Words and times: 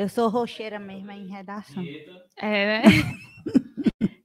Eu 0.00 0.08
sou 0.08 0.30
rocheira 0.30 0.78
mesmo 0.78 1.10
em 1.10 1.26
redação. 1.26 1.84
É, 2.38 2.80
né? 2.80 2.82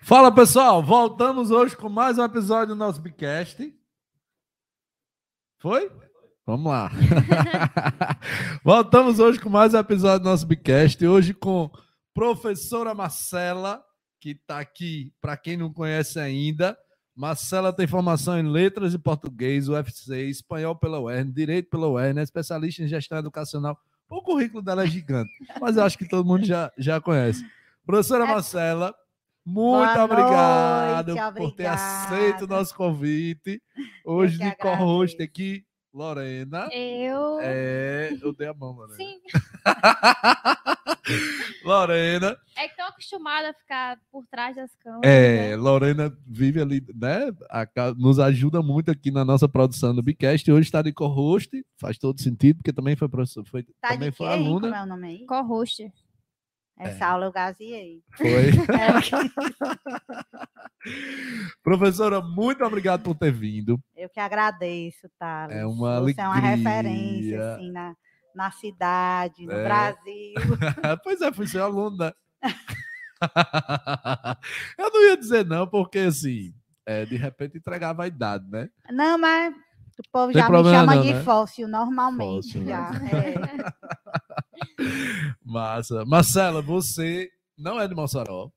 Fala 0.00 0.32
pessoal, 0.32 0.80
voltamos 0.80 1.50
hoje 1.50 1.76
com 1.76 1.88
mais 1.88 2.18
um 2.18 2.24
episódio 2.24 2.68
do 2.68 2.78
nosso 2.78 3.00
Bicast. 3.00 3.76
Foi? 5.58 5.90
Vamos 6.46 6.70
lá. 6.70 6.88
voltamos 8.62 9.18
hoje 9.18 9.40
com 9.40 9.50
mais 9.50 9.74
um 9.74 9.78
episódio 9.78 10.20
do 10.20 10.30
nosso 10.30 10.46
Bicast. 10.46 11.04
Hoje 11.04 11.34
com 11.34 11.68
professora 12.14 12.94
Marcela, 12.94 13.84
que 14.20 14.30
está 14.30 14.60
aqui, 14.60 15.12
para 15.20 15.36
quem 15.36 15.56
não 15.56 15.72
conhece 15.72 16.20
ainda. 16.20 16.78
Marcela 17.20 17.70
tem 17.70 17.86
formação 17.86 18.38
em 18.38 18.48
letras 18.48 18.94
e 18.94 18.98
português, 18.98 19.68
UFC, 19.68 20.24
espanhol 20.30 20.74
pela 20.74 20.98
UERN, 20.98 21.30
direito 21.30 21.68
pela 21.68 21.86
UERN, 21.86 22.18
é 22.18 22.22
especialista 22.22 22.82
em 22.82 22.88
gestão 22.88 23.18
educacional. 23.18 23.78
O 24.08 24.22
currículo 24.22 24.62
dela 24.62 24.84
é 24.84 24.86
gigante, 24.86 25.30
mas 25.60 25.76
eu 25.76 25.84
acho 25.84 25.98
que 25.98 26.08
todo 26.08 26.26
mundo 26.26 26.46
já, 26.46 26.72
já 26.78 26.98
conhece. 26.98 27.44
Professora 27.84 28.24
Marcela, 28.24 28.94
muito 29.44 29.84
Boa 29.84 30.04
obrigado 30.04 31.14
noite, 31.14 31.34
por 31.36 31.52
ter 31.52 31.68
obrigada. 31.68 31.74
aceito 31.74 32.44
o 32.44 32.48
nosso 32.48 32.74
convite. 32.74 33.62
Hoje 34.02 34.38
de 34.38 34.56
co-host 34.56 35.22
aqui, 35.22 35.62
Lorena. 35.92 36.68
Eu. 36.72 37.40
É, 37.40 38.16
eu 38.22 38.32
dei 38.32 38.46
a 38.46 38.54
mão, 38.54 38.72
Lorena. 38.72 38.96
Sim. 38.96 39.20
Lorena. 41.64 42.36
É 42.56 42.68
que 42.68 42.76
tô 42.76 42.82
acostumada 42.82 43.50
a 43.50 43.54
ficar 43.54 43.98
por 44.10 44.24
trás 44.26 44.54
das 44.54 44.74
câmeras. 44.76 45.02
É, 45.04 45.50
né? 45.50 45.56
Lorena 45.56 46.16
vive 46.26 46.60
ali, 46.60 46.84
né? 46.94 47.30
a 47.50 47.66
nos 47.96 48.18
ajuda 48.18 48.62
muito 48.62 48.90
aqui 48.90 49.10
na 49.10 49.24
nossa 49.24 49.48
produção 49.48 49.94
do 49.94 50.02
Bicast. 50.02 50.50
Hoje 50.50 50.68
está 50.68 50.82
de 50.82 50.92
co-host, 50.92 51.64
faz 51.76 51.98
todo 51.98 52.20
sentido, 52.20 52.58
porque 52.58 52.72
também 52.72 52.94
foi 52.94 53.08
professor, 53.08 53.44
foi, 53.46 53.64
Tá 53.80 53.90
também 53.90 54.10
de 54.10 54.16
foi 54.16 54.26
hein? 54.28 54.38
Como 54.44 54.50
aluna. 54.50 54.76
é 54.76 54.82
o 54.82 54.86
nome 54.86 55.08
aí? 55.08 55.26
Co-host. 55.26 55.92
Essa 56.82 57.06
aula 57.08 57.26
eu 57.26 57.32
gaziei. 57.32 58.02
Foi. 58.16 58.26
Professora, 61.62 62.20
muito 62.22 62.64
obrigado 62.64 63.02
por 63.02 63.14
ter 63.14 63.32
vindo. 63.32 63.78
Eu 63.94 64.08
que 64.08 64.18
agradeço, 64.20 65.08
Thales. 65.18 65.56
É 65.56 65.66
uma 65.66 66.00
Você 66.00 66.20
é 66.20 66.24
uma 66.24 66.36
alegria. 66.38 66.56
referência, 66.56 67.54
assim, 67.54 67.70
na, 67.70 67.94
na 68.34 68.50
cidade, 68.50 69.44
no 69.46 69.52
É. 69.52 69.64
Brasil. 69.64 70.34
pois 71.04 71.20
é, 71.20 71.32
fui 71.32 71.46
seu 71.46 71.62
aluno, 71.64 71.96
né? 71.98 72.12
Eu 74.78 74.90
não 74.90 75.06
ia 75.08 75.16
dizer 75.16 75.44
não, 75.44 75.66
porque 75.66 75.98
assim, 75.98 76.54
é, 76.86 77.04
de 77.04 77.16
repente 77.16 77.58
entregava 77.58 78.04
a 78.04 78.06
idade, 78.06 78.48
né? 78.50 78.70
Não, 78.90 79.18
mas 79.18 79.54
o 79.98 80.02
povo 80.10 80.32
Tem 80.32 80.40
já 80.40 80.48
me 80.48 80.64
chama 80.64 80.94
não, 80.94 81.02
de 81.02 81.12
né? 81.12 81.22
fóssil 81.22 81.68
normalmente. 81.68 82.54
Fóssil, 82.54 82.62
né? 82.62 82.66
já. 82.70 82.90
É. 83.18 83.34
Massa. 85.44 86.04
Marcela, 86.04 86.62
você 86.62 87.28
não 87.58 87.80
é 87.80 87.86
de 87.88 87.94
Mossoró, 87.94 88.50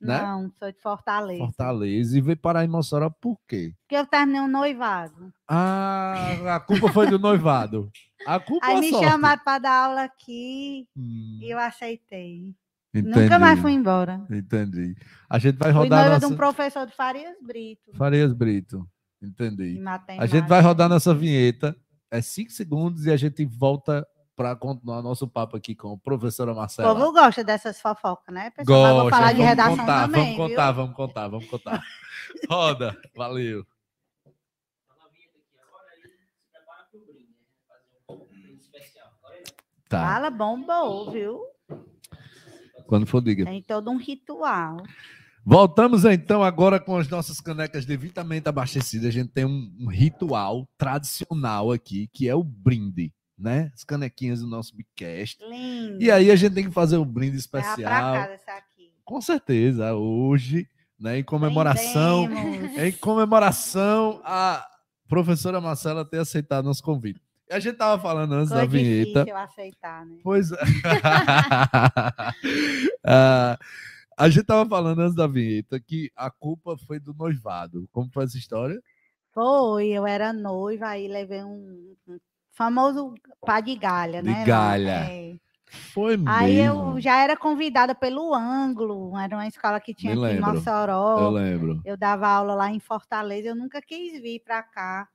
Né? 0.00 0.20
Não, 0.20 0.50
sou 0.58 0.70
de 0.70 0.80
Fortaleza. 0.80 1.38
Fortaleza, 1.38 2.18
e 2.18 2.20
veio 2.20 2.36
parar 2.36 2.64
em 2.64 2.68
Mossoró 2.68 3.10
por 3.10 3.38
quê? 3.48 3.72
Porque 3.82 3.96
eu 3.96 4.06
terminei 4.06 4.40
um 4.40 4.48
noivado. 4.48 5.32
Ah, 5.48 6.54
a 6.56 6.60
culpa 6.60 6.92
foi 6.92 7.08
do 7.08 7.18
noivado. 7.18 7.90
A 8.26 8.38
culpa 8.40 8.66
Aí 8.66 8.76
a 8.76 8.80
me 8.80 8.90
sorte? 8.90 9.06
chamaram 9.08 9.42
para 9.44 9.58
dar 9.58 9.84
aula 9.86 10.02
aqui 10.04 10.86
Hum, 10.96 11.38
e 11.42 11.50
eu 11.52 11.58
aceitei. 11.58 12.54
entendi, 12.94 13.20
Nunca 13.20 13.38
mais 13.38 13.58
fui 13.60 13.72
embora. 13.72 14.24
Entendi. 14.30 14.94
A 15.28 15.38
gente 15.38 15.56
vai 15.58 15.72
Fui 15.72 15.82
rodar 15.82 16.00
noiva 16.00 16.14
nossa... 16.14 16.26
de 16.28 16.32
um 16.32 16.36
professor 16.36 16.86
de 16.86 16.94
Farias 16.94 17.36
Brito. 17.42 17.92
Farias 17.96 18.32
Brito. 18.32 18.86
Entendi. 19.22 19.80
A 20.18 20.26
gente 20.26 20.46
vai 20.48 20.60
rodar 20.60 20.88
nossa 20.88 21.14
vinheta. 21.14 21.74
É 22.10 22.20
cinco 22.22 22.50
segundos 22.52 23.06
e 23.06 23.10
a 23.10 23.16
gente 23.16 23.44
volta 23.44 24.06
para 24.36 24.56
continuar 24.56 25.02
nosso 25.02 25.28
papo 25.28 25.56
aqui 25.56 25.74
com 25.74 25.92
a 25.92 25.98
professora 25.98 26.52
O 26.52 26.56
Marcela. 26.56 26.94
povo 26.94 27.12
gosta 27.12 27.44
dessas 27.44 27.80
fofocas, 27.80 28.34
né, 28.34 28.50
pessoal? 28.50 29.02
Vou 29.02 29.10
falar 29.10 29.32
de 29.32 29.38
vamos 29.38 29.48
redação 29.48 29.76
contar, 29.76 30.02
também, 30.02 30.36
Vamos 30.36 30.50
contar, 30.50 30.72
viu? 30.72 30.74
vamos 30.82 30.96
contar, 30.96 31.28
vamos 31.28 31.46
contar. 31.46 31.82
Roda, 32.50 33.00
valeu. 33.16 33.64
Tá, 39.88 40.00
Fala 40.00 40.30
bombou, 40.30 41.10
viu? 41.12 41.40
quando 42.86 43.06
for 43.06 43.20
diga. 43.22 43.44
Tem 43.44 43.62
todo 43.62 43.90
um 43.90 43.96
ritual. 43.96 44.78
Voltamos 45.44 46.04
então 46.04 46.42
agora 46.42 46.80
com 46.80 46.96
as 46.96 47.08
nossas 47.08 47.40
canecas 47.40 47.84
devidamente 47.84 48.48
abastecidas. 48.48 49.08
A 49.08 49.10
gente 49.10 49.30
tem 49.30 49.44
um, 49.44 49.74
um 49.80 49.88
ritual 49.88 50.66
tradicional 50.78 51.70
aqui, 51.70 52.08
que 52.12 52.28
é 52.28 52.34
o 52.34 52.42
brinde, 52.42 53.12
né? 53.38 53.70
As 53.74 53.84
canequinhas 53.84 54.40
do 54.40 54.46
nosso 54.46 54.74
Bicast. 54.74 55.42
Lindo. 55.44 56.02
E 56.02 56.10
aí 56.10 56.30
a 56.30 56.36
gente 56.36 56.54
tem 56.54 56.64
que 56.64 56.70
fazer 56.70 56.96
um 56.96 57.04
brinde 57.04 57.36
especial. 57.36 57.76
casa. 57.76 58.38
Com 59.04 59.20
certeza, 59.20 59.94
hoje, 59.94 60.68
né, 60.98 61.18
em 61.18 61.24
comemoração, 61.24 62.26
em 62.78 62.92
comemoração 62.92 64.20
a 64.24 64.66
professora 65.06 65.60
Marcela 65.60 66.04
ter 66.04 66.18
aceitado 66.18 66.64
nosso 66.64 66.82
convite. 66.82 67.20
E 67.50 67.54
a 67.54 67.60
gente 67.60 67.76
tava 67.76 68.00
falando 68.00 68.32
antes 68.32 68.48
Coisa 68.48 68.64
da 68.64 68.70
vinheta. 68.70 69.24
difícil 69.24 69.36
aceitar, 69.36 70.06
né? 70.06 70.18
Pois 70.22 70.50
é. 70.50 70.56
Ah, 73.06 73.58
a 74.16 74.30
gente 74.30 74.46
tava 74.46 74.66
falando 74.66 75.00
antes 75.00 75.14
da 75.14 75.26
vinheta 75.26 75.78
que 75.78 76.10
a 76.16 76.30
culpa 76.30 76.74
foi 76.78 76.98
do 76.98 77.12
noivado. 77.12 77.86
Como 77.92 78.10
foi 78.10 78.24
essa 78.24 78.38
história? 78.38 78.80
Foi, 79.34 79.88
eu 79.88 80.06
era 80.06 80.32
noiva, 80.32 80.86
aí 80.86 81.06
levei 81.06 81.42
um, 81.44 81.94
um 82.08 82.18
famoso 82.54 83.14
pá 83.44 83.60
de 83.60 83.74
galha, 83.76 84.22
De 84.22 84.28
né? 84.30 84.38
lá, 84.40 84.44
galha. 84.44 84.90
é. 85.10 85.34
Foi 85.92 86.16
Aí 86.26 86.54
mesmo. 86.54 86.92
eu 86.94 87.00
já 87.00 87.16
era 87.22 87.36
convidada 87.36 87.94
pelo 87.94 88.32
Ângulo, 88.32 89.18
era 89.18 89.36
uma 89.36 89.46
escola 89.48 89.80
que 89.80 89.92
tinha 89.92 90.14
Me 90.14 90.24
aqui 90.24 90.34
em 90.36 90.40
lembro, 90.40 90.54
Mossoró. 90.54 91.18
Eu 91.20 91.30
lembro. 91.30 91.80
Eu 91.84 91.96
dava 91.96 92.28
aula 92.28 92.54
lá 92.54 92.70
em 92.70 92.78
Fortaleza, 92.78 93.48
eu 93.48 93.56
nunca 93.56 93.82
quis 93.82 94.20
vir 94.22 94.40
para 94.40 94.62
cá. 94.62 95.08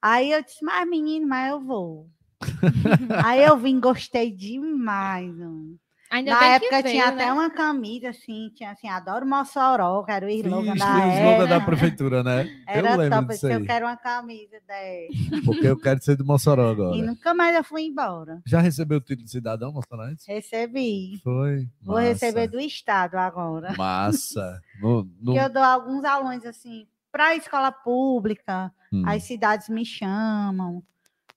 Aí 0.00 0.32
eu 0.32 0.42
disse, 0.42 0.64
mas 0.64 0.88
menino, 0.88 1.26
mas 1.28 1.50
eu 1.50 1.60
vou. 1.60 2.08
Aí 3.24 3.42
eu 3.42 3.56
vim, 3.58 3.78
gostei 3.78 4.30
demais. 4.30 5.30
mano. 5.34 5.78
Ainda 6.16 6.30
Na 6.30 6.40
bem 6.40 6.48
época 6.52 6.82
que 6.82 6.88
tinha 6.90 7.04
veio, 7.04 7.14
até 7.14 7.26
né? 7.26 7.32
uma 7.32 7.50
camisa 7.50 8.08
assim, 8.08 8.50
tinha 8.54 8.70
assim, 8.70 8.88
adoro 8.88 9.26
Mossoró, 9.26 10.02
que 10.02 10.10
era 10.12 10.24
o 10.24 10.28
slogan 10.30 10.72
Fiz, 10.72 10.78
da 10.80 11.06
o 11.06 11.12
slogan 11.12 11.46
da 11.48 11.60
prefeitura, 11.60 12.22
né? 12.22 12.48
Era 12.66 12.92
eu 12.92 12.96
lembro 12.98 13.18
top, 13.20 13.28
disso 13.34 13.46
eu 13.48 13.58
aí. 13.58 13.66
quero 13.66 13.86
uma 13.86 13.96
camisa 13.96 14.56
dessa. 14.66 15.42
Porque 15.44 15.66
eu 15.66 15.78
quero 15.78 16.02
ser 16.02 16.16
do 16.16 16.24
Mossoró 16.24 16.68
E 16.68 16.72
agora. 16.72 17.02
nunca 17.06 17.34
mais 17.34 17.54
eu 17.54 17.62
fui 17.64 17.82
embora. 17.82 18.40
Já 18.46 18.60
recebeu 18.60 18.98
o 18.98 19.00
título 19.00 19.24
de 19.26 19.30
cidadão 19.30 19.72
mossorense? 19.72 20.24
Recebi. 20.26 21.20
Foi. 21.22 21.68
Vou 21.82 21.98
receber 21.98 22.48
do 22.48 22.58
Estado 22.58 23.16
agora. 23.16 23.74
Massa. 23.76 24.60
No, 24.80 25.02
no- 25.04 25.10
Porque 25.24 25.38
eu 25.38 25.48
dou 25.50 25.62
alguns 25.62 26.04
alunos 26.04 26.44
assim, 26.44 26.86
para 27.12 27.28
a 27.28 27.34
escola 27.36 27.70
pública, 27.72 28.72
Hum, 28.92 29.02
as 29.06 29.22
cidades 29.24 29.68
me 29.68 29.84
chamam. 29.84 30.82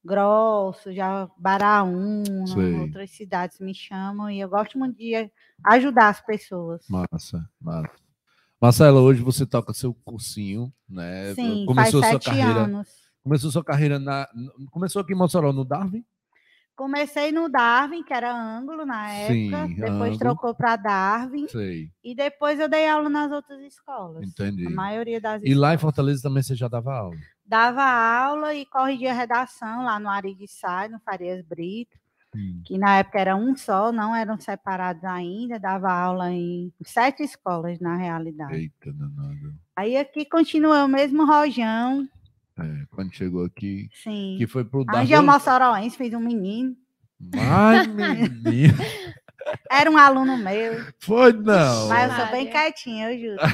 Grosso, 0.03 0.93
já 0.93 1.29
Baraúna, 1.37 2.81
outras 2.81 3.11
cidades 3.11 3.59
me 3.59 3.73
chamam 3.73 4.29
e 4.29 4.39
eu 4.39 4.49
gosto 4.49 4.77
muito 4.77 4.97
de 4.97 5.29
ajudar 5.65 6.09
as 6.09 6.21
pessoas. 6.21 6.85
Massa, 6.89 7.49
massa. 7.59 7.91
Marcela, 8.61 9.01
hoje 9.01 9.21
você 9.21 9.45
toca 9.45 9.73
seu 9.73 9.93
cursinho, 9.93 10.71
né? 10.87 11.33
Sim, 11.33 11.65
começou 11.65 12.01
faz 12.01 12.11
sua 12.11 12.19
sete 12.19 12.25
carreira. 12.25 12.63
anos. 12.63 12.87
Começou 13.23 13.51
sua 13.51 13.63
carreira 13.63 13.99
na. 13.99 14.27
Começou 14.71 15.01
aqui 15.01 15.13
em 15.13 15.17
Mossoró, 15.17 15.53
no 15.53 15.63
Darwin? 15.63 16.03
Comecei 16.79 17.29
no 17.33 17.49
Darwin, 17.49 18.01
que 18.03 18.13
era 18.13 18.33
ângulo 18.33 18.85
na 18.85 19.09
Sim, 19.09 19.53
época, 19.53 19.67
depois 19.67 20.13
ângulo. 20.13 20.17
trocou 20.17 20.55
para 20.55 20.77
Darwin 20.77 21.45
Sei, 21.49 21.91
e 22.01 22.15
depois 22.15 22.57
eu 22.57 22.69
dei 22.69 22.87
aula 22.87 23.09
nas 23.09 23.29
outras 23.33 23.59
escolas. 23.59 24.25
entendi. 24.25 24.65
A 24.65 24.69
maioria 24.69 25.19
das 25.19 25.43
E 25.43 25.53
lá 25.53 25.71
em 25.71 25.75
escolas. 25.75 25.81
Fortaleza 25.81 26.21
também 26.21 26.41
você 26.41 26.55
já 26.55 26.69
dava 26.69 26.93
aula. 26.95 27.17
Dava 27.45 27.83
aula 27.83 28.55
e 28.55 28.65
corrigia 28.65 29.13
redação 29.13 29.83
lá 29.83 29.99
no 29.99 30.07
Ari 30.07 30.33
de 30.33 30.47
Sá, 30.47 30.87
no 30.87 31.01
Farias 31.01 31.43
Brito. 31.45 31.97
Hum, 32.33 32.61
que 32.63 32.77
na 32.77 32.99
época 32.99 33.19
era 33.19 33.35
um 33.35 33.57
só, 33.57 33.91
não 33.91 34.15
eram 34.15 34.39
separados 34.39 35.03
ainda, 35.03 35.59
dava 35.59 35.91
aula 35.91 36.31
em 36.31 36.71
sete 36.85 37.23
escolas 37.23 37.77
na 37.81 37.97
realidade. 37.97 38.53
Eita, 38.55 38.93
danado. 38.93 39.53
Aí 39.75 39.97
aqui 39.97 40.23
continua 40.23 40.85
o 40.85 40.87
mesmo 40.87 41.25
rojão, 41.25 42.07
É, 42.61 42.85
quando 42.91 43.13
chegou 43.13 43.45
aqui, 43.45 43.89
sim. 44.03 44.35
que 44.37 44.45
foi 44.47 44.63
pro 44.65 44.81
Angel 44.89 45.21
Darwin. 45.21 45.25
Mossoroense, 45.25 45.97
fez 45.97 46.13
um 46.13 46.19
menino, 46.19 46.75
Ai, 47.37 47.87
menino. 48.43 48.77
era 49.71 49.89
um 49.89 49.97
aluno 49.97 50.37
meu, 50.37 50.83
Foi 50.99 51.31
não. 51.33 51.87
mas 51.89 52.11
eu 52.11 52.17
sou 52.17 52.27
bem 52.31 52.47
quietinha, 52.49 53.11
eu 53.11 53.19
juro. 53.19 53.37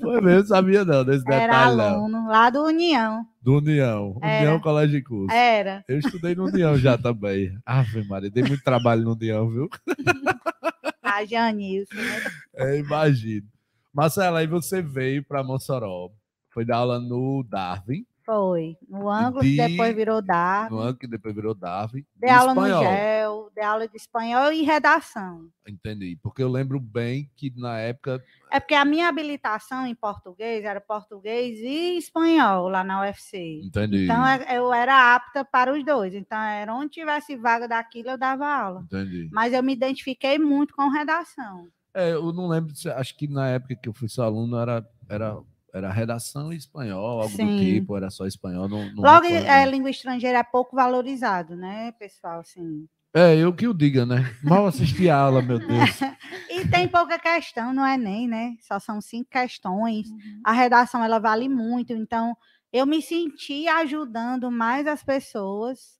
Foi 0.00 0.20
mesmo, 0.20 0.48
sabia 0.48 0.84
não, 0.84 1.04
desse 1.04 1.24
Era 1.26 1.46
detalhe 1.46 1.76
não. 1.76 1.84
aluno 1.84 2.28
lá 2.28 2.50
do 2.50 2.62
União, 2.64 3.26
Do 3.40 3.58
União. 3.58 4.18
Era. 4.22 4.42
União 4.42 4.60
Colégio 4.60 4.98
de 4.98 5.02
Curso. 5.04 5.34
era. 5.34 5.84
Eu 5.88 5.98
estudei 5.98 6.34
no 6.34 6.46
União 6.46 6.76
já 6.76 6.98
também. 6.98 7.56
Ave 7.64 8.04
Maria, 8.06 8.30
dei 8.30 8.42
muito 8.42 8.62
trabalho 8.62 9.02
no 9.02 9.12
União, 9.14 9.48
viu? 9.48 9.68
A 11.02 11.24
Janilson, 11.24 11.94
né? 11.96 12.30
É, 12.54 12.78
imagino. 12.78 13.46
Marcela, 13.92 14.40
aí 14.40 14.46
você 14.46 14.80
veio 14.82 15.24
para 15.24 15.42
Mossoró. 15.42 16.10
Foi 16.52 16.64
dar 16.64 16.78
aula 16.78 16.98
no 17.00 17.44
Darwin. 17.48 18.04
Foi. 18.24 18.76
No 18.88 19.08
ângulo, 19.08 19.42
De- 19.42 19.56
depois 19.56 19.94
virou 19.96 20.22
Darwin. 20.22 20.74
No 20.76 20.80
ano 20.82 20.96
que 20.96 21.06
depois 21.08 21.34
virou 21.34 21.52
Darwin. 21.54 22.04
Dei 22.14 22.30
E 22.30 22.32
aula 22.32 22.54
no 22.54 22.64
espanhol. 22.66 22.84
GEL, 22.84 23.50
dei 23.54 23.64
aula 23.64 23.88
de 23.88 23.96
espanhol 23.96 24.52
e 24.52 24.62
redação. 24.62 25.48
Entendi. 25.66 26.16
Porque 26.22 26.40
eu 26.42 26.48
lembro 26.48 26.78
bem 26.78 27.28
que 27.36 27.52
na 27.56 27.78
época. 27.78 28.22
É 28.52 28.60
porque 28.60 28.74
a 28.74 28.84
minha 28.84 29.08
habilitação 29.08 29.84
em 29.86 29.94
português 29.96 30.64
era 30.64 30.80
português 30.80 31.58
e 31.58 31.96
espanhol 31.98 32.68
lá 32.68 32.84
na 32.84 33.00
UFC. 33.00 33.62
Entendi. 33.64 34.04
Então 34.04 34.24
é- 34.24 34.56
eu 34.58 34.72
era 34.72 35.14
apta 35.14 35.44
para 35.44 35.72
os 35.72 35.84
dois. 35.84 36.14
Então 36.14 36.38
era 36.38 36.72
onde 36.72 36.90
tivesse 36.90 37.34
vaga 37.36 37.66
daquilo 37.66 38.10
eu 38.10 38.18
dava 38.18 38.46
aula. 38.46 38.82
Entendi. 38.82 39.28
Mas 39.32 39.52
eu 39.52 39.62
me 39.62 39.72
identifiquei 39.72 40.38
muito 40.38 40.74
com 40.74 40.88
redação. 40.88 41.66
É, 41.94 42.12
eu 42.12 42.32
não 42.32 42.46
lembro, 42.48 42.74
se- 42.74 42.88
acho 42.90 43.16
que 43.16 43.26
na 43.28 43.48
época 43.48 43.74
que 43.76 43.88
eu 43.88 43.92
fui 43.92 44.08
seu 44.08 44.24
aluno 44.24 44.56
era, 44.56 44.86
era, 45.08 45.38
era 45.74 45.92
redação 45.92 46.52
e 46.52 46.56
espanhol, 46.56 47.20
algo 47.20 47.32
do 47.32 47.36
Sim. 47.36 47.56
tipo, 47.56 47.96
era 47.96 48.10
só 48.10 48.26
espanhol. 48.26 48.68
Não, 48.68 48.84
não 48.94 49.02
Logo, 49.04 49.26
recordo, 49.26 49.46
é, 49.46 49.64
não. 49.64 49.70
língua 49.72 49.90
estrangeira 49.90 50.38
é 50.38 50.42
pouco 50.42 50.76
valorizado, 50.76 51.56
né, 51.56 51.92
pessoal? 51.92 52.40
Assim. 52.40 52.86
É, 53.14 53.36
eu 53.36 53.52
que 53.52 53.66
o 53.66 53.74
diga, 53.74 54.06
né? 54.06 54.32
Mal 54.42 54.66
assisti 54.66 55.10
a 55.10 55.16
aula, 55.18 55.42
meu 55.42 55.58
Deus. 55.58 55.90
E 56.48 56.66
tem 56.66 56.88
pouca 56.88 57.16
questão 57.16 57.72
no 57.72 57.86
Enem, 57.86 58.26
né? 58.26 58.56
Só 58.60 58.78
são 58.80 59.00
cinco 59.00 59.30
questões. 59.30 60.08
Uhum. 60.10 60.40
A 60.44 60.52
redação 60.52 61.02
ela 61.02 61.20
vale 61.20 61.48
muito, 61.48 61.92
então 61.92 62.36
eu 62.72 62.84
me 62.84 63.00
senti 63.00 63.68
ajudando 63.68 64.50
mais 64.50 64.84
as 64.86 65.02
pessoas 65.02 65.96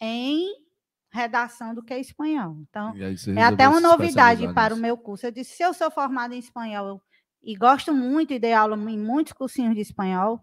em 0.00 0.46
redação 1.16 1.74
do 1.74 1.82
que 1.82 1.94
espanhol. 1.96 2.56
Então, 2.68 2.94
é 3.36 3.42
até 3.42 3.68
uma 3.68 3.80
novidade 3.80 4.52
para 4.52 4.74
o 4.74 4.78
meu 4.78 4.96
curso. 4.96 5.26
Eu 5.26 5.32
disse, 5.32 5.56
se 5.56 5.62
eu 5.62 5.74
sou 5.74 5.90
formada 5.90 6.34
em 6.34 6.38
espanhol 6.38 7.02
e 7.42 7.56
gosto 7.56 7.92
muito 7.92 8.32
e 8.32 8.38
dei 8.38 8.52
aula 8.52 8.76
em 8.76 8.98
muitos 8.98 9.32
cursinhos 9.32 9.74
de 9.74 9.80
espanhol, 9.80 10.40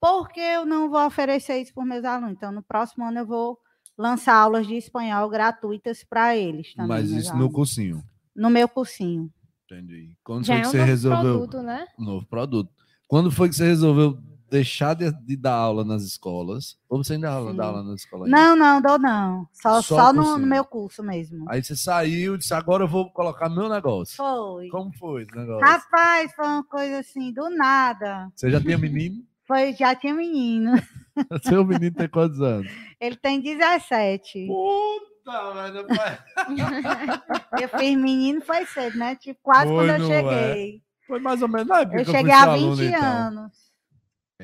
por 0.00 0.28
que 0.28 0.40
eu 0.40 0.64
não 0.64 0.88
vou 0.90 1.04
oferecer 1.06 1.60
isso 1.60 1.74
para 1.74 1.82
os 1.82 1.88
meus 1.88 2.04
alunos? 2.04 2.32
Então, 2.32 2.50
no 2.50 2.62
próximo 2.62 3.04
ano 3.04 3.18
eu 3.18 3.26
vou 3.26 3.58
lançar 3.96 4.34
aulas 4.34 4.66
de 4.66 4.76
espanhol 4.76 5.28
gratuitas 5.28 6.04
para 6.04 6.36
eles 6.36 6.74
também. 6.74 6.88
Mas 6.88 7.10
isso 7.10 7.36
no 7.36 7.50
cursinho. 7.50 8.02
no 8.34 8.48
meu 8.48 8.68
cursinho. 8.68 9.30
Entendi. 9.64 10.16
Quando 10.24 10.44
Já 10.44 10.54
foi 10.54 10.60
é 10.60 10.62
que 10.62 10.68
um 10.68 10.70
você 10.70 10.78
novo 10.78 10.88
resolveu. 10.90 11.38
produto, 11.38 11.62
né? 11.62 11.86
Um 11.98 12.04
novo 12.04 12.26
produto. 12.26 12.72
Quando 13.06 13.30
foi 13.30 13.48
que 13.48 13.56
você 13.56 13.66
resolveu 13.66 14.18
deixar 14.50 14.94
de, 14.94 15.10
de 15.24 15.36
dar 15.36 15.54
aula 15.54 15.84
nas 15.84 16.02
escolas? 16.02 16.76
Ou 16.88 17.02
você 17.02 17.14
ainda 17.14 17.30
aula- 17.30 17.54
dá 17.54 17.64
aula 17.66 17.82
nas 17.82 18.00
escolas? 18.00 18.30
Não, 18.30 18.56
não, 18.56 18.80
dou 18.80 18.98
não. 18.98 19.48
Só, 19.52 19.80
Só 19.82 19.96
só, 19.96 20.12
no, 20.12 20.38
no 20.38 20.46
meu 20.46 20.64
curso 20.64 21.02
mesmo. 21.02 21.44
Aí 21.48 21.62
você 21.62 21.76
saiu 21.76 22.34
e 22.34 22.38
disse: 22.38 22.54
agora 22.54 22.84
eu 22.84 22.88
vou 22.88 23.10
colocar 23.12 23.48
meu 23.48 23.68
negócio. 23.68 24.16
Foi. 24.16 24.68
Como 24.68 24.92
foi 24.96 25.22
esse 25.22 25.34
negócio? 25.36 25.66
Rapaz, 25.66 26.32
foi 26.34 26.46
uma 26.46 26.64
coisa 26.64 26.98
assim, 27.00 27.32
do 27.32 27.48
nada. 27.50 28.30
Você 28.34 28.50
já 28.50 28.60
tinha 28.60 28.78
menino? 28.78 29.22
Foi, 29.48 29.72
já 29.72 29.94
tinha 29.94 30.12
menino. 30.12 30.72
Seu 31.42 31.64
menino 31.64 31.94
tem 31.96 32.06
quantos 32.06 32.38
anos? 32.42 32.70
Ele 33.00 33.16
tem 33.16 33.40
17. 33.40 34.46
Puta, 34.46 35.52
velho. 35.54 35.86
pai. 35.86 36.18
Eu 37.62 37.68
fiz 37.70 37.96
menino 37.96 38.42
foi 38.42 38.66
cedo, 38.66 38.98
né? 38.98 39.16
Tipo, 39.16 39.40
quase 39.42 39.68
Foi, 39.68 39.86
quando 39.86 40.02
eu 40.02 40.12
é? 40.12 40.22
cheguei. 40.22 40.82
Foi 41.06 41.18
mais 41.18 41.40
ou 41.40 41.48
menos 41.48 41.66
na 41.66 41.80
época 41.80 41.98
Eu 41.98 42.04
cheguei 42.04 42.30
eu 42.34 42.38
seu 42.38 42.52
20 42.52 42.60
aluno, 42.60 42.84
então. 42.84 43.50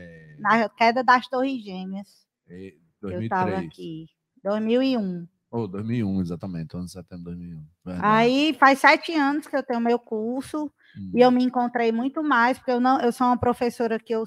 Anos. 0.00 0.40
Na 0.40 0.68
queda 0.68 1.02
das 1.02 1.28
Torres 1.28 1.62
Gêmeas. 1.62 2.08
É, 2.48 2.74
Eu 3.02 3.22
estava 3.22 3.50
2003. 3.50 3.66
aqui. 3.66 4.06
2001. 4.42 5.26
Ou 5.50 5.68
2001, 5.68 6.20
exatamente. 6.20 6.74
Ano 6.74 6.86
de 6.86 6.92
setembro 6.92 7.32
de 7.32 7.38
2001. 7.38 7.66
Verdade. 7.84 8.06
Aí 8.06 8.54
faz 8.54 8.80
sete 8.80 9.14
anos 9.14 9.46
que 9.46 9.56
eu 9.56 9.62
tenho 9.62 9.80
meu 9.80 9.98
curso. 9.98 10.66
Hum. 10.98 11.12
E 11.14 11.20
eu 11.20 11.30
me 11.30 11.44
encontrei 11.44 11.92
muito 11.92 12.22
mais, 12.22 12.58
porque 12.58 12.72
eu, 12.72 12.80
não, 12.80 13.00
eu 13.00 13.12
sou 13.12 13.28
uma 13.28 13.38
professora 13.38 13.98
que 13.98 14.14
eu, 14.14 14.24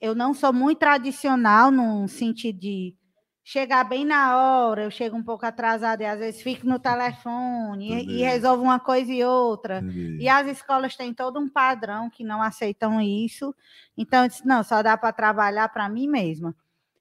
eu 0.00 0.14
não 0.14 0.32
sou 0.32 0.52
muito 0.52 0.78
tradicional 0.78 1.70
no 1.70 2.08
sentido 2.08 2.58
de 2.58 2.96
chegar 3.50 3.82
bem 3.82 4.04
na 4.04 4.36
hora, 4.36 4.84
eu 4.84 4.92
chego 4.92 5.16
um 5.16 5.24
pouco 5.24 5.44
atrasada 5.44 6.04
e 6.04 6.06
às 6.06 6.20
vezes 6.20 6.40
fico 6.40 6.64
no 6.68 6.78
telefone 6.78 7.88
e, 7.88 7.92
Entendi. 7.94 8.12
e 8.12 8.22
resolvo 8.22 8.62
uma 8.62 8.78
coisa 8.78 9.12
e 9.12 9.24
outra. 9.24 9.78
Entendi. 9.78 10.18
E 10.20 10.28
as 10.28 10.46
escolas 10.46 10.94
têm 10.94 11.12
todo 11.12 11.40
um 11.40 11.48
padrão 11.48 12.08
que 12.08 12.22
não 12.22 12.40
aceitam 12.40 13.00
isso. 13.00 13.52
Então, 13.98 14.22
eu 14.22 14.28
disse, 14.28 14.46
não, 14.46 14.62
só 14.62 14.84
dá 14.84 14.96
para 14.96 15.12
trabalhar 15.12 15.68
para 15.70 15.88
mim 15.88 16.06
mesma. 16.06 16.54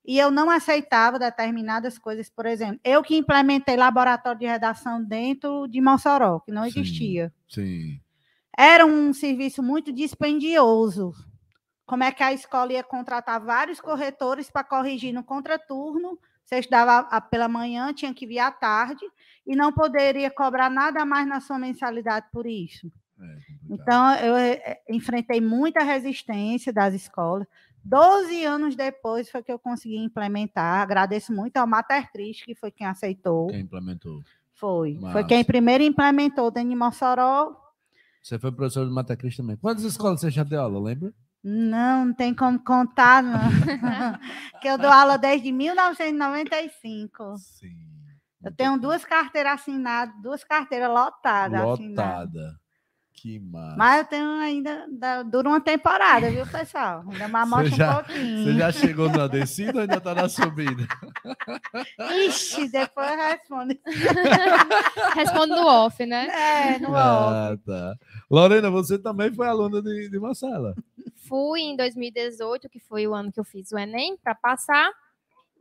E 0.03 0.17
eu 0.17 0.31
não 0.31 0.49
aceitava 0.49 1.19
determinadas 1.19 1.99
coisas, 1.99 2.31
por 2.31 2.47
exemplo, 2.47 2.79
eu 2.83 3.03
que 3.03 3.15
implementei 3.15 3.77
laboratório 3.77 4.39
de 4.39 4.47
redação 4.47 5.03
dentro 5.03 5.67
de 5.67 5.79
Mossoró, 5.79 6.39
que 6.39 6.51
não 6.51 6.63
Sim. 6.63 6.69
existia 6.69 7.31
Sim. 7.47 8.01
era 8.57 8.87
um 8.87 9.13
serviço 9.13 9.61
muito 9.61 9.93
dispendioso. 9.93 11.13
Como 11.85 12.03
é 12.03 12.11
que 12.11 12.23
a 12.23 12.33
escola 12.33 12.73
ia 12.73 12.83
contratar 12.83 13.39
vários 13.39 13.79
corretores 13.79 14.49
para 14.49 14.63
corrigir 14.63 15.13
no 15.13 15.23
contraturno? 15.23 16.17
Você 16.49 16.61
estudava 16.61 17.21
pela 17.21 17.47
manhã, 17.47 17.93
tinha 17.93 18.11
que 18.11 18.25
vir 18.25 18.39
à 18.39 18.51
tarde 18.51 19.05
e 19.45 19.55
não 19.55 19.71
poderia 19.71 20.31
cobrar 20.31 20.67
nada 20.67 21.05
mais 21.05 21.27
na 21.27 21.39
sua 21.39 21.59
mensalidade 21.59 22.25
por 22.33 22.47
isso. 22.47 22.91
É. 23.21 23.37
Então, 23.69 24.15
eu 24.15 24.35
eh, 24.35 24.81
enfrentei 24.89 25.39
muita 25.39 25.83
resistência 25.83 26.73
das 26.73 26.95
escolas. 26.95 27.45
Doze 27.85 28.43
anos 28.45 28.75
depois 28.75 29.29
foi 29.29 29.43
que 29.43 29.51
eu 29.51 29.59
consegui 29.59 29.97
implementar. 29.97 30.81
Agradeço 30.81 31.31
muito 31.31 31.55
ao 31.57 31.67
Mater 31.67 32.11
Christi, 32.11 32.45
que 32.45 32.55
foi 32.55 32.71
quem 32.71 32.87
aceitou. 32.87 33.45
Quem 33.45 33.59
implementou? 33.59 34.19
Foi. 34.55 34.95
Foi 34.95 35.01
Massa. 35.01 35.23
quem 35.25 35.45
primeiro 35.45 35.83
implementou 35.83 36.49
de 36.49 36.63
Mossoró. 36.63 37.55
Você 38.23 38.39
foi 38.39 38.51
professor 38.51 38.87
de 38.87 38.91
Mata 38.91 39.15
Cristo 39.15 39.43
também. 39.43 39.55
Quantas 39.55 39.83
escolas 39.83 40.19
você 40.19 40.31
já 40.31 40.43
deu 40.43 40.61
aula, 40.61 40.79
lembra? 40.79 41.13
Não, 41.43 42.05
não 42.07 42.13
tem 42.13 42.33
como 42.33 42.59
contar, 42.59 43.23
não. 43.23 43.39
que 44.61 44.67
eu 44.67 44.77
dou 44.77 44.91
aula 44.91 45.17
desde 45.17 45.51
1995. 45.51 47.37
Sim. 47.37 47.75
Eu 48.43 48.53
tenho 48.53 48.77
duas 48.79 49.03
carteiras 49.03 49.53
assinadas, 49.59 50.13
duas 50.21 50.43
carteiras 50.43 50.89
lotadas. 50.89 51.61
assinadas. 51.61 52.25
Lotada. 52.25 52.59
Que 53.21 53.37
massa. 53.37 53.75
Mas 53.77 53.97
eu 53.97 54.05
tenho 54.05 54.29
ainda, 54.39 54.87
dura 55.29 55.49
uma 55.49 55.59
temporada, 55.59 56.29
viu, 56.31 56.47
pessoal? 56.47 57.03
Ainda 57.11 57.27
mais 57.27 57.49
mostra 57.49 57.69
já- 57.75 57.91
um 57.91 57.95
pouquinho. 57.95 58.43
Você 58.45 58.53
já 58.57 58.71
chegou 58.71 59.09
na 59.09 59.27
descida 59.27 59.73
ou 59.75 59.81
ainda 59.81 59.99
tá 59.99 60.15
na 60.15 60.29
subida? 60.31 60.87
Ixi, 62.27 62.69
depois 62.71 63.11
eu 63.11 63.17
respondo. 63.17 63.77
Responde 65.15 65.51
no 65.53 65.67
off, 65.67 66.05
né? 66.05 66.27
É, 66.75 66.79
no 66.79 66.91
off. 66.91 66.97
Ah, 66.97 67.57
tá. 67.65 67.95
Lorena, 68.31 68.69
você 68.69 68.97
também 68.97 69.33
foi 69.33 69.47
aluna 69.47 69.81
de, 69.81 70.09
de 70.09 70.17
Marcela. 70.17 70.73
Fui 71.29 71.61
em 71.61 71.75
2018, 71.75 72.67
que 72.67 72.79
foi 72.79 73.07
o 73.07 73.13
ano 73.13 73.31
que 73.31 73.39
eu 73.39 73.43
fiz 73.43 73.71
o 73.71 73.77
Enem, 73.77 74.17
para 74.17 74.35
passar. 74.35 74.91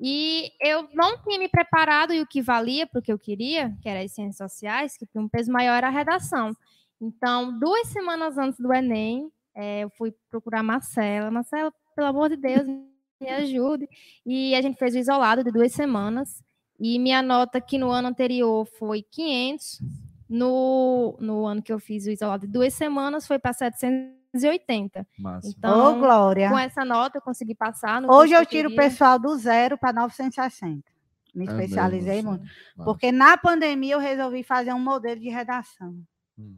E 0.00 0.50
eu 0.60 0.88
não 0.94 1.18
tinha 1.22 1.38
me 1.38 1.48
preparado 1.48 2.14
e 2.14 2.20
o 2.20 2.26
que 2.26 2.40
valia 2.40 2.86
para 2.86 3.00
o 3.00 3.02
que 3.02 3.12
eu 3.12 3.18
queria, 3.18 3.76
que 3.82 3.88
era 3.88 4.00
as 4.02 4.12
ciências 4.12 4.50
sociais, 4.50 4.96
que 4.96 5.06
tinha 5.06 5.22
um 5.22 5.28
peso 5.28 5.52
maior 5.52 5.76
era 5.76 5.88
a 5.88 5.90
redação. 5.90 6.52
Então, 7.00 7.58
duas 7.58 7.88
semanas 7.88 8.38
antes 8.38 8.58
do 8.58 8.72
Enem, 8.72 9.30
eh, 9.54 9.80
eu 9.80 9.90
fui 9.90 10.14
procurar 10.30 10.60
a 10.60 10.62
Marcela. 10.62 11.30
Marcela, 11.30 11.72
pelo 11.94 12.08
amor 12.08 12.30
de 12.30 12.36
Deus, 12.36 12.66
me 13.20 13.28
ajude. 13.28 13.88
E 14.24 14.54
a 14.54 14.62
gente 14.62 14.78
fez 14.78 14.94
o 14.94 14.98
isolado 14.98 15.44
de 15.44 15.50
duas 15.50 15.72
semanas. 15.72 16.42
E 16.80 16.98
minha 16.98 17.20
nota, 17.22 17.60
que 17.60 17.76
no 17.76 17.90
ano 17.90 18.08
anterior 18.08 18.64
foi 18.78 19.02
500, 19.02 19.80
no, 20.28 21.16
no 21.20 21.46
ano 21.46 21.62
que 21.62 21.72
eu 21.72 21.80
fiz 21.80 22.06
o 22.06 22.10
isolado 22.10 22.46
de 22.46 22.52
duas 22.52 22.72
semanas, 22.74 23.26
foi 23.26 23.38
para 23.38 23.52
780. 24.34 25.06
Massa. 25.18 25.48
Então, 25.48 25.98
Glória. 25.98 26.48
com 26.50 26.58
essa 26.58 26.84
nota, 26.84 27.18
eu 27.18 27.22
consegui 27.22 27.54
passar. 27.54 28.00
No 28.00 28.12
Hoje 28.12 28.34
eu 28.34 28.44
tiro 28.44 28.70
o 28.70 28.76
pessoal 28.76 29.18
do 29.18 29.36
zero 29.36 29.78
para 29.78 29.92
960. 29.92 30.82
Me 31.34 31.44
É 31.44 31.48
mesmo, 31.48 31.60
especializei 31.60 32.18
assim. 32.18 32.26
muito. 32.28 32.42
Massa. 32.42 32.84
Porque 32.84 33.12
na 33.12 33.36
pandemia 33.36 33.94
eu 33.94 33.98
resolvi 33.98 34.42
fazer 34.42 34.72
um 34.72 34.78
modelo 34.80 35.20
de 35.20 35.28
redação. 35.28 35.94
Hum. 36.38 36.56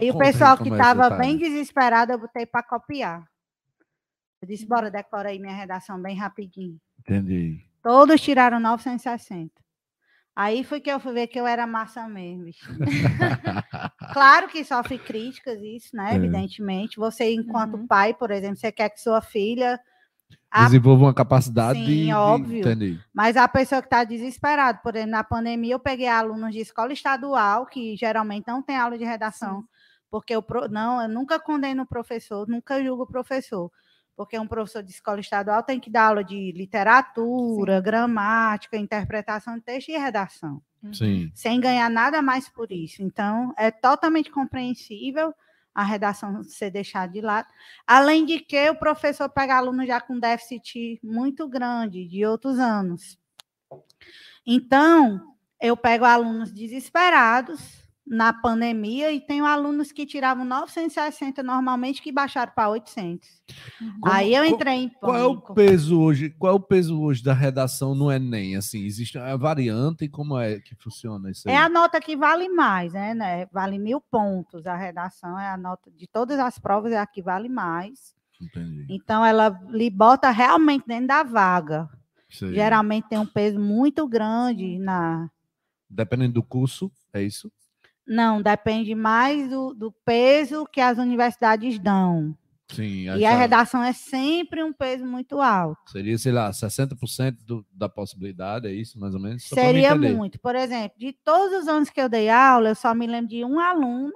E 0.00 0.10
o 0.10 0.18
pessoal 0.18 0.56
que 0.56 0.68
é 0.68 0.72
estava 0.72 1.10
detalhe. 1.10 1.20
bem 1.22 1.36
desesperado, 1.38 2.12
eu 2.12 2.18
botei 2.18 2.46
para 2.46 2.62
copiar. 2.62 3.28
Eu 4.40 4.46
disse, 4.46 4.64
bora, 4.64 4.90
decora 4.90 5.30
aí 5.30 5.38
minha 5.40 5.54
redação 5.54 6.00
bem 6.00 6.16
rapidinho. 6.16 6.78
Entendi. 7.00 7.64
Todos 7.82 8.20
tiraram 8.20 8.60
960. 8.60 9.50
Aí 10.40 10.62
foi 10.62 10.80
que 10.80 10.88
eu 10.88 11.00
fui 11.00 11.12
ver 11.12 11.26
que 11.26 11.40
eu 11.40 11.48
era 11.48 11.66
massa 11.66 12.06
mesmo. 12.06 12.46
claro 14.12 14.46
que 14.46 14.64
sofre 14.64 14.96
críticas, 14.96 15.60
isso, 15.60 15.96
né? 15.96 16.12
É. 16.12 16.14
Evidentemente. 16.14 16.96
Você, 16.96 17.34
enquanto 17.34 17.74
Uhum. 17.74 17.88
pai, 17.88 18.14
por 18.14 18.30
exemplo, 18.30 18.56
você 18.56 18.70
quer 18.70 18.88
que 18.90 19.00
sua 19.00 19.20
filha. 19.20 19.80
a- 20.48 20.64
Desenvolva 20.66 21.06
uma 21.06 21.14
capacidade 21.14 21.80
Sim, 21.84 22.04
de, 22.06 22.12
óbvio. 22.12 22.60
Entendi. 22.60 23.00
Mas 23.12 23.36
a 23.36 23.48
pessoa 23.48 23.82
que 23.82 23.86
está 23.86 24.04
desesperada, 24.04 24.78
por 24.80 24.94
exemplo, 24.94 25.10
na 25.10 25.24
pandemia, 25.24 25.74
eu 25.74 25.80
peguei 25.80 26.06
alunos 26.06 26.52
de 26.52 26.60
escola 26.60 26.92
estadual, 26.92 27.66
que 27.66 27.96
geralmente 27.96 28.46
não 28.46 28.62
tem 28.62 28.76
aula 28.76 28.96
de 28.96 29.04
redação, 29.04 29.64
porque 30.08 30.34
eu 30.36 30.40
pro- 30.40 30.68
não, 30.68 31.02
eu 31.02 31.08
nunca 31.08 31.40
condeno 31.40 31.82
o 31.82 31.86
professor, 31.86 32.46
nunca 32.48 32.80
julgo 32.82 33.02
o 33.02 33.06
professor, 33.08 33.70
porque 34.18 34.36
um 34.36 34.48
professor 34.48 34.82
de 34.82 34.90
escola 34.90 35.20
estadual 35.20 35.62
tem 35.62 35.78
que 35.78 35.88
dar 35.88 36.08
aula 36.08 36.24
de 36.24 36.50
literatura, 36.50 37.80
gramática, 37.80 38.76
interpretação 38.76 39.54
de 39.54 39.60
texto 39.60 39.90
e 39.90 39.96
redação, 39.96 40.60
Sim. 40.92 41.30
sem 41.32 41.60
ganhar 41.60 41.88
nada 41.88 42.20
mais 42.20 42.48
por 42.48 42.72
isso. 42.72 43.00
Então, 43.00 43.54
é 43.56 43.70
totalmente 43.70 44.28
compreensível 44.28 45.32
a 45.72 45.84
redação 45.84 46.42
ser 46.42 46.72
deixada 46.72 47.12
de 47.12 47.20
lado. 47.20 47.46
Além 47.86 48.26
de 48.26 48.40
que 48.40 48.68
o 48.68 48.74
professor 48.74 49.28
pega 49.28 49.56
aluno 49.56 49.86
já 49.86 50.00
com 50.00 50.18
déficit 50.18 50.98
muito 51.00 51.48
grande 51.48 52.04
de 52.04 52.26
outros 52.26 52.58
anos. 52.58 53.16
Então, 54.44 55.32
eu 55.60 55.76
pego 55.76 56.04
alunos 56.04 56.52
desesperados 56.52 57.87
na 58.10 58.32
pandemia 58.32 59.12
e 59.12 59.20
tenho 59.20 59.44
alunos 59.44 59.92
que 59.92 60.06
tiravam 60.06 60.44
960 60.44 61.42
normalmente 61.42 62.00
que 62.00 62.10
baixaram 62.10 62.52
para 62.54 62.68
800. 62.70 63.28
Como- 64.00 64.12
Aí 64.14 64.34
eu 64.34 64.44
entrei 64.44 64.74
em 64.84 64.88
Qual 64.88 65.14
é 65.16 65.24
o 65.24 65.30
pânico. 65.34 65.54
peso 65.54 66.00
hoje? 66.00 66.30
Qual 66.30 66.52
é 66.52 66.56
o 66.56 66.60
peso 66.60 67.00
hoje 67.00 67.22
da 67.22 67.34
redação 67.34 67.94
no 67.94 68.10
Enem? 68.10 68.56
Assim, 68.56 68.84
existe 68.84 69.18
a 69.18 69.36
variante 69.36 70.04
e 70.04 70.08
como 70.08 70.38
é 70.38 70.58
que 70.60 70.74
funciona 70.74 71.30
isso 71.30 71.48
aí? 71.48 71.54
É 71.54 71.58
a 71.58 71.68
nota 71.68 72.00
que 72.00 72.16
vale 72.16 72.48
mais, 72.48 72.92
né, 72.92 73.14
né? 73.14 73.46
Vale 73.52 73.78
mil 73.78 74.00
pontos. 74.00 74.66
A 74.66 74.76
redação 74.76 75.38
é 75.38 75.48
a 75.48 75.56
nota 75.56 75.90
de 75.90 76.06
todas 76.06 76.38
as 76.38 76.58
provas, 76.58 76.92
é 76.92 76.98
a 76.98 77.06
que 77.06 77.22
vale 77.22 77.48
mais. 77.48 78.14
Entendi. 78.40 78.86
Então, 78.88 79.24
ela 79.26 79.48
lhe 79.68 79.90
bota 79.90 80.30
realmente 80.30 80.84
dentro 80.86 81.08
da 81.08 81.22
vaga. 81.24 81.88
Geralmente 82.54 83.08
tem 83.08 83.18
um 83.18 83.26
peso 83.26 83.58
muito 83.58 84.06
grande 84.06 84.78
na. 84.78 85.28
Dependendo 85.90 86.34
do 86.34 86.42
curso, 86.42 86.92
é 87.12 87.22
isso? 87.22 87.50
Não, 88.08 88.40
depende 88.40 88.94
mais 88.94 89.48
do, 89.50 89.74
do 89.74 89.92
peso 90.04 90.66
que 90.66 90.80
as 90.80 90.98
universidades 90.98 91.78
dão. 91.78 92.34
Sim. 92.70 93.04
E 93.16 93.24
a 93.24 93.36
redação 93.36 93.82
é 93.82 93.92
sempre 93.92 94.62
um 94.62 94.72
peso 94.72 95.04
muito 95.04 95.40
alto. 95.40 95.90
Seria, 95.90 96.18
sei 96.18 96.32
lá, 96.32 96.50
60% 96.50 97.36
do, 97.44 97.64
da 97.72 97.88
possibilidade, 97.88 98.66
é 98.66 98.72
isso, 98.72 98.98
mais 98.98 99.14
ou 99.14 99.20
menos? 99.20 99.44
Só 99.44 99.54
Seria 99.54 99.94
muito. 99.94 100.38
Por 100.38 100.54
exemplo, 100.54 100.98
de 100.98 101.12
todos 101.12 101.62
os 101.62 101.68
anos 101.68 101.88
que 101.88 102.00
eu 102.00 102.08
dei 102.08 102.28
aula, 102.28 102.70
eu 102.70 102.74
só 102.74 102.94
me 102.94 103.06
lembro 103.06 103.28
de 103.28 103.44
um 103.44 103.58
aluno 103.58 104.12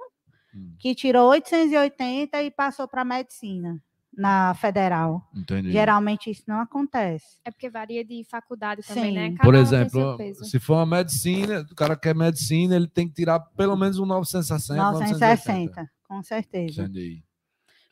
Hum, 0.55 0.75
que 0.77 0.93
tirou 0.93 1.29
880 1.29 2.43
e 2.43 2.51
passou 2.51 2.87
para 2.87 3.03
medicina 3.03 3.81
na 4.15 4.53
federal. 4.53 5.27
entendi. 5.35 5.71
Geralmente 5.71 6.29
isso 6.29 6.43
não 6.47 6.59
acontece. 6.59 7.37
É 7.43 7.51
porque 7.51 7.69
varia 7.69 8.05
de 8.05 8.23
faculdade 8.23 8.81
também, 8.83 9.13
né? 9.13 9.29
Sim. 9.29 9.35
Cada 9.35 9.43
Por 9.43 9.55
exemplo, 9.55 10.17
se 10.43 10.59
for 10.59 10.75
uma 10.75 10.97
medicina, 10.97 11.65
o 11.71 11.75
cara 11.75 11.95
quer 11.95 12.15
medicina, 12.15 12.75
ele 12.75 12.87
tem 12.87 13.07
que 13.07 13.15
tirar 13.15 13.39
pelo 13.39 13.75
menos 13.75 13.99
um 13.99 14.05
960, 14.05 14.75
960. 14.75 15.81
960, 15.81 15.91
com 16.07 16.23
certeza. 16.23 16.83
Entendi. 16.83 17.23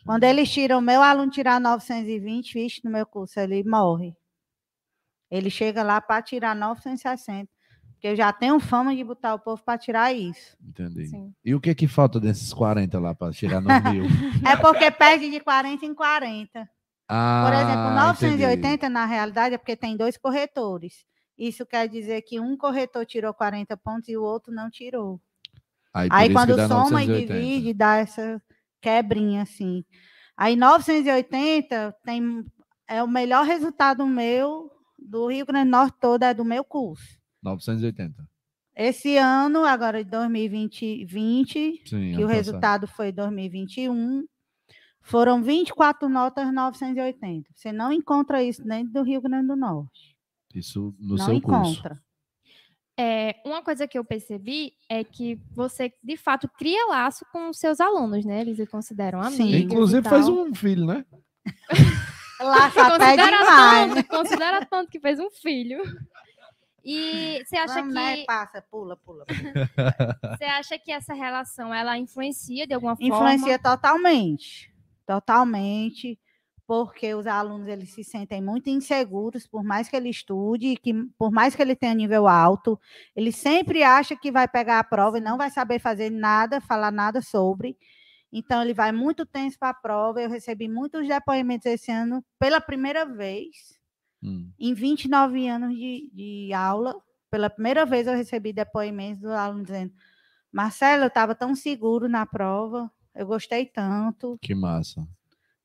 Quando 0.06 0.24
eles 0.24 0.50
tiram, 0.52 0.82
meu 0.82 1.02
aluno 1.02 1.32
tirar 1.32 1.60
920, 1.60 2.54
vixe, 2.54 2.82
no 2.84 2.92
meu 2.92 3.06
curso, 3.06 3.40
ele 3.40 3.64
morre. 3.64 4.16
Ele 5.30 5.50
chega 5.50 5.84
lá 5.84 6.02
para 6.02 6.22
tirar 6.22 6.56
960. 6.56 7.50
Porque 8.02 8.08
eu 8.08 8.16
já 8.16 8.34
tenho 8.34 8.60
fama 8.60 8.96
de 8.96 9.04
botar 9.04 9.36
o 9.36 9.40
povo 9.40 9.62
para 9.64 9.78
tirar 9.78 10.12
isso. 10.12 10.58
Entendi. 10.60 11.06
Sim. 11.06 11.32
E 11.46 11.54
o 11.54 11.62
que 11.62 11.76
que 11.76 11.88
falta 11.88 12.20
desses 12.20 12.52
40 12.52 13.00
lá 13.00 13.14
para 13.14 13.32
chegar 13.32 13.62
nos 13.62 13.94
mil? 13.94 14.06
É 14.44 14.58
porque 14.58 14.90
perde 14.90 15.30
de 15.30 15.40
40 15.40 15.86
em 15.86 15.94
40. 15.94 16.68
Ah, 17.08 17.44
Por 17.46 17.54
exemplo, 17.54 17.92
entendi. 17.92 18.42
980 18.42 18.90
na 18.90 19.06
realidade 19.06 19.54
é 19.54 19.58
porque 19.60 19.76
tem 19.76 19.96
dois 19.96 20.18
corretores. 20.18 21.06
Isso 21.38 21.64
quer 21.64 21.88
dizer 21.88 22.24
que 22.24 22.40
um 22.40 22.58
corretor 22.58 23.06
tirou 23.06 23.36
40 23.36 23.78
pontos 23.78 24.10
e 24.10 24.18
o 24.18 24.24
outro 24.24 24.52
não 24.52 24.68
tirou. 24.72 25.22
Aí, 25.94 26.10
Aí 26.12 26.34
quando 26.34 26.56
soma 26.68 27.04
e 27.04 27.08
980. 27.08 27.34
divide, 27.36 27.74
dá 27.76 27.98
essa 27.98 28.42
quebrinha 28.82 29.44
assim. 29.44 29.86
Aí 30.36 30.56
980 30.56 31.96
tem 32.04 32.44
é 32.88 33.04
o 33.04 33.08
melhor 33.08 33.46
resultado 33.46 34.08
meu 34.08 34.72
do 34.98 35.28
Rio 35.28 35.46
Grande 35.46 35.66
do 35.66 35.72
Norte 35.72 35.98
todo 36.02 36.24
é 36.24 36.34
do 36.34 36.44
meu 36.44 36.64
curso. 36.64 37.21
980. 37.42 38.28
Esse 38.76 39.18
ano, 39.18 39.66
agora 39.66 40.04
de 40.04 40.10
2020, 40.10 41.06
20, 41.06 41.82
Sim, 41.86 42.12
que 42.12 42.16
o 42.16 42.22
passado. 42.22 42.28
resultado 42.30 42.88
foi 42.88 43.12
2021, 43.12 44.24
foram 45.02 45.42
24 45.44 46.08
notas 46.08 46.52
980. 46.54 47.50
Você 47.54 47.72
não 47.72 47.92
encontra 47.92 48.42
isso 48.44 48.64
dentro 48.64 48.94
do 48.94 49.04
Rio 49.04 49.22
Grande 49.22 49.48
do 49.48 49.56
Norte. 49.56 50.16
Isso 50.56 50.96
no 51.00 51.16
não 51.18 51.26
seu 51.26 51.42
curso. 51.42 51.72
encontra. 51.72 52.02
É, 52.98 53.36
uma 53.46 53.64
coisa 53.64 53.88
que 53.88 53.98
eu 53.98 54.06
percebi 54.06 54.74
é 54.90 55.04
que 55.04 55.40
você, 55.52 55.92
de 56.04 56.18
fato, 56.18 56.48
cria 56.58 56.86
laço 56.88 57.26
com 57.32 57.50
os 57.50 57.58
seus 57.58 57.80
alunos, 57.80 58.24
né? 58.26 58.42
Eles 58.42 58.58
se 58.58 58.68
consideram 58.68 59.24
Sim. 59.24 59.44
amigos. 59.44 59.60
e 59.60 59.64
Inclusive 59.64 60.10
faz 60.10 60.28
um 60.28 60.54
filho, 60.54 60.86
né? 60.86 61.06
Laça 62.40 62.82
até 62.88 63.06
Considera 63.06 63.38
demais. 63.38 63.94
tanto, 63.94 64.08
considera 64.10 64.66
tanto 64.66 64.92
que 64.92 65.00
fez 65.00 65.20
um 65.20 65.30
filho. 65.30 65.82
E 66.84 67.44
você 67.46 67.58
acha 67.58 67.76
Vamos, 67.76 67.94
né? 67.94 68.18
que 68.18 68.26
Passa, 68.26 68.62
pula, 68.62 68.98
pula. 68.98 69.26
pula. 69.26 69.36
você 70.38 70.46
acha 70.46 70.80
que 70.80 70.92
essa 70.92 71.14
relação 71.14 71.74
ela 71.74 71.98
influencia 71.98 72.66
de 72.66 72.74
alguma 72.74 72.96
forma? 72.96 73.16
Influencia 73.16 73.60
totalmente. 73.60 74.74
Totalmente. 75.06 76.20
Porque 76.66 77.14
os 77.14 77.28
alunos 77.28 77.68
eles 77.68 77.90
se 77.90 78.04
sentem 78.04 78.42
muito 78.42 78.70
inseguros, 78.70 79.46
por 79.46 79.64
mais 79.64 79.90
que 79.90 79.96
ele 79.96 80.10
estude, 80.10 80.78
que, 80.78 80.94
por 81.18 81.30
mais 81.30 81.54
que 81.54 81.62
ele 81.62 81.76
tenha 81.76 81.94
nível 81.94 82.28
alto, 82.28 82.80
ele 83.16 83.32
sempre 83.32 83.84
acha 83.84 84.16
que 84.16 84.32
vai 84.32 84.48
pegar 84.48 84.80
a 84.80 84.84
prova 84.84 85.18
e 85.18 85.22
não 85.22 85.38
vai 85.38 85.50
saber 85.50 85.80
fazer 85.80 86.10
nada, 86.10 86.62
falar 86.62 86.92
nada 86.92 87.22
sobre. 87.22 87.78
Então, 88.32 88.62
ele 88.62 88.74
vai 88.74 88.94
muito 88.94 89.26
tenso 89.26 89.60
para 89.60 89.70
a 89.70 89.74
prova. 89.74 90.22
Eu 90.22 90.30
recebi 90.30 90.70
muitos 90.70 91.06
depoimentos 91.08 91.66
esse 91.66 91.92
ano 91.92 92.24
pela 92.40 92.62
primeira 92.62 93.06
vez. 93.06 93.81
Hum. 94.24 94.52
Em 94.60 94.74
29 94.74 95.48
anos 95.48 95.76
de, 95.76 96.10
de 96.14 96.54
aula, 96.54 96.96
pela 97.30 97.50
primeira 97.50 97.86
vez 97.86 98.06
eu 98.08 98.14
recebi 98.16 98.54
depoimentos 98.54 99.22
do 99.22 99.32
aluno 99.32 99.64
dizendo: 99.64 99.92
Marcelo, 100.52 101.04
eu 101.04 101.08
estava 101.08 101.34
tão 101.34 101.56
seguro 101.56 102.08
na 102.10 102.26
prova, 102.26 102.92
eu 103.16 103.26
gostei 103.26 103.66
tanto. 103.66 104.38
Que 104.42 104.54
massa. 104.54 105.08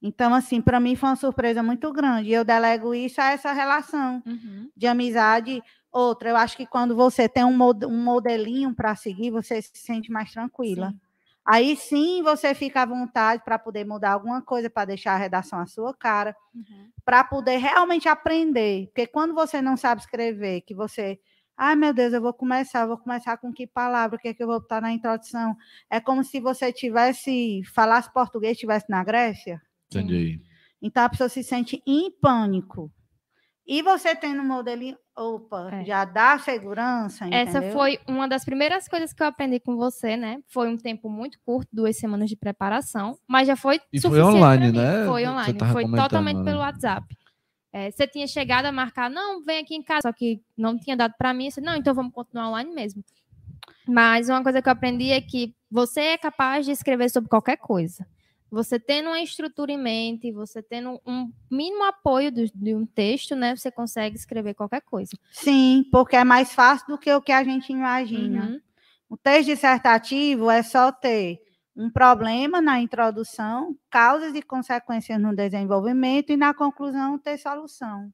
Então, 0.00 0.34
assim, 0.34 0.60
para 0.60 0.78
mim 0.78 0.94
foi 0.94 1.08
uma 1.08 1.16
surpresa 1.16 1.62
muito 1.62 1.90
grande. 1.92 2.28
E 2.28 2.32
eu 2.34 2.44
delego 2.44 2.94
isso 2.94 3.20
a 3.20 3.30
essa 3.32 3.52
relação 3.52 4.22
Uhum. 4.26 4.70
de 4.76 4.86
amizade. 4.86 5.62
Outra, 5.90 6.28
eu 6.28 6.36
acho 6.36 6.56
que 6.56 6.66
quando 6.66 6.94
você 6.94 7.28
tem 7.28 7.44
um, 7.44 7.56
mod- 7.56 7.86
um 7.86 8.02
modelinho 8.04 8.74
para 8.74 8.94
seguir, 8.94 9.30
você 9.30 9.60
se 9.62 9.70
sente 9.74 10.10
mais 10.12 10.30
tranquila. 10.30 10.90
Sim. 10.90 11.00
Aí 11.46 11.76
sim 11.76 12.22
você 12.22 12.54
fica 12.54 12.82
à 12.82 12.86
vontade 12.86 13.42
para 13.44 13.58
poder 13.58 13.84
mudar 13.84 14.12
alguma 14.12 14.42
coisa, 14.42 14.68
para 14.68 14.86
deixar 14.86 15.12
a 15.14 15.16
redação 15.18 15.58
à 15.60 15.66
sua 15.66 15.94
cara 15.94 16.34
Uhum. 16.54 16.88
para 17.04 17.22
poder 17.22 17.58
realmente 17.58 18.08
aprender. 18.08 18.86
Porque 18.86 19.06
quando 19.06 19.34
você 19.34 19.62
não 19.62 19.76
sabe 19.76 20.00
escrever, 20.00 20.62
que 20.62 20.74
você, 20.74 21.20
ai 21.56 21.76
meu 21.76 21.94
Deus, 21.94 22.12
eu 22.12 22.20
vou 22.20 22.32
começar, 22.34 22.80
eu 22.82 22.88
vou 22.88 22.98
começar 22.98 23.36
com 23.36 23.52
que 23.52 23.66
palavra, 23.66 24.16
o 24.16 24.18
que 24.18 24.28
é 24.28 24.34
que 24.34 24.42
eu 24.42 24.46
vou 24.48 24.60
botar 24.60 24.80
na 24.80 24.92
introdução? 24.92 25.54
É 25.90 26.00
como 26.00 26.24
se 26.24 26.40
você 26.40 26.72
tivesse, 26.72 27.62
falasse 27.74 28.12
português, 28.12 28.52
estivesse 28.52 28.86
na 28.88 29.04
Grécia. 29.04 29.60
Entendi. 29.86 30.40
Então 30.82 31.04
a 31.04 31.08
pessoa 31.08 31.28
se 31.28 31.42
sente 31.44 31.82
em 31.86 32.10
pânico. 32.10 32.90
E 33.66 33.82
você 33.82 34.14
tendo 34.14 34.42
um 34.42 34.46
modelinho, 34.46 34.96
opa, 35.16 35.68
É. 35.72 35.84
já 35.84 36.04
dá 36.04 36.38
segurança, 36.38 37.26
Essa 37.32 37.58
entendeu? 37.58 37.72
foi 37.72 37.98
uma 38.06 38.28
das 38.28 38.44
primeiras 38.44 38.86
coisas 38.86 39.12
que 39.12 39.20
eu 39.22 39.26
aprendi 39.26 39.58
com 39.58 39.76
você, 39.76 40.16
né? 40.16 40.38
Foi 40.46 40.68
um 40.68 40.76
tempo 40.76 41.10
muito 41.10 41.36
curto, 41.44 41.68
duas 41.72 41.96
semanas 41.98 42.28
de 42.28 42.36
preparação, 42.36 43.18
mas 43.26 43.48
já 43.48 43.56
foi 43.56 43.80
E 43.92 44.00
foi 44.00 44.10
suficiente 44.10 44.36
online, 44.36 44.72
pra 44.72 44.82
mim. 44.82 44.88
né? 45.00 45.06
Foi 45.06 45.26
online, 45.26 45.58
foi 45.72 45.90
totalmente 45.90 46.36
né? 46.38 46.44
pelo 46.44 46.60
WhatsApp. 46.60 47.06
É, 47.72 47.90
você 47.90 48.06
tinha 48.06 48.26
chegado 48.28 48.66
a 48.66 48.72
marcar, 48.72 49.10
não, 49.10 49.42
vem 49.44 49.58
aqui 49.58 49.74
em 49.74 49.82
casa, 49.82 50.02
só 50.08 50.12
que 50.12 50.40
não 50.56 50.78
tinha 50.78 50.96
dado 50.96 51.14
para 51.18 51.34
mim. 51.34 51.48
Disse, 51.48 51.60
não, 51.60 51.74
então 51.74 51.92
vamos 51.92 52.12
continuar 52.12 52.48
online 52.50 52.72
mesmo. 52.72 53.02
Mas 53.88 54.28
uma 54.28 54.42
coisa 54.42 54.62
que 54.62 54.68
eu 54.68 54.72
aprendi 54.72 55.10
é 55.10 55.20
que 55.20 55.54
você 55.70 56.00
é 56.00 56.18
capaz 56.18 56.64
de 56.64 56.72
escrever 56.72 57.10
sobre 57.10 57.28
qualquer 57.28 57.56
coisa. 57.56 58.06
Você 58.50 58.78
tendo 58.78 59.08
uma 59.08 59.20
estrutura 59.20 59.72
em 59.72 59.78
mente, 59.78 60.30
você 60.30 60.62
tendo 60.62 61.00
um 61.04 61.32
mínimo 61.50 61.84
apoio 61.84 62.30
do- 62.30 62.46
de 62.54 62.74
um 62.74 62.86
texto, 62.86 63.34
né? 63.34 63.56
Você 63.56 63.70
consegue 63.70 64.16
escrever 64.16 64.54
qualquer 64.54 64.82
coisa. 64.82 65.10
Sim, 65.30 65.84
porque 65.90 66.16
é 66.16 66.24
mais 66.24 66.52
fácil 66.52 66.86
do 66.86 66.98
que 66.98 67.12
o 67.12 67.20
que 67.20 67.32
a 67.32 67.42
gente 67.42 67.72
imagina. 67.72 68.46
Uhum. 68.46 68.60
O 69.08 69.16
texto 69.16 69.46
dissertativo 69.46 70.50
é 70.50 70.62
só 70.62 70.92
ter 70.92 71.40
um 71.76 71.90
problema 71.90 72.60
na 72.60 72.80
introdução, 72.80 73.76
causas 73.90 74.34
e 74.34 74.42
consequências 74.42 75.20
no 75.20 75.34
desenvolvimento 75.34 76.30
e 76.30 76.36
na 76.36 76.54
conclusão 76.54 77.18
ter 77.18 77.36
solução. 77.38 78.10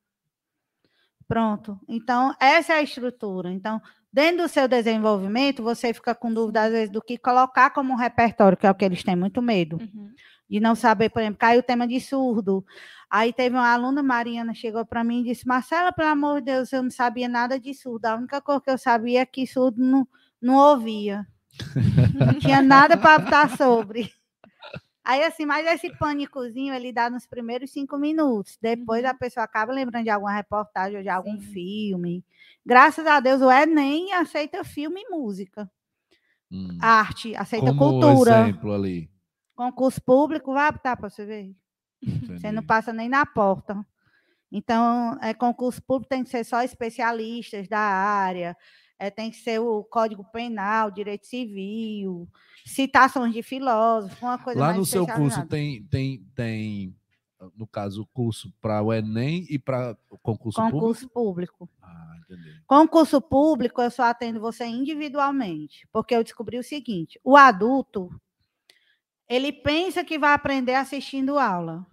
Pronto. 1.29 1.81
Então, 1.89 2.35
essa 2.41 2.75
é 2.75 2.77
a 2.79 2.83
estrutura. 2.83 3.51
Então, 3.51 3.81
dentro 4.13 4.43
do 4.45 4.49
seu 4.49 4.69
desenvolvimento, 4.69 5.63
você 5.63 5.93
fica 5.95 6.15
com 6.15 6.33
dúvida, 6.33 6.63
às 6.65 6.73
vezes, 6.73 6.91
do 6.91 7.01
que 7.01 7.17
colocar 7.17 7.71
como 7.71 7.97
repertório, 7.97 8.57
que 8.59 8.67
é 8.67 8.71
o 8.71 8.75
que 8.75 8.85
eles 8.85 9.03
têm 9.03 9.17
muito 9.17 9.41
medo 9.41 9.79
Uhum. 9.81 10.11
de 10.49 10.61
não 10.61 10.75
saber, 10.75 11.09
por 11.11 11.21
exemplo, 11.21 11.39
caiu 11.39 11.61
o 11.61 11.63
tema 11.63 11.87
de 11.89 11.99
surdo. 12.01 12.65
Aí 13.11 13.33
teve 13.33 13.57
uma 13.57 13.73
aluna, 13.73 14.03
Mariana, 14.03 14.55
chegou 14.55 14.85
para 14.85 15.03
mim 15.05 15.21
e 15.21 15.25
disse: 15.25 15.47
Marcela, 15.47 15.93
pelo 15.93 16.09
amor 16.09 16.41
de 16.41 16.53
Deus, 16.53 16.73
eu 16.73 16.83
não 16.83 16.91
sabia 16.91 17.29
nada 17.29 17.59
de 17.59 17.73
surdo. 17.75 18.07
A 18.07 18.15
única 18.17 18.41
coisa 18.41 18.61
que 18.61 18.71
eu 18.71 18.79
sabia 18.79 19.21
é 19.21 19.27
que 19.27 19.47
surdo 19.47 19.83
não, 19.83 20.07
não 20.41 20.55
ouvia. 20.57 21.27
Não 22.15 22.39
tinha 22.39 22.63
nada 22.63 22.97
para 22.97 23.19
botar 23.19 23.57
sobre. 23.57 24.11
Aí, 25.05 25.25
assim, 25.25 25.45
mas 25.45 25.67
esse 25.67 25.91
pânicozinho 25.97 26.73
ele 26.73 26.93
dá 26.93 27.11
nos 27.11 27.27
primeiros 27.27 27.71
cinco 27.73 27.99
minutos. 27.99 28.57
Depois 28.61 29.05
a 29.05 29.13
pessoa 29.13 29.45
acaba 29.45 29.73
lembrando 29.73 30.05
de 30.05 30.11
alguma 30.11 30.33
reportagem 30.33 30.97
ou 30.97 31.03
de 31.03 31.09
algum 31.09 31.41
Sim. 31.41 31.53
filme. 31.53 32.25
Graças 32.65 33.05
a 33.07 33.19
Deus, 33.19 33.41
o 33.41 33.51
Enem 33.51 34.13
aceita 34.13 34.63
filme 34.63 35.03
e 35.03 35.11
música. 35.11 35.69
Hum. 36.51 36.79
Arte, 36.81 37.35
aceita 37.35 37.67
Como 37.75 37.99
cultura. 37.99 38.43
exemplo 38.43 38.73
ali. 38.73 39.11
Concurso 39.57 40.01
público, 40.01 40.53
vai 40.53 40.71
optar 40.71 40.97
para 40.97 41.11
você 41.11 41.25
ver. 41.25 41.55
Entendi. 42.01 42.41
Você 42.41 42.53
não 42.53 42.63
passa 42.63 42.93
nem 42.93 43.09
na 43.09 43.27
porta. 43.27 43.85
Então, 44.51 45.19
é, 45.23 45.33
concurso 45.33 45.83
público 45.83 46.11
tem 46.11 46.23
que 46.23 46.31
ser 46.31 46.45
só 46.45 46.63
especialistas 46.63 47.67
da 47.69 47.79
área, 47.79 48.57
é, 49.03 49.11
tem 49.11 49.33
que 49.33 49.37
ser 49.37 49.59
o 49.59 49.83
Código 49.83 50.23
Penal, 50.23 50.89
Direito 50.89 51.27
Civil, 51.27 52.29
citações 52.65 53.35
de 53.35 53.43
filósofos, 53.43 54.23
uma 54.23 54.39
coisa 54.39 54.61
Lá 54.61 54.73
no 54.73 54.87
seu 54.87 55.05
curso 55.05 55.45
tem, 55.49 55.83
tem, 55.87 56.25
tem, 56.37 56.97
no 57.57 57.67
caso, 57.67 58.03
o 58.03 58.07
curso 58.07 58.55
para 58.61 58.81
o 58.81 58.93
Enem 58.93 59.45
e 59.51 59.59
para 59.59 59.99
o 60.09 60.17
concurso, 60.19 60.63
concurso 60.63 61.09
público? 61.09 61.67
público. 61.67 61.69
Ah, 61.83 62.15
entendi. 62.21 62.63
Concurso 62.65 63.21
público, 63.21 63.83
eu 63.83 63.91
só 63.91 64.05
atendo 64.05 64.41
você 64.41 64.67
individualmente, 64.67 65.85
porque 65.93 66.15
eu 66.15 66.23
descobri 66.23 66.57
o 66.57 66.63
seguinte: 66.63 67.19
o 67.25 67.37
adulto, 67.37 68.09
ele 69.29 69.53
pensa 69.53 70.05
que 70.05 70.17
vai 70.17 70.33
aprender 70.33 70.77
assistindo 70.77 71.41
aula. 71.41 71.85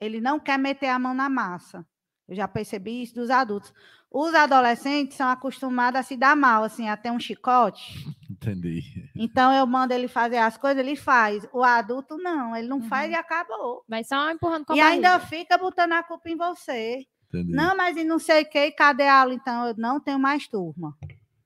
Ele 0.00 0.22
não 0.22 0.40
quer 0.40 0.58
meter 0.58 0.88
a 0.88 0.98
mão 0.98 1.12
na 1.12 1.28
massa. 1.28 1.86
Eu 2.30 2.36
já 2.36 2.46
percebi 2.46 3.02
isso 3.02 3.16
dos 3.16 3.28
adultos. 3.28 3.74
Os 4.08 4.32
adolescentes 4.34 5.16
são 5.16 5.28
acostumados 5.28 5.98
a 5.98 6.02
se 6.04 6.16
dar 6.16 6.36
mal, 6.36 6.62
assim, 6.62 6.88
a 6.88 6.96
ter 6.96 7.10
um 7.10 7.18
chicote. 7.18 8.06
Entendi. 8.30 9.10
Então 9.16 9.52
eu 9.52 9.66
mando 9.66 9.92
ele 9.92 10.06
fazer 10.06 10.36
as 10.36 10.56
coisas, 10.56 10.78
ele 10.78 10.94
faz. 10.94 11.44
O 11.52 11.64
adulto 11.64 12.16
não, 12.18 12.54
ele 12.54 12.68
não 12.68 12.78
uhum. 12.78 12.88
faz 12.88 13.10
e 13.10 13.16
acabou. 13.16 13.84
Vai 13.88 14.04
só 14.04 14.30
empurrando 14.30 14.64
com 14.64 14.72
a 14.72 14.76
E 14.76 14.80
ainda 14.80 15.18
fica 15.18 15.58
botando 15.58 15.92
a 15.92 16.04
culpa 16.04 16.30
em 16.30 16.36
você. 16.36 17.04
Entendi. 17.28 17.52
Não, 17.52 17.76
mas 17.76 17.96
e 17.96 18.04
não 18.04 18.20
sei 18.20 18.42
o 18.42 18.48
que, 18.48 18.70
cadê 18.70 19.08
a 19.08 19.20
aula? 19.22 19.34
Então 19.34 19.66
eu 19.66 19.74
não 19.76 19.98
tenho 19.98 20.18
mais 20.18 20.46
turma. 20.46 20.96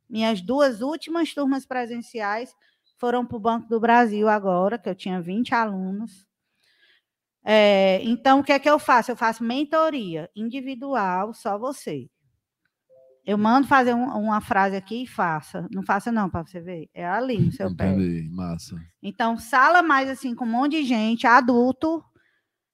Minhas 0.08 0.42
duas 0.42 0.82
últimas 0.82 1.32
turmas 1.32 1.64
presenciais 1.64 2.54
foram 2.98 3.24
para 3.24 3.36
o 3.38 3.40
Banco 3.40 3.68
do 3.68 3.80
Brasil 3.80 4.28
agora, 4.28 4.78
que 4.78 4.88
eu 4.88 4.94
tinha 4.94 5.18
20 5.18 5.54
alunos. 5.54 6.26
É, 7.44 8.02
então, 8.02 8.40
o 8.40 8.44
que 8.44 8.52
é 8.52 8.58
que 8.58 8.68
eu 8.68 8.78
faço? 8.78 9.10
Eu 9.10 9.16
faço 9.16 9.44
mentoria 9.44 10.30
individual, 10.34 11.34
só 11.34 11.58
você. 11.58 12.08
Eu 13.26 13.38
mando 13.38 13.66
fazer 13.66 13.94
um, 13.94 14.04
uma 14.04 14.40
frase 14.40 14.76
aqui 14.76 15.02
e 15.02 15.06
faça. 15.06 15.66
Não 15.70 15.82
faça, 15.82 16.10
não, 16.10 16.28
para 16.28 16.44
você 16.44 16.60
ver. 16.60 16.88
É 16.92 17.06
ali 17.06 17.38
no 17.38 17.52
seu 17.52 17.70
Entendi, 17.70 18.22
pé. 18.22 18.34
massa. 18.34 18.76
Então, 19.02 19.36
sala 19.38 19.82
mais 19.82 20.08
assim, 20.08 20.34
com 20.34 20.44
um 20.44 20.50
monte 20.50 20.72
de 20.72 20.84
gente, 20.84 21.26
adulto. 21.26 22.02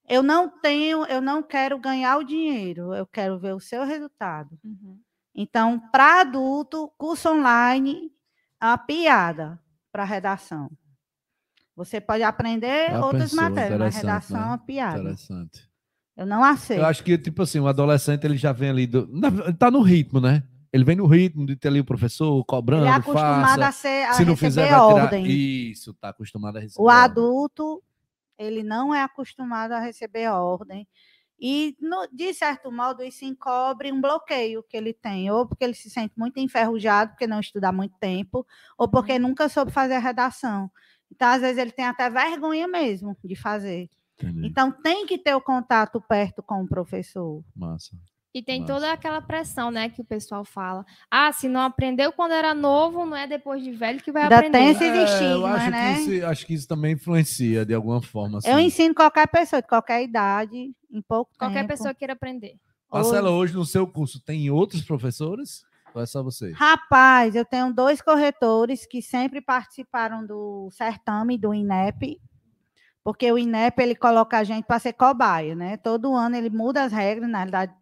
Eu 0.09 0.25
não 0.25 0.49
tenho, 0.49 1.05
eu 1.07 1.21
não 1.21 1.41
quero 1.41 1.79
ganhar 1.79 2.17
o 2.17 2.25
dinheiro, 2.25 2.93
eu 2.93 3.07
quero 3.07 3.39
ver 3.39 3.55
o 3.55 3.61
seu 3.61 3.85
resultado. 3.85 4.59
Uhum. 4.65 4.99
Então, 5.33 5.79
para 5.79 6.23
adulto, 6.23 6.93
curso 6.99 7.31
online, 7.31 8.11
é 8.61 8.67
uma 8.67 8.79
piada 8.79 9.61
para 9.93 10.03
redação. 10.03 10.69
Você 11.85 11.99
pode 11.99 12.23
aprender 12.23 12.91
Já 12.91 13.05
outras 13.07 13.31
pensou, 13.31 13.43
matérias, 13.43 13.79
mas 13.79 13.97
redação 13.97 14.37
né? 14.37 14.43
é 14.43 14.47
uma 14.49 14.59
piada. 14.59 15.01
Interessante. 15.01 15.71
Eu 16.15 16.27
não 16.27 16.45
aceito. 16.45 16.81
Eu 16.81 16.87
acho 16.87 17.03
que, 17.03 17.17
tipo 17.17 17.41
assim, 17.41 17.59
o 17.59 17.67
adolescente 17.67 18.23
ele 18.25 18.37
já 18.37 18.53
vem 18.53 18.69
ali. 18.69 18.87
Do, 18.87 19.09
tá 19.59 19.71
no 19.71 19.81
ritmo, 19.81 20.21
né? 20.21 20.43
Ele 20.71 20.85
vem 20.85 20.95
no 20.95 21.07
ritmo 21.07 21.47
de 21.47 21.57
ter 21.57 21.69
ali 21.69 21.81
o 21.81 21.85
professor 21.85 22.45
cobrando. 22.45 22.85
Ele 22.85 22.91
é 22.91 22.97
acostumado 22.97 23.61
faça, 23.61 23.69
a, 23.69 23.73
ser, 23.73 24.09
a 24.09 24.13
se 24.13 24.25
não 24.27 24.37
fizer, 24.37 24.69
vai 24.69 24.79
ordem. 24.79 25.25
Tirar... 25.25 25.35
Isso, 25.35 25.95
tá 25.95 26.11
acostumado 26.11 26.59
a 26.59 26.61
receber. 26.61 26.83
O 26.85 26.91
adulto, 26.91 27.83
ele 28.39 28.63
não 28.63 28.95
é 28.95 29.03
acostumado 29.03 29.73
a 29.73 29.81
receber 29.81 30.29
ordem. 30.29 30.87
E, 31.41 31.75
no, 31.81 32.07
de 32.13 32.35
certo 32.35 32.71
modo, 32.71 33.03
isso 33.03 33.25
encobre 33.25 33.91
um 33.91 34.03
bloqueio 34.03 34.63
que 34.63 34.77
ele 34.77 34.93
tem, 34.93 35.31
ou 35.31 35.47
porque 35.47 35.65
ele 35.65 35.73
se 35.73 35.89
sente 35.89 36.13
muito 36.19 36.39
enferrujado, 36.39 37.13
porque 37.13 37.27
não 37.27 37.41
estuda 37.41 37.71
há 37.71 37.73
muito 37.73 37.97
tempo, 37.99 38.47
ou 38.77 38.87
porque 38.87 39.13
uhum. 39.13 39.21
nunca 39.21 39.49
soube 39.49 39.73
fazer 39.73 39.95
a 39.95 39.99
redação. 39.99 40.71
Então, 41.13 41.29
às 41.29 41.41
vezes, 41.41 41.59
ele 41.59 41.73
tem 41.73 41.85
até 41.85 42.09
vergonha 42.09 42.67
mesmo 42.67 43.17
de 43.25 43.35
fazer. 43.35 43.89
Entendi. 44.19 44.47
Então, 44.47 44.71
tem 44.71 45.07
que 45.07 45.19
ter 45.19 45.35
o 45.35 45.41
contato 45.41 46.01
perto 46.01 46.43
com 46.43 46.63
o 46.63 46.69
professor. 46.69 47.43
Massa. 47.55 47.97
E 48.33 48.41
tem 48.43 48.61
Massa. 48.61 48.75
toda 48.75 48.93
aquela 48.93 49.21
pressão, 49.21 49.71
né, 49.73 49.89
que 49.89 50.01
o 50.01 50.05
pessoal 50.05 50.45
fala. 50.45 50.87
Ah, 51.11 51.33
se 51.33 51.49
não 51.49 51.61
aprendeu 51.61 52.13
quando 52.13 52.33
era 52.33 52.55
novo, 52.55 53.05
não 53.05 53.17
é 53.17 53.27
depois 53.27 53.63
de 53.63 53.73
velho 53.73 54.01
que 54.01 54.13
vai 54.13 54.25
Ainda 54.25 54.37
aprender. 54.37 54.59
Tem 54.59 54.69
esses 54.69 55.11
estigmas, 55.11 55.63
é, 55.63 55.71
né? 55.71 55.95
Que 55.95 56.01
isso, 56.01 56.27
acho 56.27 56.47
que 56.47 56.55
isso 56.55 56.69
também 56.69 56.93
influencia 56.93 57.67
de 57.67 57.75
alguma 57.75 58.01
forma. 58.01 58.39
Assim. 58.39 58.49
Eu 58.49 58.61
ensino 58.61 58.95
qualquer 58.95 59.27
pessoa, 59.27 59.61
de 59.61 59.67
qualquer 59.67 60.05
idade, 60.05 60.57
em 60.57 61.03
pouco 61.03 61.33
qualquer 61.37 61.37
tempo. 61.37 61.39
Qualquer 61.39 61.67
pessoa 61.67 61.95
queira 61.95 62.13
aprender. 62.13 62.57
Marcela, 62.93 63.31
hoje 63.31 63.55
no 63.55 63.65
seu 63.65 63.87
curso 63.87 64.21
tem 64.21 64.51
outros 64.51 64.83
professores? 64.83 65.65
Ou 65.95 66.03
é 66.03 66.07
só 66.07 66.23
você? 66.23 66.53
Rapaz, 66.53 67.35
eu 67.35 67.45
tenho 67.45 67.73
dois 67.73 68.01
corretores 68.01 68.87
que 68.87 69.03
sempre 69.03 69.41
participaram 69.41 70.25
do 70.25 70.69
certame 70.71 71.37
do 71.37 71.53
INEP, 71.53 72.21
porque 73.03 73.31
o 73.31 73.39
INEP 73.39 73.81
ele 73.81 73.95
coloca 73.95 74.39
a 74.39 74.45
gente 74.45 74.65
para 74.65 74.79
ser 74.79 74.93
cobaia, 74.93 75.55
né? 75.55 75.77
Todo 75.77 76.15
ano 76.15 76.37
ele 76.37 76.51
muda 76.51 76.85
as 76.85 76.93
regras, 76.93 77.29
na 77.29 77.43
verdade, 77.43 77.75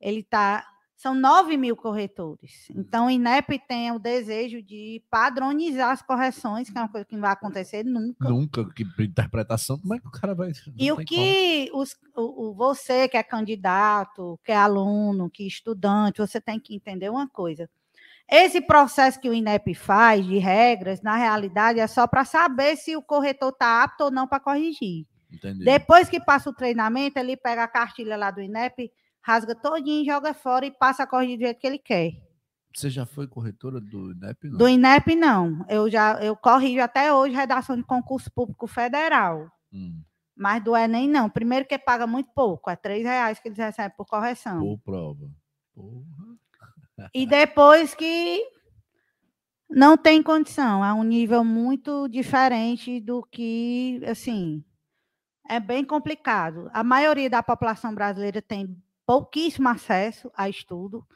ele 0.00 0.20
está 0.20 0.66
são 0.96 1.14
9 1.14 1.58
mil 1.58 1.76
corretores. 1.76 2.68
Então, 2.70 3.06
o 3.06 3.10
INEP 3.10 3.60
tem 3.68 3.92
o 3.92 3.98
desejo 3.98 4.62
de 4.62 5.02
padronizar 5.10 5.90
as 5.90 6.00
correções, 6.00 6.70
que 6.70 6.78
é 6.78 6.80
uma 6.80 6.88
coisa 6.88 7.04
que 7.04 7.14
não 7.14 7.20
vai 7.20 7.32
acontecer 7.32 7.84
nunca. 7.84 8.28
Nunca, 8.28 8.64
que 8.72 8.82
interpretação, 9.00 9.78
como 9.78 9.94
é 9.94 10.00
que 10.00 10.08
o 10.08 10.10
cara 10.10 10.34
vai. 10.34 10.52
E 10.78 10.90
o 10.90 10.96
que 10.96 11.70
os, 11.74 11.94
o, 12.16 12.48
o, 12.48 12.54
você 12.54 13.06
que 13.08 13.16
é 13.18 13.22
candidato, 13.22 14.40
que 14.42 14.50
é 14.50 14.56
aluno, 14.56 15.28
que 15.28 15.44
é 15.44 15.46
estudante, 15.46 16.18
você 16.18 16.40
tem 16.40 16.58
que 16.58 16.74
entender 16.74 17.10
uma 17.10 17.28
coisa. 17.28 17.68
Esse 18.28 18.60
processo 18.60 19.20
que 19.20 19.28
o 19.28 19.34
INEP 19.34 19.74
faz 19.74 20.24
de 20.26 20.38
regras, 20.38 21.02
na 21.02 21.16
realidade, 21.16 21.78
é 21.78 21.86
só 21.86 22.06
para 22.06 22.24
saber 22.24 22.74
se 22.76 22.96
o 22.96 23.02
corretor 23.02 23.50
está 23.50 23.84
apto 23.84 24.04
ou 24.04 24.10
não 24.10 24.26
para 24.26 24.40
corrigir. 24.40 25.06
Entendi. 25.30 25.62
Depois 25.62 26.08
que 26.08 26.18
passa 26.18 26.48
o 26.48 26.54
treinamento, 26.54 27.18
ele 27.18 27.36
pega 27.36 27.64
a 27.64 27.68
cartilha 27.68 28.16
lá 28.16 28.30
do 28.30 28.40
INEP 28.40 28.90
rasga 29.26 29.56
todinho, 29.56 30.04
joga 30.04 30.32
fora 30.32 30.64
e 30.64 30.70
passa 30.70 31.02
a 31.02 31.06
corrigir 31.06 31.36
do 31.36 31.40
jeito 31.40 31.58
que 31.58 31.66
ele 31.66 31.78
quer. 31.78 32.12
Você 32.72 32.88
já 32.88 33.04
foi 33.04 33.26
corretora 33.26 33.80
do 33.80 34.12
INEP? 34.12 34.48
Não? 34.48 34.58
Do 34.58 34.68
INEP, 34.68 35.16
não. 35.16 35.66
Eu 35.68 35.90
já 35.90 36.22
eu 36.22 36.36
corrijo 36.36 36.80
até 36.80 37.12
hoje 37.12 37.34
redação 37.34 37.76
de 37.76 37.82
concurso 37.82 38.30
público 38.30 38.68
federal. 38.68 39.50
Hum. 39.72 40.00
Mas 40.36 40.62
do 40.62 40.76
Enem, 40.76 41.08
não. 41.08 41.28
Primeiro 41.28 41.66
que 41.66 41.76
paga 41.76 42.06
muito 42.06 42.30
pouco. 42.34 42.70
É 42.70 42.76
três 42.76 43.02
reais 43.02 43.40
que 43.40 43.48
eles 43.48 43.58
recebem 43.58 43.96
por 43.96 44.06
correção. 44.06 44.60
Por 44.60 44.78
prova. 44.78 45.28
Porra. 45.74 46.36
E 47.12 47.26
depois 47.26 47.94
que 47.94 48.42
não 49.68 49.96
tem 49.96 50.22
condição. 50.22 50.84
É 50.84 50.92
um 50.92 51.02
nível 51.02 51.42
muito 51.42 52.06
diferente 52.08 53.00
do 53.00 53.22
que, 53.22 54.00
assim, 54.06 54.62
é 55.48 55.58
bem 55.58 55.84
complicado. 55.84 56.70
A 56.72 56.84
maioria 56.84 57.30
da 57.30 57.42
população 57.42 57.94
brasileira 57.94 58.42
tem 58.42 58.76
pouquíssimo 59.06 59.68
acesso 59.68 60.30
a 60.36 60.48
estudo. 60.48 61.06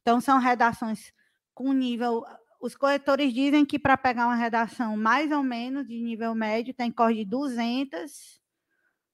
Então, 0.00 0.20
são 0.20 0.38
redações 0.38 1.12
com 1.52 1.72
nível. 1.72 2.24
Os 2.60 2.76
corretores 2.76 3.34
dizem 3.34 3.66
que 3.66 3.78
para 3.78 3.96
pegar 3.96 4.26
uma 4.26 4.36
redação 4.36 4.96
mais 4.96 5.32
ou 5.32 5.42
menos 5.42 5.86
de 5.86 6.00
nível 6.00 6.34
médio, 6.34 6.72
tem 6.72 6.90
que 6.92 7.14
de 7.14 7.24
200, 7.24 8.40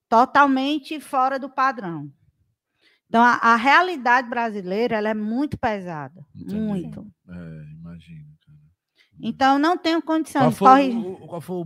totalmente 0.07 0.99
fora 0.99 1.39
do 1.39 1.49
padrão. 1.49 2.11
Então, 3.09 3.23
a, 3.23 3.35
a 3.35 3.55
realidade 3.55 4.29
brasileira 4.29 4.97
ela 4.97 5.09
é 5.09 5.13
muito 5.13 5.57
pesada. 5.57 6.25
Entendi. 6.35 6.55
Muito. 6.55 7.07
É, 7.27 7.63
imagino. 7.73 8.37
Então, 9.19 9.57
não 9.57 9.77
tenho 9.77 10.01
condição 10.01 10.43
qual 10.43 10.51
foi, 10.51 10.95
o, 10.95 11.15
qual 11.27 11.41
foi 11.41 11.63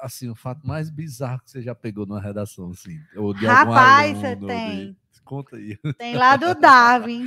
assim, 0.00 0.30
o 0.30 0.34
fato 0.34 0.66
mais 0.66 0.88
bizarro 0.88 1.42
que 1.42 1.50
você 1.50 1.60
já 1.60 1.74
pegou 1.74 2.06
numa 2.06 2.20
redação? 2.20 2.70
Assim, 2.70 2.98
ou 3.16 3.34
de 3.34 3.44
Rapaz, 3.44 4.16
você 4.16 4.36
tem. 4.36 4.92
De... 4.92 5.05
Conta 5.26 5.56
aí. 5.56 5.76
Tem 5.98 6.14
lá 6.14 6.36
do 6.38 6.54
Darwin. 6.54 7.26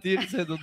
Que 0.00 0.26
ser 0.26 0.46
do 0.46 0.58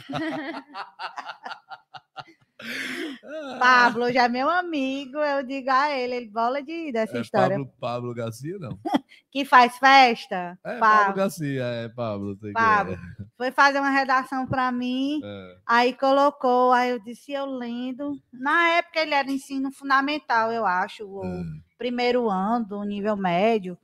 Pablo 3.59 4.11
já 4.11 4.23
é 4.23 4.29
meu 4.29 4.49
amigo, 4.49 5.19
eu 5.19 5.43
digo 5.43 5.69
a 5.69 5.91
ele, 5.95 6.15
ele 6.15 6.29
bola 6.29 6.63
de 6.63 6.91
dessa 6.91 7.19
é 7.19 7.21
história. 7.21 7.57
Pablo, 7.57 7.73
Pablo 7.79 8.13
Garcia, 8.15 8.57
não? 8.57 8.79
que 9.31 9.45
faz 9.45 9.77
festa? 9.77 10.57
É, 10.63 10.79
Pablo, 10.79 10.79
Pablo 10.79 11.15
Garcia, 11.15 11.63
é 11.63 11.89
Pablo. 11.89 12.37
Pablo. 12.53 12.93
É. 12.93 12.97
Foi 13.37 13.51
fazer 13.51 13.79
uma 13.79 13.91
redação 13.91 14.47
para 14.47 14.71
mim, 14.71 15.21
é. 15.23 15.57
aí 15.67 15.93
colocou, 15.93 16.71
aí 16.71 16.89
eu 16.89 16.99
disse, 16.99 17.31
eu 17.31 17.45
lendo. 17.45 18.17
Na 18.33 18.69
época 18.69 19.01
ele 19.01 19.13
era 19.13 19.29
ensino 19.29 19.71
fundamental, 19.71 20.51
eu 20.51 20.65
acho, 20.65 21.05
o 21.05 21.23
é. 21.23 21.43
primeiro 21.77 22.27
ano 22.27 22.65
do 22.65 22.83
nível 22.83 23.15
médio. 23.15 23.77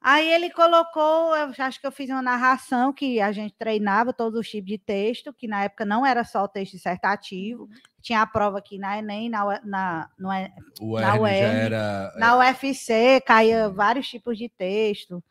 Aí 0.00 0.32
ele 0.32 0.48
colocou, 0.50 1.36
eu 1.36 1.52
acho 1.58 1.80
que 1.80 1.86
eu 1.86 1.90
fiz 1.90 2.08
uma 2.08 2.22
narração 2.22 2.92
que 2.92 3.20
a 3.20 3.32
gente 3.32 3.54
treinava 3.58 4.12
todos 4.12 4.38
os 4.38 4.48
tipos 4.48 4.68
de 4.68 4.78
texto, 4.78 5.32
que 5.32 5.48
na 5.48 5.64
época 5.64 5.84
não 5.84 6.06
era 6.06 6.22
só 6.22 6.44
o 6.44 6.48
texto 6.48 6.72
dissertativo, 6.72 7.64
uhum. 7.64 7.70
tinha 8.00 8.22
a 8.22 8.26
prova 8.26 8.58
aqui 8.58 8.78
na 8.78 8.98
Enem, 8.98 9.28
na, 9.28 9.60
na, 9.64 10.10
no, 10.16 10.28
na 10.28 11.14
UERN, 11.16 11.56
era... 11.56 12.12
na 12.16 12.38
UFC, 12.38 13.20
caía 13.26 13.68
vários 13.68 14.08
tipos 14.08 14.38
de 14.38 14.48
texto. 14.48 15.22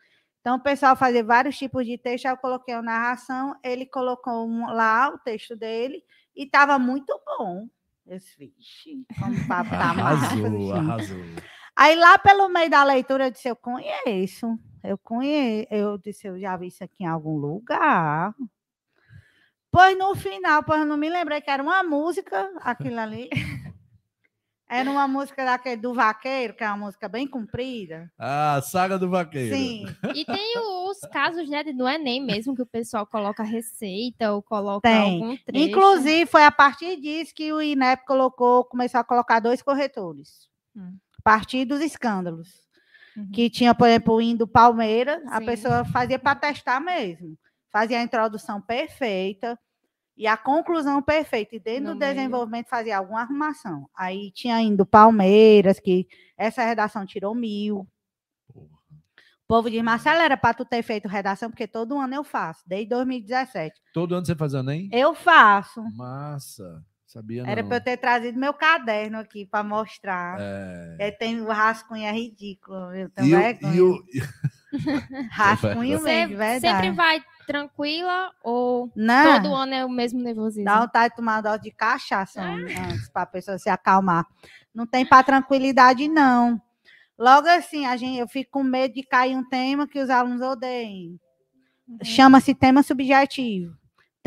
Então 0.41 0.57
o 0.57 0.61
pessoal 0.61 0.97
fazia 0.97 1.23
vários 1.23 1.57
tipos 1.57 1.85
de 1.85 1.97
texto, 1.97 2.25
aí 2.25 2.33
eu 2.33 2.37
coloquei 2.37 2.73
a 2.73 2.81
narração, 2.81 3.55
ele 3.63 3.85
colocou 3.85 4.45
um, 4.45 4.67
lá 4.67 5.09
o 5.09 5.17
texto 5.17 5.55
dele, 5.55 6.03
e 6.35 6.43
estava 6.43 6.77
muito 6.77 7.17
bom. 7.25 7.67
Eu 8.05 8.17
disse, 8.17 8.37
vixe, 8.37 9.05
como 9.19 9.33
o 9.33 9.47
papo 9.47 9.69
tá 9.69 9.77
Arrasou, 9.91 10.73
arrasou. 10.73 11.17
Aí 11.77 11.95
lá 11.95 12.17
pelo 12.17 12.49
meio 12.49 12.71
da 12.71 12.83
leitura 12.83 13.27
eu 13.27 13.31
disse, 13.31 13.47
eu 13.47 13.55
conheço. 13.55 14.57
Eu 14.83 14.97
conheço. 14.97 15.67
Eu 15.69 15.95
disse, 15.99 16.27
eu 16.27 16.39
já 16.39 16.57
vi 16.57 16.67
isso 16.67 16.83
aqui 16.83 17.03
em 17.03 17.05
algum 17.05 17.37
lugar. 17.37 18.33
Pois 19.71 19.95
no 19.95 20.15
final, 20.15 20.63
pois 20.63 20.79
eu 20.79 20.87
não 20.87 20.97
me 20.97 21.07
lembrei 21.07 21.39
que 21.39 21.51
era 21.51 21.61
uma 21.61 21.83
música, 21.83 22.51
aquilo 22.61 22.99
ali. 22.99 23.29
Era 24.69 24.91
uma 24.91 25.07
música 25.07 25.45
daquele 25.45 25.77
do 25.77 25.93
Vaqueiro, 25.93 26.53
que 26.53 26.61
é 26.61 26.67
uma 26.67 26.87
música 26.87 27.07
bem 27.07 27.25
comprida. 27.25 28.11
Ah, 28.19 28.59
Saga 28.61 28.99
do 28.99 29.09
Vaqueiro. 29.09 29.55
Sim. 29.55 29.85
E 30.13 30.25
tem 30.25 30.59
os 30.59 30.99
casos, 31.09 31.49
né, 31.49 31.63
do 31.63 31.87
Enem 31.87 32.21
mesmo, 32.21 32.53
que 32.53 32.63
o 32.63 32.65
pessoal 32.65 33.07
coloca 33.07 33.43
receita 33.43 34.33
ou 34.33 34.43
coloca 34.43 34.89
Tem. 34.89 34.99
algum 34.99 35.37
trecho. 35.37 35.69
Inclusive, 35.69 36.25
foi 36.25 36.43
a 36.43 36.51
partir 36.51 36.99
disso 36.99 37.33
que 37.33 37.53
o 37.53 37.61
INEP 37.61 38.05
colocou, 38.05 38.65
começou 38.65 38.99
a 38.99 39.05
colocar 39.05 39.39
dois 39.39 39.61
corretores. 39.61 40.49
Hum. 40.75 40.97
A 41.27 41.29
partir 41.29 41.65
dos 41.65 41.81
escândalos. 41.81 42.47
Uhum. 43.17 43.29
Que 43.31 43.49
tinha, 43.49 43.75
por 43.75 43.85
exemplo, 43.89 44.13
o 44.13 44.21
hino 44.21 44.39
do 44.39 44.47
Palmeiras, 44.47 45.21
a 45.27 45.39
Sim. 45.39 45.45
pessoa 45.45 45.83
fazia 45.83 46.17
para 46.17 46.35
testar 46.39 46.79
mesmo. 46.79 47.37
Fazia 47.69 47.99
a 47.99 48.01
introdução 48.01 48.61
perfeita 48.61 49.59
e 50.15 50.25
a 50.25 50.37
conclusão 50.37 51.01
perfeita. 51.01 51.57
E 51.57 51.59
dentro 51.59 51.83
No 51.89 51.93
do 51.95 51.99
meio. 51.99 52.15
desenvolvimento 52.15 52.69
fazia 52.69 52.97
alguma 52.97 53.19
arrumação. 53.23 53.89
Aí 53.93 54.31
tinha 54.31 54.61
hino 54.61 54.77
do 54.77 54.85
Palmeiras, 54.85 55.81
que 55.81 56.07
essa 56.37 56.63
redação 56.63 57.05
tirou 57.05 57.35
mil. 57.35 57.85
O 58.55 58.65
povo 59.45 59.69
diz, 59.69 59.83
Marcelo, 59.83 60.21
era 60.21 60.37
para 60.37 60.53
tu 60.53 60.63
ter 60.63 60.81
feito 60.81 61.09
redação, 61.09 61.49
porque 61.49 61.67
todo 61.67 61.99
ano 61.99 62.15
eu 62.15 62.23
faço, 62.23 62.63
desde 62.65 62.87
2017. 62.87 63.81
Todo 63.93 64.15
ano 64.15 64.25
você 64.25 64.33
faz 64.33 64.53
Enem? 64.53 64.87
Eu 64.93 65.13
faço. 65.13 65.83
Massa. 65.93 66.81
Sabia 67.17 67.43
Era 67.47 67.63
para 67.63 67.77
eu 67.77 67.81
ter 67.81 67.97
trazido 67.97 68.39
meu 68.39 68.53
caderno 68.53 69.17
aqui 69.17 69.43
para 69.43 69.63
mostrar. 69.63 70.37
É. 70.39 70.97
Aí 71.05 71.11
tem 71.11 71.41
o 71.41 71.47
rascunho, 71.47 72.05
é 72.05 72.11
ridículo, 72.11 72.91
viu? 72.91 73.09
Tem 73.09 73.25
E 73.27 73.33
o- 73.35 73.73
e 73.73 73.81
o- 73.81 74.03
Rascunho 75.31 75.99
mesmo, 76.03 76.27
de 76.29 76.35
verdade. 76.35 76.59
sempre 76.59 76.91
vai 76.91 77.23
tranquila 77.47 78.31
ou 78.43 78.91
Não, 78.95 79.41
todo 79.41 79.55
ano 79.55 79.73
é 79.73 79.83
o 79.83 79.89
mesmo 79.89 80.21
nervosismo? 80.21 80.65
dá 80.65 80.81
vontade 80.81 81.09
de 81.09 81.15
tomar 81.15 81.35
uma 81.37 81.41
dose 81.41 81.61
de 81.63 81.71
cachaça 81.71 82.39
antes, 82.43 83.09
para 83.09 83.23
a 83.23 83.25
pessoa 83.25 83.57
se 83.57 83.69
acalmar. 83.69 84.23
Não 84.71 84.85
tem 84.85 85.03
para 85.03 85.23
tranquilidade, 85.23 86.07
não. 86.07 86.61
Logo 87.17 87.47
assim, 87.47 87.87
a 87.87 87.97
gente, 87.97 88.19
eu 88.19 88.27
fico 88.27 88.51
com 88.51 88.63
medo 88.63 88.93
de 88.93 89.01
cair 89.01 89.35
um 89.35 89.43
tema 89.49 89.87
que 89.87 89.99
os 89.99 90.09
alunos 90.11 90.41
odeiem. 90.41 91.19
Uhum. 91.87 91.97
Chama-se 92.03 92.53
tema 92.53 92.83
subjetivo. 92.83 93.73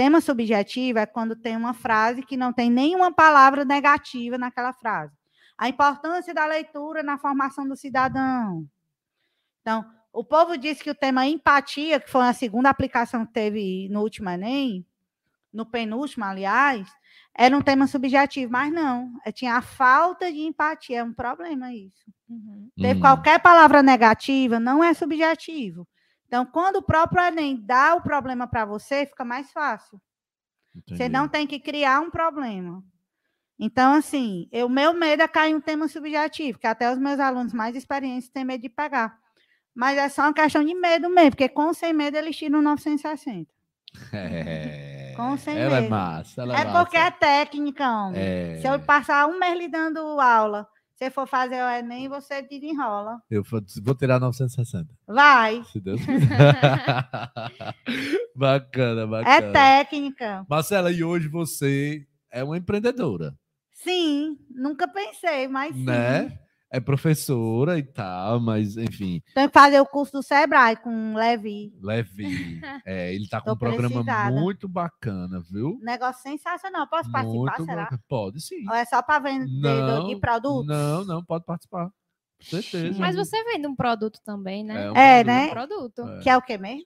Tema 0.00 0.18
subjetivo 0.22 0.98
é 0.98 1.04
quando 1.04 1.36
tem 1.36 1.54
uma 1.54 1.74
frase 1.74 2.22
que 2.22 2.34
não 2.34 2.54
tem 2.54 2.70
nenhuma 2.70 3.12
palavra 3.12 3.66
negativa 3.66 4.38
naquela 4.38 4.72
frase. 4.72 5.12
A 5.58 5.68
importância 5.68 6.32
da 6.32 6.46
leitura 6.46 7.02
na 7.02 7.18
formação 7.18 7.68
do 7.68 7.76
cidadão. 7.76 8.66
Então, 9.60 9.84
o 10.10 10.24
povo 10.24 10.56
disse 10.56 10.82
que 10.82 10.88
o 10.90 10.94
tema 10.94 11.26
empatia, 11.26 12.00
que 12.00 12.08
foi 12.08 12.22
a 12.22 12.32
segunda 12.32 12.70
aplicação 12.70 13.26
que 13.26 13.32
teve 13.34 13.90
no 13.90 14.00
último 14.00 14.30
Enem, 14.30 14.86
no 15.52 15.66
penúltimo, 15.66 16.24
aliás, 16.24 16.88
era 17.36 17.54
um 17.54 17.60
tema 17.60 17.86
subjetivo, 17.86 18.50
mas 18.50 18.72
não. 18.72 19.12
eh, 19.26 19.32
Tinha 19.32 19.56
a 19.56 19.60
falta 19.60 20.32
de 20.32 20.38
empatia, 20.38 21.00
é 21.00 21.04
um 21.04 21.12
problema 21.12 21.74
isso. 21.74 22.10
Uhum. 22.26 22.70
Teve 22.74 22.94
Hum. 23.00 23.02
qualquer 23.02 23.38
palavra 23.38 23.82
negativa, 23.82 24.58
não 24.58 24.82
é 24.82 24.94
subjetivo. 24.94 25.86
Então, 26.30 26.46
quando 26.46 26.76
o 26.76 26.82
próprio 26.82 27.20
Enem 27.24 27.56
dá 27.60 27.96
o 27.96 28.00
problema 28.00 28.46
para 28.46 28.64
você, 28.64 29.04
fica 29.04 29.24
mais 29.24 29.50
fácil. 29.50 30.00
Você 30.86 30.94
Entendi. 30.94 31.08
não 31.08 31.26
tem 31.26 31.44
que 31.44 31.58
criar 31.58 31.98
um 31.98 32.08
problema. 32.08 32.84
Então, 33.58 33.94
assim, 33.94 34.48
o 34.52 34.68
meu 34.68 34.94
medo 34.94 35.24
é 35.24 35.26
cair 35.26 35.56
um 35.56 35.60
tema 35.60 35.88
subjetivo, 35.88 36.56
que 36.60 36.68
até 36.68 36.88
os 36.92 36.98
meus 37.00 37.18
alunos 37.18 37.52
mais 37.52 37.74
experientes 37.74 38.28
têm 38.28 38.44
medo 38.44 38.62
de 38.62 38.68
pegar. 38.68 39.18
Mas 39.74 39.98
é 39.98 40.08
só 40.08 40.22
uma 40.22 40.32
questão 40.32 40.64
de 40.64 40.72
medo 40.72 41.10
mesmo, 41.10 41.32
porque 41.32 41.48
com 41.48 41.74
sem 41.74 41.92
medo 41.92 42.16
eles 42.16 42.36
tiram 42.36 42.62
960. 42.62 43.50
É. 44.12 45.12
Com 45.16 45.36
sem 45.36 45.58
ela 45.58 45.78
é 45.78 45.80
medo. 45.80 45.90
massa. 45.90 46.42
Ela 46.42 46.60
É 46.60 46.64
massa. 46.64 46.78
porque 46.78 46.96
é 46.96 47.10
técnica, 47.10 47.90
homem. 47.90 48.20
É. 48.22 48.58
Se 48.60 48.68
eu 48.68 48.78
passar 48.78 49.26
um 49.26 49.36
mês 49.36 49.58
lhe 49.58 49.66
dando 49.66 49.98
aula, 50.20 50.68
se 51.02 51.10
for 51.10 51.26
fazer 51.26 51.62
o 51.62 51.68
Enem, 51.70 52.08
você 52.10 52.42
desenrola. 52.42 53.22
Eu 53.30 53.42
vou 53.42 53.94
tirar 53.94 54.20
960. 54.20 54.86
Vai. 55.06 55.64
Se 55.64 55.80
Deus 55.80 55.98
quiser. 56.04 56.28
bacana, 58.36 59.02
É 59.02 59.06
bacana. 59.06 59.52
técnica. 59.52 60.44
Marcela, 60.48 60.92
e 60.92 61.02
hoje 61.02 61.26
você 61.28 62.06
é 62.30 62.44
uma 62.44 62.58
empreendedora, 62.58 63.34
Sim, 63.72 64.36
nunca 64.50 64.86
pensei, 64.86 65.48
mas 65.48 65.74
sim. 65.74 65.84
né? 65.84 66.38
É 66.72 66.78
professora 66.78 67.76
e 67.78 67.82
tal, 67.82 68.38
mas 68.38 68.76
enfim, 68.76 69.20
Tenho 69.34 69.48
que 69.48 69.52
fazer 69.52 69.80
o 69.80 69.86
curso 69.86 70.12
do 70.12 70.22
Sebrae 70.22 70.76
com 70.76 71.14
o 71.14 71.16
Levi. 71.16 71.72
leve. 71.82 72.60
É, 72.86 73.12
ele 73.12 73.28
tá 73.28 73.40
com 73.40 73.52
um 73.52 73.56
programa 73.56 74.04
precisada. 74.04 74.40
muito 74.40 74.68
bacana, 74.68 75.42
viu? 75.50 75.78
Negócio 75.82 76.22
sensacional. 76.22 76.86
Posso 76.86 77.10
participar, 77.10 77.38
muito 77.38 77.64
será? 77.64 77.82
bacana. 77.82 78.02
Pode 78.08 78.40
sim. 78.40 78.64
Ou 78.68 78.74
é 78.74 78.84
só 78.84 79.02
para 79.02 79.18
vendedor 79.18 80.06
de 80.06 80.16
produtos? 80.16 80.66
Não, 80.66 81.04
não, 81.04 81.24
pode 81.24 81.44
participar. 81.44 81.86
Com 81.86 82.44
certeza. 82.44 82.98
Mas 82.98 83.16
você 83.16 83.42
vende 83.44 83.66
um 83.66 83.74
produto 83.74 84.20
também, 84.24 84.62
né? 84.64 84.84
É, 84.86 84.90
um 84.92 84.96
É, 84.96 85.24
produto. 85.24 85.26
né? 85.26 85.46
Um 85.46 85.50
produto. 85.50 86.02
É. 86.08 86.18
Que 86.20 86.30
é 86.30 86.36
o 86.36 86.42
quê 86.42 86.56
mesmo? 86.56 86.84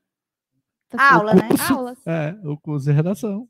Aula, 0.97 1.35
né? 1.35 1.49
Aulas. 1.71 1.99
É, 2.07 2.37
o 2.45 2.57
curso 2.57 2.87
de 2.87 2.93
redação. 2.93 3.49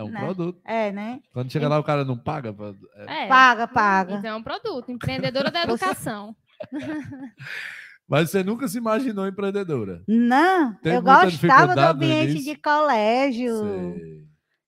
É 0.00 0.04
um 0.04 0.08
Né? 0.10 0.20
produto. 0.20 0.60
É, 0.64 0.90
né? 0.92 1.20
Quando 1.32 1.50
chega 1.52 1.68
lá, 1.68 1.78
o 1.78 1.84
cara 1.84 2.04
não 2.04 2.16
paga. 2.16 2.52
pra- 2.52 2.74
é. 2.96 3.24
É. 3.24 3.28
Paga, 3.28 3.66
paga. 3.68 4.14
Então 4.14 4.30
é 4.30 4.34
um 4.34 4.42
produto. 4.42 4.90
Empreendedora 4.90 5.50
da 5.50 5.62
educação. 5.64 6.34
Mas 8.08 8.30
você 8.30 8.42
nunca 8.42 8.66
se 8.66 8.78
imaginou 8.78 9.26
empreendedora. 9.26 10.02
Não, 10.08 10.74
Teve 10.82 10.96
eu 10.96 11.02
gostava 11.02 11.74
do 11.74 11.80
ambiente 11.80 12.42
de 12.42 12.56
colégio. 12.56 13.56
Sei. 13.62 14.20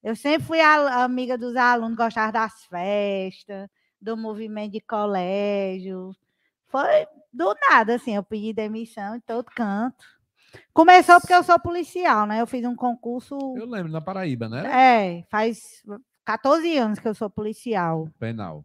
Eu 0.04 0.14
sempre 0.16 0.44
fui 0.46 0.60
a- 0.60 1.02
amiga 1.04 1.36
dos 1.38 1.56
alunos, 1.56 1.96
gostava 1.96 2.30
das 2.32 2.64
festas, 2.66 3.68
do 4.00 4.16
movimento 4.16 4.72
de 4.72 4.80
colégio. 4.80 6.14
Foi 6.68 7.06
do 7.32 7.54
nada, 7.70 7.94
assim, 7.96 8.14
eu 8.14 8.22
pedi 8.22 8.52
demissão 8.52 9.16
em 9.16 9.20
todo 9.20 9.46
canto. 9.56 10.04
Começou 10.72 11.20
porque 11.20 11.34
eu 11.34 11.42
sou 11.42 11.58
policial, 11.60 12.26
né? 12.26 12.40
Eu 12.40 12.46
fiz 12.46 12.64
um 12.64 12.74
concurso. 12.76 13.36
Eu 13.56 13.66
lembro, 13.66 13.90
na 13.92 14.00
Paraíba, 14.00 14.48
né? 14.48 15.18
É, 15.20 15.24
faz 15.30 15.82
14 16.24 16.76
anos 16.78 16.98
que 16.98 17.08
eu 17.08 17.14
sou 17.14 17.28
policial. 17.30 18.08
Penal. 18.18 18.64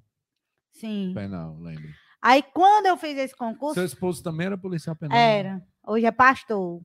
Sim. 0.74 1.12
Penal, 1.14 1.58
lembro. 1.60 1.90
Aí, 2.22 2.44
quando 2.54 2.88
eu 2.88 2.98
fiz 2.98 3.18
esse 3.18 3.36
concurso, 3.36 3.76
Seu 3.76 3.86
esposo 3.86 4.24
também 4.24 4.48
era 4.48 4.58
policial 4.58 4.96
penal? 4.96 5.18
era. 5.18 5.62
Hoje 5.86 6.06
é 6.06 6.12
pastor. 6.12 6.82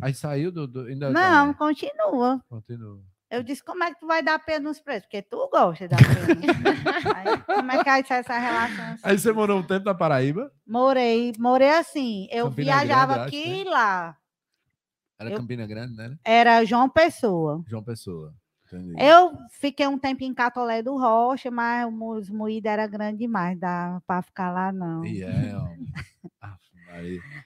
Aí 0.00 0.14
saiu 0.14 0.52
do. 0.52 0.66
do 0.66 0.80
ainda 0.82 1.10
Não, 1.10 1.52
tá- 1.52 1.58
continua. 1.58 2.40
Continua. 2.48 3.00
Eu 3.30 3.42
disse, 3.42 3.64
como 3.64 3.82
é 3.82 3.92
que 3.92 3.98
tu 3.98 4.06
vai 4.06 4.22
dar 4.22 4.38
pena 4.38 4.68
nos 4.68 4.80
preços? 4.80 5.02
Porque 5.06 5.20
tu 5.22 5.48
gosta 5.50 5.88
de 5.88 5.96
dar 5.96 5.96
pena. 5.98 6.38
Aí, 7.16 7.38
como 7.42 7.72
é 7.72 7.82
que 7.82 8.06
ser 8.06 8.14
essa 8.14 8.38
relação? 8.38 8.84
assim? 8.84 9.00
Aí 9.02 9.18
você 9.18 9.32
morou 9.32 9.58
um 9.58 9.62
tempo 9.66 9.84
na 9.86 9.94
Paraíba? 9.94 10.52
Morei, 10.64 11.32
morei 11.38 11.70
assim. 11.70 12.28
Eu 12.30 12.48
Campina 12.48 12.76
viajava 12.76 13.14
Grande, 13.14 13.28
aqui 13.36 13.60
e 13.62 13.64
né? 13.64 13.70
lá. 13.70 14.16
Era 15.18 15.30
Eu- 15.30 15.36
Campina 15.38 15.66
Grande, 15.66 15.94
né? 15.94 16.16
Era 16.24 16.64
João 16.64 16.88
Pessoa. 16.88 17.62
João 17.66 17.82
Pessoa. 17.82 18.34
Entendi. 18.66 18.94
Eu 18.98 19.32
fiquei 19.52 19.86
um 19.86 19.98
tempo 19.98 20.24
em 20.24 20.34
Catolé 20.34 20.82
do 20.82 20.96
Rocha, 20.98 21.50
mas 21.50 21.86
os 21.92 22.28
moídos 22.30 22.68
era 22.70 22.86
grande 22.88 23.18
demais, 23.18 23.56
dá 23.58 24.00
para 24.06 24.22
ficar 24.22 24.50
lá 24.50 24.72
não. 24.72 25.04
E 25.04 25.22
é. 25.22 25.54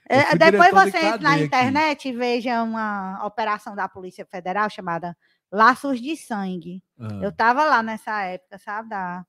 É, 0.07 0.21
fui 0.27 0.37
Depois 0.37 0.71
você 0.71 0.97
entra 0.99 1.17
na 1.17 1.33
aqui. 1.33 1.43
internet 1.45 2.07
e 2.09 2.13
veja 2.13 2.61
uma 2.61 3.25
operação 3.25 3.75
da 3.75 3.89
Polícia 3.89 4.23
Federal 4.25 4.69
chamada 4.69 5.17
Laços 5.51 5.99
de 5.99 6.15
Sangue. 6.15 6.83
Ah, 6.99 7.19
Eu 7.23 7.31
tava 7.31 7.65
lá 7.65 7.81
nessa 7.81 8.21
época, 8.25 8.59
sabe? 8.59 8.89
Da... 8.89 9.25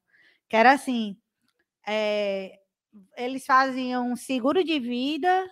Que 0.46 0.56
era 0.56 0.72
assim: 0.72 1.16
é, 1.86 2.58
eles 3.16 3.46
faziam 3.46 4.10
um 4.12 4.16
seguro 4.16 4.62
de 4.62 4.78
vida 4.78 5.46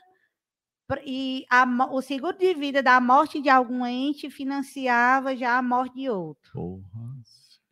e 1.04 1.44
a 1.50 1.64
o 1.92 2.00
seguro 2.00 2.36
de 2.38 2.54
vida 2.54 2.82
da 2.82 3.00
morte 3.00 3.40
de 3.42 3.48
algum 3.48 3.84
ente 3.84 4.30
financiava 4.30 5.36
já 5.36 5.58
a 5.58 5.62
morte 5.62 5.94
de 5.94 6.08
outro. 6.08 6.50
Porra, 6.52 6.82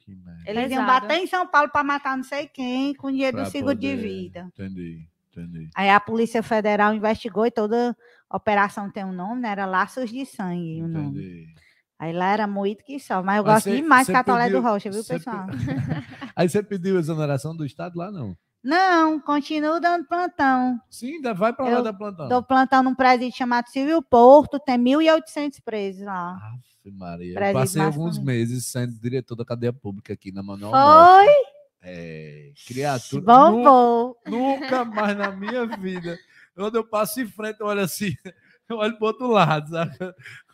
que 0.00 0.14
merda. 0.14 0.42
Eles 0.46 0.70
iam 0.72 0.84
bater 0.86 1.18
em 1.18 1.26
São 1.26 1.46
Paulo 1.46 1.70
para 1.70 1.82
matar 1.82 2.16
não 2.16 2.24
sei 2.24 2.46
quem 2.46 2.94
com 2.94 3.10
dinheiro 3.10 3.36
do 3.38 3.42
Pra 3.42 3.50
seguro 3.50 3.74
de 3.74 3.88
poder- 3.88 4.02
vida. 4.02 4.50
Entendi, 4.52 5.08
entendi. 5.32 5.70
Aí 5.74 5.88
a 5.88 5.98
Polícia 5.98 6.42
Federal 6.42 6.92
investigou 6.94 7.46
e 7.46 7.50
toda 7.50 7.96
operação 8.30 8.90
tem 8.90 9.04
um 9.04 9.12
nome, 9.12 9.40
né? 9.40 9.50
Era 9.50 9.64
Laços 9.66 10.10
de 10.10 10.26
Sangue 10.26 10.82
o 10.82 10.88
nome. 10.88 11.06
Entendi. 11.20 11.54
Aí 11.98 12.12
lá 12.12 12.26
era 12.30 12.46
moído 12.46 12.84
que 12.84 13.00
só. 13.00 13.22
Mas 13.22 13.38
eu 13.38 13.44
Mas 13.44 13.54
gosto 13.54 13.64
cê- 13.70 13.76
demais 13.76 14.06
de 14.06 14.12
Catolé 14.12 14.44
do 14.50 14.56
pediu- 14.56 14.62
Rocha, 14.62 14.90
viu, 14.90 15.02
cê 15.02 15.14
pe- 15.14 15.18
pessoal? 15.20 15.46
Aí 16.36 16.46
você 16.48 16.62
pediu 16.62 16.98
exoneração 16.98 17.56
do 17.56 17.64
Estado 17.64 17.96
lá, 17.96 18.12
não? 18.12 18.36
Não, 18.66 19.20
continuo 19.20 19.78
dando 19.78 20.04
plantão. 20.08 20.80
Sim, 20.90 21.14
ainda 21.14 21.32
vai 21.32 21.52
pra 21.52 21.66
lá 21.66 21.70
Eu 21.70 21.82
da 21.84 21.92
plantão. 21.92 22.28
Dou 22.28 22.42
plantão 22.42 22.82
num 22.82 22.96
presídio 22.96 23.38
chamado 23.38 23.68
Silvio 23.68 24.02
Porto, 24.02 24.58
tem 24.58 24.76
1.800 24.76 25.62
presos 25.64 26.04
lá. 26.04 26.32
Aff, 26.32 26.90
Maria. 26.90 27.34
Presídio 27.34 27.60
passei 27.60 27.82
alguns 27.82 28.18
meses 28.18 28.66
sendo 28.66 28.98
diretor 28.98 29.36
da 29.36 29.44
cadeia 29.44 29.72
pública 29.72 30.12
aqui 30.12 30.32
na 30.32 30.42
Manuel 30.42 30.72
Mota. 30.72 31.24
Foi? 31.24 31.34
É, 31.80 32.50
criatura. 32.66 33.22
Bom, 33.22 33.62
bom. 33.62 34.14
Nunca 34.26 34.84
mais 34.84 35.16
na 35.16 35.30
minha 35.30 35.64
vida. 35.64 36.18
Quando 36.52 36.74
eu 36.74 36.84
passo 36.84 37.20
em 37.20 37.26
frente, 37.28 37.60
eu 37.60 37.66
olho 37.66 37.82
assim, 37.82 38.16
eu 38.68 38.78
olho 38.78 38.96
pro 38.96 39.06
outro 39.06 39.28
lado, 39.28 39.70
sabe? 39.70 39.96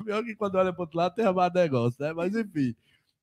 Pior 0.04 0.22
que 0.22 0.36
quando 0.36 0.56
olha 0.56 0.70
pro 0.70 0.82
outro 0.82 0.98
lado 0.98 1.14
tem 1.14 1.32
mais 1.32 1.52
negócio, 1.54 1.96
né? 2.04 2.12
Mas 2.12 2.36
enfim. 2.36 2.76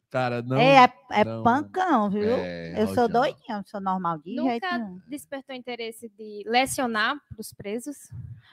Cara, 0.10 0.42
não. 0.42 0.58
é, 0.58 0.86
é, 0.86 0.92
é 1.22 1.24
não- 1.24 1.44
pancão, 1.44 2.10
viu? 2.10 2.24
é, 2.24 2.82
eu 2.82 2.88
sou 2.96 3.08
doidinha, 3.08 3.58
eu 3.60 3.64
sou 3.66 3.80
normal 3.80 4.18
de 4.18 4.34
jeito 4.36 4.64
Nunca 4.64 4.78
nenhum. 4.78 5.00
despertou 5.08 5.56
interesse 5.56 6.10
de 6.18 6.44
lecionar 6.48 7.16
para 7.30 7.40
os 7.40 7.54
presos? 7.54 7.96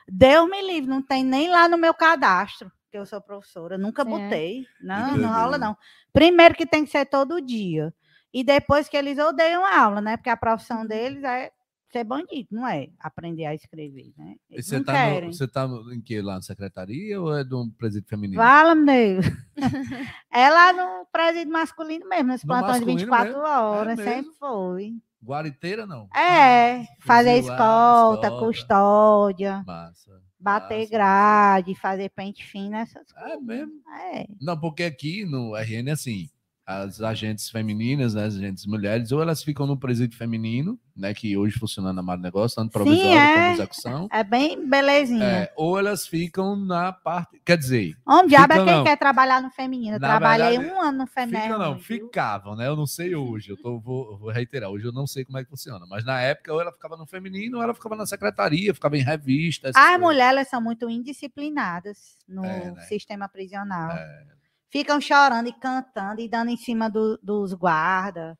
Deus 0.06 0.48
me 0.50 0.60
livre, 0.60 0.88
não 0.90 1.00
tem 1.02 1.24
nem 1.24 1.48
lá 1.50 1.66
no 1.68 1.78
meu 1.78 1.94
cadastro 1.94 2.70
que 2.90 2.98
eu 2.98 3.06
sou 3.06 3.20
professora. 3.20 3.76
Nunca 3.78 4.02
É. 4.02 4.04
botei. 4.04 4.66
Não, 4.80 5.08
Entendi. 5.08 5.20
não 5.20 5.32
rola, 5.32 5.56
não. 5.58 5.76
Primeiro 6.12 6.54
que 6.54 6.66
tem 6.66 6.84
que 6.84 6.90
ser 6.90 7.06
todo 7.06 7.40
dia. 7.40 7.92
E 8.32 8.44
depois 8.44 8.86
que 8.88 8.96
eles 8.96 9.18
odeiam 9.18 9.64
a 9.64 9.80
aula, 9.80 10.00
né? 10.00 10.16
Porque 10.16 10.28
a 10.30 10.36
profissão 10.36 10.80
Uhum. 10.82 10.86
deles 10.86 11.24
é 11.24 11.50
ser 11.92 12.04
bandido, 12.04 12.48
não 12.50 12.66
é 12.66 12.88
aprender 13.00 13.46
a 13.46 13.54
escrever, 13.54 14.12
né? 14.16 14.34
Eles 14.50 14.66
você 14.66 14.82
tá, 14.82 15.20
no, 15.20 15.32
você 15.32 15.48
tá 15.48 15.68
em 15.92 16.00
que? 16.00 16.20
Lá 16.20 16.34
na 16.36 16.42
secretaria 16.42 17.20
ou 17.20 17.36
é 17.36 17.44
de 17.44 17.54
um 17.54 17.70
presídio 17.70 18.08
feminino? 18.08 18.42
Fala, 18.42 18.74
meu. 18.74 19.20
é 20.32 20.50
lá 20.50 20.72
no 20.72 21.06
presídio 21.06 21.52
masculino 21.52 22.08
mesmo, 22.08 22.28
nos 22.32 22.42
No 22.42 22.48
plantões 22.48 22.80
de 22.80 22.86
masculino 22.86 22.98
24 23.12 23.32
mesmo? 23.32 23.42
horas, 23.48 23.98
É 23.98 24.04
sempre 24.04 24.16
mesmo? 24.16 24.32
foi. 24.34 24.94
Guariteira, 25.24 25.86
não? 25.86 26.08
É, 26.14 26.84
fazer 27.00 27.36
Fuzil 27.38 27.48
lá, 27.48 27.54
escolta, 27.56 28.26
escolta. 28.28 28.46
custódia, 28.46 29.64
Massa. 29.66 30.22
bater 30.38 30.78
massa. 30.80 30.90
grade, 30.90 31.74
fazer 31.74 32.08
pente 32.10 32.44
fino, 32.46 32.76
essas 32.76 33.10
coisas. 33.10 33.32
É 33.32 33.36
mesmo. 33.38 33.72
É. 34.12 34.26
Não, 34.40 34.58
porque 34.60 34.84
aqui 34.84 35.24
no 35.24 35.56
RN 35.56 35.88
é 35.88 35.92
assim, 35.92 36.28
as 36.66 37.00
agentes 37.00 37.48
femininas, 37.48 38.14
né, 38.14 38.24
as 38.24 38.34
agentes 38.36 38.66
mulheres, 38.66 39.12
ou 39.12 39.22
elas 39.22 39.40
ficam 39.40 39.68
no 39.68 39.76
presídio 39.78 40.18
feminino, 40.18 40.76
né, 40.96 41.14
que 41.14 41.36
hoje 41.36 41.56
funciona 41.60 41.92
na 41.92 42.02
Mar 42.02 42.18
Negócio, 42.18 42.56
tanto 42.56 42.72
provisório 42.72 43.16
é. 43.16 43.34
como 43.34 43.52
execução, 43.54 44.08
É 44.10 44.24
bem 44.24 44.68
belezinha. 44.68 45.24
é, 45.24 45.52
ou 45.54 45.78
elas 45.78 46.08
ficam 46.08 46.56
na 46.56 46.92
parte, 46.92 47.40
quer 47.44 47.56
dizer, 47.56 47.96
Homem, 48.04 48.26
diabo 48.28 48.52
é 48.54 48.56
Fica 48.56 48.64
quem 48.66 48.74
não. 48.78 48.84
quer 48.84 48.96
trabalhar 48.96 49.40
no 49.40 49.50
feminino. 49.50 49.96
Eu 49.96 50.00
Na 50.00 50.08
trabalhei 50.08 50.58
verdade, 50.58 50.74
um 50.74 50.80
ano 50.82 50.98
no 50.98 51.06
feminino. 51.06 51.42
ficam 51.44 51.58
não, 51.58 51.78
ficavam, 51.78 52.56
né, 52.56 52.66
eu 52.66 52.74
não 52.74 52.86
sei 52.86 53.14
hoje, 53.14 53.50
eu 53.50 53.56
tô, 53.56 53.78
vou, 53.78 54.18
vou 54.18 54.30
reiterar, 54.32 54.68
hoje 54.68 54.86
eu 54.86 54.92
não 54.92 55.06
sei 55.06 55.24
como 55.24 55.38
é 55.38 55.44
que 55.44 55.50
funciona, 55.50 55.86
mas 55.88 56.04
na 56.04 56.20
época 56.20 56.52
ou 56.52 56.60
ela 56.60 56.72
ficava 56.72 56.96
no 56.96 57.06
feminino, 57.06 57.58
ou 57.58 57.62
ela 57.62 57.74
ficava 57.74 57.94
na 57.94 58.06
secretaria, 58.06 58.74
ficava 58.74 58.96
em 58.96 59.02
revista, 59.04 59.68
essas 59.68 59.80
As 59.80 60.00
mulheres 60.00 60.48
são 60.48 60.60
muito 60.60 60.90
indisciplinadas 60.90 62.16
no 62.28 62.44
É, 62.44 62.72
né? 62.72 62.80
sistema 62.88 63.28
prisional. 63.28 63.92
É, 63.92 64.24
Ficam 64.70 65.00
chorando 65.00 65.48
e 65.48 65.52
cantando 65.52 66.20
e 66.20 66.28
dando 66.28 66.50
em 66.50 66.56
cima 66.56 66.88
do- 66.90 67.18
dos 67.22 67.52
guardas, 67.54 68.36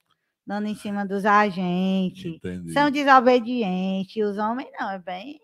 dando 0.46 0.66
em 0.66 0.74
cima 0.74 1.06
dos 1.06 1.24
agentes. 1.24 2.34
entendi. 2.36 2.72
São 2.72 2.90
desobedientes. 2.90 4.16
Os 4.24 4.38
homens 4.38 4.68
não, 4.78 4.90
é 4.90 4.98
bem. 4.98 5.38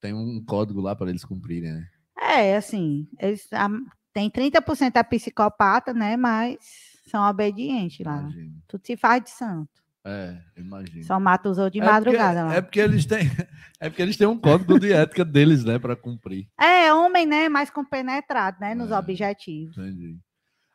Tem 0.00 0.12
um 0.14 0.42
código 0.44 0.80
lá 0.80 0.94
para 0.94 1.10
eles 1.10 1.24
cumprirem, 1.24 1.72
né? 1.72 1.88
É, 2.18 2.56
assim, 2.56 3.08
eles 3.18 3.46
a- 3.52 3.68
tem 4.12 4.30
30% 4.30 4.96
é 4.96 5.02
psicopata, 5.02 5.92
né? 5.92 6.16
Mas 6.16 6.56
são 7.08 7.22
obedientes 7.28 8.04
lá. 8.04 8.20
Imagino. 8.20 8.54
Tudo 8.66 8.86
se 8.86 8.96
faz 8.96 9.22
de 9.22 9.30
santo. 9.30 9.68
É, 10.08 10.38
imagino. 10.56 11.02
Só 11.04 11.18
mata 11.18 11.48
os 11.48 11.58
outros 11.58 11.72
de 11.72 11.80
É 11.80 11.82
porque- 11.82 11.92
madrugada 11.94 12.44
lá. 12.44 12.54
É 12.54 12.60
porque 12.60 12.78
eles 12.78 13.04
têm, 13.06 13.18
é 13.80 13.88
porque 13.90 14.02
eles 14.02 14.16
têm 14.16 14.26
um 14.26 14.38
código 14.38 14.78
de 14.78 14.92
ética 14.92 15.24
deles, 15.24 15.64
né, 15.64 15.78
para 15.80 15.96
cumprir. 15.96 16.46
É, 16.60 16.92
homem, 16.94 17.26
né? 17.26 17.48
Mais 17.48 17.70
compenetrado, 17.70 18.58
né? 18.60 18.72
Nos 18.74 18.92
É. 18.92 18.96
objetivos. 18.98 19.76
Entendi. 19.76 20.16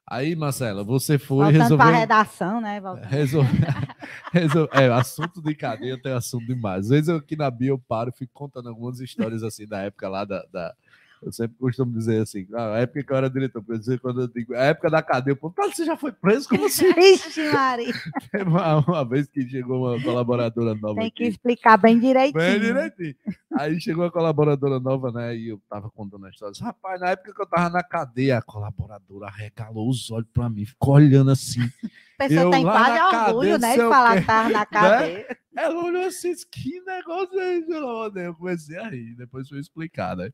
Aí, 0.10 0.36
Marcela, 0.36 0.84
você 0.84 1.18
foi 1.18 1.46
Voltando 1.46 1.62
resolver. 1.62 1.84
para 1.86 1.96
a 1.96 2.00
redação, 2.00 2.60
né? 2.60 2.82
Voltando. 2.82 3.06
Resol... 3.06 3.44
resol- 4.34 4.70
É, 4.74 4.88
assunto 4.90 5.42
de 5.42 5.56
cadeia 5.56 5.98
tem 6.02 6.12
assunto 6.12 6.46
demais. 6.46 6.86
Às 6.86 6.90
vezes 6.90 7.08
eu 7.08 7.16
aqui 7.16 7.38
na 7.38 7.50
Bia 7.50 7.70
eu 7.70 7.80
paro 7.80 8.10
e 8.10 8.18
fico 8.18 8.34
contando 8.34 8.68
algumas 8.68 9.00
histórias 9.00 9.42
assim 9.44 9.66
da 9.66 9.80
época 9.84 10.10
lá 10.10 10.26
da. 10.26 10.44
da- 10.52 10.74
Eu 11.22 11.32
sempre 11.32 11.56
costumo 11.58 11.92
dizer 11.94 12.22
assim, 12.22 12.48
"Ah, 12.54 12.74
a 12.76 12.78
época 12.80 13.04
que 13.04 13.12
eu 13.14 13.16
era 13.18 13.30
diretor, 13.30 13.62
por 13.64 13.76
exemplo, 13.76 14.02
quando 14.02 14.22
eu 14.22 14.28
digo, 14.28 14.56
a 14.56 14.64
época 14.64 14.90
da 14.90 15.04
cadeia, 15.04 15.38
eu 15.40 15.50
"Cara, 15.52 15.72
você 15.72 15.86
já 15.86 15.96
foi 15.96 16.12
preso? 16.12 16.50
Como 16.50 16.66
assim? 16.66 16.86
Ixi, 16.98 17.52
Maria. 17.52 17.94
Teve 18.32 18.50
uma, 18.50 18.78
uma 18.80 19.06
vez 19.06 19.28
que 19.28 19.48
chegou 19.48 19.88
uma 19.88 20.02
colaboradora 20.02 20.74
nova 20.74 21.00
Tem 21.02 21.12
que 21.12 21.24
aqui. 21.24 21.32
explicar 21.32 21.78
bem 21.78 22.00
direitinho. 22.00 22.34
Bem 22.44 22.60
direitinho. 22.60 23.16
Aí 23.54 23.80
chegou 23.80 24.04
a 24.06 24.12
colaboradora 24.12 24.80
nova, 24.80 25.12
né? 25.12 25.36
E 25.36 25.50
eu 25.50 25.62
tava 25.70 25.90
contando 25.92 26.26
a 26.26 26.30
história. 26.30 26.56
Rapaz, 26.60 27.00
na 27.00 27.10
época 27.12 27.34
que 27.36 27.42
eu 27.42 27.46
tava 27.48 27.70
na 27.70 27.84
cadeia, 27.84 28.40
a 28.40 28.42
colaboradora 28.42 29.30
regalou 29.30 29.90
os 29.90 30.10
olhos 30.10 30.28
pra 30.34 30.50
mim, 30.50 30.66
ficou 30.66 30.96
olhando 30.96 31.30
assim. 31.32 31.62
A 31.62 32.28
pessoa 32.28 32.46
Eu 32.46 32.50
tem 32.52 32.64
lá 32.64 32.72
quase 32.74 33.16
orgulho, 33.28 33.52
cadeia, 33.52 33.58
né? 33.60 33.72
De 33.74 33.90
falar 33.90 34.20
que 34.20 34.26
tava 34.28 34.50
na 34.50 34.66
cadeia. 34.66 35.38
Ela 35.56 35.84
olhou 35.84 36.06
assim, 36.06 36.34
que 36.52 36.80
negócio 36.82 37.40
é 37.40 37.58
esse? 37.58 37.68
pelo 37.68 37.88
amor 37.90 38.10
de 38.10 38.16
Deus?" 38.16 38.26
Eu 38.28 38.36
comecei 38.36 38.78
a 38.78 38.90
rir, 38.90 39.16
depois 39.16 39.48
fui 39.48 39.60
explicar, 39.60 40.16
né? 40.18 40.32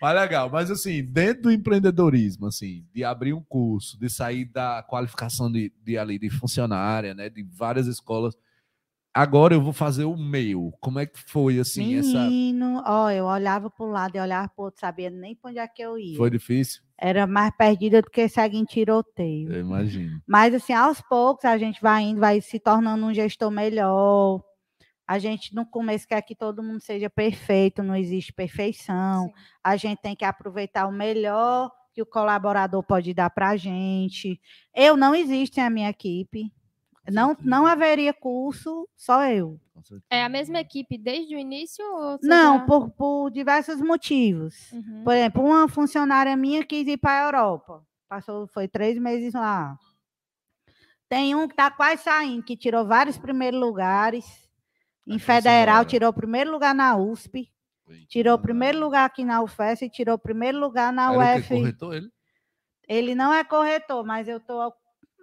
Mas 0.00 0.14
legal, 0.14 0.48
mas 0.50 0.70
assim, 0.70 1.04
dentro 1.04 1.44
do 1.44 1.52
empreendedorismo, 1.52 2.46
assim, 2.46 2.86
de 2.92 3.02
abrir 3.04 3.32
um 3.32 3.42
curso, 3.42 3.98
de 3.98 4.08
sair 4.08 4.44
da 4.44 4.82
qualificação 4.82 5.50
de, 5.50 5.72
de 5.82 5.98
ali, 5.98 6.18
de 6.18 6.30
funcionária, 6.30 7.14
né? 7.14 7.28
De 7.28 7.42
várias 7.42 7.86
escolas. 7.86 8.36
Agora 9.12 9.54
eu 9.54 9.60
vou 9.60 9.72
fazer 9.72 10.04
o 10.04 10.16
meu. 10.16 10.72
Como 10.80 11.00
é 11.00 11.06
que 11.06 11.18
foi, 11.18 11.58
assim, 11.58 11.96
essa. 11.96 12.22
Menino, 12.24 12.82
ó, 12.86 13.10
eu 13.10 13.24
olhava 13.24 13.68
para 13.68 13.84
um 13.84 13.90
lado 13.90 14.14
e 14.16 14.20
olhava 14.20 14.48
para 14.48 14.64
outro, 14.64 14.80
sabia 14.80 15.10
nem 15.10 15.34
para 15.34 15.50
onde 15.50 15.58
é 15.58 15.66
que 15.66 15.82
eu 15.82 15.98
ia. 15.98 16.16
Foi 16.16 16.30
difícil? 16.30 16.82
Era 16.96 17.26
mais 17.26 17.52
perdida 17.56 18.00
do 18.00 18.10
que 18.10 18.28
segue 18.28 18.56
em 18.56 18.64
tiroteio. 18.64 19.52
Eu 19.52 19.60
imagino. 19.60 20.20
Mas, 20.26 20.54
assim, 20.54 20.72
aos 20.72 21.00
poucos 21.00 21.44
a 21.44 21.58
gente 21.58 21.80
vai 21.80 22.02
indo, 22.04 22.20
vai 22.20 22.40
se 22.40 22.60
tornando 22.60 23.04
um 23.04 23.14
gestor 23.14 23.50
melhor. 23.50 24.40
A 25.08 25.18
gente, 25.18 25.54
no 25.54 25.64
começo, 25.64 26.06
quer 26.06 26.20
que 26.20 26.34
todo 26.34 26.62
mundo 26.62 26.80
seja 26.80 27.08
perfeito, 27.08 27.82
não 27.82 27.96
existe 27.96 28.30
perfeição. 28.30 29.28
Sim. 29.28 29.34
A 29.64 29.74
gente 29.76 30.00
tem 30.02 30.14
que 30.14 30.22
aproveitar 30.24 30.86
o 30.86 30.92
melhor 30.92 31.72
que 31.94 32.02
o 32.02 32.06
colaborador 32.06 32.82
pode 32.82 33.14
dar 33.14 33.30
para 33.30 33.48
a 33.48 33.56
gente. 33.56 34.38
Eu 34.74 34.98
não 34.98 35.14
existo 35.14 35.58
em 35.58 35.70
minha 35.70 35.88
equipe. 35.88 36.52
Não, 37.10 37.34
não 37.40 37.66
haveria 37.66 38.12
curso, 38.12 38.86
só 38.94 39.24
eu. 39.24 39.58
É 40.10 40.22
a 40.22 40.28
mesma 40.28 40.60
equipe 40.60 40.98
desde 40.98 41.34
o 41.34 41.38
início? 41.38 41.82
Não, 42.22 42.58
já- 42.58 42.64
por, 42.66 42.90
por 42.90 43.30
diversos 43.30 43.80
motivos. 43.80 44.70
Uhum. 44.72 45.04
Por 45.04 45.14
exemplo, 45.14 45.42
uma 45.42 45.68
funcionária 45.68 46.36
minha 46.36 46.62
quis 46.66 46.86
ir 46.86 46.98
para 46.98 47.22
a 47.22 47.24
Europa. 47.28 47.82
Passou, 48.06 48.46
foi 48.48 48.68
três 48.68 48.98
meses 48.98 49.32
lá. 49.32 49.78
Tem 51.08 51.34
um 51.34 51.46
que 51.48 51.54
está 51.54 51.70
quase 51.70 52.02
saindo, 52.02 52.42
que 52.42 52.56
tirou 52.56 52.84
vários 52.86 53.16
primeiros 53.16 53.58
lugares. 53.58 54.47
Em 55.08 55.18
federal, 55.18 55.84
tirou 55.84 56.10
o 56.10 56.12
primeiro 56.12 56.50
lugar 56.50 56.74
na 56.74 56.96
USP, 56.96 57.50
tirou 58.08 58.34
o 58.34 58.38
primeiro 58.38 58.78
lugar 58.78 59.06
aqui 59.06 59.24
na 59.24 59.42
UFES 59.42 59.82
e 59.82 59.90
tirou 59.90 60.16
o 60.16 60.18
primeiro 60.18 60.58
lugar 60.58 60.92
na 60.92 61.12
Era? 61.12 61.38
UF. 61.40 61.48
Corretor 61.48 61.94
ele? 61.94 62.10
Ele 62.88 63.14
não 63.14 63.32
é 63.32 63.42
corretor, 63.44 64.04
mas 64.04 64.28
eu 64.28 64.38
estou 64.38 64.72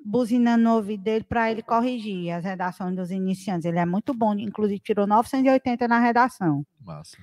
buzinando 0.05 0.63
no 0.63 0.75
ouvido 0.75 1.03
dele 1.03 1.23
para 1.23 1.51
ele 1.51 1.63
corrigir 1.63 2.31
as 2.31 2.43
redações 2.43 2.95
dos 2.95 3.09
iniciantes. 3.09 3.65
Ele 3.65 3.79
é 3.79 3.85
muito 3.85 4.13
bom, 4.13 4.33
inclusive 4.35 4.79
tirou 4.79 5.07
980 5.07 5.87
na 5.87 5.99
redação. 5.99 6.65
Massa. 6.79 7.17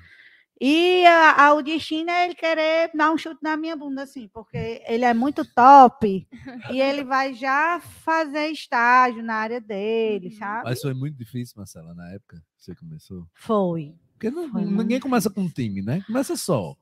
E 0.64 1.04
a, 1.06 1.46
a- 1.46 1.54
o 1.54 1.60
destino 1.62 2.08
é 2.08 2.24
ele 2.26 2.36
querer 2.36 2.90
dar 2.94 3.10
um 3.10 3.18
chute 3.18 3.42
na 3.42 3.56
minha 3.56 3.74
bunda, 3.74 4.04
assim, 4.04 4.28
porque 4.28 4.80
ele 4.86 5.04
é 5.04 5.12
muito 5.12 5.44
top 5.44 6.28
e 6.70 6.80
ele 6.80 7.02
vai 7.04 7.34
já 7.34 7.80
fazer 7.80 8.46
estágio 8.46 9.24
na 9.24 9.34
área 9.34 9.60
dele, 9.60 10.28
Uhum. 10.28 10.38
sabe? 10.38 10.62
Mas 10.68 10.80
foi 10.80 10.94
muito 10.94 11.16
difícil, 11.16 11.54
Marcela, 11.56 11.92
na 11.94 12.08
época 12.12 12.36
que 12.56 12.62
você 12.64 12.76
começou. 12.76 13.26
Foi. 13.34 13.92
Porque 14.12 14.30
não- 14.30 14.48
Foi 14.50 14.60
ninguém 14.60 14.84
muito 14.86 15.02
começa 15.02 15.28
com 15.28 15.40
um 15.40 15.48
time, 15.48 15.82
né? 15.82 16.00
Começa 16.06 16.36
só. 16.36 16.76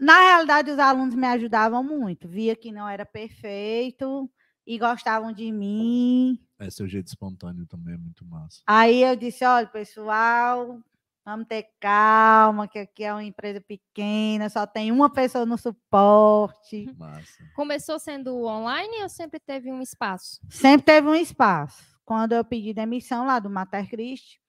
Na 0.00 0.18
realidade, 0.20 0.70
os 0.70 0.78
alunos 0.78 1.14
me 1.14 1.26
ajudavam 1.26 1.84
muito. 1.84 2.26
Via 2.26 2.56
que 2.56 2.72
não 2.72 2.88
era 2.88 3.04
perfeito 3.04 4.30
e 4.66 4.78
gostavam 4.78 5.30
de 5.30 5.52
mim. 5.52 6.38
É, 6.58 6.70
seu 6.70 6.88
jeito 6.88 7.08
espontâneo 7.08 7.66
também 7.66 7.94
é 7.94 7.98
muito 7.98 8.24
massa. 8.24 8.62
Aí 8.66 9.02
eu 9.02 9.14
disse: 9.14 9.44
olha, 9.44 9.66
pessoal, 9.66 10.80
vamos 11.24 11.46
ter 11.46 11.68
calma, 11.80 12.68
que 12.68 12.78
aqui 12.78 13.04
é 13.04 13.12
uma 13.12 13.24
empresa 13.24 13.60
pequena, 13.60 14.48
só 14.48 14.66
tem 14.66 14.90
uma 14.90 15.10
pessoa 15.10 15.46
no 15.46 15.56
suporte. 15.56 16.88
Massa. 16.96 17.44
Começou 17.54 17.98
sendo 17.98 18.44
online 18.44 19.02
ou 19.02 19.08
sempre 19.08 19.40
teve 19.40 19.70
um 19.70 19.80
espaço? 19.80 20.40
Sempre 20.50 20.86
teve 20.86 21.08
um 21.08 21.14
espaço. 21.14 21.82
Quando 22.04 22.32
eu 22.32 22.44
pedi 22.44 22.74
demissão 22.74 23.26
lá 23.26 23.38
do 23.38 23.48
Mater 23.48 23.88
Christi, 23.88 24.40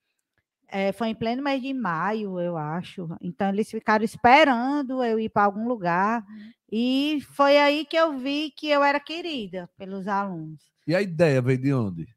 eh, 0.67 0.91
foi 0.91 1.09
em 1.09 1.15
pleno 1.15 1.43
mês 1.43 1.61
de 1.61 1.73
maio, 1.73 2.39
eu 2.39 2.57
acho. 2.57 3.07
Então, 3.21 3.49
eles 3.49 3.69
ficaram 3.69 4.03
esperando 4.03 5.03
eu 5.03 5.19
ir 5.19 5.29
para 5.29 5.43
algum 5.43 5.67
lugar. 5.67 6.25
E 6.71 7.19
foi 7.33 7.59
aí 7.59 7.85
que 7.85 7.95
eu 7.95 8.17
vi 8.17 8.49
que 8.49 8.67
eu 8.67 8.83
era 8.83 8.99
querida 8.99 9.69
pelos 9.77 10.07
alunos. 10.07 10.59
E 10.87 10.95
a 10.95 11.01
ideia 11.01 11.39
veio 11.41 11.57
de 11.59 11.73
onde? 11.73 12.07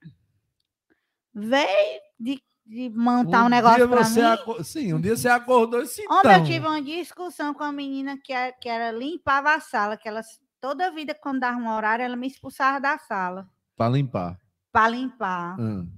Veio 1.34 2.00
de, 2.18 2.42
de 2.66 2.90
montar 2.90 3.44
um, 3.44 3.48
dia 3.48 3.56
negócio 3.62 3.88
para 3.88 4.08
mim. 4.10 4.20
aco- 4.22 4.64
Sim, 4.64 4.94
um 4.94 5.00
dia 5.00 5.16
você 5.16 5.28
acordou 5.28 5.80
e 5.82 5.84
Homem, 5.84 6.18
então, 6.20 6.32
eu 6.32 6.44
tive 6.44 6.66
uma 6.66 6.82
discussão 6.82 7.54
com 7.54 7.62
a 7.62 7.70
menina 7.72 8.18
que 8.22 8.32
era, 8.32 8.52
que 8.52 8.68
era 8.68 8.90
limpava 8.90 9.54
a 9.54 9.60
sala, 9.60 9.96
que 9.96 10.08
ela 10.08 10.20
toda 10.60 10.90
vida, 10.90 11.14
quando 11.14 11.40
dava 11.40 11.58
um 11.58 11.68
horário, 11.68 12.04
ela 12.04 12.16
me 12.16 12.26
expulsava 12.26 12.80
da 12.80 12.98
sala 12.98 13.48
para 13.76 13.90
limpar. 13.90 14.38
para 14.72 14.88
limpar. 14.88 15.60
Hum. 15.60 15.88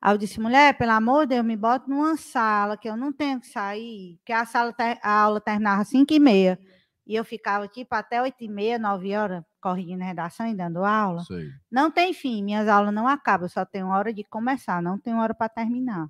Aí 0.00 0.12
eu 0.12 0.18
disse, 0.18 0.38
mulher, 0.38 0.76
pelo 0.76 0.90
amor 0.92 1.22
de 1.26 1.34
Deus, 1.36 1.46
me 1.46 1.56
bota 1.56 1.86
numa 1.88 2.14
sala, 2.18 2.76
que 2.76 2.86
eu 2.88 2.96
não 2.96 3.10
tenho 3.10 3.40
que 3.40 3.46
sair, 3.46 4.16
porque 4.18 4.32
a, 4.34 4.44
sala, 4.44 4.74
a 5.02 5.10
aula 5.22 5.40
terminava 5.40 5.80
às 5.80 5.88
5 5.88 6.12
e 6.12 6.18
meia. 6.20 6.58
E 7.06 7.14
eu 7.14 7.24
ficava 7.24 7.66
tipo 7.68 7.94
até 7.94 8.20
8 8.20 8.44
e 8.44 8.48
meia, 8.48 8.78
9 8.78 9.14
horas, 9.16 9.42
corrigendo 9.64 10.04
redação 10.04 10.46
e 10.46 10.54
dando 10.54 10.84
aula. 10.84 11.24
Sei. 11.24 11.50
Não 11.70 11.90
tem 11.90 12.12
fim, 12.12 12.44
minhas 12.44 12.68
aulas 12.68 12.92
não 12.92 13.08
acabam, 13.08 13.48
só 13.48 13.64
tenho 13.64 13.88
hora 13.88 14.12
de 14.12 14.22
começar, 14.22 14.82
não 14.82 14.98
tenho 14.98 15.16
hora 15.16 15.32
para 15.32 15.48
terminar. 15.48 16.06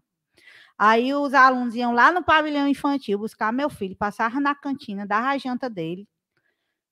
Aí 0.76 1.14
os 1.14 1.32
alunos 1.32 1.76
iam 1.76 1.92
lá 1.92 2.10
no 2.10 2.24
pavilhão 2.24 2.66
infantil 2.66 3.20
buscar 3.20 3.52
meu 3.52 3.70
filho, 3.70 3.94
passavam 3.94 4.40
na 4.40 4.56
cantina, 4.56 5.06
dava 5.06 5.28
a 5.28 5.38
janta 5.38 5.70
dele, 5.70 6.08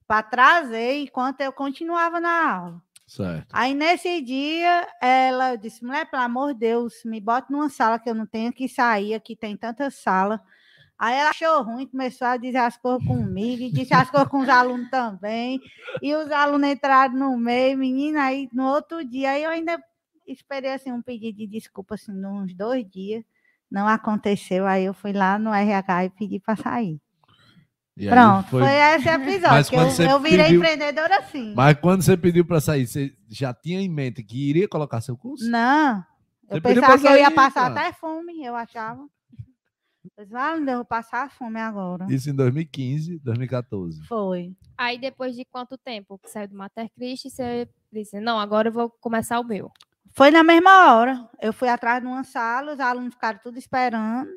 para 0.07 0.22
trazer 0.22 1.01
enquanto 1.01 1.40
eu 1.40 1.53
continuava 1.53 2.20
na 2.20 2.55
aula. 2.55 2.83
Certo. 3.09 3.48
Aí 3.53 3.75
nesse 3.75 4.22
dia, 4.22 4.87
ela 5.01 5.57
disse: 5.57 5.85
mulher, 5.85 6.09
pelo 6.09 6.22
amor 6.22 6.55
de 6.55 6.61
Deus, 6.61 7.03
me 7.05 7.20
bota 7.20 7.48
numa 7.51 7.68
sala 7.68 7.98
que 7.98 8.09
eu 8.09 8.14
não 8.14 8.25
tenho 8.25 8.53
que 8.53 8.68
sair, 8.68 9.14
aqui 9.14 9.35
tem 9.35 9.57
tanta 9.57 9.90
sala. 9.90 10.40
Aí 11.04 11.16
ela 11.16 11.30
achou 11.30 11.64
ruim, 11.64 11.84
começou 11.88 12.28
a 12.28 12.36
dizer 12.36 12.58
as 12.58 12.76
coisas 12.76 13.04
comigo, 13.04 13.60
e 13.60 13.72
disse 13.72 13.92
as 13.92 14.08
coisas 14.08 14.28
com 14.28 14.38
os 14.38 14.48
alunos 14.48 14.88
também. 14.88 15.60
E 16.00 16.14
os 16.14 16.30
alunos 16.30 16.68
entraram 16.70 17.12
no 17.14 17.36
meio, 17.36 17.76
menina, 17.76 18.22
aí 18.22 18.48
no 18.52 18.64
outro 18.68 19.04
dia, 19.04 19.32
aí 19.32 19.42
eu 19.42 19.50
ainda 19.50 19.82
esperei 20.28 20.70
assim, 20.72 20.92
um 20.92 21.02
pedido 21.02 21.38
de 21.38 21.48
desculpa, 21.48 21.96
assim, 21.96 22.12
uns 22.24 22.54
dois 22.54 22.88
dias. 22.88 23.24
Não 23.68 23.88
aconteceu, 23.88 24.64
aí 24.64 24.84
eu 24.84 24.94
fui 24.94 25.12
lá 25.12 25.40
no 25.40 25.52
RH 25.52 26.04
e 26.04 26.10
pedi 26.10 26.38
para 26.38 26.54
sair. 26.54 27.00
E 27.96 28.08
Pronto, 28.08 28.48
foi- 28.48 28.60
foi, 28.62 28.70
esse 28.70 29.08
episódio. 29.08 29.70
Que 29.70 29.76
eu, 30.02 30.10
eu 30.12 30.20
virei 30.20 30.44
pediu- 30.44 30.60
empreendedora 30.60 31.18
assim. 31.18 31.52
Mas 31.56 31.76
quando 31.80 32.02
você 32.02 32.16
pediu 32.16 32.44
para 32.44 32.60
sair, 32.60 32.86
você 32.86 33.12
já 33.28 33.52
tinha 33.52 33.80
em 33.80 33.88
mente 33.88 34.22
que 34.22 34.48
iria 34.50 34.68
colocar 34.68 35.00
seu 35.00 35.16
curso? 35.16 35.50
Não. 35.50 35.96
Você 36.48 36.58
Eu 36.58 36.62
pensava 36.62 36.96
que 36.98 37.06
eu 37.08 37.16
ia 37.16 37.30
passar 37.30 37.72
até 37.72 37.92
fome, 37.92 38.44
eu 38.44 38.54
achava. 38.54 39.04
Eu 40.22 40.26
disse, 40.26 40.37
ah, 40.37 40.56
não, 40.56 40.74
vou 40.76 40.85
passar 40.85 41.28
fome 41.32 41.58
agora. 41.61 42.06
Isso 42.08 42.30
em 42.30 42.35
2015, 42.35 43.18
2014. 43.24 44.06
Foi. 44.06 44.52
Aí 44.78 44.96
depois 44.98 45.35
de 45.35 45.44
quanto 45.44 45.76
tempo 45.76 46.16
que 46.22 46.30
saiu 46.30 46.46
do 46.48 46.54
Mater 46.56 46.88
Christi, 46.94 47.28
você 47.28 47.68
disse, 47.92 48.20
não, 48.20 48.38
agora 48.38 48.68
eu 48.68 48.72
vou 48.72 48.88
começar 48.88 49.40
o 49.40 49.44
meu. 49.44 49.70
Foi 50.14 50.30
na 50.30 50.44
mesma 50.44 50.94
hora. 50.94 51.28
Eu 51.40 51.52
fui 51.52 51.68
atrás 51.68 52.00
de 52.00 52.06
uma 52.06 52.22
sala, 52.22 52.74
os 52.74 52.78
alunos 52.80 53.14
ficaram 53.14 53.40
tudo 53.42 53.58
esperando. 53.58 54.28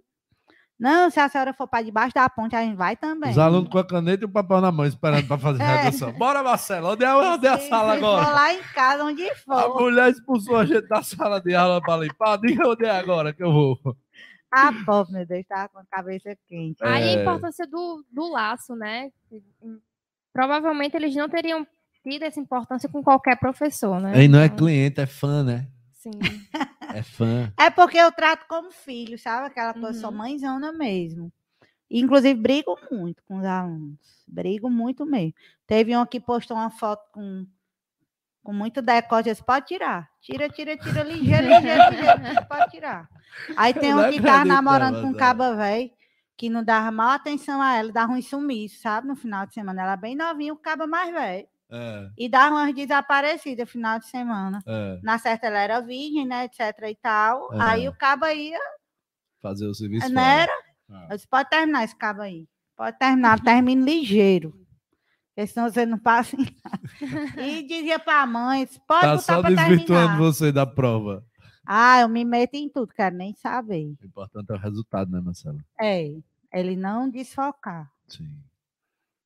Não, 0.79 1.09
se 1.09 1.19
a 1.19 1.29
senhora 1.29 1.53
for 1.53 1.67
para 1.67 1.83
debaixo 1.85 2.15
da 2.15 2.27
ponte, 2.27 2.55
a 2.55 2.61
gente 2.63 2.75
vai 2.75 2.97
também. 2.97 3.29
Os 3.31 3.37
alunos 3.37 3.69
com 3.69 3.77
a 3.77 3.85
caneta 3.85 4.23
e 4.23 4.25
o 4.25 4.29
papel 4.31 4.59
na 4.61 4.71
mão, 4.71 4.85
esperando 4.85 5.25
para 5.27 5.37
fazer 5.37 5.61
a 5.61 5.65
É. 5.71 5.77
redação. 5.83 6.11
Bora, 6.13 6.41
Marcelo, 6.43 6.89
onde 6.93 7.05
é, 7.05 7.13
onde 7.15 7.45
é 7.45 7.49
a 7.49 7.59
sala 7.59 7.93
agora? 7.93 8.27
lá 8.29 8.53
em 8.53 8.61
casa, 8.73 9.03
onde 9.05 9.23
A 9.29 9.35
for. 9.35 9.81
mulher 9.81 10.09
expulsou 10.11 10.57
a 10.57 10.65
gente 10.65 10.87
da 10.87 11.01
sala 11.03 11.39
de 11.39 11.53
aula 11.55 11.79
para 11.81 12.01
limpar. 12.03 12.37
Diga 12.39 12.67
onde 12.67 12.83
é 12.85 12.89
agora 12.91 13.31
que 13.31 13.43
eu 13.43 13.51
vou. 13.53 13.79
Ah, 14.57 14.71
pobre, 14.85 15.13
meu 15.13 15.25
Deus, 15.25 15.41
estava 15.41 15.67
com 15.67 15.79
a 15.79 15.85
cabeça 15.85 16.33
quente. 16.47 16.81
Aí 16.81 17.03
É. 17.03 17.09
a 17.09 17.21
importância 17.21 17.67
do, 17.67 18.05
do 18.09 18.31
laço, 18.31 18.73
né? 18.75 19.11
Provavelmente 20.31 20.95
eles 20.95 21.15
não 21.15 21.27
teriam 21.29 21.65
tido 22.03 22.23
essa 22.23 22.39
importância 22.39 22.87
com 22.89 23.03
qualquer 23.03 23.37
professor, 23.39 23.99
né? 23.99 24.13
Aí 24.15 24.27
não 24.27 24.39
é 24.39 24.45
Então, 24.45 24.57
cliente, 24.57 25.01
é 25.01 25.05
fã, 25.05 25.43
né? 25.43 25.67
Sim. 25.93 26.11
É 26.93 27.01
fã. 27.03 27.51
É 27.57 27.69
porque 27.69 27.97
eu 27.97 28.11
trato 28.11 28.45
como 28.47 28.71
filho, 28.71 29.17
sabe? 29.17 29.47
Aquela 29.47 29.73
coisa, 29.73 29.99
sou 29.99 30.11
Uhum. 30.11 30.17
mãezona 30.17 30.71
mesmo. 30.71 31.31
Inclusive, 31.89 32.39
brigo 32.39 32.77
muito 32.91 33.23
com 33.27 33.37
os 33.39 33.45
alunos. 33.45 34.23
Brigo 34.27 34.69
muito 34.69 35.05
mesmo. 35.05 35.33
Teve 35.67 35.95
um 35.97 36.05
que 36.05 36.19
postou 36.19 36.55
uma 36.57 36.69
foto 36.71 37.03
com, 37.11 37.45
com 38.45 38.53
muito 38.53 38.81
decote. 38.81 39.29
Disse, 39.29 39.43
pode 39.43 39.65
tirar. 39.65 40.07
Tira, 40.21 40.47
tira, 40.47 40.77
tira, 40.77 41.03
ligeiro, 41.03 41.47
ligeiro, 41.47 41.89
ligeiro. 41.91 42.45
Pode 42.47 42.71
tirar. 42.71 43.09
Aí 43.57 43.73
tem 43.73 43.93
um 43.93 44.01
não 44.01 44.09
que 44.11 44.21
tá 44.21 44.45
namorando 44.45 45.01
com 45.01 45.07
um 45.07 45.13
caba 45.13 45.55
velho, 45.55 45.89
que 46.37 46.49
não 46.49 46.63
dava 46.63 46.91
mal 46.91 47.09
atenção 47.09 47.61
a 47.61 47.75
ela, 47.75 47.91
dava 47.91 48.13
um 48.13 48.21
sumiço, 48.21 48.79
sabe? 48.81 49.07
No 49.07 49.15
final 49.15 49.45
de 49.45 49.53
semana. 49.53 49.81
Ela 49.81 49.93
é 49.93 49.97
bem 49.97 50.15
novinha, 50.15 50.53
o 50.53 50.57
caba 50.57 50.85
mais 50.87 51.11
velho. 51.11 51.47
É, 51.71 52.07
E 52.17 52.29
dava 52.29 52.55
umas 52.55 52.73
desaparecidas 52.75 53.65
no 53.65 53.71
final 53.71 53.97
de 53.99 54.05
semana. 54.07 54.59
é. 54.67 54.99
Na 55.01 55.17
certa 55.17 55.47
ela 55.47 55.59
era 55.59 55.79
virgem, 55.81 56.25
né? 56.25 56.45
Etc 56.45 56.59
e 56.87 56.95
tal. 56.95 57.51
É. 57.53 57.57
Aí 57.59 57.89
o 57.89 57.93
caba 57.93 58.31
ia 58.31 58.59
Fazer 59.41 59.65
o 59.67 59.73
serviço 59.73 60.07
não 60.13 60.21
fora. 60.21 60.33
era? 60.43 60.53
Ah. 60.91 61.07
Disse, 61.15 61.27
pode 61.27 61.49
terminar 61.49 61.83
esse 61.83 61.95
cabo 61.95 62.21
aí. 62.21 62.47
Pode 62.77 62.97
terminar, 62.99 63.39
termine 63.39 63.83
ligeiro. 63.83 64.53
Porque 65.35 65.47
senão 65.47 65.69
você 65.69 65.85
não 65.85 65.99
passa 65.99 66.35
em 66.39 66.45
casa. 66.45 67.41
E 67.41 67.63
dizia 67.63 67.99
para 67.99 68.21
a 68.21 68.25
mãe, 68.25 68.65
pode 68.87 69.01
Tá 69.01 69.15
botar 69.15 69.17
só 69.19 69.41
para 69.41 69.49
desvirtuando 69.53 70.07
terminar. 70.07 70.17
você 70.17 70.51
da 70.51 70.65
prova. 70.65 71.25
Ah, 71.65 71.99
eu 72.01 72.07
me 72.07 72.23
meto 72.23 72.53
em 72.53 72.69
tudo, 72.69 72.93
quero 72.93 73.15
nem 73.15 73.33
saber. 73.33 73.95
O 74.01 74.05
importante 74.05 74.49
é 74.51 74.53
o 74.53 74.57
resultado, 74.57 75.11
né, 75.11 75.19
Marcelo? 75.19 75.59
É, 75.79 76.15
ele 76.53 76.75
não 76.77 77.09
desfocar. 77.09 77.91
Sim. 78.07 78.29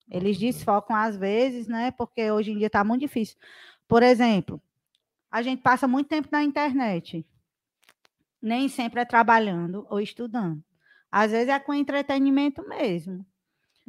Eles 0.09 0.39
desfocam 0.39 0.95
às 0.95 1.15
vezes, 1.15 1.67
né? 1.67 1.91
Porque 1.91 2.31
hoje 2.31 2.51
em 2.51 2.57
dia 2.57 2.67
está 2.67 2.83
muito 2.83 3.01
difícil. 3.01 3.37
Por 3.87 4.01
exemplo, 4.01 4.59
a 5.29 5.43
gente 5.43 5.61
passa 5.61 5.87
muito 5.87 6.07
tempo 6.07 6.29
na 6.31 6.41
internet. 6.43 7.23
Nem 8.41 8.67
sempre 8.67 9.01
é 9.01 9.05
trabalhando 9.05 9.85
ou 9.89 9.99
estudando. 9.99 10.63
Às 11.11 11.31
vezes 11.31 11.49
é 11.49 11.59
com 11.59 11.73
entretenimento 11.73 12.67
mesmo. 12.67 13.23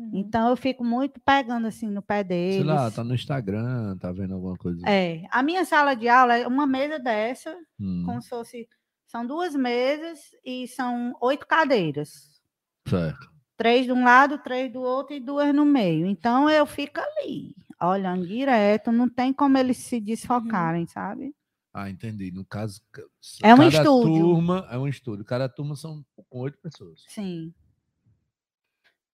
Uhum. 0.01 0.11
Então 0.15 0.49
eu 0.49 0.57
fico 0.57 0.83
muito 0.85 1.21
pegando 1.21 1.67
assim 1.67 1.89
no 1.91 2.01
pé 2.03 2.25
deles. 2.25 2.57
Sei 2.57 2.65
lá, 2.65 2.91
tá 2.91 3.05
no 3.05 3.15
Instagram, 3.15 3.97
tá 3.99 4.11
vendo 4.11 4.35
alguma 4.35 4.57
coisa. 4.57 4.81
É, 4.89 5.23
a 5.31 5.43
minha 5.43 5.65
sala 5.65 5.95
de 5.95 6.09
aula 6.09 6.37
é 6.37 6.47
uma 6.47 6.67
mesa 6.67 6.99
dessa, 6.99 7.55
Hum, 7.79 8.03
como 8.07 8.23
se 8.23 8.29
fosse. 8.29 8.69
São 9.07 9.27
duas 9.27 9.55
mesas 9.55 10.21
e 10.45 10.67
são 10.69 11.15
oito 11.21 11.47
cadeiras. 11.47 12.41
certo. 12.89 13.29
Três 13.57 13.85
de 13.85 13.93
um 13.93 14.05
lado, 14.05 14.39
três 14.39 14.73
do 14.73 14.81
outro 14.81 15.15
e 15.15 15.21
duas 15.21 15.55
no 15.55 15.67
meio. 15.67 16.07
Então 16.07 16.49
eu 16.49 16.65
fico 16.65 16.99
ali, 16.99 17.55
olhando 17.83 18.27
direto, 18.27 18.91
não 18.91 19.07
tem 19.07 19.35
como 19.35 19.59
eles 19.59 19.77
se 19.77 20.01
desfocarem, 20.01 20.87
sabe? 20.87 21.35
Ah, 21.75 21.91
entendi. 21.91 22.31
No 22.33 22.43
caso, 22.45 22.81
ca- 22.91 23.03
É 23.43 23.53
um 23.53 23.59
cada 23.59 23.69
estúdio. 23.69 24.15
turma 24.15 24.67
é 24.71 24.79
um 24.79 24.89
estúdio. 24.89 25.25
Cada 25.27 25.47
turma 25.49 25.77
são 25.77 26.03
com 26.17 26.25
oito 26.41 26.59
pessoas. 26.59 27.05
Sim. 27.07 27.53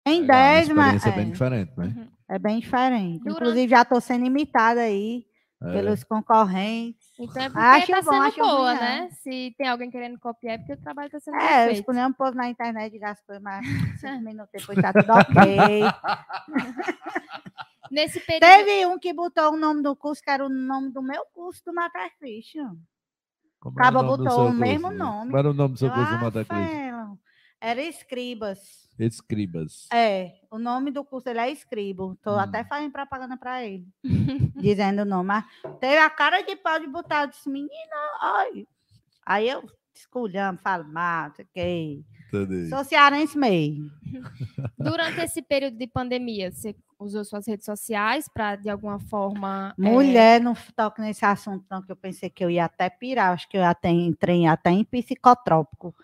Tem 0.05 0.21
Legal, 0.23 0.37
uma 0.37 0.53
dez, 0.53 0.69
mas 0.69 0.95
experiência 0.97 1.13
bem 1.13 1.29
é, 1.29 1.33
diferente, 1.33 1.73
né? 1.79 1.85
Uhum. 1.97 2.09
é 2.29 2.39
bem 2.39 2.61
diferente. 2.61 3.19
Durante- 3.25 3.37
Inclusive 3.41 3.69
já 3.69 3.83
estou 3.83 4.01
sendo 4.01 4.27
imitada 4.27 4.81
aí 4.81 5.25
É. 5.63 5.73
pelos 5.73 6.03
concorrentes. 6.05 7.01
Então 7.19 7.43
é 7.43 7.49
porque 7.49 7.61
Acho 7.65 7.87
tá 7.93 8.03
bom, 8.03 8.11
sendo 8.11 8.23
acho 8.25 8.37
boa, 8.39 8.71
ruim, 8.73 8.81
né? 8.81 9.09
Se 9.23 9.55
tem 9.57 9.69
alguém 9.69 9.91
querendo 9.91 10.19
copiar, 10.19 10.55
é 10.55 10.59
porque 10.59 10.73
o 10.73 10.77
trabalho 10.79 11.11
tá 11.11 11.21
sendo 11.21 11.37
É, 11.37 11.63
eu 11.63 11.67
feito. 11.67 11.81
escolhi 11.81 11.99
um 12.01 12.13
povo 12.13 12.33
na 12.37 12.49
internet 12.49 12.97
e 12.97 13.05
as 13.05 13.21
coisas, 13.23 13.43
mas 13.43 13.63
cinco 14.01 14.21
minutos 14.25 14.51
depois 14.53 14.79
tá 14.83 14.93
tudo 14.93 15.13
ok. 15.13 15.83
Nesse 17.91 18.21
período. 18.21 18.41
Teve 18.43 18.87
um 18.87 18.99
que 18.99 19.13
botou 19.13 19.53
o 19.53 19.57
nome 19.57 19.83
do 19.83 19.95
curso, 19.95 20.23
que 20.23 20.31
era 20.31 20.45
o 20.45 20.49
nome 20.49 20.91
do 20.91 21.03
meu 21.03 21.25
curso 21.35 21.63
do 21.65 21.75
Mater 21.75 22.11
Christian. 22.19 22.77
Como 23.61 23.79
era 23.79 23.85
Caba 23.85 24.01
o 24.01 24.03
nome 24.03 24.17
do 24.19 24.25
botou 24.25 24.47
o 24.49 24.53
mesmo 24.53 24.89
curso? 24.89 24.99
nome. 24.99 25.31
Qual 25.31 25.39
era 25.39 25.51
o 25.51 25.55
nome 25.55 25.75
do 25.75 25.79
seu 25.79 25.89
Eu, 25.89 25.95
curso, 25.95 26.15
ah, 26.15 26.19
Mata 26.19 26.45
Cruz? 26.45 26.69
Fela. 26.71 27.13
Era 27.61 27.83
Escribas. 27.83 28.59
Escribas. 29.05 29.89
É, 29.93 30.33
o 30.51 30.59
nome 30.59 30.91
do 30.91 31.05
curso 31.05 31.29
ele 31.29 31.39
é 31.41 31.51
Escribo. 31.51 32.17
Tô 32.23 32.35
Hum. 32.37 32.39
até 32.39 32.65
fazendo 32.65 32.93
propaganda 32.93 33.37
para 33.37 33.65
ele, 33.65 33.87
dizendo 34.57 35.03
o 35.03 35.05
nome. 35.05 35.29
Mas 35.29 35.45
teve 35.81 35.99
a 35.99 36.11
cara 36.11 36.43
de 36.43 36.57
pau 36.57 36.79
de 36.79 36.87
botar, 36.87 37.23
eu 37.25 37.29
disse, 37.29 37.49
menina, 37.49 37.97
ai. 38.21 38.67
Aí 39.25 39.49
eu 39.49 39.65
esculhando, 39.95 40.59
falo, 40.61 40.85
mata, 40.89 41.45
que 41.53 42.03
Entendi. 42.29 42.69
Sou 42.71 42.83
cearense 42.83 43.37
mesmo. 43.37 43.91
Durante 44.79 45.21
esse 45.21 45.43
período 45.43 45.77
de 45.77 45.87
pandemia, 45.87 46.51
você 46.51 46.75
usou 46.99 47.25
suas 47.25 47.47
redes 47.47 47.67
sociais 47.67 48.27
para, 48.33 48.57
de 48.57 48.71
alguma 48.71 48.99
forma. 48.99 49.75
é, 49.79 49.83
Mulher, 49.83 50.41
não 50.41 50.55
toque 50.75 51.01
nesse 51.03 51.25
assunto, 51.27 51.65
não, 51.71 51.83
que 51.83 51.93
eu 51.93 51.97
pensei 51.97 52.31
que 52.31 52.43
eu 52.43 52.49
ia 52.49 52.65
até 52.65 52.89
pirar. 52.89 53.33
Acho 53.33 53.47
que 53.49 53.57
eu 53.59 53.65
até 53.65 53.91
entrei 53.91 54.47
até 54.47 54.71
em 54.71 54.83
psicotrópico. 54.85 55.95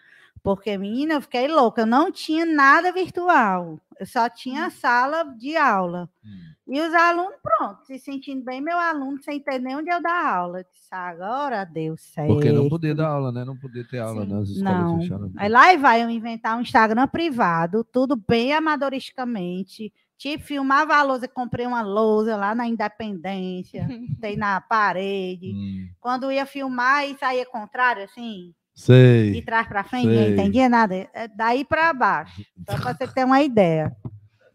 Porque, 0.43 0.77
menina, 0.79 1.15
eu 1.15 1.21
fiquei 1.21 1.49
louca. 1.49 1.83
Eu 1.83 1.87
não 1.87 2.11
tinha 2.11 2.47
nada 2.47 2.93
virtual. 2.93 3.81
Eu 3.99 4.07
só 4.07 4.29
tinha 4.29 4.71
sala 4.71 5.25
de 5.25 5.57
aula. 5.57 6.09
Hum. 6.25 6.49
E 6.71 6.81
os 6.81 6.93
alunos, 6.93 7.35
pronto, 7.43 7.85
se 7.87 7.99
sentindo 7.99 8.45
bem, 8.45 8.61
meu 8.61 8.77
aluno, 8.79 9.19
sem 9.23 9.41
ter 9.41 9.59
nem 9.59 9.75
onde 9.75 9.91
eu 9.91 10.03
dar 10.03 10.37
aula. 10.37 10.61
Eu 10.61 10.65
disse, 10.71 10.89
agora 10.93 11.65
deu 11.65 11.97
certo. 11.97 12.29
Porque 12.29 12.53
não 12.53 12.69
podia 12.69 12.95
dar 12.95 13.09
aula, 13.09 13.33
né? 13.33 13.43
Não 13.45 13.57
podia 13.57 13.87
ter 13.89 13.99
aula 13.99 14.25
Sim. 14.25 14.33
nas 14.33 14.49
escolas 14.51 14.79
Não. 14.79 15.01
fechadas. 15.01 15.33
Aí 15.37 15.49
lá 15.49 15.73
e 15.73 15.79
vai 15.79 16.03
eu 16.03 16.11
inventar 16.11 16.59
um 16.59 16.61
Instagram 16.61 17.09
privado, 17.09 17.83
tudo 17.85 18.15
bem 18.17 18.53
amadoristicamente. 18.53 19.93
Tipo, 20.19 20.45
filmava 20.45 20.97
a 20.97 21.03
lousa, 21.03 21.29
comprei 21.29 21.65
uma 21.65 21.81
lousa 21.81 22.37
lá 22.37 22.55
na 22.55 22.67
Independência, 22.67 23.89
tem 24.21 24.37
na 24.37 24.61
parede. 24.61 25.53
Hum, 25.55 25.89
Quando 26.01 26.31
ia 26.31 26.45
filmar 26.45 27.09
e 27.09 27.17
saía 27.17 27.47
contrário, 27.47 28.03
assim, 28.05 28.53
de 28.79 28.85
sei. 28.85 29.43
trás 29.43 29.67
para 29.67 29.83
frente, 29.83 30.07
sei. 30.07 30.33
entendia 30.33 30.69
nada. 30.69 30.95
É 31.13 31.27
daí 31.27 31.65
para 31.65 31.93
baixo, 31.93 32.43
só 32.69 32.79
para 32.79 32.95
você 32.95 33.09
ter 33.13 33.25
uma 33.25 33.43
ideia. 33.43 33.95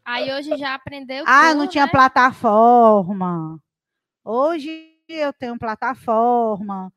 Aí 0.06 0.32
hoje 0.32 0.56
já 0.58 0.74
aprendeu. 0.74 1.26
Ah, 1.28 1.50
tudo, 1.50 1.58
não 1.60 1.68
tinha 1.68 1.86
né? 1.86 1.92
plataforma. 1.92 3.60
Hoje 4.24 4.98
eu 5.10 5.34
tenho 5.34 5.60
plataforma. 5.60 6.92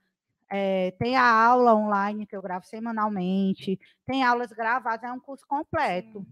É, 0.48 0.92
tem 0.92 1.16
a 1.16 1.28
aula 1.28 1.74
online 1.74 2.24
que 2.24 2.36
eu 2.36 2.42
gravo 2.42 2.64
semanalmente, 2.64 3.80
tem 4.06 4.22
aulas 4.22 4.52
gravadas, 4.52 5.10
é 5.10 5.12
um 5.12 5.18
curso 5.18 5.44
completo. 5.48 6.24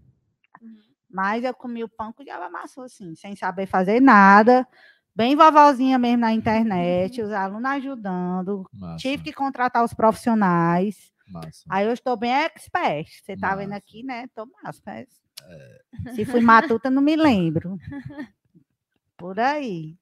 Uhum. 0.61 0.79
Mas 1.09 1.43
eu 1.43 1.53
comi 1.53 1.83
o 1.83 1.89
pão 1.89 2.13
com 2.13 2.23
diabo 2.23 2.45
amassou, 2.45 2.85
assim, 2.85 3.13
sem 3.15 3.35
saber 3.35 3.65
fazer 3.67 4.01
nada, 4.01 4.65
bem 5.15 5.35
vovozinha 5.35 5.97
mesmo 5.97 6.21
na 6.21 6.33
internet, 6.33 7.21
os 7.21 7.31
alunos 7.31 7.71
ajudando, 7.71 8.69
Massa. 8.73 8.97
tive 8.97 9.23
que 9.23 9.33
contratar 9.33 9.83
os 9.83 9.93
profissionais. 9.93 11.13
Massa. 11.27 11.63
Aí 11.69 11.85
eu 11.87 11.93
estou 11.93 12.15
bem 12.15 12.31
expert. 12.31 13.09
Você 13.09 13.33
está 13.33 13.55
vendo 13.55 13.73
aqui, 13.73 14.03
né? 14.03 14.25
Estou 14.25 14.47
massa. 14.63 14.81
Mas... 14.85 15.07
É. 16.07 16.13
Se 16.13 16.25
fui 16.25 16.41
matuta, 16.41 16.89
não 16.89 17.01
me 17.01 17.15
lembro. 17.15 17.77
Por 19.17 19.39
aí. 19.39 19.95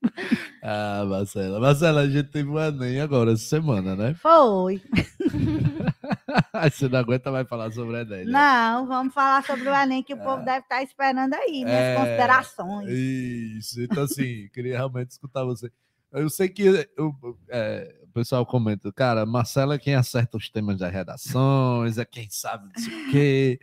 Ah, 0.63 1.05
Marcela. 1.05 1.59
Marcela, 1.59 2.01
a 2.01 2.09
gente 2.09 2.29
teve 2.29 2.49
um 2.49 2.59
Enem 2.59 2.99
agora, 2.99 3.33
essa 3.33 3.43
semana, 3.43 3.95
né? 3.95 4.15
Foi. 4.15 4.81
Você 6.71 6.87
não 6.87 6.99
aguenta 6.99 7.31
mais 7.31 7.47
falar 7.47 7.71
sobre 7.71 7.95
o 7.95 7.99
Enem. 7.99 8.25
Né? 8.25 8.31
Não, 8.31 8.87
vamos 8.87 9.13
falar 9.13 9.43
sobre 9.43 9.69
o 9.69 9.73
Enem, 9.73 10.01
que 10.01 10.13
o 10.13 10.17
povo 10.17 10.41
ah. 10.41 10.45
deve 10.45 10.59
estar 10.59 10.81
esperando 10.81 11.33
aí, 11.35 11.63
minhas 11.63 11.79
é, 11.79 11.95
considerações. 11.95 12.89
Isso. 12.89 13.81
Então, 13.81 14.03
assim, 14.03 14.49
queria 14.53 14.77
realmente 14.77 15.11
escutar 15.11 15.43
você. 15.43 15.71
Eu 16.11 16.29
sei 16.29 16.49
que 16.49 16.87
eu, 16.95 17.15
é, 17.49 17.95
o 18.03 18.11
pessoal 18.13 18.45
comenta, 18.45 18.91
cara, 18.91 19.25
Marcela 19.25 19.75
é 19.75 19.79
quem 19.79 19.95
acerta 19.95 20.37
os 20.37 20.49
temas 20.49 20.77
das 20.77 20.93
redações, 20.93 21.97
é 21.97 22.05
quem 22.05 22.29
sabe 22.29 22.71
disso 22.73 22.89
o 22.89 23.11
quê. 23.11 23.59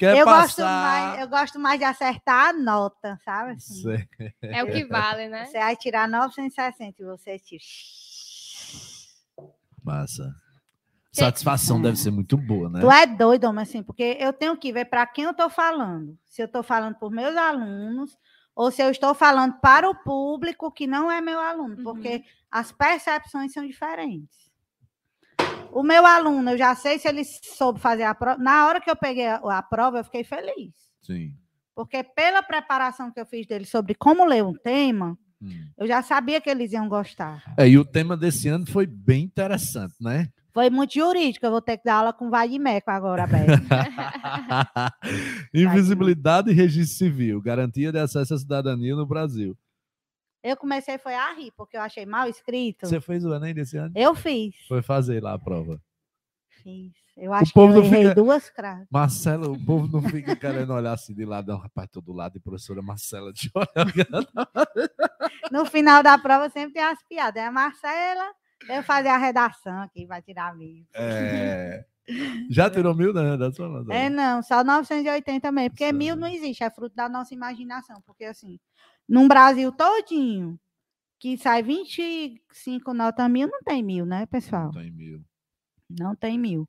Quer 0.00 0.16
eu, 0.16 0.24
passar... 0.24 0.40
gosto 0.40 0.62
mais, 0.62 1.20
eu 1.20 1.28
gosto 1.28 1.60
mais 1.60 1.78
de 1.78 1.84
acertar 1.84 2.48
a 2.48 2.52
nota, 2.54 3.20
sabe? 3.22 3.52
Assim. 3.52 3.84
É 4.40 4.64
o 4.64 4.72
que 4.72 4.86
vale, 4.86 5.28
né? 5.28 5.44
Você 5.44 5.58
vai 5.58 5.76
tirar 5.76 6.08
960 6.08 7.02
e 7.02 7.04
você 7.04 7.38
tira. 7.38 7.62
Massa. 9.84 10.34
Satisfação 11.12 11.82
deve 11.82 11.98
ser 11.98 12.10
muito 12.10 12.38
boa, 12.38 12.70
né? 12.70 12.80
Tu 12.80 12.90
é 12.90 13.06
doido, 13.06 13.52
mas 13.52 13.68
assim, 13.68 13.82
porque 13.82 14.16
eu 14.18 14.32
tenho 14.32 14.56
que 14.56 14.72
ver 14.72 14.86
para 14.86 15.06
quem 15.06 15.24
eu 15.24 15.32
estou 15.32 15.50
falando. 15.50 16.18
Se 16.24 16.40
eu 16.40 16.46
estou 16.46 16.62
falando 16.62 16.94
por 16.94 17.10
meus 17.10 17.36
alunos 17.36 18.16
ou 18.54 18.70
se 18.70 18.82
eu 18.82 18.88
estou 18.88 19.14
falando 19.14 19.60
para 19.60 19.86
o 19.86 19.94
público 19.94 20.72
que 20.72 20.86
não 20.86 21.10
é 21.10 21.20
meu 21.20 21.38
aluno, 21.38 21.76
uhum. 21.76 21.84
porque 21.84 22.24
as 22.50 22.72
percepções 22.72 23.52
são 23.52 23.66
diferentes. 23.66 24.49
O 25.72 25.82
meu 25.82 26.04
aluno, 26.04 26.50
eu 26.50 26.58
já 26.58 26.74
sei 26.74 26.98
se 26.98 27.08
ele 27.08 27.24
soube 27.24 27.80
fazer 27.80 28.02
a 28.02 28.14
prova. 28.14 28.42
Na 28.42 28.66
hora 28.66 28.80
que 28.80 28.90
eu 28.90 28.96
peguei 28.96 29.26
a, 29.26 29.36
a 29.36 29.62
prova, 29.62 29.98
eu 29.98 30.04
fiquei 30.04 30.24
feliz. 30.24 30.72
Sim. 31.02 31.34
Porque 31.74 32.02
pela 32.02 32.42
preparação 32.42 33.10
que 33.10 33.20
eu 33.20 33.26
fiz 33.26 33.46
dele 33.46 33.64
sobre 33.64 33.94
como 33.94 34.24
ler 34.24 34.44
um 34.44 34.52
tema, 34.52 35.16
hum. 35.40 35.66
eu 35.78 35.86
já 35.86 36.02
sabia 36.02 36.40
que 36.40 36.50
eles 36.50 36.72
iam 36.72 36.88
gostar. 36.88 37.42
É, 37.56 37.68
e 37.68 37.78
o 37.78 37.84
tema 37.84 38.16
desse 38.16 38.48
ano 38.48 38.66
foi 38.66 38.86
bem 38.86 39.24
interessante, 39.24 39.94
né? 40.00 40.28
Foi 40.52 40.68
muito 40.68 40.94
jurídico, 40.94 41.46
eu 41.46 41.50
vou 41.50 41.62
ter 41.62 41.78
que 41.78 41.84
dar 41.84 41.96
aula 41.96 42.12
com 42.12 42.28
Vadimeco 42.28 42.90
agora, 42.90 43.26
Beto. 43.26 43.62
Invisibilidade 45.54 46.50
e 46.50 46.54
registro 46.54 46.98
civil, 46.98 47.40
garantia 47.40 47.92
de 47.92 47.98
acesso 47.98 48.34
à 48.34 48.38
cidadania 48.38 48.96
no 48.96 49.06
Brasil. 49.06 49.56
Eu 50.42 50.56
comecei 50.56 50.96
foi 50.96 51.14
a 51.14 51.32
rir, 51.34 51.52
porque 51.56 51.76
eu 51.76 51.80
achei 51.82 52.06
mal 52.06 52.28
escrito. 52.28 52.86
Você 52.86 53.00
fez 53.00 53.24
o 53.24 53.34
Enem 53.34 53.54
desse 53.54 53.76
ano? 53.76 53.92
Eu 53.94 54.14
fiz. 54.14 54.54
Foi 54.66 54.82
fazer 54.82 55.22
lá 55.22 55.34
a 55.34 55.38
prova. 55.38 55.80
Fiz. 56.62 56.92
Eu 57.16 57.34
acho 57.34 57.52
que 57.52 57.58
eu 57.58 57.84
errei 57.84 58.02
fica... 58.02 58.14
duas 58.14 58.48
craves. 58.48 58.86
Marcelo, 58.90 59.52
o 59.52 59.64
povo 59.64 59.86
não 59.86 60.00
fica 60.08 60.34
querendo 60.34 60.72
olhar 60.72 60.94
assim 60.94 61.14
de 61.14 61.26
lado, 61.26 61.52
não, 61.52 61.58
rapaz, 61.58 61.88
todo 61.90 62.12
lado, 62.12 62.38
e 62.38 62.40
professora 62.40 62.80
Marcela 62.80 63.30
de 63.32 63.50
olhar. 63.54 64.26
no 65.52 65.66
final 65.66 66.02
da 66.02 66.16
prova 66.16 66.48
sempre 66.48 66.74
tem 66.74 66.82
as 66.82 67.02
piadas. 67.02 67.42
É 67.42 67.46
a 67.46 67.52
Marcela, 67.52 68.32
eu 68.70 68.82
fazer 68.82 69.08
a 69.08 69.18
redação 69.18 69.82
aqui, 69.82 70.06
vai 70.06 70.22
tirar 70.22 70.56
mil. 70.56 70.86
É. 70.94 71.84
Já 72.50 72.70
tirou 72.70 72.94
mil 72.94 73.12
na 73.12 73.22
redação? 73.22 73.84
É, 73.90 74.08
não, 74.08 74.42
só 74.42 74.64
980 74.64 75.52
mesmo, 75.52 75.70
porque 75.70 75.92
mil 75.92 76.16
não 76.16 76.26
existe, 76.26 76.64
é 76.64 76.70
fruto 76.70 76.96
da 76.96 77.08
nossa 77.08 77.34
imaginação, 77.34 78.00
porque 78.06 78.24
assim, 78.24 78.58
num 79.10 79.26
Brasil 79.26 79.72
todinho, 79.72 80.56
que 81.18 81.36
sai 81.36 81.64
25 81.64 82.94
notas 82.94 83.28
mil, 83.28 83.48
não 83.48 83.60
tem 83.60 83.82
mil, 83.82 84.06
né, 84.06 84.24
pessoal? 84.26 84.66
Não 84.66 84.70
tem 84.70 84.90
mil. 84.92 85.24
Não 85.90 86.14
tem 86.14 86.38
mil. 86.38 86.68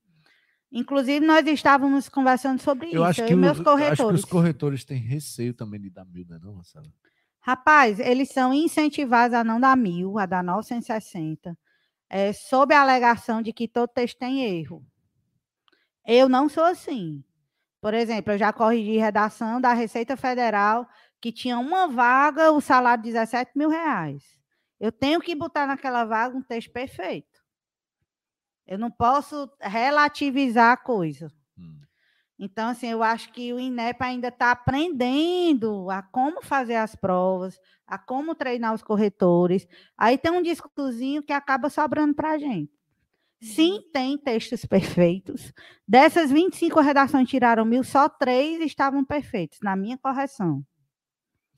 Inclusive, 0.72 1.24
nós 1.24 1.46
estávamos 1.46 2.10
conversando 2.10 2.60
sobre 2.60 2.88
eu 2.88 2.94
isso, 2.94 3.04
acho 3.04 3.26
que 3.26 3.36
meus 3.36 3.60
corretores. 3.60 4.00
Acho 4.00 4.08
que 4.10 4.16
os 4.16 4.26
corretores 4.26 4.84
têm 4.84 4.98
receio 4.98 5.54
também 5.54 5.80
de 5.80 5.92
dar 5.92 6.04
mil, 6.06 6.26
né, 6.28 6.40
não, 6.42 6.56
Marcelo? 6.56 6.92
Rapaz, 7.42 8.00
eles 8.00 8.30
são 8.30 8.52
incentivados 8.52 9.36
a 9.38 9.44
não 9.44 9.60
dar 9.60 9.78
mil, 9.78 10.18
a 10.18 10.26
dar 10.26 10.44
960, 10.44 11.56
é, 12.10 12.34
sob 12.34 12.74
a 12.74 12.82
alegação 12.82 13.42
de 13.42 13.54
que 13.54 13.68
todo 13.68 13.88
texto 13.88 14.18
tem 14.18 14.44
erro. 14.46 14.84
Eu 16.08 16.28
não 16.28 16.50
sou 16.50 16.64
assim. 16.64 17.24
Por 17.80 17.94
exemplo, 17.94 18.34
eu 18.34 18.38
já 18.38 18.52
corrigi 18.52 18.98
redação 18.98 19.62
da 19.62 19.74
Receita 19.74 20.16
Federal 20.18 20.88
que 21.22 21.32
tinha 21.32 21.60
uma 21.60 21.88
vaga, 21.88 22.52
o 22.52 22.60
salário 22.60 23.04
de 23.04 23.12
17 23.12 23.52
mil 23.56 23.70
reais. 23.70 24.24
Eu 24.80 24.92
tenho 24.92 25.22
que 25.22 25.36
botar 25.36 25.68
naquela 25.68 26.04
vaga 26.04 26.36
um 26.36 26.42
texto 26.42 26.72
perfeito. 26.72 27.40
Eu 28.66 28.80
não 28.80 28.90
posso 28.90 29.50
relativizar 29.60 30.72
a 30.72 30.78
coisa. 30.78 31.32
Hum. 31.58 31.82
Então, 32.40 32.70
assim, 32.70 32.88
eu 32.88 33.04
acho 33.04 33.32
que 33.32 33.54
o 33.54 33.60
INEP 33.60 34.02
ainda 34.02 34.30
está 34.30 34.50
aprendendo 34.50 35.92
a 35.92 36.02
como 36.02 36.42
fazer 36.42 36.76
as 36.76 36.96
provas, 36.96 37.60
a 37.86 38.00
como 38.00 38.34
treinar 38.34 38.74
os 38.74 38.82
corretores. 38.82 39.68
Aí 39.96 40.18
tem 40.18 40.32
um 40.32 40.42
discozinho 40.42 41.22
que 41.22 41.34
acaba 41.34 41.70
sobrando 41.70 42.16
para 42.16 42.32
a 42.32 42.38
gente. 42.40 42.72
Sim, 43.42 43.74
uhum. 43.74 43.92
tem 43.92 44.18
textos 44.18 44.66
perfeitos. 44.66 45.54
Dessas 45.88 46.32
25 46.32 46.80
redações 46.80 47.30
tiraram 47.30 47.66
mil, 47.66 47.84
só 47.84 48.08
três 48.08 48.62
estavam 48.62 49.04
perfeitos, 49.04 49.60
na 49.62 49.76
minha 49.76 49.98
correção. 49.98 50.64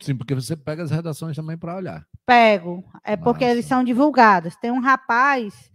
Sim, 0.04 0.18
porque 0.18 0.36
você 0.36 0.56
pega 0.58 0.84
as 0.84 0.91
redações 0.91 1.36
também 1.36 1.58
para 1.58 1.78
olhar. 1.78 2.06
Pego. 2.26 2.84
É 3.04 3.16
porque 3.16 3.43
eles 3.43 3.66
são 3.66 3.84
divulgados. 3.84 4.56
Tem 4.58 4.70
um 4.70 4.82
rapaz 4.82 5.72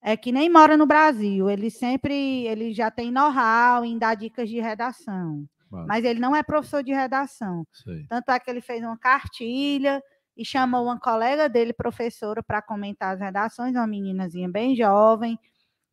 é 0.00 0.16
que 0.16 0.30
nem 0.30 0.48
mora 0.48 0.76
no 0.76 0.86
Brasil. 0.86 1.50
Ele 1.50 1.68
sempre 1.68 2.46
ele 2.46 2.72
já 2.72 2.92
tem 2.92 3.10
know-how 3.10 3.84
em 3.84 3.98
dar 3.98 4.14
dicas 4.14 4.48
de 4.48 4.60
redação. 4.60 5.44
Mas 5.68 6.04
ele 6.04 6.20
não 6.20 6.34
é 6.34 6.44
professor 6.44 6.82
de 6.82 6.92
redação. 6.92 7.66
Sei. 7.72 8.06
Tanto 8.08 8.30
é 8.30 8.38
que 8.38 8.48
ele 8.48 8.60
fez 8.60 8.84
uma 8.84 8.96
cartilha 8.96 10.00
e 10.36 10.44
chamou 10.44 10.84
uma 10.84 10.98
colega 10.98 11.48
dele, 11.48 11.72
professora, 11.72 12.40
para 12.40 12.62
comentar 12.62 13.14
as 13.14 13.20
redações, 13.20 13.74
uma 13.74 13.86
meninazinha 13.86 14.48
bem 14.48 14.76
jovem. 14.76 15.36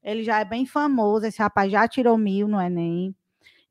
Ele 0.03 0.21
já 0.21 0.39
é 0.39 0.45
bem 0.45 0.65
famoso, 0.65 1.25
esse 1.25 1.41
rapaz 1.41 1.71
já 1.71 1.87
tirou 1.87 2.17
mil 2.17 2.47
no 2.47 2.61
Enem. 2.61 3.15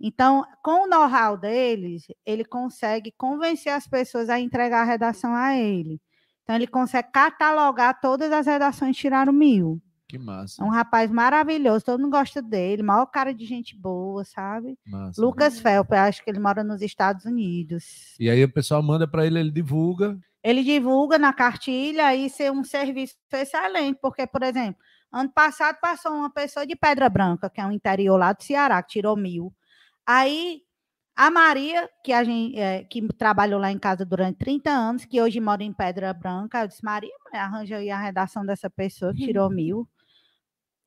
Então, 0.04 0.44
com 0.64 0.84
o 0.84 0.88
know-how 0.88 1.36
deles, 1.36 2.08
ele 2.26 2.44
consegue 2.44 3.14
convencer 3.16 3.72
as 3.72 3.86
pessoas 3.86 4.28
a 4.28 4.40
entregar 4.40 4.80
a 4.80 4.84
redação 4.84 5.32
a 5.32 5.56
ele. 5.56 6.00
Então, 6.42 6.56
ele 6.56 6.66
consegue 6.66 7.12
catalogar 7.12 8.00
todas 8.00 8.32
as 8.32 8.44
redações 8.46 8.96
que 8.96 9.02
tiraram 9.02 9.32
mil. 9.32 9.80
Que 10.08 10.18
massa. 10.18 10.60
É 10.60 10.66
um 10.66 10.70
rapaz 10.70 11.08
maravilhoso, 11.08 11.84
todo 11.84 12.00
mundo 12.00 12.10
gosta 12.10 12.42
dele, 12.42 12.82
maior 12.82 13.06
cara 13.06 13.32
de 13.32 13.46
gente 13.46 13.74
boa, 13.78 14.24
sabe? 14.24 14.76
Massa. 14.84 15.22
Lucas 15.22 15.60
Felp, 15.60 15.92
acho 15.92 16.22
que 16.22 16.28
ele 16.28 16.40
mora 16.40 16.64
nos 16.64 16.82
Estados 16.82 17.24
Unidos. 17.24 18.16
E 18.18 18.28
aí 18.28 18.42
o 18.42 18.52
pessoal 18.52 18.82
manda 18.82 19.06
para 19.06 19.24
ele, 19.24 19.38
ele 19.38 19.52
divulga. 19.52 20.18
Ele 20.42 20.64
divulga 20.64 21.16
na 21.16 21.32
cartilha 21.32 22.12
e 22.14 22.28
ser 22.28 22.50
um 22.50 22.64
serviço 22.64 23.14
excelente, 23.32 24.00
porque, 24.02 24.26
por 24.26 24.42
exemplo, 24.42 24.82
ano 25.12 25.30
passado 25.30 25.78
passou 25.80 26.12
uma 26.12 26.28
pessoa 26.28 26.66
de 26.66 26.74
Pedra 26.74 27.08
Branca, 27.08 27.48
que 27.48 27.60
é 27.60 27.64
um 27.64 27.72
interior 27.72 28.18
lá 28.18 28.32
do 28.32 28.42
Ceará, 28.42 28.82
que 28.82 28.94
tirou 28.94 29.16
mil. 29.16 29.54
Aí 30.06 30.62
a 31.16 31.30
Maria, 31.30 31.88
que 32.04 32.12
a 32.12 32.24
gente 32.24 32.58
é, 32.58 32.84
que 32.84 33.06
trabalhou 33.14 33.60
lá 33.60 33.70
em 33.70 33.78
casa 33.78 34.04
durante 34.04 34.38
30 34.38 34.70
anos, 34.70 35.04
que 35.04 35.20
hoje 35.20 35.40
mora 35.40 35.62
em 35.62 35.72
Pedra 35.72 36.12
Branca, 36.14 36.62
eu 36.62 36.68
disse, 36.68 36.84
Maria, 36.84 37.12
arranja 37.32 37.76
aí 37.76 37.90
a 37.90 38.00
redação 38.00 38.44
dessa 38.46 38.70
pessoa 38.70 39.14
tirou 39.14 39.48
mil. 39.50 39.88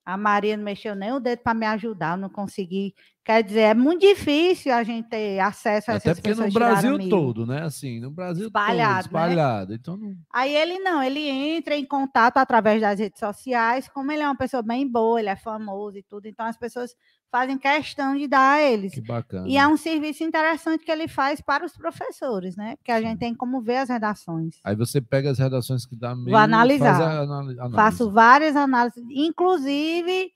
A 0.05 0.17
Maria 0.17 0.55
não 0.57 0.63
mexeu 0.63 0.95
nem 0.95 1.11
o 1.13 1.19
dedo 1.19 1.39
para 1.39 1.53
me 1.53 1.65
ajudar, 1.65 2.17
não 2.17 2.29
consegui. 2.29 2.93
Quer 3.25 3.43
dizer, 3.43 3.61
é 3.61 3.73
muito 3.73 4.01
difícil 4.01 4.71
a 4.71 4.83
gente 4.83 5.09
ter 5.09 5.39
acesso 5.39 5.89
a 5.89 5.95
Até 5.95 6.11
essas 6.11 6.21
pessoas. 6.21 6.39
Até 6.39 6.51
porque 6.51 6.59
no 6.59 6.67
Brasil 6.67 7.09
todo, 7.09 7.43
né? 7.43 7.63
Assim, 7.63 7.99
no 7.99 8.11
Brasil 8.11 8.45
espalhado, 8.45 9.09
todo, 9.09 9.17
espalhado. 9.17 9.71
Né? 9.71 9.77
Então 9.81 9.97
não... 9.97 10.15
Aí 10.31 10.55
ele 10.55 10.77
não, 10.77 11.01
ele 11.01 11.27
entra 11.27 11.75
em 11.75 11.83
contato 11.83 12.37
através 12.37 12.79
das 12.79 12.99
redes 12.99 13.19
sociais, 13.19 13.89
como 13.89 14.11
ele 14.11 14.21
é 14.21 14.27
uma 14.27 14.37
pessoa 14.37 14.61
bem 14.61 14.87
boa, 14.87 15.19
ele 15.19 15.29
é 15.29 15.35
famoso 15.35 15.97
e 15.97 16.03
tudo, 16.03 16.27
então 16.27 16.45
as 16.45 16.55
pessoas 16.55 16.95
fazem 17.31 17.57
questão 17.57 18.15
de 18.15 18.27
dar 18.27 18.57
a 18.57 18.61
eles. 18.61 18.93
Que 18.93 19.01
bacana. 19.01 19.47
E 19.47 19.57
é 19.57 19.67
um 19.67 19.75
serviço 19.75 20.23
interessante 20.23 20.85
que 20.85 20.91
ele 20.91 21.07
faz 21.07 21.41
para 21.41 21.65
os 21.65 21.75
professores, 21.75 22.55
né? 22.55 22.75
Porque 22.75 22.91
a 22.91 23.01
gente 23.01 23.17
tem 23.17 23.33
como 23.33 23.59
ver 23.59 23.77
as 23.77 23.89
redações. 23.89 24.59
Aí 24.63 24.75
você 24.75 25.01
pega 25.01 25.31
as 25.31 25.39
redações 25.39 25.83
que 25.83 25.95
dá 25.95 26.15
meio 26.15 26.29
Vou 26.29 26.37
analisar. 26.37 27.23
Análise. 27.23 27.59
Faço 27.73 28.11
várias 28.11 28.55
análises, 28.55 29.03
inclusive 29.09 30.31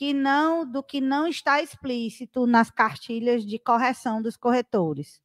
que 0.00 0.14
não 0.14 0.64
do 0.64 0.82
que 0.82 0.98
não 0.98 1.26
está 1.26 1.60
explícito 1.60 2.46
nas 2.46 2.70
cartilhas 2.70 3.44
de 3.44 3.58
correção 3.58 4.22
dos 4.22 4.34
corretores. 4.34 5.20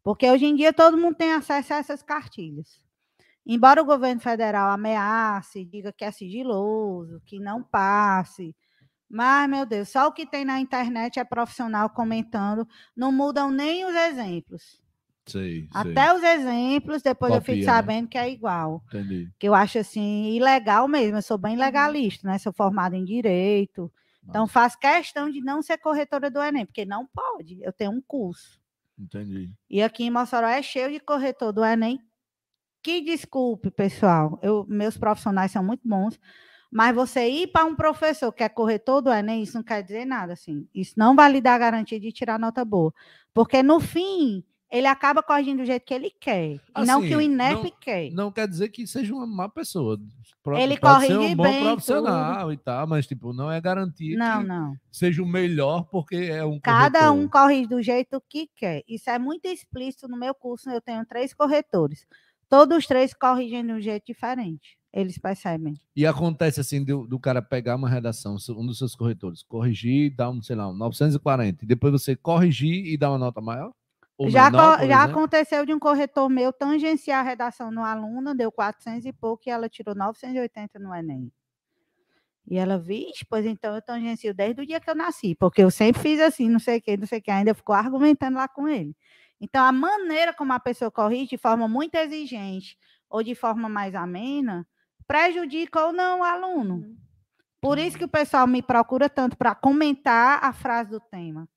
Porque 0.00 0.30
hoje 0.30 0.46
em 0.46 0.54
dia 0.54 0.72
todo 0.72 0.96
mundo 0.96 1.16
tem 1.16 1.32
acesso 1.32 1.74
a 1.74 1.78
essas 1.78 2.04
cartilhas. 2.04 2.80
embora 3.44 3.82
o 3.82 3.84
governo 3.84 4.20
federal 4.20 4.70
ameace, 4.70 5.64
diga 5.64 5.92
que 5.92 6.04
é 6.04 6.12
sigiloso, 6.12 7.20
que 7.26 7.40
não 7.40 7.64
passe, 7.64 8.54
mas, 9.10 9.50
meu 9.50 9.66
Deus, 9.66 9.88
só 9.88 10.06
o 10.06 10.12
que 10.12 10.24
tem 10.24 10.44
na 10.44 10.60
internet 10.60 11.18
é 11.18 11.24
profissional 11.24 11.90
comentando, 11.90 12.64
não 12.96 13.10
mudam 13.10 13.50
nem 13.50 13.84
os 13.84 13.94
exemplos. 13.96 14.80
Sei, 15.26 15.62
sei. 15.62 15.68
Até 15.74 16.14
os 16.14 16.22
exemplos, 16.22 17.02
depois 17.02 17.32
eu 17.32 17.40
Copia, 17.40 17.54
fico 17.56 17.66
né? 17.66 17.72
sabendo 17.72 18.08
que 18.08 18.16
é 18.16 18.30
igual. 18.30 18.84
Entendi. 18.86 19.28
Que 19.36 19.48
eu 19.48 19.54
acho 19.54 19.78
assim, 19.78 20.32
ilegal 20.32 20.86
mesmo. 20.86 21.18
Eu 21.18 21.22
sou 21.22 21.36
bem 21.36 21.56
legalista, 21.56 22.28
né? 22.28 22.38
Sou 22.38 22.52
formada 22.52 22.96
em 22.96 23.04
direito. 23.04 23.92
Então, 24.28 24.46
faço 24.46 24.78
questão 24.78 25.30
de 25.30 25.40
não 25.40 25.62
ser 25.62 25.78
corretora 25.78 26.30
do 26.30 26.40
Enem, 26.40 26.64
porque 26.64 26.84
não 26.84 27.06
pode. 27.06 27.60
Eu 27.62 27.72
tenho 27.72 27.90
um 27.90 28.00
curso. 28.00 28.60
Entendi. 28.98 29.52
E 29.68 29.82
aqui 29.82 30.04
em 30.04 30.10
Mossoró 30.10 30.46
é 30.46 30.62
cheio 30.62 30.90
de 30.90 31.00
corretor 31.00 31.52
do 31.52 31.64
Enem. 31.64 32.00
Que 32.82 33.00
desculpe, 33.00 33.70
pessoal. 33.70 34.38
Eu, 34.42 34.64
meus 34.68 34.96
profissionais 34.96 35.50
são 35.50 35.62
muito 35.62 35.86
bons. 35.86 36.18
Mas 36.70 36.94
você 36.94 37.28
ir 37.28 37.48
para 37.48 37.66
um 37.66 37.76
professor 37.76 38.32
que 38.32 38.42
é 38.42 38.48
corretor 38.48 39.02
do 39.02 39.12
Enem, 39.12 39.42
isso 39.42 39.56
não 39.56 39.62
quer 39.62 39.82
dizer 39.82 40.06
nada, 40.06 40.32
assim. 40.32 40.66
Isso 40.74 40.94
não 40.96 41.14
vai 41.14 41.30
lhe 41.30 41.40
dar 41.40 41.58
garantia 41.58 42.00
de 42.00 42.10
tirar 42.10 42.38
nota 42.38 42.64
boa. 42.64 42.94
Porque, 43.34 43.62
no 43.62 43.78
fim, 43.78 44.42
ele 44.72 44.86
acaba 44.86 45.22
corrigindo 45.22 45.58
do 45.62 45.66
jeito 45.66 45.84
que 45.84 45.92
ele 45.92 46.10
quer. 46.18 46.54
e 46.54 46.60
não 46.86 47.02
que 47.02 47.14
o 47.14 47.18
Assim, 47.18 47.26
INEP 47.26 47.62
não- 47.62 47.72
quer. 47.78 48.10
Não 48.10 48.32
quer 48.32 48.48
dizer 48.48 48.70
que 48.70 48.86
seja 48.86 49.14
uma 49.14 49.26
má 49.26 49.48
pessoa. 49.48 50.00
Pro- 50.42 50.56
Ele 50.56 50.76
corrige 50.76 51.16
um 51.16 51.36
bom 51.36 51.42
bem 51.44 51.62
profissional 51.62 52.52
e 52.52 52.56
tal, 52.56 52.86
mas 52.86 53.06
tipo, 53.06 53.32
não 53.32 53.52
é 53.52 53.60
garantia 53.60 54.16
Não, 54.18 54.40
que 54.42 54.48
não. 54.48 54.74
seja 54.90 55.22
o 55.22 55.26
melhor 55.26 55.84
porque 55.84 56.16
é 56.16 56.44
um 56.44 56.58
Cada 56.58 56.98
corretor. 57.00 57.18
um 57.24 57.28
corrige 57.28 57.66
do 57.68 57.80
jeito 57.82 58.20
que 58.28 58.48
quer. 58.56 58.82
Isso 58.88 59.08
é 59.10 59.18
muito 59.18 59.46
explícito 59.46 60.08
no 60.08 60.16
meu 60.18 60.34
curso. 60.34 60.68
Eu 60.70 60.80
tenho 60.80 61.04
três 61.06 61.32
corretores. 61.34 62.06
Todos 62.48 62.78
os 62.78 62.86
três 62.86 63.14
corrigem 63.14 63.64
de 63.64 63.72
um 63.72 63.80
jeito 63.80 64.04
diferente. 64.06 64.76
Eles 64.92 65.16
percebem. 65.16 65.74
E 65.96 66.04
acontece 66.06 66.60
assim 66.60 66.84
do, 66.84 67.06
do 67.06 67.18
cara 67.18 67.40
pegar 67.40 67.76
uma 67.76 67.88
redação, 67.88 68.36
um 68.50 68.66
dos 68.66 68.78
seus 68.78 68.94
corretores, 68.94 69.42
corrigir, 69.42 70.14
dar 70.14 70.28
um, 70.30 70.42
sei 70.42 70.56
lá, 70.56 70.68
um 70.68 70.74
940, 70.74 71.64
e 71.64 71.66
depois 71.68 71.92
você 71.92 72.14
corrigir 72.16 72.84
e 72.86 72.96
dar 72.98 73.10
uma 73.10 73.18
nota 73.18 73.40
maior? 73.40 73.72
Ou 74.22 74.30
Já, 74.30 74.50
menor, 74.50 74.78
já 74.78 74.84
exemplo? 74.84 75.10
aconteceu 75.10 75.66
de 75.66 75.74
um 75.74 75.80
corretor 75.80 76.28
meu 76.28 76.52
tangenciar 76.52 77.20
a 77.20 77.28
redação 77.28 77.72
no 77.72 77.82
aluno, 77.82 78.36
deu 78.36 78.52
400 78.52 79.04
e 79.04 79.12
pouco, 79.12 79.42
e 79.46 79.50
ela 79.50 79.68
tirou 79.68 79.96
980 79.96 80.78
no 80.78 80.94
Enem. 80.94 81.32
E 82.48 82.56
ela, 82.56 82.78
vixe, 82.78 83.24
pois 83.28 83.44
então 83.44 83.74
eu 83.74 83.82
tangencio 83.82 84.32
desde 84.32 84.62
o 84.62 84.66
dia 84.66 84.78
que 84.78 84.88
eu 84.88 84.94
nasci, 84.94 85.34
porque 85.34 85.60
eu 85.60 85.72
sempre 85.72 86.00
fiz 86.00 86.20
assim, 86.20 86.48
não 86.48 86.60
sei 86.60 86.78
o 86.78 86.82
que, 86.82 86.96
não 86.96 87.06
sei 87.06 87.18
o 87.18 87.22
que, 87.22 87.32
ainda 87.32 87.52
ficou 87.52 87.74
argumentando 87.74 88.36
lá 88.36 88.46
com 88.46 88.68
ele. 88.68 88.96
Então, 89.40 89.64
a 89.64 89.72
maneira 89.72 90.32
como 90.32 90.52
a 90.52 90.60
pessoa 90.60 90.88
corrige, 90.88 91.30
de 91.30 91.38
forma 91.38 91.66
muito 91.66 91.96
exigente 91.96 92.78
ou 93.10 93.24
de 93.24 93.34
forma 93.34 93.68
mais 93.68 93.92
amena, 93.92 94.64
prejudica 95.04 95.84
ou 95.84 95.92
não 95.92 96.20
o 96.20 96.22
aluno. 96.24 96.96
Por 97.60 97.76
isso 97.76 97.98
que 97.98 98.04
o 98.04 98.08
pessoal 98.08 98.46
me 98.46 98.62
procura 98.62 99.08
tanto 99.08 99.36
para 99.36 99.52
comentar 99.52 100.44
a 100.44 100.52
frase 100.52 100.90
do 100.90 101.00
tema. 101.00 101.48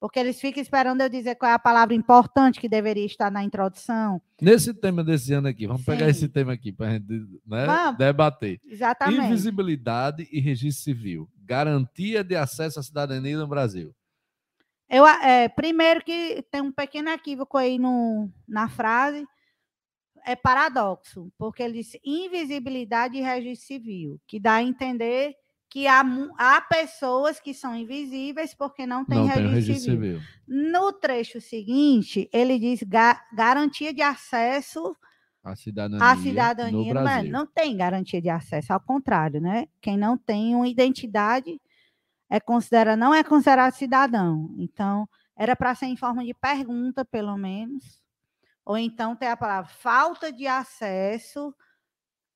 Porque 0.00 0.18
eles 0.18 0.40
ficam 0.40 0.62
esperando 0.62 1.02
eu 1.02 1.10
dizer 1.10 1.34
qual 1.34 1.50
é 1.50 1.54
a 1.54 1.58
palavra 1.58 1.94
importante 1.94 2.58
que 2.58 2.70
deveria 2.70 3.04
estar 3.04 3.30
na 3.30 3.44
introdução. 3.44 4.20
Nesse 4.40 4.72
tema 4.72 5.04
desse 5.04 5.30
ano 5.34 5.48
aqui, 5.48 5.66
vamos 5.66 5.84
pegar 5.84 6.06
Sim. 6.06 6.10
esse 6.10 6.28
tema 6.28 6.54
aqui 6.54 6.72
para 6.72 6.86
a 6.86 6.90
gente 6.92 7.06
né, 7.46 7.66
debater. 7.98 8.58
Exatamente. 8.66 9.26
Invisibilidade 9.26 10.26
e 10.32 10.40
registro 10.40 10.84
civil. 10.84 11.28
Garantia 11.44 12.24
de 12.24 12.34
acesso 12.34 12.80
à 12.80 12.82
cidadania 12.82 13.36
no 13.36 13.46
Brasil. 13.46 13.94
Eu, 14.88 15.06
é, 15.06 15.48
primeiro 15.48 16.02
que 16.02 16.42
tem 16.50 16.62
um 16.62 16.72
pequeno 16.72 17.10
equívoco 17.10 17.58
aí 17.58 17.78
no, 17.78 18.30
na 18.48 18.70
frase, 18.70 19.26
é 20.26 20.34
paradoxo, 20.34 21.30
porque 21.38 21.62
ele 21.62 21.74
diz 21.74 21.96
invisibilidade 22.04 23.18
e 23.18 23.20
registro 23.20 23.66
civil, 23.66 24.20
que 24.26 24.40
dá 24.40 24.54
a 24.54 24.62
entender 24.62 25.34
que 25.70 25.86
há, 25.86 26.02
há 26.36 26.60
pessoas 26.62 27.38
que 27.38 27.54
são 27.54 27.74
invisíveis 27.76 28.52
porque 28.54 28.84
não 28.84 29.04
tem 29.04 29.18
não 29.18 29.24
registro, 29.26 29.44
tem 29.46 29.54
registro 29.54 29.92
civil. 29.92 30.18
civil. 30.18 30.28
No 30.72 30.92
trecho 30.92 31.40
seguinte, 31.40 32.28
ele 32.32 32.58
diz 32.58 32.82
ga- 32.82 33.24
garantia 33.32 33.94
de 33.94 34.02
acesso 34.02 34.96
A 35.44 35.54
cidadania, 35.54 36.04
à 36.04 36.16
cidadania. 36.16 36.72
no 36.72 36.84
Não, 36.84 37.02
Brasil. 37.02 37.30
não 37.32 37.46
tem 37.46 37.76
garantia 37.76 38.20
de 38.20 38.28
acesso, 38.28 38.72
ao 38.72 38.80
contrário, 38.80 39.40
né? 39.40 39.68
Quem 39.80 39.96
não 39.96 40.18
tem 40.18 40.56
uma 40.56 40.66
identidade 40.66 41.60
é 42.28 42.40
considera, 42.40 42.96
não 42.96 43.14
é 43.14 43.22
considerado 43.22 43.72
cidadão. 43.72 44.52
Então, 44.58 45.08
era 45.36 45.54
para 45.54 45.74
ser 45.76 45.86
em 45.86 45.96
forma 45.96 46.24
de 46.24 46.34
pergunta, 46.34 47.04
pelo 47.04 47.36
menos. 47.36 48.00
Ou 48.64 48.76
então 48.76 49.16
ter 49.16 49.26
a 49.26 49.36
palavra 49.36 49.70
falta 49.70 50.32
de 50.32 50.46
acesso 50.46 51.54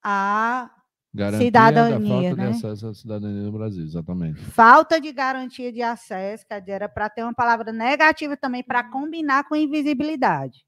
à 0.02 0.70
Garantia 1.14 1.46
cidadania, 1.46 2.00
da 2.00 2.08
falta 2.08 2.36
né? 2.36 2.50
de 2.50 2.56
acesso 2.56 2.86
à 2.88 2.94
cidadania 2.94 3.42
no 3.44 3.52
Brasil, 3.52 3.84
exatamente. 3.84 4.40
falta 4.46 5.00
de 5.00 5.12
garantia 5.12 5.72
de 5.72 5.80
acesso, 5.80 6.44
quer 6.44 6.58
dizer, 6.58 6.72
era 6.72 6.88
para 6.88 7.08
ter 7.08 7.22
uma 7.22 7.32
palavra 7.32 7.72
negativa 7.72 8.36
também 8.36 8.64
para 8.64 8.82
combinar 8.82 9.44
com 9.44 9.54
invisibilidade. 9.54 10.66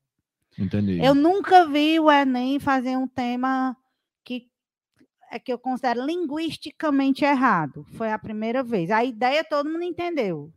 Entendi. 0.56 1.04
Eu 1.04 1.16
nunca 1.16 1.66
vi 1.66 1.98
o 1.98 2.08
Enem 2.08 2.60
fazer 2.60 2.96
um 2.96 3.08
tema 3.08 3.76
que 4.24 4.48
é 5.32 5.38
que 5.40 5.52
eu 5.52 5.58
considero 5.58 6.06
linguisticamente 6.06 7.24
errado. 7.24 7.84
Foi 7.96 8.12
a 8.12 8.18
primeira 8.18 8.62
vez. 8.62 8.92
A 8.92 9.04
ideia 9.04 9.42
todo 9.42 9.68
mundo 9.68 9.82
entendeu. 9.82 10.52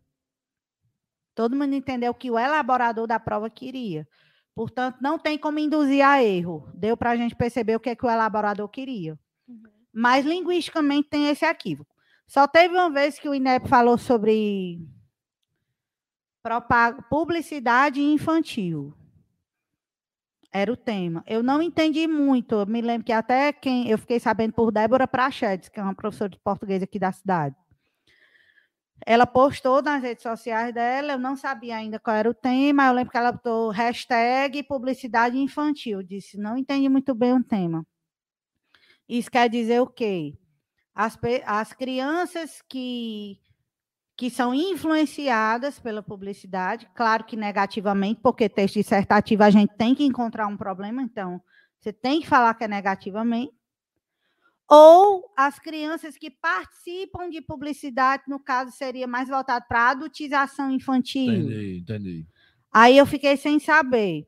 Todo 1.34 1.56
mundo 1.56 1.74
entendeu 1.74 2.12
o 2.12 2.16
que 2.16 2.30
o 2.30 2.38
elaborador 2.38 3.08
da 3.08 3.20
prova 3.20 3.50
queria. 3.50 4.08
Portanto, 4.54 5.00
não 5.02 5.18
tem 5.18 5.38
como 5.38 5.58
induzir 5.58 6.06
a 6.06 6.24
erro. 6.24 6.70
Deu 6.76 6.96
para 6.96 7.10
a 7.10 7.16
gente 7.18 7.36
perceber 7.36 7.76
o 7.76 7.80
que, 7.80 7.90
é 7.90 7.96
que 7.96 8.06
o 8.06 8.10
elaborador 8.10 8.70
queria. 8.70 9.18
Mas 10.00 10.26
linguisticamente 10.26 11.10
tem 11.10 11.28
esse 11.28 11.45
equívoco. 11.45 11.93
Só 12.26 12.47
teve 12.47 12.74
uma 12.74 12.89
vez 12.89 13.20
que 13.20 13.28
o 13.28 13.36
INEP 13.36 13.68
falou 13.68 13.97
sobre 13.97 14.80
publicidade 17.10 18.02
infantil. 18.02 18.93
Era 20.54 20.72
o 20.72 20.78
tema. 20.78 21.22
Eu 21.28 21.43
não 21.43 21.62
entendi 21.62 22.08
muito. 22.08 22.56
Eu 22.56 22.66
me 22.66 22.80
lembro 22.80 23.06
que 23.06 23.12
até 23.12 23.52
quem 23.52 23.89
eu 23.89 23.97
fiquei 23.97 24.22
sabendo 24.22 24.54
por 24.54 24.72
Débora 24.72 25.06
Prachedes, 25.06 25.68
que 25.68 25.82
é 25.82 25.84
uma 25.84 25.93
professora 25.93 26.30
de 26.30 26.39
português 26.39 26.82
aqui 26.82 26.97
da 26.97 27.12
cidade. 27.12 27.58
Ela 29.06 29.28
postou 29.28 29.82
nas 29.82 30.02
redes 30.02 30.24
sociais 30.24 30.74
dela, 30.74 31.12
eu 31.12 31.20
não 31.20 31.36
sabia 31.36 31.76
ainda 31.76 32.00
qual 32.00 32.16
era 32.16 32.30
o 32.30 32.34
tema. 32.34 32.88
Eu 32.88 32.93
lembro 32.93 33.12
que 33.12 33.18
ela 33.18 33.34
botou 33.34 33.70
hashtag 33.70 34.64
publicidade 34.64 35.38
infantil. 35.38 36.02
Disse, 36.02 36.38
não 36.38 36.56
entendi 36.56 36.88
muito 36.88 37.14
bem 37.14 37.34
o 37.34 37.43
tema. 37.43 37.86
Isso 39.10 39.32
quer 39.32 39.49
dizer 39.49 39.82
o 39.82 39.88
quê? 39.88 40.38
As, 40.93 41.18
as 41.45 41.74
crianças 41.74 42.62
que, 42.70 43.39
que 44.16 44.30
são 44.30 44.53
influenciadas 44.53 45.80
pela 45.80 46.03
publicidade, 46.03 46.88
claro 46.93 47.24
que 47.24 47.36
negativamente, 47.36 48.22
porque 48.22 48.47
texto 48.47 48.76
dissertativo 48.76 49.41
a 49.41 49.49
gente 49.49 49.76
tem 49.76 49.95
que 49.95 50.03
encontrar 50.03 50.45
um 50.45 50.55
problema, 50.55 51.01
então 51.01 51.41
você 51.80 51.91
tem 51.91 52.22
que 52.22 52.28
falar 52.28 52.53
que 52.53 52.64
é 52.66 52.68
negativamente. 52.68 53.51
Ou 54.70 55.34
as 55.36 55.57
crianças 55.57 56.16
que 56.16 56.30
participam 56.30 57.28
de 57.28 57.41
publicidade, 57.41 58.24
no 58.28 58.39
caso, 58.39 58.72
seria 58.72 59.07
mais 59.07 59.28
voltado 59.28 59.66
para 59.68 59.89
adultização 59.89 60.70
infantil. 60.70 61.34
Entendi, 61.34 61.80
entendi. 61.80 62.28
Aí 62.72 62.95
eu 62.95 63.07
fiquei 63.07 63.36
sem 63.36 63.57
saber. 63.57 64.28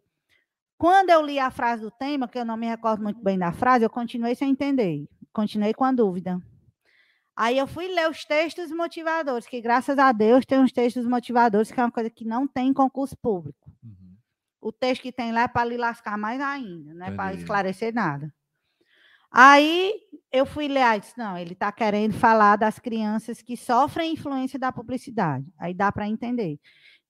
Quando 0.82 1.12
eu 1.12 1.22
li 1.24 1.38
a 1.38 1.52
frase 1.52 1.84
do 1.84 1.92
tema, 1.92 2.28
que 2.28 2.40
eu 2.40 2.44
não 2.44 2.58
me 2.58 2.66
recordo 2.66 3.04
muito 3.04 3.22
bem 3.22 3.38
da 3.38 3.52
frase, 3.52 3.86
eu 3.86 3.90
continuei 3.90 4.34
sem 4.34 4.50
entender. 4.50 5.08
Continuei 5.32 5.76
com 5.76 5.84
a 5.84 5.92
dúvida. 5.92 6.42
Aí 7.36 7.56
eu 7.56 7.68
fui 7.68 7.88
ler 7.88 8.10
os 8.10 8.26
textos 8.26 8.72
motivadores, 8.72 9.46
que 9.46 9.62
graças 9.62 10.00
a 10.00 10.12
Deus 10.12 10.44
tem 10.44 10.58
uns 10.58 10.72
textos 10.72 11.06
motivadores, 11.06 11.72
que 11.72 11.80
é 11.80 11.84
uma 11.84 11.92
coisa 11.92 12.10
que 12.10 12.26
não 12.26 12.48
tem 12.48 12.70
em 12.70 12.74
concurso 12.74 13.16
público. 13.16 13.72
Uhum. 13.84 14.16
O 14.60 14.72
texto 14.72 15.04
que 15.04 15.12
tem 15.12 15.32
lá 15.32 15.42
é 15.42 15.48
para 15.48 15.66
lhe 15.66 15.78
lascar 15.78 16.18
mais 16.18 16.42
ainda, 16.42 16.96
não 16.96 17.06
é 17.06 17.12
para 17.12 17.36
esclarecer 17.36 17.94
nada. 17.94 18.34
Aí 19.30 19.94
eu 20.32 20.48
fui 20.48 20.68
ler, 20.68 20.82
aí 20.82 21.00
disse, 21.00 21.16
não, 21.16 21.38
ele 21.38 21.54
está 21.54 21.72
querendo 21.72 22.14
falar 22.14 22.56
das 22.56 22.80
crianças 22.80 23.40
que 23.40 23.56
sofrem 23.56 24.14
influência 24.14 24.58
da 24.58 24.72
publicidade. 24.72 25.46
Aí 25.60 25.76
dá 25.76 25.92
para 25.92 26.08
entender. 26.08 26.60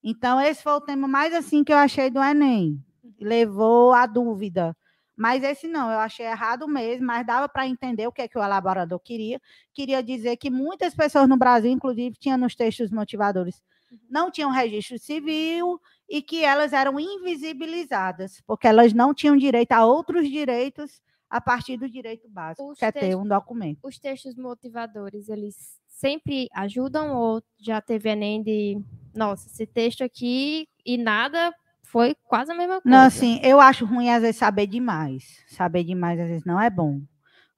Então, 0.03 0.41
esse 0.41 0.61
foi 0.61 0.73
o 0.73 0.81
tema 0.81 1.07
mais 1.07 1.33
assim 1.33 1.63
que 1.63 1.71
eu 1.71 1.77
achei 1.77 2.09
do 2.09 2.21
Enem. 2.21 2.83
Levou 3.21 3.93
a 3.93 4.05
dúvida. 4.05 4.75
Mas 5.15 5.43
esse 5.43 5.67
não, 5.67 5.91
eu 5.91 5.99
achei 5.99 6.25
errado 6.25 6.67
mesmo, 6.67 7.05
mas 7.05 7.25
dava 7.25 7.47
para 7.47 7.67
entender 7.67 8.07
o 8.07 8.11
que, 8.11 8.23
é 8.23 8.27
que 8.27 8.39
o 8.39 8.43
elaborador 8.43 8.99
queria. 8.99 9.39
Queria 9.73 10.01
dizer 10.01 10.37
que 10.37 10.49
muitas 10.49 10.95
pessoas 10.95 11.29
no 11.29 11.37
Brasil, 11.37 11.71
inclusive, 11.71 12.15
tinham 12.17 12.37
nos 12.37 12.55
textos 12.55 12.89
motivadores, 12.89 13.61
não 14.09 14.31
tinham 14.31 14.49
registro 14.49 14.97
civil 14.97 15.79
e 16.09 16.21
que 16.21 16.43
elas 16.43 16.73
eram 16.73 16.99
invisibilizadas, 16.99 18.41
porque 18.47 18.67
elas 18.67 18.93
não 18.93 19.13
tinham 19.13 19.37
direito 19.37 19.73
a 19.73 19.85
outros 19.85 20.27
direitos 20.29 21.01
a 21.29 21.39
partir 21.39 21.77
do 21.77 21.89
direito 21.89 22.27
básico, 22.27 22.71
Os 22.71 22.79
que 22.79 22.85
é 22.85 22.91
ter 22.91 23.15
um 23.15 23.27
documento. 23.27 23.79
Os 23.83 23.99
textos 23.99 24.35
motivadores, 24.35 25.29
eles 25.29 25.79
sempre 25.87 26.49
ajudam 26.53 27.15
ou 27.15 27.43
já 27.59 27.79
teve 27.79 28.09
Enem 28.09 28.41
de, 28.41 28.81
nossa, 29.13 29.47
esse 29.47 29.65
texto 29.65 30.03
aqui 30.03 30.67
e 30.85 30.97
nada 30.97 31.53
foi 31.91 32.15
quase 32.23 32.51
a 32.51 32.55
mesma 32.55 32.81
coisa. 32.81 32.97
Não, 32.97 33.05
assim, 33.05 33.41
eu 33.43 33.59
acho 33.59 33.85
ruim 33.85 34.09
às 34.09 34.21
vezes 34.21 34.37
saber 34.37 34.65
demais. 34.65 35.43
Saber 35.47 35.83
demais 35.83 36.17
às 36.19 36.27
vezes 36.27 36.45
não 36.45 36.59
é 36.59 36.69
bom. 36.69 37.01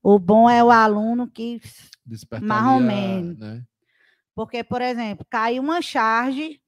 O 0.01 0.17
bom 0.17 0.49
é 0.49 0.63
o 0.63 0.71
aluno 0.71 1.29
que 1.29 1.61
Despertaria, 2.03 2.47
Mais 2.47 2.73
ou 2.73 2.79
menos. 2.79 3.37
Né? 3.37 3.63
Porque, 4.35 4.63
por 4.63 4.81
exemplo, 4.81 5.25
caiu 5.29 5.61
uma 5.61 5.81
charge 5.81 6.59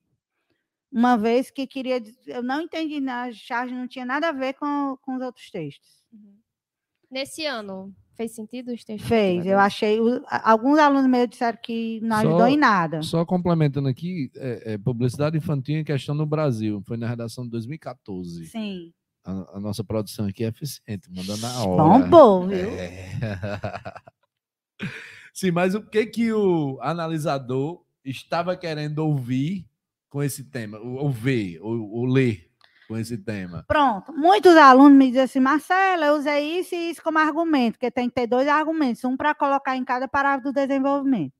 uma 0.92 1.18
vez 1.18 1.50
que 1.50 1.66
queria. 1.66 2.02
Eu 2.28 2.44
não 2.44 2.62
entendi, 2.62 3.00
na 3.00 3.32
charge 3.34 3.74
não 3.74 3.88
tinha 3.88 4.06
nada 4.06 4.30
a 4.30 4.32
ver 4.32 4.54
com, 4.54 4.96
com 5.02 5.16
os 5.16 5.22
outros 5.22 5.50
textos. 5.50 6.06
Nesse 7.10 7.46
ano, 7.46 7.94
fez 8.16 8.32
sentido 8.32 8.72
os 8.74 8.84
textos? 8.84 9.08
Fez, 9.08 9.46
eu 9.46 9.60
achei. 9.60 10.00
Alguns 10.44 10.80
alunos 10.80 11.10
meus 11.10 11.30
disseram 11.30 11.58
que 11.62 12.00
não 12.02 12.22
Só- 12.22 12.28
ajudou 12.28 12.48
em 12.48 12.58
nada. 12.58 13.02
Só 13.02 13.26
complementando 13.26 13.88
aqui, 13.88 14.32
é, 14.36 14.74
é, 14.74 14.78
publicidade 14.78 15.38
infantil 15.38 15.78
em 15.78 15.84
questão 15.84 16.16
no 16.16 16.26
Brasil. 16.26 16.82
Foi 16.86 16.98
na 16.98 17.08
redação 17.08 17.44
de 17.44 17.52
2014. 17.52 18.46
Sim. 18.48 18.92
A, 19.24 19.58
a 19.58 19.60
nossa 19.60 19.84
produção 19.84 20.26
aqui 20.28 20.44
é 20.44 20.48
eficiente, 20.48 21.10
manda 21.12 21.36
na 21.38 21.64
hora. 21.64 22.00
Bombou, 22.00 22.48
viu? 22.48 22.70
É. 22.72 23.10
Sim, 25.34 25.52
mas 25.52 25.76
o 25.76 25.82
que 25.82 26.06
que 26.06 26.32
o 26.32 26.80
analisador 26.82 27.84
estava 28.04 28.56
querendo 28.56 29.00
ouvir 29.00 29.66
com 30.10 30.24
esse 30.24 30.44
tema? 30.46 30.78
Ou, 30.80 30.96
ou 30.96 31.10
ver, 31.12 31.60
ou, 31.62 31.92
ou 31.92 32.06
ler 32.06 32.50
com 32.88 32.98
esse 32.98 33.18
tema? 33.18 33.64
Pronto. 33.68 34.14
Muitos 34.14 34.56
alunos 34.56 34.98
me 34.98 35.08
dizem 35.08 35.24
assim, 35.24 35.40
Marcela, 35.40 36.06
eu 36.08 36.16
usei 36.16 36.60
isso 36.60 36.76
e 36.76 36.92
isso 36.92 37.04
como 37.04 37.18
argumento, 37.18 37.74
porque 37.74 37.92
tem 37.92 38.10
que 38.10 38.16
ter 38.16 38.28
dois 38.28 38.48
argumentos, 38.48 39.04
um 39.04 39.18
para 39.18 39.34
colocar 39.34 39.76
em 39.76 39.84
cada 39.84 40.08
parágrafo 40.08 40.52
do 40.52 40.54
desenvolvimento. 40.54 41.34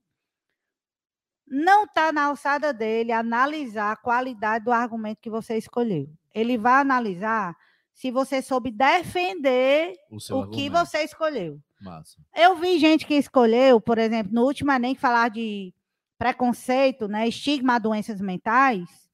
Não 1.48 1.84
está 1.84 2.12
na 2.12 2.26
alçada 2.26 2.74
dele 2.74 3.12
analisar 3.12 3.92
a 3.92 3.96
qualidade 3.96 4.66
do 4.66 4.72
argumento 4.72 5.22
que 5.22 5.30
você 5.30 5.58
escolheu. 5.58 6.10
Ele 6.34 6.58
vai 6.58 6.82
analisar 6.82 7.56
se 7.94 8.12
você 8.12 8.42
soube 8.42 8.72
defender 8.72 9.94
O 10.10 10.18
o 10.38 10.50
que 10.50 10.70
você 10.70 11.04
escolheu. 11.04 11.60
Massa. 11.82 12.18
Eu 12.36 12.56
vi 12.56 12.80
gente 12.80 13.06
que 13.06 13.14
escolheu, 13.14 13.80
por 13.80 13.98
exemplo, 13.98 14.34
no 14.34 14.44
último 14.44 14.72
Enem, 14.72 14.96
falar 14.96 15.30
de 15.30 15.74
preconceito, 16.18 17.08
né, 17.08 17.28
estigma 17.28 17.76
a 17.76 17.80
doenças 17.80 18.20
mentais, 18.20 19.05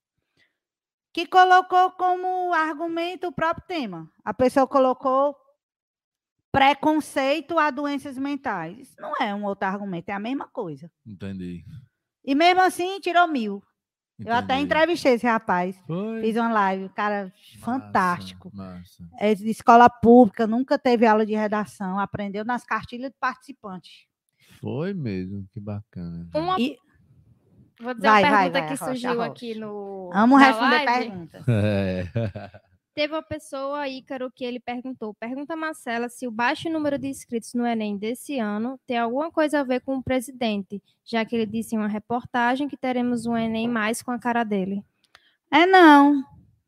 que 1.13 1.25
colocou 1.27 1.91
como 1.91 2.53
argumento 2.53 3.27
o 3.27 3.31
próprio 3.31 3.65
tema. 3.67 4.09
A 4.23 4.33
pessoa 4.33 4.65
colocou 4.67 5.35
preconceito 6.51 7.57
a 7.57 7.69
doenças 7.71 8.17
mentais. 8.17 8.77
Isso 8.79 9.01
não 9.01 9.13
é 9.19 9.33
um 9.33 9.45
outro 9.45 9.67
argumento, 9.67 10.09
é 10.09 10.13
a 10.13 10.19
mesma 10.19 10.47
coisa. 10.47 10.91
Entendi. 11.05 11.63
E 12.23 12.35
mesmo 12.35 12.61
assim, 12.61 12.99
tirou 12.99 13.27
mil. 13.27 13.63
Eu 14.23 14.33
até 14.33 14.53
entendi. 14.53 14.65
entrevistei 14.65 15.13
esse 15.13 15.25
rapaz. 15.25 15.75
Foi. 15.87 16.21
Fiz 16.21 16.35
uma 16.35 16.51
live, 16.51 16.89
cara 16.89 17.33
Massa, 17.33 17.59
fantástico. 17.65 18.51
Massa. 18.53 19.03
É 19.17 19.33
de 19.33 19.49
escola 19.49 19.89
pública, 19.89 20.45
nunca 20.45 20.77
teve 20.77 21.07
aula 21.07 21.25
de 21.25 21.33
redação, 21.33 21.97
aprendeu 21.97 22.45
nas 22.45 22.63
cartilhas 22.63 23.09
de 23.09 23.17
participantes. 23.19 24.05
Foi 24.59 24.93
mesmo, 24.93 25.47
que 25.51 25.59
bacana. 25.59 26.29
Uma- 26.35 26.59
E 26.59 26.77
Vou 27.81 27.93
dizer 27.93 28.07
Vai, 28.07 28.23
uma 28.23 28.29
vai, 28.29 28.51
pergunta 28.51 28.59
vai, 28.59 28.67
que 28.67 28.73
arrocha, 28.73 28.85
surgiu 28.85 29.21
arrocha. 29.21 29.31
aqui 29.31 29.55
no. 29.55 30.09
amo 30.13 30.37
na 30.37 30.45
responder 30.45 30.85
live. 30.85 31.09
perguntas. 31.09 31.45
É. 31.49 32.61
Teve 32.93 33.13
uma 33.13 33.23
pessoa, 33.23 33.87
Ícaro, 33.87 34.29
que 34.29 34.43
ele 34.43 34.59
perguntou: 34.59 35.13
pergunta 35.13 35.53
a 35.53 35.57
Marcela 35.57 36.09
se 36.09 36.27
o 36.27 36.31
baixo 36.31 36.69
número 36.69 36.99
de 36.99 37.07
inscritos 37.07 37.53
no 37.53 37.65
Enem 37.65 37.97
desse 37.97 38.37
ano 38.37 38.77
tem 38.85 38.97
alguma 38.97 39.31
coisa 39.31 39.61
a 39.61 39.63
ver 39.63 39.79
com 39.81 39.95
o 39.95 40.03
presidente, 40.03 40.81
já 41.05 41.23
que 41.23 41.35
ele 41.35 41.45
disse 41.45 41.73
em 41.75 41.77
uma 41.79 41.87
reportagem 41.87 42.67
que 42.67 42.75
teremos 42.77 43.25
um 43.25 43.35
Enem 43.37 43.67
mais 43.67 44.01
com 44.01 44.11
a 44.11 44.19
cara 44.19 44.43
dele. 44.43 44.83
É 45.49 45.65
não, 45.65 46.21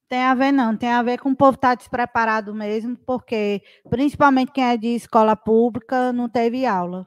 tem 0.07 0.23
a 0.23 0.33
ver 0.33 0.51
não, 0.53 0.77
tem 0.77 0.89
a 0.89 1.03
ver 1.03 1.19
com 1.19 1.31
o 1.31 1.35
povo 1.35 1.55
estar 1.55 1.75
despreparado 1.75 2.53
mesmo, 2.55 2.95
porque 3.05 3.61
principalmente 3.89 4.51
quem 4.51 4.63
é 4.63 4.77
de 4.77 4.87
escola 4.95 5.35
pública 5.35 6.13
não 6.13 6.29
teve 6.29 6.65
aula. 6.65 7.05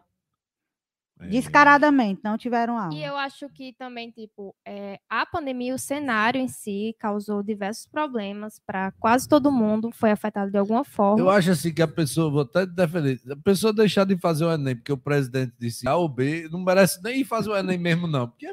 É. 1.18 1.28
Descaradamente, 1.28 2.20
não 2.22 2.36
tiveram 2.36 2.78
aula. 2.78 2.92
E 2.94 3.02
eu 3.02 3.16
acho 3.16 3.48
que 3.48 3.72
também, 3.72 4.10
tipo, 4.10 4.54
é, 4.66 4.98
a 5.08 5.24
pandemia, 5.24 5.74
o 5.74 5.78
cenário 5.78 6.38
em 6.38 6.46
si, 6.48 6.94
causou 6.98 7.42
diversos 7.42 7.86
problemas 7.86 8.60
para 8.66 8.92
quase 9.00 9.26
todo 9.26 9.50
mundo, 9.50 9.90
foi 9.90 10.10
afetado 10.10 10.50
de 10.50 10.58
alguma 10.58 10.84
forma. 10.84 11.18
Eu 11.18 11.30
acho 11.30 11.50
assim 11.52 11.72
que 11.72 11.80
a 11.80 11.88
pessoa, 11.88 12.30
vou 12.30 12.42
até 12.42 12.66
defender, 12.66 13.18
a 13.30 13.36
pessoa 13.36 13.72
deixar 13.72 14.04
de 14.04 14.16
fazer 14.18 14.44
o 14.44 14.52
Enem 14.52 14.76
porque 14.76 14.92
o 14.92 14.96
presidente 14.98 15.54
disse 15.58 15.88
A 15.88 15.96
ou 15.96 16.06
B, 16.08 16.48
não 16.52 16.60
merece 16.60 17.02
nem 17.02 17.24
fazer 17.24 17.48
o 17.50 17.56
Enem 17.56 17.78
mesmo, 17.78 18.06
não. 18.06 18.28
Porque, 18.28 18.46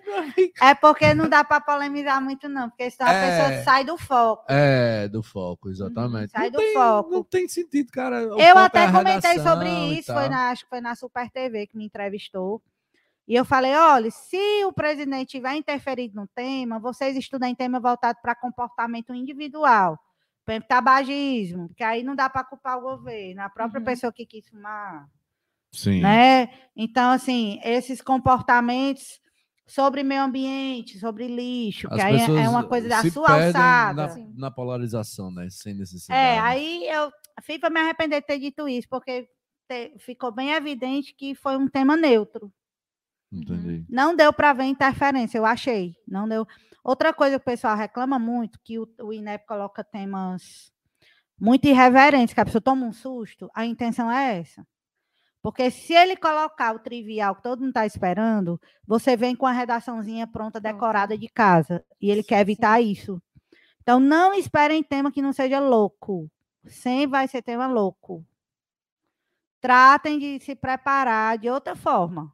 É 0.61 0.73
porque 0.75 1.13
não 1.13 1.27
dá 1.27 1.43
para 1.43 1.59
polemizar 1.59 2.21
muito 2.21 2.47
não, 2.47 2.69
porque 2.69 2.89
senão 2.89 3.09
a 3.09 3.13
É. 3.13 3.41
pessoa 3.49 3.63
sai 3.63 3.83
do 3.83 3.97
foco. 3.97 4.45
é, 4.47 5.07
do 5.09 5.21
foco, 5.21 5.69
exatamente. 5.69 6.31
sai 6.31 6.45
não 6.45 6.51
do 6.51 6.57
tem, 6.59 6.73
foco. 6.73 7.11
Não 7.11 7.23
tem 7.25 7.47
sentido, 7.49 7.91
cara. 7.91 8.21
O 8.33 8.39
Eu 8.39 8.57
é 8.57 8.65
até 8.65 8.89
comentei 8.89 9.39
sobre 9.39 9.69
isso, 9.99 10.13
foi 10.13 10.29
na, 10.29 10.49
acho 10.51 10.63
que 10.63 10.69
foi 10.69 10.79
na 10.79 10.95
Super 10.95 11.29
TV 11.29 11.67
que 11.67 11.75
me 11.77 11.85
entrevistou. 11.85 12.53
E 13.27 13.35
eu 13.35 13.45
falei: 13.45 13.73
olha, 13.73 14.11
se 14.11 14.63
o 14.65 14.73
presidente 14.73 15.29
tiver 15.31 15.55
interferido 15.55 16.15
no 16.15 16.27
tema, 16.27 16.79
vocês 16.79 17.15
estudam 17.15 17.47
em 17.49 17.55
tema 17.55 17.79
voltado 17.79 18.19
para 18.21 18.35
comportamento 18.35 19.13
individual. 19.13 19.97
Exemplo, 20.47 20.67
tabagismo, 20.67 21.67
porque 21.69 21.83
aí 21.85 22.03
não 22.03 22.15
dá 22.15 22.29
para 22.29 22.43
culpar 22.43 22.77
o 22.77 22.81
governo, 22.81 23.41
a 23.41 23.49
própria 23.49 23.79
Uhum. 23.79 23.85
pessoa 23.85 24.11
que 24.11 24.25
quis 24.25 24.45
fumar. 24.49 25.07
Sim. 25.71 26.01
Né? 26.01 26.49
Então, 26.75 27.11
assim, 27.11 27.59
esses 27.63 28.01
comportamentos 28.01 29.21
sobre 29.65 30.03
meio 30.03 30.21
ambiente, 30.21 30.99
sobre 30.99 31.27
lixo, 31.27 31.87
As 31.89 31.95
que 31.95 32.01
aí 32.01 32.15
é- 32.19 32.43
é 32.43 32.49
uma 32.49 32.67
coisa 32.67 32.89
da 32.89 33.01
sua 33.09 33.45
alçada. 33.45 34.07
Na, 34.17 34.27
na 34.35 34.51
polarização, 34.51 35.31
né? 35.31 35.47
Sem 35.49 35.73
necessidade. 35.73 36.19
É, 36.19 36.39
aí 36.39 36.85
eu 36.89 37.09
fui 37.41 37.57
para 37.57 37.69
me 37.69 37.79
arrepender 37.79 38.19
de 38.19 38.27
ter 38.27 38.37
dito 38.37 38.67
isso, 38.67 38.87
porque 38.89 39.27
te- 39.69 39.95
ficou 39.99 40.29
bem 40.31 40.51
evidente 40.51 41.15
que 41.15 41.33
foi 41.33 41.55
um 41.55 41.69
tema 41.69 41.95
neutro. 41.95 42.51
Entendi. 43.33 43.85
Não 43.89 44.15
deu 44.15 44.31
para 44.31 44.53
ver 44.53 44.65
interferência, 44.65 45.37
eu 45.37 45.45
achei. 45.45 45.95
Não 46.07 46.27
deu. 46.27 46.47
Outra 46.83 47.13
coisa 47.13 47.39
que 47.39 47.41
o 47.41 47.45
pessoal 47.45 47.75
reclama 47.75 48.19
muito, 48.19 48.59
que 48.63 48.77
o, 48.77 48.87
o 49.01 49.11
INEP 49.11 49.45
coloca 49.47 49.83
temas 49.83 50.71
muito 51.39 51.67
irreverentes, 51.67 52.33
que 52.33 52.39
a 52.39 52.45
pessoa 52.45 52.61
toma 52.61 52.85
um 52.85 52.93
susto, 52.93 53.49
a 53.53 53.65
intenção 53.65 54.11
é 54.11 54.39
essa. 54.39 54.65
Porque 55.41 55.69
se 55.71 55.93
ele 55.93 56.15
colocar 56.15 56.73
o 56.73 56.79
trivial 56.79 57.35
que 57.35 57.43
todo 57.43 57.59
mundo 57.59 57.69
está 57.69 57.85
esperando, 57.85 58.59
você 58.87 59.17
vem 59.17 59.35
com 59.35 59.45
a 59.45 59.51
redaçãozinha 59.51 60.25
pronta, 60.25 60.59
decorada 60.59 61.17
de 61.17 61.27
casa. 61.27 61.83
E 61.99 62.09
ele 62.09 62.23
quer 62.23 62.39
evitar 62.39 62.79
isso. 62.79 63.21
Então, 63.81 63.99
não 63.99 64.33
esperem 64.33 64.81
tema 64.81 65.11
que 65.11 65.21
não 65.21 65.33
seja 65.33 65.59
louco. 65.59 66.31
Sempre 66.65 67.07
vai 67.07 67.27
ser 67.27 67.41
tema 67.41 67.67
louco. 67.67 68.25
Tratem 69.59 70.17
de 70.17 70.39
se 70.39 70.55
preparar 70.55 71.37
de 71.37 71.49
outra 71.49 71.75
forma. 71.75 72.33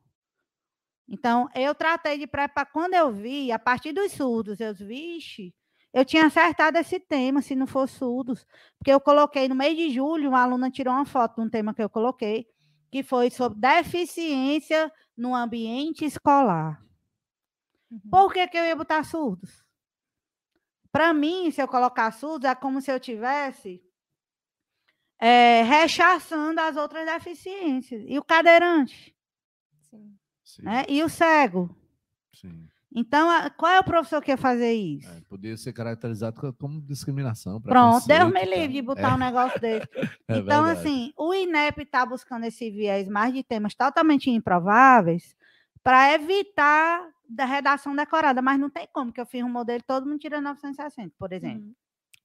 Então, 1.09 1.49
eu 1.55 1.73
tratei 1.73 2.19
de 2.19 2.27
preparar. 2.27 2.71
Quando 2.71 2.93
eu 2.93 3.11
vi, 3.11 3.51
a 3.51 3.57
partir 3.57 3.91
dos 3.91 4.11
surdos, 4.11 4.59
eu 4.59 4.71
disse, 4.71 4.85
vixe, 4.85 5.55
eu 5.91 6.05
tinha 6.05 6.27
acertado 6.27 6.77
esse 6.77 6.99
tema, 6.99 7.41
se 7.41 7.55
não 7.55 7.65
for 7.65 7.89
surdos. 7.89 8.45
Porque 8.77 8.93
eu 8.93 9.01
coloquei 9.01 9.47
no 9.47 9.55
mês 9.55 9.75
de 9.75 9.89
julho, 9.89 10.29
uma 10.29 10.43
aluna 10.43 10.69
tirou 10.69 10.93
uma 10.93 11.05
foto 11.05 11.41
de 11.41 11.47
um 11.47 11.49
tema 11.49 11.73
que 11.73 11.81
eu 11.81 11.89
coloquei, 11.89 12.47
que 12.91 13.01
foi 13.01 13.31
sobre 13.31 13.59
deficiência 13.59 14.91
no 15.17 15.33
ambiente 15.33 16.05
escolar. 16.05 16.79
Uhum. 17.89 17.99
Por 18.11 18.31
que, 18.31 18.47
que 18.47 18.57
eu 18.57 18.65
ia 18.65 18.75
botar 18.75 19.03
surdos? 19.03 19.63
Para 20.91 21.11
mim, 21.11 21.49
se 21.49 21.61
eu 21.61 21.67
colocar 21.67 22.11
surdos, 22.11 22.49
é 22.49 22.53
como 22.53 22.81
se 22.81 22.91
eu 22.91 22.99
tivesse 22.99 23.81
eh, 25.19 25.63
rechaçando 25.63 26.61
as 26.61 26.77
outras 26.77 27.05
deficiências. 27.05 28.03
E 28.07 28.17
o 28.17 28.23
cadeirante, 28.23 29.15
né? 30.59 30.85
e 30.87 31.03
o 31.03 31.09
cego. 31.09 31.75
sim. 32.33 32.67
Então, 32.91 33.29
a- 33.29 33.51
qual 33.51 33.71
é 33.71 33.79
o 33.79 33.83
professor 33.83 34.19
que 34.19 34.31
ia 34.31 34.37
fazer 34.37 34.73
isso? 34.73 35.07
É, 35.07 35.21
podia 35.29 35.55
ser 35.55 35.71
caracterizado 35.73 36.41
co- 36.41 36.51
como 36.53 36.81
discriminação. 36.81 37.61
Pronto, 37.61 38.07
Deus 38.07 38.33
me 38.33 38.43
livre 38.45 38.67
de 38.73 38.81
botar 38.81 39.13
um 39.13 39.17
negócio 39.17 39.59
desse. 39.61 39.87
É 40.27 40.37
então, 40.37 40.63
verdade. 40.63 40.79
assim, 40.87 41.13
o 41.17 41.31
INEP 41.33 41.81
está 41.83 42.03
buscando 42.05 42.45
esse 42.45 42.69
viés 42.71 43.07
mais 43.07 43.31
de 43.33 43.43
temas 43.43 43.75
totalmente 43.75 44.29
improváveis 44.31 45.35
para 45.83 46.13
evitar 46.13 47.07
da 47.27 47.45
redação 47.45 47.95
decorada, 47.95 48.41
mas 48.41 48.59
não 48.59 48.69
tem 48.71 48.87
como, 48.91 49.11
que 49.13 49.21
eu 49.21 49.25
fiz 49.25 49.43
um 49.43 49.49
modelo 49.49 49.83
todo 49.85 50.07
mundo 50.07 50.19
tira 50.19 50.41
960, 50.41 51.13
por 51.17 51.31
exemplo. 51.31 51.61
Uhum. 51.63 51.75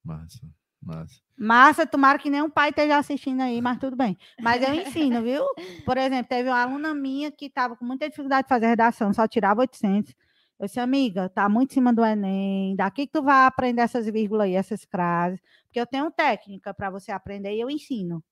Massa, 0.03 0.41
massa. 0.85 1.21
Massa, 1.37 1.87
tomara 1.87 2.19
que 2.19 2.31
nenhum 2.31 2.49
pai 2.49 2.71
esteja 2.71 2.97
assistindo 2.97 3.41
aí, 3.41 3.61
mas 3.61 3.79
tudo 3.79 3.97
bem. 3.97 4.17
Mas 4.41 4.63
eu 4.63 4.73
ensino, 4.75 5.21
viu? 5.25 5.45
Por 5.85 5.97
exemplo, 5.97 6.29
teve 6.29 6.49
uma 6.49 6.63
aluna 6.63 6.95
minha 6.95 7.31
que 7.33 7.47
estava 7.47 7.77
com 7.77 7.85
muita 7.85 8.09
dificuldade 8.09 8.45
de 8.45 8.49
fazer 8.49 8.67
redação, 8.67 9.13
só 9.13 9.27
tirava 9.27 9.61
800. 9.61 10.15
Eu 10.59 10.67
disse, 10.67 10.79
amiga, 10.79 11.29
tá 11.29 11.49
muito 11.49 11.73
em 11.73 11.75
cima 11.75 11.93
do 11.93 12.05
Enem, 12.05 12.77
daqui 12.77 13.07
que 13.07 13.13
tu 13.13 13.23
vai 13.23 13.47
aprender 13.47 13.83
essas 13.83 14.07
vírgulas 14.07 14.47
aí, 14.47 14.55
essas 14.55 14.85
frases, 14.85 15.41
porque 15.65 15.81
eu 15.81 15.87
tenho 15.87 16.11
técnica 16.11 16.73
para 16.73 16.91
você 16.91 17.11
aprender 17.11 17.55
e 17.55 17.61
eu 17.61 17.69
ensino. 17.69 18.23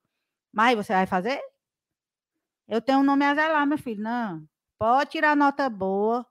Mas 0.53 0.77
você 0.77 0.93
vai 0.93 1.07
fazer? 1.07 1.41
Eu 2.69 2.81
tenho 2.81 3.01
um 3.01 3.03
nome 3.03 3.25
a 3.25 3.35
zelar, 3.35 3.67
meu 3.67 3.77
filho. 3.79 4.03
Não, 4.03 4.47
pode 4.79 5.11
tirar 5.11 5.37
nota 5.37 5.69
boa, 5.69 6.25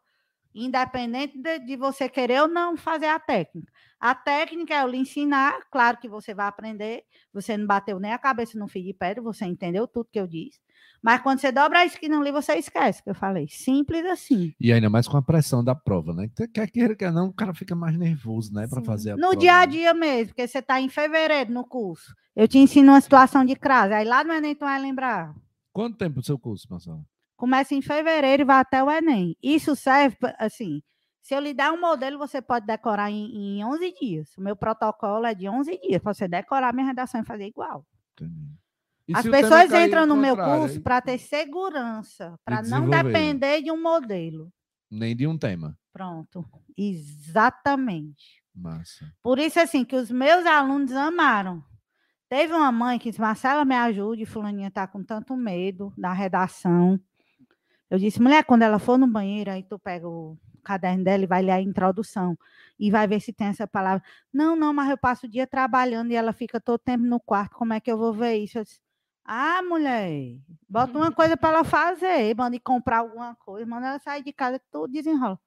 independente 0.54 1.38
de, 1.38 1.60
de, 1.60 1.76
você 1.76 2.10
querer 2.10 2.41
ou 2.41 2.47
não 2.47 2.76
fazer 2.76 3.08
a 3.08 3.20
técnica. 3.20 3.72
A 3.99 4.16
técnica 4.16 4.74
é 4.74 4.84
eu 4.84 4.88
lhe 4.88 4.97
ensinar, 4.97 5.60
claro 5.72 5.97
que 5.97 6.10
você 6.10 6.34
vai 6.34 6.47
aprender, 6.47 7.04
você 7.34 7.56
não 7.56 7.68
bateu 7.68 7.99
nem 7.99 8.12
a 8.12 8.18
cabeça 8.18 8.58
no 8.58 8.68
fio 8.68 8.84
de 8.84 8.93
pedra, 8.93 9.22
você 9.22 9.45
entendeu 9.45 9.88
tudo 9.88 10.10
que 10.12 10.20
eu 10.20 10.28
disse. 10.28 10.60
Mas 11.02 11.22
quando 11.22 11.39
você 11.39 11.52
dobra 11.52 11.80
a 11.80 11.86
esquina 11.86 12.20
ali, 12.20 12.32
você 12.32 12.54
esquece 12.54 13.02
que 13.02 13.10
eu 13.10 13.16
falei. 13.16 13.47
Simples 13.49 14.06
assim. 14.06 14.54
E 14.60 14.72
ainda 14.72 14.89
mais 14.89 15.08
com 15.08 15.18
a 15.18 15.22
pressão 15.22 15.64
da 15.64 15.74
prova, 15.74 16.14
né? 16.14 16.30
Quer 16.54 16.70
queira, 16.70 16.95
quer 16.95 17.12
não, 17.12 17.28
o 17.28 17.34
cara 17.34 17.54
fica 17.54 17.76
mais 17.76 17.97
nervoso, 17.97 18.54
né? 18.54 18.68
Para 18.68 18.84
fazer 18.84 19.12
a 19.12 19.14
no 19.16 19.20
prova. 19.20 19.36
No 19.36 19.39
dia 19.39 19.60
a 19.60 19.66
dia 19.66 19.93
mesmo, 19.93 20.28
porque 20.28 20.47
você 20.47 20.60
está 20.60 20.80
em 20.80 20.89
fevereiro 20.89 21.52
no 21.52 21.66
curso. 21.66 22.14
Eu 22.36 22.47
te 22.47 22.60
ensino 22.60 22.91
uma 22.91 23.02
situação 23.02 23.43
de 23.43 23.56
crase. 23.56 23.93
Aí 23.93 24.06
lá 24.06 24.24
no 24.24 24.32
Enem 24.32 24.56
tu 24.56 24.66
vai 24.66 24.80
lembrar. 24.80 25.34
Quanto 25.74 25.97
tempo 25.97 26.20
o 26.20 26.24
seu 26.24 26.38
curso, 26.38 26.68
Marcelo? 26.70 27.04
Começa 27.42 27.74
em 27.74 27.82
fevereiro 27.82 28.44
e 28.44 28.46
vai 28.46 28.60
até 28.60 28.84
o 28.84 28.92
Enem. 28.92 29.36
Isso 29.42 29.76
serve, 29.76 30.16
assim, 30.38 30.80
se 31.24 31.34
eu 31.34 31.39
lhe 31.39 31.56
dar 31.56 31.74
um 31.74 31.82
modelo, 31.82 32.20
você 32.20 32.39
pode 32.39 32.68
decorar 32.68 33.10
em, 33.10 33.58
em 33.58 33.66
11 33.66 33.96
dias. 34.00 34.38
O 34.38 34.42
meu 34.42 34.56
protocolo 34.56 35.26
é 35.26 35.34
de 35.34 35.50
11 35.50 35.76
dias, 35.80 36.00
para 36.04 36.14
você 36.14 36.28
decorar 36.28 36.72
minha 36.72 36.86
redação 36.86 37.20
e 37.20 37.26
fazer 37.26 37.48
igual. 37.48 37.84
Entendi. 38.14 38.54
As 39.12 39.28
pessoas 39.28 39.74
entram 39.74 40.06
no 40.06 40.16
meu 40.16 40.38
curso 40.38 40.80
para 40.82 41.02
ter 41.02 41.18
segurança, 41.18 42.39
para 42.46 42.62
não 42.62 42.88
depender 42.88 43.64
de 43.64 43.72
um 43.72 43.82
modelo. 43.82 44.54
Nem 44.88 45.16
de 45.16 45.26
um 45.26 45.36
tema. 45.36 45.76
Pronto. 45.92 46.46
Exatamente. 46.78 48.44
Massa. 48.54 49.12
Por 49.24 49.39
isso, 49.39 49.60
assim, 49.60 49.84
que 49.84 49.96
os 49.96 50.12
meus 50.12 50.46
alunos 50.46 50.92
amaram. 50.92 51.64
Teve 52.30 52.54
uma 52.54 52.72
mãe 52.72 53.00
que 53.00 53.10
disse, 53.10 53.20
Marcela, 53.20 53.66
me 53.66 53.74
ajude, 53.76 54.28
fulaninha 54.28 54.68
está 54.68 54.86
com 54.86 55.04
tanto 55.04 55.36
medo 55.36 55.92
da 55.98 56.14
redação. 56.14 57.02
Eu 57.92 58.00
disse, 58.00 58.22
mulher, 58.22 58.46
quando 58.46 58.62
ela 58.62 58.80
for 58.80 58.98
no 58.98 59.06
banheiro, 59.06 59.52
aí 59.52 59.64
tu 59.64 59.78
pega 59.78 60.08
o 60.08 60.38
caderno 60.64 61.04
dela 61.04 61.24
e 61.24 61.28
vai 61.28 61.42
ler 61.42 61.52
a 61.52 61.62
introdução 61.62 62.38
e 62.80 62.89
vai 62.89 63.06
ver 63.06 63.20
se 63.20 63.34
tem 63.34 63.48
essa 63.48 63.68
palavra. 63.68 64.02
Não, 64.32 64.56
não, 64.56 64.74
mas 64.74 64.89
eu 64.89 64.98
passo 64.98 65.26
o 65.26 65.30
dia 65.30 65.46
trabalhando 65.46 66.10
e 66.10 66.16
ela 66.16 66.32
fica 66.32 66.62
todo 66.62 66.80
tempo 66.80 67.04
no 67.04 67.20
quarto, 67.20 67.58
como 67.58 67.74
é 67.74 67.82
que 67.82 67.92
eu 67.92 67.98
vou 67.98 68.14
ver 68.14 68.38
isso? 68.38 68.60
Eu 68.60 68.64
disse, 68.64 68.80
ah, 69.26 69.62
mulher, 69.62 70.38
bota 70.70 70.98
uma 70.98 71.12
coisa 71.12 71.36
para 71.36 71.50
ela 71.50 71.64
fazer, 71.66 72.34
manda 72.34 72.56
ir 72.56 72.62
comprar 72.62 73.00
alguma 73.00 73.36
coisa, 73.36 73.66
manda 73.66 73.88
ela 73.88 74.00
sair 74.00 74.24
de 74.24 74.32
casa 74.32 74.58
que 74.58 74.66
tu 74.72 74.88
desenrola. 74.88 75.38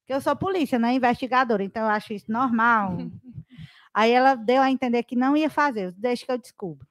Porque 0.00 0.14
eu 0.14 0.20
sou 0.20 0.34
polícia, 0.34 0.80
não 0.80 0.88
é 0.88 0.94
investigadora, 0.94 1.62
então 1.62 1.84
eu 1.84 1.90
acho 1.90 2.12
isso 2.12 2.26
normal. 2.28 2.96
Aí 3.94 4.10
ela 4.10 4.34
deu 4.34 4.60
a 4.60 4.68
entender 4.68 5.04
que 5.04 5.14
não 5.14 5.36
ia 5.36 5.48
fazer, 5.48 5.92
deixa 5.92 6.26
que 6.26 6.32
eu 6.32 6.38
descubro. 6.38 6.84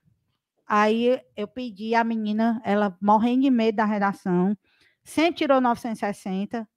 Aí 0.66 1.22
eu 1.36 1.45
pedi 1.45 1.93
a 1.93 2.06
menina, 2.06 2.62
ela 2.64 2.97
morrendo 3.01 3.41
de 3.41 3.51
medo 3.51 3.76
da 3.76 3.86
redação, 3.86 4.58
sempre 5.04 5.36
tirou 5.36 5.60
960 5.62 6.68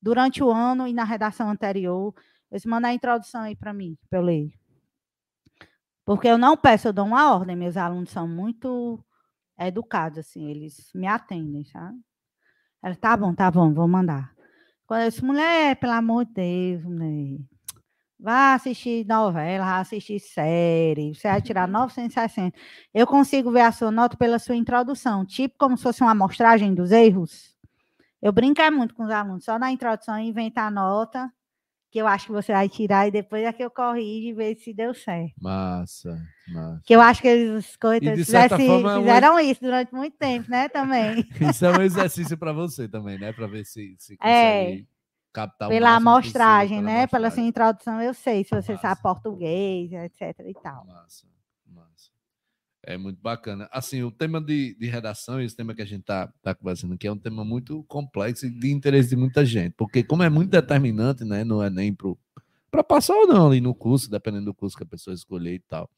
durante 0.00 0.42
o 0.42 0.50
ano 0.50 0.86
e 0.86 0.92
na 0.92 1.04
redação 1.04 1.50
anterior. 1.50 2.14
Eles 2.50 2.64
mandam 2.64 2.90
a 2.90 2.94
introdução 2.94 3.42
aí 3.42 3.56
para 3.56 3.72
mim, 3.72 3.98
para 4.08 4.18
eu 4.18 4.22
ler. 4.22 4.52
Porque 6.04 6.28
eu 6.28 6.38
não 6.38 6.56
peço, 6.56 6.88
eu 6.88 6.92
dou 6.92 7.04
uma 7.04 7.34
ordem. 7.34 7.56
Meus 7.56 7.76
alunos 7.76 8.10
são 8.10 8.28
muito 8.28 9.04
educados, 9.58 10.18
assim, 10.18 10.48
eles 10.48 10.90
me 10.94 11.06
atendem, 11.06 11.64
sabe? 11.64 11.98
Ela, 12.82 12.94
tá 12.94 13.16
bom, 13.16 13.34
tá 13.34 13.50
bom, 13.50 13.72
vou 13.74 13.88
mandar. 13.88 14.32
Quando 14.86 15.02
eu 15.02 15.10
disse, 15.10 15.24
mulher, 15.24 15.76
pelo 15.76 15.92
amor 15.92 16.24
de 16.26 16.34
Deus, 16.34 16.84
mulher, 16.84 17.38
vá 18.20 18.54
assistir 18.54 19.04
novela, 19.06 19.64
vá 19.64 19.78
assistir 19.80 20.20
série, 20.20 21.14
você 21.14 21.28
vai 21.28 21.42
tirar 21.42 21.66
960. 21.68 22.56
Eu 22.94 23.06
consigo 23.06 23.50
ver 23.50 23.62
a 23.62 23.72
sua 23.72 23.90
nota 23.90 24.16
pela 24.16 24.38
sua 24.38 24.54
introdução, 24.54 25.24
tipo 25.24 25.56
como 25.58 25.76
se 25.76 25.82
fosse 25.82 26.02
uma 26.02 26.12
amostragem 26.12 26.74
dos 26.74 26.92
erros. 26.92 27.55
Eu 28.26 28.32
brinco 28.32 28.60
é 28.60 28.72
muito 28.72 28.92
com 28.92 29.04
os 29.04 29.10
alunos, 29.10 29.44
só 29.44 29.56
na 29.56 29.70
introdução 29.70 30.18
inventar 30.18 30.66
a 30.66 30.70
nota, 30.70 31.32
que 31.92 32.00
eu 32.00 32.08
acho 32.08 32.26
que 32.26 32.32
você 32.32 32.52
vai 32.52 32.68
tirar, 32.68 33.06
e 33.06 33.12
depois 33.12 33.44
é 33.44 33.52
que 33.52 33.62
eu 33.62 33.70
corrijo 33.70 34.26
e 34.26 34.32
ver 34.32 34.56
se 34.56 34.74
deu 34.74 34.92
certo. 34.92 35.32
Massa, 35.40 36.18
massa. 36.48 36.82
Que 36.84 36.96
eu 36.96 37.00
acho 37.00 37.22
que 37.22 37.28
eles 37.28 37.78
fizesse, 38.16 38.66
forma, 38.66 38.98
fizeram 38.98 39.38
isso 39.38 39.60
durante 39.60 39.94
muito 39.94 40.16
tempo, 40.16 40.50
né, 40.50 40.68
também. 40.68 41.24
isso 41.40 41.64
é 41.64 41.78
um 41.78 41.80
exercício 41.80 42.36
para 42.36 42.52
você 42.52 42.88
também, 42.88 43.16
né, 43.16 43.32
para 43.32 43.46
ver 43.46 43.64
se, 43.64 43.94
se 43.96 44.14
é. 44.14 44.64
consegue... 44.64 44.82
É 44.92 44.96
captar 45.32 45.68
pela 45.68 45.94
amostragem, 45.94 46.82
né? 46.82 47.06
Pela, 47.06 47.28
pela 47.28 47.30
sua 47.30 47.42
introdução, 47.42 48.00
eu 48.00 48.14
sei 48.14 48.42
se 48.42 48.50
você 48.50 48.72
Massa. 48.72 48.88
sabe 48.88 49.02
português, 49.02 49.92
etc. 49.92 50.34
e 50.48 50.54
tal. 50.54 50.84
Massa, 50.86 51.28
massa. 51.66 52.15
É 52.86 52.96
muito 52.96 53.20
bacana. 53.20 53.68
Assim, 53.72 54.04
o 54.04 54.12
tema 54.12 54.40
de, 54.40 54.76
de 54.78 54.86
redação, 54.86 55.40
esse 55.40 55.56
tema 55.56 55.74
que 55.74 55.82
a 55.82 55.84
gente 55.84 56.02
está 56.02 56.32
tá 56.40 56.54
conversando 56.54 56.94
aqui, 56.94 57.08
é 57.08 57.12
um 57.12 57.18
tema 57.18 57.44
muito 57.44 57.82
complexo 57.88 58.46
e 58.46 58.50
de 58.50 58.70
interesse 58.70 59.08
de 59.08 59.16
muita 59.16 59.44
gente, 59.44 59.74
porque 59.76 60.04
como 60.04 60.22
é 60.22 60.30
muito 60.30 60.50
determinante, 60.50 61.24
né, 61.24 61.42
não 61.42 61.60
é 61.60 61.68
nem 61.68 61.92
para 62.70 62.84
passar 62.84 63.14
ou 63.14 63.26
não 63.26 63.48
ali 63.48 63.60
no 63.60 63.74
curso, 63.74 64.08
dependendo 64.08 64.44
do 64.44 64.54
curso 64.54 64.76
que 64.76 64.84
a 64.84 64.86
pessoa 64.86 65.12
escolher 65.12 65.54
e 65.54 65.58
tal. 65.58 65.90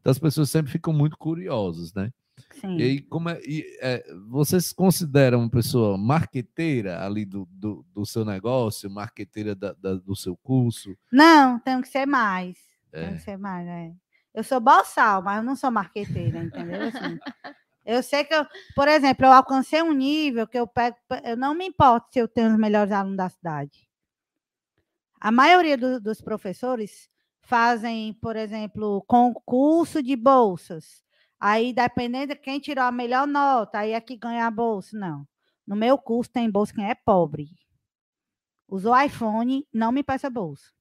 Então 0.00 0.10
as 0.10 0.18
pessoas 0.18 0.48
sempre 0.48 0.72
ficam 0.72 0.94
muito 0.94 1.18
curiosas, 1.18 1.92
né? 1.92 2.10
Sim. 2.52 2.78
E 2.78 2.82
aí, 2.82 3.00
como 3.02 3.28
é, 3.28 3.38
e, 3.42 3.62
é, 3.82 4.02
você 4.28 4.58
se 4.60 4.74
considera 4.74 5.36
uma 5.36 5.50
pessoa 5.50 5.98
marqueteira 5.98 7.04
ali 7.04 7.26
do, 7.26 7.46
do, 7.50 7.84
do 7.94 8.06
seu 8.06 8.24
negócio, 8.24 8.90
marqueteira 8.90 9.54
da, 9.54 9.74
da, 9.74 9.94
do 9.94 10.16
seu 10.16 10.36
curso? 10.38 10.96
Não, 11.12 11.58
tem 11.58 11.80
que 11.82 11.88
ser 11.88 12.06
mais. 12.06 12.56
É. 12.92 13.08
Tem 13.08 13.16
que 13.16 13.22
ser 13.22 13.36
mais, 13.36 13.66
é. 13.68 13.92
Eu 14.34 14.42
sou 14.42 14.60
boçal, 14.60 15.22
mas 15.22 15.38
eu 15.38 15.44
não 15.44 15.54
sou 15.54 15.70
marqueteira, 15.70 16.42
entendeu? 16.42 16.88
Assim, 16.88 17.18
eu 17.86 18.02
sei 18.02 18.24
que, 18.24 18.34
eu, 18.34 18.44
por 18.74 18.88
exemplo, 18.88 19.26
eu 19.26 19.32
alcancei 19.32 19.80
um 19.80 19.92
nível 19.92 20.46
que 20.46 20.58
eu 20.58 20.66
pego. 20.66 20.96
Eu 21.22 21.36
não 21.36 21.54
me 21.54 21.66
importo 21.66 22.08
se 22.12 22.18
eu 22.18 22.26
tenho 22.26 22.50
os 22.50 22.58
melhores 22.58 22.90
alunos 22.90 23.16
da 23.16 23.28
cidade. 23.28 23.88
A 25.20 25.30
maioria 25.30 25.78
do, 25.78 26.00
dos 26.00 26.20
professores 26.20 27.08
fazem, 27.42 28.12
por 28.14 28.36
exemplo, 28.36 29.04
concurso 29.06 30.02
de 30.02 30.16
bolsas. 30.16 31.04
Aí, 31.38 31.72
dependendo 31.72 32.34
de 32.34 32.36
quem 32.36 32.58
tirou 32.58 32.84
a 32.84 32.92
melhor 32.92 33.26
nota, 33.26 33.78
aí 33.78 33.92
é 33.92 34.00
que 34.00 34.16
ganha 34.16 34.46
a 34.46 34.50
bolsa. 34.50 34.98
Não. 34.98 35.26
No 35.66 35.76
meu 35.76 35.96
curso 35.96 36.30
tem 36.30 36.50
bolsa 36.50 36.74
quem 36.74 36.90
é 36.90 36.94
pobre. 36.94 37.50
Usou 38.66 38.98
iPhone, 39.00 39.66
não 39.72 39.92
me 39.92 40.02
peça 40.02 40.28
bolsa. 40.28 40.72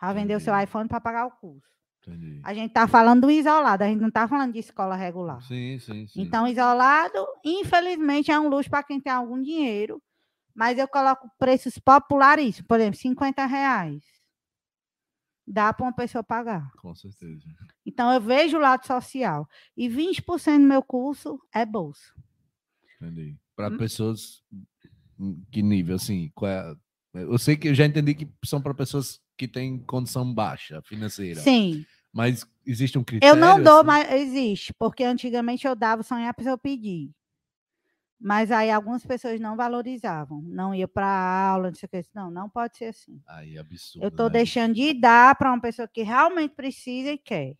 Já 0.00 0.12
vendeu 0.12 0.38
seu 0.38 0.58
iPhone 0.58 0.88
para 0.88 1.00
pagar 1.00 1.26
o 1.26 1.30
curso. 1.32 1.77
Entendi. 2.06 2.40
A 2.42 2.54
gente 2.54 2.68
está 2.68 2.86
falando 2.86 3.22
do 3.22 3.30
isolado, 3.30 3.84
a 3.84 3.86
gente 3.86 4.00
não 4.00 4.08
está 4.08 4.26
falando 4.26 4.52
de 4.52 4.60
escola 4.60 4.96
regular. 4.96 5.42
Sim, 5.42 5.78
sim, 5.78 6.06
sim. 6.06 6.20
Então, 6.20 6.46
isolado, 6.46 7.26
infelizmente, 7.44 8.30
é 8.30 8.38
um 8.38 8.48
luxo 8.48 8.70
para 8.70 8.82
quem 8.82 9.00
tem 9.00 9.12
algum 9.12 9.40
dinheiro, 9.42 10.02
mas 10.54 10.78
eu 10.78 10.88
coloco 10.88 11.30
preços 11.38 11.78
populares, 11.78 12.60
por 12.62 12.80
exemplo, 12.80 12.98
50 12.98 13.46
reais. 13.46 14.02
Dá 15.46 15.72
para 15.72 15.86
uma 15.86 15.94
pessoa 15.94 16.22
pagar. 16.22 16.70
Com 16.76 16.94
certeza. 16.94 17.42
Então, 17.84 18.12
eu 18.12 18.20
vejo 18.20 18.58
o 18.58 18.60
lado 18.60 18.86
social. 18.86 19.48
E 19.74 19.88
20% 19.88 20.58
do 20.58 20.64
meu 20.64 20.82
curso 20.82 21.40
é 21.54 21.64
bolsa. 21.64 22.12
Entendi. 23.00 23.36
Para 23.56 23.74
hum. 23.74 23.78
pessoas. 23.78 24.42
Que 25.50 25.62
nível? 25.62 25.96
Assim, 25.96 26.30
qual 26.34 26.50
é... 26.50 26.76
Eu 27.14 27.38
sei 27.38 27.56
que 27.56 27.68
eu 27.68 27.74
já 27.74 27.86
entendi 27.86 28.14
que 28.14 28.28
são 28.44 28.60
para 28.60 28.74
pessoas 28.74 29.20
que 29.38 29.46
têm 29.46 29.78
condição 29.78 30.34
baixa 30.34 30.82
financeira. 30.82 31.40
Sim. 31.40 31.86
Mas 32.12 32.44
existe 32.66 32.98
um 32.98 33.04
critério? 33.04 33.34
Eu 33.34 33.40
não 33.40 33.62
dou, 33.62 33.78
assim? 33.78 33.86
mas 33.86 34.12
existe, 34.12 34.74
porque 34.74 35.04
antigamente 35.04 35.66
eu 35.66 35.76
dava 35.76 36.02
só 36.02 36.16
a 36.16 36.34
pessoa 36.34 36.58
pedir. 36.58 37.10
Mas 38.20 38.50
aí 38.50 38.68
algumas 38.68 39.06
pessoas 39.06 39.38
não 39.38 39.56
valorizavam, 39.56 40.42
não 40.42 40.74
ia 40.74 40.88
para 40.88 41.06
aula, 41.06 41.68
não 41.68 41.74
sei 41.74 41.86
o 41.86 41.90
que. 41.90 42.04
Não, 42.12 42.30
não 42.32 42.50
pode 42.50 42.76
ser 42.76 42.86
assim. 42.86 43.22
Aí, 43.28 43.56
absurdo. 43.56 44.04
Eu 44.04 44.08
estou 44.08 44.26
né? 44.26 44.32
deixando 44.32 44.74
de 44.74 44.92
dar 44.92 45.36
para 45.36 45.52
uma 45.52 45.60
pessoa 45.60 45.86
que 45.86 46.02
realmente 46.02 46.56
precisa 46.56 47.12
e 47.12 47.18
quer. 47.18 47.56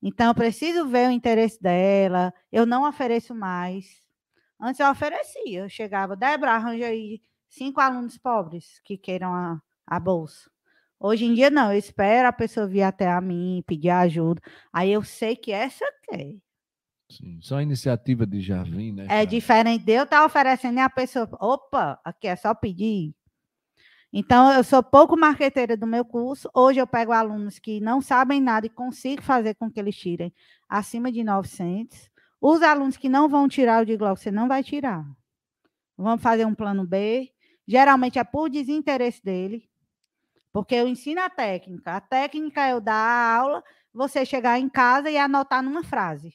Então, 0.00 0.28
eu 0.28 0.34
preciso 0.34 0.86
ver 0.86 1.08
o 1.08 1.10
interesse 1.10 1.60
dela. 1.60 2.32
Eu 2.52 2.64
não 2.64 2.88
ofereço 2.88 3.34
mais. 3.34 4.00
Antes 4.60 4.78
eu 4.78 4.88
oferecia. 4.88 5.62
Eu 5.62 5.68
chegava, 5.68 6.14
Débora, 6.14 6.52
arranja 6.52 6.86
aí 6.86 7.20
cinco 7.48 7.80
alunos 7.80 8.16
pobres 8.16 8.80
que 8.84 8.96
queiram 8.96 9.34
a, 9.34 9.60
a 9.84 9.98
bolsa. 9.98 10.48
Hoje 11.00 11.26
em 11.26 11.34
dia, 11.34 11.48
não, 11.48 11.72
eu 11.72 11.78
espero 11.78 12.28
a 12.28 12.32
pessoa 12.32 12.66
vir 12.66 12.82
até 12.82 13.08
a 13.08 13.20
mim, 13.20 13.62
pedir 13.66 13.90
ajuda. 13.90 14.40
Aí 14.72 14.92
eu 14.92 15.02
sei 15.02 15.36
que 15.36 15.52
essa 15.52 15.84
quer. 16.04 16.34
Sim, 17.10 17.38
só 17.40 17.56
a 17.56 17.62
iniciativa 17.62 18.26
de 18.26 18.40
Jardim, 18.40 18.92
né? 18.92 19.06
É 19.08 19.24
diferente 19.24 19.84
de 19.84 19.92
eu 19.92 20.04
estar 20.04 20.20
tá 20.20 20.26
oferecendo 20.26 20.78
e 20.78 20.80
a 20.80 20.90
pessoa, 20.90 21.28
opa, 21.40 21.98
aqui 22.04 22.26
é 22.26 22.36
só 22.36 22.54
pedir. 22.54 23.14
Então, 24.12 24.52
eu 24.52 24.64
sou 24.64 24.82
pouco 24.82 25.16
marqueteira 25.16 25.76
do 25.76 25.86
meu 25.86 26.04
curso. 26.04 26.50
Hoje 26.54 26.80
eu 26.80 26.86
pego 26.86 27.12
alunos 27.12 27.58
que 27.58 27.78
não 27.80 28.00
sabem 28.00 28.40
nada 28.40 28.66
e 28.66 28.70
consigo 28.70 29.22
fazer 29.22 29.54
com 29.54 29.70
que 29.70 29.78
eles 29.78 29.96
tirem 29.96 30.32
acima 30.68 31.12
de 31.12 31.22
900. 31.22 32.10
Os 32.40 32.62
alunos 32.62 32.96
que 32.96 33.08
não 33.08 33.28
vão 33.28 33.48
tirar, 33.48 33.80
eu 33.80 33.84
digo 33.84 34.04
logo, 34.04 34.16
você 34.16 34.30
não 34.30 34.48
vai 34.48 34.62
tirar. 34.62 35.04
Vamos 35.96 36.22
fazer 36.22 36.46
um 36.46 36.54
plano 36.54 36.86
B. 36.86 37.30
Geralmente 37.66 38.18
é 38.18 38.24
por 38.24 38.48
desinteresse 38.48 39.22
dele. 39.22 39.67
Porque 40.58 40.74
eu 40.74 40.88
ensino 40.88 41.20
a 41.20 41.30
técnica. 41.30 41.92
A 41.92 42.00
técnica 42.00 42.66
é 42.66 42.72
eu 42.72 42.80
dar 42.80 42.94
a 42.94 43.36
aula, 43.36 43.64
você 43.94 44.26
chegar 44.26 44.58
em 44.58 44.68
casa 44.68 45.08
e 45.08 45.16
anotar 45.16 45.62
numa 45.62 45.84
frase. 45.84 46.34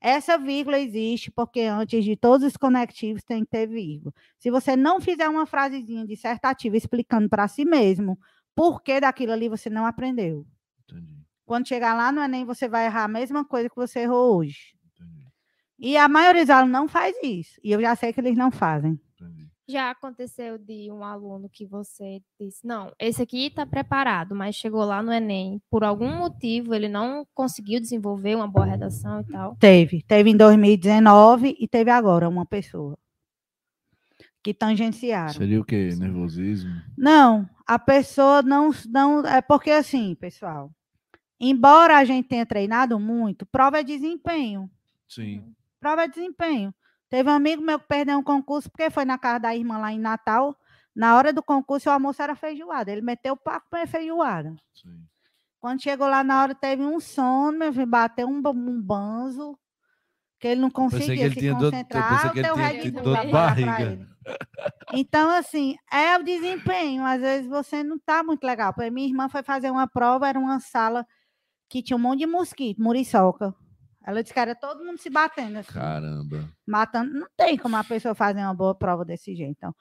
Essa 0.00 0.36
vírgula 0.36 0.80
existe 0.80 1.30
porque 1.30 1.60
antes 1.60 2.04
de 2.04 2.16
todos 2.16 2.44
os 2.44 2.56
conectivos 2.56 3.22
tem 3.22 3.44
que 3.44 3.50
ter 3.52 3.68
vírgula. 3.68 4.12
Se 4.36 4.50
você 4.50 4.74
não 4.74 5.00
fizer 5.00 5.28
uma 5.28 5.46
frasezinha 5.46 6.04
dissertativa 6.04 6.76
explicando 6.76 7.28
para 7.28 7.46
si 7.46 7.64
mesmo 7.64 8.18
por 8.52 8.82
que 8.82 9.00
daquilo 9.00 9.30
ali 9.30 9.48
você 9.48 9.70
não 9.70 9.86
aprendeu. 9.86 10.44
Entendi. 10.82 11.22
Quando 11.46 11.68
chegar 11.68 11.94
lá 11.94 12.10
no 12.10 12.20
Enem, 12.20 12.44
você 12.44 12.68
vai 12.68 12.86
errar 12.86 13.04
a 13.04 13.08
mesma 13.08 13.44
coisa 13.44 13.70
que 13.70 13.76
você 13.76 14.00
errou 14.00 14.38
hoje. 14.38 14.74
Entendi. 14.96 15.24
E 15.78 15.96
a 15.96 16.08
maioria 16.08 16.42
dos 16.42 16.50
alunos 16.50 16.72
não 16.72 16.88
faz 16.88 17.14
isso. 17.22 17.60
E 17.62 17.70
eu 17.70 17.80
já 17.80 17.94
sei 17.94 18.12
que 18.12 18.18
eles 18.18 18.36
não 18.36 18.50
fazem. 18.50 19.00
Já 19.72 19.90
aconteceu 19.90 20.58
de 20.58 20.92
um 20.92 21.02
aluno 21.02 21.48
que 21.48 21.64
você 21.64 22.20
disse, 22.38 22.60
não, 22.62 22.92
esse 22.98 23.22
aqui 23.22 23.46
está 23.46 23.64
preparado, 23.64 24.34
mas 24.34 24.54
chegou 24.54 24.84
lá 24.84 25.02
no 25.02 25.10
Enem, 25.10 25.62
por 25.70 25.82
algum 25.82 26.14
motivo 26.14 26.74
ele 26.74 26.90
não 26.90 27.26
conseguiu 27.34 27.80
desenvolver 27.80 28.34
uma 28.34 28.46
boa 28.46 28.66
redação 28.66 29.22
e 29.22 29.24
tal? 29.32 29.56
Teve. 29.56 30.02
Teve 30.02 30.28
em 30.28 30.36
2019 30.36 31.56
e 31.58 31.66
teve 31.66 31.90
agora 31.90 32.28
uma 32.28 32.44
pessoa 32.44 32.98
que 34.42 34.52
tangenciaram. 34.52 35.32
Seria 35.32 35.58
o 35.58 35.64
quê? 35.64 35.88
Nervosismo? 35.98 36.70
Não, 36.94 37.48
a 37.66 37.78
pessoa 37.78 38.42
não, 38.42 38.72
não. 38.90 39.26
É 39.26 39.40
porque 39.40 39.70
assim, 39.70 40.14
pessoal, 40.16 40.70
embora 41.40 41.96
a 41.96 42.04
gente 42.04 42.28
tenha 42.28 42.44
treinado 42.44 43.00
muito, 43.00 43.46
prova 43.46 43.80
é 43.80 43.82
desempenho. 43.82 44.70
Sim. 45.08 45.54
Prova 45.80 46.02
é 46.04 46.08
desempenho. 46.08 46.74
Teve 47.12 47.28
um 47.28 47.34
amigo 47.34 47.62
meu 47.62 47.78
que 47.78 47.86
perdeu 47.86 48.16
um 48.16 48.22
concurso 48.22 48.70
porque 48.70 48.88
foi 48.88 49.04
na 49.04 49.18
casa 49.18 49.40
da 49.40 49.54
irmã 49.54 49.76
lá 49.76 49.92
em 49.92 49.98
Natal. 49.98 50.56
Na 50.96 51.14
hora 51.14 51.30
do 51.30 51.42
concurso, 51.42 51.90
o 51.90 51.92
almoço 51.92 52.22
era 52.22 52.34
feijoada. 52.34 52.90
Ele 52.90 53.02
meteu 53.02 53.34
o 53.34 53.36
paco 53.36 53.66
para 53.68 53.86
feijoada. 53.86 54.56
Sim. 54.72 55.04
Quando 55.60 55.82
chegou 55.82 56.08
lá 56.08 56.24
na 56.24 56.40
hora, 56.40 56.54
teve 56.54 56.82
um 56.82 56.98
sono, 56.98 57.58
meu 57.58 57.70
filho, 57.70 57.86
bateu 57.86 58.26
um, 58.26 58.40
um 58.42 58.80
banzo, 58.80 59.58
que 60.40 60.48
ele 60.48 60.62
não 60.62 60.70
conseguia 60.70 61.26
ele 61.26 61.38
se 61.38 61.52
concentrar. 61.52 62.32
Do, 62.32 62.38
eu 62.38 62.54
pensei 62.54 62.70
que 62.70 62.78
ele 62.78 62.90
tinha 62.90 63.02
dor 63.02 63.20
de 63.20 63.30
barriga. 63.30 64.08
Então, 64.94 65.30
assim, 65.32 65.76
é 65.92 66.16
o 66.16 66.22
desempenho. 66.22 67.04
Às 67.04 67.20
vezes 67.20 67.46
você 67.46 67.82
não 67.82 67.96
está 67.96 68.22
muito 68.22 68.42
legal. 68.42 68.74
Minha 68.90 69.08
irmã 69.08 69.28
foi 69.28 69.42
fazer 69.42 69.70
uma 69.70 69.86
prova, 69.86 70.30
era 70.30 70.38
uma 70.38 70.60
sala 70.60 71.06
que 71.68 71.82
tinha 71.82 71.94
um 71.94 72.00
monte 72.00 72.20
de 72.20 72.26
mosquito, 72.26 72.80
muriçoca. 72.80 73.54
Ela 74.04 74.22
disse 74.22 74.34
que 74.34 74.40
era 74.40 74.54
todo 74.54 74.84
mundo 74.84 74.98
se 74.98 75.08
batendo. 75.08 75.58
Assim, 75.58 75.72
Caramba. 75.72 76.48
Matando. 76.66 77.12
Não 77.12 77.28
tem 77.36 77.56
como 77.56 77.76
a 77.76 77.84
pessoa 77.84 78.14
fazer 78.14 78.40
uma 78.40 78.54
boa 78.54 78.74
prova 78.74 79.04
desse 79.04 79.34
jeito. 79.34 79.52
Então, 79.56 79.74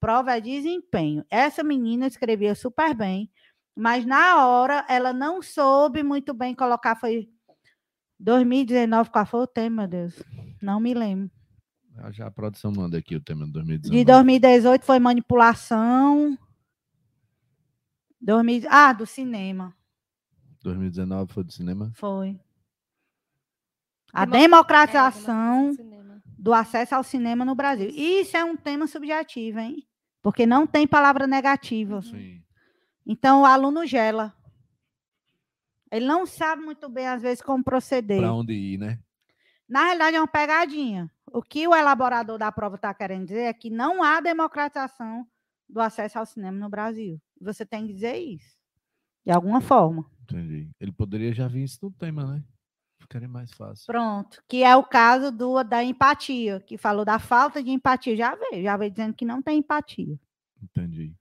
prova 0.00 0.36
é 0.36 0.40
desempenho. 0.40 1.24
Essa 1.30 1.62
menina 1.62 2.06
escrevia 2.06 2.54
super 2.54 2.94
bem, 2.94 3.30
mas 3.76 4.04
na 4.04 4.46
hora 4.46 4.84
ela 4.88 5.12
não 5.12 5.40
soube 5.40 6.02
muito 6.02 6.34
bem 6.34 6.54
colocar. 6.54 6.96
Foi 6.96 7.28
2019, 8.18 9.10
qual 9.10 9.26
foi 9.26 9.40
o 9.40 9.46
tema, 9.46 9.82
meu 9.82 9.88
Deus? 9.88 10.22
Não 10.60 10.80
me 10.80 10.92
lembro. 10.94 11.30
Já 12.10 12.26
a 12.26 12.30
produção 12.30 12.72
manda 12.72 12.98
aqui 12.98 13.16
o 13.16 13.20
tema 13.20 13.44
de 13.46 13.52
2019. 13.52 13.98
De 13.98 14.04
2018 14.04 14.84
foi 14.84 14.98
manipulação. 14.98 16.38
2000, 18.20 18.68
ah, 18.70 18.92
do 18.92 19.06
cinema. 19.06 19.74
2019 20.62 21.32
foi 21.32 21.44
do 21.44 21.52
cinema? 21.52 21.92
Foi. 21.94 22.38
A 24.12 24.24
democratização 24.24 25.70
é, 25.78 25.98
do 26.38 26.52
acesso 26.52 26.94
ao 26.94 27.02
cinema 27.02 27.44
no 27.44 27.54
Brasil. 27.54 27.90
Isso 27.90 28.36
é 28.36 28.44
um 28.44 28.56
tema 28.56 28.86
subjetivo, 28.86 29.58
hein? 29.58 29.86
Porque 30.22 30.46
não 30.46 30.66
tem 30.66 30.86
palavra 30.86 31.26
negativa. 31.26 32.02
Sim. 32.02 32.42
Então 33.06 33.42
o 33.42 33.44
aluno 33.44 33.86
gela. 33.86 34.34
Ele 35.90 36.06
não 36.06 36.26
sabe 36.26 36.62
muito 36.62 36.88
bem, 36.88 37.06
às 37.06 37.22
vezes, 37.22 37.40
como 37.40 37.64
proceder. 37.64 38.20
Para 38.20 38.34
onde 38.34 38.52
ir, 38.52 38.78
né? 38.78 38.98
Na 39.68 39.84
realidade, 39.84 40.16
é 40.16 40.20
uma 40.20 40.28
pegadinha. 40.28 41.10
O 41.32 41.42
que 41.42 41.66
o 41.66 41.74
elaborador 41.74 42.38
da 42.38 42.50
prova 42.52 42.76
está 42.76 42.92
querendo 42.92 43.26
dizer 43.26 43.42
é 43.42 43.52
que 43.52 43.70
não 43.70 44.02
há 44.02 44.20
democratização 44.20 45.26
do 45.68 45.80
acesso 45.80 46.18
ao 46.18 46.26
cinema 46.26 46.58
no 46.58 46.68
Brasil. 46.68 47.20
Você 47.40 47.64
tem 47.64 47.86
que 47.86 47.92
dizer 47.92 48.16
isso, 48.16 48.56
de 49.24 49.32
alguma 49.32 49.60
forma. 49.60 50.04
Entendi. 50.22 50.70
Ele 50.80 50.92
poderia 50.92 51.32
já 51.32 51.46
vir 51.48 51.64
isso 51.64 51.78
no 51.82 51.90
tema, 51.90 52.24
né? 52.24 52.42
Ficaria 52.98 53.28
mais 53.28 53.52
fácil. 53.52 53.86
Pronto, 53.86 54.42
que 54.48 54.62
é 54.62 54.74
o 54.76 54.84
caso 54.84 55.30
do, 55.30 55.62
da 55.62 55.82
empatia, 55.82 56.60
que 56.60 56.76
falou 56.76 57.04
da 57.04 57.18
falta 57.18 57.62
de 57.62 57.70
empatia. 57.70 58.16
Já 58.16 58.34
veio, 58.34 58.62
já 58.62 58.76
veio 58.76 58.90
dizendo 58.90 59.14
que 59.14 59.24
não 59.24 59.42
tem 59.42 59.58
empatia. 59.58 60.18
Entendi. 60.62 61.14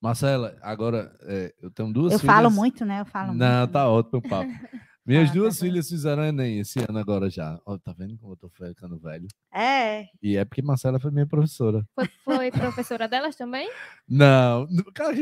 Marcela, 0.00 0.58
agora 0.62 1.16
é, 1.22 1.54
eu 1.60 1.70
tenho 1.70 1.92
duas 1.92 2.12
eu 2.12 2.18
filhas. 2.18 2.34
Eu 2.34 2.42
falo 2.42 2.50
muito, 2.50 2.84
né? 2.84 3.00
Eu 3.00 3.06
falo 3.06 3.28
não, 3.28 3.34
muito. 3.34 3.60
Não, 3.60 3.68
tá 3.68 3.88
ótimo 3.88 4.18
o 4.18 4.28
papo. 4.28 4.50
Minhas 5.04 5.30
ah, 5.30 5.32
duas 5.32 5.58
filhas 5.58 5.88
fizeram 5.88 6.24
Enem 6.24 6.60
esse 6.60 6.78
ano 6.78 6.96
agora 6.96 7.28
já. 7.28 7.60
Ó, 7.66 7.76
tá 7.76 7.92
vendo 7.92 8.16
como 8.18 8.34
eu 8.34 8.36
tô 8.36 8.48
ficando 8.48 8.98
velho? 9.00 9.26
É. 9.52 10.06
E 10.22 10.36
é 10.36 10.44
porque 10.44 10.62
Marcela 10.62 11.00
foi 11.00 11.10
minha 11.10 11.26
professora. 11.26 11.84
Foi, 11.94 12.06
foi 12.24 12.50
professora 12.52 13.08
delas 13.08 13.34
também? 13.34 13.68
Não, 14.08 14.68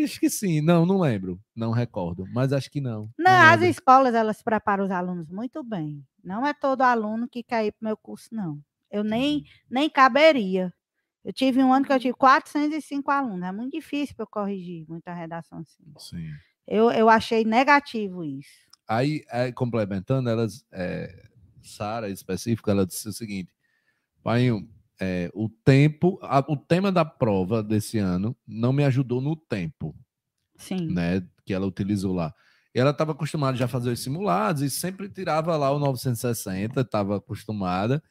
acho 0.05 0.21
que 0.21 0.29
sim. 0.29 0.61
Não, 0.61 0.85
não 0.85 1.01
lembro. 1.01 1.41
Não 1.57 1.71
recordo. 1.71 2.27
Mas 2.33 2.53
acho 2.53 2.71
que 2.71 2.81
não. 2.81 3.09
Não, 3.19 3.31
não 3.31 3.53
as 3.53 3.63
escolas, 3.63 4.15
elas 4.15 4.43
preparam 4.43 4.85
os 4.85 4.91
alunos 4.91 5.31
muito 5.31 5.63
bem. 5.63 6.05
Não 6.23 6.47
é 6.47 6.53
todo 6.53 6.83
aluno 6.83 7.29
que 7.29 7.43
quer 7.43 7.65
ir 7.65 7.73
pro 7.73 7.87
meu 7.87 7.97
curso, 7.97 8.29
não. 8.33 8.61
Eu 8.91 9.03
nem, 9.03 9.45
nem 9.71 9.89
caberia. 9.89 10.73
Eu 11.25 11.33
tive 11.33 11.63
um 11.63 11.73
ano 11.73 11.87
que 11.87 11.93
eu 11.93 12.01
tive 12.01 12.15
405 12.15 13.11
alunos. 13.11 13.47
É 13.47 13.53
muito 13.53 13.73
difícil 13.73 14.15
para 14.15 14.25
eu 14.25 14.29
corrigir 14.29 14.85
muita 14.89 15.15
redação 15.15 15.59
assim. 15.59 15.85
Sim. 15.99 16.31
Eu, 16.67 16.91
eu 16.91 17.09
achei 17.09 17.45
negativo 17.45 18.25
isso. 18.25 18.70
Aí, 18.91 19.25
aí 19.31 19.53
complementando, 19.53 20.29
elas, 20.29 20.65
é, 20.73 21.29
Sara 21.63 22.09
específico, 22.09 22.69
ela 22.69 22.85
disse 22.85 23.09
o 23.09 23.13
seguinte: 23.13 23.55
pai, 24.21 24.49
é, 25.01 25.31
o 25.33 25.49
tempo, 25.49 26.19
a, 26.21 26.41
o 26.41 26.57
tema 26.57 26.91
da 26.91 27.05
prova 27.05 27.63
desse 27.63 27.99
ano 27.99 28.37
não 28.45 28.73
me 28.73 28.83
ajudou 28.83 29.21
no 29.21 29.37
tempo. 29.37 29.95
Sim. 30.57 30.91
Né, 30.91 31.25
que 31.47 31.55
ela 31.55 31.69
utilizou 31.69 32.13
lá. 32.13 32.35
Ela 32.75 32.91
estava 32.91 33.13
acostumada 33.13 33.57
já 33.57 33.67
a 33.67 33.69
fazer 33.69 33.91
os 33.91 34.01
simulados 34.01 34.61
e 34.61 34.69
sempre 34.69 35.09
tirava 35.09 35.57
lá 35.57 35.71
o 35.71 35.79
960, 35.79 36.81
estava 36.81 37.17
acostumada, 37.17 38.03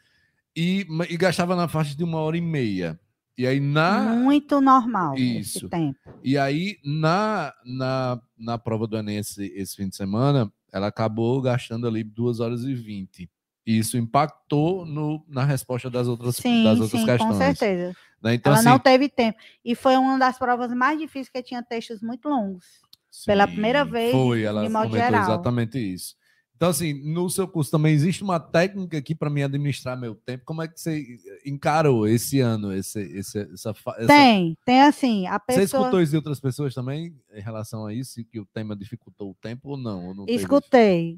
e, 0.56 0.88
e 1.10 1.18
gastava 1.18 1.58
na 1.58 1.68
faixa 1.68 1.96
de 1.96 2.06
uma 2.06 2.20
hora 2.20 2.38
e 2.38 2.42
meia. 2.42 2.98
E 3.38 3.46
aí 3.46 3.60
na 3.60 4.16
muito 4.16 4.60
normal 4.60 5.16
isso 5.18 5.70
tempo. 5.70 5.98
E 6.24 6.38
aí 6.38 6.78
na, 6.84 7.54
na, 7.66 8.22
na 8.38 8.58
prova 8.58 8.88
do 8.88 8.98
Enem 8.98 9.18
esse, 9.18 9.46
esse 9.56 9.76
fim 9.78 9.88
de 9.88 9.96
semana, 9.96 10.52
ela 10.72 10.88
acabou 10.88 11.42
gastando 11.42 11.88
ali 11.88 12.04
2 12.04 12.40
horas 12.40 12.64
e 12.64 12.74
20. 12.74 13.30
E 13.66 13.78
isso 13.78 13.98
impactou 13.98 14.86
no, 14.86 15.24
na 15.28 15.44
resposta 15.44 15.90
das 15.90 16.08
outras, 16.08 16.38
sim, 16.38 16.64
das 16.64 16.80
outras 16.80 17.02
sim, 17.02 17.06
questões. 17.06 17.32
Com 17.32 17.38
certeza. 17.38 17.96
Né? 18.22 18.34
Então, 18.34 18.52
ela 18.52 18.60
assim, 18.60 18.70
não 18.70 18.80
teve 18.80 19.10
tempo. 19.10 19.38
E 19.64 19.76
foi 19.76 19.96
uma 19.96 20.18
das 20.18 20.38
provas 20.38 20.74
mais 20.74 20.98
difíceis 20.98 21.30
que 21.30 21.44
tinha 21.44 21.62
textos 21.62 22.02
muito 22.02 22.28
longos. 22.28 22.66
Sim, 23.12 23.26
pela 23.28 23.48
primeira 23.48 23.84
vez, 23.84 24.12
foi, 24.12 24.44
ela 24.44 24.64
de 24.64 24.70
modo 24.70 24.92
geral. 24.92 25.22
exatamente 25.22 25.78
isso. 25.78 26.16
Então, 26.60 26.72
assim, 26.72 26.94
no 26.94 27.30
seu 27.30 27.48
curso 27.48 27.72
também 27.72 27.94
existe 27.94 28.22
uma 28.22 28.38
técnica 28.38 28.98
aqui 28.98 29.16
para 29.16 29.30
me 29.30 29.42
administrar 29.42 29.98
meu 29.98 30.14
tempo. 30.14 30.44
Como 30.44 30.62
é 30.62 30.68
que 30.68 30.78
você 30.78 31.18
encarou 31.46 32.06
esse 32.06 32.42
ano? 32.42 32.74
Esse, 32.74 33.00
esse, 33.00 33.40
essa, 33.54 33.70
essa... 33.70 34.08
Tem, 34.08 34.58
tem 34.66 34.82
assim. 34.82 35.26
A 35.26 35.40
pessoa... 35.40 35.66
Você 35.66 35.78
escutou 35.78 36.02
isso 36.02 36.10
de 36.10 36.18
outras 36.18 36.38
pessoas 36.38 36.74
também 36.74 37.16
em 37.32 37.40
relação 37.40 37.86
a 37.86 37.94
isso? 37.94 38.22
Que 38.26 38.42
o 38.42 38.46
tema 38.46 38.76
dificultou 38.76 39.32
o 39.32 39.36
tempo 39.36 39.70
ou 39.70 39.78
não? 39.78 40.08
Ou 40.08 40.14
não 40.14 40.26
Escutei. 40.28 41.18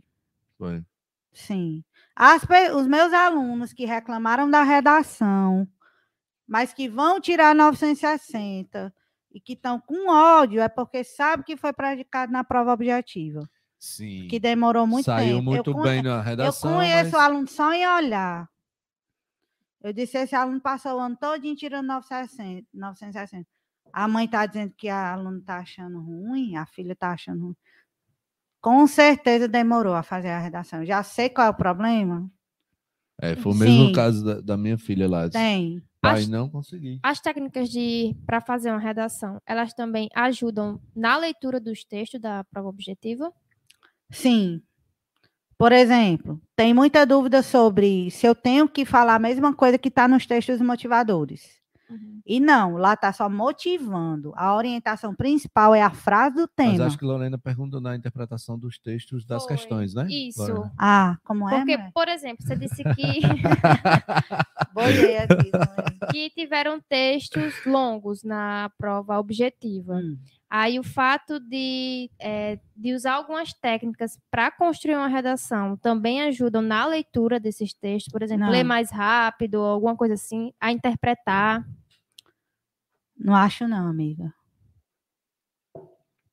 Foi. 0.59 0.85
Sim. 1.33 1.83
As, 2.15 2.43
os 2.75 2.85
meus 2.85 3.11
alunos 3.11 3.73
que 3.73 3.83
reclamaram 3.83 4.47
da 4.47 4.61
redação, 4.61 5.67
mas 6.47 6.71
que 6.71 6.87
vão 6.87 7.19
tirar 7.19 7.55
960 7.55 8.93
e 9.31 9.39
que 9.39 9.53
estão 9.53 9.79
com 9.79 10.07
ódio, 10.07 10.61
é 10.61 10.69
porque 10.69 11.03
sabe 11.03 11.43
que 11.43 11.57
foi 11.57 11.73
praticado 11.73 12.31
na 12.31 12.43
prova 12.43 12.73
objetiva. 12.73 13.49
Sim. 13.82 14.27
Que 14.27 14.39
demorou 14.39 14.86
muito 14.86 15.05
Saiu 15.05 15.38
tempo. 15.38 15.49
muito 15.49 15.71
eu 15.71 15.82
bem 15.82 16.03
na 16.03 16.21
redação. 16.21 16.69
Eu 16.69 16.77
conheço 16.77 17.11
mas... 17.13 17.13
o 17.13 17.17
aluno 17.17 17.47
só 17.47 17.73
em 17.73 17.88
olhar. 17.88 18.47
Eu 19.82 19.91
disse: 19.91 20.19
esse 20.19 20.36
aluno 20.36 20.61
passou 20.61 20.97
o 20.97 20.99
ano 20.99 21.17
todo 21.19 21.41
tirando 21.55 21.88
960, 21.88 22.67
960. 22.71 23.49
A 23.91 24.07
mãe 24.07 24.25
está 24.25 24.45
dizendo 24.45 24.71
que 24.77 24.88
a 24.88 25.13
aluno 25.13 25.39
está 25.39 25.57
achando 25.57 25.99
ruim, 25.99 26.55
a 26.55 26.65
filha 26.67 26.93
está 26.93 27.11
achando 27.11 27.45
ruim. 27.45 27.55
Com 28.61 28.86
certeza 28.86 29.47
demorou 29.47 29.95
a 29.95 30.03
fazer 30.03 30.29
a 30.29 30.38
redação. 30.38 30.86
Já 30.86 31.01
sei 31.01 31.27
qual 31.27 31.47
é 31.47 31.49
o 31.49 31.55
problema. 31.55 32.29
É, 33.19 33.36
foi 33.36 33.51
o 33.51 33.55
mesmo 33.55 33.88
Sim. 33.88 33.93
caso 33.93 34.23
da, 34.23 34.41
da, 34.41 34.57
minha 34.57 34.77
filha 34.77 35.09
lá. 35.09 35.27
Tem. 35.27 35.82
Pai, 35.99 36.21
as, 36.21 36.27
não 36.27 36.47
consegui. 36.47 36.99
As 37.01 37.19
técnicas 37.19 37.67
de 37.67 38.15
para 38.27 38.41
fazer 38.41 38.69
uma 38.69 38.79
redação, 38.79 39.41
elas 39.43 39.73
também 39.73 40.07
ajudam 40.13 40.79
na 40.95 41.17
leitura 41.17 41.59
dos 41.59 41.84
textos 41.84 42.21
da 42.21 42.43
prova 42.43 42.69
objetiva? 42.69 43.34
Sim. 44.12 44.62
Por 45.57 45.72
exemplo, 45.72 46.41
tem 46.55 46.74
muita 46.74 47.05
dúvida 47.05 47.43
sobre 47.43 48.09
se 48.09 48.26
eu 48.26 48.34
tenho 48.34 48.68
que 48.68 48.84
falar 48.84 49.16
a 49.16 49.20
mesma 49.20 49.53
coisa 49.53 49.78
que 49.78 49.89
está 49.89 50.07
nos 50.07 50.26
textos 50.26 50.59
motivadores. 50.59 51.62
Uhum. 51.88 52.22
E 52.26 52.39
não, 52.39 52.78
lá 52.78 52.95
tá 52.95 53.12
só 53.12 53.30
motivando. 53.30 54.32
A 54.36 54.55
orientação 54.55 55.14
principal 55.14 55.76
é 55.76 55.82
a 55.82 55.91
frase 55.91 56.36
do 56.38 56.49
Mas 56.57 56.72
tema. 56.72 56.86
acho 56.86 56.97
que 56.97 57.05
Lorena 57.05 57.38
perguntou 57.38 57.82
na 57.82 57.95
interpretação 57.95 58.57
dos 58.57 58.80
textos 58.80 59.26
das 59.26 59.43
Foi. 59.45 59.55
questões, 59.55 59.93
né? 59.93 60.07
Isso. 60.09 60.39
Lorena? 60.41 60.74
Ah, 60.80 61.18
como 61.24 61.47
é? 61.49 61.57
Porque, 61.57 61.78
mulher? 61.78 61.91
por 61.93 62.07
exemplo, 62.07 62.43
você 62.43 62.55
disse 62.55 62.82
que, 62.84 63.20
Boiei 64.74 65.18
aqui. 65.18 65.51
que 66.12 66.30
tiveram 66.32 66.80
textos 66.80 67.53
longos 67.66 68.24
na 68.24 68.72
prova 68.78 69.20
objetiva. 69.20 69.95
Hum. 69.95 70.18
Aí 70.54 70.78
o 70.78 70.84
fato 70.84 71.39
de, 71.39 72.12
eh, 72.20 72.60
de 72.76 72.93
usar 72.93 73.14
algumas 73.14 73.54
técnicas 73.54 74.20
para 74.30 74.52
construir 74.52 74.97
uma 74.97 75.08
redação 75.08 75.78
também 75.78 76.22
ajudam 76.24 76.62
na 76.62 76.86
leitura 76.86 77.39
desses 77.39 77.74
textos, 77.74 78.12
por 78.12 78.22
exemplo, 78.22 78.47
Não. 78.47 78.52
ler 78.52 78.66
mais 78.66 78.91
rápido, 78.91 79.56
ou 79.62 79.66
alguma 79.66 79.95
coisa 79.95 80.16
assim, 80.16 80.52
a 80.60 80.70
interpretar. 80.70 81.66
Não 83.18 83.34
acho 83.34 83.66
não, 83.66 83.88
amiga. 83.88 84.34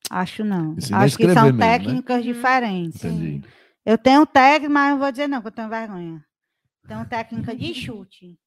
Acho 0.09 0.43
não. 0.43 0.75
Acho 0.95 1.17
que 1.17 1.33
são 1.33 1.43
mesmo, 1.43 1.57
né? 1.57 1.77
técnicas 1.77 2.17
Uhum. 2.17 2.33
diferentes. 2.33 3.05
Entendi. 3.05 3.47
Eu 3.85 3.97
tenho 3.97 4.25
técnica, 4.25 4.69
mas 4.69 4.91
não 4.91 4.99
vou 4.99 5.11
dizer 5.11 5.27
não, 5.29 5.41
que 5.41 5.47
eu 5.47 5.51
tenho 5.51 5.69
vergonha. 5.69 6.25
Tenho 6.85 7.05
técnica 7.05 7.55
de 7.55 7.71
chute. 7.73 8.37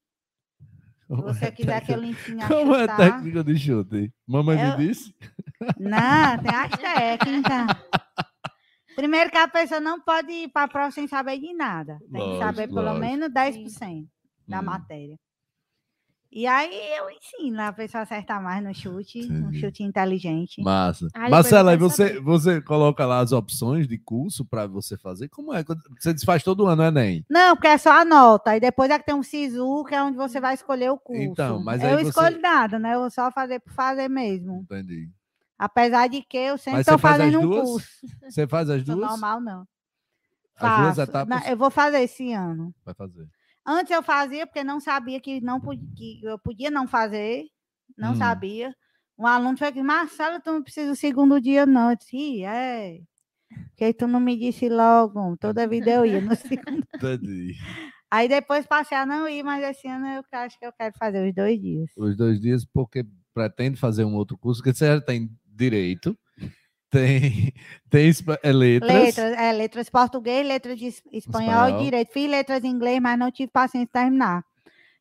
Se 1.16 1.22
você 1.22 1.52
quiser 1.52 1.80
que 1.84 1.92
eu 1.92 2.00
lhe 2.00 2.08
ensine 2.10 2.42
a 2.42 2.48
Como 2.48 2.74
é 2.74 2.80
chutar. 2.82 2.96
técnica 2.96 3.44
de 3.44 3.58
chute? 3.58 4.12
Mamãe 4.26 4.58
Eu- 4.60 4.78
me 4.78 4.86
disse? 4.88 5.14
Não, 5.78 6.38
tem 6.42 6.54
as 6.54 6.70
técnicas. 6.80 7.66
Primeiro 8.96 9.30
que 9.30 9.38
a 9.38 9.48
pessoa 9.48 9.80
não 9.80 10.00
pode 10.00 10.30
ir 10.30 10.48
para 10.48 10.64
a 10.64 10.68
prova 10.68 10.90
sem 10.90 11.06
saber 11.06 11.38
de 11.38 11.52
nada. 11.54 11.98
Tem 12.10 12.20
Lógico, 12.20 12.38
que 12.38 12.44
saber 12.44 12.68
pelo 12.68 12.82
lógico. 12.82 13.00
menos 13.00 13.28
10% 13.30 14.06
da 14.46 14.60
Hum. 14.60 14.64
matéria. 14.64 15.16
E 16.34 16.46
aí 16.46 16.72
eu 16.96 17.10
ensino 17.10 17.60
a 17.60 17.70
pessoa 17.74 18.00
a 18.00 18.02
acertar 18.04 18.42
mais 18.42 18.64
no 18.64 18.74
chute, 18.74 19.20
um 19.30 19.52
chute 19.52 19.82
inteligente. 19.82 20.62
Massa. 20.62 21.04
Ah, 21.12 21.24
depois 21.24 21.30
Marcela, 21.30 21.76
você, 21.76 22.08
saber. 22.08 22.20
você 22.22 22.62
coloca 22.62 23.04
lá 23.04 23.18
as 23.20 23.32
opções 23.32 23.86
de 23.86 23.98
curso 23.98 24.42
para 24.42 24.66
você 24.66 24.96
fazer? 24.96 25.28
Como 25.28 25.52
é? 25.52 25.62
Você 26.00 26.14
desfaz 26.14 26.42
todo 26.42 26.66
ano, 26.66 26.82
Enem? 26.84 27.22
Não, 27.28 27.54
porque 27.54 27.68
é 27.68 27.76
só 27.76 28.00
a 28.00 28.04
nota. 28.04 28.56
E 28.56 28.60
depois 28.60 28.90
é 28.90 28.98
que 28.98 29.04
tem 29.04 29.14
um 29.14 29.22
SISU, 29.22 29.84
que 29.86 29.94
é 29.94 30.02
onde 30.02 30.16
você 30.16 30.40
vai 30.40 30.54
escolher 30.54 30.90
o 30.90 30.96
curso. 30.98 31.20
Então, 31.22 31.62
mas 31.62 31.84
aí 31.84 31.92
eu 31.92 31.98
você- 31.98 32.08
escolho 32.08 32.40
nada, 32.40 32.78
né? 32.78 32.94
Eu 32.94 33.00
vou 33.00 33.10
só 33.10 33.30
fazer 33.30 33.60
por 33.60 33.74
fazer 33.74 34.08
mesmo. 34.08 34.62
Entendi. 34.62 35.10
Apesar 35.58 36.08
de 36.08 36.22
que 36.22 36.38
eu 36.38 36.56
sempre 36.56 36.80
estou 36.80 36.96
fazendo 36.96 37.40
um 37.40 37.42
duas? 37.42 37.68
curso. 37.68 37.88
Você 38.26 38.46
faz 38.46 38.70
as 38.70 38.82
duas? 38.82 38.98
normal, 38.98 39.38
não. 39.38 39.68
As 40.58 40.76
duas 40.80 40.96
Faço. 40.96 41.10
etapas? 41.10 41.28
Na- 41.28 41.50
Eu 41.50 41.58
vou 41.58 41.70
fazer 41.70 42.00
esse 42.00 42.32
ano. 42.32 42.74
Vai 42.86 42.94
fazer. 42.94 43.28
Antes 43.66 43.92
eu 43.92 44.02
fazia 44.02 44.46
porque 44.46 44.64
não 44.64 44.80
sabia 44.80 45.20
que 45.20 45.40
não 45.40 45.60
podia, 45.60 45.86
que 45.96 46.20
eu 46.24 46.38
podia 46.38 46.70
não 46.70 46.86
fazer, 46.88 47.44
não 47.96 48.12
Hum. 48.12 48.16
sabia. 48.16 48.74
Um 49.18 49.26
aluno 49.26 49.56
foi 49.56 49.70
que, 49.72 49.82
Marcelo, 49.82 50.40
tu 50.42 50.52
não 50.52 50.62
precisa 50.62 50.90
do 50.90 50.96
segundo 50.96 51.40
dia, 51.40 51.64
não. 51.66 51.90
Eu 51.90 51.96
disse, 51.96 52.16
"Ih, 52.16 52.44
é. 52.44 53.00
Porque 53.70 53.94
tu 53.94 54.06
não 54.08 54.20
me 54.20 54.36
disse 54.38 54.68
logo. 54.68 55.36
Toda 55.38 55.68
vida 55.68 55.90
eu 55.92 56.06
ia 56.06 56.20
no 56.20 56.30
segundo. 56.84 56.86
Entendi. 56.96 57.54
Aí 58.10 58.28
depois 58.28 58.66
passei 58.66 58.96
a 58.98 59.06
não 59.06 59.28
ir, 59.28 59.42
mas 59.42 59.64
esse 59.64 59.88
ano 59.88 60.06
eu 60.06 60.24
acho 60.32 60.58
que 60.58 60.66
eu 60.66 60.72
quero 60.72 60.94
fazer 60.98 61.26
os 61.28 61.34
dois 61.34 61.60
dias. 61.60 61.90
Os 61.96 62.16
dois 62.16 62.40
dias, 62.40 62.64
porque 62.64 63.04
pretende 63.34 63.78
fazer 63.78 64.04
um 64.04 64.14
outro 64.16 64.36
curso, 64.38 64.62
que 64.62 64.72
você 64.74 64.86
já 64.86 65.00
tem 65.00 65.30
direito, 65.46 66.16
tem, 66.92 67.52
tem 67.90 68.10
é, 68.42 68.52
letras. 68.52 68.92
Letras, 68.92 69.32
é, 69.38 69.52
letras 69.52 69.88
português, 69.90 70.46
letras 70.46 70.78
de 70.78 70.86
es- 70.88 71.02
espanhol, 71.10 71.50
Espanhol. 71.64 71.80
e 71.80 71.84
direito. 71.84 72.12
Fiz 72.12 72.30
letras 72.30 72.62
em 72.62 72.68
inglês, 72.68 73.00
mas 73.00 73.18
não 73.18 73.30
tive 73.30 73.50
paciência 73.50 73.86
de 73.86 73.92
terminar. 73.92 74.44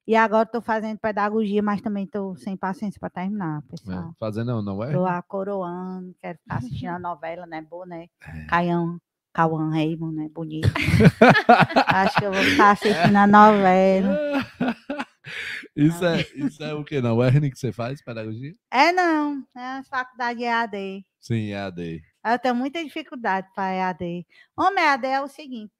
E 0.08 0.16
agora 0.16 0.44
estou 0.44 0.62
fazendo 0.62 0.98
pedagogia, 0.98 1.62
mas 1.62 1.82
também 1.82 2.06
estou 2.06 2.36
sem 2.38 2.58
paciência 2.58 3.00
para 3.00 3.10
terminar, 3.10 3.62
pessoal. 3.70 4.16
Fazer 4.20 4.44
não, 4.44 4.62
não 4.62 4.84
é? 4.84 4.88
Estou 4.88 5.06
a 5.06 5.22
coroando, 5.22 6.16
quero 6.20 6.40
ficar 6.40 6.56
assistindo 6.58 6.90
a 6.90 6.98
novela, 7.00 7.46
né? 7.46 7.62
Boa, 7.62 7.86
né? 7.86 8.08
É. 8.26 8.46
Caião, 8.46 8.98
Cauã 9.34 9.70
Raymond, 9.70 10.16
né? 10.16 10.30
Bonito. 10.34 10.70
Acho 11.88 12.18
que 12.18 12.26
eu 12.26 12.32
vou 12.34 12.42
ficar 12.44 12.72
assistindo 12.72 13.16
a 13.16 13.28
novela. 13.28 14.18
isso, 15.76 16.06
é, 16.06 16.22
isso 16.36 16.64
é 16.64 16.74
o 16.74 16.84
que? 16.84 17.02
Não, 17.02 17.24
é 17.24 17.32
que 17.32 17.56
você 17.56 17.72
faz, 17.72 18.02
pedagogia? 18.02 18.54
É 18.70 18.92
não, 18.92 19.46
é 19.56 19.78
a 19.78 19.84
faculdade 19.84 20.44
EAD. 20.44 21.06
Sim, 21.20 21.52
é 21.52 21.62
AD. 21.62 22.02
Eu 22.26 22.40
tenho 22.40 22.56
muita 22.56 22.84
dificuldade 22.84 23.48
para 23.56 23.74
EAD. 23.74 24.26
Homem, 24.58 24.84
EAD 24.84 25.06
é 25.08 25.22
o 25.22 25.28
seguinte: 25.28 25.72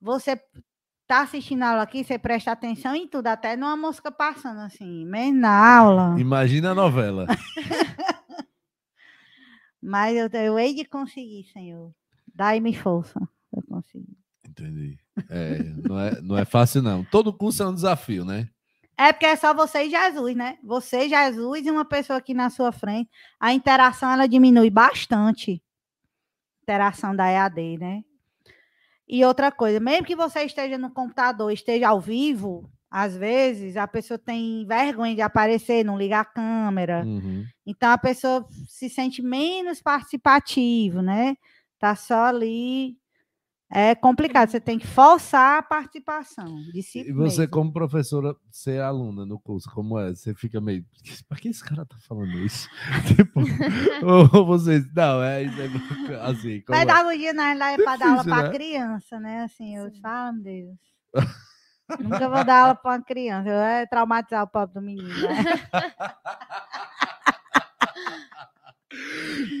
você 0.00 0.40
tá 1.06 1.22
assistindo 1.22 1.62
a 1.62 1.70
aula 1.70 1.82
aqui, 1.82 2.04
você 2.04 2.18
presta 2.18 2.52
atenção 2.52 2.94
em 2.94 3.08
tudo, 3.08 3.28
até 3.28 3.56
numa 3.56 3.76
mosca 3.76 4.12
passando 4.12 4.60
assim, 4.60 5.04
mesmo 5.06 5.40
na 5.40 5.78
aula. 5.78 6.20
Imagina 6.20 6.72
a 6.72 6.74
novela. 6.74 7.26
Mas 9.82 10.16
eu, 10.16 10.28
eu 10.40 10.58
hei 10.58 10.74
de 10.74 10.84
conseguir, 10.84 11.44
Senhor. 11.52 11.94
Dai-me 12.34 12.74
força. 12.74 13.18
Eu 13.52 13.62
consegui. 13.62 14.16
Entendi. 14.46 14.98
É, 15.28 15.58
não, 15.58 15.98
é, 15.98 16.20
não 16.20 16.38
é 16.38 16.44
fácil, 16.44 16.82
não. 16.82 17.04
Todo 17.04 17.32
curso 17.32 17.62
é 17.62 17.68
um 17.68 17.74
desafio, 17.74 18.24
né? 18.24 18.48
É 19.00 19.14
porque 19.14 19.24
é 19.24 19.34
só 19.34 19.54
você 19.54 19.84
e 19.84 19.90
Jesus, 19.90 20.36
né? 20.36 20.58
Você, 20.62 21.08
Jesus 21.08 21.64
e 21.64 21.70
uma 21.70 21.86
pessoa 21.86 22.18
aqui 22.18 22.34
na 22.34 22.50
sua 22.50 22.70
frente. 22.70 23.08
A 23.40 23.50
interação 23.50 24.12
ela 24.12 24.28
diminui 24.28 24.68
bastante. 24.68 25.62
Interação 26.62 27.16
da 27.16 27.26
EAD, 27.26 27.78
né? 27.78 28.04
E 29.08 29.24
outra 29.24 29.50
coisa, 29.50 29.80
mesmo 29.80 30.04
que 30.04 30.14
você 30.14 30.42
esteja 30.42 30.76
no 30.76 30.90
computador, 30.90 31.50
esteja 31.50 31.88
ao 31.88 31.98
vivo, 31.98 32.70
às 32.90 33.16
vezes 33.16 33.78
a 33.78 33.88
pessoa 33.88 34.18
tem 34.18 34.66
vergonha 34.66 35.14
de 35.14 35.22
aparecer, 35.22 35.82
não 35.82 35.96
liga 35.96 36.20
a 36.20 36.24
câmera. 36.24 37.02
Uhum. 37.02 37.46
Então 37.64 37.90
a 37.90 37.96
pessoa 37.96 38.46
se 38.68 38.90
sente 38.90 39.22
menos 39.22 39.80
participativo, 39.80 41.00
né? 41.00 41.38
Tá 41.78 41.96
só 41.96 42.26
ali. 42.26 42.99
É 43.72 43.94
complicado, 43.94 44.50
você 44.50 44.60
tem 44.60 44.80
que 44.80 44.86
forçar 44.86 45.58
a 45.58 45.62
participação 45.62 46.56
de 46.72 46.82
si 46.82 47.02
E 47.08 47.12
você, 47.12 47.42
mesmo. 47.42 47.52
como 47.52 47.72
professora, 47.72 48.34
ser 48.50 48.82
aluna 48.82 49.24
no 49.24 49.38
curso, 49.38 49.70
como 49.70 49.96
é? 49.96 50.10
Você 50.12 50.34
fica 50.34 50.60
meio. 50.60 50.84
Pra 51.28 51.38
que 51.38 51.48
esse 51.48 51.62
cara 51.62 51.86
tá 51.86 51.96
falando 52.00 52.36
isso? 52.40 52.68
tipo, 53.16 53.40
ou 54.34 54.44
vocês. 54.44 54.84
Não, 54.92 55.22
é 55.22 55.44
isso 55.44 55.60
aí. 55.60 55.70
Assim, 56.22 56.56
é? 56.56 56.60
Pedagogia, 56.62 57.32
na 57.32 57.44
realidade, 57.44 57.80
é 57.80 57.84
para 57.84 57.96
dar 57.96 58.06
aula 58.06 58.16
Difícil, 58.24 58.36
para 58.36 58.48
né? 58.48 58.54
criança, 58.54 59.20
né? 59.20 59.42
Assim, 59.44 59.76
eu 59.76 59.88
Sim. 59.94 60.00
falo, 60.00 60.32
meu 60.34 60.42
Deus. 60.42 60.78
Nunca 62.00 62.28
vou 62.28 62.44
dar 62.44 62.62
aula 62.62 62.74
para 62.74 62.90
uma 62.92 63.04
criança. 63.04 63.48
Eu 63.48 63.54
é 63.60 63.86
traumatizar 63.86 64.42
o 64.42 64.48
pobre 64.48 64.74
do 64.74 64.80
menino, 64.82 65.08
né? 65.08 65.44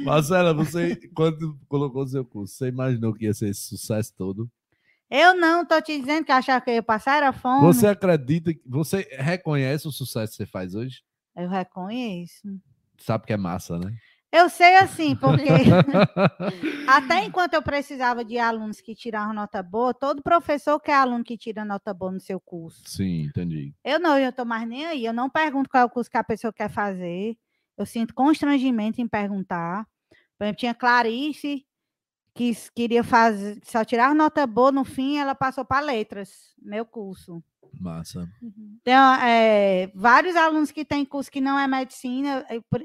Marcela, 0.04 0.52
você, 0.52 0.96
quando 1.14 1.58
colocou 1.68 2.06
seu 2.06 2.24
curso, 2.24 2.54
você 2.54 2.68
imaginou 2.68 3.14
que 3.14 3.24
ia 3.24 3.34
ser 3.34 3.48
esse 3.48 3.62
sucesso 3.62 4.14
todo? 4.16 4.50
Eu 5.10 5.34
não 5.36 5.64
tô 5.66 5.80
te 5.80 5.98
dizendo 5.98 6.24
que 6.24 6.32
achava 6.32 6.64
que 6.64 6.70
eu 6.70 6.74
ia 6.74 6.82
passar, 6.82 7.16
era 7.16 7.32
fome. 7.32 7.66
Você 7.66 7.86
acredita, 7.86 8.52
você 8.64 9.08
reconhece 9.18 9.88
o 9.88 9.92
sucesso 9.92 10.32
que 10.32 10.36
você 10.36 10.46
faz 10.46 10.74
hoje? 10.74 11.02
Eu 11.36 11.48
reconheço. 11.48 12.60
Sabe 12.98 13.26
que 13.26 13.32
é 13.32 13.36
massa, 13.36 13.78
né? 13.78 13.92
Eu 14.32 14.48
sei 14.48 14.76
assim, 14.76 15.16
porque 15.16 15.48
até 16.86 17.24
enquanto 17.24 17.54
eu 17.54 17.62
precisava 17.62 18.24
de 18.24 18.38
alunos 18.38 18.80
que 18.80 18.94
tiravam 18.94 19.34
nota 19.34 19.60
boa, 19.60 19.92
todo 19.92 20.22
professor 20.22 20.78
quer 20.78 20.94
aluno 20.94 21.24
que 21.24 21.36
tira 21.36 21.64
nota 21.64 21.92
boa 21.92 22.12
no 22.12 22.20
seu 22.20 22.38
curso. 22.38 22.80
Sim, 22.86 23.22
entendi. 23.22 23.74
Eu 23.82 23.98
não, 23.98 24.16
eu 24.16 24.32
tô 24.32 24.44
mais 24.44 24.68
nem 24.68 24.86
aí. 24.86 25.04
Eu 25.04 25.12
não 25.12 25.28
pergunto 25.28 25.68
qual 25.68 25.82
é 25.82 25.86
o 25.86 25.90
curso 25.90 26.08
que 26.08 26.16
a 26.16 26.22
pessoa 26.22 26.52
quer 26.52 26.70
fazer. 26.70 27.36
Eu 27.80 27.86
sinto 27.86 28.14
constrangimento 28.14 29.00
em 29.00 29.08
perguntar. 29.08 29.86
Por 30.36 30.44
exemplo, 30.44 30.58
tinha 30.60 30.74
Clarice, 30.74 31.66
que 32.34 32.52
queria 32.74 33.02
fazer, 33.02 33.58
só 33.64 33.82
tirar 33.84 34.14
nota 34.14 34.46
boa, 34.46 34.70
no 34.70 34.84
fim 34.84 35.16
ela 35.16 35.34
passou 35.34 35.64
para 35.64 35.84
letras, 35.84 36.54
meu 36.60 36.84
curso. 36.84 37.42
Massa. 37.80 38.28
Uhum. 38.42 38.78
Tem 38.84 38.94
é, 38.94 39.90
vários 39.94 40.36
alunos 40.36 40.70
que 40.70 40.84
têm 40.84 41.04
curso 41.06 41.30
que 41.30 41.40
não 41.40 41.58
é 41.58 41.66
medicina. 41.66 42.44
por- 42.68 42.84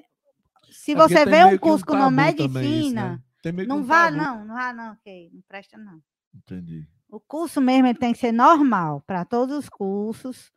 Se 0.71 0.93
É 0.93 0.95
você 0.95 1.25
vê 1.25 1.43
um 1.43 1.57
curso 1.57 1.85
com 1.85 1.93
tabu 1.93 2.05
também 2.05 2.29
isso, 2.35 2.49
medicina, 2.49 3.21
né? 3.43 3.65
Não 3.67 3.79
um 3.79 3.83
vá, 3.83 4.05
tabu. 4.05 4.17
não, 4.17 4.45
não 4.45 4.55
vá, 4.55 4.73
não, 4.73 4.93
ok, 4.93 5.29
não 5.33 5.41
presta, 5.47 5.77
não. 5.77 6.01
Entendi. 6.33 6.87
O 7.09 7.19
curso 7.19 7.59
mesmo 7.61 7.93
tem 7.95 8.13
que 8.13 8.19
ser 8.19 8.31
normal 8.31 9.03
para 9.05 9.25
todos 9.25 9.57
os 9.57 9.67
cursos. 9.69 10.51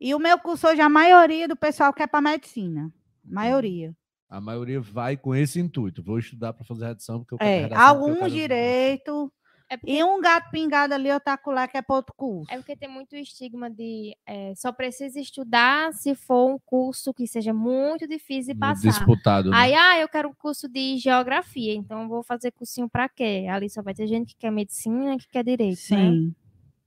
E 0.00 0.14
o 0.14 0.18
meu 0.18 0.38
curso 0.38 0.68
hoje, 0.68 0.80
a 0.80 0.88
maioria 0.88 1.48
do 1.48 1.56
pessoal 1.56 1.92
quer 1.92 2.06
para 2.06 2.20
medicina. 2.20 2.92
Maioria. 3.34 3.94
A 4.30 4.40
maioria 4.40 4.80
vai 4.80 5.16
com 5.16 5.34
esse 5.34 5.58
intuito. 5.58 6.02
Vou 6.02 6.18
estudar 6.18 6.52
para 6.52 6.64
fazer 6.64 6.84
redação, 6.86 7.20
porque 7.20 7.34
eu 7.34 7.38
quero 7.38 7.50
É, 7.50 7.62
redação, 7.62 7.86
porque 7.94 8.10
eu 8.10 8.14
alguns 8.14 8.18
quero- 8.18 8.30
direito 8.34 9.32
É 9.70 9.76
porque, 9.76 9.92
e 9.92 10.02
um 10.04 10.20
gato 10.20 10.50
pingado 10.50 10.92
ali, 10.94 11.08
eu 11.08 11.20
taco 11.20 11.50
lá, 11.50 11.66
que 11.68 11.76
é 11.78 11.82
para 11.82 11.96
outro 11.96 12.14
curso. 12.16 12.50
é 12.52 12.56
porque 12.56 12.74
tem 12.76 12.88
muito 12.90 13.14
estigma 13.16 13.70
de 13.70 14.14
eh, 14.26 14.54
só 14.56 14.70
precisa 14.72 15.18
estudar 15.20 15.92
se 15.94 16.14
for 16.14 16.50
um 16.54 16.58
curso 16.58 17.12
que 17.12 17.26
seja 17.26 17.52
muito 17.54 18.06
difícil 18.08 18.54
de 18.54 18.60
passar. 18.60 18.88
disputado. 18.90 19.50
né? 19.50 19.56
Aí, 19.56 19.74
ah, 19.74 19.98
eu 19.98 20.08
quero 20.08 20.28
um 20.30 20.34
curso 20.34 20.68
de 20.68 20.96
geografia, 20.98 21.74
então 21.74 22.02
eu 22.02 22.08
vou 22.08 22.22
fazer 22.22 22.50
cursinho 22.50 22.88
para 22.88 23.08
quê? 23.10 23.46
Ali 23.50 23.68
só 23.70 23.82
vai 23.82 23.92
ter 23.94 24.06
gente 24.06 24.34
que 24.34 24.40
quer 24.40 24.50
medicina, 24.50 25.16
que 25.18 25.28
quer 25.28 25.44
direito, 25.44 25.78
né? 25.90 26.32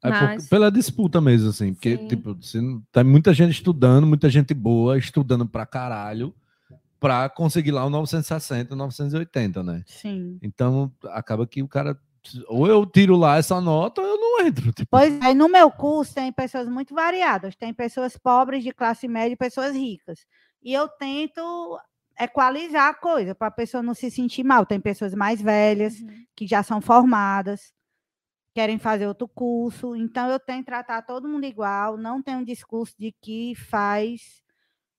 É 0.03 0.09
por- 0.11 0.21
Mas- 0.21 0.49
pela 0.49 0.71
disputa 0.71 1.21
mesmo, 1.21 1.49
assim. 1.49 1.73
Porque, 1.73 1.95
Sim. 1.97 2.07
tipo, 2.07 2.35
não- 2.55 2.81
tem 2.91 3.03
muita 3.03 3.33
gente 3.33 3.51
estudando, 3.51 4.07
muita 4.07 4.29
gente 4.29 4.53
boa, 4.53 4.97
estudando 4.97 5.45
pra 5.47 5.65
caralho, 5.65 6.33
pra 6.99 7.29
conseguir 7.29 7.71
lá 7.71 7.85
o 7.85 7.89
960, 7.89 8.75
980, 8.75 9.61
né? 9.63 9.83
Sim. 9.85 10.37
Então, 10.41 10.91
acaba 11.09 11.45
que 11.47 11.61
o 11.63 11.67
cara. 11.67 11.97
Ou 12.47 12.67
eu 12.67 12.85
tiro 12.85 13.15
lá 13.15 13.37
essa 13.37 13.59
nota, 13.59 13.99
ou 14.01 14.07
eu 14.07 14.17
não 14.17 14.45
entro. 14.45 14.71
Tipo, 14.71 14.87
Pois 14.91 15.19
é, 15.21 15.33
no 15.33 15.49
meu 15.49 15.71
curso 15.71 16.13
tem 16.13 16.31
pessoas 16.31 16.67
muito 16.67 16.93
variadas. 16.93 17.55
Tem 17.55 17.73
pessoas 17.73 18.15
pobres, 18.15 18.63
de 18.63 18.71
classe 18.71 19.07
média 19.07 19.33
e 19.33 19.37
pessoas 19.37 19.75
ricas. 19.75 20.19
E 20.63 20.71
eu 20.71 20.87
tento 20.87 21.79
equalizar 22.19 22.89
a 22.89 22.93
coisa, 22.93 23.33
para 23.33 23.47
a 23.47 23.51
pessoa 23.51 23.81
não 23.81 23.95
se 23.95 24.11
sentir 24.11 24.43
mal. 24.43 24.65
Tem 24.67 24.79
pessoas 24.79 25.13
mais 25.15 25.41
velhas, 25.41 25.99
Uhum. 25.99 26.07
que 26.35 26.45
já 26.45 26.61
são 26.61 26.79
formadas, 26.79 27.71
querem 28.53 28.77
fazer 28.77 29.07
outro 29.07 29.27
curso. 29.27 29.95
Então, 29.95 30.29
eu 30.29 30.39
tento 30.39 30.65
tratar 30.65 31.01
todo 31.03 31.27
mundo 31.27 31.45
igual, 31.45 31.97
não 31.97 32.21
tem 32.21 32.35
um 32.35 32.43
discurso 32.43 32.93
de 32.99 33.11
que 33.21 33.53
faz. 33.55 34.41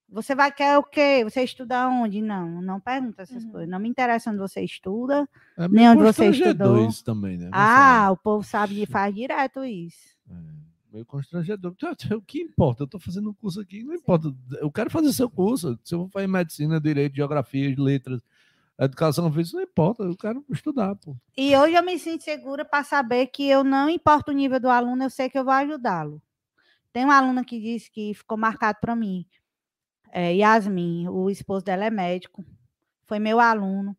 Você 0.09 0.35
vai 0.35 0.53
querer 0.53 0.77
o 0.79 0.83
quê? 0.83 1.23
Você 1.25 1.43
estuda 1.43 1.89
onde? 1.89 2.21
Não, 2.21 2.61
não 2.61 2.79
pergunta 2.79 3.23
essas 3.23 3.45
Uhum. 3.45 3.51
coisas. 3.51 3.69
Não 3.71 3.79
me 3.79 3.89
interessa 3.89 4.29
onde 4.31 4.39
você 4.39 4.63
estuda. 4.63 5.27
é 5.57 5.67
Nem 5.69 5.89
onde 5.89 6.03
você 6.03 6.27
constrangedor 6.27 6.67
estudou. 6.77 6.89
isso 6.89 7.05
também, 7.05 7.39
né? 7.39 7.49
Ah, 7.51 8.11
o 8.13 8.17
povo 8.17 8.45
sabe 8.45 8.75
de 8.75 8.85
faz 8.87 9.15
direto 9.15 9.65
isso. 9.65 10.15
É, 10.31 10.35
meio 10.93 11.07
constrangedor. 11.07 11.75
Tá, 11.77 11.97
O 12.15 12.21
que 12.21 12.43
importa? 12.43 12.83
Eu 12.83 12.87
tô 12.87 12.99
fazendo 12.99 13.31
um 13.31 13.35
curso 13.35 13.59
aqui, 13.61 13.83
não 13.83 13.95
importa. 13.95 14.31
Eu 14.61 14.71
quero 14.71 14.91
fazer 14.91 15.13
seu 15.15 15.31
curso. 15.31 15.79
Se 15.83 15.95
eu 15.95 16.01
vou 16.01 16.09
fazer 16.11 16.27
medicina, 16.27 16.79
direito, 16.79 17.17
geografia, 17.17 17.75
letras, 17.79 18.21
educação 18.85 19.33
física, 19.33 19.57
não 19.57 19.65
importa. 19.65 20.03
Eu 20.03 20.17
quero 20.17 20.45
estudar, 20.51 20.95
pô. 20.97 21.17
E 21.37 21.57
hoje 21.57 21.75
eu 21.75 21.83
me 21.83 21.99
sinto 21.99 22.25
segura 22.25 22.65
para 22.65 22.85
saber 22.85 23.27
que 23.27 23.49
eu 23.49 23.63
não 23.63 23.89
importa 23.89 24.31
o 24.31 24.35
nível 24.35 24.61
do 24.61 24.69
aluno, 24.69 25.03
eu 25.05 25.11
sei 25.11 25.29
que 25.29 25.39
eu 25.39 25.45
vou 25.45 25.53
ajudá-lo. 25.53 26.23
Tem 26.93 27.05
uma 27.05 27.17
aluna 27.17 27.45
que 27.45 27.61
disse 27.61 27.91
que 27.91 28.13
ficou 28.15 28.37
marcado 28.37 28.79
para 28.81 28.95
mim. 28.95 29.27
É, 30.11 30.35
Yasmin, 30.35 31.09
o 31.09 31.31
esposo 31.31 31.65
dela 31.65 31.87
é 31.87 31.91
médico, 31.91 32.45
foi 33.07 33.19
meu 33.19 33.41
aluno. 33.41 33.97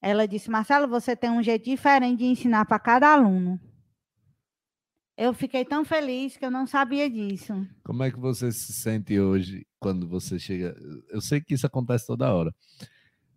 Ela 0.00 0.26
disse: 0.26 0.50
Marcelo, 0.50 0.88
você 0.88 1.14
tem 1.14 1.30
um 1.30 1.42
jeito 1.42 1.64
diferente 1.64 2.18
de 2.18 2.24
ensinar 2.26 2.64
para 2.64 2.78
cada 2.78 3.12
aluno. 3.12 3.60
Eu 5.16 5.32
fiquei 5.32 5.64
tão 5.64 5.84
feliz 5.84 6.36
que 6.36 6.44
eu 6.44 6.50
não 6.50 6.66
sabia 6.66 7.08
disso. 7.08 7.54
Como 7.84 8.02
é 8.02 8.10
que 8.10 8.18
você 8.18 8.50
se 8.50 8.72
sente 8.72 9.18
hoje 9.18 9.66
quando 9.78 10.08
você 10.08 10.38
chega? 10.38 10.74
Eu 11.08 11.20
sei 11.20 11.40
que 11.40 11.54
isso 11.54 11.66
acontece 11.66 12.06
toda 12.06 12.34
hora. 12.34 12.52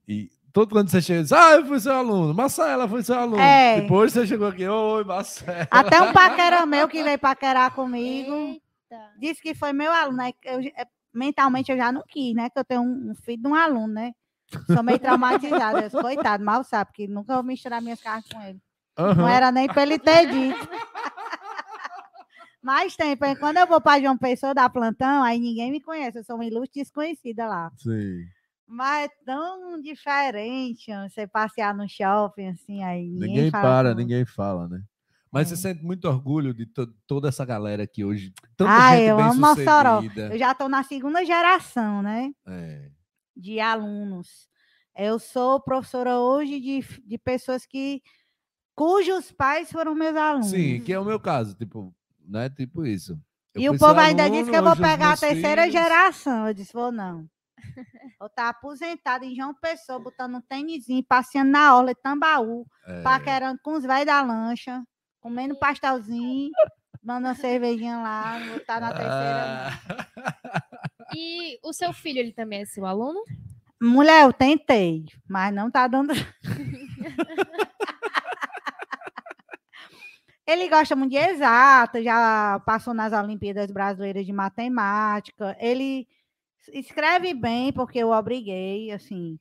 E 0.07 0.31
todo 0.57 0.71
quando 0.71 0.89
você 0.89 0.99
chega, 0.99 1.21
diz, 1.21 1.31
ah, 1.31 1.51
eu 1.51 1.67
fui 1.67 1.79
seu 1.79 1.93
aluno, 1.93 2.33
Marcela 2.33 2.87
foi 2.87 3.03
seu 3.03 3.13
aluno. 3.13 3.39
É. 3.39 3.81
Depois 3.81 4.11
você 4.11 4.25
chegou 4.25 4.47
aqui, 4.47 4.67
oi, 4.67 5.03
Marcela. 5.03 5.67
Até 5.69 6.01
um 6.01 6.11
paquera 6.11 6.65
meu 6.65 6.87
que 6.87 7.03
veio 7.03 7.19
paquerar 7.19 7.69
comigo. 7.75 8.33
Eita. 8.33 9.11
disse 9.19 9.39
que 9.39 9.53
foi 9.53 9.71
meu 9.71 9.91
aluno, 9.91 10.17
né? 10.17 10.33
Eu, 10.43 10.59
mentalmente 11.13 11.71
eu 11.71 11.77
já 11.77 11.91
não 11.91 12.01
quis, 12.07 12.33
né? 12.33 12.49
Que 12.49 12.57
eu 12.57 12.65
tenho 12.65 12.81
um, 12.81 13.11
um 13.11 13.15
filho 13.15 13.39
de 13.39 13.47
um 13.47 13.53
aluno, 13.53 13.93
né? 13.93 14.13
Sou 14.65 14.81
meio 14.81 14.97
traumatizada. 14.97 15.77
Eu 15.77 15.89
disse, 15.89 16.01
Coitado, 16.01 16.43
mal 16.43 16.63
sabe, 16.63 16.91
que 16.91 17.07
nunca 17.07 17.35
vou 17.35 17.43
misturar 17.43 17.79
minhas 17.79 18.01
cartas 18.01 18.31
com 18.31 18.41
ele. 18.41 18.59
Não 18.97 19.05
Aham. 19.05 19.29
era 19.29 19.51
nem 19.51 19.67
para 19.67 19.83
ele 19.83 19.99
ter 19.99 20.25
dito. 20.25 20.69
Mas 22.63 22.95
tem, 22.95 23.15
quando 23.39 23.57
eu 23.57 23.67
vou 23.67 23.79
para 23.79 24.01
João 24.01 24.17
Pessoa 24.17 24.55
dar 24.55 24.69
plantão, 24.69 25.21
aí 25.21 25.39
ninguém 25.39 25.69
me 25.69 25.79
conhece, 25.79 26.17
eu 26.17 26.23
sou 26.23 26.35
uma 26.35 26.45
ilustre 26.45 26.81
desconhecida 26.81 27.45
lá. 27.45 27.71
Sim. 27.77 28.25
Mas 28.67 29.05
é 29.05 29.09
tão 29.25 29.81
diferente 29.81 30.91
você 31.09 31.25
passear 31.25 31.73
no 31.73 31.87
shopping, 31.87 32.47
assim, 32.49 32.83
aí 32.83 33.07
ninguém, 33.09 33.29
Ninguém 33.29 33.51
para, 33.51 33.91
com- 33.91 33.97
ninguém 33.99 34.25
fala, 34.25 34.67
né? 34.67 34.81
Mas 35.31 35.51
É. 35.51 35.55
você 35.55 35.61
sente 35.61 35.83
muito 35.83 36.07
orgulho 36.07 36.53
de 36.53 36.65
to- 36.65 36.93
toda 37.05 37.29
essa 37.29 37.45
galera 37.45 37.85
que 37.87 38.03
hoje. 38.03 38.33
Tanta 38.57 38.71
Ah, 38.71 38.95
gente 38.97 39.07
eu 39.07 39.17
bem 39.17 39.25
amo 39.25 39.39
Mossoró. 39.41 39.95
sucedida. 40.01 40.33
Eu 40.33 40.37
já 40.39 40.51
estou 40.51 40.67
na 40.69 40.83
segunda 40.83 41.23
geração, 41.25 42.01
né? 42.01 42.31
É. 42.45 42.89
de 43.39 43.59
alunos. 43.59 44.49
Eu 44.97 45.19
sou 45.19 45.61
professora 45.61 46.17
hoje 46.17 46.59
de, 46.59 46.81
de 47.05 47.17
pessoas 47.19 47.67
que 47.67 48.01
cujos 48.75 49.31
pais 49.31 49.71
foram 49.71 49.93
meus 49.93 50.15
alunos. 50.15 50.47
Sim, 50.49 50.81
que 50.81 50.91
é 50.91 50.99
o 50.99 51.05
meu 51.05 51.19
caso, 51.19 51.53
tipo, 51.55 51.93
né? 52.27 52.49
Tipo 52.49 52.83
isso. 52.85 53.13
Eu 53.53 53.61
e 53.61 53.69
o 53.69 53.77
povo 53.77 53.99
ainda 53.99 54.27
disse 54.29 54.49
que 54.49 54.57
eu 54.57 54.63
vou 54.63 54.75
pegar 54.75 55.13
a 55.13 55.17
terceira 55.17 55.63
filhos- 55.63 55.71
geração. 55.81 56.47
Eu 56.47 56.53
disse, 56.55 56.73
vou 56.73 56.91
não. 56.91 57.29
Eu 58.21 58.27
estar 58.27 58.49
aposentada 58.49 59.25
em 59.25 59.35
João 59.35 59.53
Pessoa, 59.53 59.99
botando 59.99 60.35
um 60.35 60.41
tênisinho, 60.41 61.03
passeando 61.03 61.51
na 61.51 61.75
orla 61.75 61.93
de 61.93 62.01
Tambaú, 62.01 62.65
É. 62.85 63.01
paquerando 63.01 63.59
com 63.63 63.73
os 63.73 63.83
velhos 63.83 64.05
da 64.05 64.21
lancha, 64.21 64.83
comendo 65.19 65.57
pastelzinho, 65.59 66.51
mandando 67.03 67.39
cervejinha 67.39 67.97
lá, 67.99 68.39
não 68.39 68.55
na 68.79 68.93
terceira. 68.93 69.45
não. 69.47 69.97
Ah, 69.99 71.13
E 71.15 71.59
o 71.63 71.71
seu 71.73 71.93
filho, 71.93 72.19
ele 72.19 72.33
também 72.33 72.61
é 72.61 72.65
seu 72.65 72.85
aluno? 72.85 73.23
Mulher, 73.81 74.23
eu 74.25 74.33
tentei, 74.33 75.05
mas 75.29 75.53
não 75.53 75.69
tá 75.69 75.87
dando. 75.87 76.13
Ele 80.45 80.69
gosta 80.69 80.95
muito 80.95 81.11
de 81.11 81.17
exato, 81.17 82.01
já 82.01 82.61
passou 82.65 82.93
nas 82.93 83.11
Olimpíadas 83.11 83.69
Brasileiras 83.69 84.25
de 84.25 84.31
Matemática. 84.31 85.57
Ele 85.59 86.07
escreve 86.73 87.33
bem, 87.33 87.71
porque 87.73 87.99
eu 87.99 88.11
obriguei, 88.11 88.91
assim. 88.91 89.39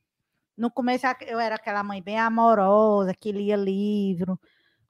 No 0.57 0.71
começo 0.71 1.05
eu 1.27 1.39
era 1.39 1.55
aquela 1.55 1.83
mãe 1.83 2.01
bem 2.01 2.19
amorosa, 2.19 3.13
que 3.13 3.31
lia 3.31 3.55
livro 3.55 4.39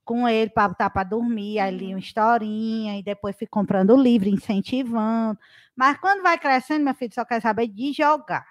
com 0.07 0.27
ele 0.27 0.49
para 0.49 0.69
botar 0.69 0.89
para 0.89 1.03
dormir, 1.03 1.59
aí 1.59 1.75
lia 1.75 1.93
uma 1.93 1.99
historinha, 1.99 2.97
e 2.97 3.03
depois 3.03 3.37
fui 3.37 3.45
comprando 3.45 3.93
livro, 3.97 4.29
incentivando. 4.29 5.37
Mas 5.75 5.97
quando 5.99 6.23
vai 6.23 6.39
crescendo, 6.39 6.85
meu 6.85 6.95
filho 6.95 7.13
só 7.13 7.25
quer 7.25 7.41
saber 7.41 7.67
de 7.67 7.91
jogar. 7.91 8.47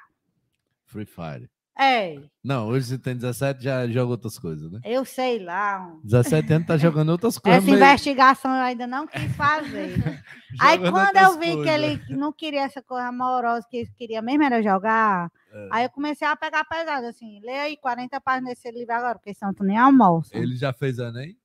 Free 0.84 1.06
Fire. 1.06 1.48
É, 1.78 2.18
Não, 2.42 2.68
hoje 2.68 2.86
você 2.86 2.98
tem 2.98 3.14
17, 3.14 3.62
já 3.62 3.86
joga 3.86 4.12
outras 4.12 4.38
coisas, 4.38 4.72
né? 4.72 4.80
eu 4.82 5.04
sei 5.04 5.38
lá. 5.38 5.86
um- 5.86 6.00
17 6.02 6.52
anos 6.54 6.66
tá 6.66 6.76
jogando 6.78 7.10
outras 7.10 7.36
coisas. 7.38 7.58
Essa 7.62 7.66
meio- 7.70 7.76
investigação 7.84 8.50
eu 8.54 8.62
ainda 8.62 8.86
não 8.86 9.06
quis 9.06 9.36
fazer. 9.36 9.94
Aí 10.58 10.78
quando 10.78 11.16
eu 11.16 11.38
vi 11.38 11.46
que 11.48 11.52
coisas. 11.56 11.74
ele 11.74 12.02
não 12.16 12.32
queria 12.32 12.62
essa 12.62 12.80
coisa 12.80 13.08
amorosa, 13.08 13.66
que 13.70 13.76
ele 13.76 13.90
queria 13.94 14.22
mesmo 14.22 14.42
era 14.44 14.62
jogar, 14.62 15.30
É. 15.52 15.68
aí 15.70 15.84
eu 15.84 15.90
comecei 15.90 16.26
a 16.26 16.34
pegar 16.34 16.64
pesado, 16.64 17.06
assim, 17.08 17.40
lê 17.40 17.52
aí 17.58 17.76
40 17.76 18.18
páginas 18.22 18.54
desse 18.54 18.70
livro 18.70 18.94
agora, 18.94 19.18
porque 19.18 19.34
senão 19.34 19.52
tu 19.52 19.62
nem 19.62 19.76
almoça. 19.76 20.30
Ele 20.36 20.56
já 20.56 20.72
fez 20.72 20.98
Enem? 20.98 21.36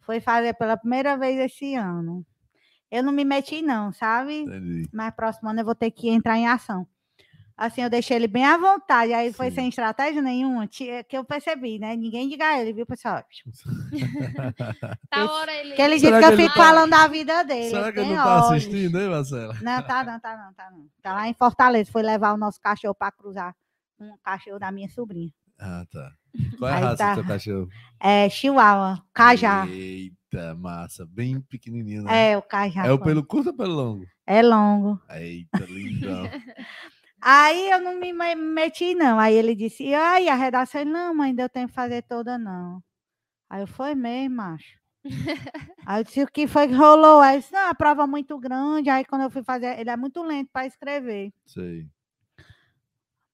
Foi 0.00 0.20
fazer 0.20 0.52
pela 0.54 0.76
primeira 0.76 1.16
vez 1.16 1.38
esse 1.38 1.74
ano. 1.74 2.22
Eu 2.90 3.02
não 3.02 3.12
me 3.12 3.24
meti 3.24 3.62
não, 3.62 3.90
sabe? 3.92 4.40
Entendi. 4.42 4.88
Mas 4.92 5.14
próximo 5.14 5.48
ano 5.48 5.60
eu 5.60 5.64
vou 5.64 5.74
ter 5.74 5.90
que 5.90 6.10
entrar 6.10 6.36
em 6.36 6.46
ação. 6.46 6.86
Assim, 7.56 7.82
eu 7.82 7.88
deixei 7.90 8.16
ele 8.16 8.26
bem 8.26 8.44
à 8.44 8.56
vontade, 8.58 9.12
aí 9.12 9.32
foi 9.32 9.48
Sim. 9.50 9.54
sem 9.54 9.68
estratégia 9.68 10.20
nenhuma, 10.20 10.66
ti- 10.66 11.04
que 11.08 11.16
eu 11.16 11.24
percebi, 11.24 11.78
né? 11.78 11.94
Ninguém 11.94 12.28
diga 12.28 12.48
a 12.48 12.60
ele, 12.60 12.72
viu, 12.72 12.84
pessoal? 12.84 13.22
Tá 15.08 15.32
hora 15.32 15.52
ele. 15.54 15.74
Que 15.74 15.82
ele 15.82 15.94
disse 15.94 16.10
que 16.10 16.18
que 16.18 16.24
eu 16.24 16.36
fico 16.36 16.54
tá- 16.54 16.62
falando 16.64 16.90
da 16.90 17.06
vida 17.06 17.42
dele. 17.44 17.70
Será 17.70 17.92
que 17.92 18.00
ele 18.00 18.08
não 18.10 18.16
tá 18.24 18.34
olhos. 18.48 18.50
assistindo, 18.64 19.00
hein, 19.00 19.08
Marcela? 19.08 19.54
Não, 19.62 19.82
tá 19.82 20.04
não, 20.04 20.20
tá 20.20 20.36
não, 20.36 20.52
tá 20.54 20.70
não. 20.70 20.86
Tá 21.02 21.12
lá 21.12 21.28
em 21.28 21.34
Fortaleza, 21.34 21.90
foi 21.92 22.02
levar 22.02 22.32
o 22.32 22.36
nosso 22.36 22.60
cachorro 22.60 22.94
para 22.94 23.12
cruzar 23.12 23.54
um 24.00 24.16
cachorro 24.22 24.58
da 24.58 24.72
minha 24.72 24.88
sobrinha. 24.88 25.30
Ah, 25.58 25.84
tá. 25.92 26.10
Qual 26.58 26.68
é 26.68 26.74
a 26.74 26.76
Aí 26.78 26.82
raça 26.82 26.96
tá. 26.96 27.10
do 27.10 27.14
seu 27.20 27.24
cachorro? 27.28 27.68
É 28.00 28.28
Chihuahua, 28.28 29.00
Cajá. 29.14 29.66
Eita, 29.68 30.56
massa. 30.56 31.06
Bem 31.06 31.40
pequenininho, 31.40 32.02
né? 32.02 32.32
É, 32.32 32.36
o 32.36 32.42
Cajá. 32.42 32.84
É 32.84 32.90
o 32.92 32.98
pelo 32.98 33.24
curto 33.24 33.50
ou 33.50 33.56
pelo 33.56 33.72
longo? 33.74 34.04
É 34.26 34.42
longo. 34.42 35.00
Eita, 35.10 35.64
lindão. 35.68 36.24
Aí 37.26 37.70
eu 37.70 37.80
não 37.80 37.94
me 37.98 38.12
me- 38.12 38.34
meti, 38.34 38.94
não. 38.94 39.18
Aí 39.18 39.34
ele 39.34 39.54
disse, 39.54 39.82
e 39.84 39.94
aí 39.94 40.28
a 40.28 40.34
redação, 40.34 40.80
Ele, 40.82 40.90
não, 40.90 41.14
mãe, 41.14 41.34
deu 41.34 41.48
tempo 41.48 41.68
de 41.68 41.74
fazer 41.74 42.02
toda, 42.02 42.36
não. 42.38 42.82
Aí 43.50 43.62
eu, 43.62 43.66
foi 43.68 43.94
mesmo, 43.96 44.36
macho. 44.36 44.78
aí 45.86 46.00
eu 46.00 46.04
disse, 46.04 46.22
o 46.22 46.26
que 46.28 46.46
foi 46.48 46.68
que 46.68 46.74
rolou? 46.74 47.20
Aí 47.20 47.36
eu 47.36 47.40
disse, 47.40 47.52
não, 47.52 47.68
a 47.70 47.74
prova 47.74 48.04
é 48.04 48.06
muito 48.06 48.38
grande. 48.38 48.90
Aí 48.90 49.04
quando 49.04 49.22
eu 49.22 49.30
fui 49.30 49.42
fazer, 49.44 49.78
ele 49.80 49.90
é 49.90 49.96
muito 49.96 50.22
lento 50.22 50.50
para 50.52 50.66
escrever. 50.66 51.32
Sei. 51.46 51.88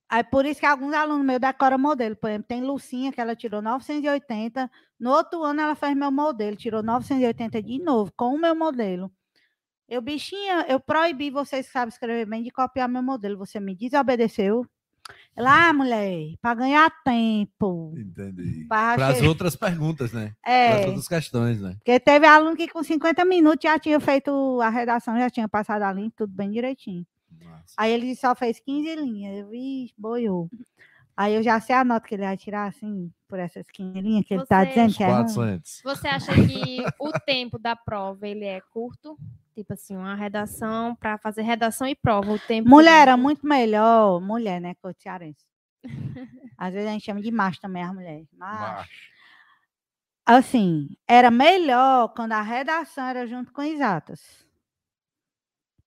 Aí 0.09 0.25
por 0.25 0.45
isso 0.45 0.61
que 0.61 0.67
alguns 0.67 0.93
alunos 0.95 1.25
meus 1.25 1.41
decoram 1.41 1.79
modelo. 1.79 2.17
Por 2.17 2.29
exemplo, 2.31 2.49
tem 2.49 2.63
Lucinha, 2.63 3.13
que 3.13 3.21
ela 3.21 3.37
tirou 3.37 3.63
980. 3.63 4.71
No 4.99 5.11
outro 5.13 5.43
ano 5.45 5.61
ela 5.63 5.75
fez 5.75 5.97
meu 5.97 6.11
modelo, 6.11 6.57
tirou 6.57 6.83
980 6.83 7.63
de 7.63 7.79
novo, 7.79 8.13
com 8.17 8.35
o 8.35 8.39
meu 8.39 8.55
modelo. 8.55 9.11
Eu, 9.91 10.01
bichinha, 10.01 10.65
eu 10.69 10.79
proibi 10.79 11.31
vocês 11.31 11.67
que 11.67 11.73
sabem 11.73 11.89
escrever 11.89 12.25
bem 12.25 12.45
de 12.45 12.51
copiar 12.53 12.89
meu 12.89 13.03
modelo. 13.03 13.37
Você 13.39 13.59
me 13.59 13.75
desobedeceu. 13.75 14.65
Ela, 15.35 15.69
ah, 15.69 15.73
mulher, 15.73 16.35
para 16.41 16.55
ganhar 16.55 16.89
tempo. 17.05 17.93
Entendi. 17.97 18.67
Para 18.69 19.09
as 19.09 19.21
outras 19.21 19.57
perguntas, 19.57 20.13
né? 20.13 20.33
Para 20.41 20.53
É, 20.53 20.81
as 20.83 20.87
outras 20.87 21.09
questões, 21.09 21.61
né? 21.61 21.75
porque 21.75 21.99
teve 21.99 22.25
aluno 22.25 22.57
que 22.57 22.69
com 22.69 22.85
50 22.85 23.25
minutos 23.25 23.65
já 23.65 23.77
tinha 23.81 23.99
feito 23.99 24.61
a 24.61 24.69
redação, 24.69 25.19
já 25.19 25.29
tinha 25.29 25.49
passado 25.49 25.83
a 25.83 25.93
linha, 25.93 26.13
tudo 26.17 26.33
bem 26.33 26.53
direitinho. 26.53 27.05
Massa. 27.43 27.75
Aí 27.77 27.93
ele 27.93 28.15
só 28.15 28.33
fez 28.37 28.61
15 28.61 28.95
linhas. 28.95 29.41
Eu 29.41 29.49
vi, 29.49 29.93
boiou. 29.99 30.49
Aí 31.21 31.35
eu 31.35 31.43
já 31.43 31.61
sei 31.61 31.77
a 31.77 31.85
nota 31.85 32.09
que 32.09 32.15
ele 32.15 32.23
vai 32.23 32.35
tirar, 32.35 32.67
assim, 32.67 33.13
por 33.29 33.39
essa 33.39 33.61
esquininha 33.61 34.25
que 34.25 34.33
ele 34.33 34.47
tá 34.47 34.61
Você- 34.61 34.69
dizendo 34.69 34.95
que 34.97 35.03
é 35.03 35.07
ruim. 35.07 35.17
400. 35.25 35.81
Você 35.85 36.09
acha 36.09 36.33
que 36.33 36.83
o 36.99 37.13
tempo 37.27 37.59
da 37.59 37.77
prova 37.77 38.27
ele 38.27 38.47
é 38.47 38.63
curto? 38.73 39.19
Tipo 39.55 39.75
assim, 39.75 39.99
uma 39.99 40.15
redação 40.15 40.97
para 40.97 41.19
fazer 41.19 41.43
redação 41.43 41.87
e 41.87 41.95
prova, 41.95 42.33
o 42.33 42.39
tempo. 42.39 42.67
Mulher 42.71 43.03
era 43.03 43.19
muito 43.19 43.47
melhor, 43.47 44.19
mulher, 44.19 44.63
né, 44.63 44.75
cearense. 44.97 45.45
Às 46.57 46.73
vezes 46.73 46.89
a 46.89 46.93
gente 46.93 47.05
chama 47.05 47.21
de 47.21 47.31
macho 47.31 47.61
também 47.61 47.83
as 47.83 47.93
mulheres. 47.93 48.27
Macho. 48.33 48.63
Macho. 48.79 48.91
Assim, 50.25 50.89
era 51.07 51.31
melhor 51.31 52.15
quando 52.15 52.33
a 52.33 52.41
redação 52.41 53.05
era 53.05 53.27
junto 53.27 53.53
com 53.53 53.61
exatas. 53.61 54.47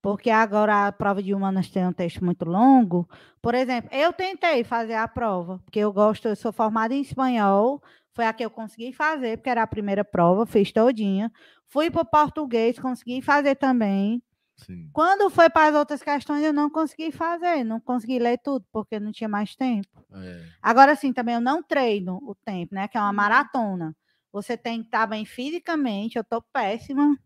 Porque 0.04 0.30
agora 0.30 0.88
a 0.88 0.92
prova 0.92 1.24
de 1.24 1.34
humanas 1.34 1.70
tem 1.72 1.88
um 1.88 1.94
texto 1.94 2.26
muito 2.26 2.46
longo. 2.46 3.10
Por 3.42 3.56
exemplo, 3.56 3.90
eu 3.94 4.14
tentei 4.14 4.64
fazer 4.66 4.96
a 4.96 5.08
prova, 5.08 5.60
porque 5.66 5.80
eu 5.80 5.94
gosto, 5.94 6.28
eu 6.28 6.36
sou 6.36 6.54
formada 6.54 6.94
em 6.94 7.02
espanhol, 7.02 7.82
foi 8.14 8.26
a 8.26 8.34
que 8.34 8.46
eu 8.46 8.52
consegui 8.52 8.94
fazer, 8.94 9.38
porque 9.38 9.50
era 9.50 9.64
a 9.64 9.68
primeira 9.68 10.06
prova, 10.06 10.46
fiz 10.46 10.74
todinha. 10.74 11.32
Fui 11.70 11.90
para 11.90 12.02
o 12.02 12.06
português, 12.06 12.78
consegui 12.78 13.22
fazer 13.22 13.56
também. 13.56 14.22
Sim. 14.58 14.90
Quando 14.94 15.30
foi 15.30 15.50
para 15.50 15.70
as 15.70 15.76
outras 15.76 16.04
questões, 16.04 16.44
eu 16.44 16.54
não 16.54 16.70
consegui 16.70 17.12
fazer, 17.12 17.64
não 17.64 17.80
consegui 17.80 18.20
ler 18.20 18.38
tudo, 18.44 18.66
porque 18.74 19.00
não 19.00 19.12
tinha 19.14 19.30
mais 19.30 19.56
tempo. 19.56 20.06
É. 20.14 20.44
Agora 20.62 20.96
sim, 20.98 21.14
também 21.14 21.36
eu 21.36 21.42
não 21.42 21.64
treino 21.64 22.18
o 22.24 22.36
tempo, 22.36 22.76
né? 22.76 22.88
Que 22.90 22.98
é 22.98 23.02
uma 23.02 23.10
Uhum. 23.10 23.16
maratona. 23.16 23.96
Você 24.34 24.58
tem 24.58 24.82
que 24.82 24.88
estar 24.88 25.08
bem 25.08 25.26
fisicamente, 25.26 26.18
eu 26.18 26.24
tô 26.26 26.42
péssima. 26.42 27.18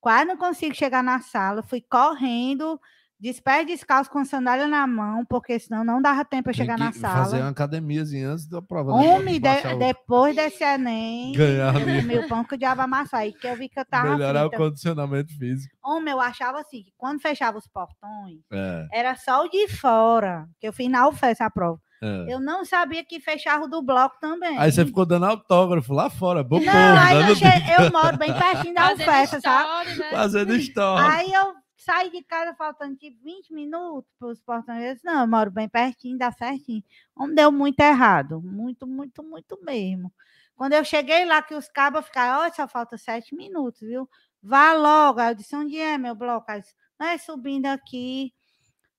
Quase 0.00 0.24
não 0.24 0.36
consigo 0.36 0.74
chegar 0.74 1.02
na 1.02 1.20
sala, 1.20 1.62
fui 1.62 1.80
correndo, 1.82 2.80
despé 3.18 3.64
descalço 3.66 4.10
com 4.10 4.24
sandália 4.24 4.66
na 4.66 4.86
mão, 4.86 5.26
porque 5.26 5.58
senão 5.58 5.84
não 5.84 6.00
dava 6.00 6.24
tempo 6.24 6.44
para 6.44 6.52
chegar 6.54 6.78
na 6.78 6.90
fazer 6.90 7.30
sala. 7.32 7.42
uma 7.44 7.50
academiazinha 7.50 8.30
antes 8.30 8.46
da 8.48 8.62
prova. 8.62 8.96
né? 8.96 9.08
Homem, 9.18 9.34
de- 9.34 9.40
Baixar 9.40 9.76
o- 9.76 9.78
depois 9.78 10.34
desse 10.34 10.64
Enem, 10.64 11.32
Ganhar 11.32 11.74
eu 12.10 12.22
o 12.24 12.28
pão 12.28 12.42
que 12.42 12.54
o 12.54 12.58
diabo 12.58 12.80
amassou, 12.80 13.18
aí 13.18 13.32
que 13.34 13.46
eu 13.46 13.54
vi 13.56 13.68
que 13.68 13.78
eu 13.78 13.84
tava 13.84 14.16
Melhorar 14.16 14.46
o 14.46 14.50
condicionamento 14.50 15.36
físico. 15.36 15.76
Homem, 15.84 16.12
eu 16.12 16.20
achava 16.20 16.60
assim, 16.60 16.82
que 16.82 16.92
quando 16.96 17.20
fechava 17.20 17.58
os 17.58 17.66
portões, 17.68 18.40
É, 18.50 18.88
era 18.90 19.14
só 19.16 19.44
o 19.44 19.48
de 19.50 19.68
fora, 19.68 20.48
que 20.58 20.66
eu 20.66 20.72
fiz 20.72 20.88
na 20.90 21.06
UFES 21.06 21.42
a 21.42 21.50
prova. 21.50 21.78
É. 22.02 22.32
Eu 22.32 22.40
não 22.40 22.64
sabia 22.64 23.04
que 23.04 23.20
fechava 23.20 23.64
o 23.64 23.68
do 23.68 23.82
bloco 23.82 24.16
também. 24.20 24.56
Aí 24.58 24.70
você 24.72 24.84
ficou 24.86 25.04
dando 25.06 25.26
autógrafo 25.26 25.92
lá 25.92 26.08
fora, 26.10 26.42
bom 26.42 26.58
Não, 26.60 26.72
povo, 26.72 26.98
aí 26.98 27.16
eu, 27.16 27.22
dando- 27.26 27.36
che- 27.36 27.72
eu 27.78 27.92
moro 27.92 28.16
bem 28.16 28.32
pertinho 28.32 28.74
da 28.74 28.92
UFES, 28.92 29.42
sabe? 29.42 29.94
né? 29.98 30.10
fazendo 30.10 30.54
história. 30.54 31.08
Aí 31.14 31.32
eu 31.32 31.54
saí 31.76 32.10
de 32.10 32.22
casa 32.22 32.54
faltando 32.54 32.96
tipo 32.96 33.22
20 33.22 33.52
minutos 33.52 34.10
para 34.18 34.28
os 34.28 34.40
portões. 34.40 34.82
Eu 35.04 35.12
não, 35.12 35.20
eu 35.22 35.26
moro 35.28 35.50
bem 35.50 35.68
pertinho, 35.68 36.16
dá 36.18 36.30
certinho. 36.32 36.82
Onde 37.16 37.34
deu 37.34 37.50
muito 37.52 37.80
errado. 37.80 38.40
Muito, 38.40 38.86
muito, 38.86 39.22
muito 39.22 39.58
mesmo. 39.64 40.12
Quando 40.56 40.74
eu 40.74 40.84
cheguei 40.84 41.24
lá, 41.24 41.40
que 41.40 41.54
os 41.54 41.68
cabos 41.68 42.04
ficaram, 42.04 42.40
olha, 42.42 42.52
só 42.52 42.68
falta 42.68 42.98
sete 42.98 43.34
minutos, 43.34 43.80
viu? 43.80 44.08
Vá 44.42 44.72
logo. 44.74 45.18
Aí 45.20 45.30
eu 45.30 45.34
disse, 45.34 45.56
onde 45.56 45.78
é 45.78 45.96
meu 45.96 46.14
bloco? 46.14 46.50
Aí 46.50 46.58
eu 46.58 46.62
disse, 46.62 46.74
não 46.98 47.06
é 47.06 47.16
subindo 47.18 47.64
aqui. 47.66 48.32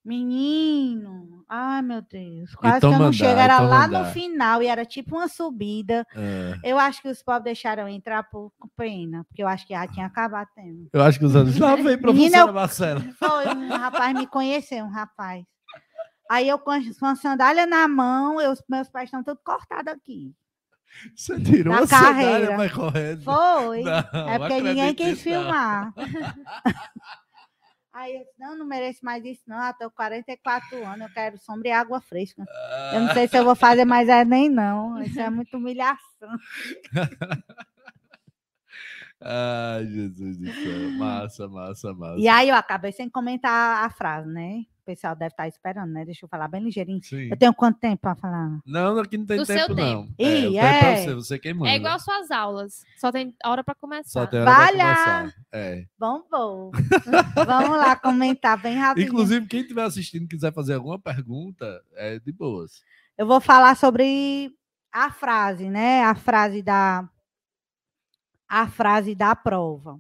Menino, 0.04 1.44
ai 1.48 1.82
meu 1.84 2.02
Deus, 2.02 2.56
quase 2.56 2.80
que 2.80 2.86
eu 2.86 2.92
não 2.92 2.98
andar, 2.98 3.14
chego. 3.14 3.40
Era 3.40 3.58
toma 3.58 3.70
lá 3.70 3.86
andar. 3.86 4.04
no 4.06 4.12
final 4.12 4.64
e 4.64 4.68
era 4.68 4.84
tipo 4.86 5.16
uma 5.16 5.28
subida. 5.28 6.06
É. 6.16 6.54
Eu 6.64 6.80
acho 6.80 7.02
que 7.02 7.08
os 7.08 7.22
pobres 7.22 7.44
deixaram 7.44 7.88
entrar 7.88 8.24
por 8.24 8.52
pena, 8.76 9.24
porque 9.26 9.44
eu 9.44 9.48
acho 9.48 9.68
que 9.68 9.74
já 9.74 9.86
tinha 9.88 10.08
acabado 10.08 10.48
tempo. 10.56 10.90
Eu 10.92 11.04
acho 11.04 11.20
que 11.20 11.26
os 11.26 11.36
anos. 11.36 11.56
Lá 11.60 11.76
vem, 11.76 11.98
professora 11.98 12.14
Menina, 12.14 12.38
eu- 12.40 12.54
Marcela. 12.54 13.02
Foi 13.20 13.48
um 13.56 13.70
rapaz 13.70 14.14
me 14.16 14.26
conheceu, 14.26 14.86
um 14.86 14.90
rapaz. 14.92 15.44
Aí 16.30 16.48
eu 16.50 16.58
com 16.58 16.72
a- 16.72 17.16
sandália 17.16 17.66
na 17.68 17.88
mão, 17.88 18.42
eu, 18.42 18.54
meus 18.70 18.90
pés 18.90 19.06
estão 19.06 19.24
todos 19.24 19.44
cortados 19.44 19.94
aqui. 19.94 20.34
Você 21.16 21.40
tirou 21.40 21.74
a 21.74 21.86
sandália, 21.88 22.24
carreira. 22.24 22.58
vai 22.58 22.70
correndo. 22.70 23.24
Foi. 23.24 23.82
Não, 23.84 24.30
é 24.30 24.40
porque 24.40 24.62
ninguém 24.62 24.94
quis 24.94 25.08
não. 25.10 25.16
filmar. 25.16 25.94
Aí 27.94 28.16
eu 28.16 28.24
disse, 28.24 28.40
não, 28.40 28.58
não 28.58 28.66
mereço 28.66 29.04
mais 29.04 29.24
isso, 29.26 29.44
não. 29.46 29.62
Eu 29.68 29.74
tô 29.74 29.90
com 29.90 29.98
44 29.98 30.86
anos, 30.86 31.02
eu 31.08 31.14
quero 31.14 31.38
sombra 31.38 31.68
e 31.68 31.72
água 31.72 32.00
fresca. 32.00 32.46
Eu 32.94 33.02
não 33.02 33.14
sei 33.14 33.28
se 33.28 33.38
eu 33.38 33.44
vou 33.44 33.56
fazer 33.56 33.84
mais 33.84 34.08
Enem, 34.08 34.50
não. 34.50 35.02
Isso 35.02 35.20
é 35.20 35.30
muita 35.30 35.58
humilhação. 35.58 36.30
Ai, 39.24 39.86
Jesus 39.86 40.38
do 40.38 40.52
céu. 40.52 40.92
Massa, 40.98 41.48
massa, 41.48 41.94
massa. 41.94 42.20
E 42.20 42.28
aí 42.28 42.50
eu 42.50 42.56
acabei 42.56 42.92
sem 42.92 43.08
comentar 43.10 43.86
a 43.86 43.90
frase, 43.90 44.28
né? 44.28 44.64
O 44.92 44.94
pessoal 44.94 45.16
deve 45.16 45.32
estar 45.32 45.48
esperando, 45.48 45.92
né? 45.94 46.04
Deixa 46.04 46.26
eu 46.26 46.30
falar 46.30 46.50
bem 46.50 46.62
ligeirinho. 46.62 47.02
Sim. 47.02 47.30
Eu 47.32 47.38
tenho 47.38 47.54
quanto 47.54 47.80
tempo 47.80 48.02
para 48.02 48.14
falar? 48.16 48.60
Não, 48.66 49.00
aqui 49.00 49.18
não 49.18 49.26
tem 49.26 49.38
Do 49.38 49.46
seu 49.46 49.56
tempo, 49.56 49.74
não. 49.74 50.06
tempo. 50.08 50.16
É, 50.20 50.24
Ih, 50.24 50.42
tempo 50.52 50.58
é 50.58 50.94
é. 50.94 50.98
você, 50.98 51.14
você 51.16 51.40
quem 51.40 51.54
manda. 51.54 51.72
É 51.72 51.76
igual 51.78 51.98
suas 51.98 52.30
aulas. 52.30 52.84
Só 52.98 53.10
tem 53.12 53.34
hora 53.46 53.64
para 53.64 53.74
começar. 53.74 54.10
Só 54.10 54.28
tem 54.28 54.42
hora 54.42 54.52
pra 54.52 54.66
Valha! 54.66 54.96
começar. 54.96 55.36
É. 55.54 55.86
Bom, 55.98 56.24
bom. 56.30 56.72
Vamos 57.46 57.78
lá 57.78 57.96
comentar 57.96 58.62
bem 58.62 58.76
rápido. 58.78 59.08
Inclusive, 59.08 59.48
quem 59.48 59.62
estiver 59.62 59.84
assistindo 59.84 60.26
e 60.26 60.28
quiser 60.28 60.54
fazer 60.54 60.74
alguma 60.74 61.00
pergunta, 61.00 61.82
é 61.96 62.20
de 62.20 62.32
boas. 62.34 62.84
Eu 63.18 63.26
vou 63.26 63.40
falar 63.40 63.78
sobre 63.78 64.52
a 64.92 65.10
frase, 65.10 65.70
né? 65.70 66.04
A 66.04 66.16
frase 66.16 66.62
da 66.62 67.08
a 68.48 68.68
frase 68.68 69.16
da 69.16 69.34
prova. 69.34 69.98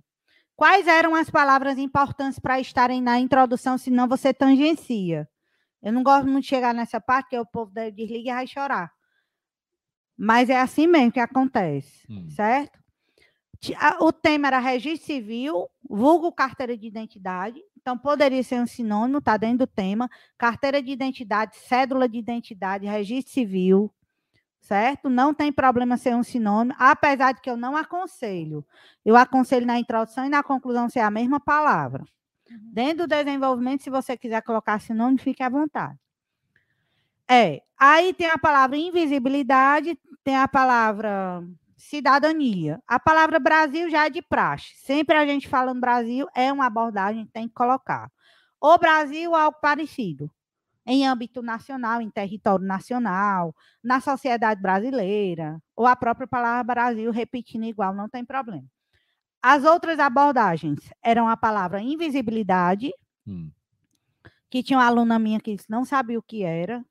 Quais 0.61 0.85
eram 0.85 1.15
as 1.15 1.27
palavras 1.27 1.79
importantes 1.79 2.37
para 2.37 2.59
estarem 2.59 3.01
na 3.01 3.19
introdução, 3.19 3.79
senão 3.79 4.07
você 4.07 4.31
tangencia? 4.31 5.27
Eu 5.81 5.91
não 5.91 6.03
gosto 6.03 6.27
muito 6.27 6.43
de 6.43 6.49
chegar 6.49 6.71
nessa 6.71 7.01
parte, 7.01 7.29
que 7.29 7.39
o 7.39 7.43
povo 7.47 7.71
deve 7.71 7.89
desliga 7.93 8.29
e 8.29 8.33
vai 8.35 8.45
chorar. 8.45 8.91
Mas 10.15 10.51
é 10.51 10.59
assim 10.61 10.85
mesmo 10.85 11.11
que 11.13 11.19
acontece, 11.19 12.05
Hum. 12.07 12.29
certo? 12.29 12.79
O 14.01 14.13
tema 14.13 14.49
era 14.49 14.59
registro 14.59 15.07
civil, 15.07 15.67
vulgo 15.89 16.31
carteira 16.31 16.77
de 16.77 16.85
identidade. 16.85 17.59
Então, 17.75 17.97
poderia 17.97 18.43
ser 18.43 18.61
um 18.61 18.67
sinônimo, 18.67 19.17
está 19.17 19.37
dentro 19.37 19.65
do 19.65 19.67
tema. 19.67 20.07
Carteira 20.37 20.79
de 20.79 20.91
identidade, 20.91 21.55
cédula 21.57 22.07
de 22.07 22.19
identidade, 22.19 22.85
registro 22.85 23.33
civil, 23.33 23.91
certo? 24.61 25.09
Não 25.09 25.33
tem 25.33 25.51
problema 25.51 25.97
ser 25.97 26.15
um 26.15 26.23
sinônimo, 26.23 26.75
apesar 26.79 27.33
de 27.33 27.41
que 27.41 27.49
eu 27.49 27.57
não 27.57 27.75
aconselho. 27.75 28.65
Eu 29.03 29.17
aconselho 29.17 29.65
na 29.65 29.79
introdução 29.79 30.25
e 30.25 30.29
na 30.29 30.43
conclusão 30.43 30.87
ser 30.87 30.99
a 30.99 31.11
mesma 31.11 31.39
palavra. 31.39 32.05
Dentro 32.71 33.05
do 33.05 33.07
desenvolvimento, 33.07 33.83
se 33.83 33.89
você 33.89 34.15
quiser 34.15 34.41
colocar 34.43 34.79
sinônimo, 34.79 35.19
fique 35.19 35.41
à 35.41 35.49
vontade. 35.49 35.97
É, 37.29 37.61
aí 37.77 38.13
tem 38.13 38.27
a 38.27 38.37
palavra 38.37 38.77
invisibilidade, 38.77 39.97
tem 40.23 40.35
a 40.35 40.47
palavra 40.47 41.43
cidadania. 41.77 42.81
A 42.85 42.99
palavra 42.99 43.39
Brasil 43.39 43.89
já 43.89 44.05
é 44.05 44.09
de 44.09 44.21
praxe. 44.21 44.73
Sempre 44.77 45.15
a 45.15 45.25
gente 45.25 45.47
falando 45.47 45.79
Brasil 45.79 46.27
é 46.35 46.51
uma 46.51 46.65
abordagem 46.65 47.25
que 47.25 47.31
tem 47.31 47.47
que 47.47 47.53
colocar. 47.53 48.11
O 48.59 48.77
Brasil 48.77 49.33
algo 49.33 49.57
parecido. 49.61 50.29
Em 50.93 51.07
âmbito 51.07 51.41
nacional, 51.41 52.01
em 52.01 52.09
território 52.09 52.65
nacional, 52.65 53.55
na 53.81 54.01
sociedade 54.01 54.61
brasileira, 54.61 55.57
ou 55.73 55.87
a 55.87 55.95
própria 55.95 56.27
palavra 56.27 56.65
Brasil 56.65 57.09
repetindo 57.11 57.63
igual, 57.63 57.95
não 57.95 58.09
tem 58.09 58.25
problema. 58.25 58.65
As 59.41 59.63
outras 59.63 59.99
abordagens 59.99 60.79
eram 61.01 61.29
a 61.29 61.37
palavra 61.37 61.79
invisibilidade, 61.79 62.91
Hum. 63.25 63.49
que 64.49 64.61
tinha 64.61 64.79
uma 64.79 64.85
aluna 64.85 65.17
minha 65.17 65.39
que 65.39 65.55
não 65.69 65.85
sabia 65.85 66.19
o 66.19 66.21
que 66.21 66.43
era. 66.43 66.83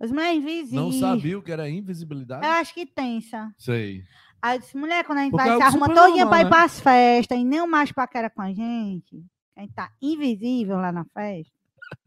Os 0.00 0.10
mulheres 0.10 0.38
invisíveis. 0.38 0.72
Não 0.72 0.90
sabia 0.90 1.38
o 1.38 1.42
que 1.42 1.52
era 1.52 1.70
invisibilidade? 1.70 2.44
Eu 2.44 2.50
acho 2.54 2.74
que 2.74 2.84
tensa. 2.84 3.54
Sei. 3.56 4.02
Aí 4.42 4.56
eu 4.56 4.60
disse, 4.60 4.76
mulher, 4.76 5.04
quando 5.04 5.18
a 5.18 5.22
gente 5.22 5.30
Porque 5.30 5.48
vai 5.48 5.56
é 5.56 5.60
se 5.60 5.62
arruma 5.62 5.94
todinha 5.94 6.26
para 6.26 6.40
ir 6.40 6.44
né? 6.44 6.50
para 6.50 6.64
as 6.64 6.80
festas 6.80 7.38
e 7.38 7.44
nem 7.44 7.60
o 7.60 7.68
macho 7.68 7.94
paquera 7.94 8.28
com 8.28 8.42
a 8.42 8.52
gente, 8.52 9.24
a 9.54 9.60
gente 9.60 9.74
tá 9.74 9.92
invisível 10.02 10.78
lá 10.78 10.90
na 10.90 11.04
festa. 11.04 11.54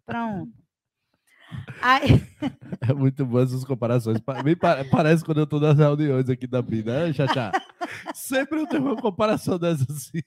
Pronto. 0.06 0.59
Aí, 1.82 2.22
É 2.82 2.94
muito 2.94 3.26
bom 3.26 3.40
essas 3.40 3.64
comparações. 3.64 4.20
Pa- 4.20 4.44
me 4.44 4.56
pa- 4.56 4.86
parece 4.92 5.24
quando 5.24 5.40
eu 5.40 5.48
tô 5.48 5.60
nas 5.60 5.78
reuniões 5.78 6.30
aqui 6.30 6.48
da 6.48 6.62
BI, 6.62 6.84
né, 6.84 7.12
Xaxá? 7.14 7.52
Sempre 8.14 8.60
eu 8.62 8.68
tenho 8.68 8.84
uma 8.84 8.96
comparação 8.96 9.58
dessa 9.58 9.86
assim. 9.92 10.22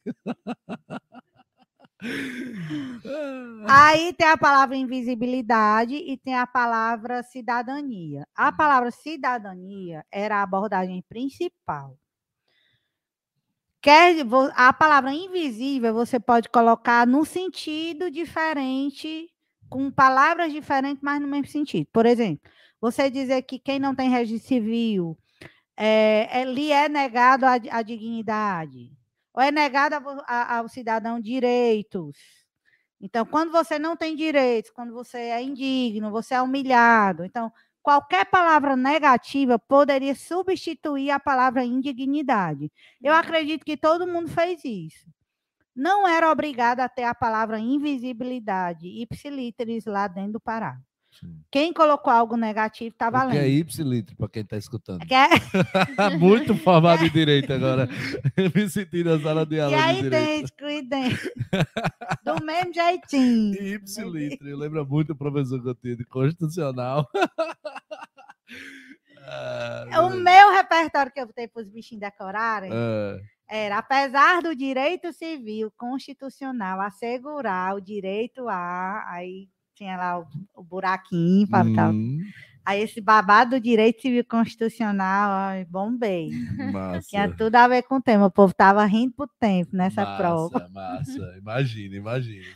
aí 3.68 4.12
tem 4.14 4.26
a 4.28 4.36
palavra 4.36 4.76
invisibilidade 4.76 5.94
e 5.94 6.16
tem 6.16 6.34
a 6.34 6.46
palavra 6.46 7.22
cidadania. 7.22 8.26
A 8.34 8.50
palavra 8.52 8.90
cidadania 8.90 10.04
era 10.10 10.36
a 10.38 10.42
abordagem 10.42 11.02
principal. 11.08 11.96
Quer, 13.80 14.14
a 14.54 14.72
palavra 14.72 15.12
invisível 15.12 15.92
você 15.92 16.20
pode 16.20 16.48
colocar 16.48 17.04
no 17.06 17.24
sentido 17.24 18.10
diferente, 18.12 19.28
com 19.72 19.90
palavras 19.90 20.52
diferentes, 20.52 21.02
mas 21.02 21.20
no 21.20 21.28
mesmo 21.28 21.48
sentido. 21.48 21.86
Por 21.92 22.06
exemplo, 22.06 22.50
você 22.80 23.10
dizer 23.10 23.42
que 23.42 23.58
quem 23.58 23.78
não 23.78 23.94
tem 23.94 24.10
registro 24.10 24.48
civil 24.48 25.18
é, 25.76 26.28
é- 26.42 26.44
lhe 26.44 26.72
é 26.72 26.88
negado 26.88 27.46
a, 27.46 27.54
a 27.70 27.82
dignidade, 27.82 28.92
ou 29.34 29.42
é 29.42 29.50
negado 29.52 29.96
a 29.96 30.24
a- 30.26 30.58
ao 30.58 30.68
cidadão 30.68 31.20
direitos. 31.20 32.16
Então, 33.00 33.26
quando 33.26 33.50
você 33.52 33.78
não 33.78 33.96
tem 33.96 34.14
direitos, 34.16 34.70
quando 34.70 34.92
você 34.94 35.18
é 35.18 35.42
indigno, 35.42 36.10
você 36.10 36.34
é 36.34 36.42
humilhado. 36.42 37.24
Então, 37.24 37.52
qualquer 37.82 38.26
palavra 38.26 38.76
negativa 38.76 39.58
poderia 39.58 40.14
substituir 40.14 41.10
a 41.10 41.18
palavra 41.20 41.64
indignidade. 41.64 42.70
Eu 43.02 43.12
acredito 43.14 43.64
que 43.64 43.76
todo 43.76 44.06
mundo 44.06 44.28
fez 44.28 44.64
isso. 44.64 45.06
Não 45.74 46.06
era 46.06 46.30
obrigado 46.30 46.80
a 46.80 46.88
ter 46.88 47.04
a 47.04 47.14
palavra 47.14 47.58
invisibilidade, 47.58 48.86
ipsiliteris, 48.88 49.84
lá 49.86 50.06
dentro 50.06 50.32
do 50.34 50.40
parágrafo. 50.40 50.84
Sim. 51.20 51.42
Quem 51.50 51.74
colocou 51.74 52.10
algo 52.10 52.38
negativo 52.38 52.88
está 52.94 53.08
O 53.08 53.10
que 53.10 53.16
é 53.16 53.20
valendo. 53.20 53.46
ipsilitro, 53.46 54.16
para 54.16 54.28
quem 54.30 54.42
está 54.42 54.56
escutando. 54.56 55.06
Que 55.06 55.12
é- 55.14 55.28
Muito 56.18 56.54
formado 56.56 57.04
em 57.04 57.10
direito 57.12 57.52
agora. 57.52 57.86
Me 58.54 58.68
senti 58.70 59.04
na 59.04 59.20
sala 59.20 59.44
de 59.44 59.56
E 59.56 59.60
aula 59.60 59.76
aí, 59.84 60.02
direito. 60.02 60.24
idêntico, 60.56 60.64
idêntico. 60.64 61.28
Do 62.24 62.42
mesmo 62.44 62.72
jeitinho. 62.72 63.54
Ipsilitro, 63.62 64.56
lembra 64.56 64.84
muito 64.84 65.12
o 65.12 65.16
professor 65.16 65.62
que 65.62 65.68
eu 65.68 65.74
tinha 65.74 65.96
de 65.96 66.04
constitucional. 66.06 67.06
Ah, 69.24 69.84
O 70.00 70.08
beleza. 70.08 70.22
meu 70.24 70.52
repertório 70.52 71.12
que 71.12 71.20
eu 71.20 71.26
botei 71.26 71.46
para 71.46 71.62
os 71.62 71.68
bichinhos 71.68 72.00
decorarem 72.00 72.70
Ah, 72.72 73.18
era, 73.54 73.76
apesar 73.76 74.40
do 74.40 74.56
direito 74.56 75.12
civil 75.12 75.70
constitucional 75.76 76.80
assegurar 76.80 77.76
o 77.76 77.82
direito 77.82 78.48
a, 78.48 79.04
aí 79.10 79.46
tinha 79.74 79.94
lá 79.94 80.20
o, 80.20 80.26
o 80.54 80.64
buraquinho 80.64 81.46
para 81.46 81.70
tal. 81.74 81.90
hum, 81.90 82.18
Aí 82.64 82.80
esse 82.80 82.98
babado 82.98 83.56
do 83.56 83.60
direito 83.60 84.00
civil 84.00 84.24
constitucional, 84.24 85.30
ai, 85.32 85.66
bombei. 85.66 86.30
massa. 86.72 87.06
Tinha 87.10 87.28
tudo 87.28 87.56
a 87.56 87.68
ver 87.68 87.82
com 87.82 87.96
o 87.96 88.02
tema. 88.02 88.26
O 88.26 88.30
povo 88.30 88.54
tava 88.54 88.86
rindo 88.86 89.12
pro 89.12 89.28
tempo 89.38 89.76
nessa 89.76 90.02
massa, 90.02 90.16
prova. 90.16 90.68
Massa, 90.70 91.34
imagina, 91.36 91.96
imagina. 91.96 92.46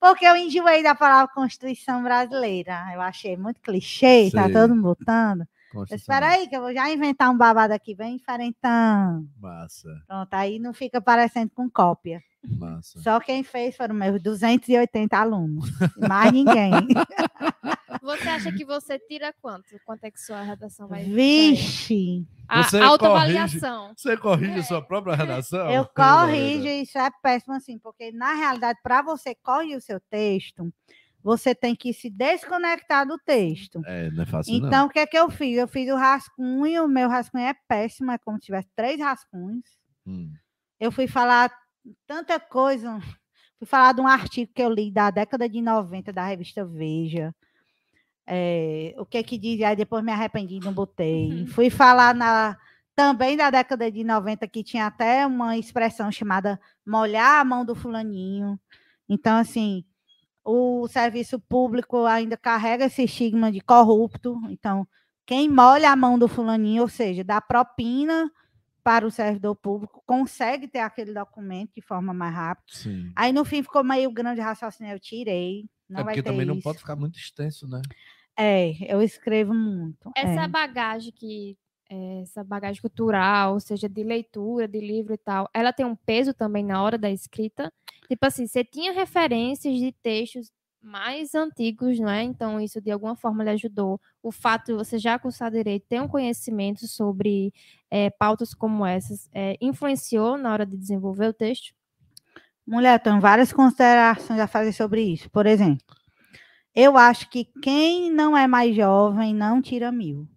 Porque 0.00 0.24
eu 0.24 0.36
enjoei 0.36 0.82
da 0.82 0.94
palavra 0.94 1.34
Constituição 1.34 2.02
Brasileira. 2.02 2.82
Eu 2.94 3.02
achei 3.02 3.36
muito 3.36 3.60
clichê, 3.60 4.30
tá 4.32 4.44
Sei. 4.44 4.52
todo 4.52 4.74
mundo 4.74 4.94
botando. 4.96 5.46
Constitucional. 5.76 6.18
Espera 6.18 6.28
aí, 6.40 6.48
que 6.48 6.56
eu 6.56 6.60
vou 6.60 6.72
já 6.72 6.90
inventar 6.90 7.30
um 7.30 7.36
babado 7.36 7.72
aqui 7.72 7.94
bem 7.94 8.16
diferentão. 8.16 9.26
Massa, 9.38 9.88
Pronto, 10.06 10.32
aí 10.34 10.58
não 10.58 10.72
fica 10.74 11.00
parecendo 11.00 11.50
com 11.54 11.70
cópia. 11.70 12.22
massa. 12.42 13.00
Só 13.00 13.20
quem 13.20 13.42
fez 13.42 13.76
foram 13.76 13.94
meus 13.94 14.20
280 14.22 15.16
alunos. 15.16 15.70
Mais 16.08 16.32
ninguém. 16.32 16.70
Você 18.02 18.28
acha 18.28 18.52
que 18.52 18.64
você 18.64 19.00
tira 19.00 19.34
quanto? 19.42 19.64
Quanto 19.84 20.04
é 20.04 20.10
que 20.12 20.20
sua 20.20 20.40
redação 20.40 20.86
vai 20.86 21.02
Vixe! 21.02 22.24
A 22.46 22.62
Você 22.62 22.78
autoavaliação. 22.78 23.92
Você 23.96 24.16
corrige 24.16 24.60
a 24.60 24.62
sua 24.62 24.80
própria 24.80 25.16
redação? 25.16 25.68
Eu 25.72 25.84
corrijo, 25.86 26.68
e 26.68 26.82
isso 26.82 26.96
é 26.98 27.10
péssimo 27.20 27.54
assim, 27.54 27.78
porque 27.80 28.12
na 28.12 28.34
realidade, 28.34 28.78
para 28.80 29.02
você 29.02 29.34
corrigir 29.34 29.76
o 29.76 29.80
seu 29.80 29.98
texto, 29.98 30.72
você 31.26 31.56
tem 31.56 31.74
que 31.74 31.92
se 31.92 32.08
desconectar 32.08 33.04
do 33.04 33.18
texto. 33.18 33.82
É, 33.84 34.08
não 34.12 34.22
é 34.22 34.26
fácil 34.26 34.60
não. 34.60 34.68
Então, 34.68 34.86
o 34.86 34.88
que 34.88 35.00
é 35.00 35.06
que 35.08 35.18
eu 35.18 35.28
fiz? 35.28 35.58
Eu 35.58 35.66
fiz 35.66 35.90
o 35.90 35.96
rascunho, 35.96 36.84
o 36.84 36.88
meu 36.88 37.08
rascunho 37.08 37.44
é 37.44 37.54
péssimo, 37.66 38.12
é 38.12 38.18
como 38.18 38.38
se 38.38 38.44
tivesse 38.44 38.68
três 38.76 39.00
rascunhos. 39.00 39.68
Hum, 40.06 40.32
Eu 40.78 40.92
fui 40.92 41.08
falar 41.08 41.50
tanta 42.06 42.38
coisa, 42.38 43.00
fui 43.58 43.66
falar 43.66 43.92
de 43.92 44.00
um 44.00 44.06
artigo 44.06 44.52
que 44.54 44.62
eu 44.62 44.70
li 44.70 44.88
da 44.88 45.10
década 45.10 45.48
de 45.48 45.60
90 45.60 46.12
da 46.12 46.24
revista 46.24 46.64
Veja. 46.64 47.34
É, 48.24 48.94
o 48.96 49.04
que 49.04 49.20
que 49.24 49.36
diz, 49.36 49.60
aí 49.62 49.74
depois 49.74 50.04
me 50.04 50.12
arrependi, 50.12 50.60
não 50.60 50.72
botei. 50.72 51.44
Fui 51.54 51.70
falar 51.70 52.14
na, 52.14 52.56
também 52.94 53.36
da 53.36 53.50
década 53.50 53.90
de 53.90 54.04
90, 54.04 54.46
que 54.46 54.62
tinha 54.62 54.86
até 54.86 55.26
uma 55.26 55.56
expressão 55.56 56.10
chamada 56.12 56.60
molhar 56.86 57.40
a 57.40 57.44
mão 57.44 57.64
do 57.64 57.74
fulaninho. 57.74 58.60
Então, 59.08 59.38
assim, 59.38 59.84
o 60.46 60.86
serviço 60.86 61.40
público 61.40 62.06
ainda 62.06 62.36
carrega 62.36 62.84
esse 62.84 63.02
estigma 63.02 63.50
de 63.50 63.60
corrupto. 63.60 64.40
Então, 64.48 64.86
quem 65.26 65.48
molha 65.48 65.90
a 65.90 65.96
mão 65.96 66.16
do 66.16 66.28
fulaninho, 66.28 66.82
ou 66.82 66.88
seja, 66.88 67.24
dá 67.24 67.40
propina 67.40 68.30
para 68.84 69.04
o 69.04 69.10
servidor 69.10 69.56
público, 69.56 70.00
consegue 70.06 70.68
ter 70.68 70.78
aquele 70.78 71.12
documento 71.12 71.72
de 71.74 71.82
forma 71.82 72.14
mais 72.14 72.32
rápida. 72.32 72.72
sim. 72.72 73.10
Aí, 73.16 73.32
no 73.32 73.44
fim, 73.44 73.60
ficou 73.60 73.82
meio 73.82 74.08
grande 74.12 74.40
raciocínio, 74.40 74.92
eu 74.92 75.00
tirei. 75.00 75.68
Não 75.88 76.00
é 76.00 76.04
vai 76.04 76.14
porque 76.14 76.22
ter 76.22 76.30
também 76.30 76.46
não 76.46 76.54
isso. 76.54 76.62
pode 76.62 76.78
ficar 76.78 76.94
muito 76.94 77.18
extenso, 77.18 77.66
né? 77.66 77.82
É, 78.38 78.72
eu 78.92 79.02
escrevo 79.02 79.52
muito. 79.52 80.12
Essa 80.14 80.44
é. 80.44 80.48
bagagem 80.48 81.12
que 81.12 81.58
essa 81.88 82.42
bagagem 82.42 82.80
cultural, 82.80 83.54
ou 83.54 83.60
seja, 83.60 83.88
de 83.88 84.02
leitura, 84.02 84.66
de 84.66 84.80
livro 84.80 85.14
e 85.14 85.18
tal, 85.18 85.48
ela 85.54 85.72
tem 85.72 85.86
um 85.86 85.96
peso 85.96 86.34
também 86.34 86.64
na 86.64 86.82
hora 86.82 86.98
da 86.98 87.10
escrita. 87.10 87.72
Tipo 88.08 88.26
assim, 88.26 88.46
você 88.46 88.64
tinha 88.64 88.92
referências 88.92 89.74
de 89.78 89.92
textos 90.02 90.50
mais 90.82 91.34
antigos, 91.34 91.98
não 91.98 92.08
é? 92.08 92.22
Então, 92.22 92.60
isso 92.60 92.80
de 92.80 92.90
alguma 92.90 93.16
forma 93.16 93.42
lhe 93.42 93.50
ajudou. 93.50 94.00
O 94.22 94.30
fato 94.30 94.66
de 94.66 94.72
você 94.74 94.98
já 94.98 95.18
cursar 95.18 95.50
direito, 95.50 95.86
ter 95.88 96.00
um 96.00 96.08
conhecimento 96.08 96.86
sobre 96.86 97.52
é, 97.90 98.08
pautas 98.10 98.54
como 98.54 98.86
essas, 98.86 99.28
é, 99.32 99.56
influenciou 99.60 100.38
na 100.38 100.52
hora 100.52 100.64
de 100.64 100.76
desenvolver 100.76 101.26
o 101.26 101.32
texto? 101.32 101.74
Mulher, 102.66 103.00
tenho 103.00 103.20
várias 103.20 103.52
considerações 103.52 104.40
a 104.40 104.46
fazer 104.46 104.72
sobre 104.72 105.02
isso. 105.02 105.30
Por 105.30 105.46
exemplo, 105.46 105.86
eu 106.74 106.96
acho 106.96 107.30
que 107.30 107.44
quem 107.62 108.10
não 108.10 108.36
é 108.36 108.46
mais 108.46 108.74
jovem 108.74 109.34
não 109.34 109.60
tira 109.62 109.90
mil. 109.90 110.28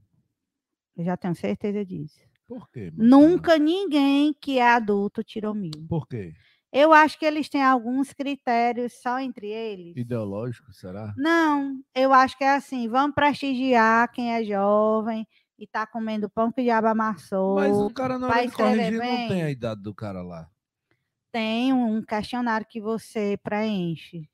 Eu 0.99 1.05
já 1.05 1.15
tenho 1.15 1.34
certeza 1.34 1.85
disso. 1.85 2.19
Por 2.45 2.69
quê? 2.69 2.91
Marcelo? 2.91 3.07
Nunca 3.07 3.57
ninguém 3.57 4.34
que 4.34 4.59
é 4.59 4.67
adulto 4.69 5.23
tirou 5.23 5.55
mil. 5.55 5.71
Por 5.88 6.05
quê? 6.05 6.34
Eu 6.73 6.91
acho 6.91 7.17
que 7.17 7.26
eles 7.26 7.47
têm 7.47 7.63
alguns 7.63 8.11
critérios 8.11 9.01
só 9.01 9.17
entre 9.17 9.47
eles. 9.47 9.95
Ideológico, 9.95 10.73
será? 10.73 11.13
Não, 11.15 11.80
eu 11.95 12.11
acho 12.11 12.38
que 12.38 12.43
é 12.43 12.53
assim, 12.53 12.89
vamos 12.89 13.15
prestigiar 13.15 14.11
quem 14.11 14.34
é 14.34 14.43
jovem 14.43 15.26
e 15.57 15.65
tá 15.65 15.88
comendo 15.88 16.30
pão 16.30 16.51
que 16.51 16.59
o 16.59 16.63
diabo 16.65 16.88
amassou. 16.88 17.55
Mas 17.55 17.77
o 17.77 17.89
cara 17.91 18.19
na 18.19 18.27
hora 18.27 18.35
vai 18.35 18.47
de 18.47 18.53
corrigir 18.53 18.91
não 18.91 18.99
bem. 18.99 19.27
tem 19.30 19.43
a 19.43 19.49
idade 19.49 19.81
do 19.81 19.95
cara 19.95 20.21
lá. 20.21 20.49
Tem 21.31 21.71
um 21.71 22.01
questionário 22.01 22.67
que 22.69 22.81
você 22.81 23.38
preenche. 23.41 24.30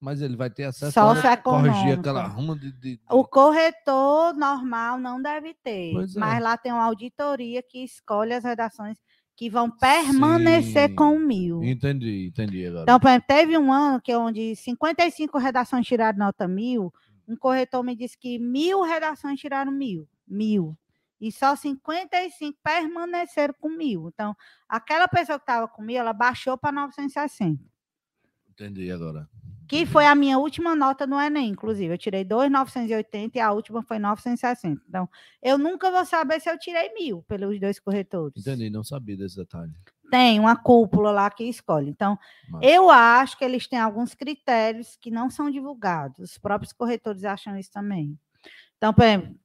Mas 0.00 0.22
ele 0.22 0.34
vai 0.34 0.48
ter 0.48 0.64
acesso 0.64 0.98
a 0.98 1.36
corrigir 1.36 1.98
aquela 1.98 2.26
ruma 2.26 2.56
de. 2.58 2.72
de- 2.72 2.96
de- 2.96 3.00
O 3.10 3.22
corretor 3.22 4.32
normal 4.34 4.98
não 4.98 5.20
deve 5.20 5.52
ter, 5.62 5.90
é. 5.90 6.06
mas 6.16 6.42
lá 6.42 6.56
tem 6.56 6.72
uma 6.72 6.84
auditoria 6.84 7.62
que 7.62 7.84
escolhe 7.84 8.32
as 8.32 8.42
redações 8.42 8.96
que 9.36 9.50
vão 9.50 9.70
permanecer 9.70 10.88
Sim. 10.88 10.94
com 10.94 11.18
mil. 11.18 11.62
Entendi, 11.62 12.26
entendi 12.28 12.66
agora. 12.66 12.82
Então, 12.82 12.98
por 12.98 13.08
exemplo, 13.08 13.26
teve 13.28 13.58
um 13.58 13.72
ano 13.72 14.00
que 14.00 14.14
onde 14.14 14.56
55 14.56 15.38
redações 15.38 15.86
tiraram 15.86 16.18
nota 16.18 16.48
mil, 16.48 16.92
um 17.28 17.36
corretor 17.36 17.82
me 17.82 17.94
disse 17.94 18.18
que 18.18 18.38
mil 18.38 18.82
redações 18.82 19.38
tiraram 19.38 19.70
mil, 19.70 20.08
mil. 20.26 20.76
E 21.20 21.30
só 21.30 21.54
55 21.54 22.58
permaneceram 22.62 23.54
com 23.60 23.68
mil. 23.68 24.08
Então, 24.08 24.34
aquela 24.66 25.06
pessoa 25.06 25.38
que 25.38 25.42
estava 25.42 25.68
com 25.68 25.82
mil, 25.82 25.98
ela 25.98 26.14
baixou 26.14 26.56
para 26.56 26.72
960. 26.72 27.62
Entendi 28.50 28.90
agora. 28.90 29.28
Que 29.70 29.86
foi 29.86 30.04
a 30.04 30.16
minha 30.16 30.36
última 30.36 30.74
nota 30.74 31.06
no 31.06 31.20
Enem, 31.20 31.50
inclusive. 31.50 31.94
Eu 31.94 31.96
tirei 31.96 32.24
2,980 32.24 33.38
e 33.38 33.40
a 33.40 33.52
última 33.52 33.84
foi 33.84 34.00
960. 34.00 34.82
Então, 34.88 35.08
eu 35.40 35.56
nunca 35.56 35.92
vou 35.92 36.04
saber 36.04 36.40
se 36.40 36.50
eu 36.50 36.58
tirei 36.58 36.92
mil 36.92 37.22
pelos 37.22 37.60
dois 37.60 37.78
corretores. 37.78 38.44
Entendi, 38.44 38.68
não 38.68 38.82
sabia 38.82 39.16
desse 39.16 39.36
detalhe. 39.36 39.70
Tem 40.10 40.40
uma 40.40 40.56
cúpula 40.56 41.12
lá 41.12 41.30
que 41.30 41.44
escolhe. 41.44 41.88
Então, 41.88 42.18
Massa. 42.48 42.66
eu 42.66 42.90
acho 42.90 43.38
que 43.38 43.44
eles 43.44 43.68
têm 43.68 43.78
alguns 43.78 44.12
critérios 44.12 44.98
que 45.00 45.08
não 45.08 45.30
são 45.30 45.48
divulgados. 45.48 46.18
Os 46.18 46.36
próprios 46.36 46.72
corretores 46.72 47.22
acham 47.22 47.56
isso 47.56 47.70
também. 47.70 48.18
Então, 48.76 48.92
por 48.92 49.04
exemplo, 49.04 49.36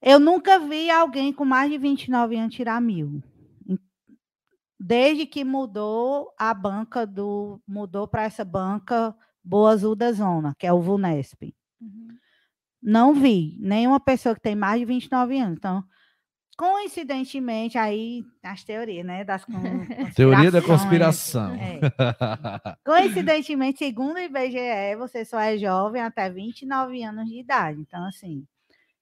eu 0.00 0.20
nunca 0.20 0.60
vi 0.60 0.88
alguém 0.92 1.32
com 1.32 1.44
mais 1.44 1.68
de 1.72 1.76
29 1.76 2.36
anos 2.36 2.54
tirar 2.54 2.80
mil. 2.80 3.20
Desde 4.78 5.26
que 5.26 5.44
mudou 5.44 6.32
a 6.38 6.52
banca 6.52 7.06
do. 7.06 7.60
mudou 7.66 8.08
para 8.08 8.24
essa 8.24 8.44
banca 8.44 9.14
Boa 9.42 9.72
Azul 9.72 9.94
da 9.94 10.10
Zona, 10.12 10.54
que 10.58 10.66
é 10.66 10.72
o 10.72 10.80
VUNESP. 10.80 11.54
Não 12.82 13.14
vi 13.14 13.56
nenhuma 13.60 13.98
pessoa 13.98 14.34
que 14.34 14.40
tem 14.40 14.54
mais 14.54 14.78
de 14.78 14.84
29 14.84 15.38
anos. 15.38 15.56
Então, 15.56 15.84
coincidentemente, 16.56 17.78
aí 17.78 18.22
as 18.42 18.62
teorias, 18.62 19.06
né? 19.06 19.24
Das 19.24 19.44
Teoria 20.14 20.50
da 20.50 20.60
conspiração. 20.60 21.54
É. 21.54 21.80
Coincidentemente, 22.84 23.78
segundo 23.78 24.16
o 24.16 24.20
IBGE, 24.20 24.96
você 24.98 25.24
só 25.24 25.38
é 25.40 25.56
jovem 25.56 26.02
até 26.02 26.28
29 26.28 27.02
anos 27.02 27.26
de 27.26 27.40
idade. 27.40 27.80
Então, 27.80 28.06
assim, 28.06 28.44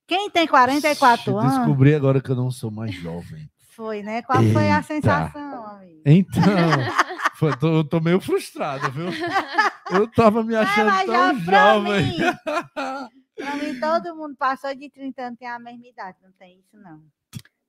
quem 0.06 0.30
tem 0.30 0.46
44 0.46 1.36
anos, 1.36 1.56
Descobri 1.56 1.94
agora 1.94 2.20
que 2.20 2.30
eu 2.30 2.36
não 2.36 2.50
sou 2.50 2.70
mais 2.70 2.94
jovem. 2.94 3.50
Foi, 3.74 4.02
né? 4.02 4.22
Qual 4.22 4.42
foi 4.52 4.68
a 4.70 4.76
Eita. 4.76 4.82
sensação, 4.82 5.66
amigo? 5.66 6.02
Então, 6.04 6.42
foi, 7.36 7.56
tô, 7.56 7.76
eu 7.78 7.84
tô 7.84 8.00
meio 8.00 8.20
frustrado, 8.20 8.90
viu? 8.92 9.06
Eu 9.90 10.06
tava 10.08 10.42
me 10.42 10.54
é 10.54 10.58
achando 10.58 10.86
mais 10.90 11.06
tão 11.06 11.14
jovem 11.40 11.44
pra 11.44 11.80
mim. 11.80 12.16
Pra 13.36 13.56
mim, 13.56 13.80
todo 13.80 14.16
mundo 14.16 14.36
passou 14.36 14.74
de 14.74 14.90
30 14.90 15.22
anos 15.22 15.38
tem 15.38 15.48
a 15.48 15.58
mesma 15.58 15.86
idade. 15.86 16.16
Não 16.22 16.32
tem 16.38 16.58
isso, 16.58 16.76
não. 16.82 17.00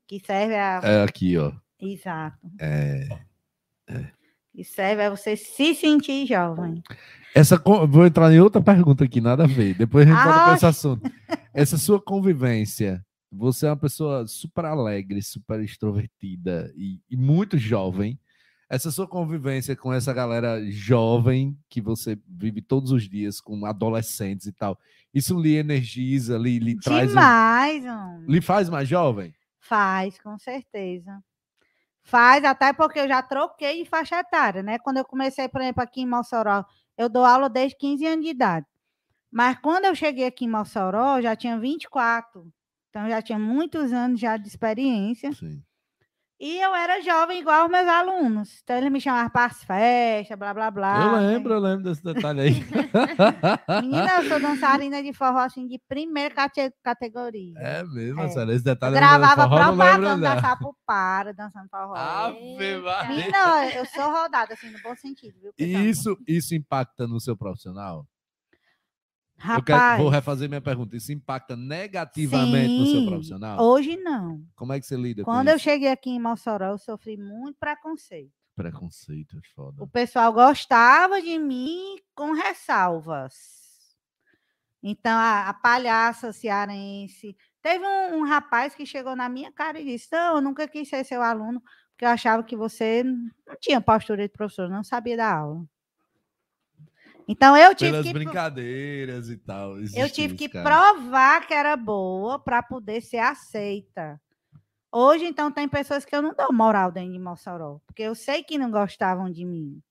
Que 0.07 0.19
serve 0.19 0.55
a. 0.55 0.81
É 0.83 1.03
aqui, 1.03 1.37
ó. 1.37 1.51
Exato. 1.79 2.37
É, 2.59 3.07
Que 4.53 4.63
serve 4.63 5.03
a 5.03 5.09
você 5.09 5.35
se 5.35 5.73
sentir 5.73 6.25
jovem. 6.27 6.81
essa, 7.35 7.57
vou 7.87 8.05
entrar 8.05 8.31
em 8.31 8.39
outra 8.39 8.61
pergunta 8.61 9.03
aqui, 9.03 9.19
nada 9.19 9.43
a 9.43 9.47
ver. 9.47 9.73
Depois 9.73 10.07
a 10.07 10.11
gente 10.11 10.23
volta 10.23 10.43
para 10.43 10.53
esse 10.55 10.65
assunto. 10.65 11.11
essa 11.53 11.77
sua 11.77 12.01
convivência, 12.01 13.03
você 13.35 13.65
é 13.65 13.69
uma 13.69 13.77
pessoa 13.77 14.25
super 14.27 14.65
alegre, 14.65 15.21
super 15.21 15.59
extrovertida 15.61 16.71
e, 16.75 16.99
e 17.09 17.17
muito 17.17 17.57
jovem. 17.57 18.19
Essa 18.69 18.89
sua 18.89 19.07
convivência 19.07 19.75
com 19.75 19.93
essa 19.93 20.11
galera 20.13 20.59
jovem 20.71 21.57
que 21.69 21.79
você 21.81 22.17
vive 22.27 22.61
todos 22.61 22.91
os 22.91 23.07
dias 23.07 23.39
com 23.39 23.65
adolescentes 23.65 24.47
e 24.47 24.53
tal, 24.53 24.79
isso 25.13 25.39
lhe 25.39 25.55
energiza, 25.55 26.37
lhe, 26.37 26.57
lhe 26.59 26.79
traz. 26.79 27.05
um- 27.05 27.07
Demais, 27.09 27.85
homem. 27.85 28.25
lhe 28.27 28.41
faz 28.41 28.69
mais 28.69 28.87
jovem? 28.87 29.33
Faz, 29.59 30.19
com 30.19 30.37
certeza. 30.39 31.23
Faz, 32.03 32.43
até 32.43 32.73
porque 32.73 32.99
eu 32.99 33.07
já 33.07 33.21
troquei 33.21 33.83
de 33.83 33.89
faixa 33.89 34.19
etária, 34.19 34.61
né? 34.63 34.77
Quando 34.79 34.97
eu 34.97 35.05
comecei, 35.05 35.47
por 35.47 35.61
exemplo, 35.61 35.81
aqui 35.83 36.01
em 36.01 36.07
Mossoró, 36.07 36.65
eu 36.97 37.07
dou 37.07 37.23
aula 37.23 37.49
desde 37.49 37.77
15 37.77 38.05
anos 38.05 38.25
de 38.25 38.31
idade. 38.31 38.65
Mas 39.31 39.57
quando 39.59 39.85
eu 39.85 39.95
cheguei 39.95 40.25
aqui 40.25 40.45
em 40.45 40.49
Mossoró, 40.49 41.17
eu 41.17 41.21
já 41.23 41.35
tinha 41.35 41.57
24. 41.59 42.51
Então, 42.93 43.05
eu 43.05 43.09
já 43.09 43.23
tinha 43.23 43.39
muitos 43.39 43.91
anos 43.91 44.19
já 44.19 44.37
de 44.37 44.47
experiência. 44.47 45.33
Sim. 45.33 45.63
E 46.39 46.59
eu 46.59 46.75
era 46.75 47.01
jovem 47.01 47.39
igual 47.39 47.65
os 47.65 47.71
meus 47.71 47.87
alunos. 47.87 48.59
Então, 48.61 48.75
eles 48.77 48.91
me 48.91 49.01
chamavam 49.01 49.31
para 49.31 49.45
as 49.47 49.63
festas, 49.63 50.37
blá, 50.37 50.53
blá, 50.53 50.69
blá. 50.69 51.03
eu 51.05 51.11
né? 51.13 51.27
lembro, 51.31 51.53
eu 51.53 51.59
lembro 51.59 51.83
desse 51.85 52.03
detalhe 52.03 52.41
aí. 52.41 52.53
Menina, 53.81 54.17
eu 54.17 54.29
sou 54.29 54.39
dançarina 54.39 55.01
de 55.01 55.11
forró, 55.11 55.39
assim, 55.39 55.67
de 55.67 55.79
primeira 55.87 56.35
cate- 56.35 56.71
categoria. 56.83 57.55
é 57.57 57.83
mesmo, 57.83 58.19
É. 58.19 58.23
Marcelo, 58.25 58.51
esse 58.51 58.61
Eu 58.61 58.75
detalhe 58.75 58.95
gravava 58.95 59.41
forró, 59.43 59.57
não 59.57 59.71
lembro, 59.71 59.77
propaganda 59.85 60.35
da 60.35 60.41
Sapupara, 60.41 61.33
dançando 61.33 61.69
forró. 61.69 61.95
Ave 61.95 62.77
Maria. 62.77 63.09
Menina, 63.09 63.69
eu 63.73 63.85
sou 63.87 64.11
rodada, 64.11 64.53
assim, 64.53 64.69
no 64.69 64.79
bom 64.83 64.95
sentido, 64.95 65.39
viu? 65.41 65.51
E 65.57 65.65
isso, 65.89 66.15
isso 66.27 66.53
impacta 66.53 67.07
no 67.07 67.19
seu 67.19 67.35
profissional? 67.35 68.05
Eu 69.43 69.63
quero, 69.63 69.77
Rapaz, 69.79 70.01
vou 70.01 70.09
refazer 70.09 70.47
minha 70.47 70.61
pergunta. 70.61 70.95
Isso 70.95 71.11
impacta 71.11 71.55
negativamente 71.55 72.77
no 72.77 72.85
seu 72.85 73.01
sim. 73.01 73.05
profissional? 73.05 73.59
hoje 73.61 73.97
não. 73.97 74.41
Como 74.55 74.71
é 74.71 74.79
que 74.79 74.85
você 74.85 74.95
lida 74.95 75.23
Quando 75.23 75.45
com 75.47 75.51
eu 75.51 75.55
isso? 75.57 75.63
cheguei 75.63 75.89
aqui 75.89 76.11
em 76.11 76.19
Mossoró, 76.19 76.71
eu 76.71 76.77
sofri 76.77 77.17
muito 77.17 77.57
preconceito. 77.59 78.31
Preconceito, 78.55 79.37
é 79.37 79.41
foda. 79.55 79.83
O 79.83 79.87
pessoal 79.87 80.31
gostava 80.31 81.21
de 81.21 81.37
mim 81.39 81.97
com 82.15 82.33
ressalvas. 82.33 83.33
Então, 84.81 85.17
a, 85.17 85.49
a 85.49 85.53
palhaça 85.53 86.31
cearense. 86.33 87.35
Teve 87.61 87.85
um, 87.85 88.17
um 88.17 88.25
rapaz 88.25 88.75
que 88.75 88.85
chegou 88.85 89.15
na 89.15 89.29
minha 89.29 89.51
cara 89.51 89.79
e 89.79 89.85
disse: 89.85 90.09
Não, 90.11 90.35
eu 90.35 90.41
nunca 90.41 90.67
quis 90.67 90.89
ser 90.89 91.03
seu 91.05 91.21
aluno, 91.21 91.61
porque 91.91 92.03
eu 92.03 92.09
achava 92.09 92.43
que 92.43 92.55
você 92.55 93.01
não 93.03 93.55
tinha 93.59 93.79
postura 93.79 94.27
de 94.27 94.33
professor, 94.33 94.69
não 94.69 94.83
sabia 94.83 95.17
dar 95.17 95.37
aula. 95.37 95.65
Então, 97.27 97.55
eu 97.55 97.73
tive 97.73 97.91
Pelas 97.91 98.05
que. 98.05 98.13
brincadeiras 98.13 99.29
e 99.29 99.37
tal. 99.37 99.71
Eu 99.77 99.81
existe 99.83 100.13
tive 100.13 100.27
isso, 100.27 100.35
que 100.37 100.49
cara. 100.49 100.63
provar 100.63 101.47
que 101.47 101.53
era 101.53 101.75
boa 101.75 102.39
para 102.39 102.61
poder 102.61 103.01
ser 103.01 103.19
aceita. 103.19 104.19
Hoje, 104.91 105.25
então, 105.25 105.51
tem 105.51 105.67
pessoas 105.67 106.05
que 106.05 106.15
eu 106.15 106.21
não 106.21 106.33
dou 106.35 106.53
moral 106.53 106.91
dentro 106.91 107.13
de 107.13 107.19
Mossoró, 107.19 107.79
porque 107.87 108.03
eu 108.03 108.13
sei 108.13 108.43
que 108.43 108.57
não 108.57 108.69
gostavam 108.69 109.29
de 109.31 109.43
mim. 109.43 109.81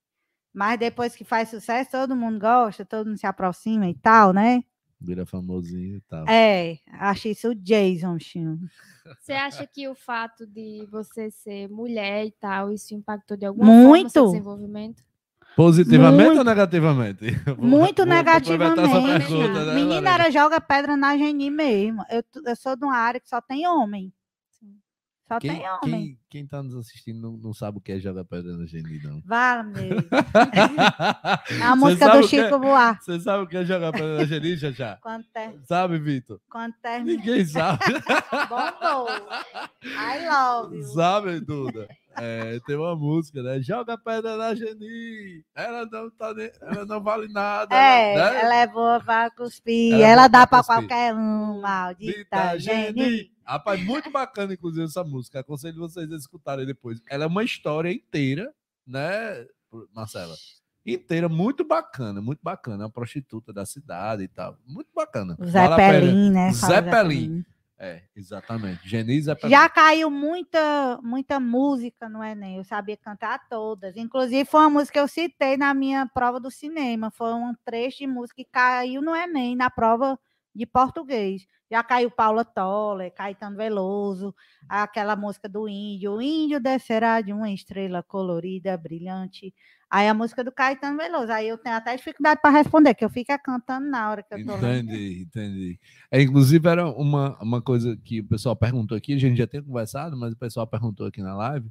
Mas 0.54 0.78
depois 0.78 1.16
que 1.16 1.24
faz 1.24 1.48
sucesso, 1.48 1.90
todo 1.90 2.14
mundo 2.14 2.38
gosta, 2.38 2.84
todo 2.84 3.06
mundo 3.06 3.18
se 3.18 3.26
aproxima 3.26 3.88
e 3.88 3.94
tal, 3.94 4.32
né? 4.32 4.62
Vira 5.00 5.26
famosinho 5.26 5.96
e 5.96 6.00
tal. 6.02 6.28
É, 6.28 6.78
acho 6.92 7.26
isso 7.26 7.48
o 7.48 7.54
Jason, 7.54 8.16
Chinho. 8.20 8.60
Você 9.18 9.32
acha 9.32 9.66
que 9.66 9.88
o 9.88 9.94
fato 9.96 10.46
de 10.46 10.86
você 10.90 11.28
ser 11.30 11.68
mulher 11.68 12.26
e 12.26 12.30
tal, 12.30 12.70
isso 12.70 12.94
impactou 12.94 13.36
de 13.36 13.44
alguma 13.44 13.66
forma 13.66 14.06
o 14.06 14.08
seu 14.08 14.22
Muito. 14.22 14.32
desenvolvimento? 14.32 15.02
Positivamente 15.56 16.22
ou 16.22 16.34
Muito. 16.36 16.44
negativamente? 16.44 17.30
Vou- 17.44 17.56
Muito 17.66 18.04
negativamente. 18.06 19.26
pergunta, 19.26 19.64
né, 19.66 19.74
Menina, 19.74 20.10
era 20.14 20.30
joga 20.30 20.60
pedra 20.60 20.96
na 20.96 21.16
Geni 21.16 21.50
mesmo. 21.50 22.02
Eu, 22.10 22.22
eu 22.46 22.56
sou 22.56 22.74
de 22.76 22.84
uma 22.84 22.96
área 22.96 23.20
que 23.20 23.28
só 23.28 23.40
tem 23.40 23.66
homem. 23.66 24.12
Só 25.28 25.38
Quem, 25.38 25.50
tem 25.56 25.60
homem. 25.70 25.78
quem, 25.80 26.18
quem 26.28 26.46
tá 26.46 26.62
nos 26.62 26.74
assistindo 26.74 27.18
não, 27.20 27.36
não 27.38 27.54
sabe 27.54 27.78
o 27.78 27.80
que 27.80 27.92
é 27.92 27.98
jogar 27.98 28.22
pedra 28.24 28.54
na 28.56 28.66
Geni, 28.66 29.00
não. 29.02 29.22
Vá, 29.24 29.62
meu. 29.62 29.96
É 31.58 31.62
a 31.62 31.76
música 31.76 32.08
do 32.10 32.18
o 32.24 32.28
que 32.28 32.36
é- 32.36 32.44
Chico 32.44 32.58
Buarque. 32.58 33.04
Você 33.04 33.20
sabe 33.20 33.44
o 33.44 33.46
que 33.46 33.56
é 33.56 33.64
jogar 33.64 33.92
pedra 33.92 34.18
na 34.18 34.24
Geni, 34.24 34.56
já 34.56 34.70
já? 34.70 34.96
Quando, 34.96 35.24
ter, 35.32 35.54
Sabe, 35.64 35.98
Vitor? 35.98 36.40
quando 36.50 36.74
termina. 36.82 37.16
Ninguém 37.18 37.44
sabe. 37.46 37.78
Bombou. 38.48 39.08
I 39.84 40.28
love 40.28 40.76
you. 40.76 40.82
Sabe, 40.88 41.40
Duda? 41.40 41.88
É, 42.16 42.60
tem 42.66 42.76
uma 42.76 42.94
música, 42.96 43.42
né? 43.42 43.60
Joga 43.60 43.96
pedra 43.98 44.36
na 44.36 44.54
Geni. 44.54 45.44
Ela 45.54 45.86
não, 45.86 46.10
tá 46.10 46.34
nem- 46.34 46.50
ela 46.60 46.84
não 46.86 47.02
vale 47.02 47.28
nada. 47.28 47.74
É, 47.74 48.14
ela, 48.14 48.30
né? 48.32 48.40
ela 48.42 48.54
é 48.56 48.66
boa 48.66 49.00
pra 49.00 49.30
cuspir. 49.30 49.94
Ela 49.94 50.02
é 50.04 50.10
Ela, 50.12 50.28
dá 50.28 50.46
pra 50.46 50.62
qualquer 50.62 51.14
um, 51.14 51.60
maldita 51.60 52.12
Dita 52.12 52.58
Geni. 52.58 53.02
Geni. 53.02 53.32
Rapaz, 53.44 53.84
muito 53.84 54.10
bacana, 54.10 54.52
inclusive, 54.54 54.84
essa 54.84 55.02
música. 55.02 55.40
Aconselho 55.40 55.78
vocês 55.78 56.10
a 56.12 56.16
escutarem 56.16 56.64
depois. 56.66 57.00
Ela 57.10 57.24
é 57.24 57.26
uma 57.26 57.42
história 57.42 57.92
inteira, 57.92 58.52
né, 58.86 59.46
Marcela? 59.94 60.34
Inteira, 60.84 61.28
muito 61.28 61.64
bacana, 61.64 62.20
muito 62.20 62.40
bacana. 62.42 62.82
É 62.82 62.86
uma 62.86 62.90
prostituta 62.92 63.52
da 63.52 63.64
cidade 63.64 64.24
e 64.24 64.28
tal. 64.28 64.56
Muito 64.66 64.88
bacana. 64.94 65.36
Zé. 65.44 65.76
Pelim, 65.76 66.30
né? 66.30 66.52
Zé 66.52 66.82
Pelim. 66.82 67.44
É, 67.84 68.00
exatamente. 68.14 68.88
Geni 68.88 69.16
e 69.16 69.22
Zé 69.22 69.34
Pelim. 69.34 69.50
Já 69.50 69.68
caiu 69.68 70.08
muita, 70.08 71.00
muita 71.02 71.40
música 71.40 72.08
no 72.08 72.22
Enem, 72.22 72.58
eu 72.58 72.64
sabia 72.64 72.96
cantar 72.96 73.48
todas. 73.48 73.96
Inclusive, 73.96 74.48
foi 74.48 74.60
uma 74.60 74.70
música 74.70 74.92
que 74.92 75.00
eu 75.00 75.08
citei 75.08 75.56
na 75.56 75.74
minha 75.74 76.06
prova 76.06 76.38
do 76.38 76.48
cinema. 76.48 77.10
Foi 77.10 77.32
um 77.32 77.52
trecho 77.64 77.98
de 77.98 78.06
música 78.06 78.36
que 78.36 78.48
caiu 78.48 79.02
no 79.02 79.16
Enem, 79.16 79.56
na 79.56 79.68
prova 79.68 80.16
de 80.54 80.64
português. 80.64 81.44
Já 81.68 81.82
caiu 81.82 82.08
Paula 82.08 82.44
Toller, 82.44 83.12
Caetano 83.12 83.56
Veloso, 83.56 84.32
aquela 84.68 85.16
música 85.16 85.48
do 85.48 85.68
Índio. 85.68 86.12
O 86.12 86.22
Índio 86.22 86.60
descerá 86.60 87.20
de 87.20 87.32
uma 87.32 87.50
estrela 87.50 88.00
colorida, 88.00 88.76
brilhante. 88.76 89.52
Aí 89.92 90.08
a 90.08 90.14
música 90.14 90.42
do 90.42 90.50
Caetano 90.50 90.96
Veloso. 90.96 91.30
Aí 91.30 91.48
eu 91.48 91.58
tenho 91.58 91.76
até 91.76 91.94
dificuldade 91.94 92.40
para 92.40 92.48
responder, 92.48 92.94
que 92.94 93.04
eu 93.04 93.10
fico 93.10 93.30
cantando 93.44 93.90
na 93.90 94.10
hora 94.10 94.22
que 94.22 94.32
eu 94.32 94.46
tô 94.46 94.56
lendo. 94.56 94.90
Entendi, 94.90 95.22
entendi. 95.28 95.80
É, 96.10 96.22
inclusive, 96.22 96.66
era 96.66 96.88
uma, 96.88 97.38
uma 97.42 97.60
coisa 97.60 97.94
que 98.02 98.20
o 98.20 98.24
pessoal 98.24 98.56
perguntou 98.56 98.96
aqui, 98.96 99.12
a 99.12 99.18
gente 99.18 99.36
já 99.36 99.46
tem 99.46 99.62
conversado, 99.62 100.16
mas 100.16 100.32
o 100.32 100.36
pessoal 100.38 100.66
perguntou 100.66 101.06
aqui 101.06 101.20
na 101.20 101.36
live, 101.36 101.68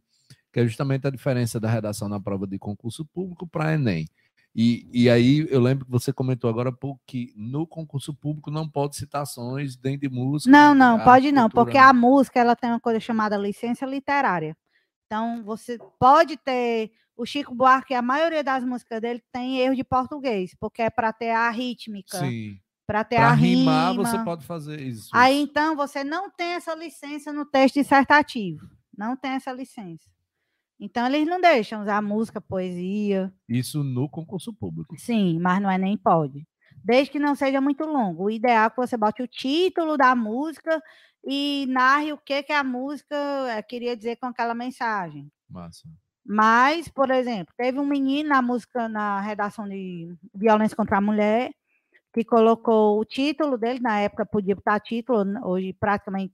que 0.54 0.60
é 0.60 0.68
justamente 0.68 1.08
a 1.08 1.10
diferença 1.10 1.60
da 1.60 1.68
redação 1.68 2.08
na 2.08 2.20
prova 2.20 2.46
de 2.46 2.60
concurso 2.60 3.04
público 3.06 3.48
para 3.48 3.74
Enem. 3.74 4.06
E, 4.54 4.88
e 4.94 5.10
aí 5.10 5.48
eu 5.50 5.60
lembro 5.60 5.86
que 5.86 5.92
você 5.92 6.14
comentou 6.14 6.48
agora 6.48 6.70
há 6.70 6.74
pouco 6.74 7.02
que 7.08 7.34
no 7.36 7.66
concurso 7.66 8.14
público 8.14 8.52
não 8.52 8.70
pode 8.70 8.98
citações 8.98 9.76
dentro 9.76 10.08
de 10.08 10.16
música. 10.16 10.52
Não, 10.52 10.76
nem 10.76 10.80
não, 10.80 11.00
pode 11.00 11.32
não, 11.32 11.44
cultura, 11.44 11.66
porque 11.66 11.78
né? 11.80 11.84
a 11.86 11.92
música 11.92 12.40
ela 12.40 12.56
tem 12.56 12.70
uma 12.70 12.80
coisa 12.80 13.00
chamada 13.00 13.36
licença 13.36 13.84
literária. 13.84 14.56
Então, 15.08 15.44
você 15.44 15.80
pode 16.00 16.38
ter. 16.38 16.92
O 17.22 17.26
Chico 17.26 17.54
Buarque, 17.54 17.94
a 17.94 18.02
maioria 18.02 18.44
das 18.44 18.64
músicas 18.64 19.00
dele 19.00 19.24
tem 19.32 19.60
erro 19.60 19.76
de 19.76 19.84
português, 19.84 20.56
porque 20.60 20.82
é 20.82 20.90
para 20.90 21.14
ter 21.14 21.30
a 21.30 21.52
rítmica, 21.52 22.18
Sim. 22.18 22.60
para 22.88 23.04
ter 23.04 23.18
Para 23.18 23.28
a 23.28 23.34
rimar, 23.34 23.92
rima. 23.92 24.04
você 24.04 24.18
pode 24.24 24.44
fazer 24.44 24.82
isso. 24.82 25.08
Aí, 25.14 25.40
então, 25.40 25.76
você 25.76 26.04
não 26.04 26.32
tem 26.32 26.54
essa 26.54 26.74
licença 26.74 27.32
no 27.32 27.46
texto 27.46 27.76
dissertativo. 27.76 28.68
Não 28.98 29.16
tem 29.16 29.34
essa 29.34 29.54
licença. 29.54 30.10
Então, 30.80 31.06
eles 31.06 31.28
não 31.28 31.40
deixam 31.40 31.84
usar 31.84 32.02
música, 32.02 32.42
poesia. 32.42 33.32
Isso 33.48 33.84
no 33.84 34.10
concurso 34.10 34.52
público. 34.52 34.96
Sim, 34.98 35.38
mas 35.40 35.62
não 35.62 35.70
é 35.70 35.78
nem 35.78 35.96
pode. 35.96 36.44
Desde 36.84 37.12
que 37.12 37.20
não 37.20 37.36
seja 37.36 37.62
muito 37.62 37.86
longo. 37.86 38.24
O 38.24 38.32
ideal 38.32 38.66
é 38.66 38.70
que 38.72 38.78
você 38.78 38.98
bote 38.98 39.22
o 39.22 39.28
título 39.28 39.96
da 39.96 40.16
música 40.16 40.82
e 41.24 41.68
narre 41.70 42.14
o 42.14 42.18
que, 42.18 42.42
que 42.42 42.52
a 42.52 42.64
música 42.64 43.16
eh, 43.50 43.62
queria 43.62 43.96
dizer 43.96 44.16
com 44.16 44.26
aquela 44.26 44.56
mensagem. 44.56 45.32
Massa. 45.48 45.88
Mas, 46.34 46.88
por 46.88 47.12
exemplo, 47.12 47.54
teve 47.58 47.78
um 47.78 47.86
menino 47.86 48.30
na 48.30 48.42
música, 48.42 48.88
na 48.88 49.20
redação 49.20 49.68
de 49.68 50.16
violência 50.34 50.78
contra 50.78 50.98
a 50.98 51.02
mulher, 51.02 51.52
que 52.14 52.24
colocou 52.24 52.98
o 52.98 53.04
título 53.04 53.58
dele, 53.58 53.82
na 53.82 54.00
época 54.00 54.26
podia 54.26 54.56
botar 54.56 54.80
título, 54.80 55.26
hoje 55.46 55.74
praticamente 55.74 56.34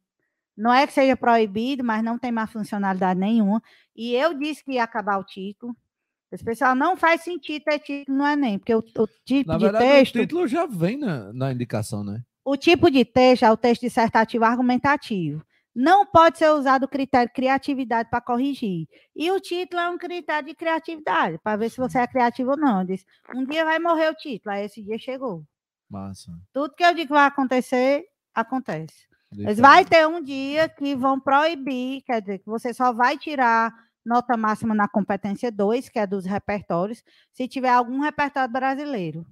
não 0.55 0.71
é 0.71 0.85
que 0.85 0.93
seja 0.93 1.17
proibido, 1.17 1.83
mas 1.83 2.03
não 2.03 2.19
tem 2.19 2.31
mais 2.31 2.51
funcionalidade 2.51 3.19
nenhuma. 3.19 3.59
E 3.95 4.13
eu 4.13 4.35
disse 4.35 4.63
que 4.63 4.73
ia 4.73 4.83
acabar 4.83 5.17
o 5.17 5.23
título. 5.23 5.75
Esse 6.31 6.43
pessoal 6.43 6.75
não 6.75 6.95
faz 6.95 7.23
sentido 7.23 7.63
ter 7.63 7.79
título 7.79 8.19
no 8.19 8.27
Enem, 8.27 8.59
porque 8.59 8.75
o, 8.75 8.83
o 8.99 9.07
tipo 9.25 9.49
Na 9.49 9.57
de 9.57 9.63
verdade, 9.63 9.83
texto. 9.83 10.15
o 10.15 10.19
título 10.19 10.47
já 10.47 10.67
vem 10.67 10.99
na, 10.99 11.33
na 11.33 11.51
indicação, 11.51 12.03
né? 12.03 12.21
O 12.45 12.55
tipo 12.55 12.91
de 12.91 13.03
texto 13.03 13.45
é 13.45 13.51
o 13.51 13.57
texto 13.57 13.81
dissertativo 13.81 14.45
argumentativo. 14.45 15.43
Não 15.79 16.07
pode 16.07 16.39
ser 16.39 16.49
usado 16.49 16.85
o 16.85 16.87
critério 16.87 17.31
criatividade 17.31 18.09
para 18.09 18.19
corrigir. 18.19 18.87
E 19.15 19.29
o 19.29 19.39
título 19.39 19.79
é 19.79 19.87
um 19.87 19.97
critério 19.99 20.47
de 20.47 20.55
criatividade, 20.55 21.37
para 21.37 21.55
ver 21.55 21.69
se 21.69 21.77
você 21.77 21.99
é 21.99 22.07
criativo 22.07 22.49
ou 22.49 22.57
não. 22.57 22.83
Diz, 22.83 23.05
um 23.35 23.45
dia 23.45 23.63
vai 23.63 23.77
morrer 23.77 24.09
o 24.09 24.15
título, 24.15 24.55
aí 24.55 24.65
esse 24.65 24.81
dia 24.81 24.97
chegou. 24.97 25.45
Massa. 25.87 26.31
Tudo 26.51 26.73
que 26.73 26.83
eu 26.83 26.95
digo 26.95 27.09
que 27.09 27.13
vai 27.13 27.27
acontecer, 27.27 28.07
acontece. 28.33 29.07
Mas 29.31 29.59
vai 29.59 29.85
ter 29.85 30.07
um 30.07 30.19
dia 30.19 30.67
que 30.67 30.95
vão 30.95 31.19
proibir, 31.19 32.01
quer 32.01 32.21
dizer, 32.21 32.39
que 32.39 32.47
você 32.47 32.73
só 32.73 32.91
vai 32.91 33.15
tirar 33.15 33.71
nota 34.03 34.35
máxima 34.35 34.73
na 34.73 34.87
competência 34.87 35.51
2, 35.51 35.89
que 35.89 35.99
é 35.99 36.07
dos 36.07 36.25
repertórios, 36.25 37.03
se 37.31 37.47
tiver 37.47 37.69
algum 37.69 37.99
repertório 37.99 38.51
brasileiro. 38.51 39.23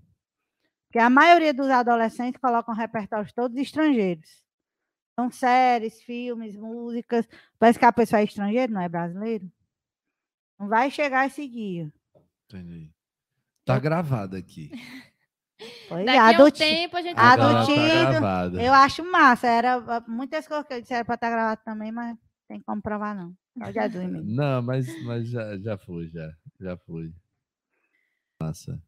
Porque 0.87 0.99
a 0.99 1.09
maioria 1.09 1.55
dos 1.55 1.71
adolescentes 1.71 2.39
colocam 2.39 2.75
repertórios 2.75 3.33
todos 3.33 3.57
estrangeiros. 3.57 4.44
São 5.17 5.31
séries, 5.31 6.01
filmes, 6.01 6.55
músicas. 6.55 7.27
Parece 7.57 7.79
que 7.79 7.85
a 7.85 7.93
pessoa 7.93 8.19
é 8.19 8.25
estrangeira, 8.25 8.71
não 8.71 8.81
é 8.81 8.89
brasileiro. 8.89 9.49
Não 10.59 10.67
vai 10.67 10.91
chegar 10.91 11.25
esse 11.25 11.47
dia. 11.47 11.91
Entendi. 12.45 12.91
Tá 13.65 13.79
gravado 13.79 14.35
aqui. 14.35 14.71
Pois 15.87 16.05
Daqui 16.05 16.17
é, 16.17 16.35
a 16.35 16.43
um 16.43 16.51
tempo 16.51 16.97
a 16.97 17.01
gente 17.01 17.15
Ah, 17.17 17.37
Tá 17.37 18.47
do. 18.49 18.59
Eu 18.59 18.73
acho 18.73 19.09
massa. 19.09 19.47
Era 19.47 20.03
muitas 20.05 20.45
coisas 20.45 20.67
que 20.67 20.73
eu 20.73 20.81
disse 20.81 20.93
era 20.93 21.05
para 21.05 21.15
estar 21.15 21.29
gravado 21.29 21.61
também, 21.63 21.93
mas 21.93 22.17
tem 22.47 22.59
como 22.61 22.81
provar, 22.81 23.15
não. 23.15 23.33
Só 23.57 23.71
Jesus 23.71 24.05
mesmo. 24.05 24.35
Não, 24.35 24.61
mas, 24.61 24.85
mas 25.05 25.29
já, 25.29 25.57
já 25.57 25.77
foi, 25.77 26.09
já. 26.09 26.29
Já 26.59 26.77
foi. 26.77 27.13
Massa. 28.41 28.81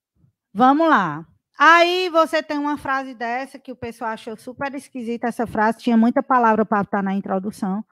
Vamos 0.54 0.90
lá. 0.90 1.26
Aí 1.58 2.10
você 2.10 2.44
tem 2.44 2.60
uma 2.60 2.78
frase 2.78 3.16
dessa 3.16 3.58
que 3.58 3.72
o 3.72 3.76
pessoal 3.76 4.12
achou 4.12 4.38
super 4.38 4.74
esquisita 4.76 5.28
essa 5.28 5.48
frase, 5.48 5.80
tinha 5.80 5.98
muita 5.98 6.22
palavra 6.22 6.64
para 6.64 6.82
estar 6.82 7.02
na 7.02 7.16
introdução. 7.16 7.84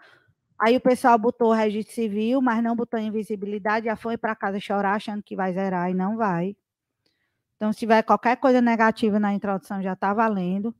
Aí 0.60 0.78
o 0.78 0.82
pessoal 0.82 1.18
botou 1.18 1.52
registro 1.52 1.96
civil, 1.96 2.42
mas 2.42 2.64
não 2.64 2.76
botou 2.76 3.00
invisibilidade, 3.00 3.88
já 3.88 3.96
foi 3.96 4.18
para 4.18 4.36
casa 4.36 4.60
chorar 4.60 4.96
achando 4.96 5.24
que 5.24 5.36
vai 5.36 5.54
zerar 5.54 5.90
e 5.90 5.96
não 5.96 6.16
vai. 6.16 6.56
Então, 7.56 7.74
se 7.74 7.80
tiver 7.80 8.04
qualquer 8.04 8.38
coisa 8.38 8.62
negativa 8.62 9.20
na 9.20 9.34
introdução, 9.34 9.82
já 9.82 9.94
está 9.94 10.14
valendo, 10.14 10.76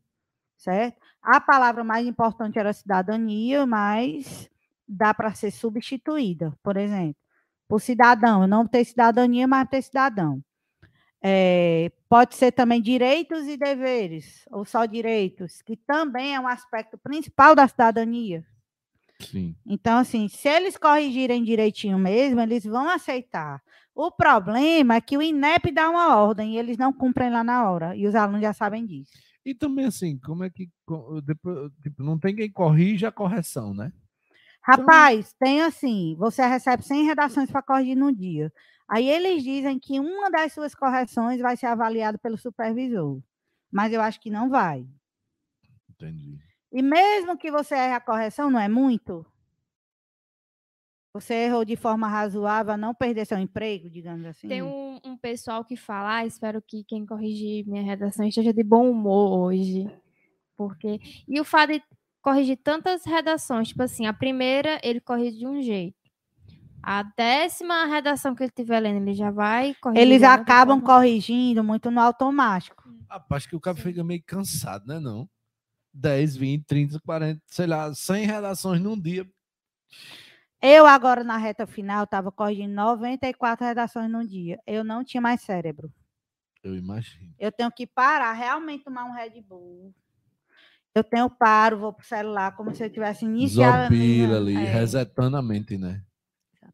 certo? 0.58 1.00
A 1.22 1.42
palavra 1.42 1.84
mais 1.84 2.08
importante 2.08 2.60
era 2.60 2.74
cidadania, 2.74 3.66
mas 3.66 4.50
dá 4.88 5.14
para 5.14 5.34
ser 5.34 5.52
substituída, 5.52 6.54
por 6.64 6.78
exemplo. 6.78 7.18
Por 7.68 7.82
cidadão, 7.82 8.44
eu 8.44 8.48
não 8.48 8.68
ter 8.68 8.86
cidadania, 8.86 9.48
mas 9.48 9.70
ter 9.70 9.82
cidadão. 9.82 10.44
É, 11.22 11.92
pode 12.08 12.36
ser 12.36 12.52
também 12.52 12.82
direitos 12.82 13.48
e 13.48 13.58
deveres, 13.58 14.46
ou 14.52 14.64
só 14.64 14.86
direitos, 14.86 15.62
que 15.62 15.76
também 15.76 16.36
é 16.36 16.40
um 16.40 16.48
aspecto 16.48 16.98
principal 16.98 17.56
da 17.56 17.68
cidadania. 17.68 18.46
Sim. 19.20 19.56
Então, 19.66 19.98
assim, 19.98 20.28
se 20.28 20.48
eles 20.48 20.78
corrigirem 20.78 21.44
direitinho 21.44 21.98
mesmo, 21.98 22.42
eles 22.42 22.64
vão 22.64 22.90
aceitar. 22.90 23.62
O 23.96 24.12
problema 24.12 24.96
é 24.96 25.02
que 25.02 25.18
o 25.18 25.22
INEP 25.22 25.72
dá 25.72 25.90
uma 25.90 26.16
ordem 26.18 26.54
e 26.54 26.58
eles 26.58 26.78
não 26.78 26.92
cumprem 26.92 27.32
lá 27.32 27.44
na 27.44 27.70
hora, 27.72 27.96
e 27.96 28.06
os 28.06 28.14
alunos 28.14 28.42
já 28.42 28.54
sabem 28.54 28.86
disso. 28.86 29.14
E 29.46 29.56
também 29.56 29.86
assim, 29.86 30.20
como 30.20 30.44
é 30.44 30.50
que 30.50 30.70
depois, 31.24 31.72
tipo, 31.82 32.04
não 32.04 32.20
tem 32.20 32.36
quem 32.36 32.52
corrija 32.52 33.08
a 33.08 33.12
correção, 33.12 33.74
né? 33.74 33.92
Rapaz, 34.62 35.32
tem 35.40 35.62
assim, 35.62 36.16
você 36.18 36.46
recebe 36.46 36.84
100 36.84 37.06
redações 37.06 37.52
para 37.52 37.62
corrigir 37.62 37.96
no 37.96 38.12
dia. 38.12 38.52
Aí 38.88 39.10
eles 39.10 39.44
dizem 39.44 39.80
que 39.80 40.00
uma 40.00 40.30
das 40.30 40.54
suas 40.54 40.76
correções 40.76 41.40
vai 41.40 41.58
ser 41.58 41.66
avaliada 41.66 42.18
pelo 42.18 42.38
supervisor. 42.38 43.20
Mas 43.72 43.92
eu 43.92 44.02
acho 44.02 44.20
que 44.22 44.30
não 44.30 44.50
vai. 44.50 44.88
Entendi. 45.90 46.40
E 46.72 46.82
mesmo 46.82 47.38
que 47.38 47.50
você 47.50 47.74
erre 47.74 47.94
a 47.94 48.02
correção, 48.02 48.50
não 48.52 48.60
é 48.60 48.68
muito? 48.68 49.26
Você 51.14 51.34
errou 51.34 51.64
de 51.64 51.78
forma 51.78 52.08
razoável 52.08 52.74
a 52.74 52.78
não 52.78 52.94
perder 52.94 53.26
seu 53.26 53.38
emprego, 53.38 53.90
digamos 53.90 54.26
assim? 54.26 54.50
Tem 54.50 54.62
um, 54.62 55.00
um 55.04 55.18
pessoal 55.18 55.64
que 55.64 55.78
fala, 55.78 56.18
ah, 56.18 56.26
espero 56.26 56.62
que 56.62 56.84
quem 56.84 57.06
corrigir 57.06 57.66
minha 57.66 57.82
redação 57.82 58.28
esteja 58.28 58.54
de 58.54 58.64
bom 58.64 58.92
humor 58.92 59.40
hoje. 59.40 59.90
Porque... 60.58 61.00
E 61.28 61.40
o 61.40 61.46
fato 61.46 61.72
de 61.72 61.82
corrigir 62.22 62.58
tantas 62.58 63.06
redações, 63.06 63.70
tipo 63.70 63.82
assim, 63.82 64.06
a 64.06 64.14
primeira 64.14 64.78
ele 64.84 65.00
corrige 65.00 65.38
de 65.38 65.48
um 65.48 65.62
jeito. 65.62 66.05
A 66.88 67.02
décima 67.02 67.86
redação 67.86 68.36
que 68.36 68.44
ele 68.44 68.50
estiver 68.50 68.80
lendo, 68.80 69.02
ele 69.02 69.16
já 69.16 69.32
vai 69.32 69.74
corrigir. 69.82 70.02
Eles 70.04 70.22
outra 70.22 70.34
acabam 70.36 70.80
corrigindo 70.80 71.64
muito 71.64 71.90
no 71.90 72.00
automático. 72.00 72.84
Rapaz, 73.10 73.42
acho 73.44 73.50
que 73.50 73.56
o 73.56 73.60
cara 73.60 73.76
fica 73.76 74.04
meio 74.04 74.22
cansado, 74.24 74.86
né? 74.86 75.00
Não. 75.00 75.28
10, 75.92 76.36
20, 76.36 76.64
30, 76.66 77.00
40, 77.00 77.42
sei 77.48 77.66
lá, 77.66 77.92
100 77.94 78.26
redações 78.28 78.80
num 78.82 79.00
dia. 79.00 79.28
Eu, 80.62 80.86
agora, 80.86 81.24
na 81.24 81.38
reta 81.38 81.66
final, 81.66 82.04
estava 82.04 82.32
corrigindo 82.32 82.74
94 82.76 83.66
redações 83.66 84.10
num 84.12 84.26
dia. 84.26 84.60
Eu 84.68 84.84
não 84.84 85.04
tinha 85.04 85.22
mais 85.22 85.42
cérebro. 85.42 85.92
Eu 86.64 86.76
imagino. 86.76 87.34
Eu 87.40 87.52
tenho 87.52 87.72
que 87.72 87.88
parar, 87.88 88.34
realmente 88.34 88.84
tomar 88.84 89.06
um 89.06 89.14
Red 89.14 89.42
Bull. 89.42 89.94
Eu 90.94 91.04
tenho 91.04 91.30
paro, 91.30 91.78
vou 91.80 91.94
pro 91.94 92.06
celular, 92.06 92.56
como 92.56 92.74
se 92.74 92.84
eu 92.84 92.90
tivesse 92.90 93.26
iniciado. 93.26 93.88
a 93.88 93.90
minha- 93.90 94.28
Zopila 94.28 94.38
ali, 94.38 94.56
É, 94.56 94.72
resetando 94.72 95.36
a 95.38 95.42
mente, 95.42 95.78
né? 95.78 96.02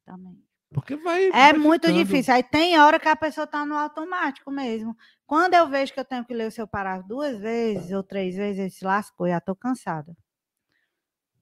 Exatamente. 0.07 0.41
Porque 0.73 0.95
vai. 0.95 1.25
É 1.25 1.31
vai 1.31 1.53
muito 1.53 1.87
ficando- 1.87 2.03
difícil. 2.03 2.33
Aí 2.33 2.43
tem 2.43 2.79
hora 2.79 2.97
que 2.99 3.07
a 3.09 3.15
pessoa 3.15 3.43
está 3.43 3.65
no 3.65 3.75
automático 3.75 4.49
mesmo. 4.49 4.95
Quando 5.27 5.53
eu 5.53 5.67
vejo 5.67 5.93
que 5.93 5.99
eu 5.99 6.05
tenho 6.05 6.23
que 6.25 6.33
ler 6.33 6.47
o 6.47 6.51
seu 6.51 6.65
parágrafo 6.67 7.07
duas 7.09 7.37
vezes 7.37 7.91
ou 7.91 8.01
três 8.03 8.35
vezes, 8.35 8.59
eu 8.63 8.69
se 8.69 8.85
lascou, 8.85 9.27
já 9.27 9.37
estou 9.39 9.55
cansada. 9.55 10.15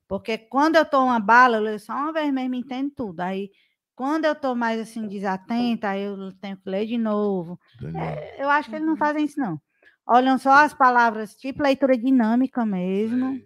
Porque 0.08 0.38
quando 0.38 0.76
eu 0.76 0.82
estou 0.84 1.04
uma 1.06 1.20
bala, 1.20 1.58
eu 1.58 1.62
leio 1.62 1.80
só 1.80 1.94
uma 1.94 2.12
vez 2.12 2.34
mesmo 2.34 2.56
e 2.56 2.60
entendo 2.60 2.90
tudo. 2.90 3.20
Aí, 3.20 3.52
quando 3.96 4.26
eu 4.26 4.34
estou 4.34 4.56
mais 4.56 4.80
assim, 4.80 5.08
desatenta, 5.08 5.90
aí 5.90 6.02
eu 6.04 6.32
tenho 6.40 6.58
que 6.58 6.68
ler 6.70 6.88
de 6.88 6.98
novo. 6.98 7.60
Entendeu? 7.76 8.02
Eu 8.40 8.50
acho 8.50 8.70
que 8.70 8.76
eles 8.76 8.86
não 8.86 8.94
Uhum. 8.94 8.98
fazem 9.00 9.26
isso, 9.26 9.40
não. 9.40 9.62
Olham 10.08 10.40
só 10.40 10.52
as 10.64 10.74
palavras, 10.74 11.36
tipo 11.36 11.62
leitura 11.62 11.96
dinâmica 11.96 12.66
mesmo. 12.66 13.40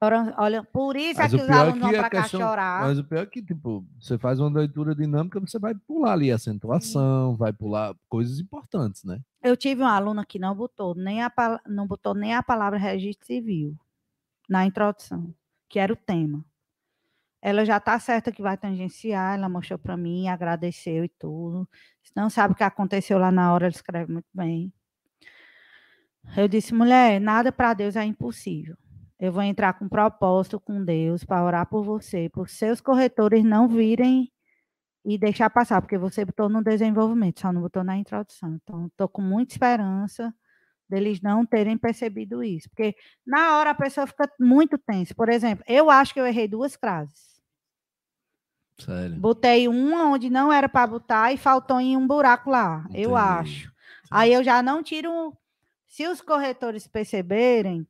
Olham- 0.00 0.64
por 0.64 0.94
isso 0.96 1.18
Mas 1.20 1.34
é 1.34 1.36
que 1.36 1.42
os 1.42 1.48
é 1.48 1.52
alunos 1.52 1.80
vão 1.80 1.90
para 1.90 2.08
cá 2.10 2.22
questão- 2.22 2.40
chorar. 2.40 2.82
Mas 2.82 2.98
o 3.00 3.04
pior 3.04 3.22
é 3.22 3.26
que, 3.26 3.42
tipo, 3.42 3.84
você 3.98 4.16
faz 4.16 4.38
uma 4.38 4.48
leitura 4.48 4.94
dinâmica, 4.94 5.40
você 5.40 5.58
vai 5.58 5.74
pular 5.74 6.12
ali 6.12 6.30
a 6.30 6.36
acentuação, 6.36 7.36
vai 7.36 7.52
pular 7.52 7.96
coisas 8.08 8.38
importantes, 8.38 9.02
né? 9.02 9.20
Eu 9.42 9.56
tive 9.56 9.82
uma 9.82 9.92
aluna 9.92 10.24
que 10.24 10.38
não 10.38 10.54
botou 10.54 10.94
nem 10.94 11.22
a, 11.22 11.32
não 11.66 11.86
botou 11.86 12.14
nem 12.14 12.32
a 12.34 12.42
palavra 12.42 12.78
registro 12.78 13.26
civil 13.26 13.76
na 14.48 14.64
introdução, 14.64 15.34
que 15.68 15.80
era 15.80 15.92
o 15.92 15.96
tema. 15.96 16.44
Ela 17.42 17.64
já 17.64 17.76
está 17.78 17.98
certa 17.98 18.30
que 18.32 18.42
vai 18.42 18.56
tangenciar, 18.56 19.34
ela 19.36 19.48
mostrou 19.48 19.78
para 19.78 19.96
mim, 19.96 20.28
agradeceu 20.28 21.04
e 21.04 21.08
tudo. 21.08 21.68
Se 22.02 22.12
não 22.14 22.30
sabe 22.30 22.52
o 22.52 22.56
que 22.56 22.64
aconteceu 22.64 23.18
lá 23.18 23.30
na 23.32 23.52
hora, 23.52 23.66
ela 23.66 23.74
escreve 23.74 24.12
muito 24.12 24.28
bem. 24.32 24.72
Eu 26.36 26.46
disse, 26.48 26.74
mulher, 26.74 27.20
nada 27.20 27.50
para 27.50 27.74
Deus 27.74 27.96
é 27.96 28.04
impossível. 28.04 28.76
Eu 29.18 29.32
vou 29.32 29.42
entrar 29.42 29.72
com 29.74 29.88
propósito 29.88 30.60
com 30.60 30.84
Deus 30.84 31.24
para 31.24 31.44
orar 31.44 31.66
por 31.66 31.82
você, 31.82 32.28
por 32.28 32.48
seus 32.48 32.80
corretores 32.80 33.42
não 33.44 33.66
virem 33.68 34.30
e 35.04 35.18
deixar 35.18 35.50
passar, 35.50 35.80
porque 35.80 35.98
você 35.98 36.24
botou 36.24 36.48
no 36.48 36.62
desenvolvimento, 36.62 37.40
só 37.40 37.52
não 37.52 37.62
botou 37.62 37.82
na 37.82 37.96
introdução. 37.96 38.54
Então, 38.62 38.86
estou 38.86 39.08
com 39.08 39.22
muita 39.22 39.54
esperança 39.54 40.32
deles 40.88 41.20
não 41.20 41.44
terem 41.44 41.76
percebido 41.76 42.42
isso, 42.42 42.68
porque 42.70 42.96
na 43.26 43.58
hora 43.58 43.70
a 43.70 43.74
pessoa 43.74 44.06
fica 44.06 44.30
muito 44.40 44.78
tensa. 44.78 45.14
Por 45.14 45.28
exemplo, 45.28 45.64
eu 45.68 45.90
acho 45.90 46.14
que 46.14 46.20
eu 46.20 46.26
errei 46.26 46.48
duas 46.48 46.76
frases. 46.76 47.38
Sério. 48.78 49.16
Botei 49.16 49.68
uma 49.68 50.04
onde 50.08 50.30
não 50.30 50.52
era 50.52 50.68
para 50.68 50.86
botar 50.86 51.32
e 51.32 51.36
faltou 51.36 51.80
em 51.80 51.96
um 51.96 52.06
buraco 52.06 52.50
lá, 52.50 52.86
eu 52.90 53.10
Entendi. 53.10 53.14
acho. 53.14 53.72
Aí 54.10 54.32
eu 54.32 54.42
já 54.42 54.62
não 54.62 54.82
tiro. 54.82 55.36
Se 55.86 56.06
os 56.06 56.20
corretores 56.20 56.86
perceberem, 56.86 57.86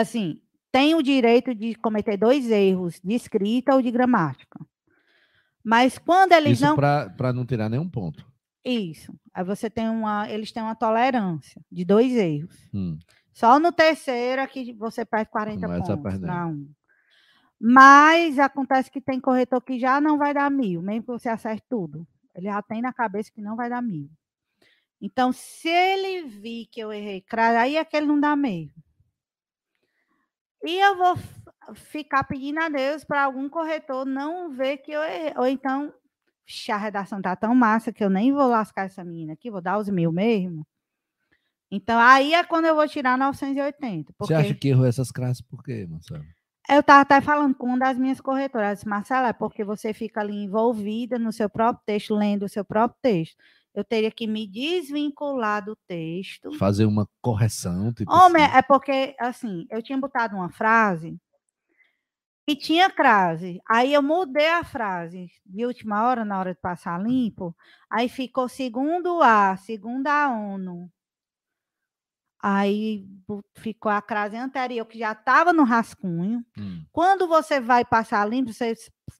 assim, 0.00 0.40
tem 0.72 0.94
o 0.94 1.02
direito 1.02 1.54
de 1.54 1.74
cometer 1.74 2.16
dois 2.16 2.50
erros, 2.50 3.00
de 3.02 3.14
escrita 3.14 3.74
ou 3.74 3.82
de 3.82 3.90
gramática. 3.90 4.58
Mas 5.62 5.98
quando 5.98 6.32
eles 6.32 6.58
Isso 6.58 6.64
não. 6.64 6.76
para 6.76 7.32
não 7.32 7.44
tirar 7.44 7.68
nenhum 7.68 7.88
ponto. 7.88 8.26
Isso. 8.64 9.14
Aí 9.32 9.44
você 9.44 9.70
tem 9.70 9.88
uma. 9.88 10.28
Eles 10.30 10.52
têm 10.52 10.62
uma 10.62 10.74
tolerância 10.74 11.60
de 11.70 11.84
dois 11.84 12.12
erros. 12.14 12.68
Hum. 12.72 12.98
Só 13.32 13.58
no 13.58 13.72
terceiro 13.72 14.42
é 14.42 14.46
que 14.46 14.72
você 14.72 15.04
perde 15.04 15.30
40 15.30 15.66
Começa 15.66 15.92
a 15.92 15.96
pontos. 15.96 16.12
perder. 16.12 16.26
Não. 16.26 16.68
Mas 17.60 18.38
acontece 18.38 18.90
que 18.90 19.00
tem 19.00 19.20
corretor 19.20 19.60
que 19.62 19.78
já 19.78 20.00
não 20.00 20.16
vai 20.16 20.32
dar 20.32 20.50
mil, 20.50 20.80
mesmo 20.82 21.02
que 21.02 21.08
você 21.08 21.28
acerte 21.28 21.62
tudo. 21.68 22.06
Ele 22.34 22.46
já 22.46 22.62
tem 22.62 22.80
na 22.80 22.92
cabeça 22.92 23.30
que 23.30 23.42
não 23.42 23.56
vai 23.56 23.68
dar 23.68 23.82
mil. 23.82 24.10
Então, 25.00 25.32
se 25.32 25.68
ele 25.68 26.22
vir 26.28 26.66
que 26.66 26.80
eu 26.80 26.92
errei 26.92 27.24
aí 27.58 27.76
é 27.76 27.84
que 27.84 27.96
ele 27.96 28.06
não 28.06 28.20
dá 28.20 28.34
meio. 28.36 28.70
E 30.64 30.78
eu 30.78 30.96
vou 30.96 31.16
ficar 31.74 32.24
pedindo 32.24 32.60
a 32.60 32.68
Deus 32.68 33.04
para 33.04 33.24
algum 33.24 33.48
corretor 33.48 34.04
não 34.04 34.50
ver 34.50 34.78
que 34.78 34.92
eu 34.92 35.02
errei. 35.02 35.32
Ou 35.36 35.46
então, 35.46 35.92
"Ixi, 36.46 36.72
a 36.72 36.76
redação 36.76 37.22
tá 37.22 37.34
tão 37.36 37.54
massa 37.54 37.92
que 37.92 38.04
eu 38.04 38.10
nem 38.10 38.32
vou 38.32 38.48
lascar 38.48 38.86
essa 38.86 39.04
menina 39.04 39.32
aqui, 39.32 39.50
vou 39.50 39.60
dar 39.60 39.78
os 39.78 39.88
mil 39.88 40.12
mesmo. 40.12 40.66
Então, 41.70 41.98
aí 42.00 42.34
é 42.34 42.42
quando 42.42 42.66
eu 42.66 42.74
vou 42.74 42.88
tirar 42.88 43.16
980. 43.16 44.12
Porque... 44.18 44.34
Você 44.34 44.40
acha 44.40 44.54
que 44.54 44.68
errou 44.68 44.84
essas 44.84 45.12
classes 45.12 45.40
por 45.40 45.62
quê, 45.62 45.86
Marcelo? 45.88 46.24
Eu 46.68 46.80
estava 46.80 47.00
até 47.00 47.20
falando 47.20 47.54
com 47.54 47.66
uma 47.66 47.78
das 47.78 47.98
minhas 47.98 48.20
corretoras, 48.20 48.84
Marcela, 48.84 49.28
é 49.28 49.32
porque 49.32 49.64
você 49.64 49.92
fica 49.92 50.20
ali 50.20 50.44
envolvida 50.44 51.18
no 51.18 51.32
seu 51.32 51.48
próprio 51.48 51.82
texto, 51.84 52.14
lendo 52.14 52.44
o 52.44 52.48
seu 52.48 52.64
próprio 52.64 52.98
texto. 53.02 53.36
Eu 53.74 53.84
teria 53.84 54.10
que 54.10 54.26
me 54.26 54.46
desvincular 54.46 55.64
do 55.64 55.76
texto. 55.86 56.52
Fazer 56.58 56.86
uma 56.86 57.08
correção, 57.20 57.92
tipo 57.92 58.12
Homem, 58.12 58.44
assim. 58.44 58.56
é 58.56 58.62
porque, 58.62 59.14
assim, 59.18 59.66
eu 59.70 59.82
tinha 59.82 59.98
botado 59.98 60.34
uma 60.34 60.50
frase 60.50 61.16
e 62.50 62.56
tinha 62.56 62.90
crase. 62.90 63.60
Aí 63.68 63.94
eu 63.94 64.02
mudei 64.02 64.48
a 64.48 64.64
frase 64.64 65.30
de 65.46 65.64
última 65.64 66.04
hora, 66.04 66.24
na 66.24 66.38
hora 66.38 66.52
de 66.52 66.60
passar 66.60 67.00
limpo. 67.00 67.54
Aí 67.88 68.08
ficou 68.08 68.48
segundo 68.48 69.22
a, 69.22 69.56
segundo 69.56 70.08
a 70.08 70.28
ONU. 70.28 70.90
Aí 72.42 73.06
ficou 73.54 73.92
a 73.92 74.02
crase 74.02 74.36
anterior, 74.36 74.84
que 74.86 74.98
já 74.98 75.12
estava 75.12 75.52
no 75.52 75.62
rascunho. 75.62 76.44
Hum. 76.58 76.84
Quando 76.90 77.28
você 77.28 77.60
vai 77.60 77.84
passar 77.84 78.28
limpo, 78.28 78.52
você 78.52 78.74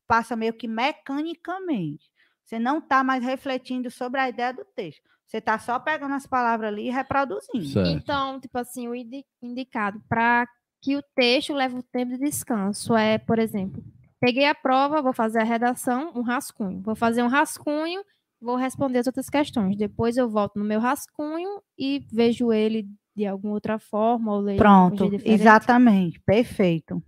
passa 0.08 0.34
meio 0.34 0.54
que 0.54 0.66
mecanicamente. 0.66 2.09
Você 2.50 2.58
não 2.58 2.78
está 2.78 3.04
mais 3.04 3.22
refletindo 3.22 3.88
sobre 3.92 4.18
a 4.20 4.28
ideia 4.28 4.52
do 4.52 4.64
texto. 4.74 5.08
Você 5.24 5.36
está 5.36 5.56
só 5.56 5.78
pegando 5.78 6.14
as 6.14 6.26
palavras 6.26 6.66
ali 6.66 6.88
e 6.88 6.90
reproduzindo. 6.90 7.64
Certo. 7.64 7.88
Então, 7.88 8.40
tipo 8.40 8.58
assim, 8.58 8.88
o 8.88 8.94
indi- 8.94 9.24
indicado 9.40 10.02
para 10.08 10.48
que 10.82 10.96
o 10.96 11.02
texto 11.14 11.54
leve 11.54 11.76
o 11.76 11.82
tempo 11.84 12.10
de 12.10 12.18
descanso 12.18 12.96
é, 12.96 13.18
por 13.18 13.38
exemplo, 13.38 13.80
peguei 14.18 14.46
a 14.46 14.54
prova, 14.54 15.00
vou 15.00 15.12
fazer 15.12 15.38
a 15.38 15.44
redação, 15.44 16.10
um 16.12 16.22
rascunho. 16.22 16.82
Vou 16.82 16.96
fazer 16.96 17.22
um 17.22 17.28
rascunho, 17.28 18.02
vou 18.40 18.56
responder 18.56 18.98
as 18.98 19.06
outras 19.06 19.30
questões. 19.30 19.76
Depois 19.76 20.16
eu 20.16 20.28
volto 20.28 20.58
no 20.58 20.64
meu 20.64 20.80
rascunho 20.80 21.62
e 21.78 22.04
vejo 22.12 22.52
ele 22.52 22.88
de 23.14 23.26
alguma 23.26 23.54
outra 23.54 23.78
forma 23.78 24.32
ou 24.34 24.40
leio 24.40 24.56
de 24.56 24.62
um 24.64 24.64
Pronto, 24.64 25.08
diferente. 25.08 25.40
exatamente, 25.40 26.20
perfeito. 26.26 27.00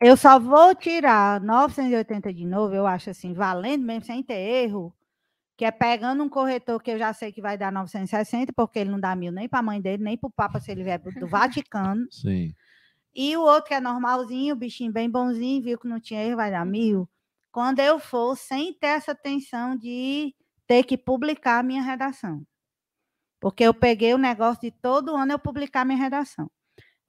Eu 0.00 0.16
só 0.16 0.38
vou 0.38 0.74
tirar 0.74 1.40
980 1.42 2.32
de 2.32 2.46
novo, 2.46 2.74
eu 2.74 2.86
acho 2.86 3.10
assim, 3.10 3.34
valendo 3.34 3.84
mesmo, 3.84 4.04
sem 4.06 4.22
ter 4.22 4.38
erro, 4.38 4.94
que 5.58 5.64
é 5.64 5.70
pegando 5.70 6.24
um 6.24 6.28
corretor 6.28 6.82
que 6.82 6.90
eu 6.90 6.98
já 6.98 7.12
sei 7.12 7.30
que 7.30 7.42
vai 7.42 7.58
dar 7.58 7.70
960, 7.70 8.50
porque 8.54 8.78
ele 8.78 8.90
não 8.90 8.98
dá 8.98 9.14
mil 9.14 9.30
nem 9.30 9.46
para 9.46 9.58
a 9.58 9.62
mãe 9.62 9.78
dele, 9.78 10.02
nem 10.02 10.16
para 10.16 10.28
o 10.28 10.32
Papa 10.32 10.58
se 10.58 10.70
ele 10.70 10.82
vier 10.82 10.98
do 10.98 11.26
Vaticano. 11.26 12.06
Sim. 12.10 12.54
E 13.14 13.36
o 13.36 13.42
outro 13.42 13.68
que 13.68 13.74
é 13.74 13.80
normalzinho, 13.80 14.54
o 14.54 14.58
bichinho 14.58 14.90
bem 14.90 15.10
bonzinho, 15.10 15.62
viu 15.62 15.78
que 15.78 15.88
não 15.88 16.00
tinha 16.00 16.24
erro, 16.24 16.36
vai 16.36 16.50
dar 16.50 16.64
mil. 16.64 17.08
Quando 17.52 17.80
eu 17.80 17.98
for, 17.98 18.36
sem 18.36 18.72
ter 18.72 18.86
essa 18.88 19.14
tensão 19.14 19.76
de 19.76 20.34
ter 20.66 20.84
que 20.84 20.96
publicar 20.96 21.58
a 21.58 21.62
minha 21.62 21.82
redação. 21.82 22.42
Porque 23.40 23.64
eu 23.64 23.74
peguei 23.74 24.14
o 24.14 24.18
negócio 24.18 24.62
de 24.62 24.70
todo 24.70 25.16
ano 25.16 25.32
eu 25.32 25.38
publicar 25.38 25.84
minha 25.84 25.98
redação. 25.98 26.50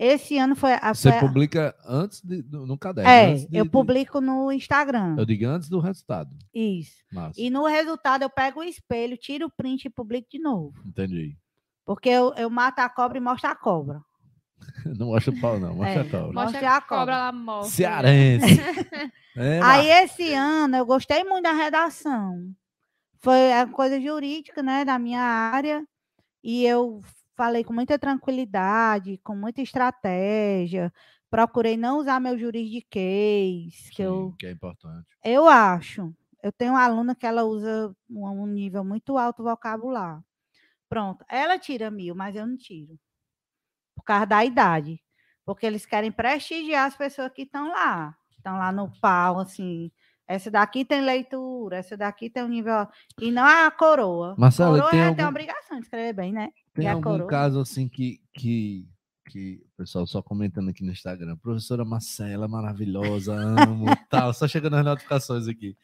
Esse 0.03 0.37
ano 0.37 0.55
foi. 0.55 0.73
a- 0.73 0.93
Você 0.93 1.09
foi 1.09 1.17
a- 1.17 1.21
publica 1.21 1.75
antes 1.85 2.21
de, 2.21 2.41
no, 2.49 2.65
no 2.65 2.77
caderno. 2.77 3.07
é, 3.09 3.35
de- 3.35 3.47
eu 3.55 3.65
de- 3.65 3.69
publico 3.69 4.19
no 4.19 4.51
Instagram. 4.51 5.15
Eu 5.17 5.25
digo 5.25 5.45
antes 5.45 5.69
do 5.69 5.79
resultado. 5.79 6.29
Isso. 6.53 6.95
Massa. 7.13 7.39
E 7.39 7.49
no 7.51 7.65
resultado 7.67 8.23
eu 8.23 8.29
pego 8.29 8.61
o 8.61 8.63
espelho, 8.63 9.15
tiro 9.15 9.45
o 9.45 9.51
print 9.51 9.85
e 9.85 9.89
publico 9.91 10.27
de 10.31 10.39
novo. 10.39 10.73
Entendi. 10.85 11.37
Porque 11.85 12.09
eu, 12.09 12.33
eu 12.35 12.49
mato 12.49 12.79
a 12.79 12.89
cobra 12.89 13.17
e 13.17 13.21
mostro 13.21 13.49
a 13.49 13.55
cobra. 13.55 14.01
Não 14.97 15.07
mostra 15.07 15.33
o 15.33 15.39
pau, 15.41 15.59
não. 15.59 15.75
Mostra 15.75 16.01
É. 16.03 16.07
a 16.07 16.09
cobra. 16.09 16.33
Mostra 16.33 16.69
a 16.69 16.77
a 16.77 16.81
cobra 16.81 16.97
cobra. 16.99 17.17
lá 17.17 17.31
morta. 17.31 17.69
Cearense. 17.69 18.45
É, 19.33 19.61
Aí 19.61 19.87
esse 20.03 20.33
ano 20.33 20.75
eu 20.75 20.85
gostei 20.85 21.23
muito 21.23 21.43
da 21.43 21.53
redação. 21.53 22.51
Foi 23.19 23.53
a 23.53 23.65
coisa 23.65 23.97
jurídica, 24.01 24.61
né, 24.61 24.83
da 24.83 24.99
minha 24.99 25.21
área, 25.21 25.85
e 26.43 26.65
eu 26.65 27.01
falei 27.41 27.63
com 27.63 27.73
muita 27.73 27.97
tranquilidade, 27.97 29.19
com 29.23 29.35
muita 29.35 29.63
estratégia. 29.63 30.93
Procurei 31.27 31.75
não 31.75 31.97
usar 31.97 32.19
meu 32.19 32.37
juridiquês, 32.37 33.89
que 33.89 34.03
eu 34.03 34.29
Sim, 34.29 34.35
que 34.37 34.45
é 34.45 34.51
importante. 34.51 35.07
eu 35.23 35.47
acho. 35.47 36.13
Eu 36.43 36.51
tenho 36.51 36.73
uma 36.73 36.83
aluna 36.83 37.15
que 37.15 37.25
ela 37.25 37.43
usa 37.43 37.95
um, 38.07 38.45
nível 38.45 38.83
muito 38.83 39.17
alto 39.17 39.41
vocabular. 39.41 40.21
Pronto, 40.87 41.25
ela 41.27 41.57
tira 41.57 41.89
mil, 41.89 42.13
mas 42.13 42.35
eu 42.35 42.45
não 42.45 42.55
tiro. 42.55 42.99
Por 43.95 44.03
causa 44.03 44.27
da 44.27 44.45
idade. 44.45 45.01
Porque 45.43 45.65
eles 45.65 45.83
querem 45.85 46.11
prestigiar 46.11 46.85
as 46.85 46.95
pessoas 46.95 47.31
que 47.31 47.41
estão 47.43 47.69
lá. 47.69 48.15
Estão 48.37 48.57
lá 48.57 48.71
no 48.71 48.91
pau, 48.99 49.39
assim. 49.39 49.91
Essa 50.27 50.51
daqui 50.51 50.85
tem 50.85 51.01
leitura, 51.01 51.77
essa 51.77 51.97
daqui 51.97 52.29
tem 52.29 52.43
um 52.43 52.47
nível. 52.47 52.87
E 53.19 53.31
não 53.31 53.43
a 53.45 53.69
coroa. 53.71 54.35
Marcela, 54.37 54.75
coroa 54.75 54.91
tem 54.91 54.99
é, 54.99 55.03
algum- 55.05 55.15
tem 55.15 55.25
a 55.25 55.29
obrigação 55.29 55.77
de 55.77 55.83
escrever 55.83 56.13
bem, 56.13 56.31
né? 56.33 56.49
Tem 56.73 56.87
algum 56.87 57.03
coroa? 57.03 57.27
caso 57.27 57.59
assim 57.59 57.87
que, 57.87 58.21
que, 58.33 58.87
que 59.29 59.61
o 59.73 59.77
pessoal 59.77 60.07
só 60.07 60.21
comentando 60.21 60.69
aqui 60.69 60.83
no 60.83 60.91
Instagram, 60.91 61.35
professora 61.37 61.83
Marcela, 61.83 62.47
maravilhosa, 62.47 63.33
amo, 63.33 63.85
tal, 64.09 64.33
só 64.33 64.47
chegando 64.47 64.75
as 64.77 64.85
notificações 64.85 65.47
aqui. 65.47 65.75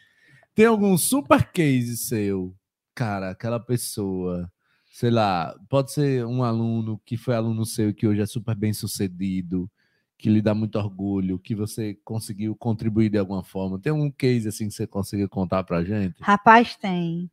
Tem 0.55 0.65
algum 0.65 0.97
super 0.97 1.51
case 1.51 1.97
seu, 1.97 2.55
cara, 2.95 3.29
aquela 3.31 3.59
pessoa, 3.59 4.51
sei 4.91 5.11
lá, 5.11 5.55
pode 5.69 5.91
ser 5.91 6.25
um 6.25 6.41
aluno 6.43 6.99
que 7.05 7.17
foi 7.17 7.35
aluno 7.35 7.65
seu 7.65 7.89
e 7.89 7.93
que 7.93 8.07
hoje 8.07 8.21
é 8.21 8.25
super 8.25 8.55
bem 8.55 8.73
sucedido, 8.73 9.69
que 10.17 10.29
lhe 10.29 10.41
dá 10.41 10.55
muito 10.55 10.79
orgulho, 10.79 11.37
que 11.37 11.53
você 11.53 11.95
conseguiu 12.03 12.55
contribuir 12.55 13.09
de 13.09 13.19
alguma 13.19 13.43
forma. 13.43 13.79
Tem 13.79 13.91
um 13.91 14.09
case 14.09 14.47
assim 14.47 14.67
que 14.67 14.73
você 14.73 14.87
conseguiu 14.87 15.29
contar 15.29 15.63
pra 15.63 15.83
gente? 15.83 16.15
Rapaz, 16.21 16.75
tem. 16.75 17.29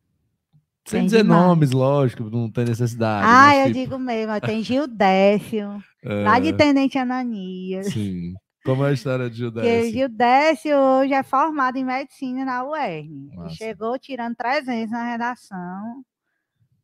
Sem 0.87 1.01
Tem 1.01 1.07
dizer 1.07 1.23
demais. 1.23 1.43
nomes, 1.43 1.71
lógico, 1.71 2.25
não 2.31 2.51
tem 2.51 2.67
necessidade. 2.67 3.27
Ah, 3.27 3.57
eu 3.57 3.67
tipo, 3.69 3.79
digo 3.79 3.99
mesmo. 3.99 4.39
Tem 4.41 4.63
Gil 4.63 4.87
Décio, 4.87 5.83
lá 6.05 6.39
de 6.39 6.49
é, 6.49 6.53
Tenente 6.53 6.99
Ananias. 6.99 7.93
Sim. 7.93 8.35
Como 8.65 8.85
é 8.85 8.91
a 8.91 8.93
história 8.93 9.29
de 9.29 9.45
Porque 9.45 9.61
Judécio? 9.63 9.93
Gil 9.93 10.09
Décio 10.09 10.77
hoje 10.77 11.13
é 11.13 11.23
formado 11.23 11.77
em 11.77 11.85
medicina 11.85 12.45
na 12.45 12.65
UERN. 12.65 13.31
Chegou 13.51 13.99
tirando 13.99 14.35
300 14.37 14.91
na 14.91 15.11
redação. 15.11 16.03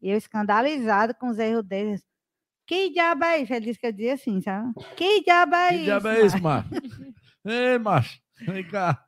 E 0.03 0.11
eu 0.11 0.17
escandalizado 0.17 1.15
com 1.15 1.29
os 1.29 1.39
erros 1.39 1.65
dele. 1.65 1.99
Que 2.67 2.91
diabo 2.91 3.25
é 3.25 3.41
isso? 3.41 3.53
Ele 3.53 3.67
disse 3.67 3.79
que 3.79 3.87
eu 3.87 3.93
dizia 3.93 4.15
assim, 4.15 4.41
sabe? 4.41 4.73
Que 4.97 5.23
diabo 5.25 5.55
é 5.57 5.69
Que 5.71 5.75
isso? 5.77 5.85
diabo 5.85 6.09
é 6.09 6.27
isso, 6.27 6.43
macho? 6.43 6.69
Ei, 7.45 7.79
macho, 7.79 8.19
vem 8.47 8.67
cá. 8.67 9.03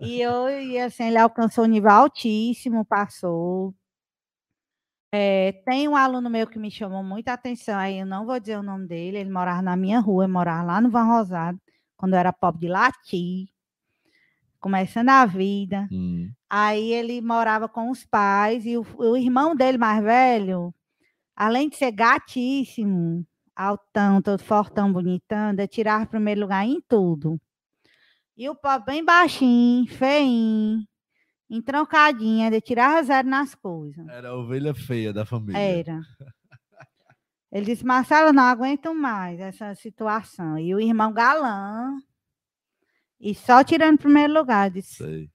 E, 0.00 0.20
eu, 0.20 0.48
e 0.48 0.78
assim, 0.78 1.04
ele 1.04 1.18
alcançou 1.18 1.64
um 1.64 1.68
nível 1.68 1.90
altíssimo, 1.90 2.84
passou. 2.84 3.74
É, 5.12 5.52
tem 5.64 5.88
um 5.88 5.96
aluno 5.96 6.28
meu 6.28 6.46
que 6.46 6.58
me 6.58 6.70
chamou 6.70 7.02
muita 7.02 7.32
atenção, 7.32 7.78
aí 7.78 7.98
eu 7.98 8.06
não 8.06 8.26
vou 8.26 8.38
dizer 8.38 8.58
o 8.58 8.62
nome 8.62 8.86
dele, 8.86 9.18
ele 9.18 9.30
morava 9.30 9.62
na 9.62 9.76
minha 9.76 10.00
rua, 10.00 10.24
eu 10.24 10.28
morava 10.28 10.62
lá 10.64 10.80
no 10.80 10.90
Van 10.90 11.04
Rosado, 11.04 11.58
quando 11.96 12.12
eu 12.14 12.18
era 12.18 12.32
pobre 12.32 12.60
de 12.60 12.68
latir, 12.68 13.48
começando 14.60 15.08
a 15.10 15.24
vida. 15.26 15.88
Hum, 15.90 16.30
Aí 16.50 16.92
ele 16.92 17.20
morava 17.20 17.68
com 17.68 17.90
os 17.90 18.04
pais 18.06 18.64
e 18.64 18.76
o, 18.76 18.86
o 18.96 19.16
irmão 19.16 19.54
dele 19.54 19.76
mais 19.78 20.02
velho, 20.02 20.74
além 21.36 21.68
de 21.68 21.76
ser 21.76 21.92
gatíssimo, 21.92 23.26
altão, 23.56 24.22
todo 24.22 24.42
fortão, 24.42 24.92
bonitão, 24.92 25.54
de 25.54 25.66
tirar 25.68 26.06
primeiro 26.08 26.42
lugar 26.42 26.64
em 26.66 26.80
tudo. 26.88 27.40
E 28.36 28.48
o 28.48 28.54
pobre 28.54 28.92
bem 28.92 29.04
baixinho, 29.04 29.86
feinho, 29.88 30.86
entroncadinho, 31.50 32.50
de 32.50 32.60
tirar 32.60 33.02
zero 33.04 33.28
nas 33.28 33.54
coisas. 33.54 34.06
era 34.08 34.28
a 34.28 34.36
ovelha 34.36 34.74
feia 34.74 35.12
da 35.12 35.24
família. 35.24 35.58
Era. 35.58 36.00
Ele 37.50 37.64
disse, 37.64 37.84
Marcelo, 37.84 38.32
não 38.32 38.42
aguento 38.42 38.94
mais 38.94 39.40
essa 39.40 39.74
situação. 39.74 40.58
E 40.58 40.74
o 40.74 40.80
irmão 40.80 41.12
galã, 41.12 41.96
e 43.18 43.34
só 43.34 43.64
tirando 43.64 43.98
primeiro 43.98 44.34
lugar, 44.34 44.70
disse, 44.70 44.96
Sei. 44.96 45.30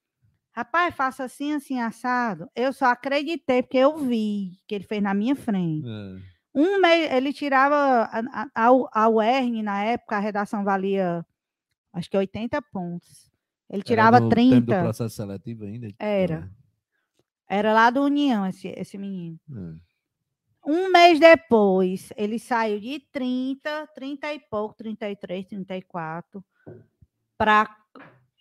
Rapaz, 0.51 0.93
faça 0.93 1.23
assim, 1.23 1.53
assim, 1.53 1.79
assado. 1.81 2.47
Eu 2.55 2.71
só 2.71 2.85
acreditei 2.85 3.63
porque 3.63 3.79
eu 3.79 3.97
vi 3.97 4.51
que 4.67 4.75
ele 4.75 4.83
fez 4.83 5.01
na 5.01 5.11
minha 5.15 5.35
frente. 5.35 5.87
É, 5.87 6.21
Um 6.53 6.79
mês, 6.79 7.11
ele 7.11 7.33
tirava 7.33 7.75
a, 7.75 8.47
a, 8.53 8.69
a 8.93 9.09
UERN, 9.09 9.63
na 9.63 9.83
época, 9.83 10.15
a 10.15 10.19
redação 10.19 10.63
valia, 10.63 11.25
acho 11.91 12.07
que 12.07 12.15
80 12.15 12.61
pontos. 12.61 13.31
Ele 13.73 13.81
era 13.81 13.83
tirava 13.83 14.19
no 14.19 14.29
tempo 14.29 14.61
do 14.61 14.65
30. 14.67 14.81
processo 14.83 15.15
seletivo 15.15 15.65
ainda? 15.65 15.87
Era. 15.97 16.51
Era 17.49 17.73
lá 17.73 17.89
do 17.89 18.03
União, 18.03 18.45
esse, 18.45 18.67
esse 18.67 18.99
menino. 18.99 19.39
É. 19.51 20.69
Um 20.69 20.91
mês 20.91 21.19
depois, 21.19 22.13
ele 22.15 22.37
saiu 22.37 22.79
de 22.79 22.99
30, 23.11 23.87
30 23.87 24.33
e 24.33 24.39
pouco, 24.39 24.75
33, 24.75 25.47
34, 25.47 26.45
para 27.35 27.75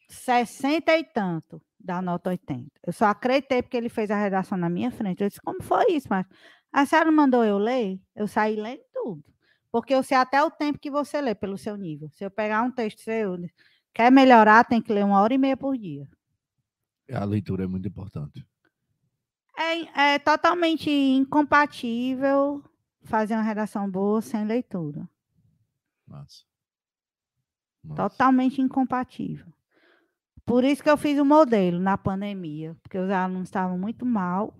60 0.07 0.99
e 0.99 1.03
tanto 1.03 1.63
da 1.81 2.03
nota 2.03 2.29
80. 2.29 2.71
Eu 2.87 2.93
só 2.93 3.07
acreditei 3.07 3.63
porque 3.63 3.77
ele 3.77 3.89
fez 3.89 4.11
a 4.11 4.17
redação 4.17 4.59
na 4.59 4.69
minha 4.69 4.91
frente. 4.91 5.23
Eu 5.23 5.29
disse, 5.29 5.41
como 5.41 5.63
foi 5.63 5.93
isso? 5.93 6.07
Mas 6.11 6.27
a 6.71 6.85
senhora 6.85 7.11
mandou 7.11 7.43
eu 7.43 7.57
ler? 7.57 7.99
Eu 8.15 8.29
saí 8.29 8.55
lendo 8.55 8.83
tudo. 8.93 9.25
Porque 9.73 9.95
eu 9.95 10.03
sei 10.03 10.19
até 10.19 10.43
o 10.45 10.51
tempo 10.51 10.79
que 10.79 10.91
você 10.91 11.23
lê 11.23 11.35
pelo 11.35 11.57
seu 11.57 11.77
nível. 11.77 12.11
Se 12.11 12.23
eu 12.23 12.31
pegar 12.31 12.63
um 12.63 12.71
texto 12.71 13.01
seu, 13.01 13.37
quer 13.93 14.11
melhorar, 14.11 14.65
tem 14.65 14.81
que 14.81 14.93
ler 14.93 15.05
uma 15.05 15.21
hora 15.21 15.35
e 15.35 15.39
meia 15.39 15.57
por 15.57 15.77
dia. 15.77 16.09
A 17.13 17.25
leitura 17.25 17.65
é 17.65 17.67
muito 17.67 17.87
importante. 17.87 18.47
É, 19.57 20.15
é 20.15 20.19
totalmente 20.19 20.91
incompatível 20.91 22.65
fazer 23.05 23.35
uma 23.35 23.43
redação 23.43 23.91
boa 23.91 24.23
sem 24.23 24.45
leitura. 24.45 25.09
Totalmente 27.95 28.61
incompatível. 28.61 29.53
Por 30.45 30.65
isso 30.65 30.83
que 30.83 30.91
eu 30.91 30.97
fiz 30.97 31.19
o 31.19 31.25
modelo 31.25 31.79
na 31.79 31.97
pandemia, 31.97 32.77
porque 32.83 32.99
os 32.99 33.11
alunos 33.11 33.49
estavam 33.49 33.79
muito 33.79 34.05
mal, 34.05 34.55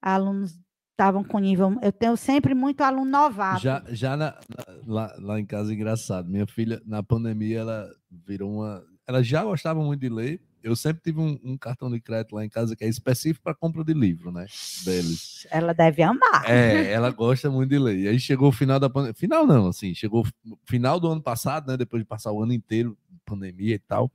alunos 0.00 0.58
estavam 1.00 1.24
com 1.24 1.38
nível. 1.38 1.76
Eu 1.82 1.90
tenho 1.92 2.16
sempre 2.16 2.54
muito 2.54 2.82
aluno 2.82 3.10
novato. 3.10 3.62
Já, 3.62 3.82
já 3.88 4.16
na- 4.16 4.34
na- 4.48 4.74
lá, 4.86 5.14
lá 5.18 5.40
em 5.40 5.46
casa, 5.46 5.72
engraçado. 5.72 6.28
Minha 6.28 6.46
filha, 6.46 6.80
na 6.84 7.02
pandemia, 7.02 7.60
ela 7.60 7.88
virou 8.26 8.52
uma. 8.52 8.84
Ela 9.06 9.22
já 9.22 9.42
gostava 9.42 9.82
muito 9.82 10.00
de 10.00 10.08
ler, 10.08 10.40
eu 10.62 10.76
sempre 10.76 11.02
tive 11.02 11.18
um, 11.18 11.38
um 11.42 11.56
cartão 11.56 11.90
de 11.90 11.98
crédito 12.00 12.34
lá 12.34 12.44
em 12.44 12.48
casa 12.48 12.76
que 12.76 12.84
é 12.84 12.88
específico 12.88 13.42
para 13.42 13.54
compra 13.54 13.82
de 13.82 13.94
livro, 13.94 14.30
né? 14.30 14.44
Deles. 14.84 15.46
Ela 15.50 15.72
deve 15.72 16.02
amar. 16.02 16.44
É, 16.48 16.92
ela 16.92 17.10
gosta 17.10 17.50
muito 17.50 17.70
de 17.70 17.78
ler. 17.78 17.98
E 17.98 18.06
aí 18.08 18.20
chegou 18.20 18.50
o 18.50 18.52
final 18.52 18.78
da 18.78 18.90
pandemia. 18.90 19.14
Final 19.14 19.46
não, 19.46 19.68
assim, 19.68 19.94
chegou 19.94 20.24
final 20.66 21.00
do 21.00 21.08
ano 21.08 21.22
passado, 21.22 21.66
né? 21.68 21.76
Depois 21.78 22.02
de 22.02 22.06
passar 22.06 22.30
o 22.30 22.42
ano 22.42 22.52
inteiro, 22.52 22.96
pandemia 23.24 23.74
e 23.74 23.78
tal. 23.78 24.12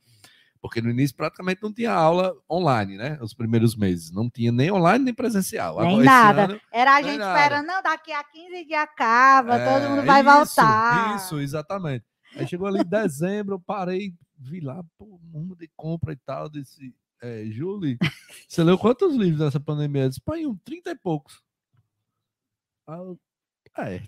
Porque 0.68 0.82
no 0.82 0.90
início 0.90 1.16
praticamente 1.16 1.62
não 1.62 1.72
tinha 1.72 1.92
aula 1.92 2.36
online, 2.50 2.98
né? 2.98 3.18
Os 3.22 3.34
primeiros 3.34 3.76
meses. 3.76 4.12
Não 4.12 4.30
tinha 4.30 4.52
nem 4.52 4.72
online 4.72 5.06
nem 5.06 5.14
presencial. 5.14 5.80
Nem 5.80 5.88
Agora, 5.94 6.04
nada. 6.06 6.44
ano- 6.46 6.62
Era 6.72 6.96
a 6.96 7.02
gente 7.04 7.18
nada. 7.20 7.40
esperando, 7.40 7.66
não, 7.68 7.84
daqui 7.84 8.12
a 8.12 8.24
15 8.24 8.66
dias 8.66 8.82
acaba, 8.82 9.60
todo 9.60 9.84
É, 9.86 9.88
mundo 9.90 10.06
vai 10.06 10.22
isso, 10.22 10.32
voltar. 10.32 11.16
Isso, 11.18 11.40
exatamente. 11.40 12.04
Aí 12.36 12.48
chegou 12.48 12.68
ali 12.68 12.80
em 12.82 12.86
dezembro, 12.86 13.56
eu 13.56 13.60
parei, 13.60 14.14
vi 14.38 14.60
lá, 14.60 14.84
pô, 14.98 15.20
mundo 15.24 15.56
de 15.56 15.70
compra 15.76 16.12
e 16.14 16.18
tal. 16.18 16.50
Disse, 16.50 16.94
é, 17.22 17.46
Julie, 17.46 17.98
você 18.50 18.64
leu 18.64 18.78
quantos 18.78 19.16
livros 19.16 19.40
nessa 19.40 19.60
pandemia? 19.60 20.04
Eu 20.04 20.10
disse, 20.10 20.22
pai, 20.22 20.46
um 20.46 20.56
30 20.66 20.90
e 20.92 20.96
poucos. 20.96 21.42
Eu, 22.88 23.20
é. 23.78 24.02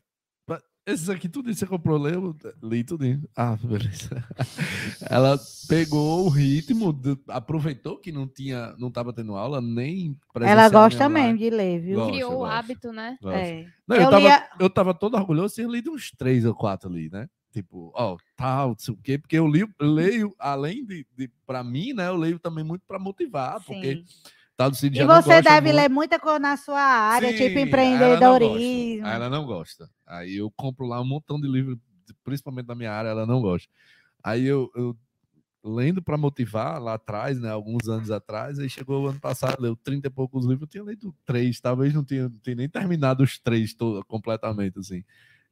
Esses 0.87 1.09
aqui, 1.09 1.27
tudo 1.27 1.49
isso 1.51 1.59
você 1.59 1.67
comprou, 1.67 1.97
leu? 1.97 2.33
Li 2.63 2.81
tudo. 2.81 3.03
Ah, 3.35 3.57
beleza. 3.61 4.23
Ela 5.11 5.37
pegou 5.67 6.25
o 6.25 6.29
ritmo, 6.29 6.97
aproveitou 7.27 7.97
que 7.99 8.09
não 8.09 8.25
tinha, 8.25 8.73
não 8.79 8.87
estava 8.87 9.11
tendo 9.11 9.35
aula, 9.35 9.59
nem 9.59 10.17
Ela 10.41 10.69
gosta 10.69 11.09
mesmo 11.09 11.37
de 11.37 11.49
ler, 11.49 11.81
viu? 11.81 11.97
Gosta, 11.97 12.11
Criou 12.13 12.39
o 12.39 12.45
hábito, 12.45 12.93
né? 12.93 13.17
É. 13.25 13.67
Não, 13.85 13.97
eu, 13.97 14.03
Eu 14.03 14.09
tava, 14.09 14.19
lia- 14.27 14.49
eu 14.61 14.69
tava 14.69 14.93
todo 14.93 15.17
orgulhoso, 15.17 15.55
tinha 15.55 15.67
lido 15.67 15.91
uns 15.91 16.09
três 16.11 16.45
ou 16.45 16.55
quatro 16.55 16.89
ali, 16.89 17.09
né? 17.11 17.27
Tipo, 17.51 17.91
ó, 17.93 18.15
tal, 18.37 18.69
não 18.69 18.77
sei 18.77 18.93
o 18.93 18.97
quê, 18.97 19.17
porque 19.17 19.37
eu 19.37 19.45
li, 19.45 19.67
leio, 19.81 20.33
além 20.39 20.85
de, 20.85 21.05
de 21.17 21.29
para 21.45 21.65
mim, 21.65 21.91
né? 21.91 22.07
Eu 22.07 22.15
leio 22.15 22.39
também 22.39 22.63
muito 22.63 22.83
para 22.87 22.97
motivar, 22.97 23.61
porque 23.65 23.95
Sim. 23.95 24.03
tal 24.05 24.36
Cid 24.73 24.99
E 24.99 25.05
você 25.05 25.41
deve 25.41 25.67
muito. 25.67 25.75
ler 25.75 25.89
muita 25.89 26.19
coisa 26.19 26.39
na 26.39 26.57
sua 26.57 26.81
área, 26.81 27.29
Sim, 27.29 27.37
tipo 27.37 27.59
ela 27.59 27.59
não 27.59 27.67
empreendedorismo. 27.67 29.05
Ela 29.07 29.29
não 29.29 29.45
gosta. 29.45 29.89
Aí 30.05 30.35
eu 30.35 30.51
compro 30.51 30.85
lá 30.87 30.99
um 30.99 31.05
montão 31.05 31.39
de 31.39 31.47
livros, 31.47 31.77
principalmente 32.23 32.65
da 32.65 32.75
minha 32.75 32.91
área, 32.91 33.09
ela 33.09 33.25
não 33.25 33.41
gosta. 33.41 33.69
Aí 34.23 34.45
eu, 34.45 34.71
eu 34.75 34.97
lendo 35.63 36.01
para 36.01 36.17
motivar 36.17 36.81
lá 36.81 36.95
atrás, 36.95 37.39
né? 37.39 37.49
Alguns 37.51 37.87
anos 37.87 38.09
atrás, 38.09 38.57
aí 38.57 38.69
chegou 38.69 39.03
o 39.03 39.07
ano 39.07 39.19
passado, 39.19 39.61
leu 39.61 39.75
30 39.75 40.07
e 40.07 40.11
poucos 40.11 40.45
livros, 40.45 40.61
eu 40.63 40.67
tinha 40.67 40.83
lido 40.83 41.15
três, 41.25 41.59
talvez 41.59 41.93
não 41.93 42.03
tinha, 42.03 42.23
não 42.23 42.39
tenha 42.39 42.57
nem 42.57 42.69
terminado 42.69 43.23
os 43.23 43.37
três 43.37 43.73
todo, 43.73 44.03
completamente, 44.05 44.79
assim. 44.79 45.03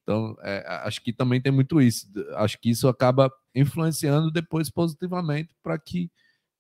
Então, 0.04 0.36
é, 0.42 0.64
acho 0.84 1.02
que 1.02 1.12
também 1.12 1.42
tem 1.42 1.52
muito 1.52 1.82
isso. 1.82 2.08
Acho 2.36 2.60
que 2.60 2.70
isso 2.70 2.88
acaba 2.88 3.32
influenciando 3.54 4.32
depois 4.32 4.70
positivamente 4.70 5.54
para 5.64 5.78
que 5.80 6.12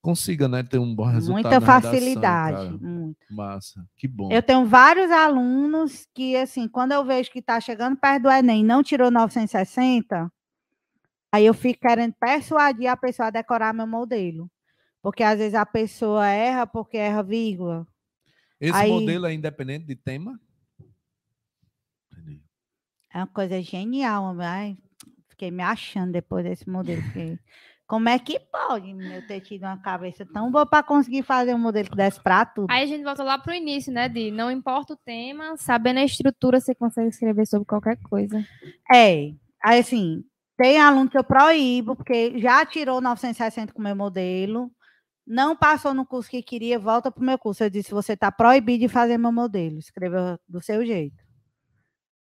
consiga, 0.05 0.47
né, 0.47 0.61
ter 0.61 0.77
um 0.77 0.93
bom 0.93 1.05
resultado. 1.05 1.33
Muita 1.33 1.49
redação, 1.59 1.81
facilidade. 1.91 2.77
muito. 2.83 3.17
Massa, 3.31 3.83
que 3.97 4.07
bom. 4.07 4.31
Eu 4.31 4.43
tenho 4.43 4.63
vários 4.63 5.09
alunos 5.09 6.07
que, 6.13 6.35
assim, 6.35 6.67
quando 6.67 6.91
eu 6.91 7.03
vejo 7.03 7.31
que 7.31 7.39
está 7.39 7.59
chegando 7.59 7.97
perto 7.97 8.23
do 8.23 8.29
Enem 8.31 8.61
e 8.61 8.63
não 8.63 8.83
tirou 8.83 9.09
960, 9.09 10.31
aí 11.31 11.43
eu 11.43 11.55
fico 11.55 11.79
querendo 11.81 12.13
persuadir 12.19 12.87
a 12.87 12.95
pessoa 12.95 13.29
a 13.29 13.31
decorar 13.31 13.73
meu 13.73 13.87
modelo. 13.87 14.47
Porque 15.01 15.23
às 15.23 15.39
vezes 15.39 15.55
a 15.55 15.65
pessoa 15.65 16.27
erra 16.27 16.67
porque 16.67 16.97
erra 16.97 17.23
vírgula. 17.23 17.87
Esse 18.59 18.77
Aí- 18.77 18.91
modelo 18.91 19.25
é 19.25 19.33
independente 19.33 19.85
de 19.87 19.95
tema? 19.95 20.39
Entendi. 22.11 22.41
É 23.11 23.17
uma 23.17 23.27
coisa 23.27 23.59
genial. 23.59 24.35
Ai, 24.39 24.77
fiquei 25.29 25.49
me 25.49 25.63
achando 25.63 26.11
depois 26.11 26.45
desse 26.45 26.69
modelo. 26.69 27.01
fiquei, 27.01 27.39
Como 27.87 28.09
é 28.09 28.17
que 28.17 28.39
pode 28.39 28.89
eu 28.89 29.27
ter 29.27 29.41
tido 29.41 29.63
uma 29.63 29.77
cabeça 29.77 30.25
tão 30.25 30.51
boa 30.51 30.65
para 30.65 30.81
conseguir 30.81 31.21
fazer 31.21 31.53
um 31.53 31.59
modelo 31.59 31.89
que 31.89 31.95
desse 31.95 32.19
para 32.19 32.43
tudo? 32.43 32.71
Aí 32.71 32.83
a 32.83 32.85
gente 32.87 33.03
volta 33.03 33.23
lá 33.23 33.37
pro 33.37 33.53
início, 33.53 33.93
né? 33.93 34.09
De 34.09 34.31
não 34.31 34.49
importa 34.49 34.93
o 34.93 34.97
tema, 34.97 35.55
sabendo 35.57 35.99
a 35.99 36.03
estrutura, 36.03 36.59
você 36.59 36.73
consegue 36.73 37.09
escrever 37.09 37.45
sobre 37.45 37.67
qualquer 37.67 37.97
coisa. 37.97 38.43
É, 38.91 39.31
aí 39.63 39.79
assim, 39.79 40.23
tem 40.57 40.79
aluno 40.79 41.09
que 41.09 41.17
eu 41.17 41.23
proíbo, 41.23 41.95
porque 41.95 42.39
já 42.39 42.65
tirou 42.65 42.99
960 42.99 43.71
com 43.71 43.79
o 43.79 43.83
meu 43.83 43.95
modelo, 43.95 44.71
não 45.27 45.55
passou 45.55 45.93
no 45.93 46.05
curso 46.05 46.29
que 46.29 46.41
queria, 46.41 46.79
volta 46.79 47.11
para 47.11 47.21
o 47.21 47.25
meu 47.25 47.37
curso. 47.37 47.63
Eu 47.63 47.69
disse, 47.69 47.91
você 47.91 48.13
está 48.13 48.31
proibido 48.31 48.81
de 48.81 48.87
fazer 48.87 49.17
meu 49.17 49.31
modelo, 49.31 49.77
escreva 49.77 50.39
do 50.47 50.61
seu 50.61 50.85
jeito. 50.85 51.23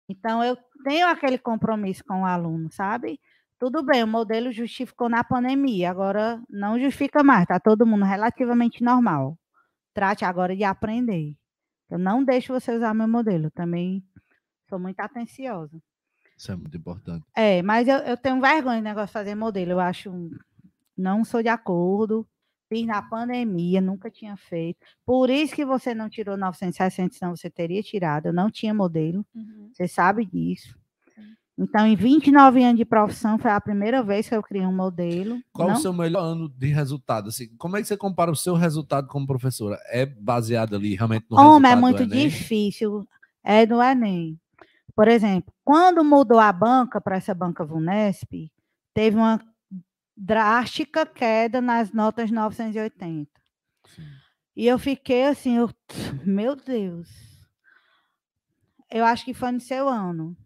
Então, 0.09 0.43
eu 0.43 0.57
tenho 0.85 1.07
aquele 1.07 1.39
compromisso 1.39 2.05
com 2.05 2.23
o 2.23 2.27
aluno, 2.27 2.71
sabe? 2.73 3.21
Tudo 3.63 3.81
bem, 3.81 4.03
o 4.03 4.09
modelo 4.09 4.51
justificou 4.51 5.09
na 5.09 5.23
pandemia, 5.23 5.89
agora 5.89 6.43
não 6.51 6.81
justifica 6.81 7.23
mais, 7.23 7.43
está 7.43 7.61
todo 7.61 7.87
mundo 7.87 8.05
relativamente 8.05 8.83
normal. 8.83 9.39
Trate 9.95 10.25
agora 10.25 10.57
de 10.57 10.65
aprender. 10.65 11.37
Eu 11.89 11.97
não 11.97 12.25
deixo 12.25 12.53
você 12.53 12.75
usar 12.75 12.93
meu 12.93 13.07
modelo, 13.07 13.53
também 13.53 14.05
sou 14.69 14.81
muito 14.81 14.99
atenciosa. 14.99 15.81
Isso 16.37 16.51
é 16.51 16.57
muito 16.57 16.77
importante. 16.77 17.25
É, 17.37 17.63
mas 17.63 17.87
eu, 17.87 17.99
eu 17.99 18.17
tenho 18.17 18.41
vergonha 18.41 18.81
do 18.81 18.85
negócio 18.85 19.07
de 19.07 19.13
fazer 19.13 19.37
modelo. 19.37 19.71
Eu 19.71 19.79
acho. 19.79 20.11
Não 20.97 21.25
sou 21.25 21.41
de 21.41 21.49
acordo. 21.49 22.27
Fiz 22.69 22.85
na 22.85 23.01
pandemia, 23.01 23.81
nunca 23.81 24.11
tinha 24.11 24.37
feito. 24.37 24.85
Por 25.07 25.31
isso 25.31 25.55
que 25.55 25.65
você 25.65 25.95
não 25.95 26.11
tirou 26.11 26.37
960, 26.37 27.15
senão 27.15 27.37
você 27.37 27.49
teria 27.49 27.81
tirado. 27.81 28.27
Eu 28.27 28.33
não 28.33 28.51
tinha 28.51 28.75
modelo. 28.75 29.25
Você 29.73 29.87
sabe 29.87 30.27
disso. 30.27 30.82
Então, 31.59 31.87
em 31.87 31.95
29 31.95 32.63
anos 32.65 32.79
de 32.79 32.85
profissão, 32.85 33.39
foi 33.39 33.51
a 33.51 33.61
primeira 33.61 34.03
vez 34.03 34.29
que 34.29 34.35
eu 34.35 34.43
criei 34.43 34.65
um 34.67 34.75
modelo. 34.75 35.39
Qual 35.53 35.69
Não- 35.69 35.75
o 35.77 35.79
seu 35.79 35.93
melhor 35.93 36.23
ano 36.23 36.49
de 36.49 36.69
resultado? 36.69 37.29
Assim, 37.29 37.55
como 37.57 37.77
é 37.77 37.83
que 37.83 37.89
você 37.89 37.97
compara 37.97 38.31
o 38.31 38.37
seu 38.37 38.55
resultado 38.55 39.07
como 39.07 39.27
professora? 39.27 39.79
É 39.89 40.07
baseado 40.07 40.75
ali 40.75 40.95
realmente 40.95 41.27
no 41.31 41.39
Homem, 41.39 41.71
é 41.71 41.75
resultado 41.75 41.81
muito 41.81 42.07
difícil. 42.07 43.07
É 43.45 43.67
do 43.67 43.83
Enem. 43.83 44.41
Por 44.95 45.09
exemplo, 45.09 45.53
quando 45.65 46.03
mudou 46.05 46.39
a 46.39 46.53
banca 46.53 47.01
para 47.01 47.17
essa 47.17 47.35
banca 47.35 47.65
VUNESP, 47.65 48.51
teve 48.95 49.17
uma 49.17 49.41
drástica 50.17 51.05
queda 51.05 51.61
nas 51.61 51.93
notas 51.93 52.31
980. 52.31 53.31
Sim. 53.87 54.03
E 54.55 54.67
eu 54.67 54.79
fiquei 54.79 55.25
assim, 55.27 55.57
eu, 55.57 55.71
meu 56.25 56.55
Deus. 56.55 57.09
Eu 58.91 59.05
acho 59.05 59.25
que 59.25 59.33
foi 59.33 59.51
no 59.51 59.61
seu 59.61 59.89
ano. 59.89 60.37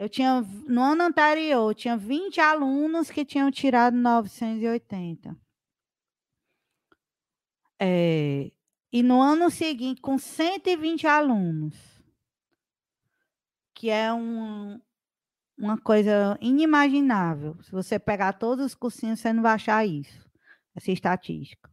Eu 0.00 0.08
tinha, 0.08 0.40
no 0.66 0.82
ano 0.82 1.02
anterior, 1.02 1.68
eu 1.68 1.74
tinha 1.74 1.94
20 1.94 2.40
alunos 2.40 3.10
que 3.10 3.22
tinham 3.22 3.50
tirado 3.50 3.94
980. 3.98 5.36
É, 7.78 8.50
e 8.90 9.02
no 9.02 9.20
ano 9.20 9.50
seguinte, 9.50 10.00
com 10.00 10.16
120 10.16 11.06
alunos, 11.06 11.76
que 13.74 13.90
é 13.90 14.10
um, 14.10 14.80
uma 15.58 15.76
coisa 15.76 16.38
inimaginável. 16.40 17.62
Se 17.62 17.70
você 17.70 17.98
pegar 17.98 18.32
todos 18.32 18.64
os 18.64 18.74
cursinhos, 18.74 19.20
você 19.20 19.34
não 19.34 19.42
vai 19.42 19.52
achar 19.52 19.86
isso, 19.86 20.26
essa 20.74 20.90
estatística. 20.90 21.70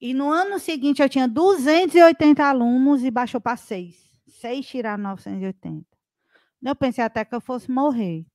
E 0.00 0.12
no 0.12 0.28
ano 0.28 0.58
seguinte, 0.58 1.00
eu 1.00 1.08
tinha 1.08 1.28
280 1.28 2.42
alunos 2.44 3.04
e 3.04 3.10
baixou 3.10 3.40
para 3.40 3.56
6. 3.56 3.94
6 4.26 4.66
tiraram 4.66 5.04
980. 5.04 5.89
Eu 6.62 6.76
pensei 6.76 7.02
até 7.02 7.24
que 7.24 7.34
eu 7.34 7.40
fosse 7.40 7.70
morrer. 7.70 8.26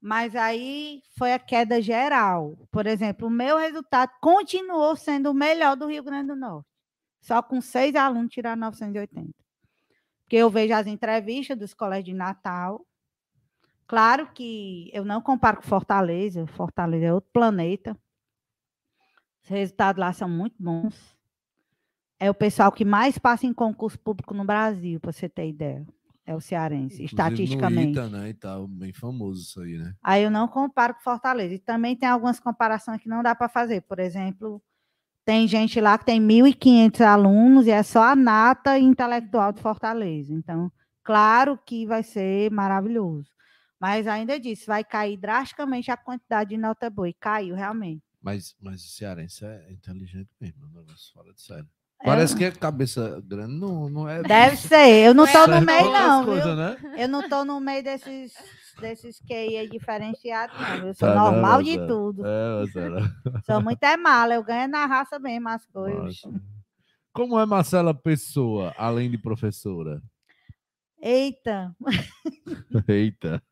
Mas 0.00 0.36
aí 0.36 1.02
foi 1.16 1.32
a 1.32 1.38
queda 1.38 1.80
geral. 1.80 2.58
Por 2.70 2.86
exemplo, 2.86 3.28
o 3.28 3.30
meu 3.30 3.56
resultado 3.56 4.10
continuou 4.20 4.94
sendo 4.96 5.30
o 5.30 5.34
melhor 5.34 5.76
do 5.76 5.86
Rio 5.86 6.02
Grande 6.02 6.28
do 6.28 6.36
Norte. 6.36 6.68
Só 7.22 7.42
com 7.42 7.60
seis 7.60 7.94
alunos 7.94 8.30
tiraram 8.30 8.60
980. 8.60 9.32
Porque 10.24 10.36
eu 10.36 10.50
vejo 10.50 10.74
as 10.74 10.86
entrevistas 10.86 11.56
dos 11.56 11.72
colégios 11.72 12.06
de 12.06 12.14
Natal. 12.14 12.86
Claro 13.86 14.30
que 14.32 14.90
eu 14.92 15.04
não 15.04 15.22
comparo 15.22 15.58
com 15.58 15.62
Fortaleza. 15.62 16.46
Fortaleza 16.48 17.06
é 17.06 17.14
outro 17.14 17.30
planeta. 17.32 17.96
Os 19.42 19.48
resultados 19.48 20.00
lá 20.00 20.12
são 20.12 20.28
muito 20.28 20.56
bons. 20.62 21.16
É 22.18 22.30
o 22.30 22.34
pessoal 22.34 22.72
que 22.72 22.84
mais 22.84 23.18
passa 23.18 23.46
em 23.46 23.52
concurso 23.54 23.98
público 23.98 24.34
no 24.34 24.44
Brasil, 24.44 25.00
para 25.00 25.12
você 25.12 25.28
ter 25.28 25.48
ideia. 25.48 25.86
É 26.26 26.34
o 26.34 26.40
cearense, 26.40 27.02
Inclusive 27.02 27.04
estatisticamente. 27.04 27.92
ITA, 27.92 28.08
né, 28.08 28.28
e 28.30 28.34
tal, 28.34 28.66
bem 28.66 28.92
famoso 28.92 29.42
isso 29.42 29.60
aí, 29.60 29.76
né? 29.76 29.94
Aí 30.02 30.22
eu 30.22 30.30
não 30.30 30.48
comparo 30.48 30.94
com 30.94 31.00
Fortaleza. 31.00 31.54
E 31.54 31.58
também 31.58 31.94
tem 31.94 32.08
algumas 32.08 32.40
comparações 32.40 33.00
que 33.00 33.08
não 33.08 33.22
dá 33.22 33.34
para 33.34 33.48
fazer. 33.48 33.82
Por 33.82 33.98
exemplo, 33.98 34.62
tem 35.24 35.46
gente 35.46 35.80
lá 35.80 35.98
que 35.98 36.06
tem 36.06 36.20
1.500 36.20 37.00
alunos 37.02 37.66
e 37.66 37.70
é 37.70 37.82
só 37.82 38.02
a 38.02 38.16
nata 38.16 38.78
intelectual 38.78 39.52
de 39.52 39.60
Fortaleza. 39.60 40.32
Então, 40.32 40.72
claro 41.02 41.58
que 41.58 41.86
vai 41.86 42.02
ser 42.02 42.50
maravilhoso. 42.50 43.30
Mas 43.78 44.06
ainda 44.06 44.40
disse, 44.40 44.66
vai 44.66 44.82
cair 44.82 45.18
drasticamente 45.18 45.90
a 45.90 45.96
quantidade 45.96 46.50
de 46.50 46.56
nota 46.56 46.88
boa. 46.88 47.08
E 47.08 47.12
caiu 47.12 47.54
realmente. 47.54 48.02
Mas, 48.22 48.56
mas 48.58 48.82
o 48.82 48.88
cearense 48.88 49.44
é 49.44 49.70
inteligente 49.70 50.30
mesmo, 50.40 50.64
é 50.64 50.66
um 50.66 50.80
negócio 50.80 51.12
fora 51.12 51.30
de 51.34 51.42
sério. 51.42 51.68
É, 52.04 52.06
Parece 52.06 52.36
que 52.36 52.44
é 52.44 52.50
cabeça 52.50 53.18
grande, 53.24 53.54
não, 53.54 53.88
não 53.88 54.06
é. 54.06 54.22
Deve 54.22 54.56
ser. 54.58 55.06
Eu 55.06 55.14
não 55.14 55.24
estou 55.24 55.46
no 55.46 55.54
Serve 55.54 55.64
meio, 55.66 55.90
não, 55.90 56.24
coisas, 56.26 56.54
né? 56.56 56.76
Eu 56.98 57.08
não 57.08 57.20
estou 57.20 57.44
no 57.46 57.58
meio 57.58 57.82
desses 57.82 58.32
desses 58.78 59.20
QI 59.20 59.68
diferenciados, 59.70 60.54
não. 60.60 60.88
Eu 60.88 60.94
sou 60.94 61.08
Tá 61.08 61.14
não, 61.14 61.32
normal 61.32 61.62
de 61.62 61.78
Marcela. 61.78 61.86
tudo. 61.88 62.26
É, 62.26 62.58
Marcela. 62.58 63.12
Sou 63.46 63.62
muito 63.62 63.82
é 63.82 63.96
mala, 63.96 64.34
eu 64.34 64.42
ganho 64.44 64.68
na 64.68 64.84
raça 64.84 65.18
mesmo 65.18 65.48
as 65.48 65.64
coisas. 65.64 66.20
Nossa. 66.24 66.40
Como 67.12 67.38
é 67.40 67.46
Marcela 67.46 67.94
Pessoa, 67.94 68.74
além 68.76 69.10
de 69.10 69.16
professora? 69.16 70.02
Eita, 71.00 71.74
Eita. 72.88 73.42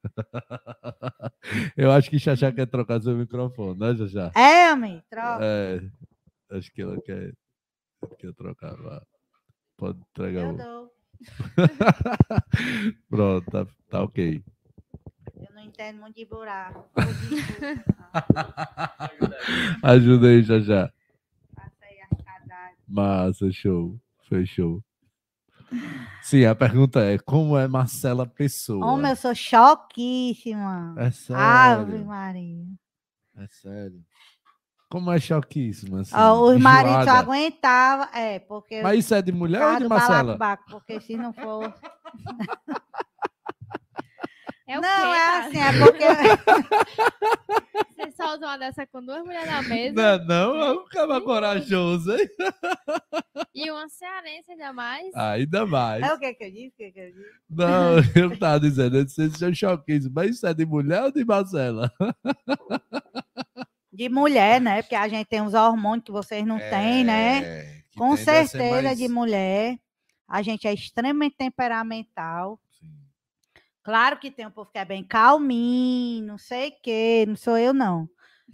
Eu 1.76 1.90
acho 1.92 2.10
que 2.10 2.18
Xaxá 2.18 2.50
quer 2.52 2.66
trocar 2.66 3.00
seu 3.00 3.14
microfone, 3.16 3.78
né, 3.78 3.94
Xaxá? 3.96 4.30
é, 4.34 4.72
homem, 4.72 5.02
troca. 5.08 5.38
É, 5.42 5.80
acho 6.50 6.72
que 6.72 6.82
ela 6.82 7.00
quer, 7.02 7.32
quer 8.18 8.32
trocar. 8.34 8.74
vá. 8.76 9.02
Pode 9.76 9.98
entregar 10.10 10.42
Eu 10.44 10.54
o. 10.54 10.56
dou. 10.56 10.92
Pronto, 13.08 13.48
tá, 13.50 13.66
tá 13.88 14.02
ok. 14.02 14.42
Eu 15.36 15.54
não 15.54 15.62
entendo 15.62 16.00
muito 16.00 16.16
de 16.16 16.24
buraco. 16.24 16.88
Ajuda 19.82 20.28
aí, 20.28 20.40
as 20.40 20.46
cadeias. 20.48 20.90
Massa, 22.88 23.50
show. 23.52 23.98
Show. 24.46 24.82
Sim, 26.22 26.46
a 26.46 26.54
pergunta 26.54 27.00
é: 27.00 27.18
como 27.18 27.58
é 27.58 27.68
Marcela 27.68 28.26
Pessoa? 28.26 28.86
Homem, 28.86 29.10
eu 29.10 29.16
sou 29.16 29.34
choquíssima. 29.34 30.94
É 30.98 31.10
sério. 31.10 31.42
Ave 31.42 31.98
Maria. 31.98 32.64
É 33.36 33.46
sério. 33.48 34.02
Como 34.92 35.10
é 35.10 35.18
choquíssimo, 35.18 36.00
assim? 36.00 36.14
Ó, 36.14 36.50
os 36.50 36.60
maridos 36.60 37.04
só 37.04 37.12
aguentavam. 37.12 38.08
É, 38.14 38.38
porque. 38.40 38.82
Mas 38.82 38.98
isso 38.98 39.14
é 39.14 39.22
de 39.22 39.32
mulher 39.32 39.66
ou 39.66 39.78
de 39.78 39.88
Marcela? 39.88 40.36
balacobaco, 40.36 40.64
porque 40.70 41.00
se 41.00 41.16
não 41.16 41.32
for. 41.32 41.72
É 44.64 44.78
o 44.78 44.80
não, 44.80 44.88
quê, 44.88 45.18
é 45.18 45.38
assim, 45.38 45.58
é 45.58 45.72
porque. 45.78 46.04
Você 47.94 48.10
solta 48.12 48.46
uma 48.46 48.56
dessa 48.56 48.86
com 48.86 49.04
duas 49.04 49.22
mulheres 49.22 49.50
na 49.50 49.62
mesa 49.62 50.18
Não, 50.18 50.54
não, 50.54 50.62
é 50.62 50.72
um 50.72 50.84
cara 50.86 51.20
corajoso, 51.20 52.10
hein? 52.12 52.26
e 53.54 53.70
uma 53.70 53.86
cearense 53.88 54.52
ainda 54.52 54.72
mais. 54.72 55.14
Ainda 55.14 55.66
mais. 55.66 56.02
É 56.02 56.14
o 56.14 56.18
que 56.18 56.32
que 56.34 56.44
eu 56.44 56.50
disse? 56.50 56.68
O 56.68 56.76
que 56.76 56.92
que 56.92 57.00
eu 57.00 57.12
disse? 57.12 57.30
Não, 57.50 57.96
eu 58.16 58.30
não 58.30 58.36
tava 58.38 58.60
dizendo, 58.60 58.96
eu 58.96 59.04
disse 59.04 59.26
isso 59.26 59.44
é 59.44 59.52
choquíssimo. 59.52 60.14
Mas 60.14 60.36
isso 60.36 60.46
é 60.46 60.54
de 60.54 60.64
mulher 60.64 61.02
ou 61.02 61.12
de 61.12 61.24
Marcela? 61.24 61.92
De 63.92 64.08
mulher, 64.08 64.60
né? 64.60 64.80
Porque 64.82 64.94
a 64.94 65.06
gente 65.06 65.26
tem 65.26 65.42
uns 65.42 65.52
hormônios 65.54 66.04
que 66.04 66.12
vocês 66.12 66.46
não 66.46 66.58
têm, 66.58 67.04
né? 67.04 67.42
É, 67.44 67.82
Com 67.96 68.16
certeza, 68.16 68.82
mais- 68.82 68.98
de 68.98 69.08
mulher. 69.08 69.78
A 70.26 70.40
gente 70.40 70.66
é 70.66 70.72
extremamente 70.72 71.36
temperamental. 71.36 72.58
Sim. 72.70 72.90
Claro 73.82 74.18
que 74.18 74.30
tem 74.30 74.46
um 74.46 74.50
povo 74.50 74.70
que 74.70 74.78
é 74.78 74.84
bem 74.84 75.04
calminho, 75.04 76.24
não 76.26 76.38
sei 76.38 76.70
o 76.70 76.80
quê, 76.82 77.24
não 77.28 77.36
sou 77.36 77.58
eu, 77.58 77.74
não. 77.74 78.08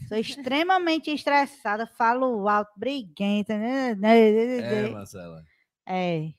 Sou 0.08 0.16
extremamente 0.18 1.10
estressada, 1.10 1.86
falo 1.86 2.48
alto, 2.48 2.72
briguenta, 2.76 3.56
né? 3.56 3.96
É, 4.02 4.88
Marcela. 4.90 5.42
É. 5.86 6.32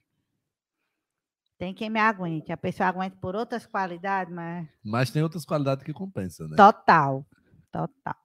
Tem 1.58 1.74
quem 1.74 1.90
me 1.90 2.00
aguente. 2.00 2.52
A 2.54 2.58
pessoa 2.58 2.88
aguenta 2.88 3.18
por 3.20 3.36
outras 3.36 3.66
qualidades, 3.66 4.34
mas 4.34 4.68
Mas 4.84 5.10
tem 5.12 5.22
outras 5.22 5.46
qualidades 5.46 5.84
que 5.84 5.94
compensam, 5.94 6.48
né? 6.48 6.56
total. 6.58 7.26
Total. 7.72 8.16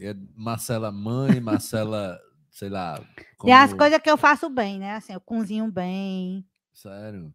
É 0.00 0.14
Marcela 0.34 0.90
mãe, 0.90 1.40
Marcela, 1.40 2.18
sei 2.50 2.68
lá. 2.68 2.98
Tem 3.42 3.52
as 3.52 3.70
como- 3.70 3.78
coisas 3.78 3.98
que 4.00 4.10
eu 4.10 4.16
faço 4.16 4.48
bem, 4.48 4.78
né? 4.78 4.94
Assim, 4.94 5.12
eu 5.12 5.20
cozinho 5.20 5.70
bem. 5.70 6.44
Sério. 6.72 7.34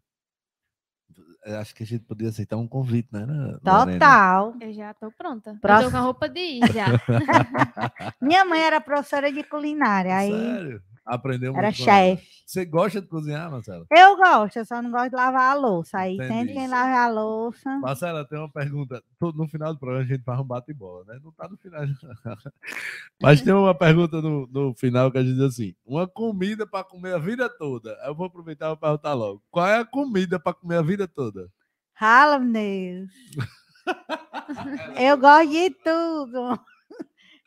Eu 1.44 1.58
acho 1.60 1.74
que 1.74 1.84
a 1.84 1.86
gente 1.86 2.02
podia 2.04 2.28
aceitar 2.28 2.56
um 2.56 2.66
convite, 2.66 3.08
né? 3.12 3.24
né, 3.24 3.56
Lorena? 3.64 3.92
Total. 3.98 4.56
Eu 4.60 4.72
já 4.72 4.92
tô 4.94 5.10
pronta. 5.12 5.50
Eu 5.50 5.58
Próximo. 5.60 5.90
tô 5.90 5.90
com 5.92 5.96
a 5.96 6.00
roupa 6.00 6.28
de 6.28 6.40
ir 6.40 6.72
já. 6.72 6.86
Minha 8.20 8.44
mãe 8.44 8.60
era 8.60 8.80
professora 8.80 9.30
de 9.32 9.44
culinária, 9.44 10.16
aí 10.16 10.30
Sério? 10.32 10.82
Aprendeu 11.06 11.52
muito 11.52 11.64
era 11.64 11.72
chefe. 11.72 12.26
Você 12.44 12.64
gosta 12.64 13.00
de 13.00 13.06
cozinhar, 13.06 13.50
Marcela? 13.50 13.86
Eu 13.90 14.16
gosto, 14.16 14.56
eu 14.56 14.64
só 14.64 14.82
não 14.82 14.90
gosto 14.90 15.10
de 15.10 15.16
lavar 15.16 15.52
a 15.52 15.54
louça. 15.54 15.98
Aí 15.98 16.14
Entendi. 16.14 16.28
tem 16.28 16.46
quem 16.46 16.68
lave 16.68 16.92
a 16.92 17.08
louça. 17.08 17.78
Marcela, 17.78 18.24
tem 18.24 18.38
uma 18.38 18.50
pergunta. 18.50 19.02
No 19.20 19.48
final 19.48 19.72
do 19.72 19.78
programa 19.78 20.04
a 20.04 20.06
gente 20.06 20.24
faz 20.24 20.40
um 20.40 20.44
bate-bola, 20.44 21.04
né? 21.06 21.20
Não 21.22 21.30
tá 21.32 21.48
no 21.48 21.56
final. 21.56 21.82
Mas 23.22 23.40
tem 23.40 23.52
uma 23.52 23.74
pergunta 23.74 24.20
no, 24.20 24.48
no 24.48 24.74
final 24.74 25.10
que 25.10 25.18
a 25.18 25.22
gente 25.22 25.34
diz 25.34 25.42
assim: 25.42 25.74
uma 25.84 26.08
comida 26.08 26.66
para 26.66 26.84
comer 26.84 27.14
a 27.14 27.18
vida 27.18 27.48
toda. 27.48 27.96
Eu 28.04 28.14
vou 28.14 28.26
aproveitar 28.26 28.72
e 28.72 28.76
perguntar 28.76 29.14
logo. 29.14 29.42
Qual 29.50 29.66
é 29.66 29.78
a 29.78 29.84
comida 29.84 30.38
para 30.38 30.54
comer 30.54 30.78
a 30.78 30.82
vida 30.82 31.06
toda? 31.06 31.48
Rala, 31.94 32.38
Deus. 32.38 33.10
eu 34.98 35.16
gosto 35.16 35.50
de 35.50 35.70
tudo. 35.70 36.60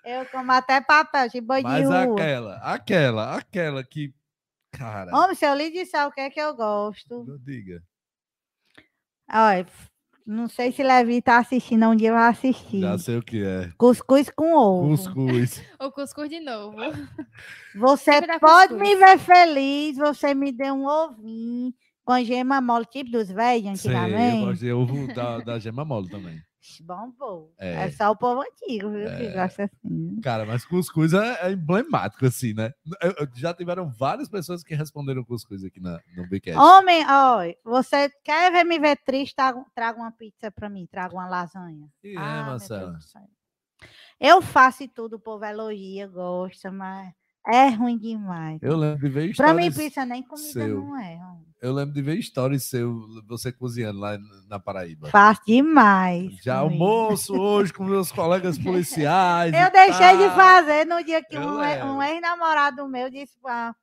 Eu 0.09 0.25
como 0.25 0.51
até 0.51 0.81
papel 0.81 1.29
de 1.29 1.39
boi 1.39 1.59
de 1.59 1.63
Mas 1.65 1.85
rua. 1.85 2.01
aquela, 2.01 2.55
aquela, 2.57 3.35
aquela 3.35 3.83
que. 3.83 4.11
Cara, 4.71 5.15
Homem, 5.15 5.35
se 5.35 5.45
eu 5.45 5.53
lhe 5.53 5.69
disser 5.69 6.07
o 6.07 6.11
que 6.11 6.21
é 6.21 6.29
que 6.31 6.39
eu 6.39 6.55
gosto. 6.55 7.25
não 7.25 7.37
diga. 7.37 7.83
Olha, 9.31 9.67
não 10.25 10.47
sei 10.47 10.71
se 10.71 10.81
Levi 10.81 11.21
tá 11.21 11.37
assistindo, 11.37 11.87
um 11.87 11.95
dia 11.95 12.11
vai 12.11 12.29
assistir. 12.29 12.81
Já 12.81 12.97
sei 12.97 13.17
o 13.17 13.21
que 13.21 13.43
é. 13.43 13.71
Cuscuz 13.77 14.31
com 14.31 14.51
ovo. 14.55 14.89
Cuscuz. 14.89 15.63
o 15.79 15.91
cuscuz 15.91 16.27
de 16.27 16.39
novo. 16.39 16.77
Você 17.75 18.21
pode 18.39 18.73
cuscuz. 18.73 18.81
me 18.81 18.95
ver 18.95 19.19
feliz, 19.19 19.97
você 19.97 20.33
me 20.33 20.51
deu 20.51 20.73
um 20.73 20.85
ovinho 20.87 21.71
com 22.03 22.23
gema 22.23 22.59
mole, 22.59 22.85
tipo 22.85 23.11
dos 23.11 23.29
velhos 23.29 23.79
Sei, 23.81 23.93
eu 23.93 23.97
antigamente. 23.97 24.45
gosto 24.45 24.59
de 24.61 24.71
ovo 24.71 25.13
da, 25.13 25.37
da 25.39 25.59
gema 25.59 25.85
mole 25.85 26.09
também. 26.09 26.41
Bom, 26.81 27.11
bom. 27.17 27.51
É. 27.57 27.85
É. 27.85 27.91
só 27.91 28.11
o 28.11 28.15
povo 28.15 28.41
antigo, 28.41 28.89
viu, 28.89 29.05
que 29.17 29.25
É. 29.25 29.33
gosta 29.33 29.63
assim. 29.65 30.19
Cara, 30.21 30.45
mas 30.45 30.63
cuscuz 30.65 31.13
é, 31.13 31.47
é 31.47 31.51
emblemático, 31.51 32.25
assim, 32.25 32.53
né? 32.53 32.71
Eu- 33.01 33.13
eu- 33.19 33.27
já 33.35 33.53
tiveram 33.53 33.89
várias 33.89 34.29
pessoas 34.29 34.63
que 34.63 34.75
responderam 34.75 35.23
cuscuz 35.23 35.63
aqui 35.63 35.79
na, 35.79 35.99
no 36.15 36.27
Bcast. 36.27 36.57
Homem, 36.59 37.03
ó, 37.07 37.39
você 37.63 38.09
quer 38.23 38.51
ver 38.51 38.63
me 38.63 38.77
ver 38.79 38.97
triste? 38.97 39.35
Traga, 39.35 39.97
uma 39.99 40.11
pizza 40.11 40.51
pra 40.51 40.69
mim, 40.69 40.87
traga 40.89 41.13
uma 41.13 41.27
lasanha. 41.27 41.87
E 42.03 42.15
é, 42.15 42.17
Ah, 42.17 42.53
do 42.53 42.59
céu. 42.59 42.93
Eu 44.19 44.41
faço 44.41 44.83
e 44.83 44.87
tudo, 44.87 45.15
o 45.15 45.19
povo 45.19 45.45
elogia, 45.45 46.07
gosta, 46.07 46.69
mas 46.71 47.13
é 47.47 47.69
ruim 47.69 47.97
demais. 47.97 48.59
Eu 48.61 48.75
lembro 48.75 48.99
de 48.99 49.09
ver 49.09 49.33
Pra 49.35 49.53
mim, 49.53 49.71
pizza 49.71 50.05
nem 50.05 50.21
comida 50.21 50.51
seu. 50.51 50.81
não 50.83 50.97
é. 50.97 51.15
homem. 51.15 51.48
Eu 51.61 51.73
lembro 51.73 51.93
de 51.93 52.01
ver 52.01 52.15
histórias 52.17 52.63
seu, 52.63 53.01
você 53.27 53.51
cozinhando 53.51 53.99
lá 53.99 54.17
na 54.47 54.59
Paraíba. 54.59 55.09
Faço 55.09 55.41
demais. 55.45 56.37
Já 56.41 56.57
almoço 56.59 57.33
hoje 57.37 57.73
com 57.73 57.83
meus 57.83 58.11
colegas 58.13 58.57
policiais. 58.63 59.53
Eu 59.53 59.69
deixei 59.69 60.17
de 60.17 60.23
tal. 60.27 60.35
fazer 60.35 60.85
no 60.85 61.03
dia 61.03 61.21
que 61.21 61.35
Eu 61.35 61.41
um, 61.41 61.97
um 61.97 62.01
ex-namorado 62.03 62.87
meu 62.87 63.09
disse 63.09 63.37
pra, 63.41 63.75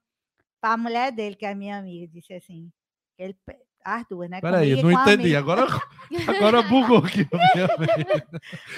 pra 0.59 0.77
mulher 0.79 1.13
dele, 1.13 1.37
que 1.37 1.45
é 1.45 1.55
minha 1.55 1.77
amiga, 1.79 2.11
disse 2.11 2.33
assim, 2.33 2.71
ele, 3.19 3.37
as 3.85 4.07
duas, 4.09 4.31
né? 4.31 4.41
Peraí, 4.41 4.83
não 4.83 4.89
a 4.99 5.03
entendi. 5.03 5.37
Agora, 5.37 5.67
agora 6.29 6.63
bugou 6.63 6.99
aqui. 6.99 7.29
a 7.31 7.37
minha 7.37 7.69
mente. 7.79 8.27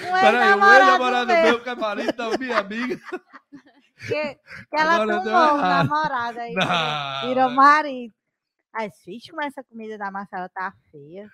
Um 0.09 0.11
Peraí, 0.11 0.35
o 0.35 0.43
ex-namorado 0.43 1.27
meu, 1.27 1.43
meu, 1.43 1.63
que 1.63 1.69
é 1.69 1.75
marido 1.75 2.11
da 2.17 2.37
minha 2.37 2.57
amiga. 2.59 2.99
que, 3.97 4.35
que 4.35 4.39
ela 4.73 4.95
Agora 4.95 5.21
tomou 5.23 5.31
o 5.33 5.57
errado. 5.57 5.87
namorado 5.87 6.39
aí, 6.41 6.53
Não, 6.53 7.29
virou 7.29 7.49
marido. 7.51 8.13
Aí, 8.73 8.89
vixe, 9.05 9.29
como 9.29 9.41
essa 9.41 9.63
comida 9.63 9.97
da 9.97 10.11
Marcela 10.11 10.49
tá 10.49 10.73
feia. 10.91 11.29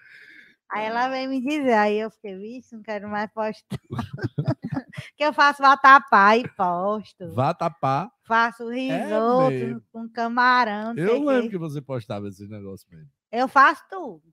Aí 0.69 0.85
ela 0.85 1.07
veio 1.09 1.29
me 1.29 1.39
dizer, 1.39 1.73
aí 1.73 1.99
eu 1.99 2.09
fiquei, 2.09 2.35
vixe, 2.35 2.75
não 2.75 2.81
quero 2.81 3.07
mais 3.07 3.31
postar. 3.31 3.79
que 5.15 5.23
eu 5.23 5.31
faço 5.31 5.61
vatapá 5.61 6.37
e 6.37 6.47
posto. 6.55 7.33
Vá 7.33 7.53
tapar. 7.53 8.09
Faço 8.23 8.67
risoto 8.69 9.51
mesmo. 9.51 9.83
com 9.91 10.09
camarão. 10.09 10.93
não 10.93 10.95
sei 10.95 11.07
Eu 11.07 11.23
lembro 11.23 11.43
quê. 11.43 11.49
que 11.49 11.57
você 11.57 11.81
postava 11.81 12.27
esses 12.27 12.49
negócios 12.49 12.89
mesmo. 12.89 13.09
Eu 13.31 13.47
faço 13.47 13.83
tudo. 13.89 14.23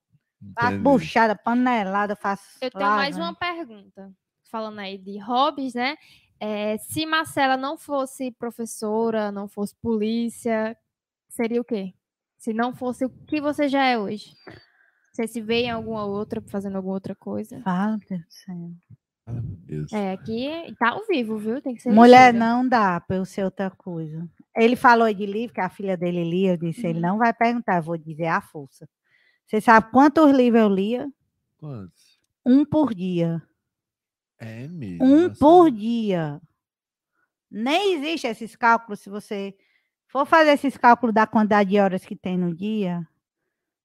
Faço 0.54 0.68
Entendi. 0.68 0.82
buchada, 0.82 1.36
panelada, 1.36 2.16
faço. 2.16 2.58
Eu 2.60 2.70
tenho 2.70 2.90
mais 2.90 3.16
lasanha. 3.16 3.30
uma 3.30 3.34
pergunta. 3.34 4.12
Falando 4.50 4.78
aí 4.80 4.98
de 4.98 5.18
hobbies, 5.18 5.74
né? 5.74 5.96
É, 6.40 6.76
se 6.78 7.06
Marcela 7.06 7.56
não 7.56 7.76
fosse 7.76 8.32
professora, 8.32 9.30
não 9.30 9.46
fosse 9.46 9.76
polícia, 9.76 10.76
seria 11.28 11.60
o 11.60 11.64
quê? 11.64 11.94
Se 12.42 12.52
não 12.52 12.74
fosse 12.74 13.04
o 13.04 13.08
que 13.08 13.40
você 13.40 13.68
já 13.68 13.84
é 13.84 13.96
hoje? 13.96 14.34
Você 15.12 15.28
se 15.28 15.40
vê 15.40 15.62
em 15.62 15.70
alguma 15.70 16.04
outra, 16.04 16.42
fazendo 16.48 16.74
alguma 16.74 16.94
outra 16.94 17.14
coisa? 17.14 17.60
Fala, 17.62 17.96
meu 17.98 18.00
Deus 18.08 18.24
do 18.26 18.32
céu. 18.32 18.70
Ah, 19.26 19.40
Deus. 19.42 19.92
É, 19.92 20.10
aqui 20.10 20.74
tá 20.76 20.90
ao 20.90 21.06
vivo, 21.06 21.38
viu? 21.38 21.62
Tem 21.62 21.72
que 21.76 21.82
ser 21.82 21.92
Mulher, 21.92 22.32
ligeira. 22.32 22.38
não 22.52 22.68
dá 22.68 22.98
para 23.00 23.14
eu 23.14 23.24
ser 23.24 23.44
outra 23.44 23.70
coisa. 23.70 24.28
Ele 24.56 24.74
falou 24.74 25.12
de 25.14 25.24
livro, 25.24 25.54
que 25.54 25.60
a 25.60 25.70
filha 25.70 25.96
dele 25.96 26.24
lia. 26.28 26.54
Eu 26.54 26.56
disse, 26.56 26.84
ele 26.84 26.96
Uhum. 26.98 27.06
não 27.06 27.18
vai 27.18 27.32
perguntar, 27.32 27.76
eu 27.76 27.82
vou 27.84 27.96
dizer 27.96 28.26
a 28.26 28.40
força. 28.40 28.88
Você 29.46 29.60
sabe 29.60 29.92
quantos 29.92 30.32
livros 30.32 30.62
eu 30.62 30.68
lia? 30.68 31.08
Quantos? 31.58 32.18
Um 32.44 32.64
por 32.64 32.92
dia. 32.92 33.40
É 34.40 34.66
mesmo. 34.66 35.04
Um 35.04 35.28
Marcelo. 35.28 35.36
por 35.38 35.70
dia. 35.70 36.40
Nem 37.48 37.94
existe 37.94 38.26
esses 38.26 38.56
cálculos. 38.56 38.98
Se 38.98 39.08
você 39.08 39.54
for 40.12 40.26
fazer 40.26 40.50
esses 40.50 40.76
cálculos 40.76 41.14
da 41.14 41.26
quantidade 41.26 41.70
de 41.70 41.80
horas 41.80 42.04
que 42.04 42.14
tem 42.14 42.36
no 42.36 42.54
dia, 42.54 43.08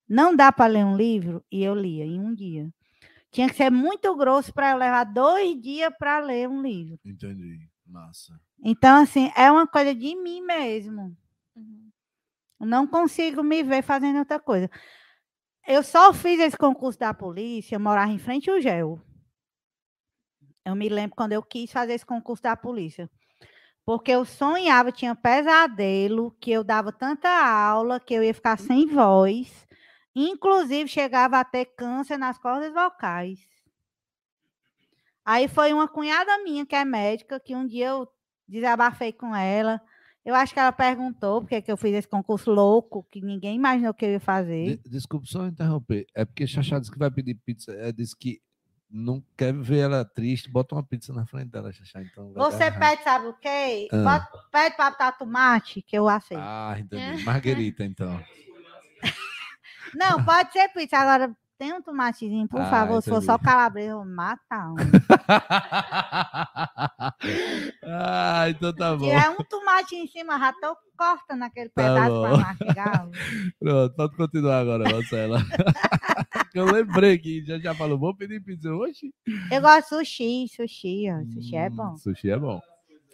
não 0.06 0.36
dá 0.36 0.52
para 0.52 0.66
ler 0.66 0.84
um 0.84 0.94
livro 0.94 1.42
e 1.50 1.64
eu 1.64 1.74
lia 1.74 2.04
em 2.04 2.20
um 2.20 2.34
dia. 2.34 2.68
Tinha 3.30 3.48
que 3.48 3.56
ser 3.56 3.70
muito 3.70 4.14
grosso 4.14 4.52
para 4.52 4.72
eu 4.72 4.76
levar 4.76 5.04
dois 5.04 5.58
dias 5.60 5.90
para 5.98 6.20
ler 6.20 6.46
um 6.46 6.60
livro. 6.60 7.00
Entendi. 7.02 7.66
Massa. 7.86 8.38
Então, 8.62 9.02
assim, 9.02 9.32
é 9.34 9.50
uma 9.50 9.66
coisa 9.66 9.94
de 9.94 10.14
mim 10.16 10.42
mesmo. 10.42 11.16
Uhum. 11.56 11.90
Não 12.60 12.86
consigo 12.86 13.42
me 13.42 13.62
ver 13.62 13.82
fazendo 13.82 14.18
outra 14.18 14.38
coisa. 14.38 14.70
Eu 15.66 15.82
só 15.82 16.12
fiz 16.12 16.38
esse 16.40 16.58
concurso 16.58 16.98
da 16.98 17.14
polícia, 17.14 17.76
eu 17.76 17.80
morava 17.80 18.12
em 18.12 18.18
frente 18.18 18.50
ao 18.50 18.60
GEL. 18.60 19.00
Eu 20.62 20.74
me 20.74 20.90
lembro 20.90 21.16
quando 21.16 21.32
eu 21.32 21.42
quis 21.42 21.72
fazer 21.72 21.94
esse 21.94 22.04
concurso 22.04 22.42
da 22.42 22.54
polícia. 22.54 23.10
Porque 23.88 24.10
eu 24.10 24.22
sonhava, 24.22 24.92
tinha 24.92 25.14
pesadelo, 25.14 26.30
que 26.38 26.50
eu 26.50 26.62
dava 26.62 26.92
tanta 26.92 27.26
aula 27.30 27.98
que 27.98 28.12
eu 28.12 28.22
ia 28.22 28.34
ficar 28.34 28.58
sem 28.58 28.86
voz. 28.86 29.66
Inclusive, 30.14 30.86
chegava 30.90 31.40
a 31.40 31.44
ter 31.44 31.64
câncer 31.74 32.18
nas 32.18 32.36
cordas 32.36 32.70
vocais. 32.70 33.38
Aí 35.24 35.48
foi 35.48 35.72
uma 35.72 35.88
cunhada 35.88 36.36
minha, 36.44 36.66
que 36.66 36.76
é 36.76 36.84
médica, 36.84 37.40
que 37.40 37.56
um 37.56 37.66
dia 37.66 37.86
eu 37.88 38.06
desabafei 38.46 39.10
com 39.10 39.34
ela. 39.34 39.80
Eu 40.22 40.34
acho 40.34 40.52
que 40.52 40.60
ela 40.60 40.70
perguntou 40.70 41.40
porque 41.40 41.62
que 41.62 41.72
eu 41.72 41.76
fiz 41.78 41.94
esse 41.94 42.08
concurso 42.08 42.50
louco, 42.50 43.06
que 43.10 43.22
ninguém 43.22 43.56
imaginou 43.56 43.94
que 43.94 44.04
eu 44.04 44.10
ia 44.10 44.20
fazer. 44.20 44.76
De- 44.76 44.90
Desculpe 44.90 45.26
só 45.26 45.46
interromper. 45.46 46.04
É 46.14 46.26
porque 46.26 46.46
Xaxá 46.46 46.78
disse 46.78 46.92
que 46.92 46.98
vai 46.98 47.10
pedir 47.10 47.36
pizza. 47.36 47.72
É, 47.72 47.90
disse 47.90 48.14
que 48.14 48.38
não 48.90 49.22
quer 49.36 49.52
ver 49.52 49.78
ela 49.80 50.04
triste. 50.04 50.50
Bota 50.50 50.74
uma 50.74 50.82
pizza 50.82 51.12
na 51.12 51.26
frente 51.26 51.50
dela, 51.50 51.72
Xaxá. 51.72 52.00
Então 52.02 52.32
Você 52.34 52.70
pede, 52.70 53.02
sabe 53.02 53.26
o 53.28 53.34
quê? 53.34 53.88
Ah. 53.92 53.96
Bota- 54.02 54.44
pede 54.50 54.76
para 54.76 54.90
botar 54.90 55.12
tomate, 55.12 55.82
que 55.82 55.96
eu 55.96 56.08
aceito. 56.08 56.40
Ah, 56.42 56.76
entendi. 56.78 57.22
Marguerita, 57.24 57.84
então. 57.84 58.18
Não, 59.94 60.22
pode 60.24 60.52
ser 60.52 60.68
pizza. 60.70 60.98
Agora, 60.98 61.34
tem 61.58 61.72
um 61.72 61.82
tomatezinho, 61.82 62.46
por 62.48 62.60
Ah, 62.60 62.70
favor. 62.70 63.02
Se 63.02 63.10
for 63.10 63.20
só 63.22 63.34
entendi. 63.34 63.50
calabresa, 63.50 63.90
eu 63.90 63.96
vou 63.96 64.06
matar 64.06 64.70
um. 64.70 64.76
ah, 67.84 68.46
então 68.48 68.72
tá 68.74 68.92
Se 68.92 68.96
bom. 68.98 69.04
tiver 69.06 69.30
um 69.30 69.44
tomate 69.44 69.96
em 69.96 70.06
cima, 70.06 70.38
já 70.38 70.52
tô 70.52 70.76
cortando 70.96 71.42
aquele 71.42 71.68
Tá 71.70 71.82
pedaço 71.82 72.20
para 72.22 72.36
mastigar. 72.38 73.08
Pronto, 73.58 73.94
pode 73.96 74.16
continuar 74.16 74.60
agora, 74.60 74.84
Marcela. 74.90 75.38
Eu 76.58 76.66
lembrei 76.72 77.18
que 77.18 77.44
já 77.44 77.58
já 77.58 77.74
falou, 77.74 77.98
vou 77.98 78.14
pedir 78.14 78.42
pizza 78.42 78.70
hoje. 78.70 79.12
Eu 79.50 79.60
gosto 79.60 79.82
de 79.82 80.06
sushi, 80.06 80.46
sushi, 80.48 81.06
ó. 81.10 81.24
Sushi 81.32 81.56
é 81.56 81.70
bom. 81.70 81.96
Sushi 81.96 82.30
é 82.30 82.38
bom. 82.38 82.60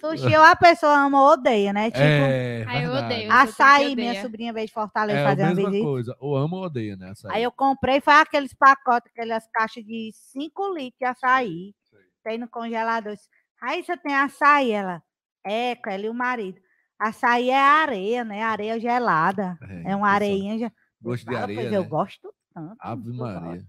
Sushi 0.01 0.37
ou 0.37 0.43
a 0.43 0.55
pessoa 0.55 0.93
ama 0.99 1.23
ou 1.23 1.33
odeia, 1.33 1.73
né? 1.73 1.91
Tipo, 1.91 2.03
é, 2.03 2.85
eu 2.85 2.93
odeio. 2.93 3.33
Açaí, 3.33 3.97
minha 3.97 4.21
sobrinha 4.21 4.53
veio 4.53 4.67
de 4.67 4.73
Fortaleza 4.73 5.19
É 5.19 5.25
a 5.25 5.29
fazer 5.31 5.43
uma 5.43 5.55
mesma 5.55 5.71
visita. 5.71 5.89
coisa. 5.89 6.17
Ou 6.21 6.37
ama 6.37 6.57
ou 6.57 6.65
odeia, 6.65 6.97
né? 6.97 7.11
Açaí. 7.11 7.37
Aí 7.37 7.43
eu 7.43 7.51
comprei, 7.53 8.01
foi 8.01 8.15
aqueles 8.15 8.53
pacotes, 8.53 9.11
aquelas 9.11 9.49
caixas 9.51 9.83
de 9.85 10.11
5 10.13 10.75
litros 10.75 10.99
de 11.01 11.07
açaí. 11.07 11.75
Tem 12.23 12.37
no 12.39 12.49
congelador. 12.49 13.15
Aí 13.63 13.83
você 13.83 13.97
tem 13.97 14.15
açaí, 14.15 14.73
ela. 14.73 15.03
É, 15.45 15.75
com 15.77 15.89
ela 15.89 16.05
e 16.05 16.09
o 16.11 16.15
marido. 16.15 16.61
Açaí 16.99 17.51
é 17.51 17.59
areia, 17.59 18.25
né? 18.25 18.43
Areia 18.43 18.79
gelada. 18.79 19.59
É 19.85 19.97
uma 19.97 20.09
isso. 20.09 20.15
areinha. 20.15 20.59
Já... 20.59 20.73
Gosto 21.01 21.25
de 21.27 21.33
Fala, 21.33 21.43
areia, 21.43 21.71
né? 21.71 21.77
eu 21.77 21.85
gosto 21.85 22.33
tanto. 22.55 22.77
Ave 22.79 23.13
Maria. 23.13 23.67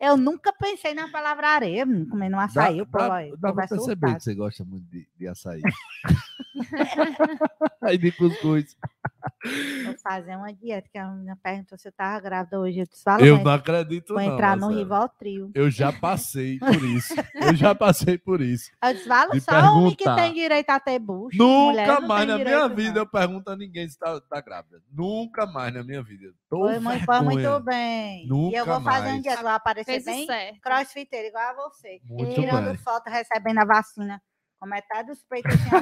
Eu 0.00 0.16
nunca 0.16 0.52
pensei 0.54 0.94
na 0.94 1.08
palavra 1.10 1.48
areia, 1.48 1.84
hum, 1.86 2.08
comendo 2.08 2.36
um 2.36 2.40
açaí. 2.40 2.80
o 2.80 2.86
povo 2.86 3.08
dá, 3.08 3.26
o 3.26 3.36
dá 3.36 3.52
pra 3.52 3.64
é 3.64 3.68
perceber 3.68 3.84
surtado. 3.84 4.16
que 4.16 4.22
você 4.22 4.34
gosta 4.34 4.64
muito 4.64 4.86
de, 4.88 5.06
de 5.16 5.28
açaí. 5.28 5.60
Aí 7.82 7.98
de 7.98 8.10
cuscuz. 8.12 8.76
Vou 9.84 9.94
fazer 10.02 10.36
uma 10.36 10.52
dieta, 10.52 10.88
que 10.90 10.98
a 10.98 11.08
menina 11.08 11.38
perguntou 11.42 11.76
se 11.78 11.88
eu 11.88 11.92
tava 11.92 12.20
grávida 12.20 12.58
hoje. 12.58 12.80
Eu 12.80 12.86
disse, 12.86 13.02
fala, 13.02 13.22
Eu 13.22 13.38
não 13.42 13.52
acredito, 13.52 14.14
vou 14.14 14.22
não. 14.22 14.32
entrar 14.34 14.56
no 14.56 14.62
Marcela. 14.66 14.80
Rivotril. 14.82 15.50
Eu 15.54 15.70
já 15.70 15.92
passei 15.92 16.58
por 16.58 16.84
isso. 16.84 17.14
Eu 17.34 17.54
já 17.54 17.74
passei 17.74 18.18
por 18.18 18.40
isso. 18.40 18.70
Eu 18.82 18.92
disse, 18.94 19.06
fala, 19.08 19.32
De 19.32 19.40
só 19.40 19.52
homem 19.74 19.94
que 19.94 20.04
perguntar. 20.04 20.22
tem 20.22 20.34
direito 20.34 20.70
a 20.70 20.80
ter 20.80 20.98
bucho. 20.98 21.36
Nunca 21.38 22.00
mais 22.00 22.26
na 22.28 22.38
minha 22.38 22.68
vida 22.68 23.00
eu 23.00 23.06
pergunto 23.06 23.50
a 23.50 23.56
ninguém 23.56 23.88
se 23.88 23.98
tá, 23.98 24.20
tá 24.20 24.40
grávida. 24.40 24.80
Nunca 24.92 25.46
mais 25.46 25.72
na 25.72 25.82
minha 25.82 26.02
vida. 26.02 26.32
Tô 26.48 26.58
Foi 26.66 26.78
muito, 26.78 27.04
foi 27.04 27.20
muito 27.20 27.60
bem. 27.60 28.24
e 28.24 28.28
Nunca 28.28 28.56
eu 28.56 28.64
vou 28.66 28.80
fazer 28.82 29.08
um 29.08 29.10
mais. 29.12 29.22
dia, 29.22 29.36
vou 29.36 29.48
aparecer 29.50 29.84
Fez 29.92 30.02
o 30.02 30.06
bem 30.06 30.26
certo. 30.26 30.60
crossfiteiro, 30.60 31.28
igual 31.28 31.44
a 31.50 31.54
você. 31.68 32.00
Muito 32.04 32.34
Tirando 32.40 32.66
bem. 32.66 32.76
foto, 32.78 33.08
recebendo 33.08 33.58
a 33.58 33.64
vacina. 33.64 34.22
Com 34.60 34.66
metade 34.66 35.08
dos 35.08 35.22
peitos 35.24 35.54
assim. 35.54 35.70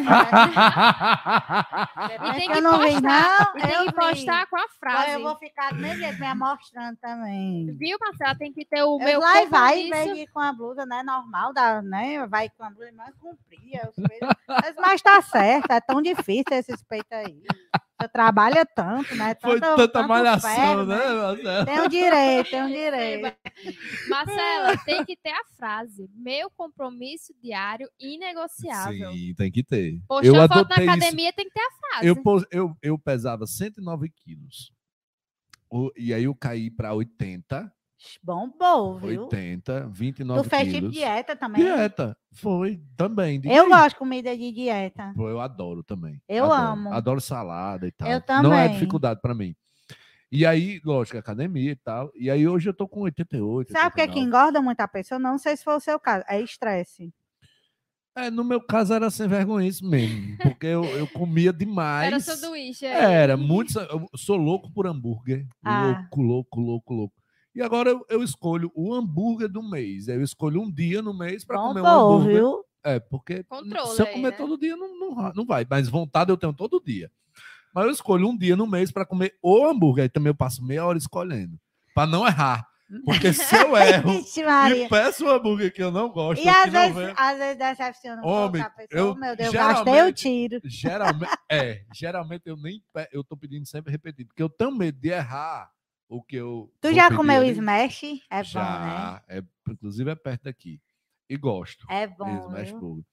E 1.98 2.32
tem 2.32 2.40
que 2.40 2.46
que 2.52 2.58
eu 2.58 2.62
não 2.62 2.78
vi, 2.78 2.92
postar, 2.92 3.52
não. 3.52 3.58
e 3.58 3.60
tem 3.60 3.74
eu 3.74 3.80
que 3.80 3.86
vi. 3.90 3.96
postar 3.96 4.46
com 4.46 4.56
a 4.56 4.68
frase. 4.78 5.10
eu 5.12 5.22
vou 5.22 5.36
ficar 5.36 5.70
do 5.70 5.80
mesmo 5.80 5.98
jeito, 5.98 6.20
me 6.20 6.26
amostrando 6.26 6.96
também. 6.98 7.76
Viu, 7.76 7.98
Marcela? 8.00 8.36
Tem 8.36 8.52
que 8.52 8.64
ter 8.64 8.84
o 8.84 8.98
Eu 9.00 9.04
meu 9.04 9.20
lá 9.20 9.44
vai, 9.46 9.80
ir 9.80 10.28
com 10.28 10.38
a 10.38 10.52
blusa, 10.52 10.86
né? 10.86 11.02
Normal, 11.02 11.52
dá, 11.52 11.82
né? 11.82 12.24
Vai 12.28 12.48
com 12.50 12.62
a 12.62 12.70
blusa 12.70 12.92
mais 12.92 13.12
peitos. 13.50 13.94
Mas, 14.46 14.76
mas 14.76 15.02
tá 15.02 15.20
certo, 15.22 15.72
é 15.72 15.80
tão 15.80 16.00
difícil 16.00 16.44
esses 16.52 16.80
peitos 16.84 17.10
aí. 17.10 17.42
Trabalha 18.06 18.64
tanto, 18.64 19.12
né? 19.16 19.34
Foi 19.40 19.58
Tanto- 19.58 19.76
tanta 19.76 19.88
tanto 19.92 20.08
malhação, 20.08 20.50
ferro, 20.54 20.84
né, 20.86 20.96
Marcelo? 20.96 21.66
Tem 21.66 21.80
um 21.80 21.88
direito, 21.88 22.50
tem 22.50 22.62
um 22.62 22.68
direito. 22.68 23.36
Marcela, 24.08 24.76
tem 24.84 25.04
que 25.04 25.16
ter 25.16 25.30
a 25.32 25.44
frase. 25.56 26.08
Meu 26.14 26.48
compromisso 26.50 27.34
diário 27.42 27.88
inegociável. 27.98 29.12
Sim, 29.12 29.34
tem 29.34 29.50
que 29.50 29.64
ter. 29.64 30.00
Postou 30.06 30.34
eu 30.36 30.42
foto 30.42 30.54
na 30.54 30.60
adotei 30.60 30.84
isso. 30.84 30.90
academia, 30.94 31.32
tem 31.32 31.46
que 31.46 31.52
ter 31.54 31.60
a 31.60 31.70
frase. 31.70 32.06
Eu, 32.06 32.16
eu, 32.52 32.76
eu 32.82 32.98
pesava 32.98 33.46
109 33.46 34.08
quilos. 34.10 34.72
O- 35.68 35.90
E 35.96 36.14
aí 36.14 36.24
eu 36.24 36.34
caí 36.34 36.70
para 36.70 36.94
80, 36.94 37.70
Bombou, 38.22 38.98
viu? 38.98 39.24
80, 39.24 39.88
29 39.90 40.42
Tu 40.42 40.48
fez 40.50 40.62
tipo 40.64 40.74
quilos. 40.78 40.92
dieta 40.94 41.36
também? 41.36 41.62
Dieta, 41.62 42.16
foi 42.32 42.80
também. 42.96 43.40
diga 43.40 43.54
Eu 43.54 43.68
gosto 43.68 43.90
de 43.90 43.96
comida 43.96 44.36
de 44.36 44.52
dieta. 44.52 45.12
Pô, 45.16 45.28
eu 45.28 45.40
adoro 45.40 45.82
também. 45.82 46.20
Eu 46.28 46.44
adoro. 46.52 46.72
amo. 46.72 46.92
Adoro 46.92 47.20
salada 47.20 47.86
e 47.86 47.92
tal. 47.92 48.08
Eu 48.08 48.22
Não 48.42 48.52
é 48.54 48.62
também. 48.64 48.72
dificuldade 48.74 49.20
para 49.20 49.34
mim. 49.34 49.54
E 50.30 50.44
aí, 50.44 50.80
lógico, 50.84 51.16
academia 51.18 51.72
e 51.72 51.76
tal. 51.76 52.10
E 52.14 52.30
aí 52.30 52.46
hoje 52.46 52.68
eu 52.68 52.74
tô 52.74 52.86
com 52.86 53.00
88. 53.00 53.72
Sabe 53.72 53.86
o 53.86 53.90
que, 53.90 53.96
que 53.96 54.02
89. 54.10 54.26
engorda 54.26 54.60
muito 54.62 54.80
a 54.80 54.88
pessoa? 54.88 55.18
Não 55.18 55.38
sei 55.38 55.56
se 55.56 55.64
foi 55.64 55.74
o 55.74 55.80
seu 55.80 55.98
caso. 55.98 56.24
É 56.28 56.40
estresse. 56.40 57.12
É, 58.14 58.30
no 58.30 58.42
meu 58.42 58.60
caso 58.60 58.92
era 58.92 59.10
sem 59.10 59.28
vergonha 59.28 59.66
isso 59.68 59.86
mesmo. 59.88 60.36
Porque 60.42 60.66
eu, 60.66 60.84
eu 60.84 61.06
comia 61.06 61.52
demais. 61.52 62.08
Era 62.08 62.20
sanduíche. 62.20 62.84
é. 62.84 63.12
Era, 63.12 63.36
muito. 63.36 63.78
Eu 63.78 64.06
sou 64.16 64.36
louco 64.36 64.70
por 64.72 64.86
hambúrguer. 64.86 65.46
Ah. 65.64 65.82
Louco, 66.10 66.20
louco, 66.22 66.60
louco, 66.60 66.94
louco. 66.94 67.14
E 67.58 67.62
agora 67.62 67.90
eu, 67.90 68.06
eu 68.08 68.22
escolho 68.22 68.70
o 68.72 68.94
hambúrguer 68.94 69.48
do 69.48 69.62
mês. 69.68 70.06
Eu 70.06 70.22
escolho 70.22 70.62
um 70.62 70.70
dia 70.70 71.02
no 71.02 71.12
mês 71.12 71.44
para 71.44 71.58
comer 71.58 71.80
um 71.80 71.86
hambúrguer. 71.86 72.36
viu? 72.36 72.64
É, 72.84 73.00
porque 73.00 73.42
Controle 73.42 73.88
se 73.96 74.00
eu 74.00 74.06
aí, 74.06 74.12
comer 74.12 74.30
né? 74.30 74.36
todo 74.36 74.56
dia, 74.56 74.76
não, 74.76 74.96
não, 74.98 75.32
não 75.34 75.44
vai. 75.44 75.66
Mas 75.68 75.88
vontade 75.88 76.30
eu 76.30 76.36
tenho 76.36 76.52
todo 76.52 76.80
dia. 76.84 77.10
Mas 77.74 77.84
eu 77.86 77.90
escolho 77.90 78.28
um 78.28 78.36
dia 78.38 78.54
no 78.54 78.64
mês 78.64 78.92
para 78.92 79.04
comer 79.04 79.34
o 79.42 79.66
hambúrguer. 79.66 80.04
Aí 80.04 80.08
também 80.08 80.30
eu 80.30 80.34
passo 80.36 80.64
meia 80.64 80.84
hora 80.86 80.96
escolhendo. 80.96 81.58
Para 81.94 82.06
não 82.08 82.24
errar. 82.24 82.64
Porque 83.04 83.32
se 83.32 83.54
eu 83.56 83.76
erro 83.76 84.12
Ixi, 84.20 84.40
e 84.40 84.88
peço 84.88 85.26
um 85.26 85.28
hambúrguer 85.28 85.74
que 85.74 85.82
eu 85.82 85.90
não 85.90 86.08
gosto, 86.10 86.42
E 86.42 86.48
às 86.48 86.70
vezes, 86.70 86.94
vem, 86.96 87.12
às 87.16 87.36
vezes 87.38 87.58
decepciona 87.58 88.24
Homem, 88.24 88.64
pessoa. 88.76 88.86
eu 89.08 89.14
Meu 89.16 89.36
Deus, 89.36 89.52
gastei 89.52 90.02
o 90.04 90.12
tiro. 90.12 90.60
geralmente, 90.64 91.32
é, 91.50 91.82
geralmente 91.92 92.42
eu 92.46 92.56
nem 92.56 92.80
pe- 92.94 93.08
eu 93.12 93.22
tô 93.24 93.36
pedindo 93.36 93.66
sempre 93.66 93.90
repetido, 93.90 94.28
porque 94.28 94.42
eu 94.42 94.48
tenho 94.48 94.70
medo 94.72 94.98
de 94.98 95.08
errar 95.08 95.68
o 96.08 96.22
que 96.22 96.36
eu 96.36 96.72
Tu 96.80 96.94
já 96.94 97.08
comeu 97.14 97.40
ali. 97.40 97.52
smash? 97.52 98.02
É 98.30 98.42
bom, 98.42 98.42
né? 98.42 98.44
Já, 98.44 99.22
é, 99.28 99.42
inclusive 99.68 100.10
é 100.10 100.14
perto 100.14 100.44
daqui. 100.44 100.80
E 101.28 101.36
gosto. 101.36 101.86
É 101.90 102.06
bom. 102.06 102.26
Smash? 102.26 102.72
Burger. 102.72 103.04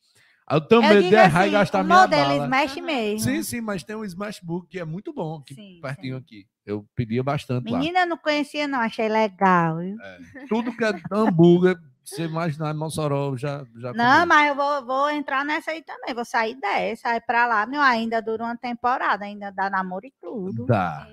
Eu 0.50 0.62
tenho 0.62 0.84
Eu 0.84 1.02
errar 1.02 1.40
assim, 1.42 1.48
e 1.50 1.52
gastar 1.52 1.82
o 1.82 1.84
minha 1.84 2.02
modelo 2.02 2.30
bala. 2.30 2.46
smash 2.46 2.78
Aham. 2.78 2.86
mesmo. 2.86 3.20
Sim, 3.20 3.44
sim, 3.44 3.62
mas 3.62 3.84
tem 3.84 3.96
um 3.96 4.06
Smash 4.06 4.40
Burger 4.42 4.70
que 4.70 4.80
é 4.80 4.86
muito 4.86 5.12
bom, 5.12 5.38
aqui, 5.38 5.56
Sim, 5.56 5.80
pertinho 5.82 6.18
sim. 6.18 6.22
aqui. 6.22 6.48
Eu 6.66 6.88
pedia 6.96 7.24
bastante 7.24 7.70
lá. 7.72 7.80
Menina, 7.80 8.02
eu 8.02 8.08
não 8.08 8.18
conhecia 8.18 8.68
não, 8.68 8.80
achei 8.80 9.10
legal. 9.10 9.78
viu? 9.78 9.98
Tudo 10.48 10.76
que 10.76 10.84
é 10.84 10.92
hambúrguer, 11.12 11.78
você 12.04 12.24
imaginar 12.26 12.74
em 12.76 12.78
Mossoró, 12.78 13.36
já, 13.36 13.66
já 13.78 13.92
Não, 13.94 14.20
comi. 14.20 14.28
mas 14.28 14.50
eu 14.50 14.56
vou, 14.56 14.86
vou 14.86 15.10
entrar 15.10 15.44
nessa 15.44 15.72
aí 15.72 15.82
também. 15.82 16.14
Vou 16.14 16.26
sair 16.26 16.56
dessa, 16.56 17.10
aí 17.10 17.22
pra 17.22 17.48
lá, 17.48 17.66
meu, 17.66 17.82
ainda 17.82 18.22
dura 18.22 18.44
uma 18.44 18.58
temporada, 18.58 19.26
ainda 19.26 19.52
dá 19.52 19.70
namoro 19.70 20.06
e 20.06 20.14
tudo. 20.22 20.66
Dá. 20.68 21.08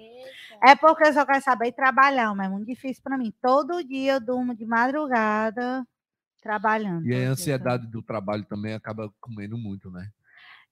É 0.62 0.76
porque 0.76 1.08
eu 1.08 1.12
só 1.12 1.26
quero 1.26 1.42
saber 1.42 1.72
trabalhar, 1.72 2.32
mas 2.36 2.46
é 2.46 2.50
muito 2.50 2.66
difícil 2.66 3.02
pra 3.02 3.18
mim. 3.18 3.34
Todo 3.42 3.82
dia 3.82 4.14
eu 4.14 4.20
durmo 4.20 4.54
de 4.54 4.64
madrugada 4.64 5.84
trabalhando. 6.40 7.04
E 7.06 7.14
a 7.14 7.30
ansiedade 7.30 7.86
do 7.86 8.02
trabalho 8.02 8.44
também 8.44 8.74
acaba 8.74 9.12
comendo 9.20 9.58
muito, 9.58 9.90
né? 9.90 10.08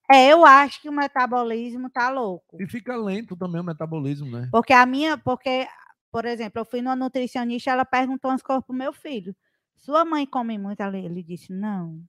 É, 0.09 0.31
eu 0.31 0.45
acho 0.45 0.81
que 0.81 0.89
o 0.89 0.93
metabolismo 0.93 1.89
tá 1.89 2.09
louco. 2.09 2.61
E 2.61 2.67
fica 2.67 2.95
lento 2.95 3.35
também 3.35 3.61
o 3.61 3.63
metabolismo, 3.63 4.29
né? 4.29 4.49
Porque 4.51 4.73
a 4.73 4.85
minha, 4.85 5.17
porque, 5.17 5.67
por 6.11 6.25
exemplo, 6.25 6.59
eu 6.61 6.65
fui 6.65 6.81
numa 6.81 6.95
nutricionista, 6.95 7.71
ela 7.71 7.85
perguntou 7.85 8.31
umas 8.31 8.41
coisas 8.41 8.63
pro 8.65 8.75
meu 8.75 8.91
filho. 8.91 9.35
Sua 9.75 10.05
mãe 10.05 10.25
come 10.25 10.57
muito? 10.57 10.81
Ele, 10.81 11.05
ele 11.05 11.23
disse, 11.23 11.51
não. 11.51 12.01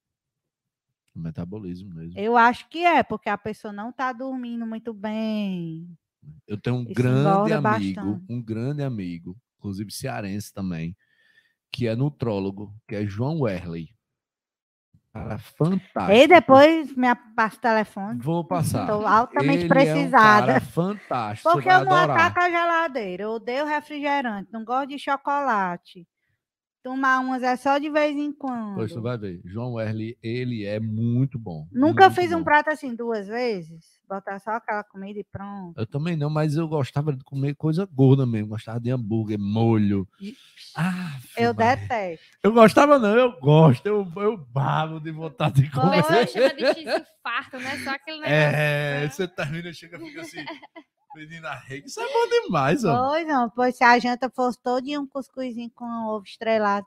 O 1.14 1.20
metabolismo 1.20 1.94
mesmo. 1.94 2.18
Eu 2.18 2.36
acho 2.36 2.68
que 2.68 2.84
é, 2.84 3.02
porque 3.02 3.28
a 3.28 3.38
pessoa 3.38 3.72
não 3.72 3.92
tá 3.92 4.12
dormindo 4.12 4.66
muito 4.66 4.92
bem. 4.92 5.88
Eu 6.46 6.60
tenho 6.60 6.76
um 6.76 6.82
Isso 6.82 6.94
grande 6.94 7.52
amigo, 7.52 7.62
bastante. 7.62 8.24
um 8.28 8.42
grande 8.42 8.82
amigo, 8.82 9.36
inclusive 9.58 9.90
cearense 9.90 10.52
também, 10.52 10.96
que 11.70 11.86
é 11.86 11.96
nutrólogo, 11.96 12.74
que 12.86 12.94
é 12.94 13.06
João 13.06 13.40
Werley. 13.40 13.94
Cara, 15.12 15.36
fantástico. 15.36 16.12
E 16.12 16.26
depois 16.26 16.96
me 16.96 17.14
passa 17.36 17.56
o 17.56 17.60
telefone. 17.60 18.18
Vou 18.22 18.44
passar. 18.46 18.82
Estou 18.82 19.06
altamente 19.06 19.64
Ele 19.64 19.68
precisada. 19.68 20.52
É 20.52 20.56
um 20.56 20.58
cara 20.58 20.60
fantástico. 20.60 21.52
Porque 21.52 21.68
eu 21.68 21.84
não 21.84 21.92
adorar. 21.92 22.26
ataco 22.26 22.40
a 22.40 22.50
geladeira, 22.50 23.22
eu 23.24 23.30
odeio 23.32 23.66
refrigerante, 23.66 24.50
não 24.50 24.64
gosto 24.64 24.88
de 24.88 24.98
chocolate. 24.98 26.06
Tomar 26.82 27.20
umas 27.20 27.44
é 27.44 27.54
só 27.54 27.78
de 27.78 27.88
vez 27.88 28.16
em 28.16 28.32
quando. 28.32 28.74
Pois 28.74 28.92
tu 28.92 29.00
vai 29.00 29.16
ver. 29.16 29.40
João 29.44 29.74
Werley, 29.74 30.18
ele 30.20 30.64
é 30.64 30.80
muito 30.80 31.38
bom. 31.38 31.68
Nunca 31.70 32.08
muito 32.08 32.20
fiz 32.20 32.32
um 32.32 32.38
bom. 32.38 32.44
prato 32.44 32.70
assim 32.70 32.92
duas 32.92 33.28
vezes. 33.28 34.00
Botar 34.08 34.40
só 34.40 34.50
aquela 34.50 34.82
comida 34.82 35.20
e 35.20 35.24
pronto. 35.24 35.78
Eu 35.78 35.86
também 35.86 36.16
não, 36.16 36.28
mas 36.28 36.56
eu 36.56 36.66
gostava 36.66 37.12
de 37.12 37.22
comer 37.22 37.54
coisa 37.54 37.86
gorda 37.86 38.26
mesmo. 38.26 38.48
Gostava 38.48 38.80
de 38.80 38.90
hambúrguer, 38.90 39.38
molho. 39.38 40.08
Ah, 40.76 41.18
Eu 41.36 41.54
detesto. 41.54 42.26
Eu 42.42 42.52
gostava, 42.52 42.98
não, 42.98 43.16
eu 43.16 43.38
gosto. 43.38 43.86
Eu, 43.86 44.10
eu 44.16 44.36
babo 44.36 44.98
de 44.98 45.12
vontade 45.12 45.62
de 45.62 45.70
comer. 45.70 46.02
chama 46.26 46.52
de 46.54 46.66
X-infarto, 46.66 47.58
né? 47.58 47.78
Só 47.84 47.90
aquele 47.90 48.16
negócio. 48.20 48.34
É, 48.34 49.00
né? 49.02 49.08
você 49.08 49.28
termina, 49.28 49.72
chega, 49.72 49.98
fica 50.00 50.20
assim. 50.20 50.44
Menina 51.14 51.52
rega, 51.54 51.86
isso 51.86 52.00
é 52.00 52.04
bom 52.04 52.28
demais, 52.44 52.84
ó. 52.84 53.08
Pois 53.10 53.26
não, 53.26 53.50
pois 53.50 53.76
se 53.76 53.84
a 53.84 53.98
janta 53.98 54.30
fosse 54.30 54.58
todo 54.62 54.84
um 54.98 55.06
cuscuzinho 55.06 55.70
com 55.74 55.84
ovo 56.06 56.24
estrelado 56.24 56.86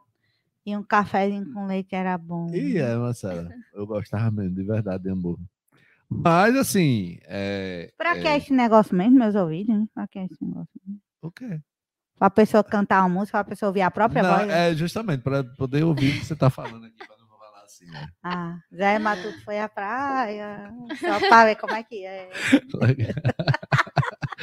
e 0.66 0.76
um 0.76 0.84
cafezinho 0.84 1.52
com 1.54 1.68
leite 1.68 1.94
era 1.96 2.18
bom. 2.18 2.50
E 2.54 2.78
é, 2.78 2.96
Marcela, 2.96 3.50
eu 3.74 3.86
gostava 3.86 4.32
mesmo, 4.32 4.56
de 4.56 4.64
verdade, 4.64 5.04
de 5.04 5.10
hambúrguer. 5.10 5.46
Mas, 6.10 6.56
assim, 6.56 7.18
é, 7.24 7.92
Pra 7.98 8.16
é, 8.16 8.22
que 8.22 8.28
esse 8.28 8.54
negócio 8.54 8.96
mesmo, 8.96 9.18
meus 9.18 9.36
ouvidos? 9.36 9.76
Né? 9.76 9.86
Pra 9.94 10.08
que 10.08 10.20
esse 10.20 10.38
negócio? 10.44 10.70
mesmo? 10.86 11.02
o 11.22 11.32
quê? 11.32 11.60
Pra 12.18 12.30
pessoa 12.30 12.64
cantar 12.64 13.02
uma 13.02 13.10
música, 13.10 13.38
pra 13.44 13.50
pessoa 13.50 13.70
ouvir 13.70 13.82
a 13.82 13.92
própria 13.92 14.24
Não, 14.24 14.36
voz. 14.36 14.48
né? 14.48 14.70
é 14.72 14.76
justamente 14.76 15.22
para 15.22 15.44
poder 15.44 15.84
ouvir 15.84 16.16
o 16.16 16.20
que 16.20 16.26
você 16.26 16.36
tá 16.36 16.50
falando 16.50 16.86
aqui, 16.86 16.96
para 16.98 17.18
não 17.18 17.28
falar 17.28 17.64
assim, 17.66 17.86
né? 17.92 18.08
Ah, 18.24 18.58
Zé 18.74 18.98
Matuto 19.00 19.44
foi 19.44 19.60
à 19.60 19.68
praia, 19.68 20.72
só 21.00 21.20
pra 21.20 21.46
ver 21.46 21.56
como 21.58 21.74
é 21.74 21.84
que 21.84 22.06
é. 22.06 22.30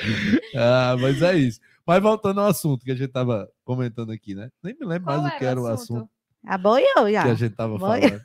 ah, 0.56 0.96
mas 1.00 1.20
é 1.22 1.36
isso. 1.36 1.60
Mas 1.86 2.02
voltando 2.02 2.40
ao 2.40 2.46
assunto 2.48 2.84
que 2.84 2.90
a 2.92 2.94
gente 2.94 3.10
tava 3.10 3.50
comentando 3.64 4.12
aqui, 4.12 4.34
né? 4.34 4.50
Nem 4.62 4.74
me 4.78 4.86
lembro 4.86 5.04
Qual 5.06 5.20
mais 5.22 5.34
o 5.34 5.38
que 5.38 5.44
era 5.44 5.60
o 5.60 5.66
assunto 5.66 6.08
Aboiou 6.44 7.10
já. 7.10 7.22
que 7.24 7.28
a 7.30 7.34
gente 7.34 7.54
tava 7.54 7.78
Foi. 7.78 8.00
falando. 8.00 8.22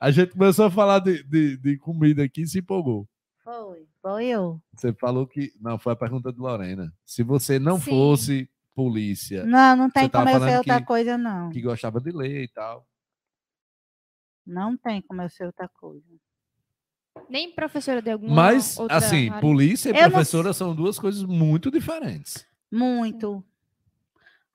A 0.00 0.10
gente 0.10 0.32
começou 0.32 0.66
a 0.66 0.70
falar 0.70 0.98
de, 1.00 1.22
de, 1.24 1.56
de 1.56 1.78
comida 1.78 2.22
aqui 2.22 2.42
e 2.42 2.46
se 2.46 2.58
empolgou. 2.58 3.08
Foi, 3.42 3.86
foi 4.02 4.26
eu. 4.26 4.60
Você 4.74 4.92
falou 4.92 5.26
que. 5.26 5.52
Não, 5.60 5.78
foi 5.78 5.92
a 5.92 5.96
pergunta 5.96 6.32
de 6.32 6.38
Lorena. 6.38 6.92
Se 7.04 7.22
você 7.22 7.58
não 7.58 7.78
Sim. 7.80 7.90
fosse 7.90 8.50
polícia, 8.74 9.44
Não, 9.46 9.74
não 9.76 9.90
tem 9.90 10.08
como 10.08 10.28
eu 10.28 10.38
ser 10.40 10.56
outra 10.58 10.80
que- 10.80 10.86
coisa, 10.86 11.16
não. 11.16 11.48
que 11.50 11.62
gostava 11.62 11.98
de 12.00 12.10
ler 12.10 12.42
e 12.44 12.48
tal. 12.48 12.86
Não 14.46 14.76
tem 14.76 15.00
como 15.02 15.22
eu 15.22 15.28
ser 15.30 15.46
outra 15.46 15.68
coisa. 15.68 16.04
Nem 17.28 17.50
professora 17.50 18.00
de 18.00 18.10
alguma 18.10 18.34
Mas, 18.34 18.78
outra 18.78 18.96
assim, 18.96 19.28
área. 19.28 19.40
polícia 19.40 19.90
e 19.90 19.92
Eu 19.96 20.02
não 20.02 20.10
professora 20.10 20.52
são 20.52 20.74
duas 20.74 20.98
coisas 20.98 21.22
muito 21.24 21.70
diferentes. 21.70 22.46
Muito. 22.70 23.44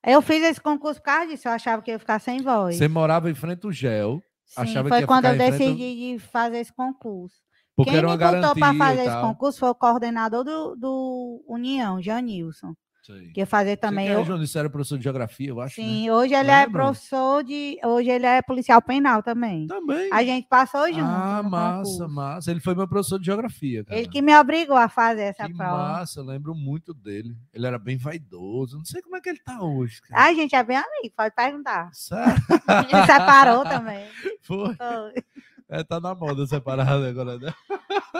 Eu 0.03 0.21
fiz 0.21 0.41
esse 0.43 0.59
concurso 0.59 0.99
por 0.99 1.05
causa 1.05 1.27
disso, 1.27 1.47
eu 1.47 1.51
achava 1.51 1.81
que 1.81 1.91
eu 1.91 1.93
ia 1.93 1.99
ficar 1.99 2.19
sem 2.19 2.41
voz. 2.41 2.75
Você 2.75 2.87
morava 2.87 3.29
em 3.29 3.35
frente 3.35 3.65
ao 3.65 3.71
gel, 3.71 4.21
Sim, 4.45 4.61
achava 4.61 4.83
que 4.83 4.89
foi 4.89 4.99
ia 5.01 5.07
quando 5.07 5.29
ficar 5.29 5.33
eu 5.33 5.37
frente 5.37 5.57
decidi 5.59 6.13
de 6.13 6.19
fazer 6.19 6.57
esse 6.59 6.73
concurso. 6.73 7.35
porque 7.75 7.91
Quem 7.91 7.99
era 7.99 8.07
me 8.09 8.17
botou 8.17 8.55
para 8.55 8.73
fazer 8.73 9.01
esse 9.05 9.21
concurso 9.21 9.59
foi 9.59 9.69
o 9.69 9.75
coordenador 9.75 10.43
do, 10.43 10.75
do 10.75 11.43
União, 11.47 12.01
Janilson. 12.01 12.73
Sei. 13.01 13.31
Que 13.31 13.45
fazer 13.47 13.77
também. 13.77 14.07
Você 14.07 14.31
é, 14.31 14.33
eu- 14.35 14.43
isso 14.43 14.59
era 14.59 14.69
professor 14.69 14.97
de 14.97 15.03
geografia, 15.03 15.49
eu 15.49 15.59
acho, 15.59 15.81
né? 15.81 15.87
Sim, 15.87 16.11
hoje 16.11 16.35
ele 16.35 16.51
é 16.51 16.65
Lembra? 16.65 16.83
professor 16.83 17.43
de. 17.43 17.79
Hoje 17.83 18.09
ele 18.09 18.25
é 18.27 18.41
policial 18.43 18.79
penal 18.81 19.23
também. 19.23 19.65
Também. 19.65 20.09
A 20.13 20.23
gente 20.23 20.47
passou 20.47 20.87
junto. 20.87 21.01
ah, 21.03 21.41
massa, 21.43 21.83
concurso. 21.91 22.09
massa. 22.09 22.51
Ele 22.51 22.59
foi 22.59 22.75
meu 22.75 22.87
professor 22.87 23.17
de 23.19 23.25
geografia, 23.25 23.83
cara. 23.83 23.99
Ele 23.99 24.07
que 24.07 24.21
me 24.21 24.37
obrigou 24.37 24.75
a 24.77 24.87
fazer 24.87 25.21
essa 25.23 25.47
Que 25.47 25.53
prova. 25.55 25.77
massa, 25.77 26.19
eu 26.19 26.23
lembro 26.25 26.53
muito 26.53 26.93
dele. 26.93 27.35
Ele 27.53 27.65
era 27.65 27.79
bem 27.79 27.97
vaidoso. 27.97 28.77
Não 28.77 28.85
sei 28.85 29.01
como 29.01 29.15
é 29.17 29.21
que 29.21 29.29
ele 29.29 29.39
tá 29.43 29.59
hoje, 29.61 29.99
cara. 30.03 30.23
A 30.25 30.33
gente 30.33 30.55
é 30.55 30.63
bem 30.63 30.77
amigo, 30.77 31.13
pode 31.17 31.33
perguntar. 31.33 31.89
Sério? 31.93 32.35
Ele 32.91 33.05
separou 33.05 33.63
também. 33.63 34.05
Foi. 34.43 34.75
Foi. 34.75 35.23
É, 35.71 35.85
tá 35.85 36.01
na 36.01 36.13
moda 36.13 36.45
separado 36.45 37.05
agora, 37.05 37.39
né? 37.39 37.53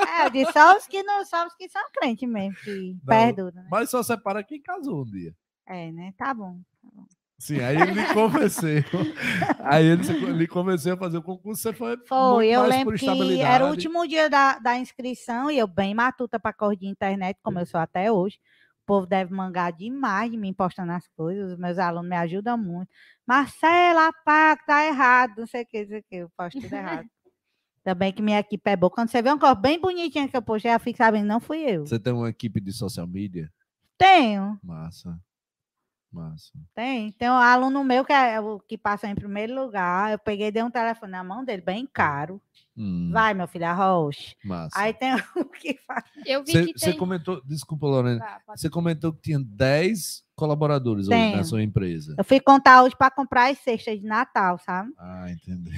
É, 0.08 0.26
eu 0.26 0.30
disse 0.30 0.54
só 0.54 0.78
os 0.78 0.88
que 0.88 1.04
não 1.04 1.26
só 1.26 1.46
os 1.46 1.54
que 1.54 1.68
são 1.68 1.82
crentes 1.92 2.28
mesmo, 2.28 2.56
que 2.64 2.96
perduram, 3.06 3.52
né? 3.52 3.68
Mas 3.70 3.90
só 3.90 4.02
separa 4.02 4.42
quem 4.42 4.62
casou 4.62 5.02
um 5.02 5.04
dia. 5.06 5.36
É, 5.68 5.92
né? 5.92 6.14
Tá 6.18 6.34
bom. 6.34 6.62
Sim, 7.38 7.60
aí 7.60 7.76
ele 7.76 7.92
me 7.92 8.14
convenceu. 8.14 8.84
Aí 9.64 9.86
ele 9.86 10.32
lhe 10.32 10.48
convenceu 10.48 10.94
a 10.94 10.98
fazer 10.98 11.18
o 11.18 11.22
concurso, 11.22 11.62
você 11.62 11.74
foi. 11.74 11.98
Foi, 12.06 12.48
eu 12.48 12.64
lembro 12.64 12.96
que 12.98 13.42
era 13.42 13.66
o 13.66 13.70
último 13.70 14.08
dia 14.08 14.30
da, 14.30 14.58
da 14.58 14.78
inscrição 14.78 15.52
e 15.52 15.58
eu 15.58 15.68
bem 15.68 15.94
matuta 15.94 16.40
para 16.40 16.54
correr 16.54 16.78
de 16.78 16.88
internet, 16.88 17.38
como 17.44 17.60
eu 17.60 17.66
sou 17.66 17.82
até 17.82 18.10
hoje. 18.10 18.40
O 18.84 18.86
povo 18.86 19.06
deve 19.06 19.34
mangar 19.34 19.74
demais 19.74 20.32
de 20.32 20.38
mim 20.38 20.54
postando 20.54 20.94
as 20.94 21.08
coisas, 21.18 21.52
os 21.52 21.58
meus 21.58 21.78
alunos 21.78 22.10
me 22.10 22.16
ajudam 22.16 22.58
muito. 22.58 22.90
Marcela, 23.28 24.12
pá, 24.24 24.56
tá 24.56 24.86
errado, 24.86 25.34
não 25.40 25.48
sei 25.48 25.64
o 25.64 25.66
que, 25.66 25.82
não 25.82 25.88
sei 25.88 26.00
o 26.00 26.04
que, 26.04 26.16
eu 26.16 26.32
posto 26.38 26.62
tudo 26.62 26.74
errado. 26.74 27.10
Também 27.84 28.14
que 28.14 28.22
minha 28.22 28.40
equipe 28.40 28.70
é 28.70 28.76
boa. 28.76 28.92
Quando 28.92 29.10
você 29.10 29.22
vê 29.22 29.32
um 29.32 29.40
corpo 29.40 29.62
bem 29.62 29.80
bonitinho 29.82 30.30
que 30.30 30.38
eu 30.38 30.42
postei, 30.42 30.72
já 30.72 30.78
fica 30.80 31.04
sabendo, 31.04 31.26
não 31.28 31.40
fui 31.40 31.60
eu. 31.60 31.86
Você 31.86 32.00
tem 32.00 32.14
uma 32.14 32.30
equipe 32.30 32.60
de 32.62 32.72
social 32.72 33.08
media? 33.08 33.52
Tenho, 33.98 34.60
Massa. 34.64 35.20
Massa. 36.12 36.52
tem. 36.76 37.12
Tem 37.14 37.30
um 37.30 37.34
aluno 37.34 37.84
meu 37.86 38.04
que 38.04 38.12
é 38.12 38.38
o 38.42 38.60
que 38.60 38.78
passa 38.78 39.08
em 39.08 39.16
primeiro 39.16 39.56
lugar. 39.56 40.12
Eu 40.12 40.20
peguei 40.20 40.48
e 40.48 40.52
dei 40.52 40.62
um 40.62 40.70
telefone 40.70 41.12
na 41.14 41.24
mão 41.24 41.44
dele, 41.46 41.62
bem 41.62 41.88
caro. 41.88 42.42
Hum, 42.76 43.10
Vai, 43.14 43.34
meu 43.34 43.48
filho, 43.48 43.66
arrocha. 43.66 44.36
Massa. 44.44 44.78
Aí 44.78 44.94
tem 44.94 45.14
o 45.38 45.46
que 45.46 45.80
faz. 45.88 46.04
Eu 46.26 46.44
vi 46.44 46.52
Você 46.52 46.66
que 46.74 46.80
você 46.80 46.90
tem... 46.92 47.00
comentou, 47.00 47.42
desculpa, 47.46 47.88
Lorena. 47.88 48.20
Tá, 48.20 48.42
pode- 48.46 48.60
Você 48.60 48.70
comentou 48.70 49.14
que 49.14 49.22
tinha 49.22 49.40
10 49.40 50.22
colaboradores 50.42 51.08
hoje 51.08 51.16
na 51.16 51.32
Tenho. 51.34 51.46
sua 51.46 51.62
empresa. 51.62 52.16
Eu 52.18 52.24
fui 52.24 52.40
contar 52.40 52.82
hoje 52.82 52.96
para 52.98 53.12
comprar 53.12 53.52
as 53.52 53.60
cestas 53.60 54.00
de 54.00 54.08
Natal, 54.08 54.58
sabe? 54.58 54.92
Ah, 54.98 55.30
entendi. 55.30 55.70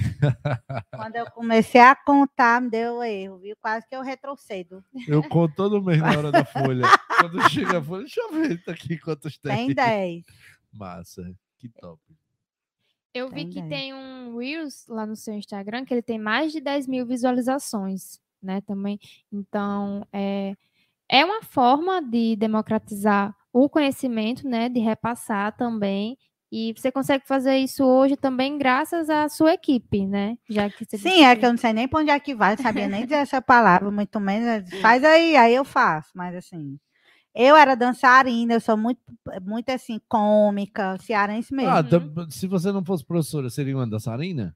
Quando 0.90 1.16
eu 1.16 1.30
comecei 1.32 1.82
a 1.82 1.94
contar, 1.94 2.62
me 2.62 2.70
deu 2.70 3.02
erro, 3.02 3.40
viu? 3.40 3.54
Quase 3.60 3.86
que 3.86 3.94
eu 3.94 4.00
retrocedo. 4.00 4.82
Eu 5.06 5.22
conto 5.28 5.54
todo 5.54 5.82
mês 5.82 6.00
na 6.00 6.16
hora 6.16 6.32
da 6.32 6.44
folha. 6.48 6.86
Quando 7.20 7.46
chega 7.50 7.76
a 7.76 7.82
folha, 7.82 8.04
deixa 8.04 8.22
eu 8.22 8.32
ver 8.32 8.64
tá 8.64 8.72
aqui 8.72 8.96
quantos 8.98 9.36
tem. 9.36 9.66
Tem 9.66 9.74
10. 9.74 10.24
Massa, 10.72 11.30
que 11.58 11.68
top. 11.68 12.00
Eu 13.12 13.28
vi 13.28 13.34
Tem 13.34 13.50
que 13.50 13.60
dez. 13.60 13.68
tem 13.68 13.94
um 13.94 14.38
Reels 14.38 14.86
lá 14.88 15.04
no 15.04 15.14
seu 15.14 15.34
Instagram 15.34 15.84
que 15.84 15.92
ele 15.92 16.02
tem 16.02 16.18
mais 16.18 16.52
de 16.52 16.60
10 16.60 16.88
mil 16.88 17.04
visualizações, 17.04 18.18
né? 18.42 18.62
Também. 18.62 18.98
Então, 19.30 20.06
é, 20.10 20.54
é 21.06 21.22
uma 21.22 21.42
forma 21.42 22.00
de 22.00 22.34
democratizar 22.34 23.36
o 23.54 23.68
conhecimento, 23.68 24.46
né? 24.48 24.68
De 24.68 24.80
repassar 24.80 25.56
também. 25.56 26.18
E 26.50 26.72
você 26.76 26.90
consegue 26.92 27.26
fazer 27.26 27.56
isso 27.58 27.84
hoje 27.84 28.16
também 28.16 28.58
graças 28.58 29.08
à 29.08 29.28
sua 29.28 29.54
equipe, 29.54 30.06
né? 30.06 30.36
Já 30.48 30.68
que 30.68 30.84
você 30.84 30.96
disse 30.96 31.08
Sim, 31.08 31.24
é 31.24 31.34
que 31.36 31.46
eu 31.46 31.50
não 31.50 31.56
sei 31.56 31.72
nem 31.72 31.88
para 31.88 32.00
onde 32.00 32.10
é 32.10 32.18
que 32.20 32.34
vai, 32.34 32.54
não 32.56 32.62
sabia 32.62 32.88
nem 32.88 33.04
dizer 33.04 33.16
essa 33.16 33.40
palavra, 33.40 33.90
muito 33.90 34.20
menos. 34.20 34.68
Faz 34.82 35.02
aí, 35.04 35.36
aí 35.36 35.54
eu 35.54 35.64
faço, 35.64 36.10
mas 36.14 36.34
assim. 36.34 36.78
Eu 37.34 37.56
era 37.56 37.74
dançarina, 37.74 38.54
eu 38.54 38.60
sou 38.60 38.76
muito, 38.76 39.00
muito 39.42 39.68
assim, 39.70 40.00
cômica, 40.08 40.96
cearense 41.00 41.52
mesmo. 41.52 41.72
Ah, 41.72 41.80
Uhum. 41.82 42.14
tam- 42.14 42.30
se 42.30 42.46
você 42.46 42.70
não 42.70 42.84
fosse 42.84 43.04
professora, 43.04 43.50
seria 43.50 43.76
uma 43.76 43.86
dançarina? 43.86 44.54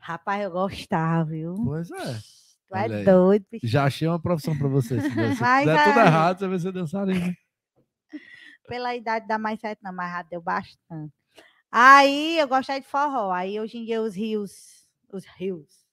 Rapaz, 0.00 0.42
eu 0.42 0.50
gostava, 0.50 1.24
viu? 1.30 1.54
Pois 1.64 1.90
é. 1.90 2.18
Tu 2.68 2.74
é 2.76 3.04
doido. 3.04 3.46
Já 3.62 3.84
achei 3.84 4.06
uma 4.08 4.18
profissão 4.20 4.56
para 4.56 4.68
você. 4.68 5.00
Se 5.00 5.08
você 5.10 5.40
Mas 5.40 5.60
fizer 5.60 5.84
tudo 5.84 6.00
é. 6.00 6.06
errado, 6.06 6.38
você 6.38 6.48
vai 6.48 6.58
ser 6.58 6.72
dançarina. 6.72 7.36
Pela 8.68 8.94
idade 8.94 9.26
dá 9.26 9.38
mais 9.38 9.58
certo, 9.60 9.80
não, 9.82 9.92
mas 9.92 10.12
já 10.12 10.22
deu 10.22 10.40
bastante. 10.40 11.12
Aí 11.70 12.38
eu 12.38 12.48
gostei 12.48 12.80
de 12.80 12.86
forró. 12.86 13.30
Aí 13.32 13.60
hoje 13.60 13.78
em 13.78 13.84
dia 13.84 14.00
os 14.00 14.14
rios, 14.14 14.86
os 15.12 15.24
rios, 15.36 15.86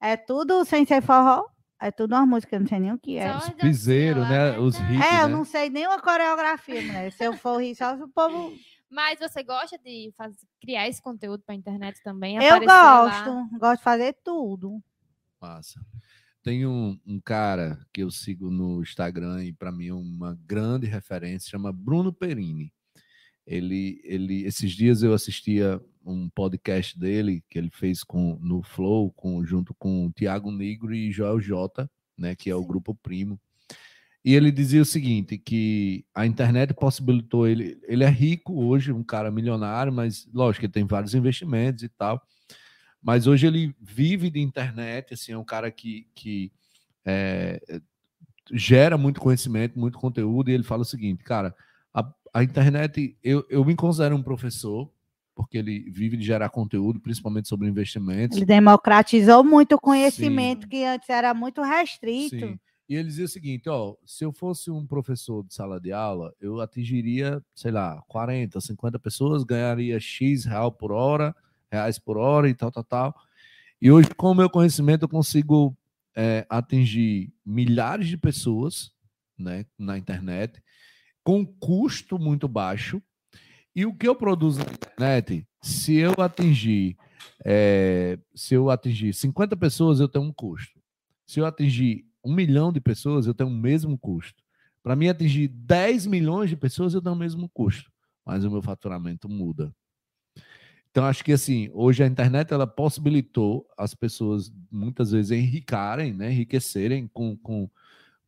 é 0.00 0.16
tudo 0.16 0.64
sem 0.64 0.84
ser 0.84 1.02
forró. 1.02 1.46
É 1.80 1.90
tudo 1.90 2.14
uma 2.14 2.24
música, 2.24 2.54
eu 2.54 2.60
não 2.60 2.66
sei 2.68 2.78
nem 2.78 2.92
o 2.92 2.98
que 2.98 3.16
é. 3.18 3.36
Os 3.36 3.50
piseiros, 3.50 4.28
né? 4.28 4.52
lá, 4.52 4.60
Os 4.60 4.76
hits, 4.76 5.00
É, 5.04 5.24
eu 5.24 5.28
né? 5.28 5.34
não 5.34 5.44
sei 5.44 5.68
nem 5.68 5.84
uma 5.84 6.00
coreografia, 6.00 6.80
mulher. 6.80 7.10
Se 7.10 7.24
eu 7.24 7.36
for 7.36 7.60
rir, 7.60 7.74
só 7.74 7.96
o 7.96 8.08
povo. 8.08 8.52
Mas 8.88 9.18
você 9.18 9.42
gosta 9.42 9.76
de 9.78 10.12
fazer, 10.16 10.36
criar 10.60 10.86
esse 10.86 11.02
conteúdo 11.02 11.42
para 11.42 11.54
a 11.56 11.58
internet 11.58 12.00
também? 12.04 12.36
Eu 12.36 12.54
aparecer 12.54 12.66
lá? 12.66 13.24
gosto, 13.24 13.58
gosto 13.58 13.78
de 13.78 13.82
fazer 13.82 14.16
tudo. 14.22 14.80
Massa. 15.40 15.80
Tem 16.42 16.66
um, 16.66 16.98
um 17.06 17.20
cara 17.20 17.78
que 17.92 18.02
eu 18.02 18.10
sigo 18.10 18.50
no 18.50 18.82
Instagram 18.82 19.44
e 19.44 19.52
para 19.52 19.70
mim 19.70 19.88
é 19.88 19.94
uma 19.94 20.36
grande 20.44 20.86
referência, 20.86 21.50
chama 21.50 21.72
Bruno 21.72 22.12
Perini. 22.12 22.72
Ele, 23.46 24.00
ele, 24.04 24.44
esses 24.44 24.72
dias 24.72 25.02
eu 25.02 25.14
assistia 25.14 25.80
um 26.04 26.28
podcast 26.28 26.98
dele 26.98 27.44
que 27.48 27.58
ele 27.58 27.70
fez 27.70 28.02
com 28.02 28.38
no 28.40 28.62
Flow, 28.62 29.12
com, 29.12 29.44
junto 29.44 29.72
com 29.74 30.06
o 30.06 30.12
Tiago 30.12 30.50
Negro 30.50 30.92
e 30.92 31.12
Joel 31.12 31.40
Jota, 31.40 31.88
né, 32.18 32.34
que 32.34 32.50
é 32.50 32.54
o 32.54 32.64
grupo 32.64 32.94
Primo. 32.94 33.40
E 34.24 34.34
ele 34.34 34.52
dizia 34.52 34.82
o 34.82 34.86
seguinte, 34.86 35.36
que 35.36 36.04
a 36.14 36.24
internet 36.26 36.74
possibilitou 36.74 37.46
ele, 37.46 37.80
ele 37.84 38.04
é 38.04 38.08
rico 38.08 38.64
hoje, 38.64 38.92
um 38.92 39.02
cara 39.02 39.30
milionário, 39.30 39.92
mas 39.92 40.28
lógico, 40.32 40.64
ele 40.66 40.72
tem 40.72 40.84
vários 40.84 41.14
investimentos 41.14 41.82
e 41.82 41.88
tal. 41.88 42.20
Mas 43.02 43.26
hoje 43.26 43.46
ele 43.46 43.74
vive 43.80 44.30
de 44.30 44.40
internet, 44.40 45.14
assim, 45.14 45.32
é 45.32 45.38
um 45.38 45.44
cara 45.44 45.70
que, 45.70 46.06
que 46.14 46.52
é, 47.04 47.60
gera 48.52 48.96
muito 48.96 49.20
conhecimento, 49.20 49.78
muito 49.78 49.98
conteúdo, 49.98 50.50
e 50.50 50.54
ele 50.54 50.62
fala 50.62 50.82
o 50.82 50.86
seguinte, 50.86 51.24
cara, 51.24 51.54
a, 51.92 52.08
a 52.32 52.44
internet, 52.44 53.16
eu, 53.22 53.44
eu 53.50 53.64
me 53.64 53.74
considero 53.74 54.14
um 54.14 54.22
professor, 54.22 54.90
porque 55.34 55.58
ele 55.58 55.90
vive 55.90 56.16
de 56.16 56.24
gerar 56.24 56.50
conteúdo, 56.50 57.00
principalmente 57.00 57.48
sobre 57.48 57.68
investimentos. 57.68 58.36
Ele 58.36 58.46
democratizou 58.46 59.42
muito 59.42 59.74
o 59.74 59.80
conhecimento 59.80 60.62
Sim. 60.62 60.68
que 60.68 60.84
antes 60.84 61.08
era 61.08 61.34
muito 61.34 61.62
restrito. 61.62 62.38
Sim. 62.38 62.58
E 62.88 62.94
ele 62.94 63.08
dizia 63.08 63.24
o 63.24 63.28
seguinte, 63.28 63.68
ó, 63.70 63.94
se 64.04 64.24
eu 64.24 64.32
fosse 64.32 64.70
um 64.70 64.86
professor 64.86 65.42
de 65.44 65.54
sala 65.54 65.80
de 65.80 65.92
aula, 65.92 66.34
eu 66.38 66.60
atingiria, 66.60 67.42
sei 67.54 67.70
lá, 67.70 68.02
40, 68.06 68.60
50 68.60 68.98
pessoas, 68.98 69.44
ganharia 69.44 69.98
X 69.98 70.44
real 70.44 70.70
por 70.70 70.92
hora, 70.92 71.34
reais 71.72 71.98
por 71.98 72.18
hora 72.18 72.48
e 72.48 72.54
tal, 72.54 72.70
tal, 72.70 72.84
tal. 72.84 73.14
E 73.80 73.90
hoje, 73.90 74.10
com 74.14 74.30
o 74.30 74.34
meu 74.34 74.50
conhecimento, 74.50 75.04
eu 75.04 75.08
consigo 75.08 75.76
é, 76.14 76.46
atingir 76.48 77.32
milhares 77.44 78.08
de 78.08 78.16
pessoas 78.16 78.92
né, 79.38 79.64
na 79.78 79.96
internet, 79.96 80.62
com 81.24 81.44
custo 81.46 82.18
muito 82.18 82.46
baixo. 82.46 83.02
E 83.74 83.86
o 83.86 83.94
que 83.94 84.06
eu 84.06 84.14
produzo 84.14 84.58
na 84.58 84.70
internet, 84.70 85.46
se 85.62 85.96
eu 85.96 86.12
atingir, 86.18 86.96
é, 87.42 88.18
se 88.34 88.54
eu 88.54 88.70
atingir 88.70 89.14
50 89.14 89.56
pessoas, 89.56 89.98
eu 89.98 90.08
tenho 90.08 90.26
um 90.26 90.32
custo. 90.32 90.78
Se 91.26 91.40
eu 91.40 91.46
atingir 91.46 92.04
um 92.22 92.34
milhão 92.34 92.70
de 92.70 92.80
pessoas, 92.80 93.26
eu 93.26 93.32
tenho 93.32 93.48
o 93.48 93.52
mesmo 93.52 93.96
custo. 93.96 94.42
Para 94.82 94.94
mim 94.94 95.08
atingir 95.08 95.48
10 95.48 96.06
milhões 96.06 96.50
de 96.50 96.56
pessoas, 96.56 96.92
eu 96.92 97.00
tenho 97.00 97.14
o 97.14 97.18
mesmo 97.18 97.48
custo, 97.48 97.90
mas 98.26 98.44
o 98.44 98.50
meu 98.50 98.60
faturamento 98.60 99.28
muda. 99.28 99.74
Então, 100.92 101.04
acho 101.06 101.24
que 101.24 101.32
assim, 101.32 101.70
hoje 101.72 102.04
a 102.04 102.06
internet 102.06 102.52
ela 102.52 102.66
possibilitou 102.66 103.66
as 103.76 103.94
pessoas 103.94 104.52
muitas 104.70 105.10
vezes 105.10 105.30
enricarem, 105.30 106.12
né, 106.12 106.30
enriquecerem 106.30 107.08
com, 107.12 107.34
com, 107.38 107.68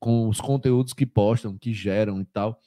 com 0.00 0.28
os 0.28 0.40
conteúdos 0.40 0.92
que 0.92 1.04
postam, 1.04 1.56
que 1.56 1.72
geram 1.72 2.20
e 2.20 2.24
tal. 2.24 2.58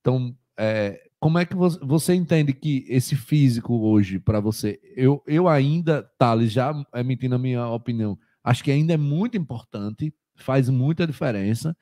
Então, 0.00 0.36
é, 0.58 1.08
como 1.18 1.38
é 1.38 1.46
que 1.46 1.56
você, 1.56 1.78
você 1.82 2.14
entende 2.14 2.52
que 2.52 2.84
esse 2.86 3.16
físico 3.16 3.74
hoje, 3.74 4.18
para 4.18 4.40
você, 4.40 4.78
eu, 4.94 5.22
eu 5.26 5.48
ainda, 5.48 6.02
Thales, 6.18 6.52
já 6.52 6.72
emitindo 6.94 7.34
a 7.34 7.38
minha 7.38 7.66
opinião, 7.66 8.18
acho 8.44 8.62
que 8.62 8.70
ainda 8.70 8.92
é 8.92 8.98
muito 8.98 9.38
importante 9.38 10.14
faz 10.40 10.68
muita 10.68 11.06
diferença. 11.06 11.76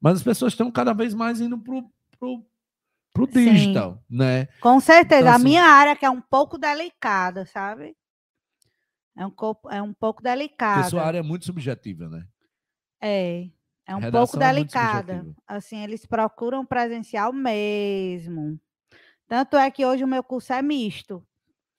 Mas 0.00 0.18
as 0.18 0.22
pessoas 0.22 0.52
estão 0.52 0.70
cada 0.70 0.92
vez 0.92 1.14
mais 1.14 1.40
indo 1.40 1.58
pro, 1.58 1.90
pro, 3.16 3.26
pro 3.26 3.42
digital, 3.42 3.94
Sim. 3.94 4.16
né? 4.16 4.46
Com 4.60 4.78
certeza. 4.80 5.22
Então, 5.22 5.32
a 5.32 5.36
assim, 5.36 5.44
minha 5.44 5.64
área 5.64 5.96
que 5.96 6.04
é 6.04 6.10
um 6.10 6.20
pouco 6.20 6.58
delicada, 6.58 7.46
sabe? 7.46 7.96
É 9.16 9.26
um, 9.26 9.32
é 9.70 9.82
um 9.82 9.94
pouco 9.94 10.22
delicada. 10.22 10.80
Porque 10.80 10.90
sua 10.90 11.04
área 11.04 11.18
é 11.18 11.22
muito 11.22 11.46
subjetiva, 11.46 12.08
né? 12.08 12.26
É. 13.00 13.48
É 13.88 13.94
um 13.94 14.10
pouco 14.10 14.36
é 14.36 14.46
delicada. 14.46 15.24
É 15.48 15.54
assim, 15.54 15.82
eles 15.82 16.04
procuram 16.04 16.66
presencial 16.66 17.32
mesmo. 17.32 18.60
Tanto 19.28 19.56
é 19.56 19.70
que 19.70 19.86
hoje 19.86 20.02
o 20.02 20.08
meu 20.08 20.24
curso 20.24 20.52
é 20.52 20.60
misto. 20.60 21.24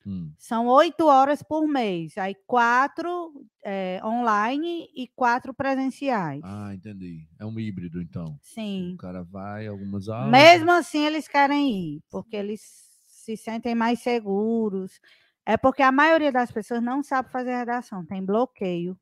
Hum. 0.08 0.32
São 0.38 0.68
oito 0.68 1.06
horas 1.06 1.44
por 1.44 1.68
mês. 1.68 2.18
Aí 2.18 2.34
quatro 2.48 3.46
é, 3.62 4.00
online 4.06 4.88
e 4.96 5.06
quatro 5.14 5.54
presenciais. 5.54 6.40
Ah, 6.46 6.74
entendi. 6.74 7.28
É 7.38 7.46
um 7.46 7.60
híbrido, 7.60 8.02
então. 8.02 8.40
Sim. 8.42 8.94
O 8.94 8.98
cara 8.98 9.22
vai 9.22 9.68
algumas 9.68 10.08
aulas. 10.08 10.32
Mesmo 10.32 10.72
assim, 10.72 11.06
eles 11.06 11.28
querem 11.28 11.96
ir, 11.96 12.02
porque 12.10 12.38
eles 12.38 12.62
se 13.06 13.36
sentem 13.36 13.76
mais 13.76 14.00
seguros. 14.00 15.02
É 15.46 15.58
porque 15.58 15.84
a 15.84 15.92
maioria 15.92 16.32
das 16.32 16.54
pessoas 16.54 16.82
não 16.82 17.04
sabe 17.04 17.30
fazer 17.30 17.58
redação, 17.58 18.06
tem 18.06 18.24
bloqueio. 18.24 18.98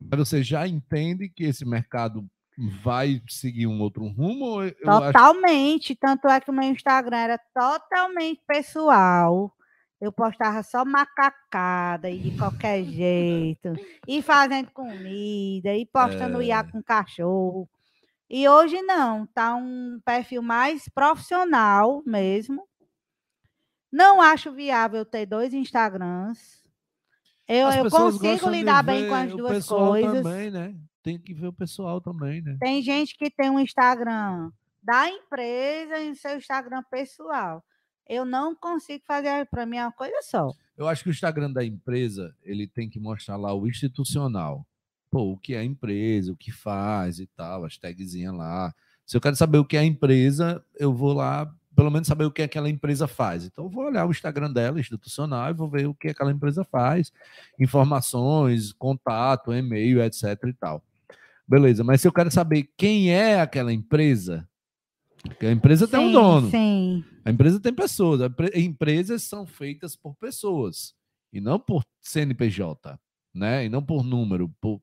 Mas 0.00 0.18
você 0.18 0.42
já 0.42 0.66
entende 0.66 1.28
que 1.28 1.44
esse 1.44 1.64
mercado 1.64 2.28
vai 2.82 3.22
seguir 3.28 3.68
um 3.68 3.80
outro 3.80 4.04
rumo? 4.08 4.68
totalmente. 4.82 5.92
Acho... 5.92 6.00
Tanto 6.00 6.26
é 6.26 6.40
que 6.40 6.50
o 6.50 6.54
meu 6.54 6.68
Instagram 6.68 7.18
era 7.18 7.38
totalmente 7.54 8.42
pessoal 8.44 9.54
eu 10.04 10.12
postava 10.12 10.62
só 10.62 10.84
macacada 10.84 12.10
e 12.10 12.18
de 12.18 12.36
qualquer 12.36 12.84
jeito, 12.84 13.72
e 14.06 14.20
fazendo 14.20 14.70
comida, 14.70 15.74
e 15.74 15.86
postando 15.86 16.42
é. 16.42 16.46
IA 16.46 16.62
com 16.62 16.82
cachorro. 16.82 17.68
E 18.28 18.46
hoje 18.48 18.82
não, 18.82 19.26
tá 19.26 19.54
um 19.54 19.98
perfil 20.04 20.42
mais 20.42 20.88
profissional 20.90 22.02
mesmo. 22.04 22.68
Não 23.90 24.20
acho 24.20 24.52
viável 24.52 25.04
ter 25.04 25.24
dois 25.24 25.54
Instagrams. 25.54 26.62
Eu, 27.46 27.68
eu 27.70 27.90
consigo 27.90 28.50
lidar 28.50 28.82
bem 28.82 29.08
com 29.08 29.14
as 29.14 29.30
duas 29.30 29.66
coisas. 29.66 30.22
Também, 30.22 30.50
né? 30.50 30.74
Tem 31.02 31.18
que 31.18 31.32
ver 31.32 31.48
o 31.48 31.52
pessoal 31.52 32.00
também, 32.00 32.42
né? 32.42 32.56
Tem 32.60 32.82
gente 32.82 33.16
que 33.16 33.30
tem 33.30 33.50
um 33.50 33.60
Instagram 33.60 34.50
da 34.82 35.08
empresa 35.08 35.98
e 35.98 36.14
seu 36.16 36.36
Instagram 36.36 36.82
pessoal 36.90 37.64
eu 38.08 38.24
não 38.24 38.54
consigo 38.54 39.04
fazer 39.06 39.46
para 39.46 39.66
mim 39.66 39.76
é 39.76 39.82
uma 39.84 39.92
coisa 39.92 40.20
só. 40.22 40.52
Eu 40.76 40.88
acho 40.88 41.02
que 41.02 41.08
o 41.08 41.12
Instagram 41.12 41.52
da 41.52 41.64
empresa 41.64 42.34
ele 42.42 42.66
tem 42.66 42.88
que 42.88 42.98
mostrar 42.98 43.36
lá 43.36 43.54
o 43.54 43.66
institucional. 43.66 44.66
Pô, 45.10 45.32
o 45.32 45.38
que 45.38 45.54
é 45.54 45.58
a 45.58 45.64
empresa, 45.64 46.32
o 46.32 46.36
que 46.36 46.50
faz 46.50 47.20
e 47.20 47.26
tal, 47.26 47.64
as 47.64 47.78
lá. 48.32 48.74
Se 49.06 49.16
eu 49.16 49.20
quero 49.20 49.36
saber 49.36 49.58
o 49.58 49.64
que 49.64 49.76
é 49.76 49.80
a 49.80 49.84
empresa, 49.84 50.64
eu 50.76 50.92
vou 50.92 51.12
lá, 51.12 51.48
pelo 51.76 51.90
menos 51.90 52.08
saber 52.08 52.24
o 52.24 52.30
que 52.30 52.42
aquela 52.42 52.68
empresa 52.68 53.06
faz. 53.06 53.44
Então, 53.44 53.64
eu 53.64 53.70
vou 53.70 53.84
olhar 53.84 54.06
o 54.06 54.10
Instagram 54.10 54.52
dela, 54.52 54.80
institucional, 54.80 55.50
e 55.50 55.54
vou 55.54 55.68
ver 55.68 55.86
o 55.86 55.94
que 55.94 56.08
aquela 56.08 56.32
empresa 56.32 56.64
faz, 56.64 57.12
informações, 57.60 58.72
contato, 58.72 59.52
e-mail, 59.52 60.02
etc 60.02 60.36
e 60.48 60.52
tal. 60.52 60.82
Beleza, 61.46 61.84
mas 61.84 62.00
se 62.00 62.08
eu 62.08 62.12
quero 62.12 62.30
saber 62.30 62.70
quem 62.76 63.10
é 63.10 63.40
aquela 63.40 63.72
empresa, 63.72 64.48
porque 65.28 65.46
a 65.46 65.52
empresa 65.52 65.86
sim, 65.86 65.92
tem 65.92 66.00
um 66.00 66.12
dono. 66.12 66.50
Sim. 66.50 67.04
A 67.24 67.30
empresa 67.30 67.58
tem 67.58 67.72
pessoas. 67.72 68.20
Empresas 68.54 69.22
são 69.22 69.46
feitas 69.46 69.96
por 69.96 70.14
pessoas 70.16 70.94
e 71.32 71.40
não 71.40 71.58
por 71.58 71.82
CNPJ, 72.00 72.98
né? 73.34 73.64
E 73.64 73.68
não 73.68 73.82
por 73.82 74.04
número. 74.04 74.48
Por... 74.60 74.80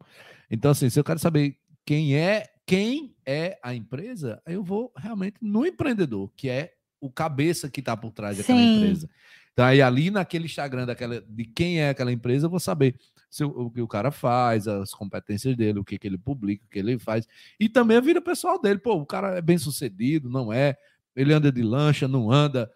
Então, 0.49 0.71
assim, 0.71 0.89
se 0.89 0.99
eu 0.99 1.03
quero 1.03 1.19
saber 1.19 1.57
quem 1.85 2.15
é 2.15 2.47
quem 2.65 3.15
é 3.25 3.59
a 3.61 3.75
empresa, 3.75 4.41
eu 4.45 4.63
vou 4.63 4.93
realmente 4.95 5.35
no 5.41 5.65
empreendedor, 5.65 6.31
que 6.35 6.49
é 6.49 6.73
o 7.01 7.11
cabeça 7.11 7.69
que 7.69 7.79
está 7.81 7.97
por 7.97 8.11
trás 8.11 8.37
daquela 8.37 8.59
Sim. 8.59 8.77
empresa. 8.77 9.09
Então, 9.51 9.65
aí 9.65 9.81
ali 9.81 10.09
naquele 10.09 10.45
Instagram 10.45 10.85
daquela, 10.85 11.21
de 11.21 11.45
quem 11.45 11.81
é 11.81 11.89
aquela 11.89 12.11
empresa, 12.11 12.45
eu 12.45 12.49
vou 12.49 12.59
saber 12.59 12.95
se, 13.31 13.45
o, 13.45 13.47
o 13.47 13.71
que 13.71 13.81
o 13.81 13.87
cara 13.87 14.11
faz, 14.11 14.67
as 14.67 14.93
competências 14.93 15.55
dele, 15.55 15.79
o 15.79 15.85
que, 15.85 15.97
que 15.97 16.05
ele 16.05 16.17
publica, 16.17 16.65
o 16.65 16.69
que 16.69 16.77
ele 16.77 16.99
faz. 16.99 17.25
E 17.57 17.69
também 17.69 17.95
a 17.95 18.01
vida 18.01 18.21
pessoal 18.21 18.61
dele. 18.61 18.77
Pô, 18.77 18.95
o 18.95 19.05
cara 19.05 19.37
é 19.37 19.41
bem 19.41 19.57
sucedido, 19.57 20.29
não 20.29 20.51
é? 20.51 20.77
Ele 21.15 21.33
anda 21.33 21.49
de 21.49 21.63
lancha, 21.63 22.09
não 22.09 22.29
anda. 22.29 22.69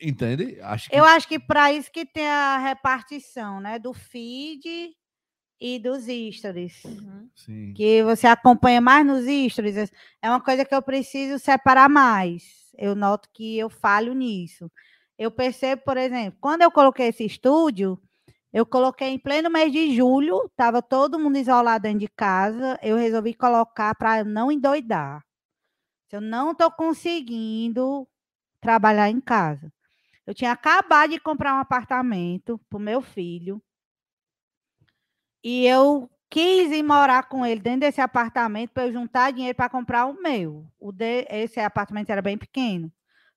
Entende? 0.00 0.58
Acho 0.60 0.88
que... 0.88 0.96
Eu 0.96 1.04
acho 1.04 1.26
que 1.26 1.40
para 1.40 1.72
isso 1.72 1.90
que 1.90 2.06
tem 2.06 2.28
a 2.28 2.56
repartição, 2.58 3.60
né? 3.60 3.78
Do 3.80 3.92
feed 3.92 4.94
e 5.60 5.78
dos 5.80 6.04
stories. 6.36 6.84
Uhum. 6.84 7.28
Que 7.74 8.04
você 8.04 8.28
acompanha 8.28 8.80
mais 8.80 9.04
nos 9.04 9.24
stories. 9.52 9.90
É 10.22 10.28
uma 10.28 10.40
coisa 10.40 10.64
que 10.64 10.74
eu 10.74 10.82
preciso 10.82 11.38
separar 11.38 11.88
mais. 11.88 12.44
Eu 12.78 12.94
noto 12.94 13.28
que 13.32 13.58
eu 13.58 13.68
falho 13.68 14.14
nisso. 14.14 14.70
Eu 15.18 15.30
percebo, 15.30 15.82
por 15.82 15.96
exemplo, 15.96 16.38
quando 16.40 16.62
eu 16.62 16.70
coloquei 16.70 17.08
esse 17.08 17.24
estúdio, 17.24 17.98
eu 18.56 18.64
coloquei 18.64 19.08
em 19.08 19.18
pleno 19.18 19.50
mês 19.50 19.70
de 19.70 19.94
julho, 19.94 20.46
estava 20.46 20.80
todo 20.80 21.18
mundo 21.18 21.36
isolado 21.36 21.82
dentro 21.82 21.98
de 21.98 22.08
casa. 22.08 22.78
Eu 22.82 22.96
resolvi 22.96 23.34
colocar 23.34 23.94
para 23.94 24.24
não 24.24 24.50
endoidar. 24.50 25.22
Eu 26.10 26.22
não 26.22 26.52
estou 26.52 26.70
conseguindo 26.70 28.08
trabalhar 28.58 29.10
em 29.10 29.20
casa. 29.20 29.70
Eu 30.26 30.32
tinha 30.32 30.52
acabado 30.52 31.10
de 31.10 31.20
comprar 31.20 31.52
um 31.54 31.58
apartamento 31.58 32.58
para 32.70 32.78
o 32.78 32.80
meu 32.80 33.02
filho. 33.02 33.62
E 35.44 35.66
eu 35.66 36.08
quis 36.30 36.72
ir 36.72 36.82
morar 36.82 37.24
com 37.28 37.44
ele 37.44 37.60
dentro 37.60 37.80
desse 37.80 38.00
apartamento 38.00 38.70
para 38.70 38.86
eu 38.86 38.92
juntar 38.94 39.32
dinheiro 39.32 39.54
para 39.54 39.68
comprar 39.68 40.06
o 40.06 40.14
meu. 40.14 40.66
O 40.80 40.92
de, 40.92 41.26
esse 41.28 41.60
apartamento 41.60 42.08
era 42.08 42.22
bem 42.22 42.38
pequeno. 42.38 42.90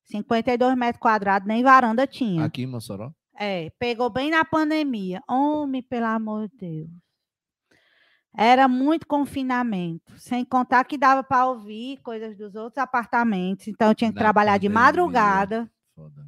52 0.05 0.77
metros 0.77 1.01
quadrados, 1.01 1.45
nem 1.45 1.61
varanda 1.61 2.07
tinha. 2.07 2.45
Aqui 2.45 2.61
em 2.61 2.67
Mossoró? 2.67 3.13
É, 3.39 3.69
pegou 3.79 4.09
bem 4.09 4.29
na 4.29 4.43
pandemia. 4.43 5.23
Homem, 5.25 5.81
pelo 5.81 6.07
amor 6.07 6.49
de 6.49 6.57
Deus. 6.57 6.89
Era 8.37 8.67
muito 8.67 9.07
confinamento, 9.07 10.17
sem 10.19 10.45
contar 10.45 10.83
que 10.83 10.97
dava 10.97 11.23
para 11.23 11.47
ouvir 11.47 11.97
coisas 12.03 12.37
dos 12.37 12.53
outros 12.53 12.77
apartamentos. 12.77 13.67
Então 13.67 13.87
eu 13.87 13.95
tinha 13.95 14.11
que 14.11 14.19
trabalhar 14.19 14.53
pandemia, 14.53 14.69
de 14.69 14.73
madrugada. 14.73 15.71
Foda. 15.95 16.27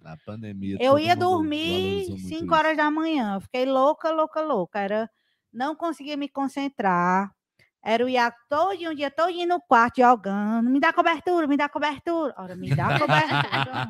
Na 0.00 0.16
pandemia. 0.26 0.76
Eu 0.80 0.98
ia 0.98 1.16
dormir 1.16 2.18
5 2.18 2.54
horas 2.54 2.76
da 2.76 2.90
manhã. 2.90 3.40
Fiquei 3.40 3.64
louca, 3.64 4.10
louca, 4.10 4.40
louca. 4.42 4.78
Era 4.78 5.10
não 5.52 5.74
conseguia 5.74 6.16
me 6.16 6.28
concentrar. 6.28 7.32
Era 7.82 8.04
o 8.04 8.08
Iago 8.08 8.36
todo 8.48 8.74
um 8.90 8.94
dia 8.94 9.10
todo 9.10 9.32
no 9.46 9.60
quarto 9.60 10.00
jogando. 10.00 10.68
Me 10.68 10.80
dá 10.80 10.92
cobertura, 10.92 11.46
me 11.46 11.56
dá 11.56 11.68
cobertura. 11.68 12.34
Ora, 12.36 12.56
me 12.56 12.74
dá 12.74 12.98
cobertura. 12.98 13.88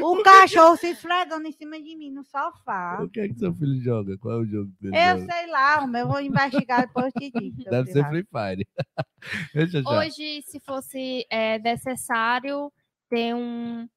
o 0.00 0.22
cachorro 0.22 0.76
se 0.76 0.90
esfregando 0.90 1.46
em 1.46 1.52
cima 1.52 1.80
de 1.80 1.96
mim 1.96 2.10
no 2.10 2.24
sofá. 2.24 2.98
O 3.02 3.10
que 3.10 3.20
é 3.20 3.28
que 3.28 3.38
seu 3.38 3.52
filho 3.52 3.80
joga? 3.82 4.16
Qual 4.18 4.34
é 4.34 4.38
o 4.38 4.46
jogo 4.46 4.70
dele? 4.80 4.96
Eu 4.96 5.18
joga? 5.18 5.32
sei 5.32 5.46
lá, 5.50 5.86
meu 5.86 6.00
eu 6.02 6.08
vou 6.08 6.20
investigar 6.20 6.86
depois 6.86 7.12
te 7.12 7.30
digo. 7.30 7.64
Deve 7.68 7.90
ser. 7.90 8.06
Free 8.06 8.24
Fire. 8.24 8.66
Hoje, 9.86 10.42
se 10.42 10.60
fosse 10.60 11.26
é, 11.28 11.58
necessário 11.58 12.72
ter 13.08 13.34
um 13.34 13.88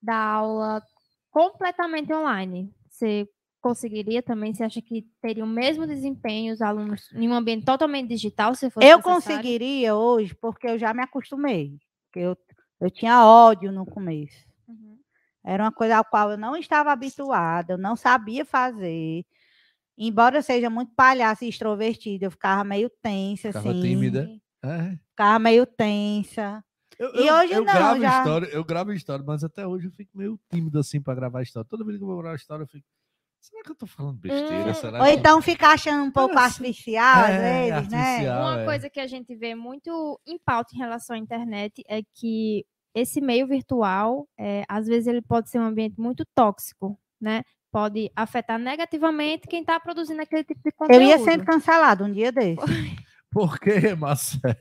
da 0.00 0.16
aula 0.16 0.82
completamente 1.30 2.12
online, 2.12 2.72
você 2.88 3.28
conseguiria 3.68 4.22
também? 4.22 4.54
Você 4.54 4.62
acha 4.62 4.80
que 4.80 5.02
teria 5.20 5.44
o 5.44 5.48
mesmo 5.48 5.86
desempenho 5.86 6.52
os 6.52 6.62
alunos 6.62 7.10
em 7.12 7.28
um 7.28 7.34
ambiente 7.34 7.64
totalmente 7.64 8.08
digital? 8.08 8.54
Se 8.54 8.70
fosse 8.70 8.86
Eu 8.86 8.98
necessário? 8.98 9.22
conseguiria 9.22 9.94
hoje, 9.96 10.34
porque 10.34 10.66
eu 10.68 10.78
já 10.78 10.94
me 10.94 11.02
acostumei. 11.02 11.78
Porque 12.06 12.20
eu, 12.20 12.36
eu 12.80 12.90
tinha 12.90 13.24
ódio 13.24 13.72
no 13.72 13.84
começo. 13.84 14.46
Uhum. 14.68 14.98
Era 15.44 15.64
uma 15.64 15.72
coisa 15.72 15.96
ao 15.96 16.04
qual 16.04 16.30
eu 16.30 16.38
não 16.38 16.56
estava 16.56 16.92
habituada, 16.92 17.74
eu 17.74 17.78
não 17.78 17.96
sabia 17.96 18.44
fazer. 18.44 19.24
Embora 19.98 20.38
eu 20.38 20.42
seja 20.42 20.68
muito 20.68 20.92
palhaça 20.94 21.44
e 21.44 21.48
extrovertida, 21.48 22.26
eu 22.26 22.30
ficava 22.30 22.62
meio 22.64 22.90
tensa, 23.02 23.48
Ficava 23.48 23.70
assim. 23.70 23.80
tímida. 23.80 24.28
É. 24.62 24.96
Ficava 25.10 25.38
meio 25.38 25.64
tensa. 25.66 26.62
Eu, 26.98 27.14
E 27.14 27.26
eu- 27.26 27.34
hoje 27.34 27.52
eu 27.52 27.64
não, 27.64 27.72
gravo 27.74 28.00
já- 28.00 28.18
história, 28.18 28.46
eu 28.46 28.64
gravo 28.64 28.92
história, 28.92 29.24
mas 29.26 29.42
até 29.44 29.66
hoje 29.66 29.86
eu 29.88 29.92
fico 29.92 30.10
meio 30.16 30.38
tímido 30.50 30.78
assim 30.78 31.00
para 31.00 31.14
gravar 31.14 31.42
história. 31.42 31.68
Toda 31.68 31.84
vez 31.84 31.96
que 31.98 32.02
eu 32.02 32.06
vou 32.08 32.18
gravar 32.18 32.36
história, 32.36 32.62
eu 32.62 32.68
fico. 32.68 32.86
Será 33.48 33.62
que 33.62 33.70
eu 33.70 33.74
tô 33.76 33.86
falando 33.86 34.18
besteira? 34.18 34.70
Hum, 34.70 34.74
Será 34.74 34.98
Ou 34.98 35.04
que... 35.04 35.10
então 35.12 35.40
ficar 35.40 35.74
achando 35.74 36.02
um 36.02 36.10
pouco 36.10 36.34
Parece- 36.34 36.60
artificial, 36.60 37.24
às 37.24 37.30
É, 37.30 37.70
vezes, 37.70 37.88
né? 37.90 37.98
artificial. 37.98 38.40
Uma 38.42 38.60
é. 38.60 38.64
coisa 38.64 38.90
que 38.90 38.98
a 39.00 39.06
gente 39.06 39.34
vê 39.36 39.54
muito 39.54 40.20
em 40.26 40.36
pauta 40.38 40.74
em 40.74 40.78
relação 40.78 41.14
à 41.14 41.18
internet 41.18 41.82
é 41.88 42.00
que 42.14 42.64
esse 42.92 43.20
meio 43.20 43.46
virtual, 43.46 44.26
é, 44.36 44.64
às 44.68 44.86
vezes, 44.86 45.06
ele 45.06 45.22
pode 45.22 45.48
ser 45.48 45.60
um 45.60 45.64
ambiente 45.64 45.94
muito 46.00 46.24
tóxico, 46.34 46.98
né? 47.20 47.42
Pode 47.70 48.10
afetar 48.16 48.58
negativamente 48.58 49.46
quem 49.46 49.60
está 49.60 49.78
produzindo 49.78 50.22
aquele 50.22 50.42
tipo 50.42 50.60
de 50.62 50.68
Eu 50.70 50.72
conteúdo. 50.76 51.02
ia 51.04 51.18
sendo 51.20 51.44
cancelado 51.44 52.04
um 52.04 52.12
dia 52.12 52.32
desse. 52.32 52.56
Por 53.30 53.58
quê, 53.60 53.94
Marcelo? 53.94 54.56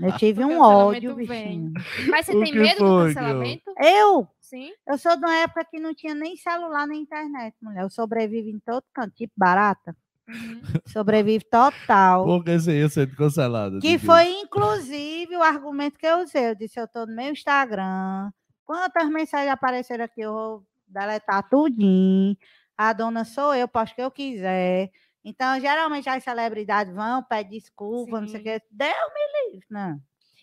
Eu 0.00 0.12
tive 0.18 0.44
um 0.44 0.60
ódio, 0.60 1.14
vem. 1.14 1.26
bichinho. 1.26 1.72
Mas 2.10 2.26
você 2.26 2.36
O 2.36 2.42
tem 2.42 2.52
medo 2.54 2.78
do 2.80 2.86
foi, 2.86 3.14
cancelamento? 3.14 3.72
Eu, 3.80 4.28
Sim. 4.50 4.72
eu 4.84 4.98
sou 4.98 5.16
de 5.16 5.24
uma 5.24 5.36
época 5.36 5.64
que 5.64 5.78
não 5.78 5.94
tinha 5.94 6.12
nem 6.12 6.36
celular 6.36 6.84
nem 6.86 7.02
internet, 7.02 7.56
mulher. 7.62 7.82
Eu 7.82 7.90
sobrevivo 7.90 8.48
em 8.48 8.58
todo 8.58 8.84
canto, 8.92 9.14
tipo 9.14 9.32
barata. 9.36 9.96
Uhum. 10.28 10.60
Sobrevivo 10.86 11.44
total. 11.50 12.24
Por 12.24 12.44
que 12.44 12.58
você 12.58 12.80
ia 12.80 12.88
sendo 12.88 13.14
cancelado? 13.16 13.78
Que 13.80 13.98
foi, 13.98 14.28
inclusive, 14.40 15.36
o 15.36 15.42
argumento 15.42 15.98
que 15.98 16.06
eu 16.06 16.18
usei. 16.18 16.50
Eu 16.50 16.54
disse, 16.54 16.78
eu 16.78 16.84
estou 16.84 17.06
no 17.06 17.14
meu 17.14 17.30
Instagram. 17.32 18.30
Quantas 18.64 19.08
mensagens 19.08 19.50
apareceram 19.50 20.04
aqui, 20.04 20.20
eu 20.20 20.32
vou 20.32 20.66
deletar 20.86 21.48
tudinho. 21.48 22.36
A 22.76 22.92
dona 22.92 23.24
sou 23.24 23.54
eu, 23.54 23.68
posto 23.68 23.92
o 23.92 23.96
que 23.96 24.02
eu 24.02 24.10
quiser. 24.10 24.90
Então, 25.24 25.60
geralmente, 25.60 26.08
as 26.08 26.24
celebridades 26.24 26.94
vão, 26.94 27.22
pedem 27.22 27.58
desculpa, 27.58 28.20
não 28.20 28.28
sei 28.28 28.40
o 28.40 28.42
Sim. 28.42 28.44
quê. 28.44 28.62
Deu 28.70 28.88
me 28.88 29.52
livre, 29.52 29.66
não. 29.70 30.00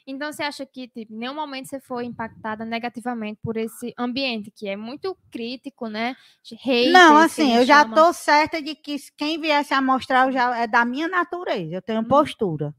Então, 0.10 0.32
você 0.32 0.42
acha 0.42 0.66
que, 0.66 0.88
tipo, 0.88 1.14
em 1.14 1.18
nenhum 1.18 1.36
momento 1.36 1.68
você 1.68 1.82
foi 1.82 2.06
impactada 2.06 2.64
negativamente 2.64 3.40
por 3.44 3.58
esse 3.58 3.94
ambiente, 4.00 4.50
que 4.50 4.66
é 4.70 4.78
muito 4.78 5.18
crítico, 5.30 5.88
né? 5.90 6.16
De 6.42 6.56
haters, 6.56 6.94
Não, 6.94 7.18
assim, 7.18 7.54
eu 7.54 7.66
já 7.66 7.82
estou 7.82 8.14
certa 8.14 8.62
de 8.62 8.74
que 8.74 8.96
quem 9.18 9.40
viesse 9.40 9.74
a 9.74 9.82
mostrar 9.82 10.28
eu 10.28 10.32
já 10.32 10.58
é 10.58 10.66
da 10.66 10.86
minha 10.86 11.10
natureza. 11.10 11.76
Eu 11.76 11.82
tenho 11.82 12.00
Uhum. 12.00 12.08
postura. 12.08 12.74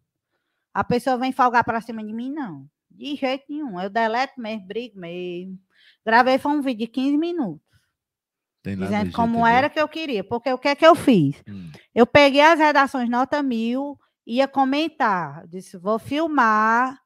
A 0.73 0.83
pessoa 0.83 1.19
vem 1.19 1.31
folgar 1.31 1.65
para 1.65 1.83
cima 1.83 2.03
de 2.03 2.15
mim, 2.15 2.33
não. 2.33 2.67
De 2.91 3.15
jeito 3.15 3.45
nenhum. 3.49 3.79
Eu 3.79 3.91
deleto 3.91 4.41
mesmo, 4.41 4.67
brigo 4.67 4.99
mesmo. 4.99 5.59
Gravei 6.07 6.39
foi 6.39 6.53
um 6.53 6.63
vídeo 6.63 6.87
de 6.87 6.93
15 6.93 7.19
minutos, 7.19 7.61
Tem 8.63 8.75
dizendo 8.75 9.13
como 9.13 9.47
era 9.47 9.69
que 9.69 9.79
eu 9.79 9.89
queria. 9.89 10.25
Porque 10.25 10.51
o 10.51 10.59
que 10.59 10.69
é 10.69 10.75
que 10.75 10.87
eu 10.87 10.95
fiz? 10.95 11.43
Hum. 11.47 11.71
Eu 11.95 12.07
peguei 12.07 12.41
as 12.41 12.59
redações 12.59 13.11
nota 13.11 13.43
mil, 13.43 13.99
ia 14.27 14.49
comentar. 14.49 15.43
Eu 15.43 15.49
Disse, 15.49 15.77
vou 15.77 15.99
filmar, 15.99 16.99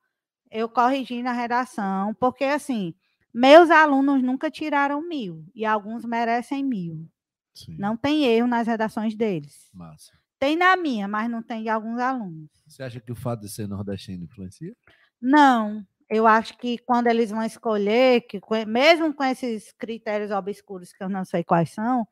eu 0.53 0.69
corrigindo 0.69 1.29
a 1.29 1.33
redação, 1.33 2.15
porque 2.15 2.45
assim, 2.45 2.95
meus 3.33 3.71
alunos 3.71 4.23
nunca 4.23 4.51
tiraram 4.51 5.01
mil, 5.01 5.45
e 5.55 5.65
alguns 5.65 6.05
merecem 6.05 6.63
mil. 6.63 7.09
Sim, 7.55 7.77
Não 7.79 7.97
tem 7.97 8.25
erro 8.25 8.47
nas 8.47 8.67
redações 8.67 9.15
deles. 9.15 9.69
Massa. 9.73 10.13
Tem 10.39 10.57
na 10.57 10.77
minha, 10.77 11.07
mas 11.07 11.31
não 11.31 11.43
tem 11.43 11.63
de 11.63 11.69
alguns 11.69 12.01
alunos. 12.01 12.51
Você 12.67 12.83
acha 12.83 13.01
que 13.01 13.13
o 13.13 13.17
fato 13.17 13.41
de 13.41 13.49
ser 13.49 13.69
nordestino 13.69 14.25
influencia? 14.25 14.75
Não, 15.21 15.87
eu 16.11 16.27
acho 16.27 16.59
que 16.59 16.79
quando 16.79 17.07
eles 17.07 17.31
vão 17.31 17.43
escolher, 17.43 18.23
que 18.23 18.41
mesmo 18.67 19.15
com 19.15 19.25
esses 19.25 19.73
critérios 19.73 20.31
obscuros 20.31 20.93
que 20.93 21.03
eu 21.03 21.09
não 21.09 21.25
sei 21.25 21.45
quais 21.45 21.71
são, 21.71 22.07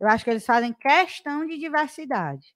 eu 0.00 0.08
acho 0.08 0.24
que 0.24 0.30
eles 0.30 0.46
fazem 0.46 0.72
questão 0.72 1.46
de 1.46 1.58
diversidade. 1.58 2.53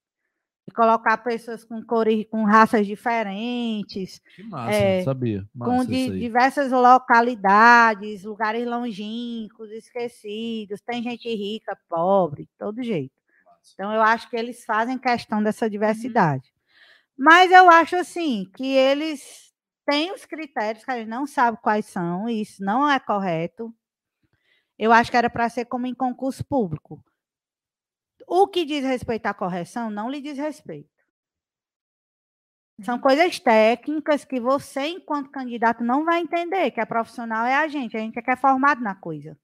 De 0.69 0.75
colocar 0.75 1.17
pessoas 1.17 1.65
com 1.65 1.83
cores, 1.83 2.27
com 2.31 2.45
raças 2.45 2.87
diferentes, 2.87 4.21
Que 4.37 4.43
massa, 4.43 4.71
É, 4.71 5.03
sabia. 5.03 5.49
Massa 5.55 5.87
com 5.87 5.93
aí. 5.95 6.19
diversas 6.19 6.71
localidades, 6.71 8.23
lugares 8.23 8.67
longínquos, 8.67 9.71
esquecidos, 9.71 10.83
tem 10.83 11.03
gente 11.03 11.27
rica, 11.35 11.75
pobre, 11.89 12.43
de 12.43 12.51
todo 12.59 12.83
jeito. 12.83 13.15
Então, 13.73 13.91
eu 13.95 14.03
acho 14.03 14.29
que 14.29 14.37
eles 14.37 14.63
fazem 14.67 14.99
questão 14.99 15.43
dessa 15.43 15.71
diversidade. 15.71 16.53
Mas 17.17 17.51
eu 17.51 17.71
acho, 17.71 17.97
assim, 17.97 18.45
que 18.55 18.67
eles 18.67 19.55
têm 19.87 20.13
os 20.13 20.27
critérios 20.27 20.85
que 20.85 20.91
a 20.91 20.99
gente 20.99 21.09
não 21.09 21.27
sabe 21.27 21.57
quais 21.63 21.87
são, 21.87 22.29
e 22.29 22.43
isso 22.43 22.63
não 22.63 22.87
é 22.87 23.01
correto. 23.01 23.75
Eu 24.79 24.93
acho 24.93 25.11
que 25.11 25.17
era 25.17 25.31
para 25.31 25.49
ser 25.49 25.65
como 25.65 25.87
em 25.87 25.95
concurso 25.95 26.45
público. 26.45 27.03
O 28.31 28.47
que 28.47 28.67
diz 28.67 28.85
respeito 28.85 29.25
à 29.25 29.33
correção 29.33 29.89
não 29.89 30.11
lhe 30.11 30.21
diz 30.21 30.37
respeito. 30.37 30.91
São 32.83 32.99
coisas 32.99 33.41
técnicas 33.41 34.23
que 34.23 34.39
você, 34.39 34.87
enquanto 34.87 35.31
candidato, 35.31 35.83
não 35.83 36.05
vai 36.05 36.21
entender, 36.21 36.71
que 36.71 36.81
a 36.81 36.85
profissional 36.85 37.47
é 37.47 37.57
a 37.57 37.67
gente, 37.69 37.97
a 37.97 38.01
gente 38.01 38.19
é 38.19 38.23
que 38.23 38.31
é 38.31 38.37
formado 38.37 38.83
na 38.83 38.95
coisa. 38.95 39.35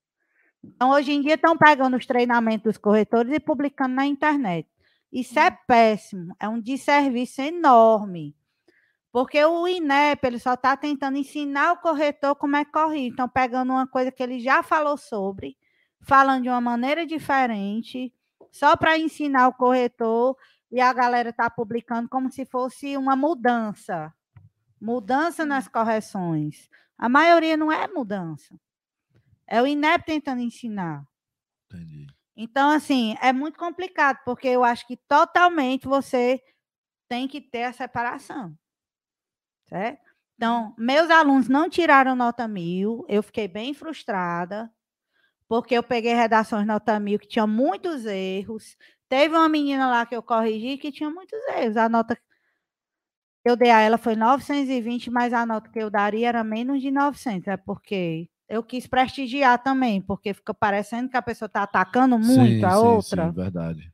Então, 0.63 0.91
hoje 0.91 1.13
em 1.13 1.23
dia, 1.23 1.35
estão 1.35 1.57
pegando 1.57 1.97
os 1.97 2.05
treinamentos 2.05 2.65
dos 2.65 2.77
corretores 2.77 3.33
e 3.33 3.41
publicando 3.41 3.95
na 3.95 4.05
internet. 4.05 4.69
Isso 5.11 5.39
é 5.39 5.51
péssimo, 5.51 6.37
é 6.39 6.47
um 6.47 6.61
desserviço 6.61 7.41
enorme. 7.41 8.37
Porque 9.11 9.43
o 9.43 9.67
INEP 9.67 10.27
ele 10.27 10.39
só 10.39 10.53
está 10.53 10.77
tentando 10.77 11.17
ensinar 11.17 11.73
o 11.73 11.79
corretor 11.79 12.37
como 12.37 12.57
é 12.57 12.67
que 12.67 12.73
corrige. 12.73 13.07
Então, 13.07 13.31
pegando 13.31 13.73
uma 13.73 13.87
coisa 13.87 14.13
que 14.13 14.23
ele 14.23 14.41
já 14.41 14.63
falou 14.63 14.99
sobre, 14.99 15.57
falando 16.03 16.43
de 16.43 16.51
uma 16.51 16.61
maneira 16.61 17.07
diferente, 17.07 18.13
só 18.55 18.77
para 18.77 18.97
ensinar 18.97 19.49
o 19.49 19.53
corretor, 19.53 20.37
e 20.71 20.81
a 20.81 20.93
galera 20.93 21.31
está 21.31 21.51
publicando 21.51 22.09
como 22.09 22.31
se 22.31 22.47
fosse 22.47 22.97
uma 22.97 23.17
mudança. 23.17 24.15
Mudança 24.81 25.45
nas 25.45 25.67
correções. 25.67 26.71
A 26.97 27.09
maioria 27.09 27.57
não 27.57 27.73
é 27.73 27.89
mudança. 27.89 28.55
É 29.45 29.61
o 29.61 29.67
INEP 29.67 30.07
tentando 30.07 30.41
ensinar. 30.41 31.05
Entendi. 31.67 32.07
Então, 32.37 32.71
assim, 32.71 33.17
é 33.21 33.33
muito 33.33 33.59
complicado, 33.59 34.21
porque 34.25 34.47
eu 34.47 34.63
acho 34.63 34.87
que 34.87 34.97
totalmente 34.97 35.89
você 35.89 36.41
tem 37.09 37.27
que 37.27 37.41
ter 37.41 37.65
a 37.65 37.73
separação. 37.73 38.57
Certo? 39.69 40.09
Então, 40.37 40.73
meus 40.79 41.11
alunos 41.11 41.49
não 41.49 41.69
tiraram 41.69 42.15
nota 42.15 42.47
mil, 42.47 43.05
eu 43.09 43.21
fiquei 43.21 43.49
bem 43.49 43.75
frustrada, 43.75 44.73
porque 45.55 45.77
eu 45.77 45.85
peguei 45.85 46.13
redações 46.15 46.67
nota 46.67 46.99
mil 46.99 47.17
que 47.17 47.29
tinham 47.29 47.47
muitos 47.47 48.05
erros. 48.07 48.77
Teve 49.09 49.37
uma 49.37 49.49
menina 49.49 49.89
lá 49.89 50.05
que 50.05 50.17
eu 50.17 50.21
corrigi 50.21 50.77
que 50.77 50.91
tinha 50.91 51.09
muitos 51.09 51.39
erros. 51.47 51.77
A 51.77 51.89
nota 51.89 52.17
que 52.17 52.23
eu 53.45 53.55
dei 53.55 53.71
a 53.71 53.79
ela 53.79 53.97
foi 53.97 54.17
920, 54.17 55.13
mas 55.13 55.33
a 55.33 55.47
nota 55.47 55.71
que 55.71 55.79
eu 55.79 55.89
daria 55.89 56.29
era 56.29 56.43
menos 56.43 56.83
de 56.83 56.91
900. 56.91 57.47
É 57.47 57.57
porque 57.57 58.29
eu 58.49 58.65
quis 58.65 58.89
prestigiar 58.89 59.63
também, 59.63 60.03
porque 60.03 60.35
fica 60.35 60.53
parecendo 60.53 61.09
que 61.09 61.17
a 61.17 61.23
pessoa 61.23 61.47
está 61.47 61.63
atacando 61.63 62.19
muito 62.19 62.35
Sim, 62.35 62.65
a 62.65 62.73
sim, 62.73 62.87
outra. 62.87 63.29
Sim, 63.29 63.35
verdade. 63.35 63.93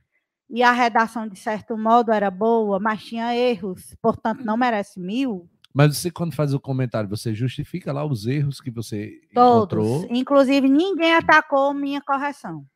E 0.48 0.62
a 0.62 0.72
redação, 0.72 1.28
de 1.28 1.38
certo 1.38 1.76
modo, 1.76 2.10
era 2.10 2.30
boa, 2.30 2.80
mas 2.80 3.04
tinha 3.04 3.36
erros, 3.36 3.94
portanto, 4.00 4.46
não 4.46 4.56
merece 4.56 4.98
mil. 4.98 5.46
Mas 5.72 5.97
você, 5.97 6.10
quando 6.10 6.34
faz 6.34 6.52
o 6.52 6.60
comentário, 6.60 7.09
você 7.09 7.32
justifica 7.34 7.92
lá 7.92 8.05
os 8.05 8.26
erros 8.26 8.60
que 8.60 8.70
você 8.70 9.20
Todos. 9.32 9.86
encontrou? 9.86 10.06
Inclusive, 10.10 10.68
ninguém 10.68 11.14
atacou 11.14 11.72
minha 11.72 12.01
correção. 12.01 12.66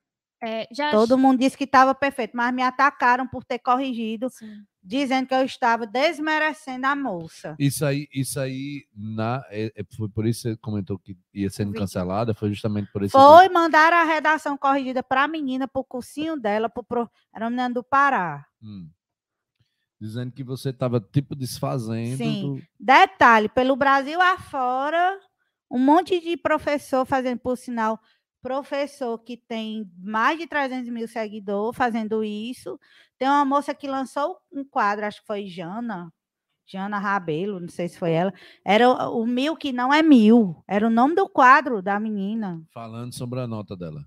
É, 0.42 0.68
já 0.70 0.90
Todo 0.90 1.16
mundo 1.16 1.38
disse 1.38 1.56
que 1.56 1.64
estava 1.64 1.94
perfeito, 1.94 2.36
mas 2.36 2.54
me 2.54 2.62
atacaram 2.62 3.26
por 3.26 3.44
ter 3.44 3.58
corrigido, 3.58 4.28
Sim. 4.28 4.62
dizendo 4.82 5.26
que 5.26 5.34
eu 5.34 5.42
estava 5.42 5.86
desmerecendo 5.86 6.86
a 6.86 6.94
moça. 6.94 7.56
Isso 7.58 7.82
aí, 7.84 8.06
isso 8.14 8.38
aí 8.38 8.84
na, 8.94 9.42
é- 9.48 9.72
é- 9.74 9.84
foi 9.96 10.06
por 10.08 10.26
isso 10.26 10.42
que 10.42 10.48
você 10.50 10.56
comentou 10.58 10.98
que 10.98 11.16
ia 11.32 11.48
sendo 11.48 11.72
cancelada, 11.72 12.34
foi 12.34 12.50
justamente 12.50 12.92
por 12.92 13.02
esse 13.02 13.12
Foi 13.12 13.48
mandar 13.48 13.90
a 13.94 14.04
redação 14.04 14.54
corrigida 14.58 15.02
para 15.02 15.24
a 15.24 15.28
menina, 15.28 15.66
para 15.66 15.80
o 15.80 15.84
cursinho 15.84 16.38
dela, 16.38 16.68
pro, 16.68 16.84
pro, 16.84 17.10
era 17.34 17.44
uma 17.46 17.50
menina 17.50 17.70
do 17.70 17.82
Pará. 17.82 18.44
Hum. 18.62 18.90
Dizendo 20.04 20.30
que 20.32 20.44
você 20.44 20.68
estava 20.68 21.00
tipo 21.00 21.34
desfazendo. 21.34 22.18
Sim. 22.18 22.42
do- 22.56 22.62
Detalhe, 22.78 23.48
pelo 23.48 23.74
Brasil 23.74 24.20
afora, 24.20 25.18
um 25.70 25.78
monte 25.78 26.20
de 26.20 26.36
professor 26.36 27.06
fazendo, 27.06 27.38
por 27.38 27.56
sinal, 27.56 27.98
professor 28.42 29.16
que 29.18 29.38
tem 29.38 29.90
mais 29.98 30.38
de 30.38 30.46
300 30.46 30.90
mil 30.90 31.08
seguidores 31.08 31.74
fazendo 31.74 32.22
isso. 32.22 32.78
Tem 33.18 33.26
uma 33.26 33.46
moça 33.46 33.74
que 33.74 33.88
lançou 33.88 34.36
um 34.52 34.62
quadro, 34.62 35.06
acho 35.06 35.22
que 35.22 35.26
foi 35.26 35.46
Jana, 35.46 36.12
Jana 36.66 36.98
Rabelo, 36.98 37.58
não 37.58 37.68
sei 37.68 37.88
se 37.88 37.98
foi 37.98 38.12
ela. 38.12 38.32
Era 38.62 38.86
o, 39.08 39.22
o 39.22 39.26
mil 39.26 39.56
que 39.56 39.72
não 39.72 39.90
é 39.90 40.02
mil, 40.02 40.62
era 40.68 40.86
o 40.86 40.90
nome 40.90 41.14
do 41.14 41.26
quadro 41.26 41.80
da 41.80 41.98
menina. 41.98 42.62
Falando 42.74 43.14
sobre 43.14 43.40
a 43.40 43.46
nota 43.46 43.74
dela. 43.74 44.04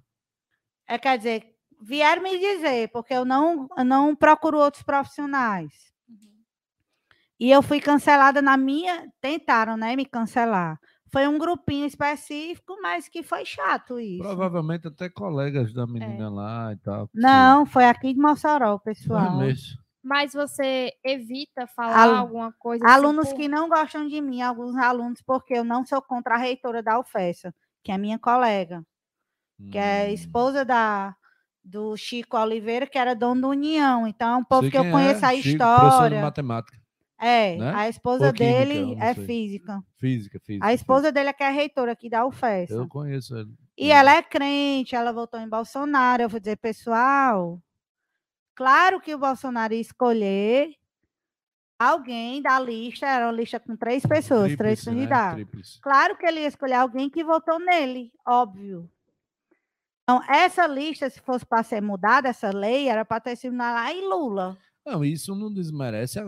É, 0.87 0.99
quer 0.99 1.17
dizer, 1.17 1.56
vieram 1.79 2.21
me 2.23 2.37
dizer, 2.39 2.89
porque 2.91 3.13
eu 3.13 3.25
não, 3.25 3.67
eu 3.77 3.85
não 3.85 4.15
procuro 4.15 4.57
outros 4.57 4.83
profissionais. 4.83 5.73
E 7.39 7.51
eu 7.51 7.61
fui 7.61 7.79
cancelada 7.79 8.41
na 8.41 8.57
minha. 8.57 9.07
Tentaram, 9.21 9.77
né, 9.77 9.95
me 9.95 10.05
cancelar. 10.05 10.79
Foi 11.11 11.27
um 11.27 11.37
grupinho 11.37 11.85
específico, 11.85 12.75
mas 12.81 13.07
que 13.07 13.21
foi 13.23 13.45
chato 13.45 13.99
isso. 13.99 14.23
Provavelmente 14.23 14.87
até 14.87 15.07
colegas 15.07 15.71
da 15.73 15.85
menina 15.85 16.29
lá 16.29 16.73
e 16.73 16.77
tal. 16.77 17.09
Não, 17.13 17.65
foi 17.65 17.85
aqui 17.85 18.13
de 18.13 18.19
Mossoró, 18.19 18.77
pessoal. 18.79 19.37
mesmo. 19.37 19.77
Mas 20.03 20.33
você 20.33 20.93
evita 21.03 21.67
falar 21.67 21.99
Alu- 22.01 22.15
alguma 22.15 22.51
coisa 22.53 22.85
assim, 22.85 22.93
Alunos 22.95 23.33
que 23.33 23.47
não 23.47 23.67
gostam 23.69 24.07
de 24.07 24.19
mim, 24.21 24.41
alguns 24.41 24.75
alunos, 24.77 25.21
porque 25.21 25.53
eu 25.53 25.63
não 25.63 25.85
sou 25.85 26.01
contra 26.01 26.35
a 26.35 26.37
reitora 26.37 26.81
da 26.81 26.99
UFESA, 26.99 27.53
que 27.83 27.91
é 27.91 27.97
minha 27.97 28.17
colega, 28.17 28.83
que 29.71 29.77
é 29.77 30.09
Hum. 30.09 30.13
esposa 30.13 30.63
da, 30.63 31.15
do 31.67 31.97
Chico 31.97 32.37
Oliveira, 32.37 32.87
que 32.87 32.97
era 32.97 33.13
dono 33.13 33.41
do 33.41 33.49
União. 33.49 34.07
Então, 34.07 34.35
é 34.35 34.37
um 34.37 34.43
povo 34.43 34.61
Sei 34.61 34.71
que 34.71 34.77
eu 34.77 34.89
conheço 34.89 35.25
é, 35.25 35.27
a 35.27 35.41
Chico, 35.41 35.57
professor 35.57 35.81
de 35.81 35.87
história. 35.87 36.21
matemática. 36.21 36.77
É, 37.19 37.57
né? 37.57 37.73
a 37.75 37.89
esposa 37.89 38.31
química, 38.31 38.65
dele 38.65 38.95
é 38.99 39.13
física. 39.13 39.83
Física, 39.97 40.39
física. 40.39 40.65
A 40.65 40.69
física. 40.69 40.73
esposa 40.73 41.11
dele 41.11 41.29
é 41.29 41.33
que 41.33 41.43
é 41.43 41.49
reitora 41.49 41.91
aqui 41.91 42.09
da 42.09 42.25
UFES. 42.25 42.69
Eu 42.69 42.87
conheço 42.87 43.35
ele. 43.35 43.51
E 43.75 43.91
ela 43.91 44.15
é 44.15 44.21
crente, 44.21 44.95
ela 44.95 45.11
votou 45.11 45.39
em 45.39 45.49
Bolsonaro. 45.49 46.23
Eu 46.23 46.29
vou 46.29 46.39
dizer, 46.39 46.57
pessoal, 46.57 47.59
claro 48.55 49.01
que 49.01 49.15
o 49.15 49.19
Bolsonaro 49.19 49.73
ia 49.73 49.81
escolher 49.81 50.73
alguém 51.79 52.41
da 52.41 52.59
lista, 52.59 53.05
era 53.07 53.25
uma 53.25 53.31
lista 53.31 53.59
com 53.59 53.75
três 53.75 54.05
pessoas, 54.05 54.55
três 54.55 54.83
Tríplice, 54.83 54.89
né? 54.89 54.95
candidatos. 54.95 55.33
Tríplice. 55.35 55.81
Claro 55.81 56.17
que 56.17 56.25
ele 56.25 56.41
ia 56.41 56.47
escolher 56.47 56.75
alguém 56.75 57.09
que 57.09 57.23
votou 57.23 57.59
nele, 57.59 58.11
óbvio. 58.25 58.89
Então, 60.09 60.23
essa 60.29 60.65
lista, 60.65 61.09
se 61.09 61.19
fosse 61.19 61.45
para 61.45 61.61
ser 61.63 61.81
mudada, 61.81 62.29
essa 62.29 62.49
lei, 62.49 62.87
era 62.87 63.03
para 63.03 63.19
ter 63.19 63.35
sido 63.35 63.57
lá 63.57 63.91
em 63.91 64.07
Lula. 64.07 64.57
Não, 64.85 65.03
isso 65.03 65.35
não 65.35 65.51
desmerece 65.53 66.17
a, 66.17 66.23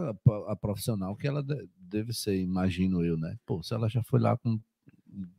a 0.50 0.56
profissional 0.58 1.16
que 1.16 1.26
ela 1.26 1.42
de- 1.42 1.66
deve 1.78 2.12
ser, 2.12 2.36
imagino 2.38 3.06
eu, 3.06 3.18
né? 3.18 3.38
Pô, 3.46 3.64
se 3.64 3.74
ela 3.74 3.88
já 3.88 4.04
foi 4.04 4.20
lá 4.20 4.38
com 4.38 4.60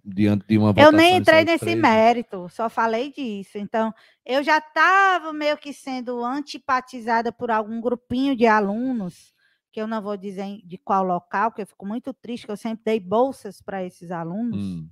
diante 0.02 0.46
de 0.46 0.56
uma 0.56 0.72
Eu 0.74 0.90
nem 0.90 1.18
entrei 1.18 1.44
nesse 1.44 1.76
mérito, 1.76 2.48
só 2.48 2.70
falei 2.70 3.12
disso. 3.12 3.58
Então, 3.58 3.92
eu 4.24 4.42
já 4.42 4.56
estava 4.56 5.32
meio 5.34 5.58
que 5.58 5.72
sendo 5.72 6.24
antipatizada 6.24 7.30
por 7.30 7.50
algum 7.50 7.78
grupinho 7.78 8.34
de 8.34 8.46
alunos, 8.46 9.34
que 9.70 9.80
eu 9.80 9.86
não 9.86 10.00
vou 10.00 10.16
dizer 10.16 10.62
de 10.64 10.78
qual 10.78 11.04
local, 11.04 11.52
que 11.52 11.60
eu 11.60 11.66
fico 11.66 11.84
muito 11.84 12.14
triste, 12.14 12.46
que 12.46 12.52
eu 12.52 12.56
sempre 12.56 12.84
dei 12.84 12.98
bolsas 12.98 13.60
para 13.60 13.84
esses 13.84 14.10
alunos. 14.10 14.78
Hum, 14.80 14.88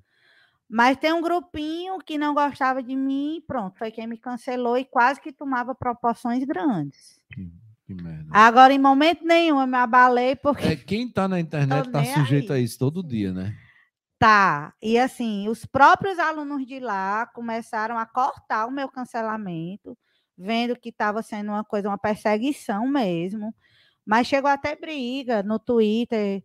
Mas 0.69 0.99
tem 0.99 1.13
um 1.13 1.23
grupinho 1.23 1.99
que 1.99 2.19
não 2.19 2.35
gostava 2.35 2.83
de 2.83 2.95
mim, 2.95 3.43
pronto, 3.47 3.79
foi 3.79 3.91
quem 3.91 4.07
me 4.07 4.19
cancelou 4.19 4.77
e 4.77 4.85
quase 4.85 5.21
que 5.21 5.33
tomava 5.33 5.75
proporções 5.75 6.45
grandes. 6.45 7.19
que, 7.33 7.51
que 7.87 7.95
merda. 7.95 8.27
Agora, 8.31 8.73
em 8.73 8.79
momento 8.79 9.25
nenhum, 9.25 9.61
eu 9.61 9.67
me 9.67 9.77
abalei 9.79 10.37
porque 10.37 10.67
É, 10.67 10.77
quem 10.77 11.09
tá 11.09 11.27
na 11.27 11.41
internet 11.41 11.91
tá 11.91 12.05
sujeito 12.05 12.53
aí. 12.53 12.61
a 12.61 12.63
isso 12.63 12.79
todo 12.79 13.03
dia, 13.03 13.33
né? 13.33 13.57
Tá, 14.19 14.75
e 14.83 14.99
assim, 14.99 15.49
os 15.49 15.65
próprios 15.65 16.19
alunos 16.19 16.67
de 16.67 16.81
lá 16.81 17.27
começaram 17.27 17.97
a 17.97 18.05
cortar 18.05 18.67
o 18.67 18.71
meu 18.71 18.89
cancelamento, 18.89 19.97
vendo 20.37 20.77
que 20.77 20.89
estava 20.89 21.23
sendo 21.23 21.51
uma 21.53 21.65
coisa, 21.65 21.89
uma 21.89 21.97
perseguição 21.97 22.87
mesmo. 22.89 23.55
Mas 24.05 24.27
chegou 24.27 24.51
até 24.51 24.75
briga 24.75 25.43
no 25.43 25.59
Twitter. 25.59 26.43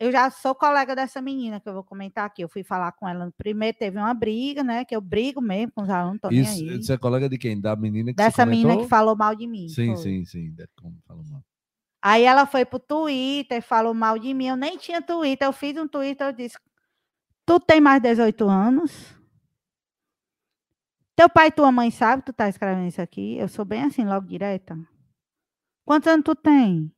Eu 0.00 0.12
já 0.12 0.30
sou 0.30 0.54
colega 0.54 0.94
dessa 0.94 1.20
menina 1.20 1.58
que 1.58 1.68
eu 1.68 1.74
vou 1.74 1.82
comentar 1.82 2.24
aqui. 2.24 2.42
Eu 2.42 2.48
fui 2.48 2.62
falar 2.62 2.92
com 2.92 3.08
ela. 3.08 3.32
Primeiro 3.36 3.76
teve 3.76 3.98
uma 3.98 4.14
briga, 4.14 4.62
né? 4.62 4.84
Que 4.84 4.94
eu 4.94 5.00
brigo 5.00 5.40
mesmo 5.40 5.72
com 5.72 5.82
os 5.82 5.90
alunos, 5.90 6.20
tô 6.20 6.28
nem 6.28 6.40
Isso, 6.40 6.52
aí. 6.52 6.78
isso 6.78 6.92
é 6.92 6.96
colega 6.96 7.28
de 7.28 7.36
quem? 7.36 7.60
Da 7.60 7.74
menina 7.74 8.14
que 8.14 8.22
você 8.22 8.28
Dessa 8.28 8.46
menina 8.46 8.76
que 8.76 8.86
falou 8.86 9.16
mal 9.16 9.34
de 9.34 9.48
mim. 9.48 9.68
Sim, 9.68 9.94
foi. 9.94 9.96
sim, 9.96 10.24
sim. 10.24 10.56
Como 10.80 10.96
falou 11.04 11.24
mal. 11.24 11.42
Aí 12.00 12.22
ela 12.22 12.46
foi 12.46 12.64
pro 12.64 12.78
Twitter, 12.78 13.60
falou 13.60 13.92
mal 13.92 14.16
de 14.20 14.32
mim. 14.32 14.46
Eu 14.46 14.56
nem 14.56 14.78
tinha 14.78 15.02
Twitter. 15.02 15.48
Eu 15.48 15.52
fiz 15.52 15.76
um 15.76 15.88
Twitter, 15.88 16.28
eu 16.28 16.32
disse: 16.32 16.56
Tu 17.44 17.58
tem 17.58 17.80
mais 17.80 18.00
de 18.00 18.08
18 18.08 18.48
anos? 18.48 19.18
Teu 21.16 21.28
pai 21.28 21.48
e 21.48 21.50
tua 21.50 21.72
mãe 21.72 21.90
sabem 21.90 22.20
que 22.20 22.26
tu 22.26 22.32
tá 22.32 22.48
escrevendo 22.48 22.86
isso 22.86 23.02
aqui? 23.02 23.36
Eu 23.36 23.48
sou 23.48 23.64
bem 23.64 23.82
assim, 23.82 24.04
logo 24.04 24.28
direta. 24.28 24.78
Quantos 25.84 26.06
anos 26.06 26.22
tu 26.24 26.36
tem? 26.36 26.92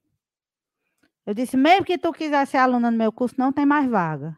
Eu 1.31 1.35
disse, 1.35 1.57
mesmo 1.57 1.85
que 1.85 1.97
tu 1.97 2.13
quiser 2.13 2.45
ser 2.45 2.57
aluna 2.57 2.91
no 2.91 2.97
meu 2.99 3.13
curso, 3.13 3.37
não 3.39 3.53
tem 3.53 3.65
mais 3.65 3.89
vaga. 3.89 4.37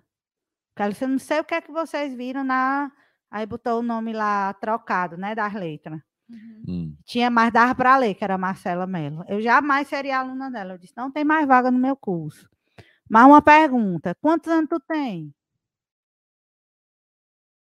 Porque 0.69 0.83
ela 0.83 0.93
disse, 0.93 1.03
eu 1.03 1.09
não 1.09 1.19
sei 1.19 1.41
o 1.41 1.45
que 1.45 1.55
é 1.55 1.61
que 1.63 1.73
vocês 1.73 2.15
viram 2.15 2.45
na. 2.45 2.93
Aí 3.31 3.47
botou 3.47 3.79
o 3.79 3.83
nome 3.83 4.13
lá 4.13 4.53
trocado, 4.53 5.17
né? 5.17 5.35
Das 5.35 5.55
letras 5.55 6.03
Uhum. 6.29 6.65
Hum. 6.69 6.97
tinha 7.05 7.31
mais 7.31 7.51
dava 7.51 7.75
para 7.75 7.97
ler, 7.97 8.15
que 8.15 8.23
era 8.23 8.35
a 8.35 8.39
Marcela 8.39 8.87
Mello. 8.87 9.25
Eu 9.27 9.41
jamais 9.41 9.89
seria 9.89 10.19
aluna 10.21 10.51
dela. 10.51 10.75
Eu 10.75 10.79
disse, 10.79 10.93
não 10.95 11.11
tem 11.11 11.25
mais 11.25 11.49
vaga 11.49 11.71
no 11.71 11.79
meu 11.79 11.97
curso. 11.97 12.47
Mas 13.09 13.25
uma 13.25 13.41
pergunta, 13.41 14.15
quantos 14.21 14.51
anos 14.51 14.69
tu 14.69 14.79
tem? 14.79 15.35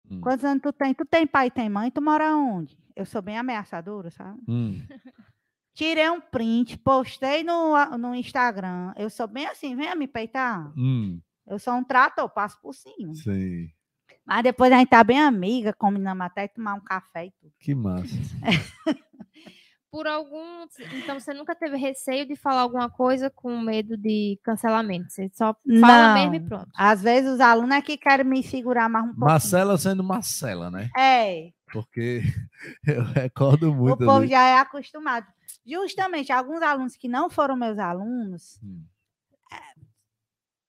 Hum. 0.08 0.22
Quantos 0.22 0.46
anos 0.46 0.62
tu 0.62 0.72
tem? 0.72 0.94
Tu 0.94 1.04
tem 1.04 1.26
pai 1.26 1.48
e 1.48 1.52
tem 1.52 1.68
mãe? 1.68 1.90
Tu 1.90 2.00
mora 2.00 2.36
onde? 2.36 2.78
Eu 2.96 3.08
sou 3.08 3.24
bem 3.24 3.40
ameaçadora, 3.40 4.12
sabe? 4.12 4.40
Hum. 4.48 4.80
Tirei 5.76 6.10
um 6.10 6.22
print, 6.22 6.78
postei 6.78 7.44
no, 7.44 7.76
no 7.98 8.16
Instagram. 8.16 8.94
Eu 8.96 9.10
sou 9.10 9.28
bem 9.28 9.46
assim, 9.46 9.76
venha 9.76 9.94
me 9.94 10.08
peitar. 10.08 10.72
Hum. 10.78 11.20
Eu 11.46 11.60
sou 11.60 11.74
um 11.74 11.84
trator, 11.84 12.30
passo 12.30 12.58
por 12.62 12.74
cima. 12.74 13.14
Sei. 13.14 13.68
Mas 14.26 14.42
depois 14.42 14.72
a 14.72 14.78
gente 14.78 14.90
tá 14.90 15.04
bem 15.04 15.20
amiga, 15.20 15.74
combinamos 15.74 16.26
até 16.26 16.48
tomar 16.48 16.76
um 16.76 16.80
café 16.80 17.26
e 17.26 17.32
tudo. 17.40 17.52
Que 17.60 17.76
massa. 17.76 18.08
Por 19.92 20.08
algum. 20.08 20.66
Então 20.94 21.18
você 21.18 21.34
nunca 21.34 21.56
teve 21.56 21.78
receio 21.78 22.28
de 22.28 22.36
falar 22.36 22.62
alguma 22.62 22.90
coisa 22.90 23.30
com 23.30 23.58
medo 23.62 23.96
de 23.96 24.38
cancelamento. 24.44 25.10
Você 25.10 25.32
só 25.34 25.56
fala 25.80 26.14
mesmo 26.16 26.36
e 26.36 26.40
Não. 26.40 26.48
pronto. 26.50 26.70
Às 26.76 27.02
vezes 27.02 27.32
os 27.32 27.40
alunos 27.40 27.78
é 27.78 27.82
que 27.82 27.96
querem 27.96 28.26
me 28.26 28.44
segurar 28.44 28.90
mais 28.90 29.06
um 29.06 29.10
pouquinho. 29.10 29.28
Marcela 29.28 29.78
sendo 29.78 30.04
Marcela, 30.04 30.70
né? 30.70 30.90
É, 30.98 31.52
Porque 31.72 32.22
eu 32.86 33.04
recordo 33.04 33.72
o 33.72 33.76
muito. 33.76 33.98
povo 34.06 34.12
ali. 34.12 34.28
já 34.30 34.44
é 34.44 34.58
acostumado. 34.60 35.28
Justamente, 35.66 36.32
alguns 36.32 36.62
alunos 36.62 36.96
que 36.96 37.08
não 37.08 37.30
foram 37.30 37.56
meus 37.56 37.78
alunos, 37.80 38.60
Hum. 38.64 38.84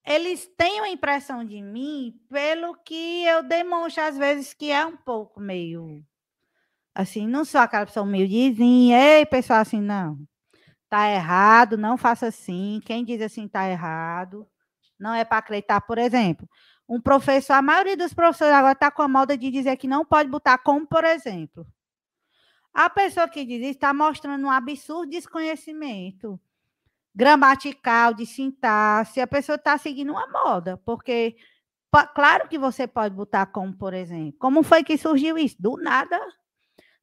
eles 0.04 0.46
têm 0.56 0.80
uma 0.80 0.88
impressão 0.88 1.44
de 1.44 1.60
mim 1.60 2.14
pelo 2.28 2.74
que 2.84 3.24
eu 3.24 3.42
demonstro, 3.42 4.04
às 4.04 4.16
vezes, 4.16 4.54
que 4.54 4.70
é 4.70 4.84
um 4.86 4.96
pouco 4.96 5.40
meio. 5.40 6.04
Assim, 6.94 7.26
não 7.26 7.44
sou 7.44 7.60
aquela 7.60 7.86
pessoa 7.86 8.04
humildezinha, 8.06 8.98
ei, 9.18 9.26
pessoal, 9.26 9.60
assim, 9.60 9.80
não. 9.80 10.18
Tá 10.88 11.10
errado, 11.10 11.76
não 11.76 11.98
faça 11.98 12.28
assim. 12.28 12.80
Quem 12.84 13.04
diz 13.04 13.20
assim 13.22 13.48
tá 13.48 13.68
errado, 13.68 14.46
não 14.98 15.14
é 15.14 15.24
para 15.24 15.38
acreditar, 15.38 15.80
por 15.82 15.98
exemplo. 15.98 16.48
Um 16.88 17.00
professor, 17.00 17.54
a 17.54 17.62
maioria 17.62 17.96
dos 17.96 18.14
professores 18.14 18.54
agora 18.54 18.72
está 18.72 18.90
com 18.90 19.02
a 19.02 19.08
moda 19.08 19.36
de 19.36 19.50
dizer 19.50 19.76
que 19.76 19.88
não 19.88 20.04
pode 20.04 20.28
botar 20.28 20.58
como, 20.58 20.86
por 20.86 21.04
exemplo. 21.04 21.66
A 22.72 22.88
pessoa 22.88 23.28
que 23.28 23.44
diz 23.44 23.60
isso 23.60 23.70
está 23.70 23.92
mostrando 23.92 24.46
um 24.46 24.50
absurdo 24.50 25.10
desconhecimento 25.10 26.38
gramatical, 27.14 28.12
de 28.12 28.26
sintaxe. 28.26 29.20
A 29.20 29.26
pessoa 29.26 29.56
está 29.56 29.78
seguindo 29.78 30.12
uma 30.12 30.26
moda, 30.28 30.76
porque 30.84 31.36
claro 32.14 32.46
que 32.48 32.58
você 32.58 32.86
pode 32.86 33.14
botar 33.14 33.46
como, 33.46 33.72
por 33.72 33.94
exemplo. 33.94 34.38
Como 34.38 34.62
foi 34.62 34.84
que 34.84 34.98
surgiu 34.98 35.38
isso? 35.38 35.56
Do 35.58 35.78
nada. 35.78 36.20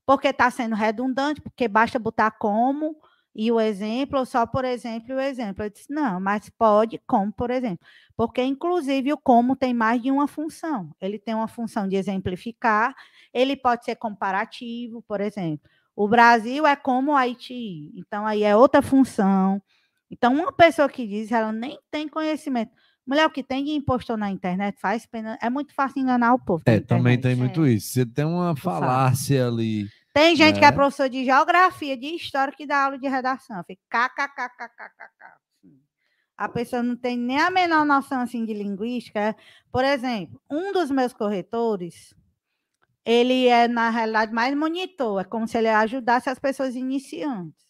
Porque 0.06 0.28
está 0.28 0.52
sendo 0.52 0.76
redundante, 0.76 1.42
porque 1.42 1.68
basta 1.68 1.98
botar 1.98 2.32
como 2.32 2.96
e 3.36 3.52
o 3.52 3.60
exemplo, 3.60 4.20
ou 4.20 4.26
só 4.26 4.46
por 4.46 4.64
exemplo 4.64 5.12
e 5.12 5.16
o 5.16 5.20
exemplo. 5.20 5.64
Eu 5.64 5.70
disse, 5.70 5.92
não, 5.92 6.20
mas 6.20 6.50
pode 6.50 7.02
como, 7.08 7.32
por 7.32 7.50
exemplo. 7.50 7.86
Porque, 8.16 8.44
inclusive, 8.44 9.12
o 9.12 9.18
como 9.18 9.56
tem 9.56 9.74
mais 9.74 10.02
de 10.02 10.12
uma 10.12 10.28
função. 10.28 10.92
Ele 11.02 11.18
tem 11.18 11.34
uma 11.34 11.48
função 11.48 11.88
de 11.88 11.96
exemplificar, 11.96 12.96
ele 13.34 13.56
pode 13.56 13.86
ser 13.86 13.96
comparativo, 13.96 15.02
por 15.08 15.20
exemplo. 15.20 15.70
O 15.96 16.08
Brasil 16.08 16.66
é 16.66 16.76
como 16.76 17.12
o 17.12 17.16
Haiti, 17.16 17.92
então 17.96 18.26
aí 18.26 18.44
é 18.44 18.56
outra 18.56 18.82
função. 18.82 19.62
Então, 20.10 20.34
uma 20.34 20.52
pessoa 20.52 20.88
que 20.88 21.08
diz, 21.08 21.32
ela 21.32 21.52
nem 21.52 21.80
tem 21.90 22.08
conhecimento. 22.08 22.72
Mulher, 23.06 23.26
o 23.26 23.32
que 23.32 23.44
tem 23.44 23.66
de 23.66 23.72
impostor 23.72 24.16
na 24.16 24.32
internet 24.32 24.80
faz 24.80 25.06
pena. 25.06 25.38
É 25.42 25.50
muito 25.50 25.74
fácil 25.74 26.02
enganar 26.02 26.34
o 26.34 26.40
povo. 26.40 26.64
É, 26.66 26.80
também 26.80 27.20
tem 27.20 27.36
muito 27.36 27.68
isso. 27.68 27.90
Você 27.90 28.06
tem 28.06 28.24
uma 28.24 28.56
falácia 28.56 29.48
ali 29.48 29.88
Tem 30.14 30.36
gente 30.36 30.60
que 30.60 30.66
é 30.66 30.70
Né? 30.70 30.76
professor 30.76 31.10
de 31.10 31.26
geografia, 31.26 31.98
de 31.98 32.16
história, 32.16 32.54
que 32.56 32.68
dá 32.68 32.86
aula 32.86 33.00
de 33.00 33.08
redação. 33.08 33.64
Fica 33.64 33.82
kkkkkkk. 34.10 35.44
A 36.38 36.50
pessoa 36.50 36.84
não 36.84 36.96
tem 36.96 37.18
nem 37.18 37.40
a 37.40 37.50
menor 37.50 37.86
noção 37.86 38.22
assim 38.22 38.46
de 38.46 38.54
linguística. 38.54 39.20
é. 39.20 39.36
Por 39.72 39.84
exemplo, 39.84 40.40
um 40.50 40.72
dos 40.72 40.92
meus 40.92 41.14
corretores, 41.14 42.14
ele 43.06 43.48
é, 43.48 43.68
na 43.68 43.90
realidade, 43.90 44.34
mais 44.34 44.56
monitor. 44.56 45.22
É 45.22 45.24
como 45.24 45.48
se 45.48 45.58
ele 45.58 45.70
ajudasse 45.70 46.30
as 46.30 46.40
pessoas 46.40 46.76
iniciantes. 46.76 47.66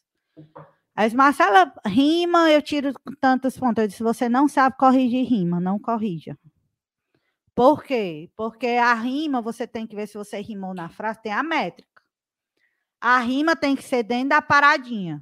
Aí, 0.95 1.05
disse, 1.05 1.15
Marcela, 1.15 1.73
rima, 1.85 2.49
eu 2.51 2.61
tiro 2.61 2.93
tantos 3.19 3.57
pontos. 3.57 3.81
Eu 3.81 3.87
disse, 3.87 4.03
você 4.03 4.27
não 4.29 4.47
sabe 4.47 4.77
corrigir 4.77 5.25
rima, 5.27 5.59
não 5.59 5.79
corrija. 5.79 6.37
Por 7.55 7.83
quê? 7.83 8.31
Porque 8.35 8.67
a 8.67 8.93
rima, 8.93 9.41
você 9.41 9.67
tem 9.67 9.85
que 9.85 9.95
ver 9.95 10.07
se 10.07 10.15
você 10.15 10.41
rimou 10.41 10.73
na 10.73 10.89
frase, 10.89 11.21
tem 11.21 11.31
a 11.33 11.43
métrica. 11.43 11.92
A 13.03 13.19
rima 13.19 13.53
tem 13.53 13.75
que 13.75 13.83
ser 13.83 14.01
dentro 14.01 14.29
da 14.29 14.41
paradinha. 14.41 15.21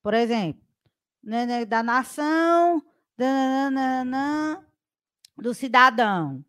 Por 0.00 0.14
exemplo, 0.14 0.62
né, 1.20 1.44
né, 1.44 1.64
da 1.64 1.82
nação, 1.82 2.80
dananana, 3.18 4.64
do 5.36 5.52
cidadão. 5.52 6.44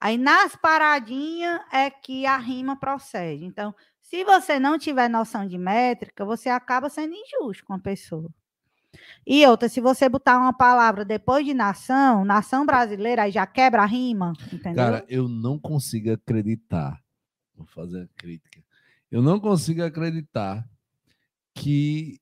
Aí 0.00 0.16
nas 0.16 0.56
paradinhas 0.56 1.60
é 1.70 1.90
que 1.90 2.24
a 2.24 2.38
rima 2.38 2.74
procede. 2.80 3.44
Então, 3.44 3.74
se 4.00 4.24
você 4.24 4.58
não 4.58 4.78
tiver 4.78 5.10
noção 5.10 5.46
de 5.46 5.58
métrica, 5.58 6.24
você 6.24 6.48
acaba 6.48 6.88
sendo 6.88 7.12
injusto 7.12 7.66
com 7.66 7.74
a 7.74 7.78
pessoa. 7.78 8.30
E 9.26 9.46
outra, 9.46 9.68
se 9.68 9.78
você 9.78 10.08
botar 10.08 10.38
uma 10.38 10.54
palavra 10.54 11.04
depois 11.04 11.44
de 11.44 11.52
nação, 11.52 12.24
nação 12.24 12.64
brasileira, 12.64 13.24
aí 13.24 13.30
já 13.30 13.46
quebra 13.46 13.82
a 13.82 13.86
rima, 13.86 14.32
entendeu? 14.50 14.74
Cara, 14.74 15.04
eu 15.06 15.28
não 15.28 15.58
consigo 15.58 16.10
acreditar. 16.12 16.98
Vou 17.54 17.66
fazer 17.66 18.04
a 18.04 18.08
crítica. 18.16 18.63
Eu 19.14 19.22
não 19.22 19.38
consigo 19.38 19.80
acreditar 19.80 20.68
que 21.54 22.18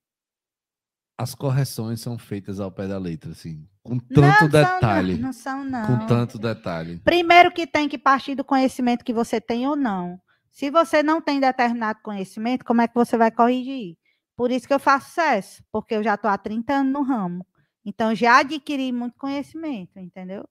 as 1.16 1.34
correções 1.34 2.02
são 2.02 2.18
feitas 2.18 2.60
ao 2.60 2.70
pé 2.70 2.86
da 2.86 2.98
letra, 2.98 3.30
assim, 3.30 3.66
com 3.82 3.98
tanto 3.98 4.20
não, 4.20 4.34
são 4.34 4.48
detalhe. 4.50 5.14
Não, 5.14 5.22
não 5.22 5.32
são, 5.32 5.64
não. 5.64 5.86
Com 5.86 6.06
tanto 6.06 6.38
detalhe. 6.38 7.00
Primeiro 7.00 7.50
que 7.50 7.66
tem 7.66 7.88
que 7.88 7.96
partir 7.96 8.34
do 8.34 8.44
conhecimento 8.44 9.06
que 9.06 9.12
você 9.14 9.40
tem 9.40 9.66
ou 9.66 9.74
não. 9.74 10.20
Se 10.50 10.68
você 10.70 11.02
não 11.02 11.22
tem 11.22 11.40
determinado 11.40 12.00
conhecimento, 12.02 12.62
como 12.62 12.82
é 12.82 12.88
que 12.88 12.94
você 12.94 13.16
vai 13.16 13.30
corrigir? 13.30 13.96
Por 14.36 14.50
isso 14.50 14.68
que 14.68 14.74
eu 14.74 14.78
faço 14.78 15.08
sucesso, 15.08 15.64
porque 15.72 15.94
eu 15.94 16.02
já 16.02 16.16
estou 16.16 16.30
há 16.30 16.36
30 16.36 16.74
anos 16.74 16.92
no 16.92 17.02
ramo. 17.02 17.46
Então, 17.86 18.14
já 18.14 18.40
adquiri 18.40 18.92
muito 18.92 19.16
conhecimento, 19.16 19.98
entendeu? 19.98 20.46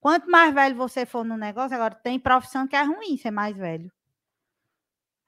Quanto 0.00 0.28
mais 0.28 0.52
velho 0.52 0.74
você 0.74 1.06
for 1.06 1.24
no 1.24 1.36
negócio, 1.36 1.76
agora 1.76 1.94
tem 1.94 2.18
profissão 2.18 2.66
que 2.66 2.74
é 2.74 2.82
ruim 2.82 3.16
ser 3.16 3.30
mais 3.30 3.56
velho. 3.56 3.88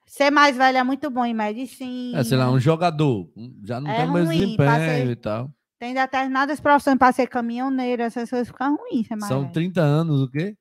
Ser 0.07 0.31
mais 0.31 0.57
velho 0.57 0.79
é 0.79 0.85
muito 0.85 1.11
bom 1.11 1.25
em 1.25 1.35
medicina. 1.35 2.21
É, 2.21 2.25
sei 2.25 2.39
lá, 2.39 2.51
um 2.51 2.61
jogador. 2.61 3.29
Já 3.65 3.81
não 3.81 3.91
É 3.91 3.97
tem 3.97 4.07
mais 4.07 4.29
desempenho 4.29 5.11
e 5.11 5.17
tal. 5.17 5.51
Tem 5.79 5.93
determinadas 5.93 6.59
profissões 6.61 6.97
para 6.97 7.13
ser 7.13 7.27
caminhoneiro, 7.27 8.03
essas 8.03 8.31
coisas 8.31 8.49
ficam 8.49 8.77
ruins 8.77 9.09
São 9.27 9.43
velho. 9.43 9.53
30 9.53 9.81
anos 9.83 10.23
o 10.23 10.31
quê? 10.31 10.57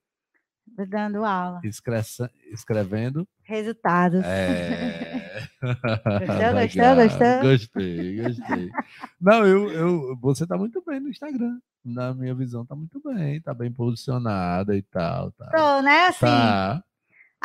Dando 0.90 1.24
aula. 1.24 1.62
Escressa- 1.64 2.30
Escrevendo. 2.52 3.26
Resultados. 3.44 4.22
É. 4.26 5.48
gostou, 5.62 6.96
gostou? 6.96 7.42
Gostei, 7.42 8.22
gostei. 8.22 8.70
Não, 9.22 9.46
eu, 9.46 9.72
eu, 9.72 10.18
você 10.20 10.46
tá 10.46 10.58
muito 10.58 10.84
bem 10.86 11.00
no 11.00 11.10
Instagram. 11.10 11.60
Na 11.84 12.14
minha 12.14 12.34
visão, 12.36 12.66
tá 12.66 12.76
muito 12.76 13.00
bem. 13.06 13.40
Tá 13.42 13.54
bem 13.54 13.72
posicionada 13.72 14.76
e 14.76 14.82
tal. 14.82 15.32
Tá. 15.32 15.50
Tô, 15.52 15.82
né? 15.82 16.08
Assim, 16.08 16.20
Tá. 16.26 16.84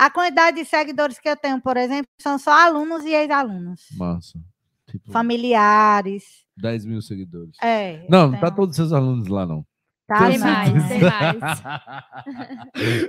A 0.04 0.10
quantidade 0.10 0.56
de 0.56 0.64
seguidores 0.64 1.18
que 1.18 1.28
eu 1.28 1.36
tenho, 1.36 1.60
por 1.60 1.76
exemplo, 1.76 2.08
são 2.20 2.38
só 2.38 2.52
alunos 2.52 3.04
e 3.04 3.10
ex-alunos. 3.14 3.82
Massa. 3.96 4.38
Tipo, 4.88 5.12
Familiares. 5.12 6.24
10 6.56 6.84
mil 6.84 7.00
seguidores. 7.02 7.56
É. 7.62 8.04
não, 8.08 8.26
não 8.30 8.32
tá 8.32 8.46
tenho- 8.46 8.56
todos 8.56 8.76
seus 8.76 8.92
alunos 8.92 9.28
lá, 9.28 9.46
não. 9.46 9.64
Tá, 10.06 10.26
Tem 10.28 10.38
mais, 10.38 10.88
tem 10.88 11.00
mais. 11.02 11.62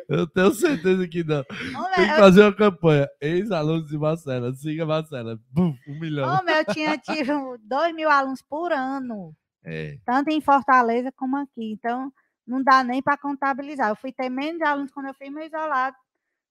eu 0.08 0.28
tenho 0.28 0.54
certeza 0.54 1.08
que 1.08 1.24
não. 1.24 1.44
Tem 1.44 2.06
que 2.06 2.12
eu- 2.12 2.18
fazer 2.20 2.42
uma 2.44 2.56
campanha. 2.56 3.08
Ex-alunos 3.20 3.88
de 3.88 3.98
Marcela. 3.98 4.54
Siga 4.54 4.86
Marcela. 4.86 5.40
Bum, 5.50 5.76
um 5.88 6.00
milhão. 6.00 6.30
Homem, 6.38 6.56
eu 6.56 6.66
tinha 6.74 6.98
tido 6.98 7.58
dois 7.64 7.94
mil 7.96 8.10
alunos 8.10 8.42
por 8.48 8.72
ano, 8.72 9.34
É. 9.66 9.98
tanto 10.06 10.30
em 10.30 10.42
Fortaleza 10.42 11.12
como 11.16 11.38
aqui. 11.38 11.72
Então, 11.74 12.12
não 12.46 12.62
dá 12.64 12.84
nem 12.84 13.02
para 13.02 13.18
contabilizar. 13.18 13.90
Eu 13.90 13.96
fui 13.96 14.12
ter 14.12 14.30
menos 14.30 14.62
alunos 14.62 14.92
quando 14.92 15.08
eu 15.08 15.14
fiz 15.16 15.32
meu 15.32 15.44
isolado, 15.46 15.96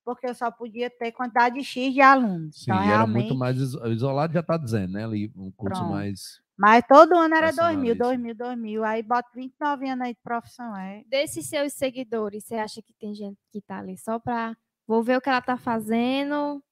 porque 0.04 0.26
eu 0.26 0.34
só 0.34 0.50
podia 0.50 0.88
ter 0.90 1.12
quantidade 1.12 1.62
X 1.62 1.92
de 1.94 2.00
alunos. 2.00 2.56
Sim, 2.56 2.70
então, 2.70 2.76
e 2.76 2.86
era 2.86 2.96
realmente, 2.96 3.22
muito 3.28 3.34
mais 3.38 3.56
iso- 3.58 3.86
isolado, 3.88 4.32
já 4.32 4.42
tá 4.42 4.56
dizendo, 4.56 4.92
né? 4.94 5.04
Ali, 5.04 5.32
um 5.36 5.50
curso 5.50 5.78
Pronto. 5.80 5.92
mais. 5.92 6.40
Mas 6.56 6.84
todo 6.86 7.14
ano 7.16 7.34
era 7.34 7.50
dois 7.52 7.76
mil, 7.76 7.96
Personalíssimo. 7.96 7.98
dois 8.04 8.18
mil, 8.18 8.34
dois 8.34 8.58
mil. 8.58 8.84
Aí 8.84 9.02
bota 9.02 9.28
29 9.34 9.88
anos 9.88 10.04
aí 10.06 10.12
de 10.14 10.20
profissão. 10.22 10.76
É. 10.76 11.02
Desses 11.08 11.46
seus 11.46 11.72
seguidores, 11.72 12.44
você 12.44 12.56
acha 12.56 12.82
que 12.82 12.92
tem 12.92 13.14
gente 13.14 13.38
que 13.50 13.60
tá 13.62 13.78
ali 13.78 13.96
só 13.96 14.18
pra. 14.18 14.54
Vou 14.86 15.02
ver 15.02 15.16
o 15.16 15.20
que 15.22 15.28
ela 15.30 15.40
tá 15.40 15.56
fazendo, 15.56 16.62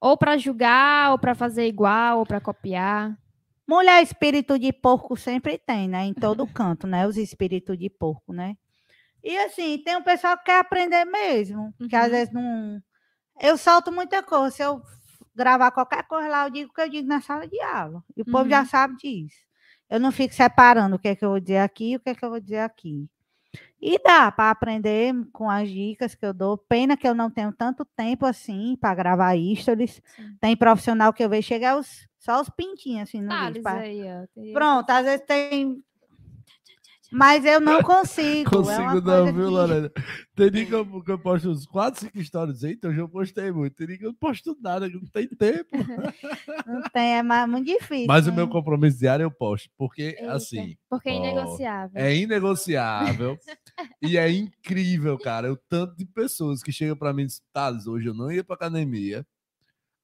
ou 0.00 0.16
pra 0.16 0.36
julgar, 0.36 1.12
ou 1.12 1.18
pra 1.18 1.34
fazer 1.34 1.66
igual, 1.68 2.18
ou 2.20 2.26
pra 2.26 2.40
copiar? 2.40 3.16
Mulher 3.66 4.02
espírito 4.02 4.58
de 4.58 4.72
porco 4.72 5.14
sempre 5.16 5.58
tem, 5.58 5.86
né? 5.88 6.04
Em 6.06 6.14
todo 6.14 6.46
canto, 6.46 6.86
né? 6.86 7.06
Os 7.06 7.16
espíritos 7.16 7.78
de 7.78 7.90
porco, 7.90 8.32
né? 8.32 8.56
E 9.30 9.36
assim, 9.38 9.76
tem 9.84 9.94
um 9.96 10.02
pessoal 10.02 10.38
que 10.38 10.44
quer 10.44 10.58
aprender 10.58 11.04
mesmo, 11.04 11.74
que 11.88 11.94
às 11.94 12.06
Uhum. 12.06 12.10
vezes 12.10 12.32
não. 12.32 12.82
Eu 13.40 13.58
solto 13.58 13.92
muita 13.92 14.22
coisa. 14.22 14.50
Se 14.56 14.62
eu 14.62 14.82
gravar 15.34 15.70
qualquer 15.70 16.02
coisa 16.04 16.28
lá, 16.28 16.46
eu 16.46 16.50
digo 16.50 16.70
o 16.70 16.74
que 16.74 16.80
eu 16.80 16.88
digo 16.88 17.06
na 17.06 17.20
sala 17.20 17.46
de 17.46 17.60
aula. 17.60 18.02
E 18.16 18.22
o 18.22 18.24
povo 18.24 18.48
já 18.48 18.60
Uhum. 18.60 18.66
sabe 18.66 18.96
disso. 18.96 19.36
Eu 19.90 20.00
não 20.00 20.10
fico 20.10 20.32
separando 20.34 20.96
o 20.96 20.98
que 20.98 21.08
é 21.08 21.14
que 21.14 21.24
eu 21.24 21.28
vou 21.28 21.40
dizer 21.40 21.58
aqui 21.58 21.92
e 21.92 21.96
o 21.96 22.00
que 22.00 22.08
é 22.08 22.14
que 22.14 22.24
eu 22.24 22.30
vou 22.30 22.40
dizer 22.40 22.60
aqui. 22.60 23.06
E 23.80 23.98
dá 24.02 24.32
para 24.32 24.50
aprender 24.50 25.14
com 25.32 25.48
as 25.50 25.68
dicas 25.68 26.14
que 26.14 26.24
eu 26.24 26.32
dou. 26.32 26.56
Pena 26.58 26.96
que 26.96 27.06
eu 27.06 27.14
não 27.14 27.30
tenho 27.30 27.52
tanto 27.52 27.84
tempo 27.84 28.24
assim 28.26 28.76
para 28.80 28.94
gravar 28.94 29.34
stories. 29.56 30.00
Sim. 30.16 30.36
Tem 30.40 30.56
profissional 30.56 31.12
que 31.12 31.22
eu 31.22 31.28
vejo 31.28 31.46
chegar 31.46 31.76
os, 31.78 32.06
só 32.18 32.40
os 32.40 32.48
pintinhos 32.50 33.02
assim 33.08 33.20
no 33.20 33.28
vídeo. 33.30 33.62
Thales 33.62 33.62
pra- 33.62 33.78
aí, 33.80 34.52
Pronto, 34.52 34.90
às 34.90 35.04
vezes 35.04 35.26
tem. 35.26 35.82
Mas 37.10 37.44
eu 37.44 37.58
não 37.58 37.82
consigo. 37.82 38.40
é 38.40 38.44
Consigo 38.44 38.82
uma 38.82 39.00
não, 39.00 39.24
viu, 39.26 39.34
que- 39.34 39.40
Lorena? 39.50 39.92
Tem 40.36 40.50
dia 40.50 40.66
que 40.66 40.72
eu, 40.74 41.02
que 41.02 41.10
eu 41.10 41.18
posto 41.18 41.48
uns 41.50 41.64
4, 41.66 42.00
5 42.00 42.22
stories 42.22 42.62
aí, 42.64 42.72
então 42.72 42.90
eu 42.90 42.96
já 42.98 43.08
postei 43.08 43.50
muito. 43.50 43.74
Tem 43.76 43.86
dia 43.86 43.96
que 43.98 44.04
eu 44.04 44.08
não 44.10 44.14
posto 44.14 44.56
nada, 44.60 44.88
que 44.90 44.96
não 44.96 45.06
tem 45.06 45.26
tempo. 45.28 45.70
Não 46.66 46.82
tem, 46.92 47.16
é 47.16 47.22
mais, 47.22 47.48
muito 47.48 47.66
difícil. 47.66 48.06
Mas 48.06 48.26
o 48.26 48.30
né? 48.30 48.36
meu 48.36 48.48
compromisso 48.48 48.98
diário 48.98 49.22
eu 49.24 49.30
posto, 49.30 49.70
porque, 49.76 50.16
Eita, 50.18 50.32
assim, 50.32 50.76
Porque 50.90 51.08
é 51.08 51.12
ó, 51.12 51.16
inegociável. 51.16 51.90
é 52.02 52.16
inegociável 52.16 53.38
e 54.02 54.18
é 54.18 54.30
incrível, 54.30 55.18
cara, 55.18 55.50
o 55.52 55.56
tanto 55.56 55.96
de 55.96 56.04
pessoas 56.04 56.62
que 56.62 56.70
chegam 56.70 56.96
pra 56.96 57.12
mim 57.14 57.22
e 57.22 57.26
dizem, 57.26 57.42
Thales, 57.52 57.86
hoje 57.86 58.08
eu 58.08 58.14
não 58.14 58.30
ia 58.30 58.44
pra 58.44 58.54
academia. 58.54 59.26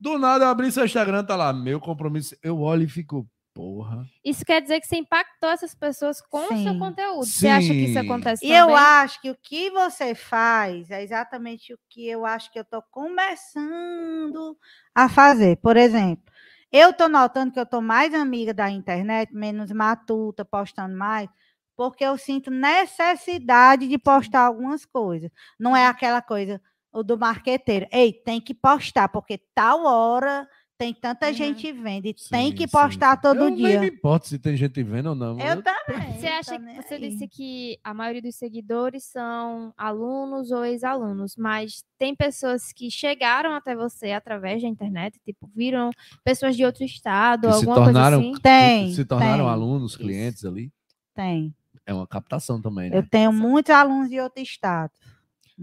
Do 0.00 0.18
nada 0.18 0.46
eu 0.46 0.48
abri 0.48 0.72
seu 0.72 0.84
Instagram, 0.84 1.22
tá 1.24 1.36
lá, 1.36 1.52
meu 1.52 1.78
compromisso. 1.80 2.34
Eu 2.42 2.58
olho 2.60 2.84
e 2.84 2.88
fico, 2.88 3.28
porra. 3.54 4.04
Isso 4.24 4.44
quer 4.44 4.60
dizer 4.60 4.80
que 4.80 4.86
você 4.86 4.96
impactou 4.96 5.48
essas 5.50 5.74
pessoas 5.74 6.20
com 6.20 6.38
o 6.44 6.48
seu 6.48 6.56
Sim. 6.56 6.78
conteúdo. 6.78 7.26
Você 7.26 7.46
acha 7.46 7.68
que 7.68 7.84
isso 7.84 7.92
Sim. 7.92 7.98
acontece 8.00 8.44
E 8.44 8.48
também? 8.48 8.60
eu 8.60 8.76
acho 8.76 9.20
que 9.20 9.30
o 9.30 9.36
que 9.36 9.70
você 9.70 10.14
faz 10.14 10.90
é 10.90 11.02
exatamente 11.02 11.72
o 11.72 11.78
que 11.88 12.06
eu 12.08 12.26
acho 12.26 12.50
que 12.50 12.58
eu 12.58 12.62
estou 12.62 12.82
começando 12.90 14.56
a 14.94 15.08
fazer. 15.08 15.56
Por 15.58 15.76
exemplo, 15.76 16.24
eu 16.72 16.90
estou 16.90 17.08
notando 17.08 17.52
que 17.52 17.58
eu 17.58 17.64
estou 17.64 17.80
mais 17.80 18.12
amiga 18.14 18.52
da 18.52 18.68
internet, 18.70 19.32
menos 19.32 19.70
matuta, 19.70 20.44
postando 20.44 20.96
mais, 20.96 21.28
porque 21.76 22.04
eu 22.04 22.16
sinto 22.18 22.50
necessidade 22.50 23.86
de 23.88 23.98
postar 23.98 24.40
algumas 24.46 24.84
coisas. 24.84 25.30
Não 25.58 25.76
é 25.76 25.86
aquela 25.86 26.20
coisa 26.22 26.60
o 26.92 27.02
do 27.02 27.18
marqueteiro. 27.18 27.86
Ei, 27.92 28.12
tem 28.12 28.40
que 28.40 28.54
postar, 28.54 29.08
porque 29.08 29.38
tal 29.54 29.84
hora 29.84 30.48
tem 30.76 30.92
tanta 30.92 31.28
Uhum. 31.28 31.32
gente 31.32 31.72
vendo 31.72 32.06
e 32.06 32.14
tem 32.14 32.50
Sim, 32.50 32.52
que 32.52 32.62
sim, 32.66 32.68
postar 32.68 33.14
sim. 33.16 33.22
todo 33.22 33.38
eu 33.44 33.44
Nem 33.50 33.54
dia. 33.56 33.80
me 33.80 33.88
importo 33.88 34.26
se 34.26 34.38
tem 34.38 34.56
gente 34.56 34.82
vendo 34.82 35.10
ou 35.10 35.14
não. 35.14 35.38
Eu 35.38 35.62
também. 35.62 36.12
Você 36.18 36.26
acha 36.26 36.58
que 36.58 36.82
você 36.82 36.94
aí. 36.94 37.00
disse 37.08 37.28
que 37.28 37.78
a 37.84 37.94
maioria 37.94 38.20
dos 38.22 38.34
seguidores 38.36 39.04
são 39.04 39.72
alunos 39.76 40.50
ou 40.50 40.64
ex-alunos, 40.64 41.36
mas 41.36 41.84
tem 41.98 42.14
pessoas 42.14 42.72
que 42.72 42.90
chegaram 42.90 43.54
até 43.54 43.74
você 43.76 44.12
através 44.12 44.62
da 44.62 44.68
internet, 44.68 45.18
tipo, 45.24 45.48
viram 45.54 45.90
pessoas 46.24 46.56
de 46.56 46.64
outro 46.64 46.84
estado, 46.84 47.46
Que 47.48 47.52
se 47.54 47.58
alguma 47.60 47.74
tornaram, 47.76 48.18
coisa 48.18 48.30
assim? 48.32 48.40
Tem, 48.42 48.92
se 48.92 49.04
tornaram 49.04 49.44
tem. 49.44 49.52
alunos, 49.52 49.96
clientes 49.96 50.44
ali. 50.44 50.72
Tem. 51.14 51.54
É 51.86 51.92
uma 51.94 52.06
captação 52.06 52.60
também, 52.60 52.90
né? 52.90 52.96
Eu 52.98 53.06
tenho 53.08 53.32
muitos 53.32 53.70
alunos 53.70 54.08
de 54.08 54.18
outro 54.18 54.42
estado. 54.42 54.90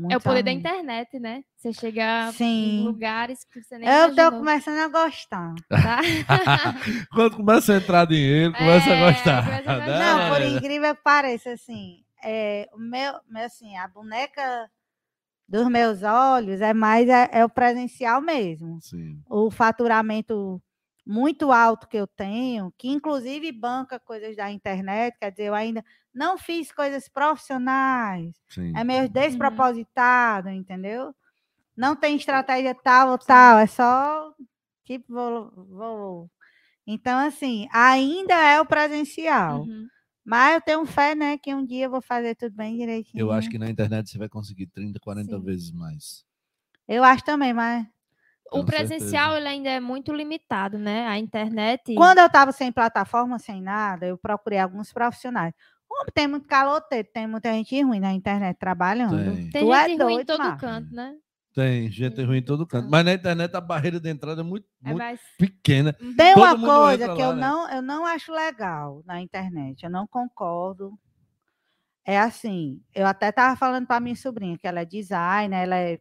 É 0.09 0.15
o 0.15 0.21
poder 0.21 0.43
da 0.43 0.51
internet, 0.51 1.19
né? 1.19 1.43
Você 1.57 1.73
chegar 1.73 2.29
em 2.29 2.33
Sim. 2.33 2.83
lugares 2.85 3.43
que 3.43 3.61
você 3.61 3.77
nem 3.77 3.89
Eu 3.89 4.07
tô 4.07 4.13
imaginou, 4.21 4.39
começando 4.39 4.77
a 4.79 4.87
gostar. 4.87 5.53
tá? 5.67 5.99
Quando 7.13 7.35
começa 7.35 7.73
a 7.73 7.77
entrar 7.77 8.05
dinheiro, 8.05 8.53
começa 8.53 8.89
É, 8.89 8.93
a 9.07 9.11
gostar. 9.11 9.45
começa 9.45 9.71
a 9.71 9.77
gostar. 9.79 9.99
Não, 10.29 10.33
por 10.35 10.41
incrível 10.41 10.95
que 10.95 11.01
pareça, 11.03 11.51
assim, 11.51 12.03
é, 12.23 12.69
o 12.73 12.77
meu, 12.77 13.13
meu, 13.29 13.43
assim, 13.43 13.75
a 13.77 13.87
boneca 13.87 14.69
dos 15.47 15.67
meus 15.67 16.01
olhos 16.03 16.61
é 16.61 16.73
mais 16.73 17.09
é, 17.09 17.29
é 17.33 17.43
o 17.43 17.49
presencial 17.49 18.21
mesmo. 18.21 18.79
Sim. 18.81 19.21
O 19.29 19.51
faturamento 19.51 20.61
muito 21.05 21.51
alto 21.51 21.87
que 21.87 21.97
eu 21.97 22.07
tenho, 22.07 22.73
que 22.77 22.87
inclusive 22.87 23.51
banca 23.51 23.99
coisas 23.99 24.35
da 24.35 24.51
internet, 24.51 25.17
quer 25.19 25.31
dizer, 25.31 25.45
eu 25.45 25.55
ainda 25.55 25.83
não 26.13 26.37
fiz 26.37 26.71
coisas 26.71 27.07
profissionais, 27.09 28.35
Sim. 28.49 28.73
é 28.75 28.83
meio 28.83 29.09
despropositado, 29.09 30.49
entendeu? 30.49 31.13
Não 31.75 31.95
tem 31.95 32.15
estratégia 32.15 32.75
tal 32.75 33.11
ou 33.11 33.17
tal, 33.17 33.59
é 33.59 33.67
só 33.67 34.33
tipo 34.83 35.13
vou, 35.13 35.51
vou. 35.67 36.31
Então, 36.85 37.19
assim, 37.19 37.67
ainda 37.71 38.33
é 38.33 38.59
o 38.59 38.65
presencial. 38.65 39.61
Uhum. 39.61 39.87
Mas 40.23 40.55
eu 40.55 40.61
tenho 40.61 40.85
fé, 40.85 41.15
né, 41.15 41.37
que 41.37 41.53
um 41.53 41.65
dia 41.65 41.85
eu 41.85 41.89
vou 41.89 42.01
fazer 42.01 42.35
tudo 42.35 42.55
bem 42.55 42.77
direitinho. 42.77 43.21
Eu 43.21 43.31
acho 43.31 43.49
que 43.49 43.57
na 43.57 43.69
internet 43.69 44.09
você 44.09 44.17
vai 44.17 44.29
conseguir 44.29 44.67
30, 44.67 44.99
40 44.99 45.37
Sim. 45.37 45.43
vezes 45.43 45.71
mais. 45.71 46.23
Eu 46.87 47.03
acho 47.03 47.23
também, 47.23 47.53
mas 47.53 47.87
O 48.51 48.65
presencial 48.65 49.37
ele 49.37 49.47
ainda 49.47 49.69
é 49.69 49.79
muito 49.79 50.11
limitado, 50.13 50.77
né? 50.77 51.07
A 51.07 51.17
internet. 51.17 51.95
quando 51.95 52.17
eu 52.19 52.25
estava 52.25 52.51
sem 52.51 52.71
plataforma, 52.71 53.39
sem 53.39 53.61
nada, 53.61 54.05
eu 54.05 54.17
procurei 54.17 54.59
alguns 54.59 54.91
profissionais. 54.91 55.53
Homem, 55.89 56.11
tem 56.13 56.27
muito 56.27 56.47
caloteiro, 56.47 57.07
tem 57.13 57.27
muita 57.27 57.51
gente 57.53 57.81
ruim 57.81 57.99
na 57.99 58.13
internet 58.13 58.57
trabalhando. 58.57 59.17
Tem. 59.35 59.49
Tem 59.49 59.65
Tu 59.65 59.73
é 59.73 59.89
gente 59.89 60.03
ruim 60.03 60.19
em 60.21 60.25
todo 60.25 60.39
Marcos. 60.39 60.61
canto, 60.61 60.93
né? 60.93 61.15
Tem 61.53 61.91
gente 61.91 62.23
ruim 62.23 62.37
em 62.37 62.41
todo 62.43 62.65
canto. 62.65 62.89
Mas 62.89 63.03
na 63.03 63.13
internet 63.13 63.53
a 63.55 63.59
barreira 63.61 63.99
de 63.99 64.09
entrada 64.09 64.39
é 64.41 64.43
muito, 64.43 64.65
É 64.83 64.87
muito 64.89 64.99
mais- 64.99 65.19
pequena. 65.37 65.91
Tem 66.15 66.33
Todo 66.33 66.55
uma 66.55 66.75
coisa 66.75 67.13
que 67.13 67.21
lá, 67.21 67.27
eu, 67.29 67.35
né? 67.35 67.41
não, 67.41 67.69
eu 67.71 67.81
não 67.81 68.05
acho 68.05 68.31
legal 68.31 69.01
na 69.05 69.19
internet, 69.21 69.83
eu 69.83 69.89
não 69.89 70.07
concordo. 70.07 70.97
É 72.05 72.17
assim, 72.19 72.81
eu 72.95 73.05
até 73.05 73.29
estava 73.29 73.55
falando 73.55 73.85
para 73.85 73.99
minha 73.99 74.15
sobrinha, 74.15 74.57
que 74.57 74.65
ela 74.67 74.79
é 74.81 74.85
designer, 74.85 75.63
ela 75.63 75.75
é 75.75 75.99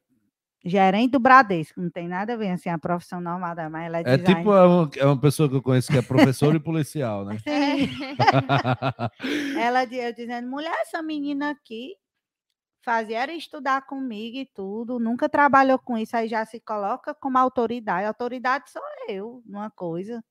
gerente 0.65 1.13
do 1.13 1.19
Bradesco, 1.21 1.81
não 1.81 1.91
tem 1.91 2.07
nada 2.09 2.35
a 2.35 2.37
ver 2.37 2.51
assim, 2.51 2.69
a 2.69 2.79
profissão 2.79 3.21
normal 3.21 3.55
dela, 3.55 3.71
mas 3.71 3.87
ela 3.87 3.99
é, 3.99 4.03
É 4.05 4.19
tipo 4.19 4.53
é 4.53 4.67
uma, 4.67 4.91
é 4.97 5.07
uma 5.07 5.19
pessoa 5.21 5.49
que 5.49 5.55
eu 5.57 5.63
conheço 5.63 5.91
que 5.91 5.97
é 5.99 6.03
professor 6.03 6.55
e 6.55 6.61
policial, 6.61 7.25
né? 7.25 7.37
Sim. 7.39 7.89
Ela 9.57 9.85
eu 9.85 10.13
dizendo, 10.15 10.49
mulher, 10.49 10.73
essa 10.83 11.03
menina 11.03 11.51
aqui 11.51 11.95
fazia 12.83 13.21
era 13.21 13.33
estudar 13.33 13.83
comigo 13.87 14.39
e 14.39 14.47
tudo, 14.55 14.99
nunca 14.99 15.29
trabalhou 15.29 15.79
com 15.79 15.97
isso, 15.99 16.17
aí 16.17 16.29
já 16.29 16.45
se 16.45 16.61
coloca 16.61 17.15
como 17.15 17.37
autoridade. 17.39 18.07
Autoridade 18.07 18.71
sou 18.71 18.83
eu, 19.09 19.43
numa 19.47 19.71
coisa. 19.71 20.23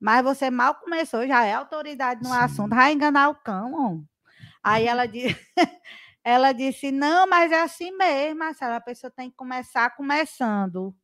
Mas 0.00 0.22
você 0.22 0.50
mal 0.50 0.74
começou, 0.76 1.26
já 1.26 1.44
é 1.44 1.52
autoridade 1.54 2.22
no 2.22 2.28
Sim. 2.30 2.36
assunto, 2.38 2.74
vai 2.74 2.92
enganar 2.92 3.28
o 3.30 3.34
cão. 3.34 3.74
homem. 3.74 4.08
Aí 4.62 4.86
ela, 4.86 5.06
di- 5.06 5.26
ela 6.24 6.52
disse, 6.52 6.90
não, 6.92 7.26
mas 7.28 7.50
é 7.52 7.62
assim 7.62 7.90
mesmo, 7.96 8.38
Marcela, 8.40 8.76
a 8.76 8.80
pessoa 8.80 9.10
tem 9.10 9.30
que 9.30 9.36
começar 9.36 9.94
começando. 9.96 10.94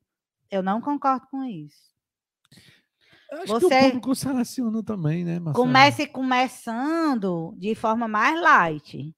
Eu 0.50 0.62
não 0.62 0.80
concordo 0.80 1.26
com 1.30 1.42
isso. 1.44 1.94
Eu 3.30 3.38
acho 3.38 3.54
que 3.54 3.60
Você- 3.60 3.66
o 3.66 3.86
público 3.86 4.14
seleciona 4.14 4.82
também, 4.84 5.24
né, 5.24 5.40
Marcelo? 5.40 5.66
Comece 5.66 6.06
começando 6.06 7.54
de 7.58 7.74
forma 7.74 8.06
mais 8.06 8.40
light. 8.40 9.14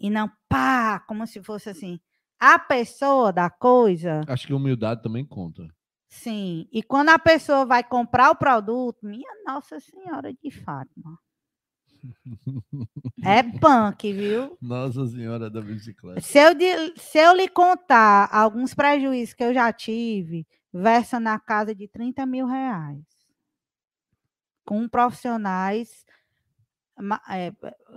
E 0.00 0.10
não 0.10 0.30
pá, 0.48 0.98
como 1.06 1.26
se 1.26 1.42
fosse 1.42 1.70
assim. 1.70 2.00
A 2.40 2.58
pessoa 2.58 3.32
da 3.32 3.48
coisa, 3.48 4.20
Acho 4.26 4.48
que 4.48 4.52
humildade 4.52 5.00
também 5.00 5.24
conta. 5.24 5.62
sim. 6.08 6.66
E 6.72 6.82
quando 6.82 7.10
a 7.10 7.18
pessoa 7.18 7.64
vai 7.64 7.84
comprar 7.84 8.30
o 8.32 8.36
produto, 8.36 9.06
minha 9.06 9.30
Nossa 9.46 9.78
Senhora 9.78 10.32
de 10.34 10.50
Fátima. 10.50 11.16
É 13.24 13.42
punk, 13.42 14.12
viu? 14.12 14.56
Nossa 14.60 15.06
Senhora 15.06 15.48
da 15.50 15.60
Bicicleta. 15.60 16.20
Se 16.20 16.38
eu, 16.38 16.50
se 16.96 17.18
eu 17.18 17.34
lhe 17.34 17.48
contar 17.48 18.28
alguns 18.32 18.74
prejuízos 18.74 19.34
que 19.34 19.44
eu 19.44 19.54
já 19.54 19.72
tive, 19.72 20.46
versa 20.72 21.20
na 21.20 21.38
casa 21.38 21.74
de 21.74 21.86
30 21.88 22.26
mil 22.26 22.46
reais. 22.46 23.00
Com 24.64 24.88
profissionais, 24.88 26.04
é, 27.30 27.52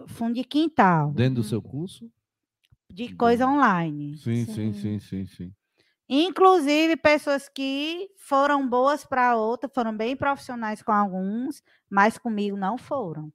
fundo 0.08 0.34
de 0.36 0.44
quintal, 0.44 1.12
Dentro 1.12 1.36
do 1.36 1.42
Uhum. 1.42 1.44
seu 1.48 1.62
curso? 1.62 2.12
de 2.92 3.14
coisa 3.14 3.46
online. 3.46 4.18
Sim, 4.18 4.46
sim, 4.46 4.54
Sim. 4.54 4.74
sim, 4.74 5.00
sim, 5.00 5.26
sim. 5.26 5.54
Inclusive 6.08 6.96
pessoas 6.98 7.50
que 7.50 8.10
foram 8.18 8.68
boas 8.70 9.04
para 9.06 9.36
outra, 9.36 9.70
foram 9.74 9.96
bem 9.96 10.16
profissionais 10.16 10.82
com 10.82 10.92
alguns, 10.92 11.62
mas 11.90 12.18
comigo 12.18 12.56
não 12.56 12.78
foram. 12.78 13.34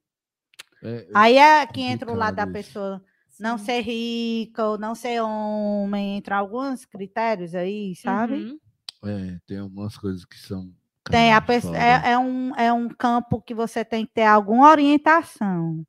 É, 0.83 1.07
Aí 1.13 1.37
é 1.37 1.65
que 1.65 1.81
entra 1.81 2.11
o 2.11 2.15
lado 2.15 2.35
da 2.35 2.43
isso. 2.43 2.51
pessoa 2.51 3.03
não 3.39 3.57
ser 3.57 3.81
rica 3.81 4.65
ou 4.65 4.77
não 4.77 4.93
ser 4.93 5.21
homem, 5.21 6.17
entra 6.17 6.37
alguns 6.37 6.85
critérios 6.85 7.55
aí, 7.55 7.95
sabe? 7.95 8.33
Uhum. 8.35 8.59
é, 9.05 9.39
tem 9.47 9.57
algumas 9.57 9.97
coisas 9.97 10.23
que 10.25 10.37
são. 10.37 10.71
Tem 11.09 11.33
a 11.33 11.41
pessoa, 11.41 11.75
é, 11.75 12.11
é 12.11 12.17
um, 12.17 12.55
é 12.55 12.71
um 12.71 12.87
campo 12.87 13.41
que 13.41 13.55
você 13.55 13.83
tem 13.83 14.05
que 14.05 14.13
ter 14.13 14.23
alguma 14.23 14.69
orientação, 14.69 15.83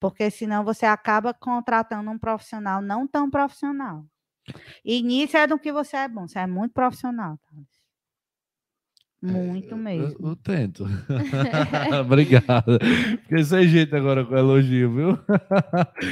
porque 0.00 0.30
senão 0.30 0.64
você 0.64 0.86
acaba 0.86 1.34
contratando 1.34 2.10
um 2.10 2.18
profissional 2.18 2.80
não 2.80 3.06
tão 3.06 3.30
profissional. 3.30 4.06
E 4.84 5.02
nisso 5.02 5.36
é 5.36 5.46
do 5.46 5.58
que 5.58 5.70
você 5.70 5.98
é 5.98 6.08
bom, 6.08 6.26
você 6.26 6.38
é 6.38 6.46
muito 6.46 6.72
profissional. 6.72 7.38
Thales. 7.50 7.77
Muito 9.20 9.70
Eu- 9.72 9.76
mesmo. 9.76 10.16
Eu, 10.26 10.28
eu 10.30 10.36
tento. 10.36 10.84
Obrigado. 12.00 12.78
Fiquei 13.22 13.44
sem 13.44 13.66
jeito 13.68 13.96
agora 13.96 14.24
com 14.24 14.32
o 14.34 14.38
elogio, 14.38 14.94
viu? 14.94 15.18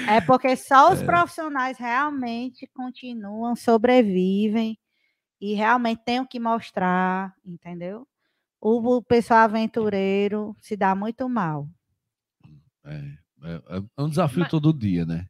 É 0.08 0.20
porque 0.20 0.56
só 0.56 0.92
os 0.92 1.02
profissionais 1.02 1.78
realmente 1.78 2.68
continuam, 2.74 3.54
sobrevivem 3.54 4.76
e 5.40 5.54
realmente 5.54 6.02
têm 6.04 6.18
o 6.20 6.26
que 6.26 6.40
mostrar, 6.40 7.32
entendeu? 7.44 8.06
O, 8.60 8.96
o 8.96 9.02
pessoal 9.02 9.40
aventureiro 9.40 10.56
se 10.60 10.76
dá 10.76 10.94
muito 10.94 11.28
mal. 11.28 11.68
É, 12.84 12.96
é, 13.44 13.82
é 13.98 14.02
um 14.02 14.08
desafio 14.08 14.40
Mas- 14.40 14.50
todo 14.50 14.72
dia, 14.72 15.04
né? 15.06 15.28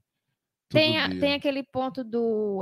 Todo 0.68 0.80
Tem, 0.80 0.92
dia. 1.10 1.20
tem 1.20 1.34
aquele 1.34 1.62
ponto 1.62 2.02
do. 2.02 2.60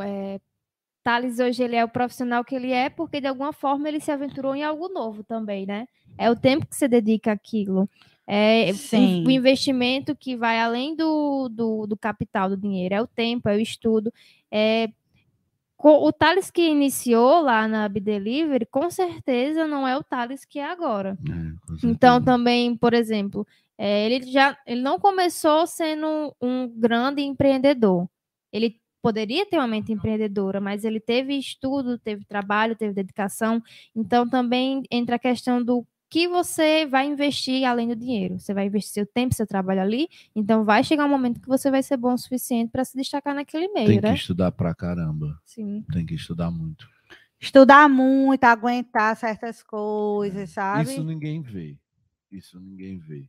É, 1.04 1.10
Thales 1.10 1.38
hoje 1.38 1.62
ele 1.62 1.76
é 1.76 1.84
o 1.84 1.88
profissional 1.88 2.42
que 2.44 2.54
ele 2.54 2.72
é, 2.72 2.88
porque 2.88 3.20
de 3.20 3.26
alguma 3.26 3.52
forma 3.52 3.88
ele 3.88 4.00
se 4.00 4.10
aventurou 4.10 4.54
em 4.54 4.64
algo 4.64 4.88
novo 4.88 5.22
também, 5.22 5.66
né? 5.66 5.86
É 6.16 6.30
o 6.30 6.36
tempo 6.36 6.66
que 6.66 6.74
você 6.74 6.88
dedica 6.88 7.32
àquilo. 7.32 7.88
É 8.26 8.70
o- 8.70 8.74
Sim. 8.74 9.24
o 9.26 9.30
investimento 9.30 10.16
que 10.16 10.34
vai 10.34 10.58
além 10.58 10.96
do, 10.96 11.48
do, 11.50 11.86
do 11.86 11.96
capital, 11.96 12.48
do 12.48 12.56
dinheiro. 12.56 12.94
É 12.94 13.02
o 13.02 13.06
tempo, 13.06 13.48
é 13.48 13.56
o 13.56 13.60
estudo. 13.60 14.12
É, 14.50 14.88
o 15.78 16.10
Thales 16.12 16.50
que 16.50 16.62
iniciou 16.66 17.42
lá 17.42 17.68
na 17.68 17.86
Bidelivery, 17.86 18.64
com 18.64 18.88
certeza 18.90 19.66
não 19.66 19.86
é 19.86 19.94
o 19.96 20.02
Thales 20.02 20.46
que 20.46 20.58
é 20.58 20.64
agora. 20.64 21.18
É, 21.28 21.86
Então, 21.86 22.22
também, 22.24 22.74
por 22.74 22.94
exemplo, 22.94 23.46
eh, 23.76 24.06
ele 24.06 24.30
já 24.32 24.56
ele 24.66 24.80
não 24.80 24.98
começou 24.98 25.66
sendo 25.66 26.34
um 26.40 26.66
grande 26.68 27.20
empreendedor. 27.20 28.08
Ele 28.50 28.80
poderia 29.04 29.44
ter 29.44 29.58
uma 29.58 29.68
mente 29.68 29.92
empreendedora, 29.92 30.62
mas 30.62 30.82
ele 30.82 30.98
teve 30.98 31.34
estudo, 31.34 31.98
teve 31.98 32.24
trabalho, 32.24 32.74
teve 32.74 32.94
dedicação. 32.94 33.62
Então, 33.94 34.26
também 34.26 34.82
entra 34.90 35.16
a 35.16 35.18
questão 35.18 35.62
do 35.62 35.86
que 36.08 36.26
você 36.26 36.86
vai 36.86 37.06
investir 37.06 37.68
além 37.68 37.86
do 37.86 37.94
dinheiro. 37.94 38.38
Você 38.38 38.54
vai 38.54 38.64
investir 38.64 38.94
seu 38.94 39.06
tempo, 39.06 39.34
seu 39.34 39.46
trabalho 39.46 39.82
ali. 39.82 40.08
Então, 40.34 40.64
vai 40.64 40.82
chegar 40.82 41.04
um 41.04 41.08
momento 41.10 41.38
que 41.38 41.46
você 41.46 41.70
vai 41.70 41.82
ser 41.82 41.98
bom 41.98 42.14
o 42.14 42.18
suficiente 42.18 42.70
para 42.70 42.82
se 42.82 42.96
destacar 42.96 43.34
naquele 43.34 43.68
meio, 43.68 43.88
Tem 43.88 44.00
que 44.00 44.06
né? 44.06 44.14
estudar 44.14 44.50
pra 44.52 44.74
caramba. 44.74 45.38
Sim. 45.44 45.84
Tem 45.92 46.06
que 46.06 46.14
estudar 46.14 46.50
muito. 46.50 46.88
Estudar 47.38 47.90
muito, 47.90 48.42
aguentar 48.44 49.14
certas 49.18 49.62
coisas, 49.62 50.48
sabe? 50.48 50.84
Isso 50.84 51.04
ninguém 51.04 51.42
vê. 51.42 51.76
Isso 52.32 52.58
ninguém 52.58 52.96
vê. 52.96 53.28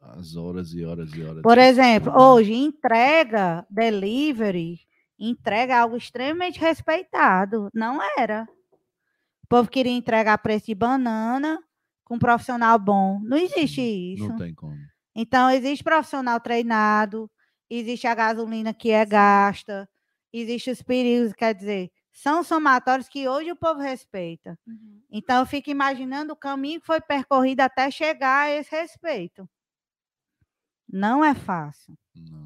As 0.00 0.36
horas 0.36 0.72
e 0.72 0.84
horas 0.84 1.12
e 1.12 1.20
horas. 1.20 1.42
Por 1.42 1.58
exemplo, 1.58 2.12
hoje, 2.16 2.52
entrega, 2.52 3.66
delivery, 3.68 4.86
entrega 5.18 5.74
é 5.74 5.76
algo 5.78 5.96
extremamente 5.96 6.60
respeitado. 6.60 7.70
Não 7.74 8.00
era. 8.18 8.48
O 9.44 9.46
povo 9.48 9.70
queria 9.70 9.92
entregar 9.92 10.38
preço 10.38 10.66
de 10.66 10.74
banana 10.74 11.62
com 12.04 12.16
um 12.16 12.18
profissional 12.18 12.78
bom. 12.78 13.20
Não 13.22 13.36
existe 13.36 13.80
isso. 13.80 14.28
Não 14.28 14.36
tem 14.36 14.54
como. 14.54 14.76
Então, 15.14 15.50
existe 15.50 15.82
profissional 15.82 16.38
treinado, 16.40 17.30
existe 17.70 18.06
a 18.06 18.14
gasolina 18.14 18.74
que 18.74 18.90
é 18.90 19.04
gasta, 19.04 19.88
existe 20.32 20.70
os 20.70 20.82
perigos, 20.82 21.32
quer 21.32 21.54
dizer, 21.54 21.90
são 22.12 22.42
somatórios 22.42 23.08
que 23.08 23.28
hoje 23.28 23.50
o 23.50 23.56
povo 23.56 23.80
respeita. 23.80 24.58
Então, 25.10 25.40
eu 25.40 25.46
fico 25.46 25.70
imaginando 25.70 26.32
o 26.32 26.36
caminho 26.36 26.80
que 26.80 26.86
foi 26.86 27.00
percorrido 27.00 27.60
até 27.60 27.90
chegar 27.90 28.46
a 28.46 28.50
esse 28.50 28.70
respeito. 28.70 29.48
Não 30.88 31.24
é 31.24 31.34
fácil. 31.34 31.96
Não. 32.14 32.38
não 32.38 32.45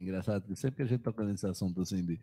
Engraçado 0.00 0.46
que 0.46 0.56
sempre 0.56 0.76
que 0.76 0.82
a 0.82 0.86
gente 0.86 1.02
toca 1.02 1.22
nesse 1.24 1.46
assunto 1.46 1.80
assim 1.82 2.04
de. 2.04 2.20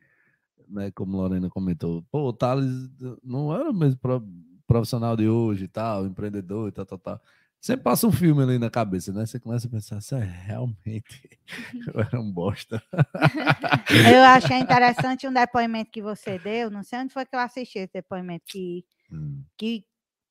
Né, 0.68 0.92
como 0.92 1.16
Lorena 1.16 1.50
comentou, 1.50 2.04
pô, 2.12 2.28
o 2.30 2.34
Thales 2.34 2.90
não 3.24 3.54
era 3.56 3.70
o 3.70 3.74
mesmo 3.74 4.00
pro- 4.00 4.28
profissional 4.66 5.16
de 5.16 5.28
hoje 5.30 5.66
e 5.66 5.68
tal, 5.68 6.06
empreendedor 6.06 6.68
e 6.68 6.72
tal, 6.72 6.86
tal, 6.86 6.98
tal. 6.98 7.22
Sempre 7.62 7.84
passa 7.84 8.06
um 8.08 8.12
filme 8.12 8.42
ali 8.44 8.58
na 8.60 8.70
cabeça, 8.70 9.14
né? 9.14 9.26
Você 9.26 9.40
começa 9.40 9.68
a 9.68 9.72
pensar, 9.72 9.98
isso 10.00 10.16
é 10.16 10.24
realmente 10.24 11.30
eu 11.94 12.02
era 12.02 12.20
um 12.20 12.32
bosta. 12.32 12.82
Eu 14.12 14.24
achei 14.24 14.58
interessante 14.58 15.28
um 15.28 15.34
depoimento 15.34 15.92
que 15.92 16.02
você 16.02 16.38
deu, 16.38 16.70
não 16.70 16.84
sei 16.84 17.00
onde 17.00 17.14
foi 17.14 17.26
que 17.26 17.36
eu 17.36 17.40
assisti 17.40 17.80
esse 17.80 17.94
depoimento, 17.94 18.44
que, 18.48 18.84
Hum. 19.12 19.44
que 19.58 19.86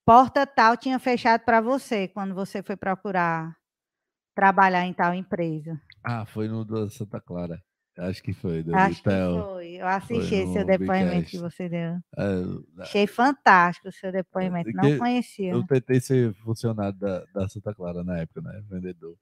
porta 0.05 0.47
tal 0.47 0.77
tinha 0.77 0.99
fechado 0.99 1.43
para 1.45 1.61
você 1.63 2.09
quando 2.09 2.35
você 2.35 2.63
foi 2.63 2.77
procurar 2.77 3.57
trabalhar 4.37 4.87
em 4.87 4.93
tal 4.93 5.15
empresa. 5.15 5.81
Ah, 6.05 6.27
foi 6.27 6.47
no 6.47 6.63
do 6.65 6.89
Santa 6.91 7.19
Clara. 7.19 7.61
Acho 7.99 8.23
que 8.23 8.35
foi, 8.35 8.63
do 8.63 8.77
Acho 8.77 9.03
que 9.03 9.09
foi. 9.09 9.77
Eu 9.77 9.87
assisti 9.87 10.45
Foi 10.45 10.53
seu 10.53 10.67
depoimento 10.67 11.31
que 11.31 11.39
você 11.39 11.67
deu. 11.67 11.93
É, 12.19 12.83
Achei 12.83 13.07
fantástico 13.07 13.89
o 13.89 13.93
seu 13.93 14.13
depoimento. 14.13 14.71
Não 14.75 14.83
que 14.83 14.99
conhecia. 14.99 15.53
eu 15.53 15.67
tentei 15.67 15.99
ser 15.99 16.35
funcionário 16.35 16.99
da, 16.99 17.25
da 17.35 17.49
Santa 17.49 17.75
Clara 17.75 18.05
na 18.05 18.19
época, 18.19 18.43
né? 18.43 18.63
Vendedor. 18.69 19.17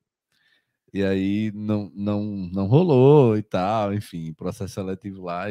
E 0.93 1.05
aí 1.05 1.53
não, 1.55 1.91
não, 1.95 2.23
não 2.53 2.67
rolou 2.67 3.37
e 3.37 3.43
tal, 3.43 3.95
enfim, 3.95 4.33
processo 4.35 4.75
seletivo 4.75 5.23
lá. 5.23 5.45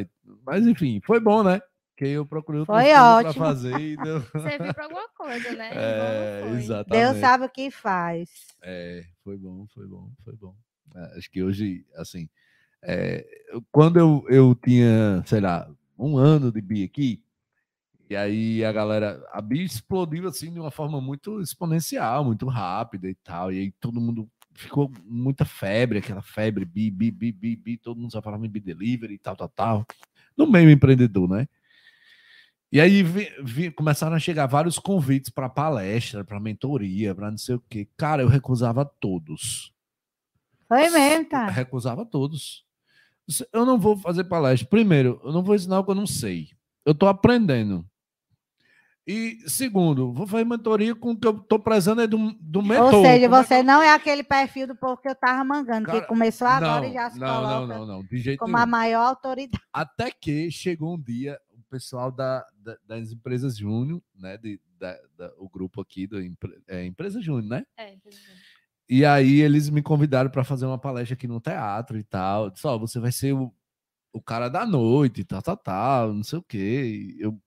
Mas 0.46 0.68
enfim, 0.68 1.00
foi 1.06 1.22
bom, 1.22 1.44
né? 1.44 1.62
Que 1.96 2.08
eu 2.08 2.26
procurei 2.26 2.62
outras 2.62 2.84
Foi 2.84 2.92
coisas 2.92 3.22
pra 3.22 3.30
ótimo. 3.30 3.46
fazer 3.46 3.78
e 3.80 3.98
deu. 3.98 4.22
Serviu 4.42 4.74
para 4.74 4.84
alguma 4.86 5.08
coisa, 5.10 5.54
né? 5.54 5.70
É, 5.74 6.50
exatamente. 6.58 7.06
Deus 7.06 7.18
sabe 7.18 7.46
o 7.46 7.50
que 7.50 7.70
faz. 7.70 8.30
É, 8.62 9.06
foi 9.24 9.38
bom, 9.38 9.68
foi 9.74 9.88
bom, 9.88 10.10
foi 10.24 10.36
bom. 10.36 10.56
É, 10.96 11.18
acho 11.18 11.30
que 11.30 11.44
hoje, 11.44 11.86
assim, 11.96 12.28
é, 12.82 13.26
quando 13.72 13.98
eu, 13.98 14.26
eu 14.28 14.56
tinha, 14.56 15.24
sei 15.26 15.40
lá, 15.40 15.70
um 15.98 16.18
ano 16.18 16.52
de 16.52 16.62
BI 16.62 16.84
aqui, 16.84 17.24
e 18.10 18.16
aí 18.16 18.66
a 18.66 18.72
galera, 18.72 19.24
a 19.32 19.42
BI 19.42 19.64
explodiu 19.64 20.28
assim 20.28 20.52
de 20.52 20.60
uma 20.60 20.70
forma 20.72 21.00
muito 21.00 21.40
exponencial, 21.40 22.24
muito 22.24 22.48
rápida 22.48 23.08
e 23.10 23.16
tal, 23.16 23.52
e 23.52 23.60
aí 23.60 23.72
todo 23.80 24.02
mundo 24.02 24.30
ficou 24.54 24.92
muita 25.06 25.46
febre, 25.46 26.00
aquela 26.00 26.22
febre 26.22 26.66
BI, 26.66 26.92
BI, 26.92 27.12
BI, 27.12 27.32
BI, 27.32 27.56
BI, 27.56 27.78
todo 27.78 28.00
mundo 28.00 28.12
só 28.12 28.22
falava 28.22 28.46
em 28.46 28.50
BI 28.50 28.60
Delivery 28.60 29.16
e 29.16 29.18
tal, 29.18 29.36
tal, 29.36 29.50
tal, 29.50 29.86
no 30.38 30.46
meio 30.46 30.70
empreendedor, 30.70 31.30
né? 31.30 31.48
E 32.74 32.82
aí 32.82 33.04
vi- 33.04 33.32
vi- 33.44 33.70
começaram 33.70 34.16
a 34.16 34.20
chegar 34.20 34.48
vários 34.48 34.80
convites 34.80 35.30
para 35.30 35.48
palestra, 35.48 36.24
para 36.24 36.40
mentoria, 36.40 37.14
para 37.14 37.30
não 37.30 37.38
sei 37.38 37.54
o 37.54 37.64
quê. 37.70 37.88
Cara, 37.96 38.24
eu 38.24 38.28
recusava 38.28 38.84
todos. 38.84 39.72
Foi 40.68 40.90
mesmo, 40.90 41.26
tá? 41.26 41.50
Recusava 41.50 42.04
todos. 42.04 42.66
Eu 43.54 43.64
não 43.64 43.78
vou 43.78 43.96
fazer 43.96 44.24
palestra. 44.24 44.68
Primeiro, 44.68 45.22
eu 45.24 45.32
não 45.32 45.44
vou 45.44 45.54
ensinar 45.54 45.82
o 45.82 45.84
que 45.84 45.92
eu 45.92 45.96
não 45.96 46.08
sei. 46.08 46.50
Eu 46.84 46.94
estou 46.94 47.08
aprendendo. 47.08 47.86
E 49.06 49.38
segundo, 49.48 50.12
vou 50.12 50.26
fazer 50.26 50.44
mentoria 50.46 50.96
com 50.96 51.12
o 51.12 51.16
que 51.16 51.28
eu 51.28 51.36
estou 51.36 51.60
prezando 51.60 52.02
é 52.02 52.08
do, 52.08 52.32
do 52.40 52.64
mentor. 52.64 52.94
Ou 52.96 53.04
seja, 53.04 53.28
Como 53.28 53.36
é 53.36 53.42
que 53.44 53.48
você 53.50 53.60
eu- 53.60 53.64
não 53.66 53.84
é 53.84 53.94
aquele 53.94 54.24
perfil 54.24 54.66
do 54.66 54.76
povo 54.76 54.98
que 54.98 55.10
eu 55.10 55.14
tava 55.16 55.44
mangando, 55.44 55.86
Cara, 55.88 56.02
que 56.02 56.08
começou 56.08 56.48
agora 56.48 56.82
não, 56.82 56.90
e 56.90 56.94
já 56.94 57.10
se 57.12 57.20
não, 57.20 57.28
coloca 57.28 57.68
não, 57.68 57.68
não, 57.68 57.86
não, 57.98 58.04
de 58.04 58.18
jeito 58.18 58.40
como 58.40 58.54
nenhum. 58.54 58.64
a 58.64 58.66
maior 58.66 59.06
autoridade. 59.10 59.62
Até 59.74 60.10
que 60.10 60.50
chegou 60.50 60.96
um 60.96 61.00
dia, 61.00 61.38
pessoal 61.74 62.12
da, 62.12 62.46
da- 62.58 62.78
das 62.86 63.12
empresas 63.12 63.58
Júnior, 63.58 64.02
né? 64.16 64.38
De, 64.38 64.60
da, 64.78 64.98
da- 65.18 65.34
o 65.38 65.50
grupo 65.50 65.82
aqui 65.82 66.04
empre- 66.14 66.62
é, 66.68 66.86
Empresa 66.86 67.20
Júnior, 67.22 67.50
né? 67.50 67.66
É, 67.78 67.94
entendi. 67.94 68.18
E 68.90 69.04
aí 69.06 69.40
eles 69.42 69.70
me 69.70 69.82
convidaram 69.82 70.30
para 70.30 70.44
fazer 70.44 70.66
uma 70.66 70.78
palestra 70.78 71.16
aqui 71.16 71.28
no 71.28 71.40
teatro 71.42 71.98
e 71.98 72.04
tal. 72.04 72.50
Disse, 72.52 72.68
ó, 72.68 72.78
você 72.78 73.00
vai 73.00 73.12
ser 73.12 73.34
o, 73.34 73.52
o 74.12 74.22
cara 74.22 74.50
da 74.50 74.66
noite, 74.66 75.24
tal, 75.24 75.42
tal, 75.42 75.58
tal, 75.58 76.14
não 76.14 76.24
sei 76.24 76.38
o 76.40 76.44
quê. 76.44 77.16
Eu, 77.20 77.42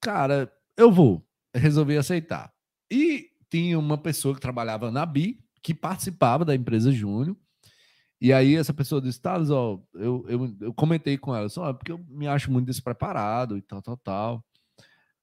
cara, 0.00 0.50
eu 0.76 0.90
vou. 0.90 1.26
Resolvi 1.54 1.96
aceitar. 1.96 2.52
E 2.90 3.30
tinha 3.50 3.78
uma 3.78 3.98
pessoa 3.98 4.34
que 4.34 4.40
trabalhava 4.40 4.90
na 4.90 5.04
BI, 5.04 5.38
que 5.62 5.74
participava 5.74 6.44
da 6.44 6.54
empresa 6.54 6.92
Júnior. 6.92 7.36
E 8.20 8.32
aí 8.32 8.54
essa 8.54 8.74
pessoa 8.74 9.00
disse, 9.00 9.20
Thales, 9.20 9.48
ó, 9.50 9.80
eu, 9.94 10.24
eu, 10.28 10.56
eu 10.60 10.74
comentei 10.74 11.16
com 11.16 11.34
ela, 11.34 11.48
só 11.48 11.72
porque 11.72 11.90
eu 11.92 11.98
me 12.08 12.26
acho 12.26 12.52
muito 12.52 12.66
despreparado 12.66 13.56
e 13.56 13.62
tal, 13.62 13.80
tal, 13.80 13.96
tal. 13.96 14.44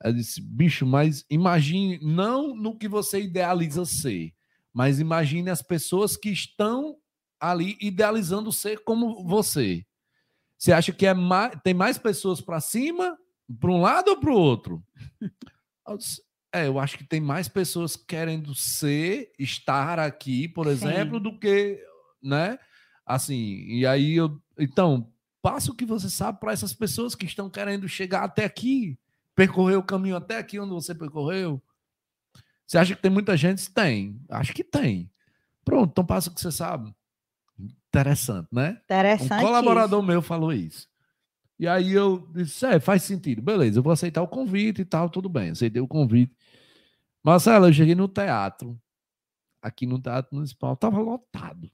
Ela 0.02 0.14
disse, 0.14 0.42
bicho, 0.42 0.86
mas 0.86 1.26
imagine, 1.30 2.00
não 2.02 2.56
no 2.56 2.78
que 2.78 2.88
você 2.88 3.22
idealiza 3.22 3.86
ser, 3.86 4.34
mas 4.74 5.00
imagine 5.00 5.50
as 5.50 5.62
pessoas 5.62 6.18
que 6.18 6.30
estão 6.30 6.98
ali 7.40 7.78
idealizando 7.80 8.52
ser 8.52 8.84
como 8.84 9.24
você. 9.28 9.86
Você 10.58 10.72
acha 10.72 10.92
que 10.92 11.06
é 11.06 11.14
mais, 11.14 11.54
tem 11.64 11.74
mais 11.74 12.00
pessoas 12.00 12.42
para 12.42 12.60
cima, 12.60 13.16
para 13.60 13.72
um 13.72 13.82
lado 13.82 14.10
ou 14.10 14.20
para 14.20 14.32
o 14.32 14.38
outro? 14.38 14.84
Eu 15.88 15.98
disse, 15.98 16.22
É, 16.52 16.68
eu 16.68 16.80
acho 16.80 16.98
que 16.98 17.04
tem 17.04 17.22
mais 17.22 17.48
pessoas 17.48 17.96
querendo 17.96 18.56
ser, 18.56 19.32
estar 19.38 20.00
aqui, 20.00 20.48
por 20.48 20.66
exemplo, 20.66 21.18
Sim. 21.18 21.24
do 21.24 21.40
que, 21.40 21.80
né? 22.22 22.58
Assim, 23.08 23.64
e 23.68 23.88
aí 23.88 24.16
eu, 24.16 24.38
então, 24.60 25.10
passa 25.42 25.72
o 25.72 25.74
que 25.74 25.86
você 25.86 26.10
sabe 26.10 26.42
para 26.42 26.52
essas 26.52 26.74
pessoas 26.74 27.16
que 27.16 27.26
estão 27.26 27.50
querendo 27.50 27.88
chegar 27.88 28.26
até 28.26 28.44
aqui, 28.44 29.00
percorrer 29.34 29.78
o 29.78 29.84
caminho 29.84 30.18
até 30.18 30.38
aqui 30.38 30.60
onde 30.60 30.74
você 30.74 30.94
percorreu. 30.94 31.64
Você 32.66 32.78
acha 32.78 32.94
que 32.94 33.02
tem 33.02 33.10
muita 33.10 33.38
gente? 33.38 33.72
Tem. 33.72 34.20
Acho 34.28 34.54
que 34.54 34.62
tem. 34.62 35.10
Pronto, 35.64 35.92
então 35.92 36.06
passa 36.06 36.30
o 36.30 36.34
que 36.34 36.42
você 36.42 36.52
sabe. 36.52 36.94
Interessante, 37.58 38.50
né? 38.52 38.82
Interessante. 38.84 39.42
Um 39.42 39.48
colaborador 39.48 40.04
meu 40.04 40.22
falou 40.22 40.52
isso. 40.52 40.86
E 41.58 41.66
aí 41.66 41.94
eu 41.94 42.30
disse, 42.34 42.66
é, 42.66 42.78
faz 42.78 43.04
sentido. 43.04 43.42
Beleza, 43.42 43.80
eu 43.80 43.84
vou 43.84 43.94
aceitar 43.94 44.22
o 44.22 44.28
convite 44.28 44.82
e 44.82 44.86
tal, 44.86 45.10
tudo 45.10 45.30
bem. 45.30 45.52
Aceitei 45.52 45.82
o 45.82 45.88
convite. 45.88 46.36
Marcelo, 47.24 47.68
eu 47.68 47.74
cheguei 47.74 47.96
no 47.96 48.10
teatro. 48.10 48.78
Aqui 49.62 49.86
no 49.86 50.00
Teatro 50.00 50.36
Municipal, 50.36 50.76
tava 50.76 51.00
lotado. 51.00 51.72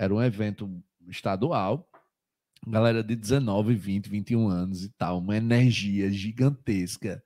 Era 0.00 0.14
um 0.14 0.22
evento 0.22 0.82
estadual. 1.08 1.86
Galera 2.66 3.04
de 3.04 3.14
19, 3.14 3.74
20, 3.74 4.08
21 4.08 4.48
anos 4.48 4.82
e 4.82 4.88
tal. 4.88 5.18
Uma 5.18 5.36
energia 5.36 6.10
gigantesca. 6.10 7.22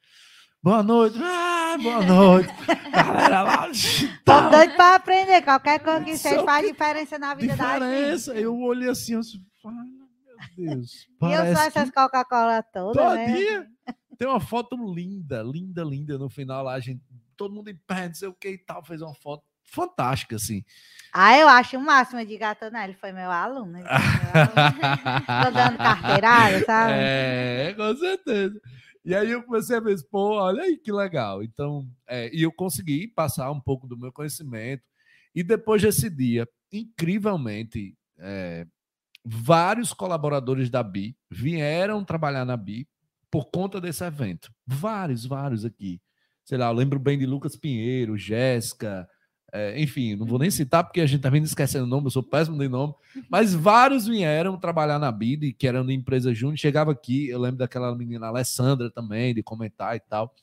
Boa 0.61 0.83
noite. 0.83 1.17
Ah, 1.23 1.77
boa 1.81 2.05
noite. 2.05 2.53
Galera 2.91 3.43
lá. 3.43 3.69
Tô 3.69 4.23
tal. 4.25 4.51
doido 4.51 4.75
para 4.75 4.97
aprender. 4.97 5.43
Qualquer 5.43 5.79
coisa 5.85 6.05
que 6.05 6.19
vocês 6.19 6.43
faz 6.43 6.67
que 6.67 6.73
diferença 6.73 7.17
na 7.17 7.35
vida 7.35 7.55
da 7.55 7.79
gente. 7.79 7.83
Diferença. 7.85 8.35
Eu 8.35 8.59
olhei 8.59 8.89
assim, 8.89 9.15
eu 9.15 9.21
disse, 9.21 9.41
"Ah, 9.65 9.71
meu 9.71 10.75
Deus. 10.75 11.07
E 11.23 11.33
eu 11.33 11.55
sou 11.55 11.63
essas 11.63 11.91
Coca-Cola 11.93 12.61
todas, 12.61 13.15
né? 13.15 13.27
Todinha. 13.27 13.69
Tem 14.19 14.27
uma 14.27 14.41
foto 14.41 14.75
linda, 14.93 15.45
linda, 15.45 15.85
linda 15.85 16.19
no 16.19 16.29
final 16.29 16.65
lá, 16.65 16.75
a 16.75 16.81
gente, 16.81 17.01
todo 17.37 17.55
mundo 17.55 17.69
em 17.69 17.77
pé, 17.87 18.09
não 18.09 18.15
sei 18.15 18.27
o 18.27 18.35
que 18.35 18.49
e 18.49 18.59
tal, 18.59 18.85
fez 18.85 19.01
uma 19.01 19.15
foto 19.15 19.45
fantástica, 19.65 20.37
assim. 20.37 20.65
Ah, 21.13 21.39
eu 21.39 21.49
acho 21.49 21.77
o 21.77 21.81
máximo 21.81 22.25
de 22.27 22.37
Gatonel. 22.37 22.85
Ele 22.85 22.95
foi 22.95 23.13
meu 23.13 23.31
aluno. 23.31 23.73
Foi 23.73 23.83
meu 23.83 24.43
aluno. 24.43 24.85
Tô 25.45 25.51
dando 25.53 25.77
carteirada, 25.79 26.65
sabe? 26.65 26.93
É, 26.97 27.75
com 27.77 27.97
certeza. 27.97 28.61
E 29.05 29.15
aí 29.15 29.31
eu 29.31 29.43
comecei 29.43 29.77
a 29.77 29.81
ver, 29.81 29.97
pô, 30.11 30.37
olha 30.41 30.63
aí 30.63 30.77
que 30.77 30.91
legal. 30.91 31.43
Então, 31.43 31.87
é, 32.09 32.35
e 32.35 32.43
eu 32.43 32.51
consegui 32.51 33.07
passar 33.07 33.51
um 33.51 33.61
pouco 33.61 33.87
do 33.87 33.99
meu 33.99 34.11
conhecimento. 34.11 34.83
E 35.35 35.43
depois 35.43 35.83
desse 35.83 36.09
dia, 36.09 36.49
incrivelmente, 36.73 37.97
é, 38.19 38.67
vários 39.25 39.93
colaboradores 39.93 40.71
da 40.71 40.83
BI 40.83 41.17
vieram 41.31 42.05
trabalhar 42.05 42.45
na 42.45 42.57
BI 42.57 42.89
por 43.31 43.47
conta 43.47 43.81
desse 43.81 44.05
evento. 44.05 44.53
Vários, 44.67 45.27
vários 45.27 45.65
aqui. 45.65 46.01
Sei 46.45 46.59
lá, 46.59 46.67
eu 46.67 46.73
lembro 46.73 46.99
bem 46.99 47.19
de 47.19 47.27
Lucas 47.27 47.57
Pinheiro, 47.57 48.17
Jéssica, 48.17 49.09
é, 49.57 49.81
enfim, 49.81 50.17
não 50.17 50.27
vou 50.27 50.37
nem 50.37 50.51
citar 50.51 50.83
porque 50.83 51.01
a 51.01 51.07
gente 51.07 51.21
tá 51.21 51.31
vendo 51.31 51.45
esquecendo 51.45 51.85
o 51.85 51.87
nome, 51.87 52.09
eu 52.09 52.11
sou 52.11 52.25
péssimo 52.25 52.59
de 52.59 52.69
nome, 52.69 52.93
mas 53.31 53.55
vários 53.55 54.05
vieram 54.05 54.59
trabalhar 54.59 54.99
na 54.99 55.13
BID, 55.13 55.53
que 55.53 55.69
eram 55.69 55.87
de 55.87 55.95
empresa 55.95 56.35
júnior, 56.35 56.59
chegava 56.59 56.91
aqui, 56.91 57.29
eu 57.29 57.39
lembro 57.39 57.59
daquela 57.59 57.95
menina 57.95 58.27
Alessandra 58.27 58.91
também, 58.91 59.33
de 59.33 59.45
comentar 59.45 59.95
e 59.95 60.01
tal, 60.01 60.35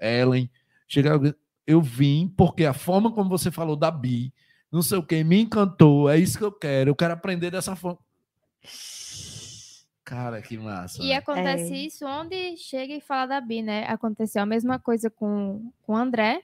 Ellen, 0.00 0.50
chegava, 0.88 1.36
eu 1.66 1.82
vim 1.82 2.26
porque 2.34 2.64
a 2.64 2.72
forma 2.72 3.12
como 3.12 3.28
você 3.28 3.50
falou 3.50 3.76
da 3.76 3.90
BI, 3.90 4.32
não 4.72 4.80
sei 4.80 4.96
o 4.96 5.02
que, 5.02 5.22
me 5.22 5.42
encantou, 5.42 6.08
é 6.08 6.16
isso 6.16 6.38
que 6.38 6.44
eu 6.44 6.52
quero, 6.52 6.88
eu 6.88 6.96
quero 6.96 7.12
aprender 7.12 7.50
dessa 7.50 7.76
forma. 7.76 7.98
Cara, 10.02 10.40
que 10.40 10.56
massa. 10.56 11.02
E 11.02 11.08
né? 11.08 11.16
acontece 11.16 11.70
É. 11.70 11.76
isso 11.76 12.06
onde 12.06 12.56
chega 12.56 12.94
e 12.94 13.00
fala 13.00 13.26
da 13.26 13.40
Bi, 13.40 13.62
né? 13.62 13.84
Aconteceu 13.88 14.42
a 14.42 14.46
mesma 14.46 14.78
coisa 14.78 15.10
com, 15.10 15.70
com 15.82 15.92
o 15.92 15.96
André, 15.96 16.42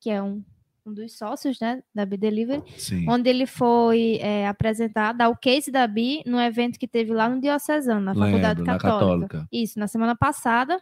que 0.00 0.10
é 0.10 0.20
um, 0.20 0.42
um 0.86 0.94
dos 0.94 1.18
sócios 1.18 1.58
né, 1.60 1.82
da 1.92 2.06
Bi 2.06 2.16
Delivery, 2.16 2.62
Sim. 2.78 3.04
onde 3.08 3.28
ele 3.28 3.44
foi 3.44 4.18
é, 4.22 4.46
apresentar, 4.46 5.12
dar 5.12 5.28
o 5.28 5.36
case 5.36 5.70
da 5.70 5.86
Bi 5.86 6.22
no 6.24 6.40
evento 6.40 6.78
que 6.78 6.86
teve 6.86 7.12
lá 7.12 7.28
no 7.28 7.40
Diocesano, 7.40 8.00
na 8.00 8.14
Faculdade 8.14 8.60
Lembro, 8.60 8.72
na 8.72 8.78
Católica. 8.78 9.28
Católica. 9.28 9.48
Isso, 9.52 9.78
na 9.78 9.88
semana 9.88 10.14
passada. 10.14 10.80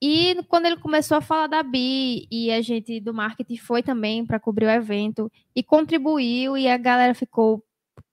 E 0.00 0.36
quando 0.48 0.64
ele 0.64 0.78
começou 0.78 1.18
a 1.18 1.20
falar 1.20 1.46
da 1.46 1.62
Bi, 1.62 2.26
e 2.30 2.50
a 2.50 2.62
gente 2.62 2.98
do 3.00 3.12
marketing 3.12 3.58
foi 3.58 3.82
também 3.82 4.24
para 4.24 4.40
cobrir 4.40 4.64
o 4.64 4.70
evento, 4.70 5.30
e 5.54 5.62
contribuiu, 5.62 6.56
e 6.56 6.66
a 6.66 6.78
galera 6.78 7.14
ficou 7.14 7.62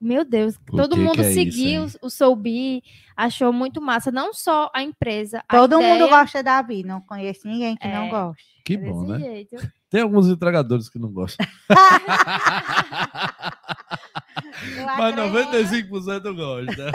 Meu 0.02 0.26
Deus, 0.26 0.56
O 0.56 0.76
todo 0.76 0.96
que 0.96 1.02
mundo 1.02 1.14
que 1.16 1.22
é 1.22 1.26
isso, 1.32 1.34
seguiu 1.36 1.84
hein? 1.84 1.90
o 2.02 2.10
Soubi, 2.10 2.84
achou 3.16 3.54
muito 3.54 3.80
massa, 3.82 4.12
não 4.12 4.34
só 4.34 4.70
a 4.76 4.84
empresa, 4.84 5.42
a 5.48 5.56
Todo 5.58 5.80
mundo 5.80 5.96
ideia 5.96 6.10
gosta 6.10 6.44
da 6.44 6.62
Bi, 6.62 6.84
não 6.84 7.00
conheço 7.00 7.48
ninguém 7.48 7.78
que 7.78 7.88
não 7.88 8.04
É. 8.04 8.10
goste. 8.10 8.55
Que 8.66 8.74
é 8.74 8.78
bom, 8.78 9.06
né? 9.06 9.20
jeito. 9.20 9.56
Tem 9.90 10.02
alguns 10.02 10.28
entregadores 10.28 10.90
que 10.90 11.00
não 11.00 11.12
gostam. 11.12 11.46
Eu 14.78 14.86
Mas 14.86 15.18
acredito. 15.18 15.92
95% 15.92 16.36
gosta. 16.36 16.92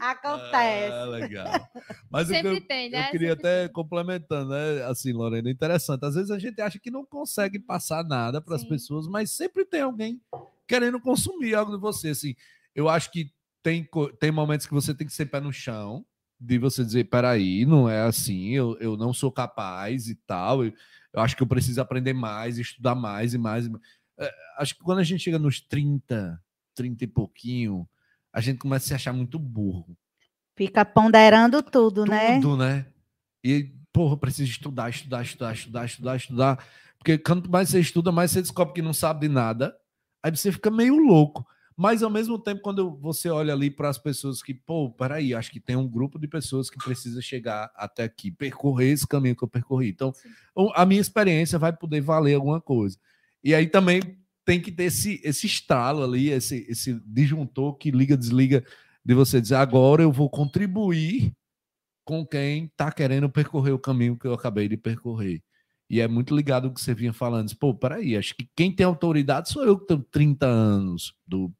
Acontece. 0.00 0.92
Ah, 0.92 1.04
legal. 1.06 1.68
Mas 2.10 2.28
Sempre 2.28 2.56
eu, 2.56 2.66
tem, 2.66 2.86
eu 2.86 2.92
né? 2.92 3.10
queria 3.10 3.30
Sempre 3.30 3.48
até 3.48 3.68
complementando, 3.68 4.50
né? 4.50 4.84
Assim, 4.84 5.12
Lorena, 5.12 5.50
interessante. 5.50 6.04
Às 6.04 6.14
vezes 6.14 6.30
a 6.30 6.38
gente 6.38 6.60
acha 6.60 6.78
que 6.78 6.90
não 6.90 7.04
consegue 7.04 7.58
passar 7.58 8.04
nada 8.04 8.40
para 8.40 8.56
as 8.56 8.64
pessoas, 8.64 9.08
mas 9.08 9.32
sempre 9.32 9.64
tem 9.64 9.80
alguém 9.80 10.20
querendo 10.68 11.00
consumir 11.00 11.54
algo 11.54 11.72
de 11.72 11.80
você. 11.80 12.10
Assim, 12.10 12.34
eu 12.74 12.88
acho 12.88 13.10
que 13.10 13.30
tem, 13.62 13.88
tem 14.20 14.30
momentos 14.30 14.66
que 14.66 14.74
você 14.74 14.94
tem 14.94 15.06
que 15.06 15.12
ser 15.12 15.26
pé 15.26 15.40
no 15.40 15.52
chão, 15.52 16.04
de 16.38 16.58
você 16.58 16.84
dizer, 16.84 17.04
peraí, 17.04 17.64
não 17.64 17.88
é 17.88 18.02
assim, 18.02 18.50
eu, 18.50 18.76
eu 18.78 18.96
não 18.96 19.12
sou 19.12 19.32
capaz 19.32 20.08
e 20.08 20.14
tal. 20.14 20.64
Eu, 20.64 20.72
eu 21.12 21.20
acho 21.20 21.36
que 21.36 21.42
eu 21.42 21.46
preciso 21.46 21.80
aprender 21.80 22.12
mais, 22.12 22.58
estudar 22.58 22.94
mais 22.94 23.34
e 23.34 23.38
mais. 23.38 23.66
e 23.66 23.70
mais. 23.70 23.82
É, 24.18 24.32
acho 24.58 24.74
que 24.74 24.82
quando 24.82 24.98
a 24.98 25.04
gente 25.04 25.22
chega 25.22 25.38
nos 25.38 25.60
30, 25.60 26.40
30 26.74 27.04
e 27.04 27.06
pouquinho, 27.06 27.88
a 28.32 28.40
gente 28.40 28.58
começa 28.58 28.84
a 28.84 28.88
se 28.88 28.94
achar 28.94 29.12
muito 29.12 29.38
burro 29.38 29.96
Fica 30.56 30.86
ponderando 30.86 31.62
tudo, 31.62 32.06
né? 32.06 32.40
tudo, 32.40 32.56
né? 32.56 32.86
E, 33.44 33.74
porra, 33.92 34.16
precisa 34.16 34.50
estudar, 34.50 34.88
estudar, 34.88 35.22
estudar, 35.22 35.52
estudar, 35.52 35.84
estudar, 35.84 36.16
estudar. 36.16 36.66
Porque 36.98 37.18
quanto 37.18 37.50
mais 37.50 37.68
você 37.68 37.78
estuda, 37.78 38.10
mais 38.10 38.30
você 38.30 38.40
descobre 38.40 38.72
que 38.72 38.80
não 38.80 38.94
sabe 38.94 39.28
de 39.28 39.32
nada. 39.32 39.76
Aí 40.22 40.34
você 40.34 40.50
fica 40.50 40.70
meio 40.70 40.96
louco. 40.96 41.46
Mas 41.76 42.02
ao 42.02 42.08
mesmo 42.08 42.38
tempo, 42.38 42.62
quando 42.62 42.96
você 42.96 43.28
olha 43.28 43.52
ali 43.52 43.70
para 43.70 43.90
as 43.90 43.98
pessoas 43.98 44.42
que, 44.42 44.54
pô, 44.54 44.90
peraí, 44.90 45.34
acho 45.34 45.50
que 45.50 45.60
tem 45.60 45.76
um 45.76 45.86
grupo 45.86 46.18
de 46.18 46.26
pessoas 46.26 46.70
que 46.70 46.78
precisa 46.78 47.20
chegar 47.20 47.70
até 47.76 48.04
aqui, 48.04 48.30
percorrer 48.30 48.92
esse 48.92 49.06
caminho 49.06 49.36
que 49.36 49.44
eu 49.44 49.48
percorri. 49.48 49.90
Então, 49.90 50.12
Sim. 50.12 50.30
a 50.74 50.86
minha 50.86 51.00
experiência 51.00 51.58
vai 51.58 51.76
poder 51.76 52.00
valer 52.00 52.34
alguma 52.34 52.60
coisa. 52.60 52.98
E 53.44 53.54
aí 53.54 53.66
também 53.66 54.00
tem 54.44 54.60
que 54.60 54.72
ter 54.72 54.84
esse, 54.84 55.20
esse 55.22 55.46
estalo 55.46 56.02
ali, 56.02 56.30
esse, 56.30 56.64
esse 56.68 56.98
disjuntor 57.04 57.74
que 57.74 57.90
liga, 57.90 58.16
desliga, 58.16 58.64
de 59.04 59.14
você 59.14 59.40
dizer, 59.40 59.56
agora 59.56 60.02
eu 60.02 60.10
vou 60.10 60.30
contribuir 60.30 61.32
com 62.04 62.24
quem 62.24 62.66
está 62.66 62.90
querendo 62.90 63.28
percorrer 63.28 63.72
o 63.72 63.78
caminho 63.78 64.16
que 64.16 64.26
eu 64.26 64.32
acabei 64.32 64.68
de 64.68 64.76
percorrer. 64.76 65.42
E 65.90 66.00
é 66.00 66.08
muito 66.08 66.34
ligado 66.34 66.66
ao 66.66 66.72
que 66.72 66.80
você 66.80 66.94
vinha 66.94 67.12
falando. 67.12 67.54
Pô, 67.56 67.74
peraí, 67.74 68.16
acho 68.16 68.34
que 68.34 68.48
quem 68.56 68.74
tem 68.74 68.86
autoridade 68.86 69.48
sou 69.50 69.64
eu 69.64 69.78
que 69.78 69.86
tenho 69.86 70.02
30 70.10 70.46
anos. 70.46 71.14
Do... 71.26 71.52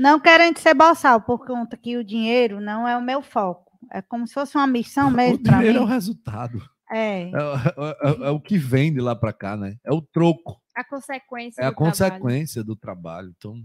Não 0.00 0.18
querendo 0.18 0.56
ser 0.58 0.72
boçal, 0.72 1.20
por 1.20 1.44
conta 1.46 1.76
que 1.76 1.96
o 1.98 2.02
dinheiro 2.04 2.58
não 2.60 2.88
é 2.88 2.96
o 2.96 3.02
meu 3.02 3.20
foco. 3.20 3.78
É 3.92 4.00
como 4.00 4.26
se 4.26 4.32
fosse 4.32 4.56
uma 4.56 4.66
missão 4.66 5.08
o 5.08 5.10
mesmo 5.10 5.42
para 5.42 5.58
dinheiro 5.58 5.78
é 5.78 5.82
o 5.82 5.84
resultado. 5.84 6.62
É. 6.90 7.24
É, 7.24 7.30
é- 7.30 8.10
é- 8.10 8.26
é 8.28 8.30
o 8.30 8.40
que 8.40 8.56
vem 8.56 8.92
de 8.92 9.00
lá 9.00 9.14
para 9.14 9.32
cá, 9.32 9.56
né? 9.56 9.76
É 9.84 9.92
o 9.92 10.00
troco. 10.00 10.60
A 10.74 10.82
consequência 10.82 11.60
É 11.60 11.66
a 11.66 11.70
do 11.70 11.76
trabalho. 11.76 11.94
consequência 12.22 12.64
do 12.64 12.74
trabalho. 12.74 13.34
Então, 13.36 13.62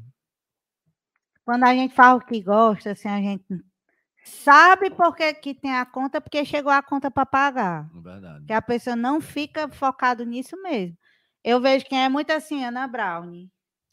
Quando 1.46 1.64
a 1.64 1.74
gente 1.74 1.94
fala 1.96 2.18
o 2.18 2.26
que 2.26 2.42
gosta, 2.42 2.92
assim, 2.92 3.08
a 3.08 3.18
gente 3.22 3.46
sabe 4.26 4.90
por 4.90 5.16
que, 5.16 5.34
que 5.36 5.54
tem 5.54 5.74
a 5.74 5.86
conta, 5.86 6.20
porque 6.20 6.44
chegou 6.44 6.72
a 6.72 6.82
conta 6.84 7.10
para 7.12 7.26
pagar. 7.26 7.88
é 7.96 8.02
verdade. 8.02 8.46
Que 8.46 8.54
a 8.54 8.62
pessoa 8.62 8.96
não 8.96 9.22
fica 9.22 9.70
focado 9.70 10.26
nisso 10.26 10.60
mesmo. 10.62 10.98
Eu 11.44 11.62
vejo 11.62 11.86
quem 11.86 12.04
é 12.04 12.10
muito 12.10 12.32
assim, 12.32 12.64
Ana 12.66 12.88
Brown. 12.88 13.48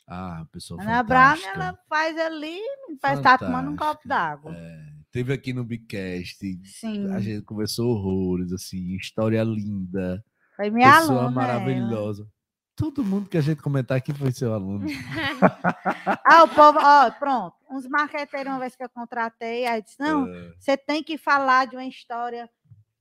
Ah, 0.06 0.44
pessoa 0.52 0.82
Ana 0.82 1.02
Brown, 1.02 1.36
ela 1.54 1.78
faz 1.88 2.18
ali, 2.18 2.60
parece 3.00 3.22
que 3.22 3.28
tá 3.28 3.38
tomando 3.38 3.70
um 3.70 3.76
copo 3.76 4.06
d'água. 4.06 4.52
É, 4.54 4.84
teve 5.10 5.32
aqui 5.32 5.52
no 5.52 5.64
Bicast, 5.64 6.38
Sim, 6.64 7.12
a 7.12 7.20
gente 7.20 7.42
conversou 7.44 7.90
horrores, 7.90 8.52
assim, 8.52 8.96
história 8.96 9.42
linda. 9.42 10.22
foi 10.56 10.70
minha 10.70 11.00
pessoa 11.00 11.22
aluna. 11.22 11.22
ela. 11.22 11.30
maravilhosa. 11.30 12.28
Todo 12.74 13.04
mundo 13.04 13.28
que 13.28 13.36
a 13.36 13.40
gente 13.40 13.62
comentar 13.62 13.98
aqui 13.98 14.12
foi 14.14 14.32
seu 14.32 14.52
aluno. 14.52 14.86
Ah, 16.24 16.44
o 16.44 16.48
povo, 16.48 16.78
ó, 16.80 17.10
pronto. 17.10 17.54
Uns 17.70 17.86
marqueteiros, 17.86 18.50
uma 18.50 18.58
vez 18.58 18.74
que 18.74 18.82
eu 18.82 18.88
contratei, 18.88 19.66
aí 19.66 19.82
disse: 19.82 20.00
não, 20.00 20.26
É, 20.26 20.52
você 20.58 20.76
tem 20.76 21.02
que 21.02 21.18
falar 21.18 21.66
de 21.66 21.76
uma 21.76 21.84
história 21.84 22.48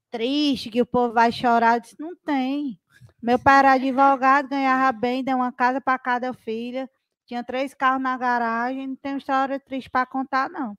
triste, 0.09 0.69
que 0.69 0.81
o 0.81 0.85
povo 0.85 1.13
vai 1.13 1.31
chorar. 1.31 1.77
Eu 1.77 1.81
disse: 1.81 1.95
não 1.97 2.15
tem. 2.15 2.80
Meu 3.21 3.37
pai 3.37 3.59
era 3.59 3.71
advogado, 3.73 4.49
ganhava 4.49 4.91
bem, 4.97 5.23
deu 5.23 5.37
uma 5.37 5.51
casa 5.51 5.79
para 5.79 5.99
cada 5.99 6.33
filha, 6.33 6.89
tinha 7.27 7.43
três 7.43 7.73
carros 7.73 8.01
na 8.01 8.17
garagem, 8.17 8.87
não 8.87 8.95
tem 8.95 9.17
história 9.17 9.59
triste 9.59 9.89
para 9.89 10.05
contar, 10.05 10.49
não. 10.49 10.75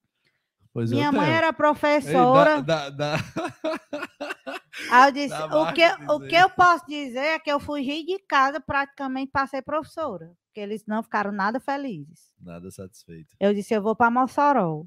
pois 0.72 0.90
Minha 0.90 1.12
mãe 1.12 1.26
tenho. 1.26 1.36
era 1.36 1.46
Ei, 1.48 1.52
professora. 1.52 2.60
dá- 2.62 2.90
dá- 2.90 3.14
dá- 3.14 3.24
Aí 4.90 5.08
eu 5.08 5.12
disse, 5.12 5.28
Dá 5.38 5.46
o 5.62 5.72
que, 5.72 5.86
o 6.10 6.20
que 6.28 6.34
eu 6.34 6.50
posso 6.50 6.84
dizer 6.86 7.20
é 7.20 7.38
que 7.38 7.50
eu 7.50 7.60
fugi 7.60 8.04
de 8.04 8.18
casa 8.28 8.60
praticamente 8.60 9.30
para 9.30 9.46
ser 9.46 9.62
professora, 9.62 10.32
porque 10.46 10.60
eles 10.60 10.84
não 10.86 11.02
ficaram 11.02 11.30
nada 11.30 11.60
felizes. 11.60 12.32
Nada 12.40 12.70
satisfeito. 12.70 13.36
Eu 13.38 13.54
disse, 13.54 13.72
eu 13.72 13.80
vou 13.82 13.94
para 13.94 14.10
Mossoró. 14.10 14.84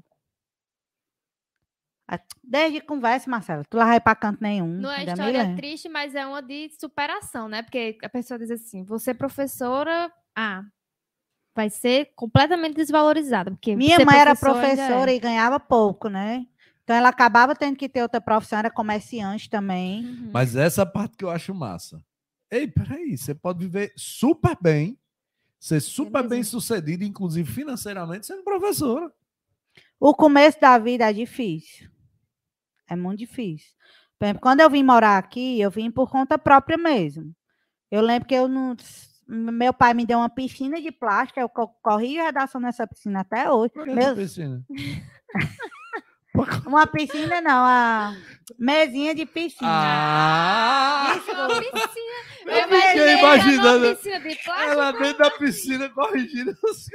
Desde 2.42 2.80
conversa, 2.80 3.28
Marcelo, 3.28 3.64
tu 3.68 3.76
lá 3.76 3.86
vai 3.86 4.00
para 4.00 4.14
canto 4.14 4.40
nenhum. 4.40 4.68
Não 4.68 4.92
é 4.92 5.04
história 5.04 5.56
triste, 5.56 5.88
mas 5.88 6.14
é 6.14 6.24
uma 6.24 6.40
de 6.40 6.70
superação, 6.78 7.48
né? 7.48 7.62
Porque 7.62 7.98
a 8.02 8.08
pessoa 8.08 8.38
diz 8.38 8.50
assim: 8.50 8.84
você 8.84 9.10
é 9.10 9.14
professora, 9.14 10.12
ah, 10.34 10.62
vai 11.54 11.68
ser 11.68 12.12
completamente 12.14 12.76
desvalorizada. 12.76 13.50
Porque 13.50 13.74
Minha 13.74 14.04
mãe 14.04 14.18
era 14.18 14.36
professor 14.36 14.64
ainda 14.64 14.82
é. 14.82 14.86
professora 14.86 15.12
e 15.12 15.18
ganhava 15.18 15.58
pouco, 15.58 16.08
né? 16.08 16.46
Então 16.84 16.94
ela 16.94 17.08
acabava 17.08 17.56
tendo 17.56 17.76
que 17.76 17.88
ter 17.88 18.02
outra 18.02 18.20
profissão, 18.20 18.60
era 18.60 18.70
comerciante 18.70 19.50
também. 19.50 20.04
Uhum. 20.04 20.30
Mas 20.32 20.54
essa 20.54 20.86
parte 20.86 21.16
que 21.16 21.24
eu 21.24 21.30
acho 21.30 21.52
massa. 21.52 22.00
Ei, 22.48 22.68
peraí, 22.68 23.18
você 23.18 23.34
pode 23.34 23.58
viver 23.58 23.92
super 23.96 24.56
bem, 24.60 24.96
ser 25.58 25.80
super 25.80 26.22
Beleza. 26.22 26.28
bem 26.28 26.44
sucedido, 26.44 27.02
inclusive 27.02 27.50
financeiramente, 27.50 28.26
sendo 28.26 28.44
professora. 28.44 29.10
O 29.98 30.14
começo 30.14 30.60
da 30.60 30.78
vida 30.78 31.10
é 31.10 31.12
difícil. 31.12 31.90
É 32.88 32.94
muito 32.96 33.18
difícil. 33.18 33.70
Por 34.18 34.24
exemplo, 34.26 34.40
quando 34.42 34.60
eu 34.60 34.70
vim 34.70 34.82
morar 34.82 35.18
aqui, 35.18 35.60
eu 35.60 35.70
vim 35.70 35.90
por 35.90 36.10
conta 36.10 36.38
própria 36.38 36.78
mesmo. 36.78 37.34
Eu 37.90 38.00
lembro 38.00 38.26
que 38.28 38.34
eu 38.34 38.48
não. 38.48 38.76
Meu 39.28 39.74
pai 39.74 39.92
me 39.92 40.06
deu 40.06 40.18
uma 40.18 40.28
piscina 40.30 40.80
de 40.80 40.92
plástico, 40.92 41.40
eu 41.40 41.48
co- 41.48 41.68
corri 41.82 42.14
redação 42.14 42.60
nessa 42.60 42.86
piscina 42.86 43.20
até 43.20 43.50
hoje. 43.50 43.72
Por 43.72 43.84
que 43.84 43.90
Meu- 43.90 44.04
essa 44.04 44.14
piscina? 44.14 44.62
Uma 46.66 46.86
piscina 46.86 47.40
não, 47.40 47.64
a 47.64 48.14
mesinha 48.58 49.14
de 49.14 49.24
piscina. 49.24 49.70
Ah! 49.70 51.14
Uma 51.26 51.48
piscina. 51.60 52.16
Eu 52.44 52.52
ela 52.52 53.12
imaginando 53.18 53.96
piscina 53.96 54.20
de 54.20 54.36
plástico. 54.44 54.70
ela 54.70 54.90
dentro 54.92 55.18
da 55.18 55.30
piscina 55.30 55.88
corrigindo 55.88 56.50
os 56.62 56.86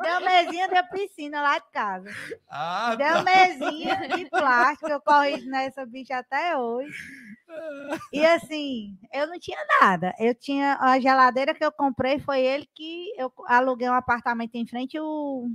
Deu 0.00 0.20
mesinha 0.20 0.68
de 0.68 0.82
piscina 0.90 1.42
lá 1.42 1.58
de 1.58 1.70
casa. 1.72 2.10
Ah, 2.48 2.94
Deu 2.94 3.06
tá. 3.06 3.22
mesinha 3.24 4.08
de 4.08 4.28
plástico, 4.30 4.88
eu 4.88 5.00
corri 5.00 5.44
nessa 5.46 5.84
bicha 5.84 6.18
até 6.18 6.56
hoje. 6.56 6.92
E 8.12 8.24
assim, 8.24 8.96
eu 9.12 9.26
não 9.26 9.38
tinha 9.38 9.58
nada. 9.80 10.14
Eu 10.18 10.34
tinha 10.34 10.76
a 10.80 11.00
geladeira 11.00 11.54
que 11.54 11.64
eu 11.64 11.72
comprei, 11.72 12.18
foi 12.18 12.40
ele 12.40 12.68
que 12.74 13.12
eu 13.16 13.32
aluguei 13.46 13.88
um 13.88 13.94
apartamento 13.94 14.54
em 14.54 14.66
frente 14.66 14.98
o 15.00 15.50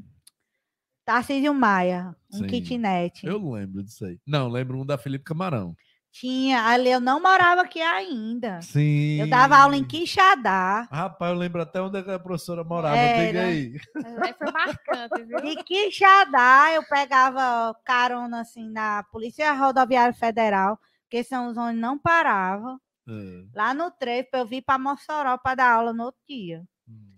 Tarcísio 1.05 1.53
Maia, 1.53 2.15
um 2.31 2.39
Sim. 2.39 2.47
kitnet. 2.47 3.25
Eu 3.25 3.37
lembro 3.51 3.83
disso 3.83 4.05
aí. 4.05 4.19
Não, 4.25 4.49
lembro 4.49 4.79
um 4.79 4.85
da 4.85 4.97
Felipe 4.97 5.23
Camarão. 5.23 5.75
Tinha, 6.13 6.67
ali 6.67 6.91
eu 6.91 6.99
não 6.99 7.19
morava 7.19 7.61
aqui 7.61 7.81
ainda. 7.81 8.61
Sim. 8.61 9.19
Eu 9.19 9.27
dava 9.27 9.57
aula 9.57 9.75
em 9.75 9.83
Quixadá. 9.83 10.87
Rapaz, 10.91 11.31
eu 11.31 11.37
lembro 11.37 11.59
até 11.59 11.81
onde 11.81 11.97
a 11.97 12.19
professora 12.19 12.63
morava. 12.63 12.95
Diga 12.95 13.39
Era. 13.39 13.43
aí. 13.45 13.75
Aí 14.21 14.33
Foi 14.37 14.51
marcante, 14.51 15.23
viu? 15.25 15.41
De 15.41 15.63
Quixadá, 15.63 16.71
eu 16.71 16.83
pegava 16.83 17.75
carona 17.83 18.41
assim 18.41 18.69
na 18.69 19.01
Polícia 19.11 19.51
Rodoviária 19.53 20.13
Federal, 20.13 20.79
que 21.09 21.23
são 21.23 21.49
os 21.49 21.57
onde 21.57 21.79
não 21.79 21.97
parava. 21.97 22.79
É. 23.09 23.45
Lá 23.55 23.73
no 23.73 23.89
trevo, 23.89 24.27
eu 24.33 24.45
vir 24.45 24.61
para 24.61 24.77
Mossoró 24.77 25.35
para 25.39 25.55
dar 25.55 25.71
aula 25.71 25.93
no 25.93 26.03
outro 26.03 26.21
dia. 26.29 26.63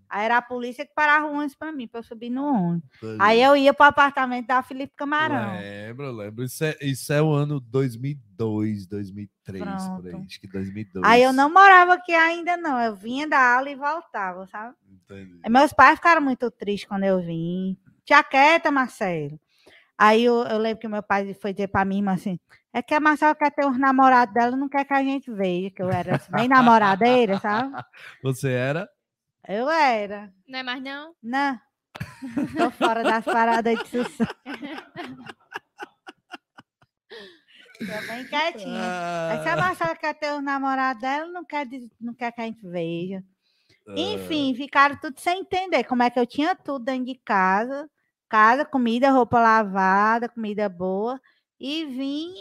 Aí 0.09 0.25
era 0.25 0.37
a 0.37 0.41
polícia 0.41 0.85
que 0.85 0.93
parava 0.93 1.25
o 1.25 1.33
ônibus 1.33 1.55
para 1.55 1.71
mim, 1.71 1.87
para 1.87 1.99
eu 1.99 2.03
subir 2.03 2.29
no 2.29 2.45
ônibus. 2.45 2.89
Aí 3.19 3.37
ligado. 3.37 3.55
eu 3.55 3.57
ia 3.57 3.73
para 3.73 3.85
o 3.85 3.89
apartamento 3.89 4.47
da 4.47 4.61
Felipe 4.61 4.93
Camarão. 4.95 5.53
Lembro, 5.59 6.11
lembro. 6.11 6.43
Isso 6.43 6.63
é, 6.63 6.77
isso 6.81 7.11
é 7.11 7.21
o 7.21 7.31
ano 7.31 7.59
2002, 7.59 8.87
2003, 8.87 9.63
por 9.63 10.07
aí. 10.07 10.25
Acho 10.25 10.39
que 10.39 10.47
2002. 10.47 11.05
Aí 11.05 11.23
eu 11.23 11.33
não 11.33 11.51
morava 11.51 11.95
aqui 11.95 12.13
ainda, 12.13 12.55
não. 12.55 12.79
Eu 12.79 12.95
vinha 12.95 13.27
da 13.27 13.55
aula 13.55 13.69
e 13.69 13.75
voltava, 13.75 14.45
sabe? 14.47 14.75
Entendi. 14.89 15.39
Aí 15.43 15.51
meus 15.51 15.73
pais 15.73 15.95
ficaram 15.95 16.21
muito 16.21 16.49
tristes 16.51 16.87
quando 16.87 17.03
eu 17.03 17.21
vim. 17.21 17.77
Tia 18.05 18.23
quieta, 18.23 18.71
Marcelo. 18.71 19.39
Aí 19.97 20.25
eu, 20.25 20.43
eu 20.43 20.57
lembro 20.57 20.79
que 20.79 20.87
meu 20.87 21.01
pai 21.01 21.33
foi 21.33 21.53
dizer 21.53 21.69
para 21.69 21.85
mim, 21.85 22.01
mas 22.01 22.19
assim, 22.19 22.37
é 22.73 22.81
que 22.81 22.93
a 22.93 22.99
Marcela 22.99 23.33
quer 23.33 23.51
ter 23.51 23.65
os 23.65 23.79
namorados 23.79 24.33
dela, 24.33 24.57
não 24.57 24.67
quer 24.67 24.83
que 24.83 24.93
a 24.93 25.01
gente 25.01 25.31
veja, 25.31 25.69
que 25.69 25.81
eu 25.81 25.89
era 25.89 26.17
assim, 26.17 26.31
bem 26.31 26.47
namoradeira, 26.49 27.39
sabe? 27.39 27.71
Você 28.21 28.51
era? 28.51 28.89
Eu 29.47 29.69
era. 29.69 30.33
Não 30.47 30.59
é 30.59 30.63
mais 30.63 30.81
não? 30.81 31.13
Não. 31.21 31.59
Tô 32.57 32.71
fora 32.71 33.03
das 33.03 33.23
paradas 33.23 33.77
de 33.79 33.87
sucesso. 33.87 34.35
Tô 37.77 38.07
bem 38.07 38.25
quietinha. 38.27 39.29
Aí 39.31 39.43
se 39.43 39.49
a 39.49 39.53
Ah, 39.53 39.57
Marcela 39.57 39.95
quer 39.95 40.13
ter 40.13 40.31
o 40.31 40.41
namorado 40.41 40.99
dela, 41.01 41.27
não 41.27 41.43
quer, 41.43 41.67
não 41.99 42.13
quer 42.13 42.31
que 42.31 42.41
a 42.41 42.45
gente 42.45 42.65
veja. 42.67 43.21
Ah. 43.87 43.93
Enfim, 43.97 44.55
ficaram 44.55 44.95
tudo 44.97 45.19
sem 45.19 45.41
entender 45.41 45.83
como 45.83 46.01
é 46.01 46.09
que 46.09 46.19
eu 46.19 46.25
tinha 46.25 46.55
tudo 46.55 46.85
dentro 46.85 47.05
de 47.05 47.15
casa. 47.15 47.89
Casa, 48.29 48.65
comida, 48.65 49.11
roupa 49.11 49.39
lavada, 49.39 50.29
comida 50.29 50.67
boa. 50.69 51.19
E 51.59 51.85
vim 51.85 52.33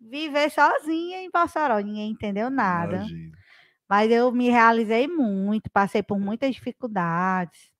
viver 0.00 0.50
sozinha 0.50 1.22
em 1.22 1.30
Mossoró. 1.34 1.78
Ninguém 1.78 2.10
entendeu 2.10 2.50
nada. 2.50 2.96
imagino. 2.96 3.32
Mas 3.92 4.10
eu 4.10 4.32
me 4.32 4.48
realizei 4.48 5.06
muito, 5.06 5.70
passei 5.70 6.02
por 6.02 6.18
muitas 6.18 6.54
dificuldades. 6.54 7.70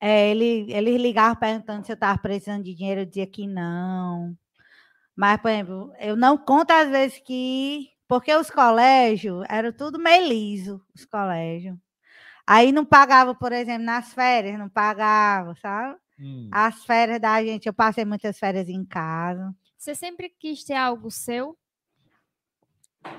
É, 0.00 0.30
ele, 0.30 0.72
eles 0.72 1.02
ligavam 1.02 1.34
perguntando 1.34 1.84
se 1.84 1.90
eu 1.90 1.94
estava 1.94 2.16
precisando 2.16 2.62
de 2.62 2.76
dinheiro, 2.76 3.00
eu 3.00 3.04
dizia 3.04 3.26
que 3.26 3.44
não. 3.44 4.38
Mas, 5.16 5.40
por 5.40 5.50
exemplo, 5.50 5.92
eu 5.98 6.14
não 6.14 6.38
conto 6.38 6.70
às 6.70 6.88
vezes 6.88 7.18
que. 7.18 7.88
Porque 8.06 8.32
os 8.32 8.50
colégios 8.50 9.44
eram 9.48 9.72
tudo 9.72 9.98
meio 9.98 10.28
liso, 10.28 10.80
os 10.94 11.04
colégios. 11.04 11.76
Aí 12.46 12.70
não 12.70 12.84
pagava, 12.84 13.34
por 13.34 13.50
exemplo, 13.50 13.84
nas 13.84 14.14
férias, 14.14 14.56
não 14.60 14.68
pagava, 14.68 15.56
sabe? 15.56 15.98
Hum. 16.20 16.50
As 16.52 16.84
férias 16.84 17.20
da 17.20 17.42
gente, 17.44 17.66
eu 17.66 17.74
passei 17.74 18.04
muitas 18.04 18.38
férias 18.38 18.68
em 18.68 18.84
casa. 18.84 19.52
Você 19.76 19.96
sempre 19.96 20.32
quis 20.38 20.62
ter 20.62 20.74
algo 20.74 21.10
seu? 21.10 21.58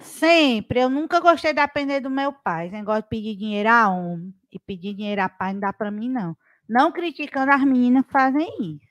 Sempre. 0.02 0.82
Eu 0.82 0.90
nunca 0.90 1.20
gostei 1.20 1.54
de 1.54 1.62
depender 1.62 2.00
do 2.00 2.10
meu 2.10 2.32
pai. 2.34 2.68
Esse 2.68 2.76
negócio 2.76 3.04
de 3.04 3.10
pedir 3.10 3.36
dinheiro 3.36 3.70
a 3.70 3.90
homem 3.90 4.34
e 4.52 4.60
pedir 4.60 4.94
dinheiro 4.94 5.22
a 5.22 5.30
pai 5.30 5.54
não 5.54 5.60
dá 5.60 5.74
para 5.74 5.92
mim, 5.92 6.10
não. 6.10 6.36
Não 6.68 6.92
criticando 6.92 7.52
as 7.52 7.64
meninas 7.64 8.06
que 8.06 8.12
fazem 8.12 8.76
isso. 8.76 8.88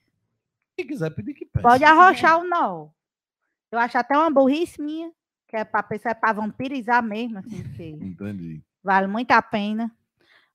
Quem 0.77 0.87
quiser 0.87 1.11
pedir 1.11 1.35
que 1.35 1.45
peça. 1.45 1.67
Pode 1.67 1.85
arrochar 1.85 2.41
o 2.41 2.49
nó. 2.49 2.89
Eu 3.71 3.79
acho 3.79 3.99
até 3.99 4.17
uma 4.17 4.31
burrice 4.31 4.81
minha, 4.81 5.13
que 5.47 5.57
é 5.57 5.65
para 5.65 5.83
pessoa 5.83 6.13
é 6.13 6.15
para 6.15 6.33
vampirizar 6.33 7.03
mesmo, 7.03 7.39
assim, 7.39 7.63
que 7.75 7.91
Entendi. 7.93 8.63
vale 8.83 9.07
muito 9.07 9.31
a 9.33 9.43
pena. 9.43 9.91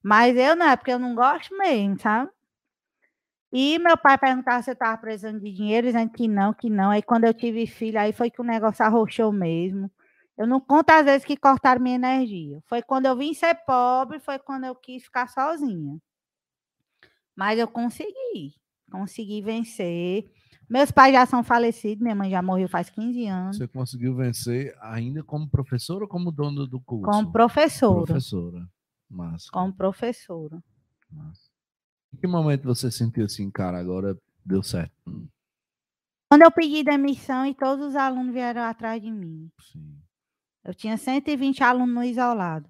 Mas 0.02 0.36
eu 0.36 0.56
não, 0.56 0.68
é 0.68 0.76
porque 0.76 0.92
eu 0.92 1.00
não 1.00 1.16
gosto 1.16 1.58
mesmo, 1.58 2.00
sabe? 2.00 2.30
E 3.52 3.78
meu 3.78 3.95
pai 3.95 4.18
perguntava 4.18 4.64
se 4.64 4.72
eu 4.72 4.74
estava 4.74 4.98
precisando 4.98 5.40
de 5.40 5.52
dinheiro, 5.52 5.86
dizendo 5.86 6.12
que 6.12 6.28
não, 6.28 6.53
que 6.53 6.70
não. 6.70 6.90
Aí 6.90 7.03
quando 7.03 7.26
eu 7.26 7.34
tive 7.34 7.68
filho, 7.68 8.00
aí 8.00 8.12
foi 8.12 8.32
que 8.32 8.42
o 8.42 8.44
negócio 8.44 8.84
arrochou 8.84 9.32
mesmo. 9.32 9.92
Eu 10.38 10.48
não 10.48 10.60
conto 10.60 10.90
às 10.90 11.06
vezes 11.06 11.26
que 11.26 11.38
cortaram 11.38 11.82
minha 11.82 11.95
energia. 11.95 12.62
Foi 12.66 12.82
quando 12.82 13.06
eu 13.06 13.16
vim 13.16 13.34
ser 13.34 13.53
pobre, 13.66 14.20
foi 14.20 14.40
quando 14.40 14.66
eu 14.66 14.76
quis 14.76 15.03
ficar 15.03 15.28
sozinha. 15.28 16.00
Mas 17.36 17.60
eu 17.60 17.68
consegui. 17.68 18.56
Consegui 18.92 19.42
vencer. 19.42 20.32
Meus 20.70 20.92
pais 20.92 21.14
já 21.14 21.26
são 21.26 21.44
falecidos, 21.44 22.02
minha 22.02 22.16
mãe 22.16 22.30
já 22.30 22.42
morreu 22.42 22.68
faz 22.68 22.90
15 22.90 23.28
anos. 23.28 23.58
Você 23.58 23.68
conseguiu 23.68 24.16
vencer 24.16 24.76
ainda 24.82 25.24
como 25.24 25.48
professora 25.48 26.03
ou 26.03 26.10
como 26.10 26.32
dono 26.32 26.66
do 26.66 26.80
curso? 26.80 27.06
Como 27.06 27.32
professora. 27.32 28.06
Professora. 28.06 28.70
Massa. 29.10 29.50
Como 29.52 29.74
professora. 29.74 30.64
massa. 31.12 31.52
Em 32.14 32.18
que 32.18 32.28
momento 32.28 32.64
você 32.64 32.90
sentiu 32.90 33.26
assim, 33.26 33.50
cara, 33.52 33.80
agora 33.80 34.18
deu 34.45 34.64
certo? 34.64 34.94
Quando 36.30 36.42
eu 36.42 36.52
pedi 36.52 36.84
demissão 36.84 37.45
e 37.45 37.53
todos 37.53 37.90
os 37.90 37.95
alunos 37.95 38.34
vieram 38.34 38.64
atrás 38.64 39.02
de 39.02 39.12
mim. 39.12 39.52
Sim. 39.60 40.02
Eu 40.64 40.74
tinha 40.74 40.98
120 40.98 41.64
alunos 41.64 41.93
no 41.93 42.03
isolado. 42.03 42.69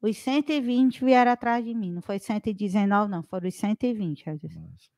Os 0.00 0.16
120 0.18 1.04
vieram 1.04 1.30
atrás 1.30 1.64
de 1.64 1.74
mim. 1.74 1.92
Não 1.92 2.02
foi 2.02 2.18
119, 2.18 3.10
não. 3.10 3.22
Foram 3.22 3.48
os 3.48 3.54
120. 3.54 4.26
eu 4.26 4.36
disse. 4.38 4.90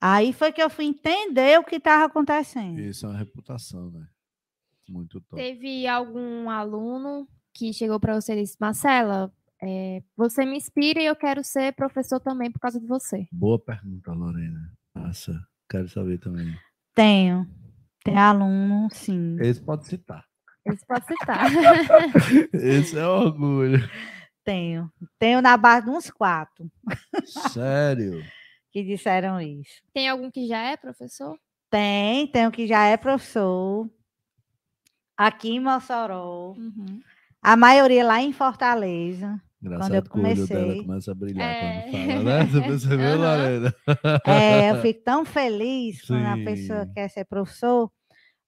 Aí 0.00 0.32
foi 0.32 0.50
que 0.50 0.60
eu 0.60 0.68
fui 0.68 0.86
entender 0.86 1.60
o 1.60 1.64
que 1.64 1.76
estava 1.76 2.06
acontecendo. 2.06 2.80
Isso 2.80 3.06
é 3.06 3.10
uma 3.10 3.18
reputação, 3.18 3.90
né? 3.90 4.04
Muito 4.88 5.20
top. 5.20 5.40
Teve 5.40 5.86
algum 5.86 6.50
aluno 6.50 7.28
que 7.54 7.72
chegou 7.72 8.00
para 8.00 8.20
você 8.20 8.32
e 8.32 8.42
disse, 8.42 8.56
Marcela, 8.58 9.32
é, 9.62 10.02
você 10.16 10.44
me 10.44 10.56
inspira 10.56 11.00
e 11.00 11.06
eu 11.06 11.14
quero 11.14 11.44
ser 11.44 11.72
professor 11.74 12.18
também 12.18 12.50
por 12.50 12.58
causa 12.58 12.80
de 12.80 12.86
você. 12.86 13.28
Boa 13.30 13.60
pergunta, 13.60 14.12
Lorena. 14.12 14.72
Massa. 14.92 15.40
Quero 15.70 15.88
saber 15.88 16.18
também. 16.18 16.52
Tenho. 16.94 17.46
Tem 18.04 18.18
aluno, 18.18 18.88
sim. 18.90 19.36
Esse 19.40 19.62
pode 19.62 19.86
citar. 19.86 20.24
Esse 20.66 20.86
pode 20.86 21.06
citar. 21.06 21.46
Esse 22.52 22.98
é 22.98 23.06
orgulho. 23.06 23.88
Tenho. 24.44 24.90
Tenho 25.18 25.40
na 25.42 25.56
base 25.56 25.86
de 25.86 25.90
uns 25.92 26.10
quatro 26.10 26.70
Sério. 27.52 28.22
que 28.72 28.82
disseram 28.82 29.40
isso. 29.40 29.80
Tem 29.94 30.08
algum 30.08 30.30
que 30.30 30.46
já 30.46 30.62
é 30.62 30.76
professor? 30.76 31.36
Tem, 31.70 32.26
tem 32.26 32.46
o 32.46 32.50
que 32.52 32.66
já 32.66 32.84
é 32.86 32.96
professor. 32.96 33.88
Aqui 35.16 35.50
em 35.50 35.60
Mossoró. 35.60 36.54
Uhum. 36.56 37.00
A 37.42 37.56
maioria 37.56 38.04
lá 38.04 38.20
em 38.20 38.32
Fortaleza. 38.32 39.40
Engraçado 39.62 39.94
eu 39.94 40.02
que 40.02 40.08
o 40.10 40.22
dela 40.22 40.34
comecei- 40.34 40.82
começa 40.84 41.12
a 41.12 41.14
brilhar 41.14 41.48
É. 41.48 41.82
quando 41.82 41.92
fala, 41.92 42.22
né? 42.24 42.44
Você 42.46 42.60
percebeu, 42.66 43.06
Aham. 43.06 43.16
Lorena? 43.18 43.74
É, 44.26 44.70
eu 44.70 44.80
fico 44.82 45.00
tão 45.04 45.24
feliz 45.24 46.02
quando 46.04 46.26
a 46.26 46.36
pessoa 46.44 46.84
Sim. 46.84 46.92
quer 46.94 47.08
ser 47.08 47.24
professor, 47.26 47.90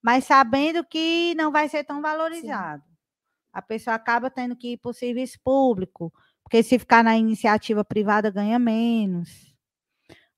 mas 0.05 0.25
sabendo 0.25 0.85
que 0.85 1.35
não 1.35 1.51
vai 1.51 1.67
ser 1.67 1.83
tão 1.83 2.03
valorizado. 2.03 2.83
A 3.51 3.63
pessoa 3.63 3.97
acaba 3.97 4.29
tendo 4.29 4.55
que 4.55 4.73
ir 4.73 4.77
para 4.77 4.91
o 4.91 4.93
serviço 4.95 5.39
público, 5.43 6.13
porque 6.43 6.63
se 6.63 6.79
ficar 6.79 7.03
na 7.03 7.17
iniciativa 7.17 7.83
privada 7.83 8.31
ganha 8.31 8.59
menos. 8.59 9.57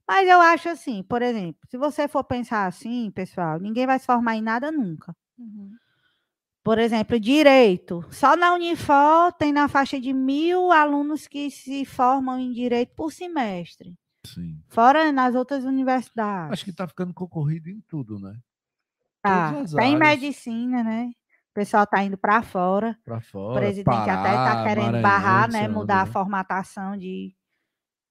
Mas 0.06 0.28
eu 0.28 0.40
acho 0.40 0.68
assim, 0.68 1.02
por 1.02 1.20
exemplo, 1.20 1.66
se 1.68 1.76
você 1.76 2.06
for 2.06 2.22
pensar 2.22 2.66
assim, 2.66 3.10
pessoal, 3.10 3.58
ninguém 3.58 3.86
vai 3.86 3.98
se 3.98 4.06
formar 4.06 4.36
em 4.36 4.40
nada 4.40 4.70
nunca. 4.70 5.16
Uhum. 5.36 5.72
Por 6.62 6.78
exemplo, 6.78 7.18
direito. 7.18 8.04
Só 8.12 8.36
na 8.36 8.54
Unifor 8.54 9.32
tem 9.32 9.52
na 9.52 9.66
faixa 9.66 10.00
de 10.00 10.12
mil 10.12 10.70
alunos 10.70 11.26
que 11.26 11.50
se 11.50 11.84
formam 11.84 12.38
em 12.38 12.52
direito 12.52 12.94
por 12.94 13.12
semestre. 13.12 13.98
Sim. 14.24 14.62
Fora 14.68 15.10
nas 15.10 15.34
outras 15.34 15.64
universidades. 15.64 16.52
Acho 16.52 16.64
que 16.64 16.72
tá 16.72 16.86
ficando 16.86 17.12
concorrido 17.12 17.68
em 17.68 17.80
tudo, 17.80 18.20
né? 18.20 18.38
Tá, 19.28 19.60
as 19.60 19.72
tá 19.72 19.84
em 19.84 19.94
áreas. 19.94 20.20
medicina, 20.20 20.82
né? 20.82 21.10
O 21.50 21.54
pessoal 21.54 21.86
tá 21.86 22.02
indo 22.04 22.18
para 22.18 22.42
fora. 22.42 22.98
Pra 23.04 23.18
O 23.18 23.20
fora. 23.20 23.60
presidente 23.60 23.88
até 24.10 24.12
tá 24.12 24.22
Pará, 24.22 24.62
querendo 24.64 24.84
Maranhão, 24.86 25.02
barrar, 25.02 25.50
né? 25.50 25.68
Mudar 25.68 26.02
a 26.02 26.06
formatação 26.06 26.96
de 26.96 27.34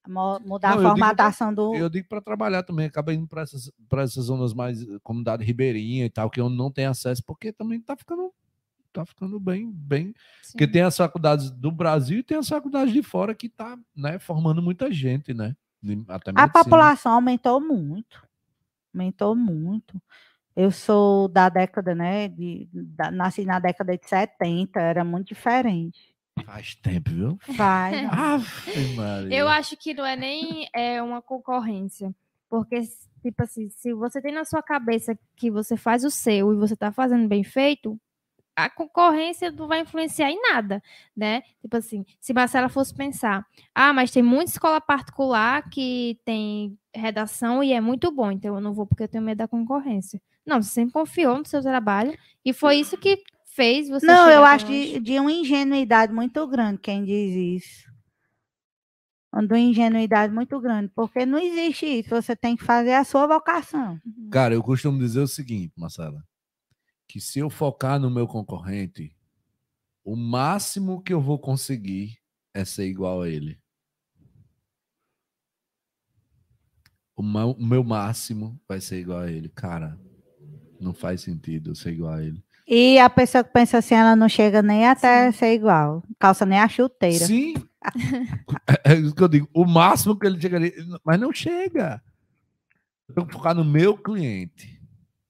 mudar 0.08 0.70
Não, 0.70 0.76
a 0.76 0.78
eu 0.78 0.82
pra- 0.82 0.90
formatação 0.90 1.54
do 1.54 1.74
Eu 1.76 1.90
digo 1.90 2.08
para 2.08 2.22
trabalhar 2.22 2.62
também, 2.64 2.86
acaba 2.86 3.14
indo 3.14 3.28
para 3.28 3.42
essas, 3.42 3.72
pra 3.90 4.04
essas 4.04 4.26
zonas 4.26 4.54
mais 4.54 4.82
eh, 4.84 5.00
comunidade 5.02 5.44
ribeirinha 5.44 6.06
e 6.06 6.10
tal, 6.10 6.30
que 6.30 6.40
onde 6.40 6.56
não 6.56 6.70
tem 6.72 6.86
acesso, 6.86 7.24
porque 7.26 7.52
também 7.52 7.80
tá 7.82 7.96
ficando 7.96 8.32
tá 8.94 9.06
ficando 9.06 9.38
bem, 9.42 9.70
bem, 9.74 10.14
porque 10.52 10.66
Sim. 10.66 10.72
tem 10.72 10.82
as 10.82 10.96
faculdades 10.96 11.52
do 11.52 11.70
Brasil 11.70 12.20
e 12.20 12.24
tem 12.24 12.38
as 12.38 12.48
faculdades 12.48 12.94
de 12.94 13.04
fora 13.04 13.36
que 13.36 13.50
tá, 13.50 13.78
né, 13.94 14.18
formando 14.20 14.62
muita 14.62 14.90
gente, 14.90 15.34
né? 15.34 15.54
Até 16.08 16.32
A 16.32 16.34
medicina. 16.34 16.64
população 16.64 17.12
aumentou 17.12 17.60
muito. 17.60 18.26
Aumentou 18.94 19.36
muito. 19.36 20.02
Eu 20.56 20.72
sou 20.72 21.28
da 21.28 21.50
década, 21.50 21.94
né? 21.94 22.28
De, 22.30 22.68
da- 22.72 23.12
nasci 23.12 23.46
na 23.46 23.60
década 23.60 23.98
de 23.98 24.08
70, 24.08 24.80
era 24.80 25.04
muito 25.04 25.28
diferente. 25.30 26.16
Faz 26.46 26.76
tempo, 26.76 27.10
viu? 27.10 27.40
Vai. 27.48 28.06
Ave 28.12 28.96
Maria. 28.96 29.38
Eu 29.38 29.50
acho 29.50 29.76
que 29.76 29.94
não 29.94 30.06
é 30.06 30.16
nem 30.16 30.68
é, 30.74 31.02
uma 31.02 31.22
concorrência. 31.22 32.14
Porque, 32.50 32.80
tipo 33.22 33.44
assim, 33.44 33.70
se 33.70 33.94
você 33.94 34.22
tem 34.22 34.32
na 34.34 34.46
sua 34.46 34.62
cabeça 34.62 35.18
que 35.36 35.50
você 35.52 35.76
faz 35.76 36.04
o 36.06 36.10
seu 36.12 36.54
e 36.54 36.56
você 36.56 36.76
tá 36.76 36.92
fazendo 36.92 37.28
bem 37.28 37.44
feito, 37.44 38.00
a 38.56 38.70
concorrência 38.70 39.52
não 39.52 39.68
vai 39.68 39.82
influenciar 39.82 40.30
em 40.32 40.42
nada, 40.42 40.82
né? 41.16 41.42
Tipo 41.62 41.76
assim, 41.76 42.06
se 42.22 42.34
Marcela 42.34 42.70
fosse 42.70 42.94
pensar, 42.94 43.46
ah, 43.74 43.92
mas 43.92 44.12
tem 44.12 44.24
muita 44.24 44.52
escola 44.52 44.80
particular 44.80 45.70
que 45.70 46.18
tem 46.24 46.78
redação 46.94 47.62
e 47.62 47.74
é 47.74 47.82
muito 47.82 48.10
bom, 48.12 48.32
então 48.32 48.56
eu 48.56 48.62
não 48.62 48.74
vou 48.74 48.86
porque 48.86 49.04
eu 49.04 49.08
tenho 49.10 49.24
medo 49.24 49.40
da 49.40 49.48
concorrência. 49.48 50.22
Não, 50.46 50.62
você 50.62 50.70
sempre 50.70 50.94
confiou 50.94 51.38
no 51.40 51.46
seu 51.46 51.62
trabalho 51.62 52.18
e 52.44 52.54
foi 52.54 52.78
isso 52.78 52.98
que 52.98 53.24
fez 53.56 53.88
você 53.88 54.06
Não, 54.06 54.30
eu 54.30 54.44
acho 54.44 54.66
de, 54.66 55.00
de 55.00 55.20
uma 55.20 55.32
ingenuidade 55.32 56.14
muito 56.14 56.46
grande 56.46 56.80
quem 56.80 57.06
diz 57.06 57.64
isso. 57.64 57.96
De 59.34 59.54
uma 59.54 59.60
ingenuidade 59.60 60.34
muito 60.34 60.60
grande, 60.62 60.90
porque 60.96 61.26
não 61.26 61.38
existe 61.38 61.86
isso. 61.86 62.10
Você 62.10 62.36
tem 62.38 62.56
que 62.56 62.64
fazer 62.64 62.94
a 62.94 63.04
sua 63.04 63.28
vocação. 63.28 64.00
Uhum. 64.06 64.30
Cara, 64.30 64.54
eu 64.54 64.64
costumo 64.64 64.98
dizer 64.98 65.20
o 65.20 65.28
seguinte, 65.28 65.74
Marcela, 65.76 66.24
que 67.06 67.20
se 67.20 67.40
eu 67.40 67.50
focar 67.50 68.00
no 68.00 68.10
meu 68.10 68.28
concorrente, 68.28 69.14
o 70.06 70.16
máximo 70.16 71.02
que 71.02 71.14
eu 71.14 71.20
vou 71.20 71.38
conseguir 71.38 72.18
é 72.54 72.64
ser 72.64 72.86
igual 72.86 73.24
a 73.24 73.30
ele. 73.30 73.60
O 77.14 77.24
meu 77.24 77.84
máximo 77.84 78.60
vai 78.68 78.80
ser 78.80 79.00
igual 79.00 79.20
a 79.20 79.32
ele. 79.32 79.50
Cara, 79.50 80.00
não 80.80 80.94
faz 80.94 81.22
sentido 81.22 81.76
ser 81.76 81.92
igual 81.94 82.14
a 82.14 82.24
ele. 82.24 82.44
E 82.68 82.98
a 82.98 83.10
pessoa 83.10 83.44
que 83.44 83.52
pensa 83.54 83.78
assim, 83.78 83.94
ela 83.96 84.16
não 84.16 84.28
chega 84.28 84.62
nem 84.62 84.88
até 84.88 85.32
ser 85.32 85.54
igual. 85.54 86.04
Calça 86.20 86.46
nem 86.46 86.60
a 86.60 86.68
chuteira. 86.68 87.26
Sim, 87.26 87.54
É 88.84 88.94
isso 88.96 89.14
que 89.14 89.22
eu 89.24 89.28
digo. 89.28 89.48
O 89.54 89.66
máximo 89.66 90.18
que 90.18 90.26
ele 90.26 90.42
chegaria. 90.42 90.74
Mas 91.06 91.20
não 91.20 91.32
chega. 91.32 92.02
Eu 93.08 93.14
tenho 93.16 93.28
que 93.28 93.34
focar 93.34 93.54
no 93.54 93.64
meu 93.64 93.96
cliente 93.96 94.82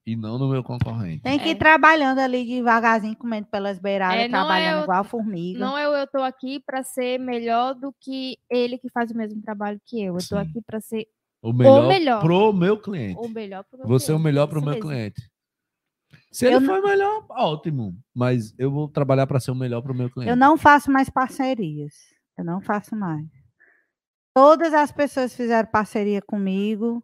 e 0.06 0.16
não 0.16 0.38
no 0.38 0.50
meu 0.50 0.64
concorrente. 0.64 1.24
Tem 1.24 1.38
que 1.38 1.50
É. 1.50 1.52
ir 1.52 1.56
trabalhando 1.56 2.20
ali 2.20 2.46
devagarzinho, 2.46 3.16
comendo 3.18 3.48
pelas 3.48 3.80
beiradas, 3.80 4.18
É, 4.18 4.26
é 4.26 4.30
trabalhando 4.30 4.78
eu- 4.78 4.84
igual 4.84 5.04
formiga. 5.04 5.60
Não 5.60 5.78
eu, 5.78 5.92
eu 5.92 6.08
tô 6.08 6.20
aqui 6.22 6.62
para 6.66 6.84
ser 6.84 7.18
melhor 7.20 7.74
do 7.74 7.94
que 8.00 8.38
ele 8.50 8.78
que 8.78 8.90
faz 8.90 9.12
o 9.12 9.18
mesmo 9.18 9.42
trabalho 9.42 9.82
que 9.86 10.02
eu. 10.02 10.14
Eu 10.14 10.20
tô 10.20 10.38
Sim. 10.38 10.38
aqui 10.38 10.62
para 10.66 10.80
ser 10.80 11.06
O 11.42 11.52
melhor, 11.52 11.88
melhor. 11.90 12.22
pro 12.22 12.54
meu 12.54 12.78
cliente. 12.80 13.20
o 13.20 13.28
melhor 13.28 13.66
pro 13.66 13.80
meu 13.80 13.88
Você 13.90 14.12
é 14.12 14.16
o 14.16 14.18
cliente. 14.18 14.24
melhor 14.24 14.48
para 14.48 14.58
o 14.58 14.62
Isso 14.62 14.66
meu 14.70 14.76
mesmo. 14.76 14.90
cliente. 14.90 15.30
Se 16.36 16.46
ele 16.48 16.56
Eu 16.56 16.62
for 16.62 16.82
melhor, 16.82 17.26
ótimo. 17.30 17.98
Mas 18.14 18.54
eu 18.58 18.70
vou 18.70 18.90
trabalhar 18.90 19.26
para 19.26 19.40
ser 19.40 19.52
o 19.52 19.56
melhor 19.56 19.82
para 19.82 19.94
o 19.94 19.96
meu 19.96 20.10
cliente. 20.10 20.30
Eu 20.30 20.36
não 20.36 20.58
faço 20.58 20.92
mais 20.92 21.10
parcerias. 21.10 21.94
Eu 22.38 22.44
não 22.44 22.60
faço 22.60 22.94
mais. 22.94 23.26
Todas 24.34 24.74
as 24.74 24.92
pessoas 24.92 25.34
fizeram 25.34 25.70
parceria 25.72 26.22
comigo, 26.22 27.02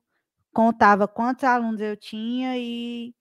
contava 0.54 1.08
quantos 1.08 1.46
alunos 1.46 1.80
eu 1.80 1.96
tinha 1.96 2.58
e 2.58 3.16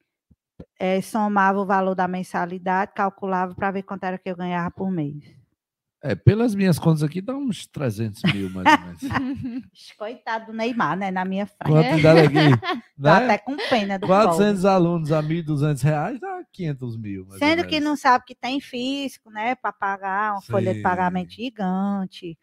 eh, 0.81 1.01
somava 1.01 1.61
o 1.61 1.65
valor 1.65 1.95
da 1.95 2.09
mensalidade, 2.09 2.91
calculava 2.93 3.55
para 3.55 3.71
ver 3.71 3.85
quanto 3.85 4.03
era 4.03 4.19
que 4.19 4.29
eu 4.29 4.37
ganhava 4.37 4.69
por 4.73 4.91
mês. 4.91 5.40
É, 6.03 6.15
pelas 6.15 6.55
minhas 6.55 6.79
contas 6.79 7.03
aqui, 7.03 7.21
dá 7.21 7.35
uns 7.35 7.67
300 7.67 8.23
mil, 8.33 8.49
mais 8.51 8.67
ou 8.67 9.11
menos. 9.11 9.67
Coitado 9.99 10.47
do 10.47 10.53
Neymar, 10.55 10.97
né? 10.97 11.11
Na 11.11 11.27
minha 11.27 11.47
frente. 11.47 11.71
Quanto 11.71 12.01
dá 12.03 12.13
aqui? 12.23 12.35
Né? 12.99 13.11
até 13.11 13.39
com 13.39 13.57
pena 13.69 13.99
do 13.99 14.07
pobre. 14.07 14.25
400 14.25 14.65
alunos 14.65 15.13
a 15.13 15.23
1.200 15.23 15.83
reais 15.83 16.19
dá 16.19 16.43
500 16.51 16.97
mil. 16.97 17.27
Sendo 17.39 17.67
que 17.67 17.81
não 17.81 17.97
sabe 17.97 18.25
que 18.27 18.35
tem 18.35 18.61
fisco, 18.61 19.31
né? 19.31 19.55
Para 19.55 19.73
pagar 19.73 20.33
uma 20.33 20.43
folha 20.43 20.73
de 20.73 20.79
Sim. 20.79 20.83
pagamento 20.83 21.33
gigante. 21.33 22.39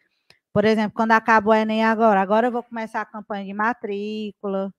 Por 0.52 0.64
exemplo, 0.64 0.92
quando 0.94 1.12
acaba 1.12 1.50
o 1.50 1.54
Enem 1.54 1.84
agora, 1.84 2.20
agora 2.20 2.46
eu 2.46 2.52
vou 2.52 2.62
começar 2.62 3.00
a 3.00 3.06
campanha 3.06 3.44
de 3.44 3.52
matrícula. 3.52 4.72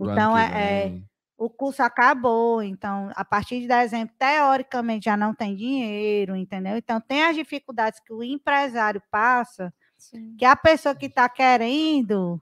Então, 0.00 0.36
é, 0.36 0.44
é. 0.44 0.98
O 1.36 1.50
curso 1.50 1.82
acabou, 1.82 2.62
então, 2.62 3.10
a 3.14 3.24
partir 3.24 3.60
de 3.60 3.66
dezembro, 3.66 4.14
teoricamente, 4.18 5.06
já 5.06 5.16
não 5.16 5.34
tem 5.34 5.56
dinheiro, 5.56 6.36
entendeu? 6.36 6.76
Então, 6.76 7.00
tem 7.00 7.24
as 7.24 7.34
dificuldades 7.34 8.00
que 8.00 8.12
o 8.12 8.22
empresário 8.22 9.02
passa, 9.10 9.72
Sim. 9.98 10.36
que 10.36 10.44
a 10.44 10.54
pessoa 10.54 10.94
que 10.94 11.06
está 11.06 11.28
querendo 11.28 12.40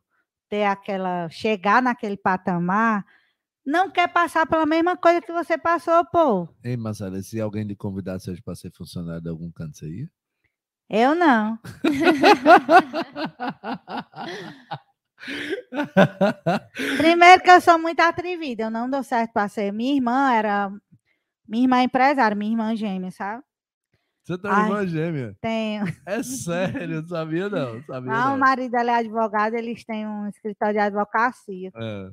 ter 0.48 0.64
aquela, 0.64 1.28
chegar 1.30 1.82
naquele 1.82 2.16
patamar, 2.16 3.04
não 3.64 3.90
quer 3.90 4.12
passar 4.12 4.46
pela 4.46 4.66
mesma 4.66 4.96
coisa 4.96 5.22
que 5.22 5.32
você 5.32 5.56
passou, 5.56 6.04
pô. 6.06 6.48
Ei, 6.62 6.76
Marcela, 6.76 7.22
se 7.22 7.40
alguém 7.40 7.64
lhe 7.64 7.76
convidasse 7.76 8.30
hoje 8.30 8.42
para 8.42 8.54
ser 8.54 8.70
funcionário 8.72 9.22
de 9.22 9.30
algum 9.30 9.50
canto, 9.50 9.78
você 9.78 9.88
ia? 9.88 10.10
Eu 10.90 11.14
não. 11.14 11.58
Primeiro 16.96 17.42
que 17.42 17.50
eu 17.50 17.60
sou 17.60 17.78
muito 17.78 18.00
atrevida, 18.00 18.64
eu 18.64 18.70
não 18.70 18.88
dou 18.88 19.02
certo 19.02 19.32
para 19.32 19.48
ser. 19.48 19.72
Minha 19.72 19.94
irmã 19.94 20.32
era. 20.32 20.70
Minha 21.46 21.64
irmã 21.64 21.78
é 21.78 21.82
empresária, 21.84 22.36
minha 22.36 22.52
irmã 22.52 22.74
gêmea, 22.76 23.10
sabe? 23.10 23.42
Você 24.24 24.38
tem 24.38 24.50
uma 24.50 24.62
irmã 24.62 24.86
gêmea? 24.86 25.36
Tenho. 25.40 25.84
É 26.06 26.22
sério, 26.22 27.02
não 27.02 27.08
sabia 27.08 27.48
não. 27.48 27.82
Sabia 27.82 28.12
Não, 28.12 28.28
não. 28.28 28.36
o 28.36 28.38
marido 28.38 28.70
dela 28.70 28.92
é 28.92 28.94
advogado, 28.96 29.54
eles 29.54 29.84
têm 29.84 30.06
um 30.06 30.28
escritório 30.28 30.74
de 30.74 30.80
advocacia. 30.80 31.70
É. 31.74 32.10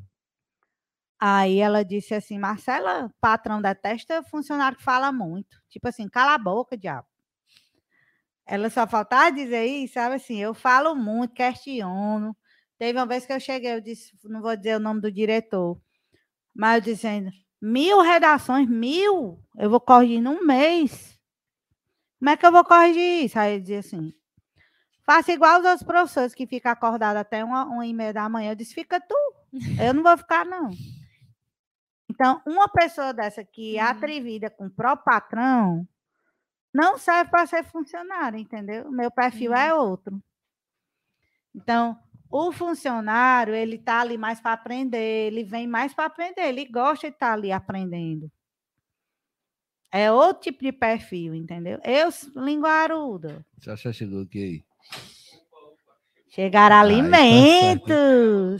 Aí 1.20 1.60
ela 1.60 1.84
disse 1.84 2.14
assim: 2.16 2.40
Marcela, 2.40 3.12
patrão 3.20 3.62
detesta 3.62 4.24
funcionário 4.24 4.78
que 4.78 4.84
fala 4.84 5.12
muito. 5.12 5.58
Tipo 5.70 5.88
assim, 5.90 6.08
cala 6.08 6.34
a 6.34 6.38
boca, 6.38 6.78
diabo. 6.78 7.08
Ela 8.46 8.70
só 8.72 8.88
faltava 8.88 9.32
dizer 9.32 9.66
isso, 9.66 9.94
sabe 9.94 10.16
assim? 10.16 10.38
Eu 10.38 10.56
falo 10.56 10.96
muito, 10.96 11.36
questiono. 11.36 12.36
Teve 12.80 12.98
uma 12.98 13.06
vez 13.06 13.26
que 13.26 13.34
eu 13.34 13.40
cheguei, 13.42 13.74
eu 13.76 13.82
disse, 13.82 14.18
não 14.24 14.42
vou 14.42 14.56
dizer 14.56 14.78
o 14.78 14.80
nome 14.80 15.02
do 15.02 15.12
diretor, 15.12 15.78
mas 16.56 16.76
eu 16.76 16.94
dizendo, 16.94 17.30
mil 17.62 18.00
redações, 18.02 18.70
mil, 18.70 19.38
eu 19.58 19.70
vou 19.70 19.82
corrigir 19.82 20.22
num 20.22 20.46
mês. 20.46 21.20
Como 22.18 22.30
é 22.30 22.38
que 22.38 22.46
eu 22.46 22.52
vou 22.54 22.64
corrigir 22.64 23.26
isso? 23.26 23.38
Aí 23.38 23.54
ele 23.56 23.62
dizia 23.62 23.80
assim, 23.80 24.14
faça 25.06 25.34
igual 25.34 25.60
os 25.60 25.66
outros 25.66 25.84
professores 25.84 26.34
que 26.34 26.48
ficam 26.48 26.72
acordados 26.72 27.20
até 27.20 27.44
uma, 27.44 27.66
uma 27.66 27.86
e 27.86 27.94
meia 27.94 28.14
da 28.14 28.30
manhã. 28.30 28.52
Eu 28.52 28.56
disse, 28.56 28.74
fica 28.74 29.00
tu, 29.02 29.16
eu 29.82 29.94
não 29.94 30.02
vou 30.02 30.18
ficar, 30.18 30.46
não. 30.46 30.70
Então, 32.10 32.42
uma 32.46 32.70
pessoa 32.70 33.14
dessa 33.14 33.44
que 33.44 33.78
é 33.78 33.84
Uhum. 33.84 33.90
atrevida 33.90 34.50
com 34.50 34.68
o 34.68 34.72
próprio 34.72 35.04
patrão, 35.04 35.88
não 36.74 36.98
serve 36.98 37.30
para 37.30 37.46
ser 37.46 37.64
funcionário, 37.66 38.40
entendeu? 38.40 38.90
Meu 38.90 39.12
perfil 39.12 39.54
é 39.54 39.74
outro. 39.74 40.22
Então, 41.54 41.98
o 42.30 42.52
funcionário, 42.52 43.56
ele 43.56 43.76
está 43.76 44.02
ali 44.02 44.18
mais 44.18 44.40
para 44.40 44.54
aprender, 44.54 45.28
ele 45.28 45.44
vem 45.44 45.68
mais 45.68 45.94
para 45.94 46.06
aprender, 46.06 46.42
ele 46.42 46.66
gosta 46.66 47.08
de 47.08 47.14
estar 47.14 47.34
ali 47.34 47.52
aprendendo. 47.52 48.32
É 49.92 50.12
outro 50.12 50.44
tipo 50.44 50.64
de 50.64 50.72
perfil, 50.72 51.34
entendeu? 51.34 51.80
Eu, 51.84 52.10
linguaruda. 52.36 53.44
Já, 53.60 53.76
já 53.76 53.92
chegou 53.92 54.22
aqui 54.22 54.44
aí. 54.44 54.64
Chegar 56.30 56.66
Ai, 56.66 56.70
tá 56.70 56.80
alimentos. 56.82 57.90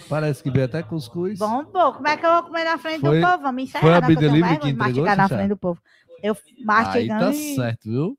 Parece 0.10 0.42
que 0.42 0.50
veio 0.50 0.66
até 0.66 0.82
cuscuz. 0.82 1.38
Bom, 1.38 1.64
pô, 1.66 1.94
como 1.94 2.08
é 2.08 2.18
que 2.18 2.26
eu 2.26 2.32
vou 2.32 2.44
comer 2.44 2.64
na 2.64 2.80
frente 2.80 3.02
Foi- 3.02 3.22
do 3.22 3.28
povo? 3.28 3.44
Vamos 3.44 3.64
encerrar, 3.64 3.82
foi 3.84 3.94
a 3.94 4.02
né, 4.02 4.08
vergonha 4.08 4.42
que 4.60 4.70
entregou, 4.70 4.76
mastigar 4.76 5.16
na 5.16 5.30
frente 5.30 5.50
do 5.50 5.58
povo. 5.58 5.80
Eu 6.24 6.34
Aí 6.34 6.66
mastigando 6.66 7.26
tá 7.26 7.32
e- 7.32 7.56
certo, 7.56 7.84
viu? 7.84 8.19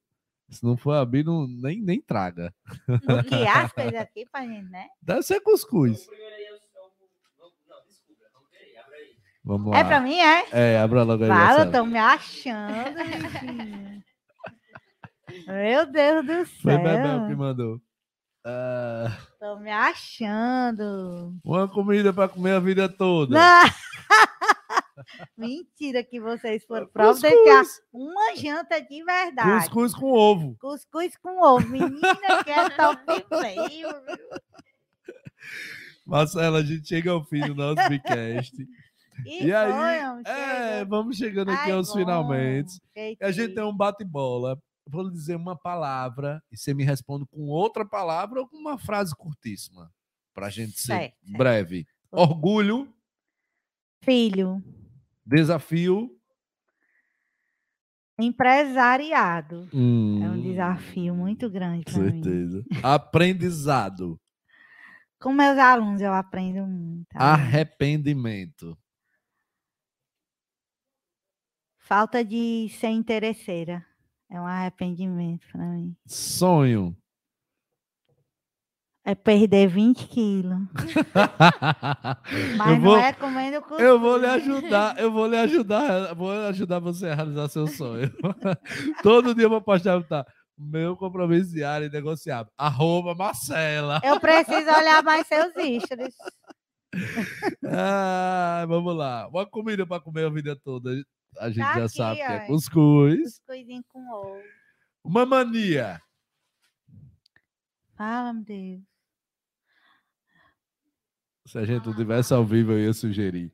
Se 0.50 0.64
não 0.64 0.76
for 0.76 0.92
abrir, 0.92 1.24
não, 1.24 1.46
nem, 1.46 1.80
nem 1.80 2.00
traga. 2.00 2.52
bloquear 3.06 3.64
as 3.66 3.72
coisas 3.72 3.94
aqui 3.94 4.26
pra 4.30 4.42
gente, 4.42 4.68
né? 4.70 4.86
Deve 5.00 5.22
ser 5.22 5.40
cuscuz. 5.40 6.06
Vamos 9.44 9.72
lá. 9.72 9.78
É 9.78 9.84
pra 9.84 10.00
mim, 10.00 10.18
é? 10.18 10.44
É, 10.52 10.78
abra 10.78 11.02
logo 11.02 11.22
aí. 11.24 11.28
Fala, 11.30 11.64
estão 11.64 11.86
me 11.86 11.98
achando. 11.98 12.94
Meu 15.46 15.86
Deus 15.90 16.26
do 16.26 16.46
Foi 16.60 16.76
Bebel 16.76 17.20
que 17.22 17.28
céu. 17.28 17.36
mandou. 17.36 17.80
Ah, 18.44 19.16
Estão 19.32 19.60
me 19.60 19.70
achando. 19.70 21.34
uma 21.44 21.68
comida 21.68 22.12
para 22.12 22.28
comer 22.28 22.52
a 22.52 22.60
vida 22.60 22.88
toda. 22.88 23.34
Não. 23.38 23.70
Mentira 25.36 26.02
que 26.04 26.20
vocês 26.20 26.64
foram 26.64 26.86
providenciar 26.86 27.64
uma 27.92 28.34
janta 28.36 28.80
de 28.80 29.02
verdade. 29.04 29.64
Cuscuz 29.64 29.94
com 29.94 30.12
ovo. 30.12 30.56
Cuscuz 30.60 31.16
com 31.16 31.40
ovo. 31.42 31.66
Menina, 31.68 32.44
que 32.44 32.50
é 32.50 32.70
top 32.70 33.02
feio. 33.40 33.88
viu? 33.88 34.40
Marcela, 36.06 36.58
a 36.58 36.62
gente 36.62 36.88
chega 36.88 37.10
ao 37.10 37.24
fim 37.24 37.40
do 37.40 37.54
nosso 37.54 37.76
podcast. 37.88 38.56
E, 39.26 39.44
E 39.48 39.52
aí, 39.52 39.70
homem, 40.02 40.22
é, 40.24 40.68
chega. 40.78 40.84
vamos 40.86 41.16
chegando 41.18 41.50
aqui 41.50 41.64
Ai, 41.64 41.72
aos 41.72 41.88
bom, 41.90 41.96
finalmente. 41.98 42.80
A 43.20 43.30
gente 43.30 43.54
tem 43.54 43.62
um 43.62 43.76
bate-bola. 43.76 44.58
Vou 44.86 45.02
lhe 45.02 45.10
dizer 45.10 45.36
uma 45.36 45.54
palavra 45.54 46.42
e 46.50 46.56
você 46.56 46.72
me 46.72 46.84
responde 46.84 47.26
com 47.26 47.42
outra 47.48 47.84
palavra 47.84 48.40
ou 48.40 48.48
com 48.48 48.56
uma 48.56 48.78
frase 48.78 49.14
curtíssima. 49.14 49.92
Para 50.32 50.46
a 50.46 50.50
gente 50.50 50.72
ser 50.80 50.86
Certo, 50.86 51.14
certo. 51.22 51.36
breve. 51.36 51.86
Orgulho, 52.10 52.88
Filho, 54.02 54.64
desafio. 55.30 56.10
empresariado. 58.18 59.68
É 60.20 60.28
um 60.28 60.34
Hum, 60.34 60.42
desafio 60.42 61.14
muito 61.14 61.48
grande 61.50 61.84
com 61.84 61.92
para 61.92 62.00
mim. 62.00 62.22
certeza. 62.22 62.64
Aprendizado. 62.82 64.20
Com 65.20 65.32
meus 65.32 65.56
alunos 65.58 66.00
eu 66.02 66.12
aprendo 66.12 66.66
muito. 66.66 67.14
Arrependimento. 67.16 68.76
Falta 71.78 72.24
de 72.24 72.68
ser 72.70 72.90
interesseira. 72.90 73.84
É 74.30 74.40
um 74.40 74.46
arrependimento 74.46 75.46
para 75.50 75.66
mim. 75.66 75.96
Sonho. 76.06 76.94
É 79.10 79.14
perder 79.16 79.66
20 79.66 80.06
quilos. 80.06 80.56
Mas 82.56 82.70
eu 82.70 82.80
vou, 82.80 82.96
não 82.96 83.02
é 83.04 83.12
comendo 83.12 83.60
cuscuz. 83.60 83.80
eu 83.80 83.98
vou 83.98 84.16
lhe 84.16 84.26
ajudar, 84.26 84.98
eu 85.00 85.10
vou 85.10 85.26
lhe 85.26 85.36
ajudar, 85.36 86.14
vou 86.14 86.30
ajudar 86.30 86.78
você 86.78 87.08
a 87.08 87.14
realizar 87.16 87.48
seu 87.48 87.66
sonho. 87.66 88.08
Todo 89.02 89.34
dia 89.34 89.46
eu 89.46 89.50
vou 89.50 89.60
postar, 89.60 90.00
tá? 90.04 90.24
Meu 90.56 90.96
compromisso 90.96 91.50
diário 91.50 91.88
e 91.88 91.90
negociável. 91.90 92.52
Arroba 92.56 93.12
Marcela. 93.12 94.00
Eu 94.04 94.20
preciso 94.20 94.70
olhar 94.70 95.02
mais 95.02 95.26
seus 95.26 95.50
stories. 95.50 96.14
Ah, 97.66 98.64
vamos 98.68 98.96
lá. 98.96 99.28
Uma 99.28 99.46
comida 99.46 99.86
para 99.86 100.02
comer 100.02 100.26
a 100.26 100.30
vida 100.30 100.56
toda. 100.56 100.90
A 101.38 101.48
gente 101.48 101.64
Tá 101.64 101.78
já 101.78 101.84
aqui, 101.84 101.96
sabe 101.96 102.16
que 102.16 102.22
é 102.22 102.46
cuscuz. 102.46 103.38
Cuscuzinho 103.38 103.84
com 103.88 104.08
ovo. 104.12 104.40
Uma 105.04 105.24
mania. 105.24 106.00
Fala, 107.96 108.32
meu 108.32 108.42
Deus. 108.42 108.89
Se 111.46 111.58
a 111.58 111.64
gente 111.64 111.86
não 111.86 111.94
tivesse 111.94 112.34
ao 112.34 112.44
vivo, 112.44 112.72
eu 112.72 112.80
ia 112.80 112.92
sugerir. 112.92 113.52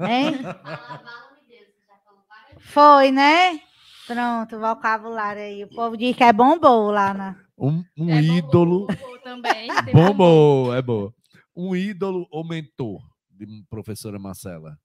Hein? 0.00 0.40
Foi, 2.60 3.10
né? 3.10 3.60
Pronto, 4.06 4.58
vocabulário 4.58 5.42
aí. 5.42 5.64
O 5.64 5.68
povo 5.68 5.96
diz 5.96 6.16
que 6.16 6.24
é 6.24 6.32
bombom 6.32 6.90
lá 6.90 7.14
na. 7.14 7.36
Um, 7.56 7.84
um 7.96 8.10
É 8.10 8.20
ídolo. 8.20 8.86
bombom 8.86 9.18
também. 9.22 9.68
é 10.76 10.82
boa. 10.82 11.14
Um 11.54 11.76
ídolo 11.76 12.26
ou 12.30 12.46
mentor 12.46 13.00
de 13.30 13.46
professora 13.68 14.18
Marcela? 14.18 14.78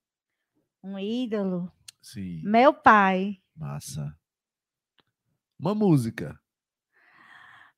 Um 0.84 1.00
ídolo. 1.00 1.72
Sim, 2.02 2.42
Meu 2.44 2.72
pai, 2.72 3.38
massa. 3.56 4.16
Uma 5.60 5.74
música. 5.74 6.40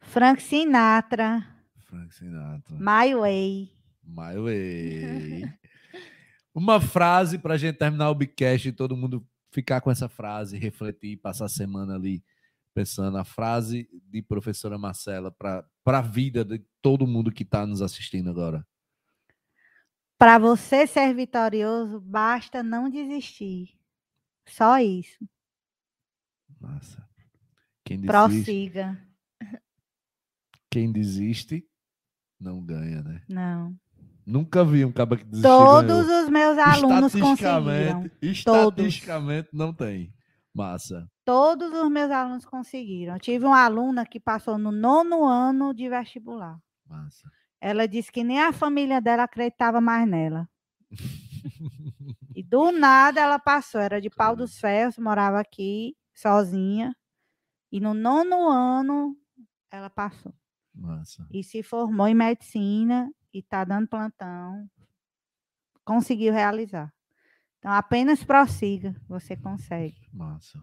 Frank 0.01 0.41
Sinatra, 0.41 1.47
Frank 1.85 2.13
Sinatra. 2.13 2.75
My 2.77 3.15
Way. 3.15 3.71
My 4.07 4.35
way. 4.39 5.43
Uma 6.55 6.81
frase 6.81 7.37
para 7.37 7.53
a 7.53 7.57
gente 7.57 7.77
terminar 7.77 8.09
o 8.09 8.15
Bicast 8.15 8.67
e 8.67 8.71
todo 8.71 8.97
mundo 8.97 9.27
ficar 9.51 9.81
com 9.81 9.91
essa 9.91 10.09
frase, 10.09 10.57
refletir, 10.57 11.17
passar 11.17 11.45
a 11.45 11.49
semana 11.49 11.95
ali 11.95 12.23
pensando 12.77 13.17
a 13.17 13.23
frase 13.23 13.89
de 14.07 14.21
professora 14.21 14.77
Marcela 14.77 15.31
para 15.31 15.67
a 15.85 16.01
vida 16.01 16.45
de 16.45 16.59
todo 16.79 17.07
mundo 17.07 17.31
que 17.31 17.41
está 17.41 17.65
nos 17.65 17.81
assistindo 17.81 18.29
agora. 18.29 18.63
Para 20.15 20.37
você 20.37 20.85
ser 20.85 21.11
vitorioso, 21.15 21.99
basta 21.99 22.61
não 22.61 22.87
desistir. 22.87 23.75
Só 24.47 24.79
isso. 24.79 25.27
Massa. 26.59 27.07
Quem 27.83 27.97
desiste, 27.97 28.11
Prossiga. 28.11 29.07
quem 30.69 30.91
desiste 30.91 31.67
não 32.39 32.63
ganha, 32.63 33.01
né? 33.01 33.23
Não. 33.27 33.75
Nunca 34.27 34.65
vi 34.65 34.83
um 34.83 34.91
cara 34.91 35.15
que 35.15 35.23
desistiu. 35.23 35.49
Todos 35.49 36.05
os 36.05 36.29
meus 36.29 36.57
alunos 36.57 37.13
conseguiram. 37.13 38.03
Estatisticamente, 38.11 38.11
estatisticamente 38.21 39.49
não 39.53 39.73
tem. 39.73 40.13
Massa. 40.53 41.09
Todos 41.23 41.71
os 41.71 41.89
meus 41.89 42.11
alunos 42.11 42.45
conseguiram. 42.45 43.13
Eu 43.13 43.19
tive 43.21 43.45
uma 43.45 43.63
aluna 43.63 44.05
que 44.05 44.19
passou 44.19 44.57
no 44.57 44.69
nono 44.69 45.23
ano 45.23 45.73
de 45.73 45.87
vestibular. 45.87 46.59
Massa. 46.85 47.31
Ela 47.61 47.87
disse 47.87 48.11
que 48.11 48.21
nem 48.21 48.41
a 48.41 48.51
família 48.51 48.99
dela 48.99 49.23
acreditava 49.23 49.79
mais 49.79 50.05
nela. 50.05 50.49
E 52.35 52.43
do 52.43 52.71
nada 52.71 53.19
ela 53.19 53.39
passou. 53.39 53.81
Era 53.81 53.99
de 53.99 54.11
Pau 54.11 54.35
dos 54.35 54.59
Ferros, 54.59 54.99
morava 54.99 55.39
aqui, 55.39 55.95
sozinha. 56.13 56.95
E 57.71 57.79
no 57.79 57.95
nono 57.95 58.47
ano 58.47 59.17
ela 59.71 59.89
passou. 59.89 60.31
Massa. 60.75 61.25
E 61.31 61.43
se 61.43 61.63
formou 61.63 62.07
em 62.07 62.13
medicina 62.13 63.09
e 63.33 63.39
está 63.39 63.63
dando 63.63 63.87
plantão. 63.87 64.67
Conseguiu 65.83 66.33
realizar. 66.33 66.91
Então 67.59 67.71
apenas 67.71 68.23
prossiga, 68.23 68.95
você 69.07 69.35
consegue. 69.35 70.07
Massa. 70.13 70.61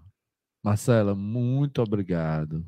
Marcela, 0.62 1.15
muito 1.15 1.83
obrigado. 1.83 2.65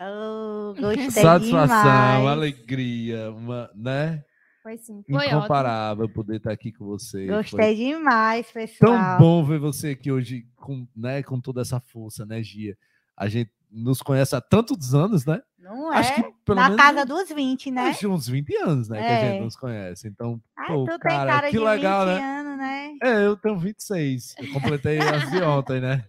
Oh, 0.00 0.74
gostei 0.74 1.10
Satisfação, 1.10 1.66
demais. 1.66 2.26
alegria, 2.26 3.30
uma, 3.30 3.70
né? 3.74 4.24
Foi 4.62 4.76
sim, 4.78 5.02
foi 5.06 5.16
ótimo. 5.16 5.38
Incomparável 5.38 6.08
poder 6.08 6.36
estar 6.36 6.52
aqui 6.52 6.72
com 6.72 6.84
você. 6.86 7.26
Foi 7.26 7.36
Gostei 7.36 7.74
demais, 7.76 8.46
tão 8.46 8.54
pessoal. 8.54 9.18
bom 9.18 9.44
ver 9.44 9.58
você 9.58 9.90
aqui 9.90 10.10
hoje 10.10 10.46
com, 10.56 10.86
né, 10.96 11.22
com 11.22 11.40
toda 11.40 11.60
essa 11.60 11.80
força, 11.80 12.24
né, 12.26 12.42
Gia? 12.42 12.76
A 13.16 13.28
gente 13.28 13.52
nos 13.70 14.02
conhece 14.02 14.34
há 14.34 14.40
tantos 14.40 14.94
anos, 14.94 15.24
né? 15.24 15.40
Não 15.70 15.90
Acho 15.92 16.12
é? 16.12 16.22
que 16.22 16.34
pelo 16.44 16.56
Na 16.56 16.68
menos 16.68 16.82
casa 16.82 17.06
dos 17.06 17.28
20, 17.28 17.70
né? 17.70 17.82
acho 17.88 18.08
uns 18.08 18.28
20 18.28 18.56
anos, 18.56 18.88
né, 18.88 18.98
que 18.98 19.12
a 19.12 19.20
gente 19.20 19.36
É. 19.36 19.40
nos 19.40 19.56
conhece. 19.56 20.08
Então, 20.08 20.40
Ai, 20.56 20.66
pô, 20.66 20.84
tu 20.84 20.98
tem 20.98 20.98
cara, 20.98 21.32
cara 21.32 21.46
que 21.50 21.58
de 21.58 21.64
legal, 21.64 22.06
20 22.06 22.14
né? 22.16 22.24
anos, 22.40 22.58
né? 22.58 22.90
É, 23.02 23.26
eu 23.26 23.36
tenho 23.36 23.58
26. 23.58 24.34
Eu 24.38 24.52
completei 24.52 24.98
as 24.98 25.30
de 25.30 25.40
ontem, 25.42 25.80
né? 25.80 26.04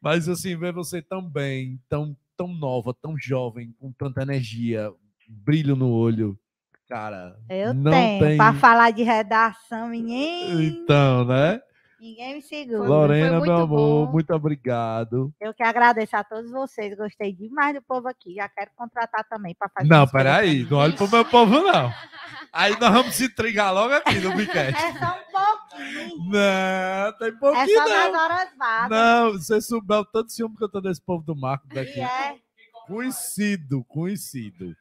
Mas 0.00 0.28
assim, 0.28 0.56
ver 0.56 0.72
você 0.72 1.02
tão 1.02 1.22
bem, 1.22 1.78
tão, 1.88 2.16
tão 2.36 2.48
nova, 2.48 2.94
tão 3.02 3.16
jovem, 3.18 3.74
com 3.78 3.92
tanta 3.92 4.22
energia, 4.22 4.90
brilho 5.28 5.76
no 5.76 5.90
olho. 5.90 6.38
Cara, 6.88 7.36
Eu 7.48 7.72
não 7.74 7.92
tenho. 7.92 8.18
tem. 8.20 8.36
Para 8.36 8.54
falar 8.54 8.90
de 8.90 9.02
redação, 9.04 9.90
ninguém, 9.90 10.66
Então, 10.66 11.24
né? 11.24 11.60
Ninguém 12.00 12.34
me 12.36 12.42
segura. 12.42 12.88
Lorena, 12.88 13.38
muito 13.38 13.44
meu 13.52 13.56
amor, 13.62 14.06
bom. 14.06 14.12
muito 14.12 14.32
obrigado. 14.34 15.32
Eu 15.40 15.52
que 15.52 15.62
agradeço 15.62 16.16
a 16.16 16.24
todos 16.24 16.50
vocês. 16.50 16.96
Gostei 16.96 17.32
demais 17.32 17.74
do 17.74 17.82
povo 17.82 18.08
aqui. 18.08 18.34
Já 18.34 18.48
quero 18.48 18.70
contratar 18.74 19.24
também 19.28 19.54
para 19.54 19.68
fazer. 19.68 19.88
Não, 19.88 20.06
peraí, 20.08 20.64
não 20.70 20.78
olhe 20.78 20.94
pro 20.96 21.08
meu 21.10 21.24
povo, 21.24 21.60
não. 21.60 21.92
Aí 22.52 22.72
nós 22.80 22.92
vamos 22.92 23.14
se 23.14 23.26
intrigar 23.26 23.72
logo 23.72 23.92
aqui 23.94 24.18
no 24.18 24.34
Biquete. 24.34 24.76
É 24.78 24.92
só 24.98 25.18
um 25.18 25.30
pouquinho. 25.30 26.30
Não, 26.30 27.18
tem 27.18 27.28
É 27.28 27.32
pouquinho, 27.32 27.78
só 27.78 27.88
nas 27.88 28.22
horas 28.22 28.48
vagas. 28.58 28.90
Não, 28.90 29.32
você 29.32 29.60
souber 29.60 29.98
o 29.98 30.04
tanto 30.04 30.32
ciúme 30.32 30.56
que 30.56 30.64
eu 30.64 30.68
tô 30.70 30.80
desse 30.80 31.00
povo 31.00 31.22
do 31.24 31.36
Marco 31.36 31.66
daqui. 31.68 32.00
É. 32.00 32.36
Conhecido, 32.86 33.84
conhecido. 33.84 34.74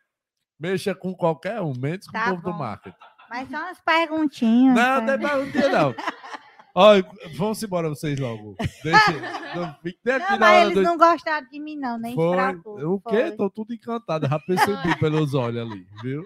Mexa 0.60 0.96
com 0.96 1.14
qualquer 1.14 1.62
um, 1.62 1.74
menos 1.78 2.06
com 2.08 2.12
Tá 2.12 2.26
o 2.26 2.30
povo 2.32 2.42
do 2.42 2.52
bom. 2.52 2.58
marketing. 2.58 2.98
Mas 3.30 3.48
só 3.50 3.58
umas 3.58 3.80
perguntinhas. 3.82 4.76
Não, 4.76 5.02
né? 5.02 5.18
não 5.18 5.20
tem 5.20 5.28
perguntinha, 5.30 5.70
não. 5.70 5.96
Olha, 6.82 7.06
vamos 7.36 7.62
embora 7.62 7.90
vocês 7.90 8.18
logo. 8.18 8.56
Deixa, 8.82 9.12
não 9.54 9.76
fique 9.84 10.10
aqui 10.10 10.32
Não, 10.32 10.40
mas 10.40 10.64
eles 10.64 10.76
do... 10.76 10.82
não 10.82 10.98
gostaram 10.98 11.46
de 11.50 11.60
mim, 11.60 11.76
não, 11.76 12.00
nem 12.00 12.16
Foi. 12.16 12.30
escrapou. 12.30 12.94
O 12.94 13.02
quê? 13.02 13.32
Tô 13.32 13.50
tudo 13.50 13.74
encantado. 13.74 14.26
Já 14.30 14.40
percebi 14.40 14.98
pelos 14.98 15.34
olhos 15.34 15.70
ali, 15.70 15.86
viu? 16.02 16.24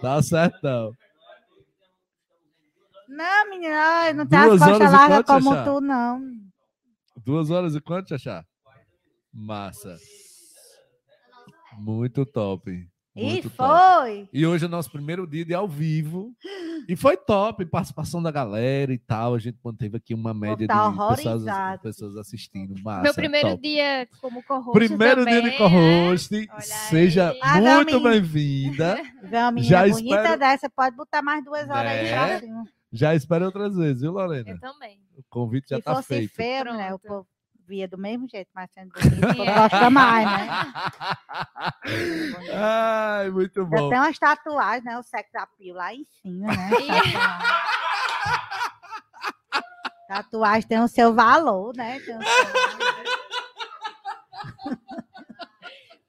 Tá 0.00 0.22
certão. 0.22 0.92
Não, 3.06 3.50
menina, 3.50 4.14
não 4.14 4.26
tem 4.26 4.38
as 4.38 4.58
costas 4.58 4.92
largas 4.92 5.22
como 5.26 5.50
Xaxá? 5.50 5.64
tu, 5.64 5.80
não. 5.82 6.22
Duas 7.22 7.50
horas 7.50 7.74
e 7.74 7.80
quanto, 7.82 8.08
Xaxá? 8.08 8.46
Massa. 9.30 9.98
Muito 11.76 12.24
top. 12.24 12.88
E 13.16 13.24
Muito 13.24 13.48
top. 13.50 13.56
foi. 14.02 14.28
E 14.30 14.46
hoje 14.46 14.64
é 14.64 14.68
o 14.68 14.70
nosso 14.70 14.90
primeiro 14.90 15.26
dia 15.26 15.44
de 15.44 15.54
ao 15.54 15.66
vivo. 15.66 16.32
E 16.86 16.94
foi 16.94 17.16
top, 17.16 17.64
participação 17.64 18.22
da 18.22 18.30
galera 18.30 18.92
e 18.92 18.98
tal. 18.98 19.34
A 19.34 19.38
gente 19.38 19.58
manteve 19.64 19.96
aqui 19.96 20.12
uma 20.12 20.34
média 20.34 20.66
tá 20.68 20.90
de 20.90 20.96
pessoas, 21.16 21.80
pessoas 21.82 22.16
assistindo. 22.16 22.74
Massa, 22.82 23.02
Meu 23.02 23.14
primeiro 23.14 23.48
top. 23.50 23.62
dia 23.62 24.06
como 24.20 24.42
co-host 24.42 24.72
Primeiro 24.72 25.24
dia 25.24 25.40
de 25.42 25.50
também, 25.52 25.58
co-host. 25.58 26.32
né? 26.34 26.46
Olha 26.50 26.60
Seja 26.60 27.30
aí. 27.42 27.60
Muito 27.62 28.00
bem-vinda. 28.02 28.96
Já 29.30 29.50
bonita 29.50 29.98
espero- 29.98 30.38
dessa, 30.38 30.68
pode 30.70 30.94
botar 30.94 31.22
mais 31.22 31.42
duas 31.44 31.68
horas 31.70 31.90
aí 31.92 32.02
Né? 32.10 32.16
pra 32.28 32.40
cima. 32.40 32.64
Já 32.92 33.14
espero 33.14 33.46
outras 33.46 33.74
vezes, 33.76 34.02
viu, 34.02 34.12
Lorena? 34.12 34.50
Eu 34.50 34.60
também. 34.60 35.00
O 35.16 35.22
convite 35.30 35.70
já 35.70 35.80
tá 35.80 35.94
fosse 35.96 36.08
feito. 36.08 36.34
feio, 36.34 36.64
né? 36.66 36.94
O 36.94 36.98
povo 36.98 37.26
via 37.66 37.88
do 37.88 37.98
mesmo 37.98 38.28
jeito, 38.28 38.50
mas 38.54 38.70
sendo 38.72 38.90
bonito, 38.92 39.26
É. 39.42 39.54
gosta 39.54 39.90
mais, 39.90 40.26
né? 40.26 40.48
Ai, 42.54 43.30
muito 43.30 43.60
Eu 43.60 43.66
bom. 43.66 43.88
tenho 43.88 44.02
umas 44.02 44.18
tatuagens, 44.18 44.84
né? 44.84 44.98
O 44.98 45.02
sex 45.02 45.34
appeal 45.34 45.76
lá 45.76 45.94
em 45.94 46.04
cima, 46.22 46.46
né? 46.48 46.70
Tatuagem 50.08 50.68
tem 50.68 50.80
o 50.80 50.88
seu 50.88 51.12
valor, 51.12 51.74
né? 51.76 51.98
Tem 52.00 52.16
o 52.16 52.22
seu- 52.22 52.46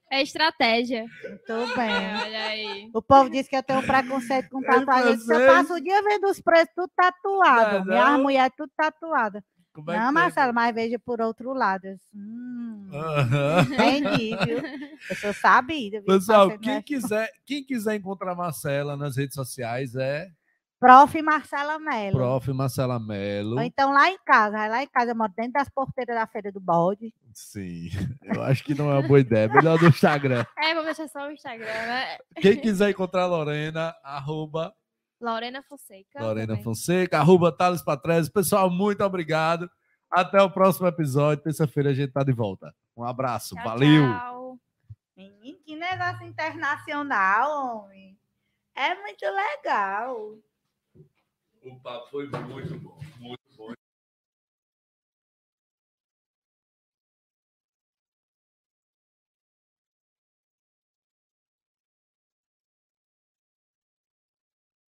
É 0.09 0.21
estratégia. 0.21 1.03
Muito 1.23 1.75
bem. 1.75 2.15
Olha 2.23 2.43
aí. 2.45 2.89
O 2.93 3.01
povo 3.01 3.29
diz 3.29 3.45
que 3.47 3.55
eu 3.57 3.63
tenho 3.63 3.85
preconceito 3.85 4.49
com 4.49 4.61
tatuagem. 4.61 5.17
Eu, 5.29 5.39
eu 5.39 5.47
passo 5.53 5.73
o 5.73 5.81
dia 5.81 6.01
vendo 6.01 6.27
os 6.27 6.39
preços 6.39 6.69
tudo 6.75 6.89
tatuado. 6.95 7.79
Não, 7.79 7.85
Minha 7.85 8.09
não. 8.11 8.21
mulher 8.23 8.49
tudo 8.55 8.71
tatuada. 8.77 9.43
Como 9.77 9.91
é 9.91 9.99
Não, 9.99 10.05
tem? 10.05 10.13
Marcelo, 10.13 10.53
mas 10.55 10.73
veja 10.73 10.97
por 10.97 11.21
outro 11.21 11.53
lado. 11.53 11.87
Hum, 12.11 12.89
Aham. 12.91 13.61
entendi, 13.61 14.35
viu? 14.43 14.57
Eu 15.07 15.15
sou 15.17 15.33
sabida. 15.35 15.99
viu? 15.99 16.07
Pessoal, 16.07 16.57
quem 16.57 16.81
quiser, 16.81 17.29
quem 17.45 17.63
quiser 17.63 17.93
encontrar 17.95 18.31
a 18.31 18.35
Marcela 18.35 18.97
nas 18.97 19.15
redes 19.15 19.35
sociais 19.35 19.93
é 19.95 20.31
Prof. 20.79 21.21
Marcela 21.21 21.77
Mello. 21.77 22.17
Prof. 22.17 22.51
Marcela 22.53 22.99
Mello. 22.99 23.57
Ou 23.57 23.61
então 23.61 23.93
lá 23.93 24.09
em 24.09 24.17
casa. 24.25 24.67
Lá 24.67 24.81
em 24.81 24.87
casa 24.87 25.11
eu 25.11 25.15
moro 25.15 25.31
dentro 25.37 25.53
das 25.53 25.69
porteiras 25.69 26.15
da 26.15 26.25
Feira 26.25 26.51
do 26.51 26.59
Bode. 26.59 27.13
Sim, 27.31 27.89
eu 28.33 28.41
acho 28.41 28.63
que 28.63 28.73
não 28.73 28.89
é 28.89 28.95
uma 28.95 29.07
boa 29.07 29.19
ideia. 29.19 29.47
Melhor 29.47 29.79
no 29.79 29.89
Instagram. 29.89 30.43
É, 30.57 30.73
vou 30.73 30.83
deixar 30.83 31.07
só 31.07 31.27
o 31.27 31.31
Instagram, 31.31 31.65
né? 31.67 32.17
Quem 32.41 32.57
quiser 32.59 32.89
encontrar 32.89 33.23
a 33.23 33.27
Lorena, 33.27 33.93
arroba 34.03 34.73
Lorena 35.19 35.63
Fonseca. 35.63 36.21
Lorena 36.21 36.47
também. 36.47 36.63
Fonseca, 36.63 37.19
arroba 37.19 37.51
Thales 37.51 37.81
Patrese. 37.81 38.31
Pessoal, 38.31 38.69
muito 38.69 39.03
obrigado. 39.03 39.69
Até 40.09 40.41
o 40.41 40.49
próximo 40.49 40.87
episódio. 40.87 41.43
Terça-feira 41.43 41.89
a 41.89 41.93
gente 41.93 42.11
tá 42.11 42.23
de 42.23 42.31
volta. 42.31 42.73
Um 42.95 43.03
abraço. 43.03 43.55
Tchau, 43.55 43.63
Valeu. 43.63 44.03
tchau. 44.03 44.59
Menino, 45.15 45.57
que 45.65 45.75
negócio 45.75 46.25
internacional, 46.25 47.83
homem. 47.83 48.17
É 48.75 48.93
muito 48.95 49.25
legal. 49.25 50.37
O 51.63 51.79
papo 51.81 52.09
foi 52.11 52.27
muito 52.27 52.79
bom. 52.79 52.97
Muito 53.19 53.46